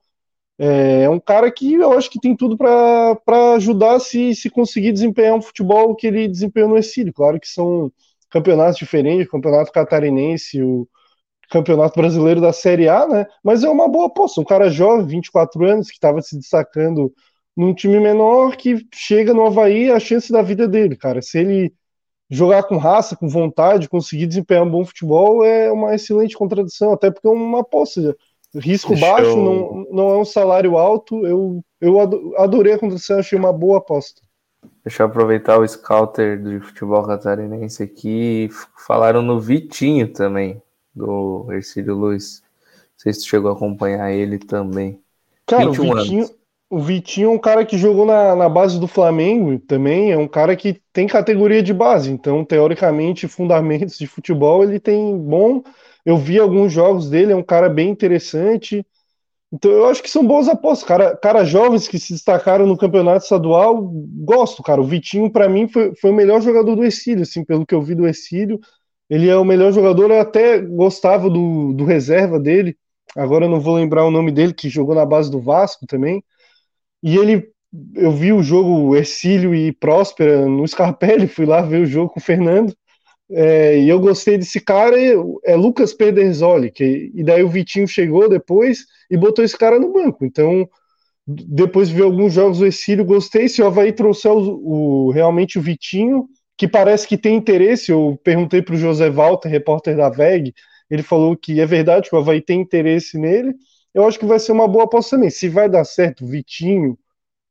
é, 0.59 1.03
é 1.03 1.09
um 1.09 1.19
cara 1.19 1.51
que 1.51 1.73
eu 1.73 1.93
acho 1.93 2.09
que 2.09 2.19
tem 2.19 2.35
tudo 2.35 2.57
para 2.57 3.53
ajudar 3.55 3.99
se, 3.99 4.34
se 4.35 4.49
conseguir 4.49 4.91
desempenhar 4.91 5.35
um 5.35 5.41
futebol 5.41 5.95
que 5.95 6.07
ele 6.07 6.27
desempenhou 6.27 6.69
no 6.69 6.77
Exílio. 6.77 7.13
Claro 7.13 7.39
que 7.39 7.47
são 7.47 7.91
campeonatos 8.29 8.77
diferentes, 8.77 9.27
o 9.27 9.31
campeonato 9.31 9.71
catarinense, 9.71 10.61
o 10.61 10.88
campeonato 11.49 11.99
brasileiro 11.99 12.41
da 12.41 12.53
Série 12.53 12.89
A, 12.89 13.07
né? 13.07 13.25
Mas 13.43 13.63
é 13.63 13.69
uma 13.69 13.88
boa 13.88 14.07
aposta. 14.07 14.41
Um 14.41 14.45
cara 14.45 14.69
jovem, 14.69 15.07
24 15.07 15.65
anos, 15.65 15.88
que 15.88 15.95
estava 15.95 16.21
se 16.21 16.38
destacando 16.38 17.13
num 17.55 17.73
time 17.73 17.99
menor, 17.99 18.55
que 18.57 18.85
chega 18.93 19.34
no 19.34 19.45
Havaí, 19.45 19.91
a 19.91 19.99
chance 19.99 20.31
da 20.31 20.41
vida 20.41 20.67
dele, 20.67 20.95
cara. 20.95 21.21
Se 21.21 21.39
ele 21.39 21.73
jogar 22.29 22.63
com 22.63 22.77
raça, 22.77 23.15
com 23.15 23.29
vontade, 23.29 23.89
conseguir 23.89 24.27
desempenhar 24.27 24.63
um 24.63 24.69
bom 24.71 24.85
futebol, 24.85 25.45
é 25.45 25.71
uma 25.71 25.95
excelente 25.95 26.38
contradição, 26.38 26.93
até 26.93 27.09
porque 27.11 27.27
é 27.27 27.31
uma 27.31 27.61
aposta 27.61 28.15
risco 28.56 28.90
Deixa 28.90 29.06
baixo, 29.06 29.30
eu... 29.30 29.38
não, 29.38 29.88
não 29.91 30.10
é 30.10 30.18
um 30.18 30.26
salário 30.26 30.78
alto. 30.78 31.26
Eu, 31.26 31.61
eu 31.80 31.99
adorei 32.38 32.74
a 32.74 32.80
condição, 32.80 33.19
achei 33.19 33.38
uma 33.38 33.53
boa 33.53 33.80
aposta. 33.80 34.22
Deixa 34.84 35.03
eu 35.03 35.07
aproveitar 35.07 35.60
o 35.60 35.68
scouter 35.68 36.41
de 36.41 36.60
futebol 36.60 37.03
catarinense 37.03 37.84
aqui. 37.84 38.49
Falaram 38.78 39.22
no 39.22 39.40
Vitinho 39.40 40.07
também, 40.07 40.61
do 40.95 41.45
Ercílio 41.52 41.95
Luiz. 41.95 42.41
Não 42.72 42.80
sei 42.98 43.14
se 43.14 43.19
tu 43.22 43.28
chegou 43.28 43.52
a 43.52 43.53
acompanhar 43.53 44.11
ele 44.11 44.40
também. 44.40 44.99
Cara, 45.45 45.69
o 45.69 45.74
Vitinho, 45.74 46.30
o 46.69 46.80
Vitinho 46.80 47.30
é 47.30 47.34
um 47.34 47.38
cara 47.38 47.65
que 47.65 47.78
jogou 47.78 48.06
na, 48.06 48.36
na 48.36 48.49
base 48.49 48.80
do 48.80 48.88
Flamengo 48.88 49.60
também. 49.60 50.11
É 50.11 50.18
um 50.18 50.28
cara 50.28 50.56
que 50.56 50.82
tem 50.91 51.07
categoria 51.07 51.61
de 51.61 51.74
base. 51.74 52.11
Então, 52.11 52.44
teoricamente, 52.44 53.28
fundamentos 53.28 53.98
de 53.98 54.07
futebol 54.07 54.64
ele 54.64 54.80
tem 54.80 55.18
bom. 55.18 55.64
Eu 56.07 56.17
vi 56.17 56.39
alguns 56.39 56.71
jogos 56.71 57.09
dele, 57.09 57.34
é 57.34 57.35
um 57.35 57.43
cara 57.43 57.67
bem 57.67 57.89
interessante. 57.89 58.81
Então 59.51 59.69
eu 59.69 59.88
acho 59.88 60.01
que 60.01 60.09
são 60.09 60.25
boas 60.25 60.47
apostas. 60.47 60.88
Cara, 60.88 61.17
cara 61.17 61.43
jovens 61.43 61.85
que 61.85 61.99
se 61.99 62.13
destacaram 62.13 62.65
no 62.65 62.77
campeonato 62.77 63.23
estadual, 63.23 63.77
gosto, 64.23 64.63
cara. 64.63 64.79
O 64.79 64.85
Vitinho, 64.85 65.29
para 65.29 65.49
mim, 65.49 65.67
foi, 65.67 65.93
foi 65.97 66.11
o 66.11 66.15
melhor 66.15 66.41
jogador 66.41 66.77
do 66.77 66.85
Exílio, 66.85 67.23
assim, 67.23 67.43
pelo 67.43 67.65
que 67.65 67.75
eu 67.75 67.81
vi 67.81 67.93
do 67.93 68.07
Exílio. 68.07 68.57
Ele 69.09 69.27
é 69.27 69.35
o 69.35 69.43
melhor 69.43 69.73
jogador, 69.73 70.09
eu 70.09 70.22
até 70.22 70.59
gostava 70.59 71.30
do, 71.30 71.73
do 71.73 71.83
reserva 71.83 72.40
dele. 72.40 72.77
Agora 73.14 73.43
eu 73.43 73.49
não 73.49 73.59
vou 73.59 73.75
lembrar 73.75 74.06
o 74.06 74.11
nome 74.11 74.32
dele, 74.32 74.53
que 74.53 74.69
jogou 74.69 74.95
na 74.95 75.06
base 75.06 75.30
do 75.30 75.41
Vasco 75.41 75.85
também. 75.85 76.23
E 77.03 77.17
ele, 77.17 77.49
eu 77.95 78.11
vi 78.11 78.32
o 78.32 78.41
jogo 78.41 78.95
Exílio 78.95 79.53
e 79.53 79.73
Próspera 79.73 80.45
no 80.45 80.65
Scarpelli, 80.65 81.27
fui 81.27 81.45
lá 81.45 81.61
ver 81.61 81.82
o 81.82 81.85
jogo 81.85 82.11
com 82.14 82.19
o 82.22 82.23
Fernando. 82.23 82.73
É, 83.30 83.77
e 83.80 83.89
eu 83.89 83.99
gostei 83.99 84.38
desse 84.38 84.59
cara, 84.61 84.95
é 85.43 85.56
Lucas 85.56 85.93
Pederzoli, 85.93 86.72
que, 86.72 87.11
e 87.14 87.23
daí 87.23 87.43
o 87.43 87.49
Vitinho 87.49 87.88
chegou 87.88 88.30
depois 88.30 88.85
e 89.11 89.17
botou 89.17 89.43
esse 89.43 89.57
cara 89.57 89.80
no 89.80 89.91
banco. 89.91 90.25
Então, 90.25 90.67
depois 91.27 91.89
de 91.89 91.95
ver 91.95 92.03
alguns 92.03 92.33
jogos 92.33 92.59
do 92.59 92.65
Exílio, 92.65 93.03
gostei. 93.03 93.49
Se 93.49 93.61
o 93.61 93.67
Havaí 93.67 93.91
trouxer 93.91 94.31
o, 94.31 95.07
o, 95.07 95.11
realmente 95.11 95.59
o 95.59 95.61
Vitinho, 95.61 96.27
que 96.57 96.67
parece 96.67 97.06
que 97.07 97.17
tem 97.17 97.35
interesse, 97.35 97.91
eu 97.91 98.17
perguntei 98.23 98.61
para 98.61 98.75
o 98.75 98.77
José 98.77 99.09
Walter, 99.09 99.49
repórter 99.49 99.97
da 99.97 100.09
VEG, 100.09 100.53
ele 100.89 101.03
falou 101.03 101.35
que 101.35 101.59
é 101.59 101.65
verdade 101.65 102.09
que 102.09 102.15
o 102.15 102.19
Havaí 102.19 102.41
tem 102.41 102.61
interesse 102.61 103.17
nele. 103.17 103.53
Eu 103.93 104.07
acho 104.07 104.17
que 104.17 104.25
vai 104.25 104.39
ser 104.39 104.53
uma 104.53 104.67
boa 104.67 104.85
aposta 104.85 105.17
também. 105.17 105.30
Se 105.30 105.49
vai 105.49 105.69
dar 105.69 105.83
certo, 105.83 106.25
Vitinho, 106.25 106.97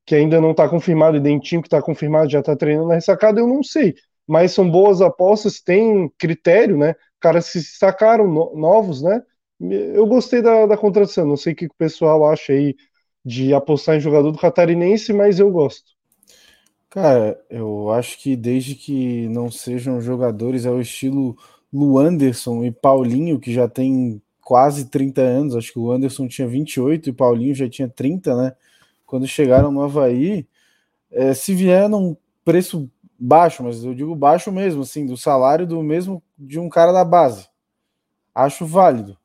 que 0.06 0.14
ainda 0.14 0.40
não 0.40 0.52
está 0.52 0.68
confirmado, 0.68 1.18
e 1.18 1.20
Dentinho, 1.20 1.60
que 1.60 1.68
está 1.68 1.82
confirmado, 1.82 2.30
já 2.30 2.40
está 2.40 2.56
treinando 2.56 2.88
na 2.88 2.94
ressacada, 2.94 3.40
eu 3.40 3.46
não 3.46 3.62
sei 3.62 3.94
mas 4.26 4.52
são 4.52 4.68
boas 4.70 5.00
apostas, 5.00 5.60
tem 5.60 6.10
critério, 6.18 6.76
né? 6.76 6.94
Caras 7.20 7.46
se 7.46 7.62
sacaram 7.62 8.26
no, 8.26 8.56
novos, 8.56 9.02
né? 9.02 9.22
Eu 9.60 10.06
gostei 10.06 10.42
da, 10.42 10.66
da 10.66 10.76
contratação, 10.76 11.26
não 11.26 11.36
sei 11.36 11.52
o 11.52 11.56
que 11.56 11.66
o 11.66 11.74
pessoal 11.78 12.28
acha 12.28 12.52
aí 12.52 12.76
de 13.24 13.55
apostar 13.55 13.96
em 13.96 14.00
jogador 14.00 14.30
do 14.30 14.38
catarinense, 14.38 15.12
mas 15.12 15.38
eu 15.40 15.50
gosto. 15.50 15.96
Cara, 16.90 17.38
eu 17.50 17.90
acho 17.90 18.18
que 18.18 18.36
desde 18.36 18.74
que 18.74 19.28
não 19.28 19.50
sejam 19.50 20.00
jogadores 20.00 20.64
ao 20.66 20.80
estilo 20.80 21.36
Luanderson 21.72 22.64
e 22.64 22.70
Paulinho, 22.70 23.38
que 23.38 23.52
já 23.52 23.68
tem 23.68 24.22
quase 24.40 24.86
30 24.86 25.20
anos, 25.20 25.56
acho 25.56 25.72
que 25.72 25.78
o 25.78 25.90
Anderson 25.90 26.28
tinha 26.28 26.46
28 26.46 27.08
e 27.08 27.10
o 27.10 27.14
Paulinho 27.14 27.55
já 27.55 27.68
tinha 27.68 27.88
30, 27.88 28.34
né? 28.36 28.52
Quando 29.05 29.26
chegaram 29.26 29.72
no 29.72 29.82
Havaí, 29.82 30.46
é, 31.10 31.34
se 31.34 31.52
vier 31.55 31.88
num 31.88 32.16
preço 32.44 32.90
baixo, 33.18 33.62
mas 33.62 33.84
eu 33.84 33.94
digo 33.94 34.14
baixo 34.14 34.52
mesmo, 34.52 34.82
assim, 34.82 35.06
do 35.06 35.16
salário 35.16 35.66
do 35.66 35.82
mesmo 35.82 36.22
de 36.38 36.58
um 36.58 36.68
cara 36.68 36.92
da 36.92 37.04
base. 37.04 37.48
Acho 38.34 38.66
válido. 38.66 39.18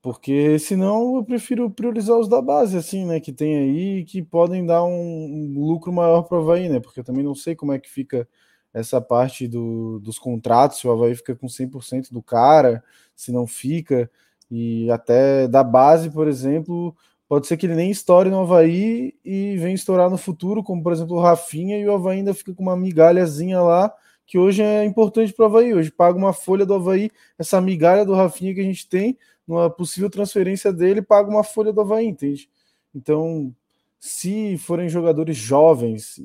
Porque 0.00 0.58
senão 0.58 1.16
eu 1.16 1.24
prefiro 1.24 1.70
priorizar 1.70 2.16
os 2.18 2.28
da 2.28 2.40
base, 2.40 2.76
assim, 2.76 3.04
né? 3.04 3.20
Que 3.20 3.32
tem 3.32 3.56
aí 3.58 4.04
que 4.04 4.22
podem 4.22 4.64
dar 4.64 4.84
um, 4.84 4.90
um 4.90 5.66
lucro 5.66 5.92
maior 5.92 6.22
para 6.22 6.38
o 6.38 6.40
Havaí, 6.42 6.68
né? 6.68 6.80
Porque 6.80 7.00
eu 7.00 7.04
também 7.04 7.24
não 7.24 7.34
sei 7.34 7.56
como 7.56 7.72
é 7.72 7.78
que 7.78 7.90
fica 7.90 8.28
essa 8.72 9.00
parte 9.00 9.48
do, 9.48 9.98
dos 10.00 10.18
contratos, 10.18 10.78
se 10.78 10.86
o 10.86 10.92
Havaí 10.92 11.14
fica 11.14 11.34
com 11.34 11.48
100% 11.48 12.12
do 12.12 12.22
cara, 12.22 12.82
se 13.14 13.32
não 13.32 13.46
fica. 13.46 14.10
E 14.50 14.90
até 14.90 15.48
da 15.48 15.64
base, 15.64 16.10
por 16.10 16.28
exemplo, 16.28 16.96
Pode 17.28 17.46
ser 17.46 17.58
que 17.58 17.66
ele 17.66 17.74
nem 17.74 17.90
estoure 17.90 18.30
no 18.30 18.40
Havaí 18.40 19.14
e 19.22 19.56
venha 19.58 19.74
estourar 19.74 20.08
no 20.08 20.16
futuro, 20.16 20.62
como 20.62 20.82
por 20.82 20.92
exemplo 20.92 21.16
o 21.16 21.20
Rafinha, 21.20 21.78
e 21.78 21.86
o 21.86 21.92
Havaí 21.92 22.18
ainda 22.18 22.32
fica 22.32 22.54
com 22.54 22.62
uma 22.62 22.76
migalhazinha 22.76 23.60
lá, 23.60 23.92
que 24.26 24.38
hoje 24.38 24.62
é 24.62 24.82
importante 24.84 25.32
para 25.34 25.42
o 25.44 25.46
Havaí. 25.46 25.74
Hoje 25.74 25.90
paga 25.90 26.16
uma 26.16 26.32
folha 26.32 26.64
do 26.64 26.74
Havaí, 26.74 27.10
essa 27.38 27.60
migalha 27.60 28.04
do 28.04 28.14
Rafinha 28.14 28.54
que 28.54 28.60
a 28.60 28.64
gente 28.64 28.88
tem, 28.88 29.18
numa 29.46 29.68
possível 29.68 30.08
transferência 30.08 30.72
dele, 30.72 31.02
paga 31.02 31.28
uma 31.28 31.44
folha 31.44 31.70
do 31.70 31.82
Havaí, 31.82 32.06
entende? 32.06 32.48
Então, 32.94 33.54
se 34.00 34.56
forem 34.56 34.88
jogadores 34.88 35.36
jovens, 35.36 36.18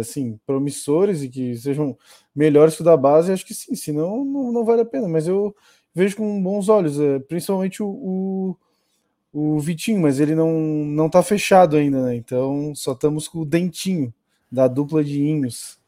assim, 0.00 0.40
promissores 0.46 1.22
e 1.22 1.28
que 1.28 1.54
sejam 1.56 1.96
melhores 2.34 2.76
que 2.76 2.82
o 2.82 2.84
da 2.84 2.96
base, 2.96 3.30
acho 3.30 3.44
que 3.44 3.54
sim, 3.54 3.74
senão 3.74 4.24
não, 4.24 4.52
não 4.52 4.64
vale 4.64 4.80
a 4.80 4.86
pena. 4.86 5.06
Mas 5.06 5.28
eu 5.28 5.54
vejo 5.94 6.16
com 6.16 6.42
bons 6.42 6.70
olhos, 6.70 6.98
é, 6.98 7.18
principalmente 7.18 7.82
o 7.82 8.56
o 9.32 9.58
Vitinho, 9.58 10.00
mas 10.00 10.20
ele 10.20 10.34
não, 10.34 10.52
não 10.52 11.08
tá 11.08 11.22
fechado 11.22 11.76
ainda, 11.76 12.02
né? 12.02 12.14
Então 12.14 12.74
só 12.74 12.92
estamos 12.92 13.26
com 13.26 13.40
o 13.40 13.46
Dentinho, 13.46 14.12
da 14.50 14.68
dupla 14.68 15.02
de 15.02 15.22
Inhos. 15.22 15.80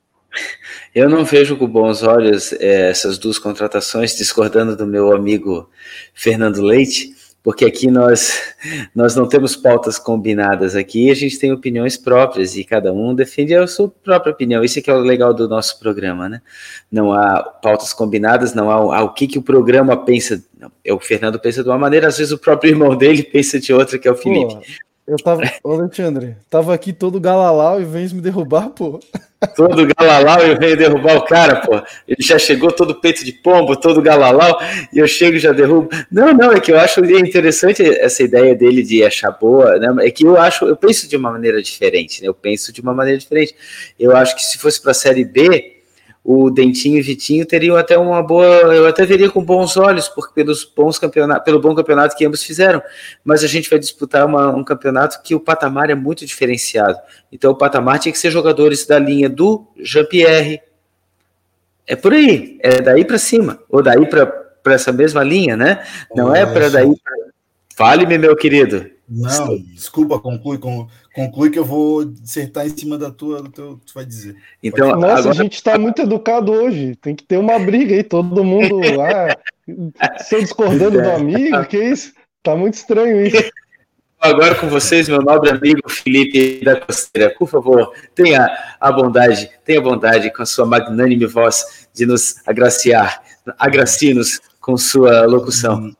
Eu 0.94 1.08
não 1.08 1.24
vejo 1.24 1.56
com 1.56 1.68
bons 1.68 2.02
olhos 2.02 2.52
é, 2.54 2.90
essas 2.90 3.18
duas 3.18 3.38
contratações, 3.38 4.16
discordando 4.16 4.76
do 4.76 4.86
meu 4.86 5.14
amigo 5.14 5.70
Fernando 6.12 6.60
Leite, 6.62 7.14
porque 7.44 7.66
aqui 7.66 7.90
nós, 7.90 8.54
nós 8.94 9.14
não 9.14 9.28
temos 9.28 9.54
pautas 9.54 9.98
combinadas 9.98 10.74
aqui, 10.74 11.10
a 11.10 11.14
gente 11.14 11.38
tem 11.38 11.52
opiniões 11.52 11.94
próprias 11.94 12.56
e 12.56 12.64
cada 12.64 12.90
um 12.90 13.14
defende 13.14 13.54
a 13.54 13.66
sua 13.66 13.86
própria 13.86 14.32
opinião. 14.32 14.64
Isso 14.64 14.78
é 14.78 14.82
que 14.82 14.90
é 14.90 14.94
o 14.94 15.00
legal 15.00 15.34
do 15.34 15.46
nosso 15.46 15.78
programa, 15.78 16.26
né? 16.26 16.40
Não 16.90 17.12
há 17.12 17.42
pautas 17.42 17.92
combinadas, 17.92 18.54
não 18.54 18.70
há, 18.70 18.96
há 18.96 19.02
o 19.02 19.12
que, 19.12 19.26
que 19.26 19.38
o 19.38 19.42
programa 19.42 19.94
pensa. 19.94 20.42
Não, 20.58 20.72
o 20.96 20.98
Fernando 20.98 21.38
pensa 21.38 21.62
de 21.62 21.68
uma 21.68 21.76
maneira, 21.76 22.08
às 22.08 22.16
vezes 22.16 22.32
o 22.32 22.38
próprio 22.38 22.70
irmão 22.70 22.96
dele 22.96 23.22
pensa 23.30 23.60
de 23.60 23.74
outra, 23.74 23.98
que 23.98 24.08
é 24.08 24.10
o 24.10 24.16
Felipe. 24.16 24.54
Eu 25.06 25.16
tava, 25.16 25.42
ô 25.62 25.72
Alexandre, 25.72 26.36
tava 26.48 26.72
aqui 26.72 26.90
todo 26.90 27.20
galalau 27.20 27.78
e 27.78 27.84
vem 27.84 28.08
me 28.08 28.22
derrubar, 28.22 28.70
pô. 28.70 28.98
Todo 29.54 29.86
galalau 29.94 30.46
e 30.46 30.54
vem 30.54 30.74
derrubar 30.74 31.18
o 31.18 31.24
cara, 31.26 31.60
pô. 31.60 31.74
Ele 32.08 32.22
já 32.22 32.38
chegou 32.38 32.72
todo 32.72 32.98
peito 32.98 33.22
de 33.22 33.32
pombo, 33.32 33.76
todo 33.76 34.00
galalau, 34.00 34.58
e 34.90 34.98
eu 34.98 35.06
chego 35.06 35.36
e 35.36 35.40
já 35.40 35.52
derrubo. 35.52 35.90
Não, 36.10 36.32
não, 36.32 36.50
é 36.50 36.58
que 36.58 36.72
eu 36.72 36.78
acho 36.78 37.04
interessante 37.04 37.82
essa 37.82 38.22
ideia 38.22 38.54
dele 38.54 38.82
de 38.82 39.04
achar 39.04 39.30
boa, 39.32 39.78
né? 39.78 40.06
É 40.06 40.10
que 40.10 40.24
eu 40.24 40.38
acho, 40.38 40.64
eu 40.64 40.76
penso 40.76 41.06
de 41.06 41.16
uma 41.18 41.30
maneira 41.30 41.62
diferente, 41.62 42.22
né? 42.22 42.28
Eu 42.28 42.34
penso 42.34 42.72
de 42.72 42.80
uma 42.80 42.94
maneira 42.94 43.18
diferente. 43.18 43.54
Eu 44.00 44.16
acho 44.16 44.34
que 44.34 44.42
se 44.42 44.56
fosse 44.56 44.80
para 44.80 44.92
a 44.92 44.94
série 44.94 45.24
B, 45.26 45.73
o 46.24 46.50
Dentinho 46.50 46.96
e 46.96 47.02
Vitinho 47.02 47.44
teriam 47.44 47.76
até 47.76 47.98
uma 47.98 48.22
boa, 48.22 48.46
eu 48.74 48.86
até 48.86 49.04
veria 49.04 49.30
com 49.30 49.44
bons 49.44 49.76
olhos, 49.76 50.08
porque 50.08 50.32
pelos 50.32 50.64
bons 50.64 50.98
campeonatos, 50.98 51.44
pelo 51.44 51.60
bom 51.60 51.74
campeonato 51.74 52.16
que 52.16 52.24
ambos 52.24 52.42
fizeram, 52.42 52.82
mas 53.22 53.44
a 53.44 53.46
gente 53.46 53.68
vai 53.68 53.78
disputar 53.78 54.24
uma, 54.24 54.48
um 54.48 54.64
campeonato 54.64 55.20
que 55.22 55.34
o 55.34 55.40
patamar 55.40 55.90
é 55.90 55.94
muito 55.94 56.24
diferenciado. 56.24 56.98
Então 57.30 57.52
o 57.52 57.54
patamar 57.54 57.98
tinha 57.98 58.10
que 58.10 58.18
ser 58.18 58.30
jogadores 58.30 58.86
da 58.86 58.98
linha 58.98 59.28
do 59.28 59.66
Jean-Pierre. 59.76 60.62
É 61.86 61.94
por 61.94 62.14
aí, 62.14 62.58
é 62.62 62.80
daí 62.80 63.04
para 63.04 63.18
cima, 63.18 63.60
ou 63.68 63.82
daí 63.82 64.06
para 64.06 64.74
essa 64.74 64.90
mesma 64.90 65.22
linha, 65.22 65.58
né? 65.58 65.84
Não 66.14 66.34
é 66.34 66.46
para 66.46 66.70
daí 66.70 66.88
pra... 66.88 67.12
Fale-me, 67.76 68.16
meu 68.16 68.34
querido. 68.34 68.93
Não, 69.08 69.58
desculpa, 69.74 70.18
conclui, 70.18 70.58
conclui 71.14 71.50
que 71.50 71.58
eu 71.58 71.64
vou 71.64 72.04
dissertar 72.04 72.66
em 72.66 72.76
cima 72.76 72.96
da 72.96 73.10
tua, 73.10 73.42
do 73.42 73.50
teu, 73.50 73.80
tu 73.84 73.92
vai 73.94 74.04
dizer. 74.04 74.36
Então, 74.62 74.96
Nossa, 74.96 75.18
agora... 75.18 75.30
a 75.30 75.34
gente 75.34 75.54
está 75.54 75.78
muito 75.78 76.00
educado 76.00 76.50
hoje. 76.50 76.96
Tem 76.96 77.14
que 77.14 77.24
ter 77.24 77.36
uma 77.36 77.58
briga 77.58 77.94
aí, 77.94 78.02
todo 78.02 78.42
mundo 78.42 78.80
lá. 78.96 79.36
se 80.24 80.40
discordando 80.40 81.02
do 81.02 81.10
amigo, 81.10 81.64
que 81.66 81.78
isso? 81.78 82.14
Tá 82.42 82.56
muito 82.56 82.74
estranho 82.74 83.26
isso. 83.26 83.50
Agora 84.18 84.54
com 84.54 84.68
vocês, 84.68 85.06
meu 85.06 85.20
nobre 85.20 85.50
amigo 85.50 85.86
Felipe 85.86 86.64
da 86.64 86.80
Costeira, 86.80 87.34
por 87.38 87.46
favor, 87.46 87.92
tenha 88.14 88.48
a 88.80 88.90
bondade, 88.90 89.50
tenha 89.66 89.80
a 89.80 89.82
bondade 89.82 90.32
com 90.32 90.42
a 90.42 90.46
sua 90.46 90.64
magnânime 90.64 91.26
voz 91.26 91.86
de 91.92 92.06
nos 92.06 92.36
agraciar, 92.46 93.22
agracie-nos 93.58 94.40
com 94.62 94.78
sua 94.78 95.26
locução. 95.26 95.94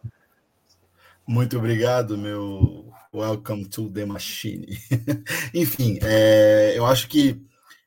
Muito 1.26 1.58
obrigado, 1.58 2.16
meu 2.16 2.93
Welcome 3.14 3.66
to 3.66 3.88
the 3.90 4.04
Machine. 4.04 4.66
Enfim, 5.54 6.00
é, 6.02 6.74
eu 6.76 6.84
acho 6.84 7.06
que 7.06 7.40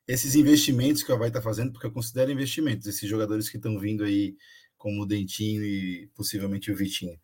esses 0.07 0.35
investimentos 0.35 1.03
que 1.03 1.11
a 1.11 1.17
Vai 1.17 1.27
está 1.27 1.41
fazendo, 1.41 1.73
porque 1.73 1.85
eu 1.85 1.91
considero 1.91 2.31
investimentos, 2.31 2.87
esses 2.87 3.09
jogadores 3.09 3.49
que 3.49 3.57
estão 3.57 3.77
vindo 3.77 4.05
aí, 4.05 4.37
como 4.77 5.01
o 5.01 5.05
Dentinho 5.05 5.65
e 5.65 6.07
possivelmente 6.15 6.71
o 6.71 6.75
Vitinho, 6.77 7.19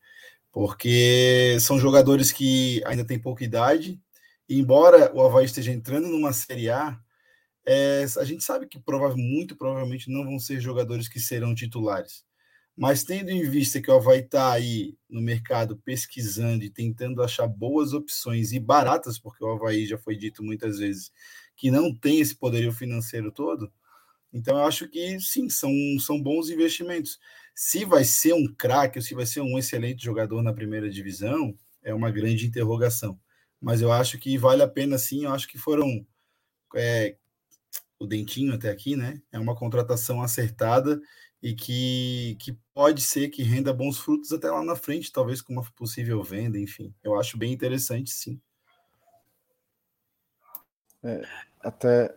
porque 0.52 1.58
são 1.62 1.80
jogadores 1.80 2.30
que 2.30 2.84
ainda 2.86 3.06
têm 3.06 3.18
pouca 3.18 3.46
idade, 3.46 3.98
e 4.50 4.60
embora 4.60 5.10
o 5.16 5.22
Havaí 5.22 5.46
esteja 5.46 5.72
entrando 5.72 6.10
numa 6.10 6.34
Série 6.34 6.70
A, 6.70 7.00
é, 7.66 8.06
a 8.18 8.26
gente 8.26 8.44
sabe 8.44 8.68
que 8.68 8.82
prova, 8.82 9.16
muito 9.16 9.56
provavelmente 9.56 10.12
não 10.12 10.26
vão 10.26 10.40
ser 10.40 10.60
jogadores 10.60 11.08
que 11.08 11.22
serão 11.22 11.56
titulares. 11.56 12.26
Mas 12.76 13.03
tendo 13.03 13.30
em 13.30 13.43
vista 13.48 13.82
que 13.82 13.92
o 13.92 13.95
Havaí 13.95 14.22
está 14.22 14.52
aí 14.52 14.98
no 15.08 15.22
mercado 15.22 15.77
pesquisando 15.77 16.64
e 16.64 16.69
tentando 16.69 17.22
achar 17.22 17.48
boas 17.48 17.93
opções 17.93 18.52
e 18.52 18.60
baratas, 18.60 19.19
porque 19.19 19.43
o 19.43 19.52
Havaí 19.52 19.85
já 19.85 19.98
foi 19.98 20.16
dito 20.16 20.43
muitas 20.43 20.80
vezes 20.80 21.11
que 21.56 21.69
não 21.69 21.93
tem 21.93 22.19
esse 22.19 22.35
poderio 22.35 22.72
financeiro 22.72 23.32
todo, 23.32 23.72
então 24.34 24.58
eu 24.58 24.66
acho 24.66 24.88
que 24.90 25.19
sim, 25.19 25.48
são, 25.48 25.72
são 26.00 26.22
bons 26.22 26.50
investimentos. 26.50 27.19
Se 27.53 27.85
vai 27.85 28.03
ser 28.03 28.34
um 28.34 28.52
craque 28.52 28.98
ou 28.98 29.03
se 29.03 29.14
vai 29.14 29.27
ser 29.27 29.42
um 29.42 29.60
excelente 29.60 30.03
jogador 30.03 30.42
na 30.42 30.52
primeira 30.52 30.90
divisão, 30.90 31.56
é 31.84 31.93
uma 31.93 32.10
grande 32.10 32.48
interrogação. 32.48 33.19
Mas 33.61 33.82
eu 33.82 33.92
acho 33.92 34.18
que 34.18 34.38
vale 34.38 34.64
a 34.64 34.68
pena 34.68 34.98
sim, 34.98 35.26
eu 35.26 35.32
acho 35.32 35.48
que 35.48 35.58
foram. 35.58 36.06
É, 36.76 37.16
o 38.00 38.08
Dentinho 38.08 38.53
até 38.53 38.69
aqui, 38.69 38.95
né? 38.95 39.22
É 39.32 39.40
uma 39.40 39.56
contratação 39.56 40.22
acertada 40.22 41.00
e 41.44 41.54
que, 41.54 42.38
que 42.40 42.58
pode 42.74 43.02
ser 43.02 43.28
que 43.28 43.44
renda 43.44 43.74
bons 43.74 43.98
frutos 43.98 44.32
até 44.32 44.50
lá 44.50 44.64
na 44.64 44.78
frente, 44.78 45.12
talvez 45.12 45.42
com 45.42 45.52
uma 45.52 45.64
possível 45.76 46.24
venda, 46.24 46.58
enfim. 46.58 46.94
Eu 47.04 47.20
acho 47.20 47.38
bem 47.38 47.52
interessante, 47.52 48.12
sim. 48.12 48.40
É, 51.04 51.22
até. 51.60 52.16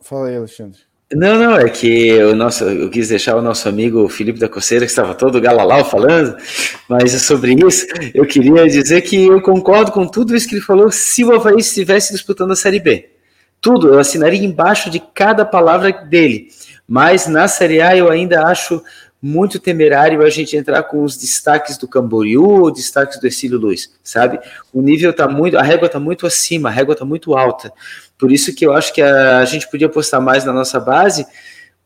Fala 0.00 0.28
aí, 0.28 0.36
Alexandre. 0.36 0.78
Não, 1.12 1.36
não, 1.36 1.56
é 1.56 1.68
que 1.68 2.22
o 2.22 2.36
nosso, 2.36 2.62
eu 2.62 2.88
quis 2.88 3.08
deixar 3.08 3.34
o 3.34 3.42
nosso 3.42 3.68
amigo 3.68 4.08
Felipe 4.08 4.38
da 4.38 4.48
Coceira, 4.48 4.84
que 4.84 4.92
estava 4.92 5.12
todo 5.16 5.40
galalau 5.40 5.84
falando, 5.84 6.36
mas 6.88 7.10
sobre 7.22 7.54
isso, 7.54 7.84
eu 8.14 8.24
queria 8.24 8.64
dizer 8.68 9.02
que 9.02 9.26
eu 9.26 9.42
concordo 9.42 9.90
com 9.90 10.06
tudo 10.06 10.36
isso 10.36 10.48
que 10.48 10.54
ele 10.54 10.62
falou 10.62 10.92
se 10.92 11.24
o 11.24 11.34
Havaí 11.34 11.56
estivesse 11.56 12.12
disputando 12.12 12.52
a 12.52 12.56
Série 12.56 12.78
B. 12.78 13.10
Tudo, 13.60 13.88
eu 13.88 13.98
assinaria 13.98 14.44
embaixo 14.44 14.88
de 14.88 15.00
cada 15.00 15.44
palavra 15.44 15.90
dele. 15.90 16.48
Mas 16.90 17.28
na 17.28 17.46
Série 17.46 17.80
A 17.80 17.96
eu 17.96 18.10
ainda 18.10 18.44
acho 18.48 18.82
muito 19.22 19.60
temerário 19.60 20.24
a 20.24 20.28
gente 20.28 20.56
entrar 20.56 20.82
com 20.82 21.04
os 21.04 21.16
destaques 21.16 21.78
do 21.78 21.86
Camboriú, 21.86 22.68
destaques 22.68 23.20
do 23.20 23.28
Exílio 23.28 23.60
Luiz, 23.60 23.92
sabe? 24.02 24.40
O 24.72 24.82
nível 24.82 25.12
tá 25.12 25.28
muito, 25.28 25.56
a 25.56 25.62
régua 25.62 25.88
tá 25.88 26.00
muito 26.00 26.26
acima, 26.26 26.68
a 26.68 26.72
régua 26.72 26.96
tá 26.96 27.04
muito 27.04 27.36
alta. 27.36 27.72
Por 28.18 28.32
isso 28.32 28.52
que 28.52 28.66
eu 28.66 28.72
acho 28.72 28.92
que 28.92 29.00
a, 29.00 29.38
a 29.38 29.44
gente 29.44 29.70
podia 29.70 29.86
apostar 29.86 30.20
mais 30.20 30.44
na 30.44 30.52
nossa 30.52 30.80
base, 30.80 31.24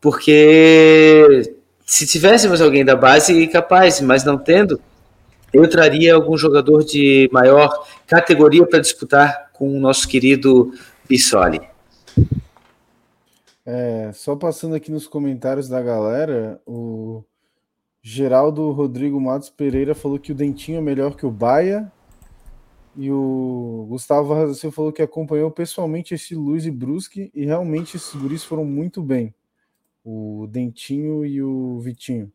porque 0.01 1.53
se 1.85 2.07
tivéssemos 2.07 2.59
alguém 2.59 2.83
da 2.83 2.95
base 2.95 3.45
capaz, 3.45 4.01
mas 4.01 4.23
não 4.23 4.39
tendo, 4.39 4.81
eu 5.53 5.69
traria 5.69 6.15
algum 6.15 6.35
jogador 6.35 6.83
de 6.83 7.29
maior 7.31 7.85
categoria 8.07 8.65
para 8.65 8.79
disputar 8.79 9.51
com 9.53 9.77
o 9.77 9.79
nosso 9.79 10.07
querido 10.07 10.73
Bissoli. 11.07 11.61
É, 13.65 14.11
só 14.13 14.35
passando 14.35 14.75
aqui 14.75 14.91
nos 14.91 15.07
comentários 15.07 15.67
da 15.67 15.81
galera, 15.81 16.61
o 16.67 17.23
Geraldo 18.01 18.69
Rodrigo 18.71 19.19
Matos 19.19 19.49
Pereira 19.49 19.95
falou 19.95 20.19
que 20.19 20.31
o 20.31 20.35
Dentinho 20.35 20.77
é 20.77 20.81
melhor 20.81 21.15
que 21.15 21.25
o 21.25 21.31
Baia. 21.31 21.91
E 22.95 23.11
o 23.11 23.87
Gustavo 23.89 24.29
Vargas 24.29 24.61
falou 24.73 24.93
que 24.93 25.01
acompanhou 25.01 25.51
pessoalmente 25.51 26.13
esse 26.13 26.35
Luiz 26.35 26.65
e 26.65 26.71
Brusque 26.71 27.31
e 27.33 27.45
realmente 27.45 27.97
esses 27.97 28.13
guris 28.15 28.43
foram 28.43 28.63
muito 28.63 29.01
bem. 29.01 29.33
O 30.03 30.47
Dentinho 30.49 31.25
e 31.25 31.41
o 31.41 31.79
Vitinho. 31.79 32.31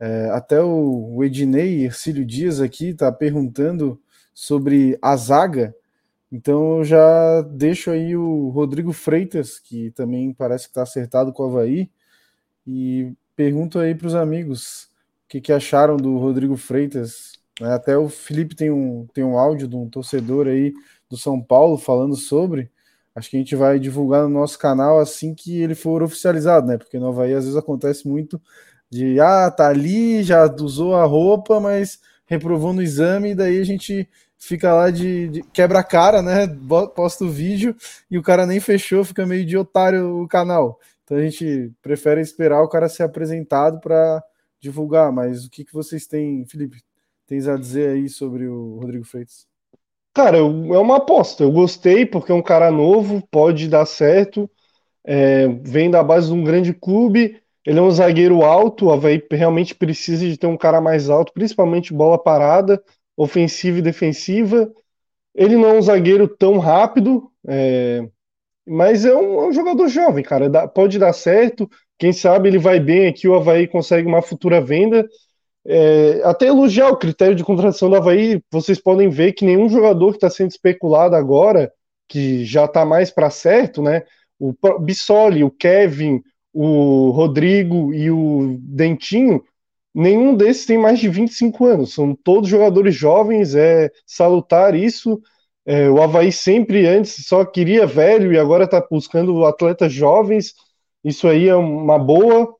É, 0.00 0.30
até 0.30 0.60
o 0.60 1.22
Ednei 1.22 1.84
Ercílio 1.84 2.24
Dias 2.24 2.60
aqui 2.60 2.94
tá 2.94 3.12
perguntando 3.12 4.00
sobre 4.34 4.98
a 5.00 5.14
zaga 5.14 5.76
então 6.32 6.82
já 6.82 7.42
deixo 7.42 7.90
aí 7.90 8.16
o 8.16 8.48
Rodrigo 8.48 8.90
Freitas, 8.92 9.58
que 9.58 9.90
também 9.90 10.32
parece 10.32 10.64
que 10.64 10.70
está 10.70 10.82
acertado 10.82 11.30
com 11.30 11.42
o 11.42 11.46
Havaí, 11.46 11.90
e 12.66 13.12
pergunto 13.36 13.78
aí 13.78 13.94
para 13.94 14.06
os 14.06 14.14
amigos 14.14 14.84
o 15.26 15.28
que, 15.28 15.40
que, 15.42 15.52
acharam 15.52 15.96
do 15.96 16.16
Rodrigo 16.16 16.56
Freitas. 16.56 17.32
Né? 17.60 17.72
Até 17.74 17.98
o 17.98 18.08
Felipe 18.08 18.54
tem 18.54 18.70
um, 18.70 19.06
tem 19.12 19.22
um 19.22 19.38
áudio 19.38 19.68
de 19.68 19.76
um 19.76 19.88
torcedor 19.90 20.46
aí 20.46 20.72
do 21.08 21.18
São 21.18 21.40
Paulo 21.40 21.76
falando 21.76 22.16
sobre. 22.16 22.70
Acho 23.14 23.28
que 23.28 23.36
a 23.36 23.40
gente 23.40 23.54
vai 23.54 23.78
divulgar 23.78 24.22
no 24.22 24.30
nosso 24.30 24.58
canal 24.58 24.98
assim 24.98 25.34
que 25.34 25.60
ele 25.60 25.74
for 25.74 26.02
oficializado, 26.02 26.66
né? 26.66 26.78
Porque 26.78 26.98
no 26.98 27.08
Havaí 27.08 27.34
às 27.34 27.44
vezes 27.44 27.58
acontece 27.58 28.08
muito 28.08 28.40
de 28.90 29.20
ah, 29.20 29.50
tá 29.50 29.68
ali, 29.68 30.22
já 30.22 30.46
usou 30.60 30.94
a 30.94 31.04
roupa, 31.04 31.60
mas 31.60 32.00
reprovou 32.26 32.72
no 32.72 32.82
exame, 32.82 33.30
e 33.30 33.34
daí 33.34 33.58
a 33.60 33.64
gente 33.64 34.08
fica 34.42 34.74
lá 34.74 34.90
de, 34.90 35.28
de 35.28 35.42
quebra 35.52 35.78
a 35.78 35.84
cara, 35.84 36.20
né? 36.20 36.48
Posta 36.96 37.24
o 37.24 37.30
vídeo 37.30 37.76
e 38.10 38.18
o 38.18 38.22
cara 38.22 38.44
nem 38.44 38.58
fechou, 38.58 39.04
fica 39.04 39.24
meio 39.24 39.46
de 39.46 39.56
otário 39.56 40.20
o 40.20 40.26
canal. 40.26 40.80
Então 41.04 41.16
a 41.16 41.22
gente 41.22 41.70
prefere 41.80 42.20
esperar 42.20 42.60
o 42.60 42.68
cara 42.68 42.88
ser 42.88 43.04
apresentado 43.04 43.78
para 43.78 44.22
divulgar. 44.60 45.12
Mas 45.12 45.44
o 45.44 45.50
que, 45.50 45.64
que 45.64 45.72
vocês 45.72 46.08
têm, 46.08 46.44
Felipe, 46.44 46.82
tens 47.26 47.46
a 47.46 47.56
dizer 47.56 47.90
aí 47.90 48.08
sobre 48.08 48.48
o 48.48 48.78
Rodrigo 48.80 49.04
Freitas? 49.04 49.46
Cara, 50.12 50.38
é 50.38 50.42
uma 50.42 50.96
aposta. 50.96 51.44
Eu 51.44 51.52
gostei 51.52 52.04
porque 52.04 52.32
é 52.32 52.34
um 52.34 52.42
cara 52.42 52.70
novo, 52.70 53.22
pode 53.30 53.68
dar 53.68 53.86
certo. 53.86 54.50
É, 55.04 55.46
vem 55.62 55.88
da 55.88 56.02
base 56.02 56.26
de 56.26 56.34
um 56.34 56.42
grande 56.42 56.74
clube. 56.74 57.40
Ele 57.64 57.78
é 57.78 57.82
um 57.82 57.90
zagueiro 57.92 58.42
alto. 58.42 58.86
O 58.86 58.92
Havaí 58.92 59.24
realmente 59.30 59.72
precisa 59.72 60.26
de 60.26 60.36
ter 60.36 60.48
um 60.48 60.56
cara 60.56 60.80
mais 60.80 61.08
alto, 61.08 61.32
principalmente 61.32 61.94
bola 61.94 62.20
parada 62.20 62.82
ofensiva 63.16 63.78
e 63.78 63.82
defensiva. 63.82 64.70
Ele 65.34 65.56
não 65.56 65.70
é 65.70 65.78
um 65.78 65.82
zagueiro 65.82 66.28
tão 66.28 66.58
rápido, 66.58 67.30
é, 67.48 68.02
Mas 68.66 69.04
é 69.04 69.14
um, 69.14 69.40
é 69.42 69.48
um 69.48 69.52
jogador 69.52 69.88
jovem, 69.88 70.24
cara. 70.24 70.48
Dá, 70.48 70.68
pode 70.68 70.98
dar 70.98 71.12
certo. 71.12 71.68
Quem 71.98 72.12
sabe 72.12 72.48
ele 72.48 72.58
vai 72.58 72.80
bem 72.80 73.08
aqui, 73.08 73.28
o 73.28 73.34
Havaí 73.34 73.66
consegue 73.68 74.06
uma 74.08 74.22
futura 74.22 74.60
venda. 74.60 75.08
É, 75.66 76.20
até 76.24 76.46
elogiar 76.48 76.88
o 76.90 76.96
critério 76.96 77.36
de 77.36 77.44
contratação 77.44 77.88
do 77.90 77.96
Havaí, 77.96 78.42
vocês 78.50 78.80
podem 78.80 79.08
ver 79.08 79.32
que 79.32 79.44
nenhum 79.44 79.68
jogador 79.68 80.10
que 80.10 80.16
está 80.16 80.30
sendo 80.30 80.50
especulado 80.50 81.14
agora, 81.16 81.72
que 82.08 82.44
já 82.44 82.64
está 82.66 82.84
mais 82.84 83.10
para 83.10 83.30
certo, 83.30 83.82
né? 83.82 84.02
O 84.38 84.54
Bissoli, 84.80 85.44
o 85.44 85.50
Kevin, 85.50 86.20
o 86.52 87.10
Rodrigo 87.10 87.94
e 87.94 88.10
o 88.10 88.56
Dentinho, 88.60 89.42
nenhum 89.94 90.34
desses 90.34 90.66
tem 90.66 90.78
mais 90.78 90.98
de 90.98 91.08
25 91.08 91.64
anos. 91.66 91.94
São 91.94 92.14
todos 92.14 92.48
jogadores 92.48 92.94
jovens, 92.94 93.54
é 93.54 93.90
salutar 94.06 94.74
isso. 94.74 95.20
É, 95.64 95.88
o 95.88 96.02
Havaí 96.02 96.32
sempre 96.32 96.86
antes 96.86 97.26
só 97.26 97.44
queria 97.44 97.86
velho 97.86 98.32
e 98.32 98.38
agora 98.38 98.64
está 98.64 98.84
buscando 98.90 99.44
atletas 99.44 99.92
jovens. 99.92 100.54
Isso 101.04 101.28
aí 101.28 101.48
é 101.48 101.54
uma 101.54 101.98
boa. 101.98 102.54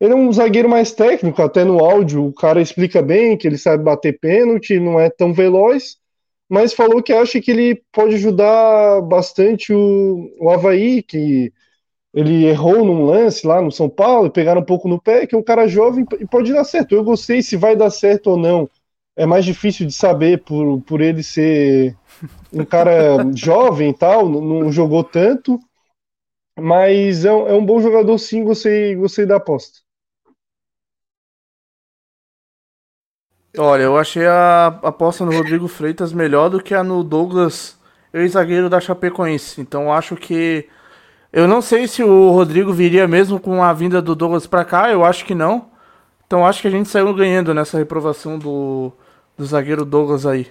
Ele 0.00 0.12
é 0.14 0.16
um 0.16 0.32
zagueiro 0.32 0.68
mais 0.68 0.92
técnico, 0.92 1.42
até 1.42 1.62
no 1.62 1.84
áudio 1.84 2.26
o 2.26 2.32
cara 2.32 2.62
explica 2.62 3.02
bem 3.02 3.36
que 3.36 3.46
ele 3.46 3.58
sabe 3.58 3.84
bater 3.84 4.18
pênalti, 4.18 4.80
não 4.80 4.98
é 4.98 5.10
tão 5.10 5.32
veloz, 5.34 5.98
mas 6.48 6.72
falou 6.72 7.02
que 7.02 7.12
acha 7.12 7.40
que 7.40 7.50
ele 7.50 7.82
pode 7.92 8.14
ajudar 8.14 9.02
bastante 9.02 9.74
o, 9.74 10.30
o 10.40 10.48
Havaí, 10.50 11.02
que 11.02 11.52
ele 12.12 12.44
errou 12.44 12.84
num 12.84 13.04
lance 13.04 13.46
lá 13.46 13.60
no 13.62 13.70
São 13.70 13.88
Paulo 13.88 14.26
e 14.26 14.30
pegaram 14.30 14.60
um 14.60 14.64
pouco 14.64 14.88
no 14.88 15.00
pé, 15.00 15.26
que 15.26 15.34
é 15.34 15.38
um 15.38 15.42
cara 15.42 15.68
jovem 15.68 16.04
e 16.18 16.26
pode 16.26 16.52
dar 16.52 16.64
certo. 16.64 16.94
Eu 16.94 17.04
gostei 17.04 17.42
se 17.42 17.56
vai 17.56 17.76
dar 17.76 17.90
certo 17.90 18.30
ou 18.30 18.36
não. 18.36 18.68
É 19.16 19.26
mais 19.26 19.44
difícil 19.44 19.86
de 19.86 19.92
saber 19.92 20.42
por, 20.44 20.80
por 20.82 21.00
ele 21.00 21.22
ser 21.22 21.96
um 22.52 22.64
cara 22.64 23.18
jovem 23.34 23.90
e 23.90 23.94
tal, 23.94 24.28
não 24.28 24.72
jogou 24.72 25.04
tanto, 25.04 25.58
mas 26.58 27.24
é 27.24 27.32
um, 27.32 27.48
é 27.48 27.54
um 27.54 27.64
bom 27.64 27.80
jogador 27.80 28.18
sim, 28.18 28.44
gostei, 28.44 28.94
gostei 28.94 29.26
da 29.26 29.36
aposta. 29.36 29.80
Olha, 33.58 33.82
eu 33.82 33.98
achei 33.98 34.26
a 34.26 34.68
aposta 34.82 35.24
no 35.24 35.32
Rodrigo 35.32 35.66
Freitas 35.66 36.12
melhor 36.12 36.48
do 36.48 36.62
que 36.62 36.72
a 36.72 36.84
no 36.84 37.02
Douglas, 37.02 37.76
ex-zagueiro 38.12 38.70
da 38.70 38.80
Chapecoense. 38.80 39.60
Então 39.60 39.92
acho 39.92 40.16
que. 40.16 40.68
Eu 41.32 41.46
não 41.46 41.62
sei 41.62 41.86
se 41.86 42.02
o 42.02 42.30
Rodrigo 42.30 42.72
viria 42.72 43.06
mesmo 43.06 43.38
com 43.38 43.62
a 43.62 43.72
vinda 43.72 44.02
do 44.02 44.14
Douglas 44.14 44.46
para 44.46 44.64
cá, 44.64 44.90
eu 44.90 45.04
acho 45.04 45.24
que 45.24 45.34
não. 45.34 45.66
Então 46.26 46.46
acho 46.46 46.62
que 46.62 46.68
a 46.68 46.70
gente 46.70 46.88
saiu 46.88 47.12
ganhando 47.14 47.54
nessa 47.54 47.78
reprovação 47.78 48.38
do, 48.38 48.92
do 49.36 49.44
zagueiro 49.44 49.84
Douglas 49.84 50.26
aí. 50.26 50.48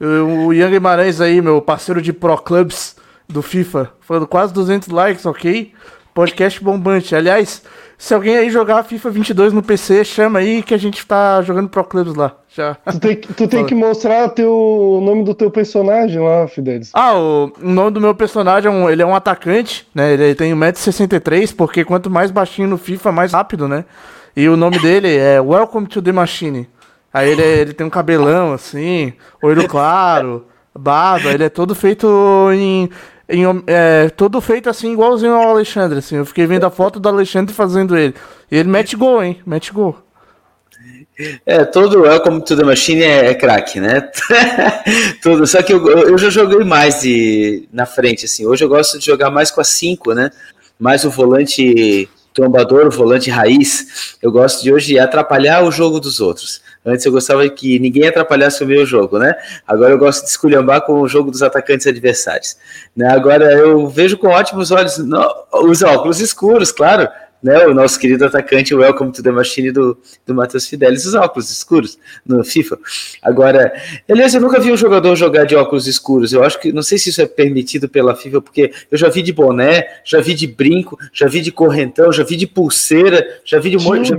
O 0.00 0.52
Ian 0.52 0.70
Guimarães 0.70 1.20
aí, 1.20 1.40
meu 1.40 1.62
parceiro 1.62 2.02
de 2.02 2.12
Pro 2.12 2.36
Clubs 2.38 2.96
do 3.28 3.42
FIFA, 3.42 3.92
falando 4.00 4.26
quase 4.26 4.52
200 4.52 4.88
likes, 4.88 5.24
ok? 5.26 5.72
Podcast 6.14 6.62
bombante. 6.62 7.14
Aliás, 7.14 7.62
se 7.96 8.12
alguém 8.12 8.36
aí 8.36 8.50
jogar 8.50 8.82
FIFA 8.82 9.10
22 9.10 9.52
no 9.52 9.62
PC, 9.62 10.04
chama 10.04 10.40
aí 10.40 10.62
que 10.62 10.74
a 10.74 10.78
gente 10.78 11.06
tá 11.06 11.40
jogando 11.42 11.68
Pro 11.68 11.84
Clubs 11.84 12.14
lá. 12.14 12.36
Já. 12.54 12.74
Tu 12.74 13.00
tem, 13.00 13.16
tu 13.16 13.48
tem 13.48 13.64
que 13.64 13.74
mostrar 13.76 14.28
teu, 14.30 14.52
o 14.52 15.00
nome 15.00 15.24
do 15.24 15.34
teu 15.34 15.50
personagem 15.50 16.20
lá, 16.20 16.46
Fidelis. 16.48 16.90
Ah, 16.92 17.14
o, 17.14 17.52
o 17.62 17.68
nome 17.68 17.92
do 17.92 18.00
meu 18.00 18.14
personagem 18.14 18.70
é 18.70 18.74
um, 18.74 18.90
ele 18.90 19.02
é 19.02 19.06
um 19.06 19.14
atacante, 19.14 19.86
né? 19.94 20.12
Ele 20.12 20.34
tem 20.34 20.52
1,63m, 20.52 21.54
porque 21.56 21.84
quanto 21.84 22.10
mais 22.10 22.30
baixinho 22.30 22.68
no 22.68 22.76
FIFA, 22.76 23.12
mais 23.12 23.32
rápido, 23.32 23.68
né? 23.68 23.84
E 24.34 24.48
o 24.48 24.56
nome 24.56 24.78
dele 24.78 25.16
é 25.16 25.40
Welcome 25.40 25.86
to 25.86 26.02
the 26.02 26.12
Machine. 26.12 26.68
Aí 27.12 27.30
ele, 27.30 27.42
ele 27.42 27.72
tem 27.74 27.86
um 27.86 27.90
cabelão 27.90 28.52
assim, 28.52 29.12
olho 29.42 29.68
claro, 29.68 30.46
barba, 30.74 31.30
ele 31.30 31.44
é 31.44 31.48
todo 31.48 31.74
feito 31.74 32.08
em. 32.52 32.88
Em 33.32 33.44
é, 33.66 34.08
todo 34.10 34.40
feito 34.40 34.68
assim, 34.68 34.92
igualzinho 34.92 35.34
ao 35.34 35.50
Alexandre. 35.50 35.98
Assim. 35.98 36.16
Eu 36.16 36.26
fiquei 36.26 36.46
vendo 36.46 36.64
a 36.64 36.70
foto 36.70 37.00
do 37.00 37.08
Alexandre 37.08 37.54
fazendo 37.54 37.96
ele. 37.96 38.14
E 38.50 38.56
ele 38.56 38.68
mete 38.68 38.94
gol, 38.94 39.22
hein? 39.22 39.40
Mete 39.46 39.72
gol. 39.72 39.96
É, 41.46 41.64
todo 41.64 42.02
Welcome 42.02 42.42
to 42.44 42.56
the 42.56 42.64
Machine 42.64 43.02
é, 43.02 43.26
é 43.26 43.34
craque, 43.34 43.80
né? 43.80 44.10
Tudo. 45.22 45.46
Só 45.46 45.62
que 45.62 45.72
eu, 45.72 45.86
eu 45.86 46.18
já 46.18 46.30
joguei 46.30 46.64
mais 46.64 47.00
de, 47.02 47.68
na 47.72 47.86
frente, 47.86 48.24
assim. 48.24 48.46
Hoje 48.46 48.64
eu 48.64 48.68
gosto 48.68 48.98
de 48.98 49.06
jogar 49.06 49.30
mais 49.30 49.50
com 49.50 49.60
a 49.60 49.64
5, 49.64 50.14
né? 50.14 50.30
Mais 50.78 51.04
o 51.04 51.10
volante 51.10 52.08
trombador, 52.32 52.90
volante 52.90 53.30
raiz. 53.30 54.16
Eu 54.22 54.32
gosto 54.32 54.62
de 54.62 54.72
hoje 54.72 54.98
atrapalhar 54.98 55.64
o 55.64 55.70
jogo 55.70 56.00
dos 56.00 56.20
outros. 56.20 56.62
Antes 56.84 57.06
eu 57.06 57.12
gostava 57.12 57.48
que 57.48 57.78
ninguém 57.78 58.08
atrapalhasse 58.08 58.64
o 58.64 58.66
meu 58.66 58.84
jogo, 58.84 59.18
né? 59.18 59.34
Agora 59.66 59.92
eu 59.92 59.98
gosto 59.98 60.24
de 60.24 60.30
esculhambar 60.30 60.82
com 60.82 61.00
o 61.00 61.08
jogo 61.08 61.30
dos 61.30 61.42
atacantes 61.42 61.86
adversários. 61.86 62.56
Né? 62.96 63.08
Agora 63.08 63.44
eu 63.52 63.86
vejo 63.88 64.18
com 64.18 64.28
ótimos 64.28 64.70
olhos 64.70 64.98
os 65.52 65.82
óculos 65.82 66.20
escuros, 66.20 66.72
claro 66.72 67.08
né, 67.42 67.66
o 67.66 67.74
nosso 67.74 67.98
querido 67.98 68.24
atacante 68.24 68.74
Welcome 68.74 69.12
to 69.12 69.22
the 69.22 69.30
Machine 69.30 69.72
do, 69.72 69.98
do 70.24 70.34
Matheus 70.34 70.66
Fidelis, 70.66 71.04
os 71.04 71.14
óculos 71.14 71.50
escuros 71.50 71.98
no 72.24 72.44
FIFA. 72.44 72.78
Agora, 73.20 73.72
aliás, 74.08 74.34
eu 74.34 74.40
nunca 74.40 74.60
vi 74.60 74.70
um 74.70 74.76
jogador 74.76 75.16
jogar 75.16 75.44
de 75.44 75.56
óculos 75.56 75.86
escuros. 75.86 76.32
Eu 76.32 76.44
acho 76.44 76.60
que, 76.60 76.72
não 76.72 76.82
sei 76.82 76.98
se 76.98 77.10
isso 77.10 77.20
é 77.20 77.26
permitido 77.26 77.88
pela 77.88 78.14
FIFA, 78.14 78.40
porque 78.40 78.72
eu 78.90 78.96
já 78.96 79.08
vi 79.08 79.22
de 79.22 79.32
boné, 79.32 79.86
já 80.04 80.20
vi 80.20 80.34
de 80.34 80.46
brinco, 80.46 80.96
já 81.12 81.26
vi 81.26 81.40
de 81.40 81.50
correntão, 81.50 82.12
já 82.12 82.22
vi 82.22 82.36
de 82.36 82.46
pulseira, 82.46 83.26
já 83.44 83.58
vi 83.58 83.70
de 83.70 83.76
um 83.76 83.82
monte. 83.82 84.12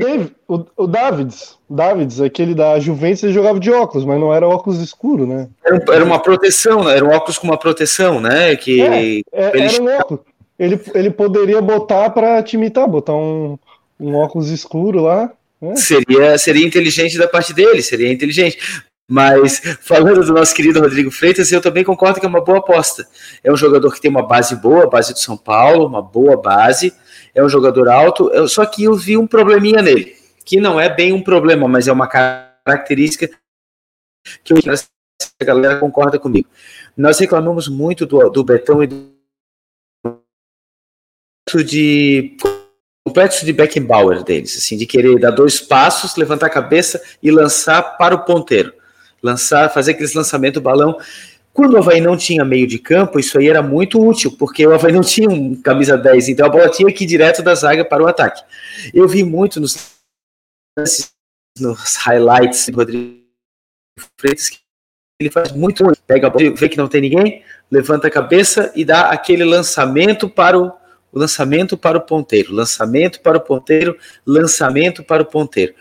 O, 0.48 0.56
o, 0.56 0.66
o 0.78 0.88
Davids, 0.88 1.58
Davids, 1.70 2.20
aquele 2.20 2.54
da 2.54 2.78
Juventus, 2.80 3.24
ele 3.24 3.34
jogava 3.34 3.60
de 3.60 3.72
óculos, 3.72 4.06
mas 4.06 4.20
não 4.20 4.34
era 4.34 4.48
óculos 4.48 4.82
escuro, 4.82 5.26
né? 5.26 5.48
Era, 5.66 5.84
era 5.92 6.06
uma 6.06 6.20
proteção, 6.20 6.84
né? 6.84 6.98
era 6.98 7.06
um 7.06 7.12
óculos 7.12 7.38
com 7.38 7.48
uma 7.48 7.58
proteção, 7.58 8.20
né? 8.20 8.56
Que 8.56 8.82
é, 8.82 9.16
é, 9.20 9.24
era 9.32 9.82
um 9.82 9.98
óculos 9.98 10.33
ele, 10.58 10.80
ele 10.94 11.10
poderia 11.10 11.62
botar 11.62 12.10
para 12.10 12.42
te 12.44 12.56
imitar, 12.56 12.88
botar 12.88 13.16
um, 13.16 13.58
um 14.00 14.16
óculos 14.16 14.50
escuro 14.50 15.02
lá. 15.02 15.32
Né? 15.62 15.76
Seria, 15.76 16.38
seria 16.38 16.66
inteligente 16.66 17.18
da 17.18 17.28
parte 17.28 17.54
dele, 17.54 17.82
seria 17.82 18.12
inteligente. 18.12 18.84
Mas 19.10 19.60
falando 19.82 20.24
do 20.24 20.34
nosso 20.34 20.56
querido 20.56 20.80
Rodrigo 20.80 21.12
Freitas, 21.12 21.52
eu 21.52 21.62
também 21.62 21.84
concordo 21.84 22.20
que 22.20 22.26
é 22.26 22.30
uma 22.30 22.44
boa 22.44 22.60
aposta. 22.60 23.06
É 23.44 23.52
um 23.52 23.58
jogador 23.58 23.94
que 23.94 24.02
tem 24.02 24.10
uma 24.10 24.26
base 24.26 24.56
boa, 24.56 24.90
base 24.90 25.14
do 25.14 25.20
São 25.20 25.36
Paulo, 25.36 25.86
uma 25.86 26.02
boa 26.02 26.42
base. 26.42 26.94
É 27.36 27.44
um 27.44 27.50
jogador 27.50 27.90
alto, 27.90 28.32
só 28.48 28.66
que 28.66 28.84
eu 28.84 28.96
vi 28.96 29.18
um 29.18 29.28
probleminha 29.28 29.82
nele, 29.82 30.16
que 30.46 30.60
não 30.60 30.80
é 30.80 30.88
bem 30.88 31.12
um 31.14 31.22
problema, 31.22 31.68
mas 31.68 31.88
é 31.88 31.92
uma 31.92 32.08
característica 32.08 33.30
que 34.44 34.54
a 35.42 35.46
galera 35.46 35.80
concorda 35.80 36.20
comigo. 36.20 36.48
Nós 36.96 37.20
reclamamos 37.20 37.68
muito 37.68 38.06
do, 38.06 38.30
do 38.30 38.44
Betão 38.44 38.84
e 38.84 38.88
do 38.88 39.13
de 41.62 42.38
complexo 43.06 43.46
de 43.46 43.52
Beckenbauer 43.52 44.24
deles, 44.24 44.58
assim, 44.58 44.78
de 44.78 44.86
querer 44.86 45.20
dar 45.20 45.32
dois 45.32 45.60
passos, 45.60 46.16
levantar 46.16 46.48
a 46.48 46.50
cabeça 46.50 47.02
e 47.22 47.30
lançar 47.30 47.98
para 47.98 48.16
o 48.16 48.24
ponteiro, 48.24 48.74
lançar, 49.22 49.70
fazer 49.70 49.92
aqueles 49.92 50.14
lançamento 50.14 50.62
balão. 50.62 50.98
Quando 51.52 51.74
o 51.74 51.78
Havaí 51.78 52.00
não 52.02 52.18
tinha 52.18 52.44
meio 52.46 52.66
de 52.66 52.80
campo, 52.80 53.20
isso 53.20 53.38
aí 53.38 53.48
era 53.50 53.62
muito 53.62 54.04
útil, 54.04 54.36
porque 54.38 54.66
o 54.66 54.74
Havaí 54.74 54.94
não 54.94 55.02
tinha 55.02 55.30
um 55.30 55.54
camisa 55.62 55.98
10, 55.98 56.30
então 56.30 56.46
a 56.46 56.50
bola 56.50 56.70
tinha 56.70 56.92
que 56.92 57.04
ir 57.04 57.08
direto 57.08 57.44
da 57.44 57.54
zaga 57.54 57.84
para 57.86 58.02
o 58.02 58.08
ataque. 58.08 58.42
Eu 58.94 59.08
vi 59.08 59.24
muito 59.24 59.60
nos, 59.60 59.92
nos 61.60 61.96
highlights 61.98 62.70
do 62.70 62.78
Rodrigo 62.78 63.22
Freitas 64.20 64.50
que 64.50 64.60
ele 65.20 65.30
faz 65.30 65.52
muito, 65.52 65.86
pega 66.08 66.28
a 66.28 66.30
bola, 66.30 66.56
vê 66.56 66.68
que 66.68 66.78
não 66.78 66.88
tem 66.88 67.02
ninguém, 67.02 67.44
levanta 67.70 68.08
a 68.08 68.12
cabeça 68.12 68.72
e 68.76 68.84
dá 68.84 69.10
aquele 69.10 69.44
lançamento 69.44 70.28
para 70.28 70.58
o 70.58 70.72
o 71.14 71.20
lançamento 71.20 71.78
para 71.78 71.98
o 71.98 72.02
ponteiro, 72.02 72.54
lançamento 72.54 73.22
para 73.22 73.38
o 73.38 73.42
ponteiro, 73.42 73.96
lançamento 74.26 75.04
para 75.04 75.22
o 75.22 75.26
ponteiro. 75.26 75.74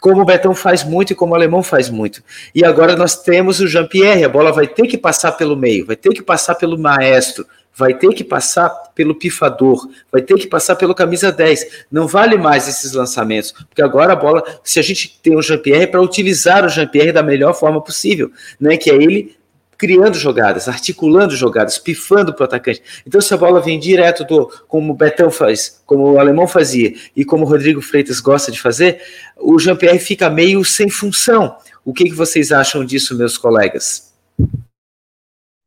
Como 0.00 0.22
o 0.22 0.24
Betão 0.24 0.54
faz 0.54 0.82
muito 0.82 1.12
e 1.12 1.16
como 1.16 1.32
o 1.32 1.34
Alemão 1.34 1.62
faz 1.62 1.90
muito. 1.90 2.22
E 2.54 2.64
agora 2.64 2.96
nós 2.96 3.20
temos 3.20 3.60
o 3.60 3.66
Jean-Pierre, 3.66 4.24
a 4.24 4.28
bola 4.28 4.52
vai 4.52 4.66
ter 4.66 4.86
que 4.86 4.96
passar 4.96 5.32
pelo 5.32 5.56
meio, 5.56 5.84
vai 5.84 5.96
ter 5.96 6.10
que 6.10 6.22
passar 6.22 6.54
pelo 6.54 6.78
maestro, 6.78 7.44
vai 7.76 7.94
ter 7.94 8.12
que 8.14 8.24
passar 8.24 8.70
pelo 8.94 9.14
pifador, 9.14 9.88
vai 10.10 10.22
ter 10.22 10.34
que 10.36 10.46
passar 10.46 10.76
pelo 10.76 10.94
camisa 10.94 11.30
10. 11.30 11.86
Não 11.90 12.06
vale 12.06 12.36
mais 12.36 12.68
esses 12.68 12.92
lançamentos, 12.92 13.52
porque 13.52 13.82
agora 13.82 14.12
a 14.12 14.16
bola, 14.16 14.42
se 14.64 14.78
a 14.78 14.82
gente 14.82 15.18
tem 15.20 15.36
o 15.36 15.42
Jean-Pierre, 15.42 15.82
é 15.82 15.86
para 15.86 16.00
utilizar 16.00 16.64
o 16.64 16.68
Jean-Pierre 16.68 17.12
da 17.12 17.22
melhor 17.22 17.52
forma 17.52 17.82
possível, 17.82 18.30
né? 18.60 18.76
que 18.76 18.90
é 18.90 18.94
ele 18.94 19.36
criando 19.78 20.18
jogadas, 20.18 20.68
articulando 20.68 21.36
jogadas, 21.36 21.78
pifando 21.78 22.34
para 22.34 22.42
o 22.42 22.46
atacante. 22.46 22.82
Então, 23.06 23.20
se 23.20 23.32
a 23.32 23.36
bola 23.36 23.60
vem 23.60 23.78
direto 23.78 24.24
do, 24.24 24.50
como 24.66 24.92
o 24.92 24.96
Betão 24.96 25.30
faz, 25.30 25.80
como 25.86 26.12
o 26.12 26.18
Alemão 26.18 26.48
fazia, 26.48 26.92
e 27.14 27.24
como 27.24 27.44
o 27.44 27.48
Rodrigo 27.48 27.80
Freitas 27.80 28.18
gosta 28.18 28.50
de 28.50 28.60
fazer, 28.60 29.00
o 29.36 29.56
Jean-Pierre 29.56 30.00
fica 30.00 30.28
meio 30.28 30.64
sem 30.64 30.90
função. 30.90 31.56
O 31.84 31.94
que, 31.94 32.06
que 32.06 32.14
vocês 32.14 32.50
acham 32.50 32.84
disso, 32.84 33.16
meus 33.16 33.38
colegas? 33.38 34.12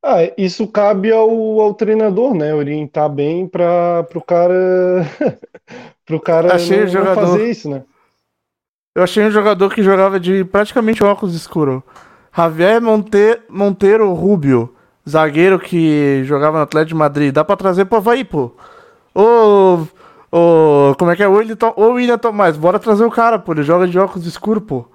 Ah, 0.04 0.30
isso 0.38 0.68
cabe 0.68 1.12
ao, 1.12 1.62
ao 1.62 1.74
treinador, 1.74 2.34
né? 2.34 2.54
Orientar 2.54 3.08
bem 3.08 3.48
para 3.48 4.06
o 4.14 4.22
cara, 4.22 5.08
pro 6.06 6.20
cara 6.20 6.56
Achei 6.56 6.82
não, 6.82 6.88
jogador... 6.88 7.22
não 7.22 7.32
fazer 7.32 7.50
isso, 7.50 7.70
né? 7.70 7.84
Eu 8.94 9.04
achei 9.04 9.24
um 9.24 9.32
jogador 9.32 9.74
que 9.74 9.82
jogava 9.82 10.20
de 10.20 10.44
praticamente 10.44 11.02
óculos 11.02 11.34
escuros. 11.34 11.82
Javier 12.36 12.82
Monte 12.82 13.40
Monteiro 13.50 14.14
Rubio. 14.14 14.74
zagueiro 15.08 15.60
que 15.60 16.24
jogava 16.26 16.58
no 16.58 16.64
Atlético 16.64 16.90
de 16.90 16.96
Madrid. 16.96 17.34
Dá 17.34 17.44
pra 17.44 17.56
trazer 17.56 17.86
pro 17.86 17.98
Havaí, 17.98 18.24
pô. 18.24 18.52
Ô, 19.14 19.86
ô, 20.32 20.96
como 20.98 21.12
é 21.12 21.16
que 21.16 21.24
é? 21.24 21.28
O 21.28 21.34
William, 21.34 21.58
ô, 21.76 21.94
William 21.94 22.18
Tomás, 22.18 22.56
bora 22.58 22.80
trazer 22.80 23.04
o 23.04 23.12
cara, 23.12 23.38
pô. 23.40 23.52
Ele 23.54 23.64
joga 23.64 23.88
de 23.88 24.00
óculos 24.00 24.26
escuros, 24.26 24.64
pô. 24.64 24.88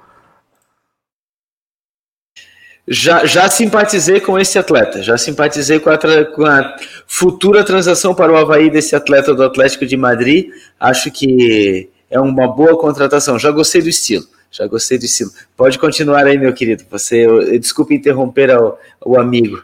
Já, 2.88 3.26
já 3.26 3.50
simpatizei 3.50 4.20
com 4.20 4.38
esse 4.38 4.56
atleta, 4.60 5.02
já 5.02 5.18
simpatizei 5.18 5.80
com 5.80 5.90
a, 5.90 5.98
com 6.24 6.46
a, 6.46 6.76
futura 7.04 7.64
transação 7.64 8.14
para 8.14 8.32
o 8.32 8.36
Havaí 8.36 8.70
desse 8.70 8.94
atleta 8.94 9.34
do 9.34 9.42
Atlético 9.42 9.84
de 9.84 9.96
Madrid. 9.96 10.50
Acho 10.78 11.10
que 11.10 11.90
é 12.08 12.20
uma 12.20 12.46
boa 12.46 12.78
contratação. 12.78 13.40
Já 13.40 13.50
gostei 13.50 13.82
do 13.82 13.88
estilo, 13.88 14.24
já 14.50 14.66
gostei 14.66 14.98
estilo. 14.98 15.30
Pode 15.56 15.78
continuar 15.78 16.26
aí, 16.26 16.38
meu 16.38 16.54
querido. 16.54 16.84
Você, 16.90 17.26
eu, 17.26 17.58
desculpe 17.58 17.94
interromper 17.94 18.50
o, 18.50 18.76
o 19.04 19.18
amigo. 19.18 19.62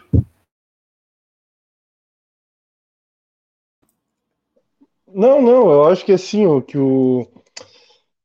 Não, 5.07 5.41
não, 5.41 5.71
eu 5.71 5.85
acho 5.85 6.03
que 6.03 6.11
assim, 6.11 6.45
ó, 6.45 6.59
que 6.59 6.77
o 6.77 7.27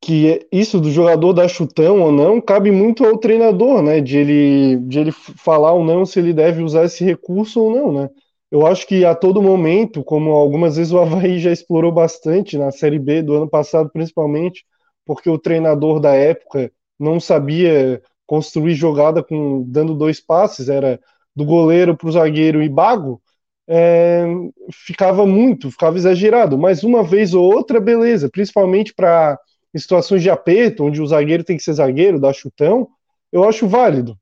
que 0.00 0.46
isso 0.50 0.80
do 0.80 0.90
jogador 0.90 1.32
dar 1.32 1.48
chutão 1.48 2.00
ou 2.00 2.12
não 2.12 2.40
cabe 2.40 2.70
muito 2.70 3.04
ao 3.04 3.18
treinador, 3.18 3.82
né? 3.82 4.00
De 4.00 4.16
ele, 4.16 4.76
de 4.76 5.00
ele 5.00 5.12
falar 5.12 5.72
ou 5.72 5.84
não 5.84 6.06
se 6.06 6.18
ele 6.18 6.32
deve 6.32 6.62
usar 6.62 6.84
esse 6.84 7.04
recurso 7.04 7.60
ou 7.60 7.70
não, 7.70 7.92
né? 7.92 8.10
Eu 8.50 8.66
acho 8.66 8.86
que 8.86 9.04
a 9.04 9.14
todo 9.14 9.42
momento, 9.42 10.02
como 10.02 10.30
algumas 10.30 10.76
vezes 10.76 10.92
o 10.92 10.98
Havaí 10.98 11.38
já 11.38 11.52
explorou 11.52 11.92
bastante 11.92 12.56
na 12.56 12.70
Série 12.70 12.98
B 12.98 13.22
do 13.22 13.34
ano 13.34 13.48
passado, 13.48 13.90
principalmente, 13.92 14.64
porque 15.08 15.30
o 15.30 15.38
treinador 15.38 16.00
da 16.00 16.14
época 16.14 16.70
não 17.00 17.18
sabia 17.18 18.02
construir 18.26 18.74
jogada 18.74 19.22
com 19.24 19.64
dando 19.66 19.94
dois 19.94 20.20
passes, 20.20 20.68
era 20.68 21.00
do 21.34 21.46
goleiro 21.46 21.96
para 21.96 22.08
o 22.08 22.12
zagueiro 22.12 22.62
e 22.62 22.68
bago, 22.68 23.22
é, 23.66 24.26
ficava 24.70 25.26
muito, 25.26 25.70
ficava 25.70 25.96
exagerado. 25.96 26.58
Mas 26.58 26.82
uma 26.82 27.02
vez 27.02 27.32
ou 27.32 27.42
outra, 27.42 27.80
beleza, 27.80 28.28
principalmente 28.28 28.92
para 28.92 29.38
situações 29.74 30.22
de 30.22 30.28
aperto, 30.28 30.84
onde 30.84 31.00
o 31.00 31.06
zagueiro 31.06 31.42
tem 31.42 31.56
que 31.56 31.62
ser 31.62 31.72
zagueiro, 31.72 32.20
dar 32.20 32.34
chutão, 32.34 32.86
eu 33.32 33.48
acho 33.48 33.66
válido. 33.66 34.14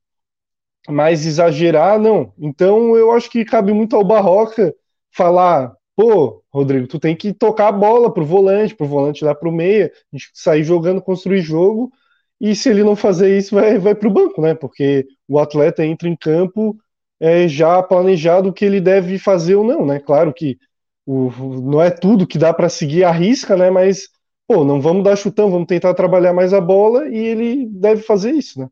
Mas 0.87 1.25
exagerar, 1.25 1.99
não. 1.99 2.31
Então 2.39 2.95
eu 2.95 3.11
acho 3.11 3.29
que 3.29 3.43
cabe 3.43 3.73
muito 3.73 3.93
ao 3.93 4.05
Barroca 4.05 4.73
falar: 5.11 5.75
pô, 5.97 6.43
Rodrigo, 6.53 6.87
tu 6.87 6.99
tem 6.99 7.15
que 7.17 7.33
tocar 7.33 7.69
a 7.69 7.73
bola 7.73 8.13
pro 8.13 8.25
volante, 8.25 8.75
pro 8.75 8.87
volante 8.87 9.25
lá 9.25 9.35
pro 9.35 9.51
meia, 9.51 9.91
a 10.13 10.17
gente 10.17 10.29
sair 10.35 10.63
jogando, 10.63 11.01
construir 11.01 11.41
jogo. 11.41 11.91
E 12.39 12.55
se 12.55 12.69
ele 12.69 12.83
não 12.83 12.95
fazer 12.95 13.35
isso, 13.37 13.55
vai, 13.55 13.79
vai 13.79 13.95
pro 13.95 14.11
banco, 14.11 14.41
né? 14.41 14.53
Porque 14.55 15.07
o 15.27 15.39
atleta 15.39 15.85
entra 15.85 16.07
em 16.07 16.15
campo 16.15 16.77
é, 17.19 17.47
já 17.47 17.81
planejado 17.81 18.49
o 18.49 18.53
que 18.53 18.63
ele 18.65 18.79
deve 18.79 19.17
fazer 19.19 19.55
ou 19.55 19.63
não, 19.63 19.85
né? 19.85 19.99
Claro 19.99 20.33
que 20.33 20.57
o, 21.05 21.31
não 21.61 21.81
é 21.81 21.89
tudo 21.91 22.27
que 22.27 22.37
dá 22.37 22.53
para 22.53 22.69
seguir 22.69 23.03
a 23.03 23.11
risca, 23.11 23.57
né? 23.57 23.71
Mas 23.71 24.07
pô, 24.47 24.63
não 24.63 24.79
vamos 24.81 25.03
dar 25.03 25.15
chutão, 25.15 25.49
vamos 25.51 25.67
tentar 25.67 25.93
trabalhar 25.95 26.33
mais 26.33 26.53
a 26.53 26.61
bola 26.61 27.09
e 27.09 27.17
ele 27.17 27.65
deve 27.67 28.03
fazer 28.03 28.31
isso, 28.31 28.59
né? 28.59 28.69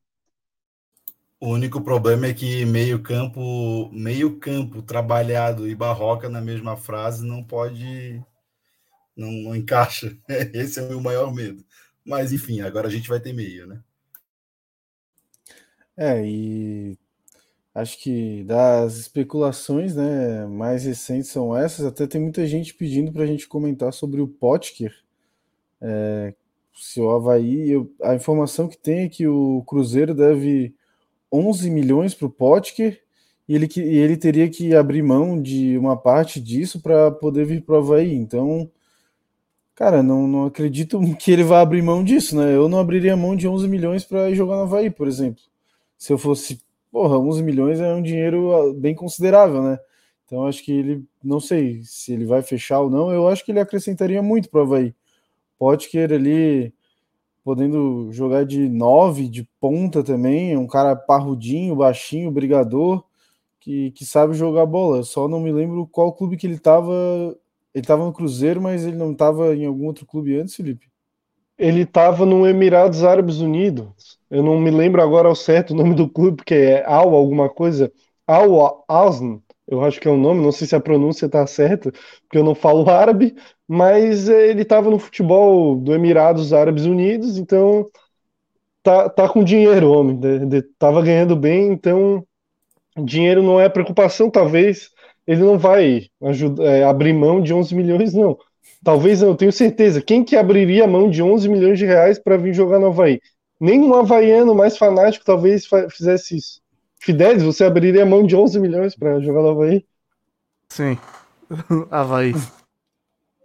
O 1.39 1.49
único 1.49 1.81
problema 1.81 2.27
é 2.27 2.33
que 2.33 2.65
meio 2.65 3.01
campo, 3.03 3.89
meio 3.91 4.39
campo 4.39 4.81
trabalhado 4.81 5.67
e 5.67 5.75
barroca 5.75 6.30
na 6.30 6.41
mesma 6.41 6.77
frase 6.77 7.25
não 7.25 7.43
pode, 7.43 8.23
não, 9.15 9.31
não 9.31 9.55
encaixa. 9.55 10.17
Esse 10.53 10.80
é 10.80 10.83
o 10.83 10.89
meu 10.89 11.01
maior 11.01 11.33
medo. 11.33 11.64
Mas 12.05 12.31
enfim, 12.33 12.61
agora 12.61 12.88
a 12.88 12.91
gente 12.91 13.09
vai 13.09 13.19
ter 13.19 13.33
meio, 13.33 13.67
né? 13.67 13.83
É, 15.97 16.25
e 16.25 16.97
acho 17.73 18.01
que 18.01 18.43
das 18.43 18.97
especulações 18.97 19.95
né, 19.95 20.45
mais 20.47 20.85
recentes 20.85 21.30
são 21.31 21.55
essas. 21.55 21.85
Até 21.85 22.07
tem 22.07 22.22
muita 22.22 22.45
gente 22.45 22.73
pedindo 22.73 23.11
para 23.11 23.23
a 23.23 23.27
gente 23.27 23.47
comentar 23.47 23.93
sobre 23.93 24.22
o 24.22 24.27
Potker, 24.27 24.93
é, 25.81 26.33
se 26.73 26.99
o 26.99 27.09
Havaí, 27.09 27.72
eu, 27.72 27.93
a 28.01 28.15
informação 28.15 28.67
que 28.67 28.77
tem 28.77 29.05
é 29.05 29.09
que 29.09 29.27
o 29.27 29.64
Cruzeiro 29.65 30.14
deve 30.14 30.75
11 31.35 31.69
milhões 31.69 32.14
para 32.14 32.27
o 32.27 32.31
Potker 32.31 33.01
e 33.47 33.55
ele, 33.55 33.67
e 33.77 33.97
ele 33.97 34.17
teria 34.17 34.49
que 34.49 34.75
abrir 34.75 35.03
mão 35.03 35.39
de 35.41 35.77
uma 35.77 35.95
parte 35.95 36.39
disso 36.39 36.81
para 36.81 37.11
poder 37.11 37.45
vir 37.45 37.61
para 37.64 37.75
o 37.75 37.77
Havaí. 37.77 38.14
Então, 38.14 38.69
cara, 39.75 40.01
não, 40.01 40.27
não 40.27 40.45
acredito 40.45 40.99
que 41.19 41.31
ele 41.31 41.43
vá 41.43 41.61
abrir 41.61 41.81
mão 41.81 42.03
disso, 42.03 42.35
né? 42.35 42.55
Eu 42.55 42.67
não 42.67 42.80
abriria 42.80 43.15
mão 43.15 43.35
de 43.35 43.47
11 43.47 43.67
milhões 43.67 44.03
para 44.03 44.33
jogar 44.33 44.55
no 44.55 44.64
Havaí, 44.64 44.89
por 44.89 45.07
exemplo. 45.07 45.43
Se 45.97 46.11
eu 46.11 46.17
fosse, 46.17 46.61
porra, 46.91 47.19
11 47.19 47.43
milhões 47.43 47.80
é 47.80 47.93
um 47.93 48.01
dinheiro 48.01 48.53
ah, 48.53 48.73
bem 48.73 48.95
considerável, 48.95 49.61
né? 49.61 49.80
Então, 50.25 50.47
acho 50.47 50.64
que 50.64 50.72
ele, 50.72 51.05
não 51.23 51.39
sei 51.39 51.81
se 51.83 52.14
ele 52.14 52.25
vai 52.25 52.41
fechar 52.41 52.80
ou 52.80 52.89
não, 52.89 53.11
eu 53.11 53.27
acho 53.27 53.45
que 53.45 53.51
ele 53.51 53.59
acrescentaria 53.59 54.22
muito 54.23 54.49
para 54.49 54.61
o 54.61 54.64
Havaí. 54.64 54.95
Potker 55.59 56.11
ali 56.11 56.73
podendo 57.45 58.11
jogar 58.11 58.43
de 58.43 58.67
nove, 58.67 59.30
de 59.30 59.48
ponta 59.61 60.03
também, 60.03 60.53
é 60.53 60.57
um 60.57 60.65
cara 60.65 60.95
parrudinho, 60.95 61.75
baixinho, 61.75 62.32
brigador, 62.32 63.03
que, 63.59 63.91
que 63.91 64.03
sabe 64.03 64.33
jogar 64.33 64.65
bola. 64.65 65.03
Só 65.03 65.27
não 65.27 65.40
me 65.40 65.51
lembro 65.51 65.85
qual 65.88 66.11
clube 66.11 66.38
que 66.38 66.48
ele 66.48 66.56
estava. 66.56 66.91
Ele 67.72 67.83
estava 67.83 68.03
no 68.03 68.14
Cruzeiro, 68.14 68.59
mas 68.59 68.83
ele 68.83 68.98
não 68.98 69.11
estava 69.11 69.56
em 69.56 69.65
algum 69.65 69.85
outro 69.85 70.07
clube 70.07 70.40
antes, 70.40 70.56
Felipe? 70.56 70.88
Ele 71.57 71.82
estava 71.82 72.25
no 72.25 72.48
Emirados 72.48 73.03
Árabes 73.03 73.40
Unidos. 73.40 74.17
Eu 74.30 74.41
não 74.41 74.59
me 74.59 74.72
lembro 74.72 75.01
agora 75.01 75.27
ao 75.27 75.35
certo 75.35 75.72
o 75.72 75.75
nome 75.75 75.93
do 75.93 76.09
clube, 76.09 76.38
porque 76.38 76.56
é 76.56 76.85
Al 76.85 77.14
alguma 77.14 77.48
coisa. 77.48 77.91
Al 78.25 78.83
Azn, 78.88 79.38
eu 79.67 79.83
acho 79.83 79.99
que 79.99 80.07
é 80.07 80.11
o 80.11 80.17
nome, 80.17 80.41
não 80.41 80.51
sei 80.51 80.67
se 80.67 80.75
a 80.75 80.79
pronúncia 80.79 81.25
está 81.25 81.45
certa, 81.47 81.91
porque 81.91 82.37
eu 82.37 82.43
não 82.43 82.55
falo 82.55 82.87
árabe, 82.89 83.35
mas 83.67 84.29
ele 84.29 84.61
estava 84.61 84.89
no 84.89 84.99
futebol 84.99 85.75
do 85.75 85.93
Emirados 85.93 86.53
Árabes 86.53 86.85
Unidos, 86.85 87.37
então 87.37 87.89
tá, 88.83 89.09
tá 89.09 89.29
com 89.29 89.43
dinheiro, 89.43 89.91
homem, 89.91 90.17
de, 90.17 90.45
de, 90.45 90.61
tava 90.77 91.01
ganhando 91.01 91.35
bem, 91.35 91.71
então 91.71 92.25
dinheiro 92.97 93.43
não 93.43 93.59
é 93.59 93.69
preocupação, 93.69 94.29
talvez 94.29 94.91
ele 95.27 95.41
não 95.41 95.57
vai 95.57 96.07
é, 96.59 96.83
abrir 96.83 97.13
mão 97.13 97.41
de 97.41 97.53
11 97.53 97.75
milhões, 97.75 98.13
não. 98.13 98.37
Talvez 98.83 99.21
não, 99.21 99.29
eu 99.29 99.35
tenho 99.35 99.51
certeza. 99.51 100.01
Quem 100.01 100.23
que 100.23 100.35
abriria 100.35 100.87
mão 100.87 101.09
de 101.09 101.21
11 101.23 101.49
milhões 101.49 101.79
de 101.79 101.85
reais 101.85 102.19
para 102.19 102.37
vir 102.37 102.53
jogar 102.53 102.79
no 102.79 102.87
Havaí? 102.87 103.19
Nenhum 103.59 103.95
havaiano 103.95 104.53
mais 104.53 104.77
fanático 104.77 105.25
talvez 105.25 105.65
fizesse 105.89 106.37
isso. 106.37 106.61
Fidelis, 107.06 107.43
você 107.43 107.64
abriria 107.64 108.01
a 108.01 108.06
mão 108.06 108.25
de 108.25 108.35
11 108.35 108.59
milhões 108.59 108.95
para 108.95 109.19
jogar 109.19 109.43
no 109.43 109.50
Havaí? 109.50 109.85
Sim. 110.67 110.98
Havaí. 111.92 112.34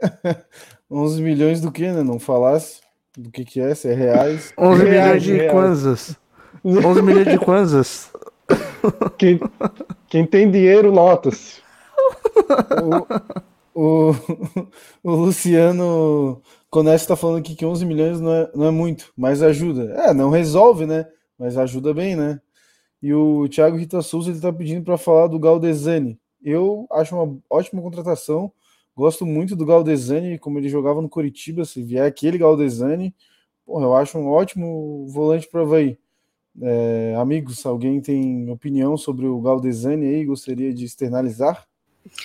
11 0.91 1.23
milhões 1.23 1.61
do 1.61 1.71
que, 1.71 1.83
né? 1.83 2.03
Não 2.03 2.19
falasse 2.19 2.81
do 3.15 3.31
que 3.31 3.45
que 3.45 3.61
é, 3.61 3.75
se 3.75 3.89
é 3.89 3.93
reais. 3.93 4.55
11 4.57 4.83
reais, 4.85 5.05
milhões 5.05 5.23
de 5.23 5.33
reais. 5.35 5.53
kwanzas. 5.53 6.17
11 6.65 7.03
milhões 7.03 7.29
de 7.29 7.39
kwanzas. 7.39 8.11
Quem, 9.19 9.39
quem 10.09 10.25
tem 10.25 10.51
dinheiro, 10.51 10.91
nota-se. 10.91 11.61
O, 13.75 14.11
o, 14.11 14.15
o 15.05 15.11
Luciano 15.11 16.41
Coneste 16.71 17.05
está 17.05 17.15
falando 17.15 17.41
aqui 17.41 17.55
que 17.55 17.67
11 17.67 17.85
milhões 17.85 18.21
não 18.23 18.33
é, 18.33 18.51
não 18.55 18.67
é 18.69 18.71
muito, 18.71 19.13
mas 19.15 19.43
ajuda. 19.43 19.93
É, 19.99 20.15
não 20.15 20.31
resolve, 20.31 20.87
né? 20.87 21.07
Mas 21.39 21.59
ajuda 21.59 21.93
bem, 21.93 22.17
né? 22.17 22.41
E 23.03 23.15
o 23.15 23.49
Thiago 23.49 23.77
Rita 23.77 24.03
Souza 24.03 24.31
está 24.31 24.53
pedindo 24.53 24.85
para 24.85 24.99
falar 24.99 25.27
do 25.27 25.39
Galdesani. 25.39 26.19
Eu 26.43 26.87
acho 26.93 27.15
uma 27.15 27.39
ótima 27.49 27.81
contratação. 27.81 28.53
Gosto 28.95 29.25
muito 29.25 29.57
do 29.57 29.65
Galdesani, 29.65 30.39
como 30.39 30.59
ele 30.59 30.69
jogava 30.69 31.01
no 31.01 31.09
Coritiba. 31.09 31.65
Se 31.65 31.83
vier 31.83 32.05
aquele 32.05 32.37
Galdesani, 32.37 33.15
porra, 33.65 33.85
eu 33.85 33.97
acho 33.97 34.19
um 34.19 34.29
ótimo 34.29 35.07
volante 35.09 35.49
para 35.49 35.63
Havaí. 35.63 35.99
É, 36.61 37.15
amigos, 37.19 37.65
alguém 37.65 38.01
tem 38.01 38.51
opinião 38.51 38.97
sobre 38.97 39.27
o 39.27 39.41
Galdesani 39.41 40.07
aí? 40.07 40.25
Gostaria 40.25 40.75
de 40.75 40.85
externalizar? 40.85 41.67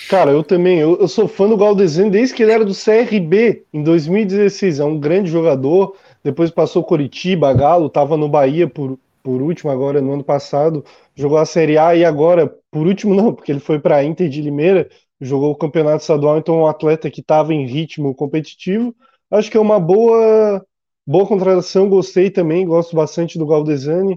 Cara, 0.10 0.32
eu 0.32 0.44
também. 0.44 0.80
Eu, 0.80 0.98
eu 0.98 1.08
sou 1.08 1.28
fã 1.28 1.48
do 1.48 1.58
Galdesani 1.58 2.10
desde 2.10 2.34
que 2.34 2.44
ele 2.44 2.52
era 2.52 2.66
do 2.66 2.74
CRB 2.74 3.66
em 3.74 3.84
2016. 3.84 4.80
É 4.80 4.86
um 4.86 5.00
grande 5.00 5.30
jogador. 5.30 5.96
Depois 6.24 6.50
passou 6.50 6.84
Coritiba, 6.84 7.54
Galo, 7.54 7.88
estava 7.88 8.18
no 8.18 8.28
Bahia 8.28 8.68
por 8.68 8.98
por 9.26 9.42
último 9.42 9.72
agora 9.72 10.00
no 10.00 10.14
ano 10.14 10.24
passado, 10.24 10.86
jogou 11.16 11.40
a 11.40 11.48
Série 11.48 11.80
A 11.80 11.96
e 11.96 12.06
agora, 12.06 12.48
por 12.70 12.86
último 12.86 13.16
não, 13.16 13.34
porque 13.34 13.52
ele 13.52 13.60
foi 13.60 13.80
para 13.80 13.96
a 13.96 14.04
Inter 14.04 14.30
de 14.30 14.40
Limeira, 14.40 14.88
jogou 15.20 15.50
o 15.50 15.56
Campeonato 15.56 16.02
Estadual, 16.02 16.38
então 16.38 16.60
um 16.60 16.68
atleta 16.68 17.10
que 17.10 17.22
estava 17.22 17.52
em 17.52 17.66
ritmo 17.66 18.14
competitivo. 18.14 18.96
Acho 19.32 19.50
que 19.50 19.58
é 19.58 19.60
uma 19.60 19.80
boa 19.80 20.64
boa 21.08 21.26
contratação, 21.26 21.90
gostei 21.90 22.30
também, 22.30 22.68
gosto 22.68 22.96
bastante 22.96 23.40
do 23.40 23.48
Galdesani. 23.48 24.16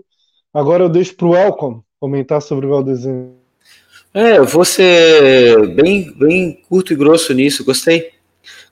Agora 0.53 0.85
eu 0.85 0.91
deixo 0.91 1.17
para 1.17 1.27
o 1.27 1.35
Elcom 1.35 1.81
comentar 1.99 2.43
sobre 2.43 2.67
o 2.67 2.70
Galdesani. 2.70 3.33
É, 4.12 4.37
eu 4.37 4.45
vou 4.45 4.65
ser 4.65 5.75
bem, 5.75 6.12
bem 6.19 6.62
curto 6.69 6.93
e 6.93 6.97
grosso 6.97 7.33
nisso, 7.33 7.65
gostei. 7.65 8.11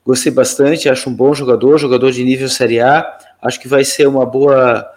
Gostei 0.05 0.31
bastante, 0.31 0.87
acho 0.87 1.09
um 1.09 1.15
bom 1.15 1.33
jogador, 1.33 1.79
jogador 1.79 2.11
de 2.11 2.23
nível 2.23 2.47
Série 2.47 2.79
A. 2.79 3.17
Acho 3.41 3.59
que 3.59 3.67
vai 3.67 3.83
ser 3.83 4.07
uma 4.07 4.25
boa 4.25 4.87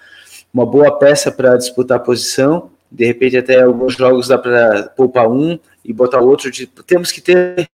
uma 0.53 0.67
boa 0.67 0.99
peça 0.99 1.31
para 1.31 1.57
disputar 1.57 1.99
a 1.99 2.03
posição. 2.03 2.71
De 2.91 3.07
repente, 3.07 3.37
até 3.37 3.63
alguns 3.63 3.95
jogos 3.95 4.29
dá 4.29 4.37
para 4.37 4.89
poupar 4.91 5.29
um 5.31 5.59
e 5.85 5.93
botar 5.93 6.21
outro. 6.21 6.51
De, 6.51 6.67
temos 6.67 7.13
que 7.13 7.21
ter. 7.21 7.69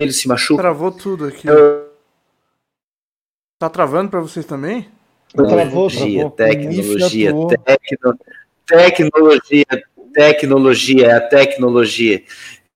Ele 0.00 0.12
se 0.12 0.26
machuca. 0.28 0.62
Travou 0.62 0.90
tudo 0.92 1.26
aqui. 1.26 1.46
Eu- 1.48 1.90
Tá 3.60 3.70
travando 3.70 4.10
pra 4.10 4.18
vocês 4.20 4.44
também? 4.44 4.88
Travou, 5.32 5.88
Tecnologia, 5.88 6.30
tecnologia, 6.30 7.32
tecno, 7.64 8.18
tecnologia, 8.66 9.66
tecnologia, 10.12 11.06
é 11.06 11.12
a 11.12 11.20
tecnologia, 11.28 12.24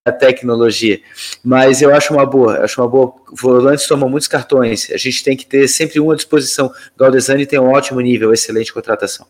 a 0.07 0.13
tecnologia. 0.13 1.01
Mas 1.45 1.83
eu 1.83 1.93
acho 1.93 2.15
uma 2.15 2.25
boa, 2.25 2.57
eu 2.59 2.65
acho 2.65 2.81
uma 2.81 2.89
boa. 2.89 3.13
Volantes 3.33 3.89
tomam 3.89 4.09
muitos 4.09 4.29
cartões. 4.29 4.89
A 4.93 4.97
gente 4.97 5.25
tem 5.25 5.37
que 5.37 5.45
ter 5.45 5.67
sempre 5.67 5.99
um 5.99 6.13
à 6.13 6.15
disposição. 6.15 6.73
Galdesani 6.97 7.45
tem 7.45 7.59
um 7.59 7.73
ótimo 7.73 8.01
nível, 8.01 8.33
excelente 8.33 8.73
contratação. 8.73 9.27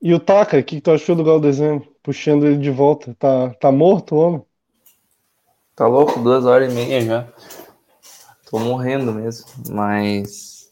E 0.00 0.14
o 0.14 0.20
Taka, 0.20 0.58
o 0.58 0.62
que 0.62 0.80
tu 0.80 0.92
achou 0.92 1.16
do 1.16 1.24
Galdesani? 1.24 1.82
Puxando 2.02 2.46
ele 2.46 2.56
de 2.56 2.70
volta. 2.70 3.14
Tá, 3.18 3.50
tá 3.50 3.72
morto 3.72 4.14
o 4.14 4.18
homem? 4.18 4.42
Tá 5.74 5.86
louco? 5.86 6.20
Duas 6.20 6.46
horas 6.46 6.72
e 6.72 6.74
meia 6.74 7.00
já. 7.02 7.28
Tô 8.48 8.58
morrendo 8.58 9.12
mesmo. 9.12 9.46
Mas. 9.68 10.70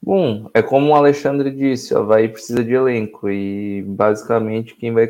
Bom, 0.00 0.48
é 0.54 0.62
como 0.62 0.92
o 0.92 0.94
Alexandre 0.94 1.50
disse, 1.50 1.92
o 1.92 1.98
Havaí 1.98 2.28
precisa 2.28 2.62
de 2.62 2.72
elenco. 2.72 3.28
E 3.28 3.82
basicamente 3.82 4.76
quem 4.76 4.92
vai 4.92 5.08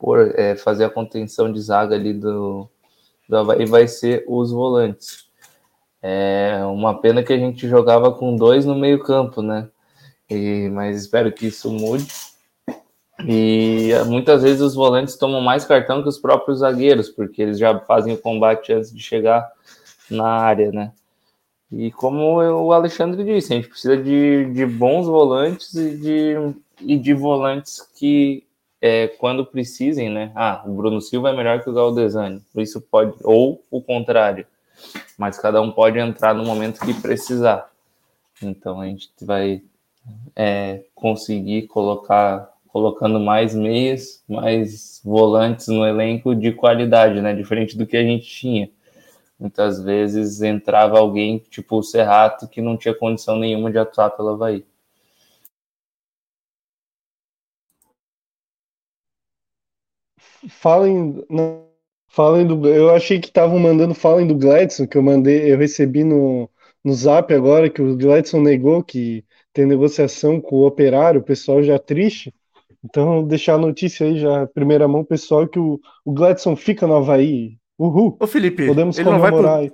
compor, 0.00 0.32
é, 0.34 0.56
fazer 0.56 0.84
a 0.84 0.90
contenção 0.90 1.52
de 1.52 1.60
zaga 1.60 1.94
ali 1.94 2.14
do, 2.14 2.66
do 3.28 3.36
Havaí 3.36 3.66
vai 3.66 3.86
ser 3.86 4.24
os 4.26 4.50
volantes. 4.50 5.28
É 6.02 6.64
uma 6.64 6.98
pena 6.98 7.22
que 7.22 7.32
a 7.32 7.36
gente 7.36 7.68
jogava 7.68 8.10
com 8.10 8.34
dois 8.34 8.64
no 8.64 8.74
meio-campo, 8.74 9.42
né? 9.42 9.68
E, 10.30 10.70
mas 10.72 10.96
espero 10.96 11.30
que 11.30 11.46
isso 11.46 11.70
mude. 11.70 12.06
E 13.26 13.90
muitas 14.06 14.42
vezes 14.42 14.62
os 14.62 14.74
volantes 14.74 15.16
tomam 15.16 15.42
mais 15.42 15.66
cartão 15.66 16.02
que 16.02 16.08
os 16.08 16.18
próprios 16.18 16.60
zagueiros, 16.60 17.10
porque 17.10 17.42
eles 17.42 17.58
já 17.58 17.78
fazem 17.80 18.14
o 18.14 18.18
combate 18.18 18.72
antes 18.72 18.90
de 18.90 19.02
chegar 19.02 19.46
na 20.10 20.26
área, 20.26 20.72
né? 20.72 20.92
E 21.70 21.92
como 21.92 22.38
o 22.40 22.72
Alexandre 22.72 23.22
disse, 23.22 23.52
a 23.52 23.56
gente 23.56 23.68
precisa 23.68 23.96
de, 23.96 24.46
de 24.52 24.64
bons 24.64 25.06
volantes 25.06 25.74
e 25.74 25.96
de, 25.96 26.34
e 26.80 26.96
de 26.98 27.12
volantes 27.12 27.86
que, 27.94 28.42
é, 28.80 29.08
quando 29.08 29.44
precisem, 29.44 30.08
né? 30.08 30.32
Ah, 30.34 30.62
o 30.66 30.72
Bruno 30.72 31.00
Silva 31.00 31.30
é 31.30 31.36
melhor 31.36 31.62
que 31.62 31.68
o 31.68 31.72
Galdesani, 31.72 32.42
isso 32.56 32.80
pode, 32.80 33.14
ou 33.22 33.64
o 33.70 33.82
contrário, 33.82 34.46
mas 35.18 35.38
cada 35.38 35.60
um 35.60 35.70
pode 35.70 35.98
entrar 35.98 36.34
no 36.34 36.44
momento 36.44 36.80
que 36.80 36.94
precisar. 36.94 37.70
Então 38.42 38.80
a 38.80 38.86
gente 38.86 39.10
vai 39.20 39.62
é, 40.34 40.84
conseguir 40.94 41.66
colocar 41.66 42.50
colocando 42.68 43.18
mais 43.18 43.54
meias, 43.54 44.22
mais 44.28 45.00
volantes 45.04 45.66
no 45.68 45.84
elenco 45.84 46.34
de 46.34 46.52
qualidade, 46.52 47.20
né? 47.20 47.34
Diferente 47.34 47.76
do 47.76 47.86
que 47.86 47.96
a 47.96 48.02
gente 48.02 48.26
tinha. 48.26 48.70
Muitas 49.38 49.82
vezes 49.82 50.40
entrava 50.40 50.98
alguém, 50.98 51.38
tipo 51.50 51.78
o 51.78 51.82
Serrato, 51.82 52.46
que 52.46 52.60
não 52.60 52.76
tinha 52.76 52.94
condição 52.94 53.36
nenhuma 53.36 53.70
de 53.70 53.78
atuar 53.78 54.10
pelo 54.10 54.28
Havaí. 54.30 54.64
Falem, 60.48 61.24
não, 61.28 61.64
falem 62.08 62.46
do. 62.46 62.66
Eu 62.68 62.90
achei 62.90 63.18
que 63.20 63.28
estavam 63.28 63.58
mandando 63.58 63.94
falem 63.94 64.26
do 64.26 64.34
Gladson, 64.34 64.86
que 64.86 64.96
eu 64.96 65.02
mandei, 65.02 65.52
eu 65.52 65.58
recebi 65.58 66.04
no, 66.04 66.48
no 66.84 66.92
Zap 66.92 67.32
agora, 67.32 67.70
que 67.70 67.82
o 67.82 67.96
Gladson 67.96 68.40
negou 68.40 68.82
que 68.82 69.24
tem 69.52 69.66
negociação 69.66 70.40
com 70.40 70.56
o 70.56 70.66
operário, 70.66 71.20
o 71.20 71.24
pessoal 71.24 71.62
já 71.62 71.78
triste. 71.78 72.32
Então, 72.82 73.22
deixar 73.22 73.54
a 73.54 73.58
notícia 73.58 74.06
aí 74.06 74.18
já, 74.18 74.46
primeira 74.46 74.88
mão, 74.88 75.04
pessoal, 75.04 75.46
que 75.46 75.58
o, 75.58 75.78
o 76.04 76.12
Gladson 76.12 76.56
fica 76.56 76.86
no 76.86 76.96
Havaí. 76.96 77.58
Uhul! 77.78 78.16
Ô 78.18 78.26
Felipe, 78.26 78.66
Podemos 78.66 78.98
ele 78.98 79.10
não, 79.10 79.18
vai 79.18 79.30
comemorar 79.30 79.56
pro, 79.56 79.64
aí. 79.64 79.72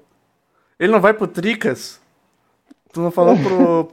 ele 0.79 0.93
não 0.93 1.01
vai 1.01 1.15
pro 1.15 1.27
Tricas? 1.27 2.01
Tu 2.93 3.01
não 3.01 3.11
falou 3.11 3.37
pro. 3.37 3.89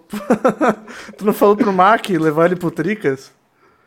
tu 1.18 1.26
não 1.26 1.34
falou 1.34 1.56
pro 1.56 1.74
Mac 1.74 2.10
levar 2.10 2.46
ele 2.46 2.56
pro 2.56 2.72
Tricas? 2.72 3.34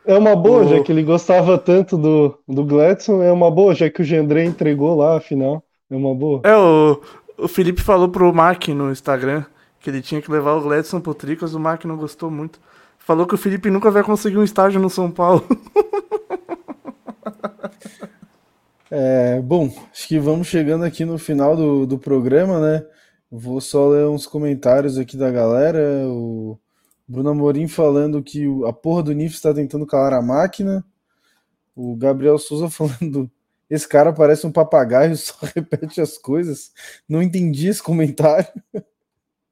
É 0.07 0.17
uma 0.17 0.35
boa, 0.35 0.63
O- 0.63 0.67
já 0.69 0.81
que 0.81 0.91
ele 0.91 1.03
gostava 1.03 1.57
tanto 1.57 1.97
do, 1.97 2.37
do 2.47 2.63
Gladson, 2.63 3.21
é 3.21 3.31
uma 3.31 3.51
boa, 3.51 3.75
já 3.75 3.89
que 3.89 4.01
o 4.01 4.05
Gendré 4.05 4.43
entregou 4.45 4.95
lá, 4.95 5.17
afinal. 5.17 5.63
É 5.89 5.95
uma 5.95 6.15
boa. 6.15 6.41
É, 6.43 6.55
o, 6.55 6.99
o 7.37 7.47
Felipe 7.47 7.81
falou 7.81 8.09
pro 8.09 8.33
Mac 8.33 8.67
no 8.69 8.91
Instagram 8.91 9.43
que 9.79 9.89
ele 9.89 10.01
tinha 10.01 10.21
que 10.21 10.31
levar 10.31 10.53
o 10.55 10.61
Gladson 10.61 10.99
pro 10.99 11.13
Tricas, 11.13 11.53
o 11.53 11.59
Mac 11.59 11.85
não 11.85 11.95
gostou 11.97 12.31
muito. 12.31 12.59
Falou 12.97 13.25
que 13.27 13.35
o 13.35 13.37
Felipe 13.37 13.69
nunca 13.69 13.91
vai 13.91 14.03
conseguir 14.03 14.37
um 14.37 14.43
estágio 14.43 14.81
no 14.81 14.89
São 14.89 15.09
Paulo. 15.11 15.43
É, 18.89 19.41
bom, 19.41 19.69
acho 19.91 20.07
que 20.07 20.17
vamos 20.17 20.47
chegando 20.47 20.85
aqui 20.85 21.03
no 21.03 21.17
final 21.17 21.55
do, 21.57 21.85
do 21.85 21.99
programa, 21.99 22.59
né? 22.59 22.85
Vou 23.29 23.59
só 23.59 23.89
ler 23.89 24.07
uns 24.07 24.25
comentários 24.25 24.97
aqui 24.97 25.17
da 25.17 25.29
galera. 25.29 25.79
O 26.07 26.57
Bruno 27.07 27.29
Amorim 27.29 27.67
falando 27.67 28.21
que 28.21 28.45
a 28.67 28.73
porra 28.73 29.03
do 29.03 29.13
NIF 29.13 29.35
está 29.35 29.53
tentando 29.53 29.85
calar 29.85 30.13
a 30.13 30.21
máquina. 30.21 30.85
O 31.75 31.95
Gabriel 31.95 32.37
Souza 32.37 32.69
falando: 32.71 33.29
esse 33.69 33.87
cara 33.87 34.11
parece 34.11 34.45
um 34.45 34.51
papagaio, 34.51 35.15
só 35.17 35.35
repete 35.55 36.01
as 36.01 36.17
coisas. 36.17 36.71
Não 37.07 37.21
entendi 37.21 37.67
esse 37.67 37.81
comentário. 37.81 38.47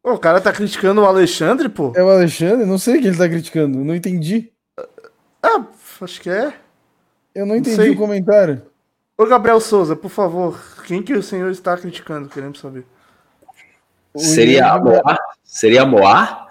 O 0.03 0.17
cara 0.19 0.39
tá 0.39 0.51
criticando 0.51 1.01
o 1.01 1.05
Alexandre, 1.05 1.69
pô. 1.69 1.91
É 1.95 2.03
o 2.03 2.09
Alexandre? 2.09 2.65
Não 2.65 2.77
sei 2.77 2.97
o 2.97 3.01
que 3.01 3.07
ele 3.07 3.17
tá 3.17 3.27
criticando. 3.27 3.83
Não 3.83 3.95
entendi. 3.95 4.51
Ah, 5.41 5.65
acho 6.01 6.21
que 6.21 6.29
é. 6.29 6.53
Eu 7.33 7.45
não 7.45 7.55
entendi 7.55 7.75
sei. 7.75 7.89
o 7.89 7.97
comentário. 7.97 8.61
Ô, 9.17 9.25
Gabriel 9.25 9.59
Souza, 9.59 9.95
por 9.95 10.09
favor, 10.09 10.59
quem 10.85 11.01
que 11.01 11.13
o 11.13 11.23
senhor 11.23 11.49
está 11.49 11.75
criticando? 11.77 12.29
Queremos 12.29 12.59
saber. 12.59 12.85
O 14.13 14.19
Seria 14.19 14.71
a 14.71 14.79
Moá? 14.79 15.17
Seria 15.43 15.81
a 15.81 15.85
Moá? 15.85 16.44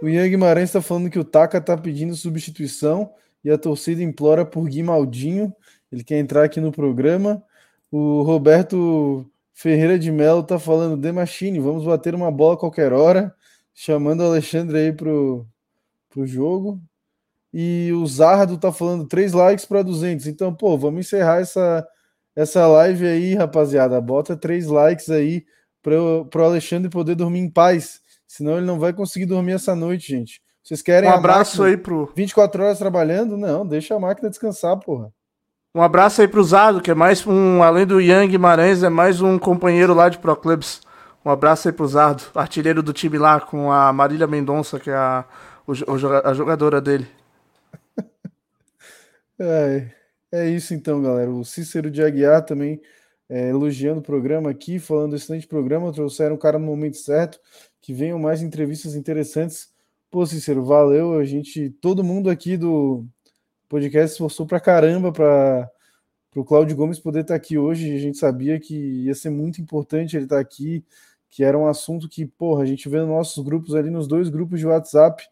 O 0.00 0.08
Ian 0.08 0.28
Guimarães 0.28 0.68
está 0.68 0.80
falando 0.80 1.10
que 1.10 1.18
o 1.18 1.24
Taka 1.24 1.60
tá 1.60 1.76
pedindo 1.76 2.14
substituição 2.14 3.12
e 3.44 3.50
a 3.50 3.58
torcida 3.58 4.02
implora 4.02 4.44
por 4.44 4.68
Guimaldinho. 4.68 5.54
Ele 5.90 6.04
quer 6.04 6.18
entrar 6.18 6.44
aqui 6.44 6.60
no 6.60 6.72
programa. 6.72 7.42
O 7.90 8.22
Roberto 8.22 9.30
Ferreira 9.52 9.98
de 9.98 10.10
Mello 10.10 10.42
tá 10.42 10.58
falando 10.58 11.00
The 11.00 11.12
Machine, 11.12 11.60
vamos 11.60 11.84
bater 11.84 12.14
uma 12.14 12.30
bola 12.30 12.56
qualquer 12.56 12.92
hora, 12.92 13.34
chamando 13.74 14.20
o 14.20 14.26
Alexandre 14.26 14.78
aí 14.78 14.92
pro, 14.92 15.46
pro 16.08 16.26
jogo. 16.26 16.80
E 17.52 17.92
o 17.92 18.06
Zardo 18.06 18.56
tá 18.56 18.72
falando 18.72 19.06
3 19.06 19.32
likes 19.34 19.66
para 19.66 19.82
200. 19.82 20.26
Então, 20.26 20.54
pô, 20.54 20.78
vamos 20.78 21.00
encerrar 21.06 21.40
essa, 21.40 21.86
essa 22.34 22.66
live 22.66 23.06
aí, 23.06 23.34
rapaziada. 23.34 24.00
Bota 24.00 24.36
3 24.36 24.66
likes 24.68 25.10
aí 25.10 25.44
para 25.82 25.94
o 26.00 26.44
Alexandre 26.44 26.88
poder 26.88 27.14
dormir 27.14 27.40
em 27.40 27.50
paz. 27.50 28.00
Senão 28.32 28.56
ele 28.56 28.64
não 28.64 28.78
vai 28.78 28.94
conseguir 28.94 29.26
dormir 29.26 29.52
essa 29.52 29.76
noite, 29.76 30.08
gente. 30.08 30.40
Vocês 30.62 30.80
querem 30.80 31.10
Um 31.10 31.12
abraço 31.12 31.58
máquina 31.58 31.76
aí 31.76 31.76
pro. 31.76 32.10
24 32.16 32.64
horas 32.64 32.78
trabalhando? 32.78 33.36
Não, 33.36 33.66
deixa 33.66 33.94
a 33.94 34.00
máquina 34.00 34.30
descansar, 34.30 34.74
porra. 34.78 35.12
Um 35.74 35.82
abraço 35.82 36.22
aí 36.22 36.26
pro 36.26 36.42
Zado, 36.42 36.80
que 36.80 36.90
é 36.90 36.94
mais 36.94 37.26
um, 37.26 37.62
além 37.62 37.86
do 37.86 38.00
Ian 38.00 38.26
Guimarães, 38.26 38.82
é 38.82 38.88
mais 38.88 39.20
um 39.20 39.38
companheiro 39.38 39.92
lá 39.92 40.08
de 40.08 40.16
Pro 40.16 40.34
Clubs. 40.34 40.80
Um 41.22 41.30
abraço 41.30 41.68
aí 41.68 41.74
pro 41.74 41.86
Zado, 41.86 42.22
artilheiro 42.34 42.82
do 42.82 42.94
time 42.94 43.18
lá, 43.18 43.38
com 43.38 43.70
a 43.70 43.92
Marília 43.92 44.26
Mendonça, 44.26 44.80
que 44.80 44.88
é 44.88 44.94
a, 44.94 45.26
a 46.24 46.32
jogadora 46.32 46.80
dele. 46.80 47.06
É, 49.38 49.90
é 50.30 50.48
isso 50.48 50.72
então, 50.72 51.02
galera. 51.02 51.28
O 51.28 51.44
Cícero 51.44 51.90
de 51.90 52.00
Aguiar 52.00 52.42
também 52.42 52.80
é, 53.28 53.48
elogiando 53.48 54.00
o 54.00 54.02
programa 54.02 54.50
aqui, 54.50 54.78
falando 54.78 55.16
excelente 55.16 55.48
programa, 55.48 55.92
trouxeram 55.92 56.36
o 56.36 56.38
cara 56.38 56.58
no 56.58 56.66
momento 56.66 56.98
certo, 56.98 57.40
que 57.82 57.92
venham 57.92 58.18
mais 58.18 58.40
entrevistas 58.40 58.94
interessantes. 58.94 59.70
Pô, 60.10 60.24
Cícero, 60.24 60.64
valeu. 60.64 61.18
A 61.18 61.24
gente, 61.24 61.68
todo 61.80 62.04
mundo 62.04 62.30
aqui 62.30 62.56
do 62.56 63.04
podcast 63.68 64.12
esforçou 64.12 64.46
pra 64.46 64.60
caramba 64.60 65.10
para 65.12 65.68
o 66.36 66.44
Cláudio 66.44 66.76
Gomes 66.76 67.00
poder 67.00 67.22
estar 67.22 67.34
aqui 67.34 67.58
hoje. 67.58 67.94
A 67.94 67.98
gente 67.98 68.16
sabia 68.18 68.58
que 68.60 68.74
ia 68.74 69.14
ser 69.14 69.30
muito 69.30 69.60
importante 69.60 70.16
ele 70.16 70.26
estar 70.26 70.38
aqui, 70.38 70.84
que 71.28 71.42
era 71.42 71.58
um 71.58 71.66
assunto 71.66 72.08
que, 72.08 72.24
porra, 72.24 72.62
a 72.62 72.66
gente 72.66 72.88
vê 72.88 72.98
nos 73.00 73.08
nossos 73.08 73.44
grupos 73.44 73.74
ali, 73.74 73.90
nos 73.90 74.06
dois 74.06 74.28
grupos 74.28 74.60
de 74.60 74.66
WhatsApp, 74.66 75.24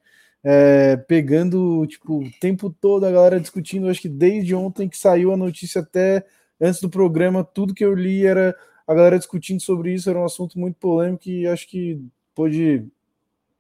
é, 0.43 0.97
pegando 0.97 1.87
tipo, 1.87 2.25
o 2.25 2.31
tempo 2.41 2.69
todo 2.69 3.07
a 3.07 3.13
galera 3.13 3.39
discutindo. 3.39 3.89
Acho 3.89 4.03
que 4.03 4.09
desde 4.09 4.57
ontem 4.57 4.89
que 4.89 4.99
saiu 4.99 5.33
a 5.33 5.37
notícia 5.37 5.83
até 5.83 6.27
antes 6.61 6.81
do 6.81 6.91
programa, 6.91 7.45
tudo 7.45 7.75
que 7.75 7.85
eu 7.85 7.95
li 7.95 8.27
era 8.27 8.57
a 8.89 8.95
galera 8.95 9.19
discutindo 9.19 9.61
sobre 9.61 9.95
isso. 9.95 10.11
Era 10.11 10.19
um 10.19 10.25
assunto 10.25 10.59
muito 10.59 10.77
polêmico 10.79 11.29
e 11.29 11.47
acho 11.47 11.69
que 11.69 12.03
pôde 12.35 12.87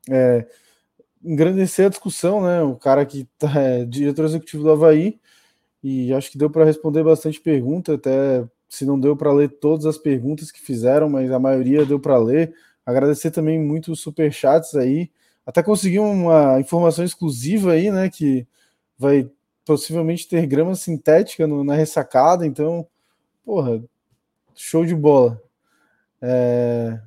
é, 0.09 0.47
engrandecer 1.23 1.87
a 1.87 1.91
discussão, 1.91 2.43
né? 2.43 2.63
O 2.63 2.77
cara 2.77 3.05
que 3.05 3.29
tá, 3.39 3.53
é 3.61 3.85
diretor 3.85 4.25
executivo 4.25 4.63
do 4.63 4.71
Havaí, 4.71 5.21
e 5.83 6.13
acho 6.13 6.31
que 6.31 6.39
deu 6.39 6.51
para 6.51 6.65
responder 6.65 7.03
bastante 7.03 7.41
pergunta, 7.41 7.95
até 7.95 8.45
se 8.69 8.85
não 8.85 8.99
deu 8.99 9.17
para 9.17 9.33
ler 9.33 9.49
todas 9.49 9.87
as 9.87 9.99
perguntas 9.99 10.51
que 10.51 10.61
fizeram, 10.61 11.09
mas 11.09 11.31
a 11.33 11.39
maioria 11.39 11.85
deu 11.85 11.99
para 11.99 12.19
ler. 12.19 12.55
Agradecer 12.85 13.31
também 13.31 13.59
muito 13.59 13.93
os 13.93 14.01
superchats 14.01 14.75
aí. 14.75 15.11
Até 15.45 15.63
consegui 15.63 15.99
uma 15.99 16.61
informação 16.61 17.05
exclusiva 17.05 17.73
aí, 17.73 17.91
né? 17.91 18.09
Que 18.09 18.47
vai 18.99 19.29
possivelmente 19.65 20.29
ter 20.29 20.47
grama 20.47 20.75
sintética 20.75 21.47
no, 21.47 21.65
na 21.65 21.75
ressacada, 21.75 22.47
então, 22.47 22.87
porra, 23.45 23.83
show 24.55 24.85
de 24.85 24.95
bola. 24.95 25.41
É, 26.21 27.01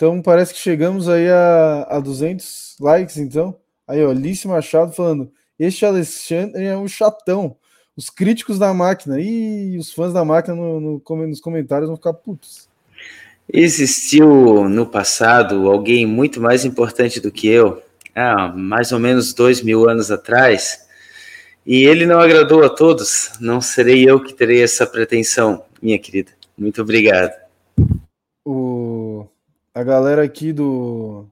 então 0.00 0.22
parece 0.22 0.54
que 0.54 0.58
chegamos 0.58 1.10
aí 1.10 1.28
a, 1.28 1.86
a 1.90 2.00
200 2.00 2.76
likes, 2.80 3.18
então. 3.18 3.54
Aí, 3.86 4.02
ó, 4.02 4.08
Alice 4.08 4.48
Machado 4.48 4.94
falando, 4.94 5.30
este 5.58 5.84
Alexandre 5.84 6.64
é 6.64 6.74
um 6.74 6.88
chatão. 6.88 7.54
Os 7.94 8.08
críticos 8.08 8.58
da 8.58 8.72
máquina 8.72 9.20
e 9.20 9.76
os 9.76 9.92
fãs 9.92 10.14
da 10.14 10.24
máquina 10.24 10.56
no, 10.56 10.80
no, 10.80 11.26
nos 11.26 11.40
comentários 11.42 11.86
vão 11.86 11.98
ficar 11.98 12.14
putos. 12.14 12.66
Existiu 13.52 14.70
no 14.70 14.86
passado 14.86 15.68
alguém 15.68 16.06
muito 16.06 16.40
mais 16.40 16.64
importante 16.64 17.20
do 17.20 17.30
que 17.30 17.48
eu, 17.48 17.82
há 18.14 18.48
mais 18.48 18.92
ou 18.92 18.98
menos 18.98 19.34
dois 19.34 19.60
mil 19.60 19.86
anos 19.86 20.10
atrás, 20.10 20.88
e 21.66 21.84
ele 21.84 22.06
não 22.06 22.20
agradou 22.20 22.64
a 22.64 22.70
todos. 22.70 23.32
Não 23.38 23.60
serei 23.60 24.08
eu 24.08 24.18
que 24.18 24.32
terei 24.32 24.62
essa 24.62 24.86
pretensão, 24.86 25.62
minha 25.82 25.98
querida. 25.98 26.32
Muito 26.56 26.80
obrigado. 26.80 27.38
O, 28.42 29.26
a 29.74 29.82
galera 29.82 30.22
aqui 30.22 30.52
do, 30.52 31.26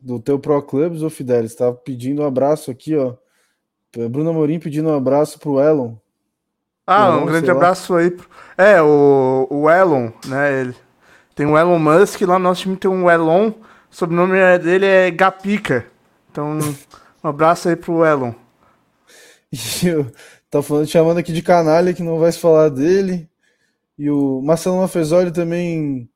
do 0.00 0.18
teu 0.18 0.38
Pro 0.38 0.62
Clubs, 0.62 1.02
ô 1.02 1.10
Fidelis, 1.10 1.52
está 1.52 1.72
pedindo 1.72 2.22
um 2.22 2.26
abraço 2.26 2.70
aqui, 2.70 2.96
ó. 2.96 3.14
Bruno 4.08 4.30
Amorim 4.30 4.58
pedindo 4.58 4.88
um 4.88 4.94
abraço 4.94 5.38
pro 5.38 5.60
Elon. 5.60 5.94
Ah, 6.86 7.08
Elon, 7.08 7.22
um 7.22 7.26
grande 7.26 7.50
abraço 7.50 7.94
aí. 7.94 8.10
Pro... 8.10 8.28
É, 8.58 8.82
o, 8.82 9.46
o 9.48 9.70
Elon, 9.70 10.10
né? 10.26 10.60
Ele... 10.60 10.74
Tem 11.34 11.46
o 11.46 11.56
Elon 11.58 11.78
Musk, 11.78 12.20
lá 12.22 12.38
no 12.38 12.44
nosso 12.44 12.62
time 12.62 12.76
tem 12.76 12.90
um 12.90 13.10
Elon, 13.10 13.48
o 13.50 13.54
sobrenome 13.90 14.36
dele 14.58 14.86
é 14.86 15.10
Gapica. 15.10 15.86
Então, 16.30 16.58
um 17.22 17.28
abraço 17.28 17.68
aí 17.68 17.76
pro 17.76 18.04
Elon. 18.04 18.32
Tá 20.54 20.62
falando, 20.62 20.86
chamando 20.86 21.18
aqui 21.18 21.32
de 21.32 21.42
canalha 21.42 21.92
que 21.92 22.00
não 22.00 22.16
vai 22.16 22.30
se 22.30 22.38
falar 22.38 22.68
dele. 22.68 23.28
E 23.98 24.08
o 24.08 24.40
Marcelo 24.40 24.76
Mafezoli 24.76 25.32
também 25.32 26.08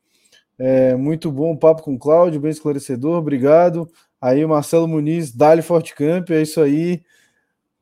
é 0.59 0.97
muito 0.97 1.31
bom 1.31 1.53
o 1.53 1.59
papo 1.59 1.83
com 1.83 1.95
o 1.95 1.99
Cláudio, 1.99 2.41
bem 2.41 2.51
esclarecedor, 2.51 3.17
obrigado. 3.17 3.89
Aí 4.21 4.45
o 4.45 4.49
Marcelo 4.49 4.89
Muniz, 4.89 5.33
Dali 5.33 5.63
Forte 5.63 5.95
Camp, 5.95 6.31
é 6.31 6.43
isso 6.43 6.61
aí. 6.61 7.03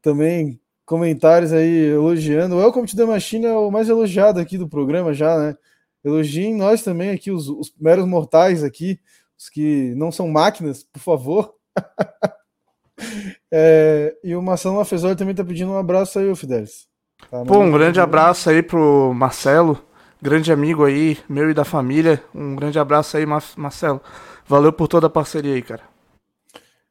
Também 0.03 0.61
comentários 0.85 1.53
aí 1.53 1.89
elogiando. 1.89 2.55
O 2.55 2.59
Welcome 2.59 2.87
to 2.87 2.97
the 2.97 3.05
Machine 3.05 3.47
é 3.47 3.53
o 3.53 3.71
mais 3.71 3.89
elogiado 3.89 4.39
aqui 4.39 4.59
do 4.59 4.69
programa 4.69 5.13
já, 5.15 5.37
né? 5.39 5.57
Elogiem 6.05 6.55
nós 6.55 6.85
também 6.85 7.11
aqui, 7.11 7.33
os, 7.33 7.49
os 7.49 7.73
meros 7.81 8.07
mortais 8.07 8.63
aqui, 8.63 9.01
os 9.37 9.49
que 9.49 9.93
não 9.97 10.13
são 10.13 10.29
máquinas, 10.29 10.85
por 10.85 11.01
favor. 11.01 11.55
é, 13.51 14.15
e 14.23 14.37
o 14.37 14.41
Marcelo 14.43 14.77
Mafezoli 14.77 15.17
também 15.17 15.35
tá 15.35 15.45
pedindo 15.45 15.73
um 15.73 15.77
abraço 15.77 16.19
aí, 16.19 16.35
Fidelis. 16.37 16.87
Tá, 17.29 17.43
Pô, 17.45 17.59
um 17.59 17.73
grande 17.73 17.99
abraço 17.99 18.49
aí 18.49 18.63
pro 18.63 19.13
Marcelo, 19.13 19.83
grande 20.21 20.53
amigo 20.53 20.85
aí, 20.85 21.19
meu 21.29 21.51
e 21.51 21.55
da 21.55 21.65
família. 21.65 22.23
Um 22.35 22.57
grande 22.57 22.79
abraço 22.79 23.17
aí, 23.17 23.27
Marcelo. 23.27 24.01
Valeu 24.47 24.73
por 24.73 24.89
toda 24.89 25.07
a 25.07 25.11
parceria 25.11 25.55
aí, 25.55 25.63
cara. 25.63 25.83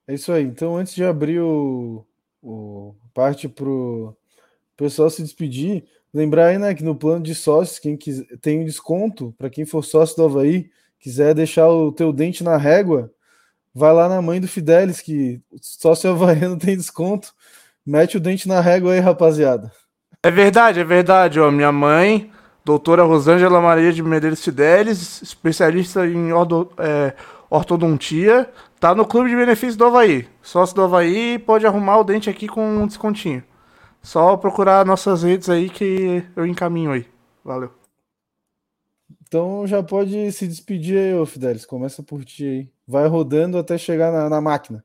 É 0.07 0.13
isso 0.13 0.31
aí. 0.31 0.43
Então, 0.43 0.77
antes 0.77 0.93
de 0.93 1.03
abrir 1.03 1.39
o, 1.39 2.05
o 2.41 2.95
parte 3.13 3.47
pro 3.47 4.15
pessoal 4.77 5.09
se 5.09 5.23
despedir, 5.23 5.85
lembrar 6.13 6.47
aí, 6.47 6.57
né, 6.57 6.73
que 6.73 6.83
no 6.83 6.95
plano 6.95 7.23
de 7.23 7.33
sócios, 7.33 7.79
quem 7.79 7.97
quiser, 7.97 8.25
tem 8.41 8.61
um 8.61 8.65
desconto 8.65 9.33
para 9.37 9.49
quem 9.49 9.65
for 9.65 9.83
sócio 9.83 10.15
do 10.15 10.25
Havaí, 10.25 10.69
quiser 10.99 11.33
deixar 11.33 11.69
o 11.69 11.91
teu 11.91 12.11
dente 12.11 12.43
na 12.43 12.57
régua, 12.57 13.11
vai 13.73 13.93
lá 13.93 14.07
na 14.07 14.21
mãe 14.21 14.39
do 14.39 14.47
Fidelis, 14.47 15.01
que 15.01 15.41
sócio 15.61 16.09
havaiano 16.09 16.57
tem 16.59 16.77
desconto. 16.77 17.33
Mete 17.85 18.17
o 18.17 18.19
dente 18.19 18.47
na 18.47 18.61
régua 18.61 18.93
aí, 18.93 18.99
rapaziada. 18.99 19.71
É 20.23 20.31
verdade, 20.31 20.79
é 20.79 20.83
verdade. 20.83 21.39
Ó, 21.39 21.51
minha 21.51 21.71
mãe, 21.71 22.31
doutora 22.65 23.03
Rosângela 23.03 23.61
Maria 23.61 23.93
de 23.93 24.01
Medeiros 24.01 24.43
Fidelis, 24.43 25.21
especialista 25.21 26.05
em 26.07 26.33
ordo, 26.33 26.71
é, 26.79 27.13
ortodontia, 27.47 28.51
tá 28.79 28.95
no 28.95 29.05
clube 29.05 29.29
de 29.29 29.35
benefícios 29.35 29.75
do 29.75 29.85
Havaí. 29.85 30.27
Sócio 30.41 30.75
do 30.75 30.81
Havaí 30.81 31.37
pode 31.37 31.67
arrumar 31.67 31.99
o 31.99 32.03
dente 32.03 32.27
aqui 32.27 32.47
com 32.47 32.67
um 32.79 32.87
descontinho. 32.87 33.43
Só 34.01 34.35
procurar 34.35 34.85
nossas 34.85 35.21
redes 35.21 35.47
aí 35.47 35.69
que 35.69 36.23
eu 36.35 36.45
encaminho 36.45 36.91
aí. 36.91 37.05
Valeu. 37.43 37.71
Então 39.27 39.65
já 39.67 39.83
pode 39.83 40.31
se 40.31 40.47
despedir 40.47 40.97
aí, 40.97 41.13
ô 41.13 41.25
Fidelis. 41.25 41.65
Começa 41.65 42.01
por 42.01 42.25
ti 42.25 42.45
aí. 42.45 42.69
Vai 42.87 43.07
rodando 43.07 43.57
até 43.57 43.77
chegar 43.77 44.11
na, 44.11 44.29
na 44.29 44.41
máquina. 44.41 44.83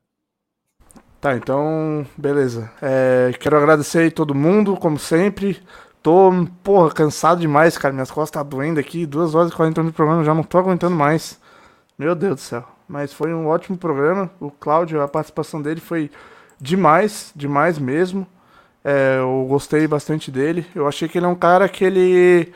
Tá, 1.21 1.37
então, 1.37 2.07
beleza. 2.17 2.71
É, 2.81 3.31
quero 3.39 3.59
agradecer 3.59 3.99
aí 3.99 4.11
todo 4.11 4.35
mundo, 4.35 4.75
como 4.77 4.99
sempre. 4.99 5.63
Tô, 6.03 6.31
porra, 6.63 6.91
cansado 6.93 7.41
demais, 7.41 7.77
cara. 7.77 7.93
Minhas 7.93 8.11
costas 8.11 8.43
tá 8.43 8.43
doendo 8.43 8.81
aqui. 8.81 9.07
Duas 9.07 9.35
horas 9.35 9.53
e 9.53 9.55
40 9.55 9.81
minutos 9.81 9.93
de 9.93 9.97
programa, 9.97 10.25
já 10.25 10.35
não 10.35 10.43
tô 10.43 10.59
aguentando 10.59 10.97
mais. 10.97 11.39
Meu 11.99 12.15
Deus 12.15 12.37
do 12.37 12.41
céu. 12.41 12.65
Mas 12.89 13.13
foi 13.13 13.35
um 13.35 13.47
ótimo 13.47 13.77
programa. 13.77 14.31
O 14.41 14.51
Cláudio, 14.51 15.03
a 15.03 15.09
participação 15.09 15.61
dele 15.61 15.81
foi 15.81 16.11
demais, 16.61 17.33
demais 17.37 17.79
mesmo. 17.79 18.27
É, 18.85 19.19
eu 19.19 19.47
gostei 19.49 19.87
bastante 19.87 20.31
dele. 20.31 20.67
Eu 20.75 20.89
achei 20.89 21.09
que 21.09 21.19
ele 21.19 21.27
é 21.27 21.29
um 21.29 21.35
cara 21.35 21.69
que 21.69 21.85
ele, 21.85 22.53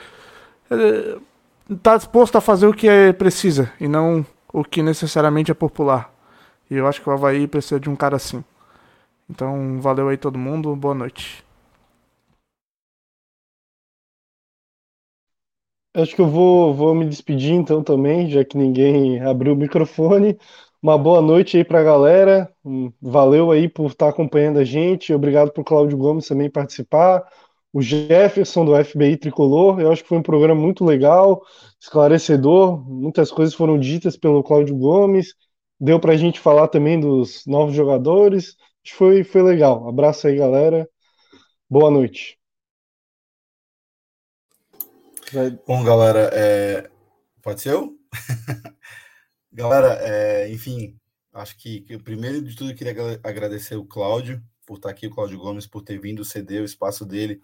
ele 0.70 1.20
tá 1.82 1.96
disposto 1.96 2.36
a 2.36 2.40
fazer 2.40 2.66
o 2.66 2.74
que 2.74 2.88
é 2.88 3.12
precisa 3.12 3.70
e 3.78 3.86
não 3.86 4.24
o 4.52 4.64
que 4.64 4.82
necessariamente 4.82 5.50
é 5.50 5.54
popular. 5.54 6.12
E 6.70 6.76
eu 6.76 6.86
acho 6.86 7.02
que 7.02 7.08
o 7.08 7.12
Havaí 7.12 7.46
precisa 7.46 7.78
de 7.78 7.90
um 7.90 7.96
cara 7.96 8.16
assim. 8.16 8.42
Então, 9.28 9.80
valeu 9.80 10.08
aí 10.08 10.16
todo 10.16 10.38
mundo, 10.38 10.74
boa 10.76 10.94
noite. 10.94 11.44
Acho 15.94 16.14
que 16.16 16.20
eu 16.20 16.28
vou, 16.28 16.74
vou 16.74 16.94
me 16.94 17.06
despedir 17.06 17.52
então 17.52 17.82
também, 17.82 18.28
já 18.28 18.44
que 18.44 18.56
ninguém 18.58 19.20
abriu 19.20 19.52
o 19.52 19.56
microfone. 19.56 20.36
Uma 20.82 20.98
boa 20.98 21.20
noite 21.22 21.56
aí 21.56 21.64
para 21.64 21.80
a 21.80 21.84
galera. 21.84 22.52
Valeu 23.00 23.50
aí 23.52 23.68
por 23.68 23.86
estar 23.90 24.08
acompanhando 24.08 24.58
a 24.58 24.64
gente. 24.64 25.14
Obrigado 25.14 25.52
por 25.52 25.64
Cláudio 25.64 25.96
Gomes 25.96 26.26
também 26.26 26.50
participar. 26.50 27.24
O 27.72 27.80
Jefferson 27.80 28.64
do 28.64 28.74
FBI 28.76 29.16
Tricolor. 29.16 29.80
Eu 29.80 29.92
acho 29.92 30.02
que 30.02 30.08
foi 30.08 30.18
um 30.18 30.22
programa 30.22 30.60
muito 30.60 30.84
legal, 30.84 31.42
esclarecedor. 31.80 32.84
Muitas 32.88 33.30
coisas 33.30 33.54
foram 33.54 33.78
ditas 33.78 34.16
pelo 34.16 34.42
Cláudio 34.42 34.76
Gomes. 34.76 35.34
Deu 35.80 36.00
para 36.00 36.12
a 36.12 36.16
gente 36.16 36.40
falar 36.40 36.68
também 36.68 36.98
dos 36.98 37.44
novos 37.46 37.74
jogadores. 37.74 38.56
Acho 38.84 38.92
que 38.92 38.94
foi, 38.94 39.24
foi 39.24 39.42
legal. 39.42 39.88
Abraço 39.88 40.26
aí, 40.26 40.36
galera. 40.36 40.88
Boa 41.70 41.90
noite. 41.90 42.38
Bom, 45.66 45.82
galera, 45.82 46.30
é... 46.32 46.88
pode 47.42 47.60
ser 47.60 47.72
eu? 47.72 47.98
Galera, 49.52 49.98
é, 50.00 50.48
enfim, 50.52 50.96
acho 51.32 51.56
que, 51.56 51.80
primeiro 52.04 52.40
de 52.40 52.54
tudo 52.54 52.74
queria 52.74 52.92
agradecer 53.22 53.74
o 53.74 53.84
Cláudio 53.84 54.40
por 54.64 54.76
estar 54.76 54.90
aqui, 54.90 55.08
o 55.08 55.10
Cláudio 55.10 55.38
Gomes, 55.38 55.66
por 55.66 55.82
ter 55.82 55.98
vindo 56.00 56.24
ceder 56.24 56.62
o 56.62 56.64
espaço 56.64 57.04
dele 57.04 57.40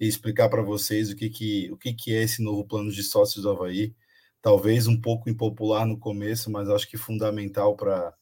e 0.00 0.06
explicar 0.06 0.48
para 0.48 0.62
vocês 0.62 1.10
o 1.10 1.16
que, 1.16 1.28
que, 1.28 1.70
o 1.70 1.76
que, 1.76 1.92
que 1.92 2.14
é 2.14 2.22
esse 2.22 2.42
novo 2.42 2.64
plano 2.66 2.90
de 2.90 3.02
sócios 3.02 3.44
do 3.44 3.50
Havaí. 3.50 3.94
Talvez 4.40 4.86
um 4.86 4.98
pouco 4.98 5.28
impopular 5.28 5.86
no 5.86 5.98
começo, 5.98 6.50
mas 6.50 6.68
acho 6.70 6.88
que 6.88 6.96
fundamental 6.96 7.76
para 7.76 8.14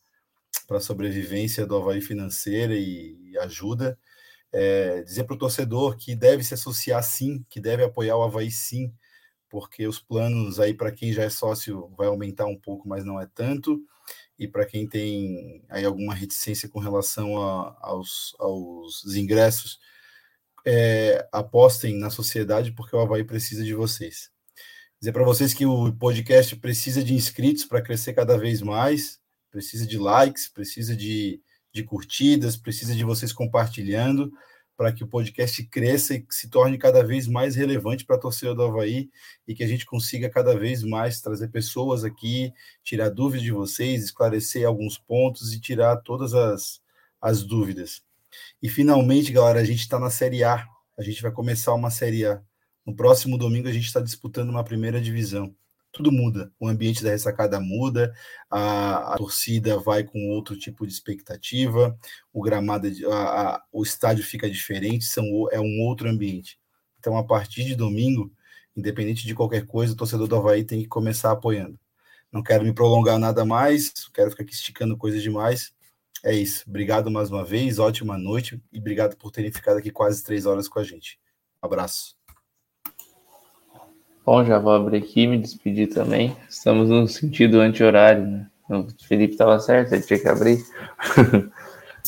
a 0.70 0.80
sobrevivência 0.80 1.64
do 1.64 1.76
Havaí 1.76 2.00
financeira 2.00 2.74
e, 2.74 3.16
e 3.30 3.38
ajuda. 3.38 3.96
É, 4.52 5.02
dizer 5.02 5.24
para 5.24 5.34
o 5.34 5.38
torcedor 5.38 5.96
que 5.96 6.14
deve 6.14 6.42
se 6.42 6.54
associar 6.54 7.02
sim, 7.02 7.44
que 7.48 7.60
deve 7.60 7.84
apoiar 7.84 8.16
o 8.16 8.22
Havaí 8.22 8.50
sim, 8.50 8.92
porque 9.52 9.86
os 9.86 10.00
planos 10.00 10.58
aí 10.58 10.72
para 10.72 10.90
quem 10.90 11.12
já 11.12 11.24
é 11.24 11.28
sócio 11.28 11.92
vai 11.94 12.06
aumentar 12.06 12.46
um 12.46 12.56
pouco, 12.56 12.88
mas 12.88 13.04
não 13.04 13.20
é 13.20 13.28
tanto. 13.34 13.78
E 14.38 14.48
para 14.48 14.64
quem 14.64 14.88
tem 14.88 15.62
aí 15.68 15.84
alguma 15.84 16.14
reticência 16.14 16.70
com 16.70 16.80
relação 16.80 17.36
a, 17.36 17.76
aos, 17.82 18.34
aos 18.38 19.14
ingressos, 19.14 19.78
é, 20.64 21.28
apostem 21.30 21.98
na 21.98 22.08
sociedade, 22.08 22.72
porque 22.72 22.96
o 22.96 22.98
Havaí 22.98 23.24
precisa 23.24 23.62
de 23.62 23.74
vocês. 23.74 24.30
Dizer 24.98 25.12
para 25.12 25.22
vocês 25.22 25.52
que 25.52 25.66
o 25.66 25.92
podcast 25.92 26.56
precisa 26.56 27.04
de 27.04 27.12
inscritos 27.12 27.66
para 27.66 27.82
crescer 27.82 28.14
cada 28.14 28.38
vez 28.38 28.62
mais, 28.62 29.20
precisa 29.50 29.86
de 29.86 29.98
likes, 29.98 30.48
precisa 30.48 30.96
de, 30.96 31.42
de 31.70 31.84
curtidas, 31.84 32.56
precisa 32.56 32.94
de 32.94 33.04
vocês 33.04 33.34
compartilhando 33.34 34.32
para 34.76 34.92
que 34.92 35.04
o 35.04 35.06
podcast 35.06 35.62
cresça 35.64 36.14
e 36.14 36.24
se 36.30 36.48
torne 36.48 36.78
cada 36.78 37.04
vez 37.04 37.28
mais 37.28 37.54
relevante 37.54 38.04
para 38.04 38.16
a 38.16 38.18
torcida 38.18 38.54
do 38.54 38.62
Havaí 38.62 39.10
e 39.46 39.54
que 39.54 39.62
a 39.62 39.66
gente 39.66 39.86
consiga 39.86 40.28
cada 40.28 40.56
vez 40.56 40.82
mais 40.82 41.20
trazer 41.20 41.48
pessoas 41.48 42.04
aqui, 42.04 42.52
tirar 42.82 43.10
dúvidas 43.10 43.42
de 43.42 43.52
vocês, 43.52 44.04
esclarecer 44.04 44.66
alguns 44.66 44.98
pontos 44.98 45.52
e 45.52 45.60
tirar 45.60 45.96
todas 45.98 46.34
as, 46.34 46.80
as 47.20 47.42
dúvidas. 47.42 48.02
E 48.62 48.68
finalmente, 48.68 49.32
galera, 49.32 49.60
a 49.60 49.64
gente 49.64 49.80
está 49.80 49.98
na 49.98 50.10
Série 50.10 50.42
A. 50.42 50.66
A 50.98 51.02
gente 51.02 51.22
vai 51.22 51.30
começar 51.30 51.74
uma 51.74 51.90
Série 51.90 52.24
A. 52.24 52.42
No 52.84 52.94
próximo 52.94 53.38
domingo 53.38 53.68
a 53.68 53.72
gente 53.72 53.86
está 53.86 54.00
disputando 54.00 54.50
uma 54.50 54.64
primeira 54.64 55.00
divisão. 55.00 55.54
Tudo 55.92 56.10
muda, 56.10 56.50
o 56.58 56.66
ambiente 56.66 57.04
da 57.04 57.10
ressacada 57.10 57.60
muda, 57.60 58.14
a, 58.50 59.14
a 59.14 59.16
torcida 59.18 59.78
vai 59.78 60.02
com 60.02 60.30
outro 60.30 60.56
tipo 60.56 60.86
de 60.86 60.92
expectativa, 60.92 61.96
o 62.32 62.40
gramado, 62.40 62.88
a, 63.10 63.56
a, 63.56 63.64
o 63.70 63.82
estádio 63.82 64.24
fica 64.24 64.50
diferente, 64.50 65.04
são, 65.04 65.24
é 65.50 65.60
um 65.60 65.80
outro 65.82 66.08
ambiente. 66.08 66.58
Então, 66.98 67.16
a 67.16 67.24
partir 67.24 67.64
de 67.64 67.74
domingo, 67.74 68.32
independente 68.76 69.26
de 69.26 69.34
qualquer 69.34 69.66
coisa, 69.66 69.92
o 69.92 69.96
torcedor 69.96 70.26
do 70.26 70.36
Havaí 70.36 70.64
tem 70.64 70.80
que 70.80 70.88
começar 70.88 71.30
apoiando. 71.30 71.78
Não 72.32 72.42
quero 72.42 72.64
me 72.64 72.72
prolongar 72.72 73.18
nada 73.18 73.44
mais, 73.44 73.92
quero 74.14 74.30
ficar 74.30 74.44
aqui 74.44 74.54
esticando 74.54 74.96
coisas 74.96 75.22
demais. 75.22 75.74
É 76.24 76.34
isso. 76.34 76.64
Obrigado 76.68 77.10
mais 77.10 77.30
uma 77.30 77.44
vez, 77.44 77.78
ótima 77.78 78.16
noite 78.16 78.62
e 78.72 78.78
obrigado 78.78 79.16
por 79.16 79.30
terem 79.30 79.52
ficado 79.52 79.76
aqui 79.78 79.90
quase 79.90 80.22
três 80.22 80.46
horas 80.46 80.68
com 80.68 80.78
a 80.78 80.84
gente. 80.84 81.18
Um 81.62 81.66
abraço. 81.66 82.21
Bom, 84.24 84.44
já 84.44 84.56
vou 84.56 84.72
abrir 84.72 84.98
aqui 84.98 85.26
me 85.26 85.36
despedir 85.36 85.88
também. 85.88 86.36
Estamos 86.48 86.88
no 86.88 87.08
sentido 87.08 87.58
anti-horário, 87.58 88.24
né? 88.24 88.46
O 88.68 88.86
Felipe 89.04 89.32
estava 89.32 89.58
certo, 89.58 89.92
ele 89.92 90.02
tinha 90.02 90.20
que 90.20 90.28
abrir. 90.28 90.58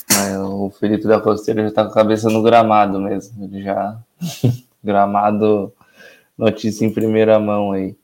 Mas 0.09 0.37
o 0.37 0.71
Felipe 0.71 1.09
da 1.09 1.21
Costeira 1.21 1.63
já 1.63 1.69
está 1.71 1.85
com 1.85 1.91
a 1.91 1.95
cabeça 1.95 2.31
no 2.31 2.41
gramado 2.41 3.01
mesmo. 3.01 3.45
Ele 3.45 3.65
já. 3.65 3.99
gramado, 4.83 5.73
notícia 6.39 6.87
em 6.87 6.93
primeira 6.93 7.37
mão 7.41 7.73
aí. 7.73 7.97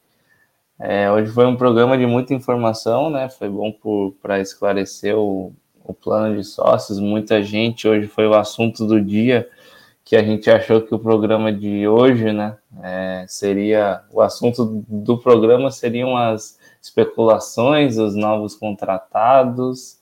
É, 0.77 1.09
hoje 1.13 1.31
foi 1.31 1.47
um 1.47 1.55
programa 1.55 1.97
de 1.97 2.05
muita 2.05 2.35
informação, 2.35 3.11
né? 3.11 3.29
Foi 3.29 3.49
bom 3.49 3.73
para 4.21 4.41
esclarecer 4.41 5.17
o, 5.17 5.53
o 5.85 5.95
plano 5.95 6.37
de 6.37 6.43
sócios. 6.43 6.99
Muita 6.99 7.45
gente, 7.45 7.87
hoje 7.87 8.09
foi 8.09 8.27
o 8.27 8.35
assunto 8.35 8.85
do 8.85 9.01
dia 9.01 9.49
que 10.11 10.17
a 10.17 10.25
gente 10.25 10.51
achou 10.51 10.83
que 10.83 10.93
o 10.93 10.99
programa 10.99 11.53
de 11.53 11.87
hoje, 11.87 12.33
né, 12.33 12.59
é, 12.83 13.25
seria 13.29 14.03
o 14.11 14.21
assunto 14.21 14.85
do 14.89 15.17
programa 15.17 15.71
seriam 15.71 16.17
as 16.17 16.59
especulações, 16.83 17.97
os 17.97 18.17
novos 18.17 18.57
contratados 18.57 20.01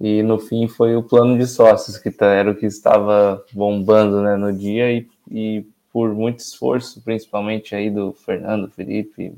e 0.00 0.22
no 0.22 0.38
fim 0.38 0.66
foi 0.66 0.96
o 0.96 1.02
plano 1.02 1.36
de 1.36 1.46
sócios 1.46 1.98
que 1.98 2.10
tá, 2.10 2.28
era 2.28 2.50
o 2.50 2.54
que 2.54 2.64
estava 2.64 3.44
bombando, 3.52 4.22
né, 4.22 4.36
no 4.36 4.54
dia 4.54 4.90
e, 4.90 5.06
e 5.30 5.66
por 5.92 6.14
muito 6.14 6.38
esforço, 6.38 7.02
principalmente 7.02 7.74
aí 7.74 7.90
do 7.90 8.14
Fernando, 8.14 8.70
Felipe, 8.70 9.36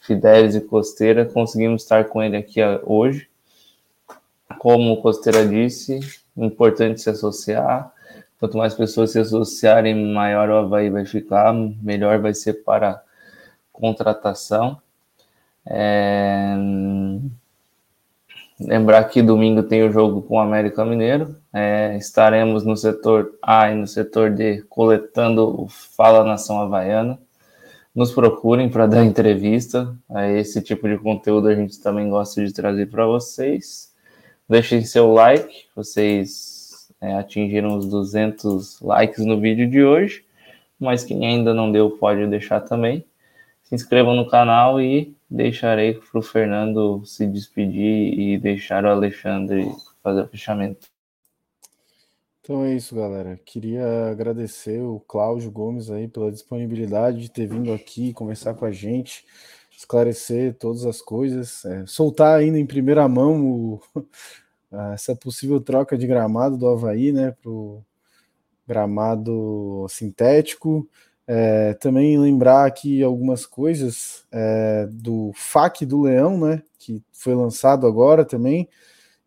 Fidelis 0.00 0.54
e 0.54 0.60
Costeira, 0.62 1.26
conseguimos 1.26 1.82
estar 1.82 2.06
com 2.06 2.22
ele 2.22 2.38
aqui 2.38 2.60
hoje. 2.86 3.28
Como 4.58 4.90
o 4.94 5.02
Costeira 5.02 5.46
disse, 5.46 6.00
importante 6.34 7.02
se 7.02 7.10
associar. 7.10 7.93
Quanto 8.44 8.58
mais 8.58 8.74
pessoas 8.74 9.10
se 9.10 9.18
associarem, 9.18 10.12
maior 10.12 10.50
o 10.50 10.56
Havaí 10.56 10.90
vai 10.90 11.06
ficar, 11.06 11.50
melhor 11.82 12.18
vai 12.18 12.34
ser 12.34 12.62
para 12.62 13.02
contratação. 13.72 14.78
É... 15.64 16.54
Lembrar 18.60 19.04
que 19.04 19.22
domingo 19.22 19.62
tem 19.62 19.82
o 19.82 19.90
jogo 19.90 20.20
com 20.20 20.34
o 20.34 20.40
América 20.40 20.84
Mineiro. 20.84 21.34
É, 21.54 21.96
estaremos 21.96 22.66
no 22.66 22.76
setor 22.76 23.32
A 23.40 23.70
e 23.70 23.76
no 23.76 23.86
setor 23.86 24.28
D 24.28 24.62
coletando 24.68 25.62
o 25.62 25.66
Fala 25.66 26.22
Nação 26.22 26.60
Havaiana 26.60 27.18
nos 27.94 28.12
procurem 28.12 28.68
para 28.68 28.86
dar 28.86 29.06
entrevista. 29.06 29.96
É 30.10 30.38
esse 30.38 30.60
tipo 30.60 30.86
de 30.86 30.98
conteúdo 30.98 31.48
a 31.48 31.54
gente 31.54 31.80
também 31.80 32.10
gosta 32.10 32.44
de 32.44 32.52
trazer 32.52 32.90
para 32.90 33.06
vocês. 33.06 33.90
Deixem 34.46 34.84
seu 34.84 35.14
like, 35.14 35.64
vocês 35.74 36.53
é, 37.04 37.14
atingiram 37.14 37.76
os 37.76 37.86
200 37.86 38.80
likes 38.80 39.24
no 39.26 39.38
vídeo 39.38 39.68
de 39.68 39.84
hoje, 39.84 40.24
mas 40.80 41.04
quem 41.04 41.26
ainda 41.26 41.52
não 41.52 41.70
deu 41.70 41.90
pode 41.90 42.26
deixar 42.26 42.60
também. 42.60 43.04
Se 43.62 43.74
inscrevam 43.74 44.14
no 44.14 44.26
canal 44.26 44.80
e 44.80 45.14
deixarei 45.28 45.94
para 45.94 46.18
o 46.18 46.22
Fernando 46.22 47.04
se 47.04 47.26
despedir 47.26 48.18
e 48.18 48.38
deixar 48.38 48.84
o 48.84 48.88
Alexandre 48.88 49.70
fazer 50.02 50.22
o 50.22 50.28
fechamento. 50.28 50.88
Então 52.40 52.64
é 52.64 52.74
isso, 52.74 52.94
galera. 52.94 53.38
Queria 53.44 54.10
agradecer 54.10 54.80
o 54.80 55.00
Cláudio 55.00 55.50
Gomes 55.50 55.90
aí 55.90 56.08
pela 56.08 56.32
disponibilidade 56.32 57.20
de 57.20 57.30
ter 57.30 57.46
vindo 57.46 57.72
aqui 57.72 58.12
conversar 58.12 58.54
com 58.54 58.64
a 58.64 58.70
gente, 58.70 59.24
esclarecer 59.76 60.54
todas 60.54 60.84
as 60.84 61.00
coisas, 61.00 61.64
é, 61.64 61.84
soltar 61.86 62.38
ainda 62.38 62.58
em 62.58 62.66
primeira 62.66 63.06
mão 63.08 63.44
o, 63.44 63.80
essa 64.92 65.14
possível 65.16 65.60
troca 65.60 65.96
de 65.96 66.06
gramado 66.06 66.56
do 66.56 66.68
Havaí, 66.68 67.12
né, 67.12 67.32
para 67.32 67.50
o 67.50 67.82
gramado 68.66 69.86
sintético. 69.88 70.88
É, 71.26 71.74
também 71.74 72.18
lembrar 72.18 72.66
aqui 72.66 73.02
algumas 73.02 73.46
coisas 73.46 74.26
é, 74.30 74.86
do 74.92 75.32
FAC 75.34 75.86
do 75.86 76.02
Leão, 76.02 76.38
né, 76.38 76.62
que 76.78 77.02
foi 77.12 77.34
lançado 77.34 77.86
agora 77.86 78.24
também. 78.24 78.68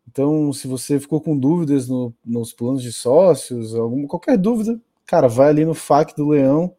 Então, 0.08 0.52
se 0.52 0.66
você 0.66 0.98
ficou 0.98 1.20
com 1.20 1.38
dúvidas 1.38 1.88
no, 1.88 2.14
nos 2.24 2.52
planos 2.52 2.82
de 2.82 2.92
sócios, 2.92 3.74
alguma, 3.74 4.08
qualquer 4.08 4.38
dúvida, 4.38 4.80
cara, 5.06 5.28
vai 5.28 5.48
ali 5.50 5.64
no 5.64 5.74
FAQ 5.74 6.14
do 6.16 6.28
Leão, 6.28 6.74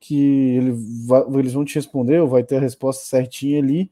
que 0.00 0.56
ele 0.56 0.74
eles 1.38 1.52
vão 1.52 1.64
te 1.64 1.74
responder, 1.74 2.20
ou 2.20 2.28
vai 2.28 2.42
ter 2.42 2.56
a 2.56 2.60
resposta 2.60 3.04
certinha 3.04 3.58
ali 3.60 3.90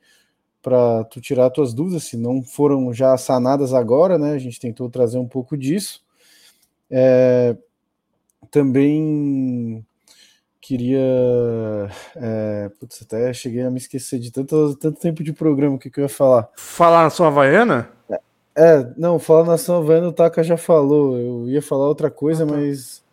para 0.63 1.05
tu 1.05 1.21
tirar 1.21 1.51
tuas 1.51 1.73
dúvidas, 1.73 2.05
se 2.05 2.17
não 2.17 2.43
foram 2.43 2.93
já 2.93 3.17
sanadas 3.17 3.73
agora, 3.73 4.19
né? 4.19 4.33
A 4.33 4.39
gente 4.39 4.61
tentou 4.61 4.91
trazer 4.91 5.19
um 5.19 5.29
pouco 5.29 5.57
disso. 5.57 6.05
É, 6.91 7.57
também 8.51 9.85
queria. 10.61 11.01
É, 12.17 12.71
putz, 12.79 13.03
até 13.03 13.33
cheguei 13.33 13.63
a 13.63 13.71
me 13.71 13.79
esquecer 13.79 14.19
de 14.19 14.31
tanto, 14.31 14.77
tanto 14.77 15.01
tempo 15.01 15.23
de 15.23 15.33
programa, 15.33 15.77
o 15.77 15.79
que, 15.79 15.91
que 15.91 16.01
eu 16.01 16.03
ia 16.03 16.09
falar? 16.09 16.49
Falar 16.57 17.05
na 17.05 17.11
sua 17.11 17.29
Havaiana? 17.29 17.91
É, 18.11 18.21
é, 18.59 18.93
não, 18.97 19.21
falar 19.21 19.45
nação 19.45 19.79
havaiana 19.79 20.09
o 20.09 20.13
Taka 20.13 20.43
já 20.43 20.57
falou. 20.57 21.17
Eu 21.17 21.49
ia 21.49 21.63
falar 21.63 21.87
outra 21.87 22.11
coisa, 22.11 22.45
ah, 22.45 22.47
tá. 22.47 22.53
mas. 22.53 23.05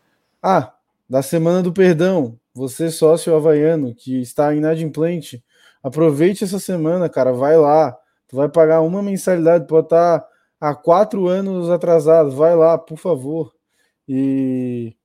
Ah, 0.41 0.73
da 1.07 1.21
Semana 1.21 1.61
do 1.61 1.71
Perdão. 1.71 2.37
Você, 2.53 2.89
sócio 2.89 3.35
havaiano, 3.35 3.93
que 3.93 4.19
está 4.21 4.55
inadimplente, 4.55 5.43
aproveite 5.85 6.43
essa 6.43 6.59
semana, 6.59 7.07
cara. 7.07 7.31
Vai 7.31 7.55
lá. 7.55 7.95
Tu 8.27 8.35
vai 8.35 8.49
pagar 8.49 8.81
uma 8.81 9.03
mensalidade, 9.03 9.67
pode 9.67 9.85
estar 9.85 10.25
há 10.59 10.73
quatro 10.73 11.27
anos 11.27 11.69
atrasado. 11.69 12.31
Vai 12.31 12.55
lá, 12.55 12.77
por 12.77 12.97
favor. 12.97 13.53
E 14.07 14.95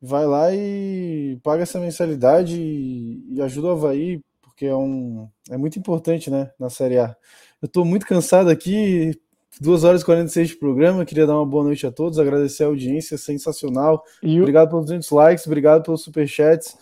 vai 0.00 0.26
lá 0.26 0.52
e 0.52 1.38
paga 1.42 1.62
essa 1.62 1.78
mensalidade 1.78 2.56
e, 2.58 3.34
e 3.34 3.42
ajuda 3.42 3.68
o 3.68 3.70
Havaí, 3.72 4.20
porque 4.40 4.66
é, 4.66 4.74
um, 4.74 5.28
é 5.50 5.56
muito 5.56 5.78
importante, 5.78 6.30
né, 6.30 6.50
na 6.58 6.70
Série 6.70 6.98
A. 6.98 7.14
Eu 7.60 7.66
estou 7.66 7.84
muito 7.84 8.06
cansado 8.06 8.50
aqui, 8.50 9.12
2 9.60 9.84
horas 9.84 10.02
e 10.02 10.04
46 10.04 10.48
de 10.48 10.56
programa. 10.56 11.04
Queria 11.04 11.26
dar 11.26 11.36
uma 11.36 11.46
boa 11.46 11.64
noite 11.64 11.86
a 11.86 11.92
todos, 11.92 12.18
agradecer 12.18 12.64
a 12.64 12.66
audiência 12.66 13.18
sensacional. 13.18 14.02
E 14.22 14.40
obrigado 14.40 14.70
pelos 14.70 14.86
200 14.86 15.10
likes, 15.10 15.46
obrigado 15.46 15.82
pelos 15.82 16.02
superchats, 16.02 16.76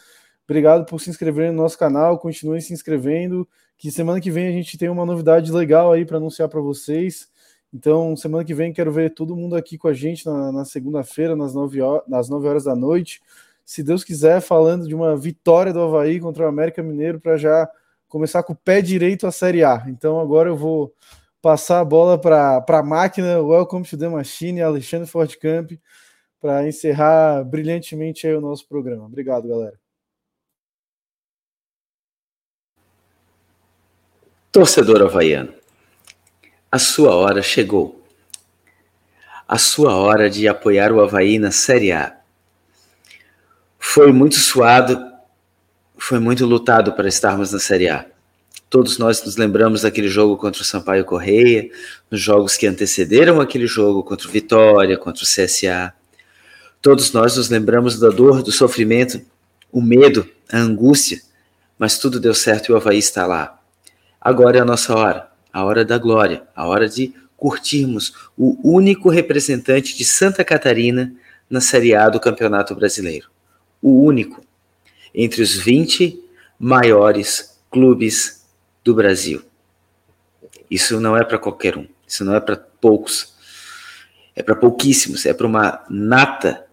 obrigado 0.50 0.84
por 0.84 1.00
se 1.00 1.08
inscrever 1.08 1.52
no 1.52 1.62
nosso 1.62 1.78
canal. 1.78 2.18
Continuem 2.18 2.60
se 2.60 2.72
inscrevendo. 2.72 3.48
Que 3.78 3.88
semana 3.88 4.20
que 4.20 4.32
vem 4.32 4.48
a 4.48 4.52
gente 4.52 4.76
tem 4.76 4.88
uma 4.88 5.06
novidade 5.06 5.52
legal 5.52 5.92
aí 5.92 6.04
para 6.04 6.16
anunciar 6.16 6.48
para 6.48 6.60
vocês. 6.60 7.28
Então, 7.72 8.16
semana 8.16 8.44
que 8.44 8.52
vem 8.52 8.72
quero 8.72 8.90
ver 8.90 9.14
todo 9.14 9.36
mundo 9.36 9.54
aqui 9.54 9.78
com 9.78 9.86
a 9.86 9.94
gente 9.94 10.26
na, 10.26 10.50
na 10.50 10.64
segunda-feira, 10.64 11.36
nas 11.36 11.54
9, 11.54 11.80
horas, 11.80 12.02
nas 12.08 12.28
9 12.28 12.48
horas 12.48 12.64
da 12.64 12.74
noite. 12.74 13.22
Se 13.64 13.80
Deus 13.80 14.02
quiser, 14.02 14.40
falando 14.40 14.88
de 14.88 14.94
uma 14.94 15.16
vitória 15.16 15.72
do 15.72 15.80
Havaí 15.80 16.18
contra 16.18 16.44
o 16.44 16.48
América 16.48 16.82
Mineiro 16.82 17.20
para 17.20 17.36
já 17.36 17.70
começar 18.08 18.42
com 18.42 18.52
o 18.52 18.56
pé 18.56 18.82
direito 18.82 19.28
a 19.28 19.30
Série 19.30 19.62
A. 19.62 19.84
Então, 19.86 20.18
agora 20.18 20.48
eu 20.48 20.56
vou 20.56 20.92
passar 21.40 21.78
a 21.78 21.84
bola 21.84 22.18
para 22.18 22.64
a 22.66 22.82
máquina. 22.82 23.40
Welcome 23.40 23.86
to 23.86 23.96
the 23.96 24.08
Machine, 24.08 24.60
Alexandre 24.62 25.08
Fortcamp, 25.08 25.78
para 26.40 26.66
encerrar 26.66 27.44
brilhantemente 27.44 28.26
o 28.26 28.40
nosso 28.40 28.66
programa. 28.66 29.04
Obrigado, 29.04 29.46
galera. 29.46 29.89
Torcedor 34.52 35.00
havaiano, 35.00 35.54
a 36.72 36.78
sua 36.78 37.14
hora 37.14 37.40
chegou. 37.40 38.04
A 39.46 39.56
sua 39.58 39.94
hora 39.94 40.28
de 40.28 40.48
apoiar 40.48 40.90
o 40.90 41.00
Havaí 41.00 41.38
na 41.38 41.52
Série 41.52 41.92
A. 41.92 42.16
Foi 43.78 44.12
muito 44.12 44.34
suado, 44.34 45.00
foi 45.96 46.18
muito 46.18 46.46
lutado 46.46 46.94
para 46.94 47.08
estarmos 47.08 47.52
na 47.52 47.60
Série 47.60 47.88
A. 47.88 48.06
Todos 48.68 48.98
nós 48.98 49.24
nos 49.24 49.36
lembramos 49.36 49.82
daquele 49.82 50.08
jogo 50.08 50.36
contra 50.36 50.62
o 50.62 50.64
Sampaio 50.64 51.04
Correia, 51.04 51.70
nos 52.10 52.20
jogos 52.20 52.56
que 52.56 52.66
antecederam 52.66 53.40
aquele 53.40 53.68
jogo 53.68 54.02
contra 54.02 54.26
o 54.26 54.30
Vitória, 54.32 54.98
contra 54.98 55.22
o 55.22 55.26
CSA. 55.26 55.94
Todos 56.82 57.12
nós 57.12 57.36
nos 57.36 57.48
lembramos 57.50 58.00
da 58.00 58.08
dor, 58.08 58.42
do 58.42 58.50
sofrimento, 58.50 59.20
o 59.70 59.80
medo, 59.80 60.28
a 60.50 60.58
angústia, 60.58 61.20
mas 61.78 61.98
tudo 61.98 62.18
deu 62.18 62.34
certo 62.34 62.68
e 62.68 62.72
o 62.72 62.76
Havaí 62.76 62.98
está 62.98 63.24
lá. 63.28 63.59
Agora 64.20 64.58
é 64.58 64.60
a 64.60 64.64
nossa 64.64 64.94
hora, 64.94 65.30
a 65.50 65.64
hora 65.64 65.84
da 65.84 65.96
glória, 65.96 66.42
a 66.54 66.66
hora 66.66 66.86
de 66.86 67.14
curtirmos 67.38 68.12
o 68.36 68.58
único 68.62 69.08
representante 69.08 69.96
de 69.96 70.04
Santa 70.04 70.44
Catarina 70.44 71.14
na 71.48 71.60
Série 71.60 71.94
A 71.94 72.10
do 72.10 72.20
Campeonato 72.20 72.74
Brasileiro. 72.74 73.30
O 73.80 74.04
único. 74.04 74.44
entre 75.12 75.42
os 75.42 75.56
20 75.56 76.22
maiores 76.56 77.58
clubes 77.68 78.46
do 78.84 78.94
Brasil. 78.94 79.42
Isso 80.70 81.00
não 81.00 81.16
é 81.16 81.24
para 81.24 81.38
qualquer 81.38 81.76
um, 81.76 81.86
isso 82.06 82.24
não 82.24 82.34
é 82.34 82.40
para 82.40 82.56
poucos, 82.56 83.34
é 84.36 84.42
para 84.42 84.54
pouquíssimos, 84.54 85.26
é 85.26 85.32
para 85.32 85.46
uma 85.46 85.84
nata. 85.90 86.64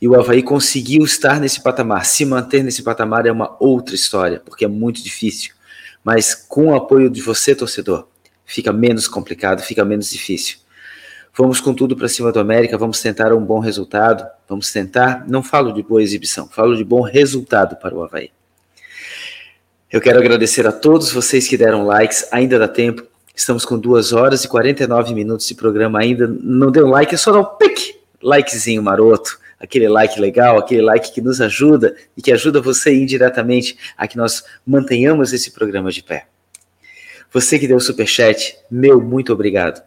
E 0.00 0.08
o 0.08 0.18
Havaí 0.18 0.42
conseguiu 0.42 1.04
estar 1.04 1.38
nesse 1.38 1.62
patamar. 1.62 2.06
Se 2.06 2.24
manter 2.24 2.62
nesse 2.62 2.82
patamar 2.82 3.26
é 3.26 3.32
uma 3.32 3.56
outra 3.60 3.94
história, 3.94 4.40
porque 4.40 4.64
é 4.64 4.68
muito 4.68 5.02
difícil. 5.02 5.52
Mas 6.04 6.34
com 6.34 6.68
o 6.68 6.74
apoio 6.74 7.08
de 7.08 7.20
você, 7.20 7.54
torcedor, 7.54 8.08
fica 8.44 8.72
menos 8.72 9.06
complicado, 9.08 9.62
fica 9.62 9.84
menos 9.84 10.10
difícil. 10.10 10.58
Vamos 11.34 11.60
com 11.60 11.72
tudo 11.72 11.96
para 11.96 12.08
cima 12.08 12.30
do 12.30 12.40
América, 12.40 12.76
vamos 12.76 13.00
tentar 13.00 13.32
um 13.32 13.40
bom 13.42 13.58
resultado, 13.58 14.28
vamos 14.46 14.70
tentar, 14.70 15.26
não 15.26 15.42
falo 15.42 15.72
de 15.72 15.82
boa 15.82 16.02
exibição, 16.02 16.46
falo 16.46 16.76
de 16.76 16.84
bom 16.84 17.00
resultado 17.00 17.76
para 17.76 17.94
o 17.94 18.02
Havaí. 18.02 18.30
Eu 19.90 20.00
quero 20.00 20.18
agradecer 20.18 20.66
a 20.66 20.72
todos 20.72 21.10
vocês 21.10 21.48
que 21.48 21.56
deram 21.56 21.86
likes, 21.86 22.28
ainda 22.30 22.58
dá 22.58 22.68
tempo, 22.68 23.06
estamos 23.34 23.64
com 23.64 23.78
2 23.78 24.12
horas 24.12 24.44
e 24.44 24.48
49 24.48 25.14
minutos 25.14 25.46
de 25.46 25.54
programa 25.54 26.00
ainda, 26.00 26.26
não 26.26 26.70
deu 26.70 26.86
like, 26.86 27.14
é 27.14 27.18
só 27.18 27.32
dar 27.32 27.40
um 27.40 27.44
pique, 27.44 27.98
likezinho 28.22 28.82
maroto, 28.82 29.38
aquele 29.62 29.88
like 29.88 30.20
legal, 30.20 30.58
aquele 30.58 30.82
like 30.82 31.12
que 31.12 31.20
nos 31.20 31.40
ajuda 31.40 31.94
e 32.16 32.20
que 32.20 32.32
ajuda 32.32 32.60
você 32.60 32.92
indiretamente 32.92 33.78
a 33.96 34.08
que 34.08 34.16
nós 34.16 34.42
mantenhamos 34.66 35.32
esse 35.32 35.52
programa 35.52 35.92
de 35.92 36.02
pé. 36.02 36.26
Você 37.32 37.58
que 37.58 37.68
deu 37.68 37.76
o 37.76 37.80
superchat, 37.80 38.58
meu 38.70 39.00
muito 39.00 39.32
obrigado 39.32 39.82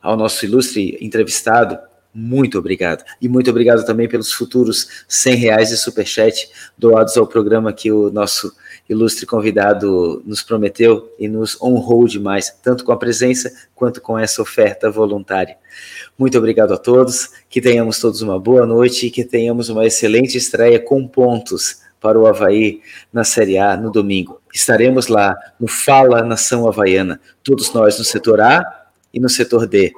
ao 0.00 0.16
nosso 0.16 0.44
ilustre 0.44 0.96
entrevistado, 1.00 1.78
muito 2.14 2.58
obrigado. 2.58 3.04
E 3.20 3.28
muito 3.28 3.50
obrigado 3.50 3.84
também 3.84 4.08
pelos 4.08 4.32
futuros 4.32 5.04
100 5.06 5.34
reais 5.34 5.68
de 5.68 5.76
superchat 5.76 6.48
doados 6.78 7.16
ao 7.16 7.26
programa 7.26 7.72
que 7.72 7.92
o 7.92 8.10
nosso 8.10 8.54
ilustre 8.88 9.26
convidado 9.26 10.22
nos 10.24 10.42
prometeu 10.42 11.12
e 11.18 11.28
nos 11.28 11.60
honrou 11.60 12.06
demais, 12.06 12.54
tanto 12.62 12.84
com 12.84 12.92
a 12.92 12.96
presença 12.96 13.52
quanto 13.74 14.00
com 14.00 14.18
essa 14.18 14.40
oferta 14.40 14.90
voluntária. 14.90 15.56
Muito 16.18 16.38
obrigado 16.38 16.72
a 16.72 16.78
todos, 16.78 17.30
que 17.48 17.60
tenhamos 17.60 17.98
todos 18.00 18.22
uma 18.22 18.38
boa 18.38 18.64
noite 18.64 19.06
e 19.06 19.10
que 19.10 19.24
tenhamos 19.24 19.68
uma 19.68 19.84
excelente 19.84 20.38
estreia 20.38 20.78
com 20.78 21.06
pontos 21.06 21.80
para 22.00 22.18
o 22.18 22.26
Havaí 22.26 22.80
na 23.12 23.24
Série 23.24 23.58
A 23.58 23.76
no 23.76 23.90
domingo. 23.90 24.40
Estaremos 24.54 25.08
lá 25.08 25.34
no 25.58 25.66
Fala 25.66 26.22
Nação 26.22 26.68
Havaiana, 26.68 27.20
todos 27.42 27.72
nós 27.72 27.98
no 27.98 28.04
setor 28.04 28.40
A 28.40 28.86
e 29.12 29.18
no 29.18 29.28
setor 29.28 29.66
D. 29.66 29.92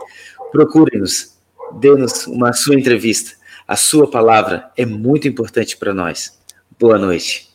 Procure-nos, 0.50 1.36
dê-nos 1.78 2.26
uma 2.26 2.52
sua 2.52 2.74
entrevista. 2.74 3.32
A 3.66 3.76
sua 3.76 4.10
palavra 4.10 4.70
é 4.76 4.86
muito 4.86 5.28
importante 5.28 5.76
para 5.76 5.92
nós. 5.92 6.38
Boa 6.78 6.96
noite. 6.96 7.47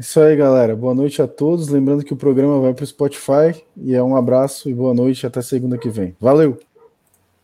Isso 0.00 0.18
aí, 0.18 0.34
galera. 0.34 0.74
Boa 0.74 0.94
noite 0.94 1.20
a 1.20 1.28
todos. 1.28 1.68
Lembrando 1.68 2.02
que 2.02 2.14
o 2.14 2.16
programa 2.16 2.58
vai 2.58 2.72
para 2.72 2.84
o 2.84 2.86
Spotify. 2.86 3.62
E 3.76 3.94
é 3.94 4.02
um 4.02 4.16
abraço 4.16 4.70
e 4.70 4.72
boa 4.72 4.94
noite. 4.94 5.26
Até 5.26 5.42
segunda 5.42 5.76
que 5.76 5.90
vem. 5.90 6.16
Valeu! 6.18 6.58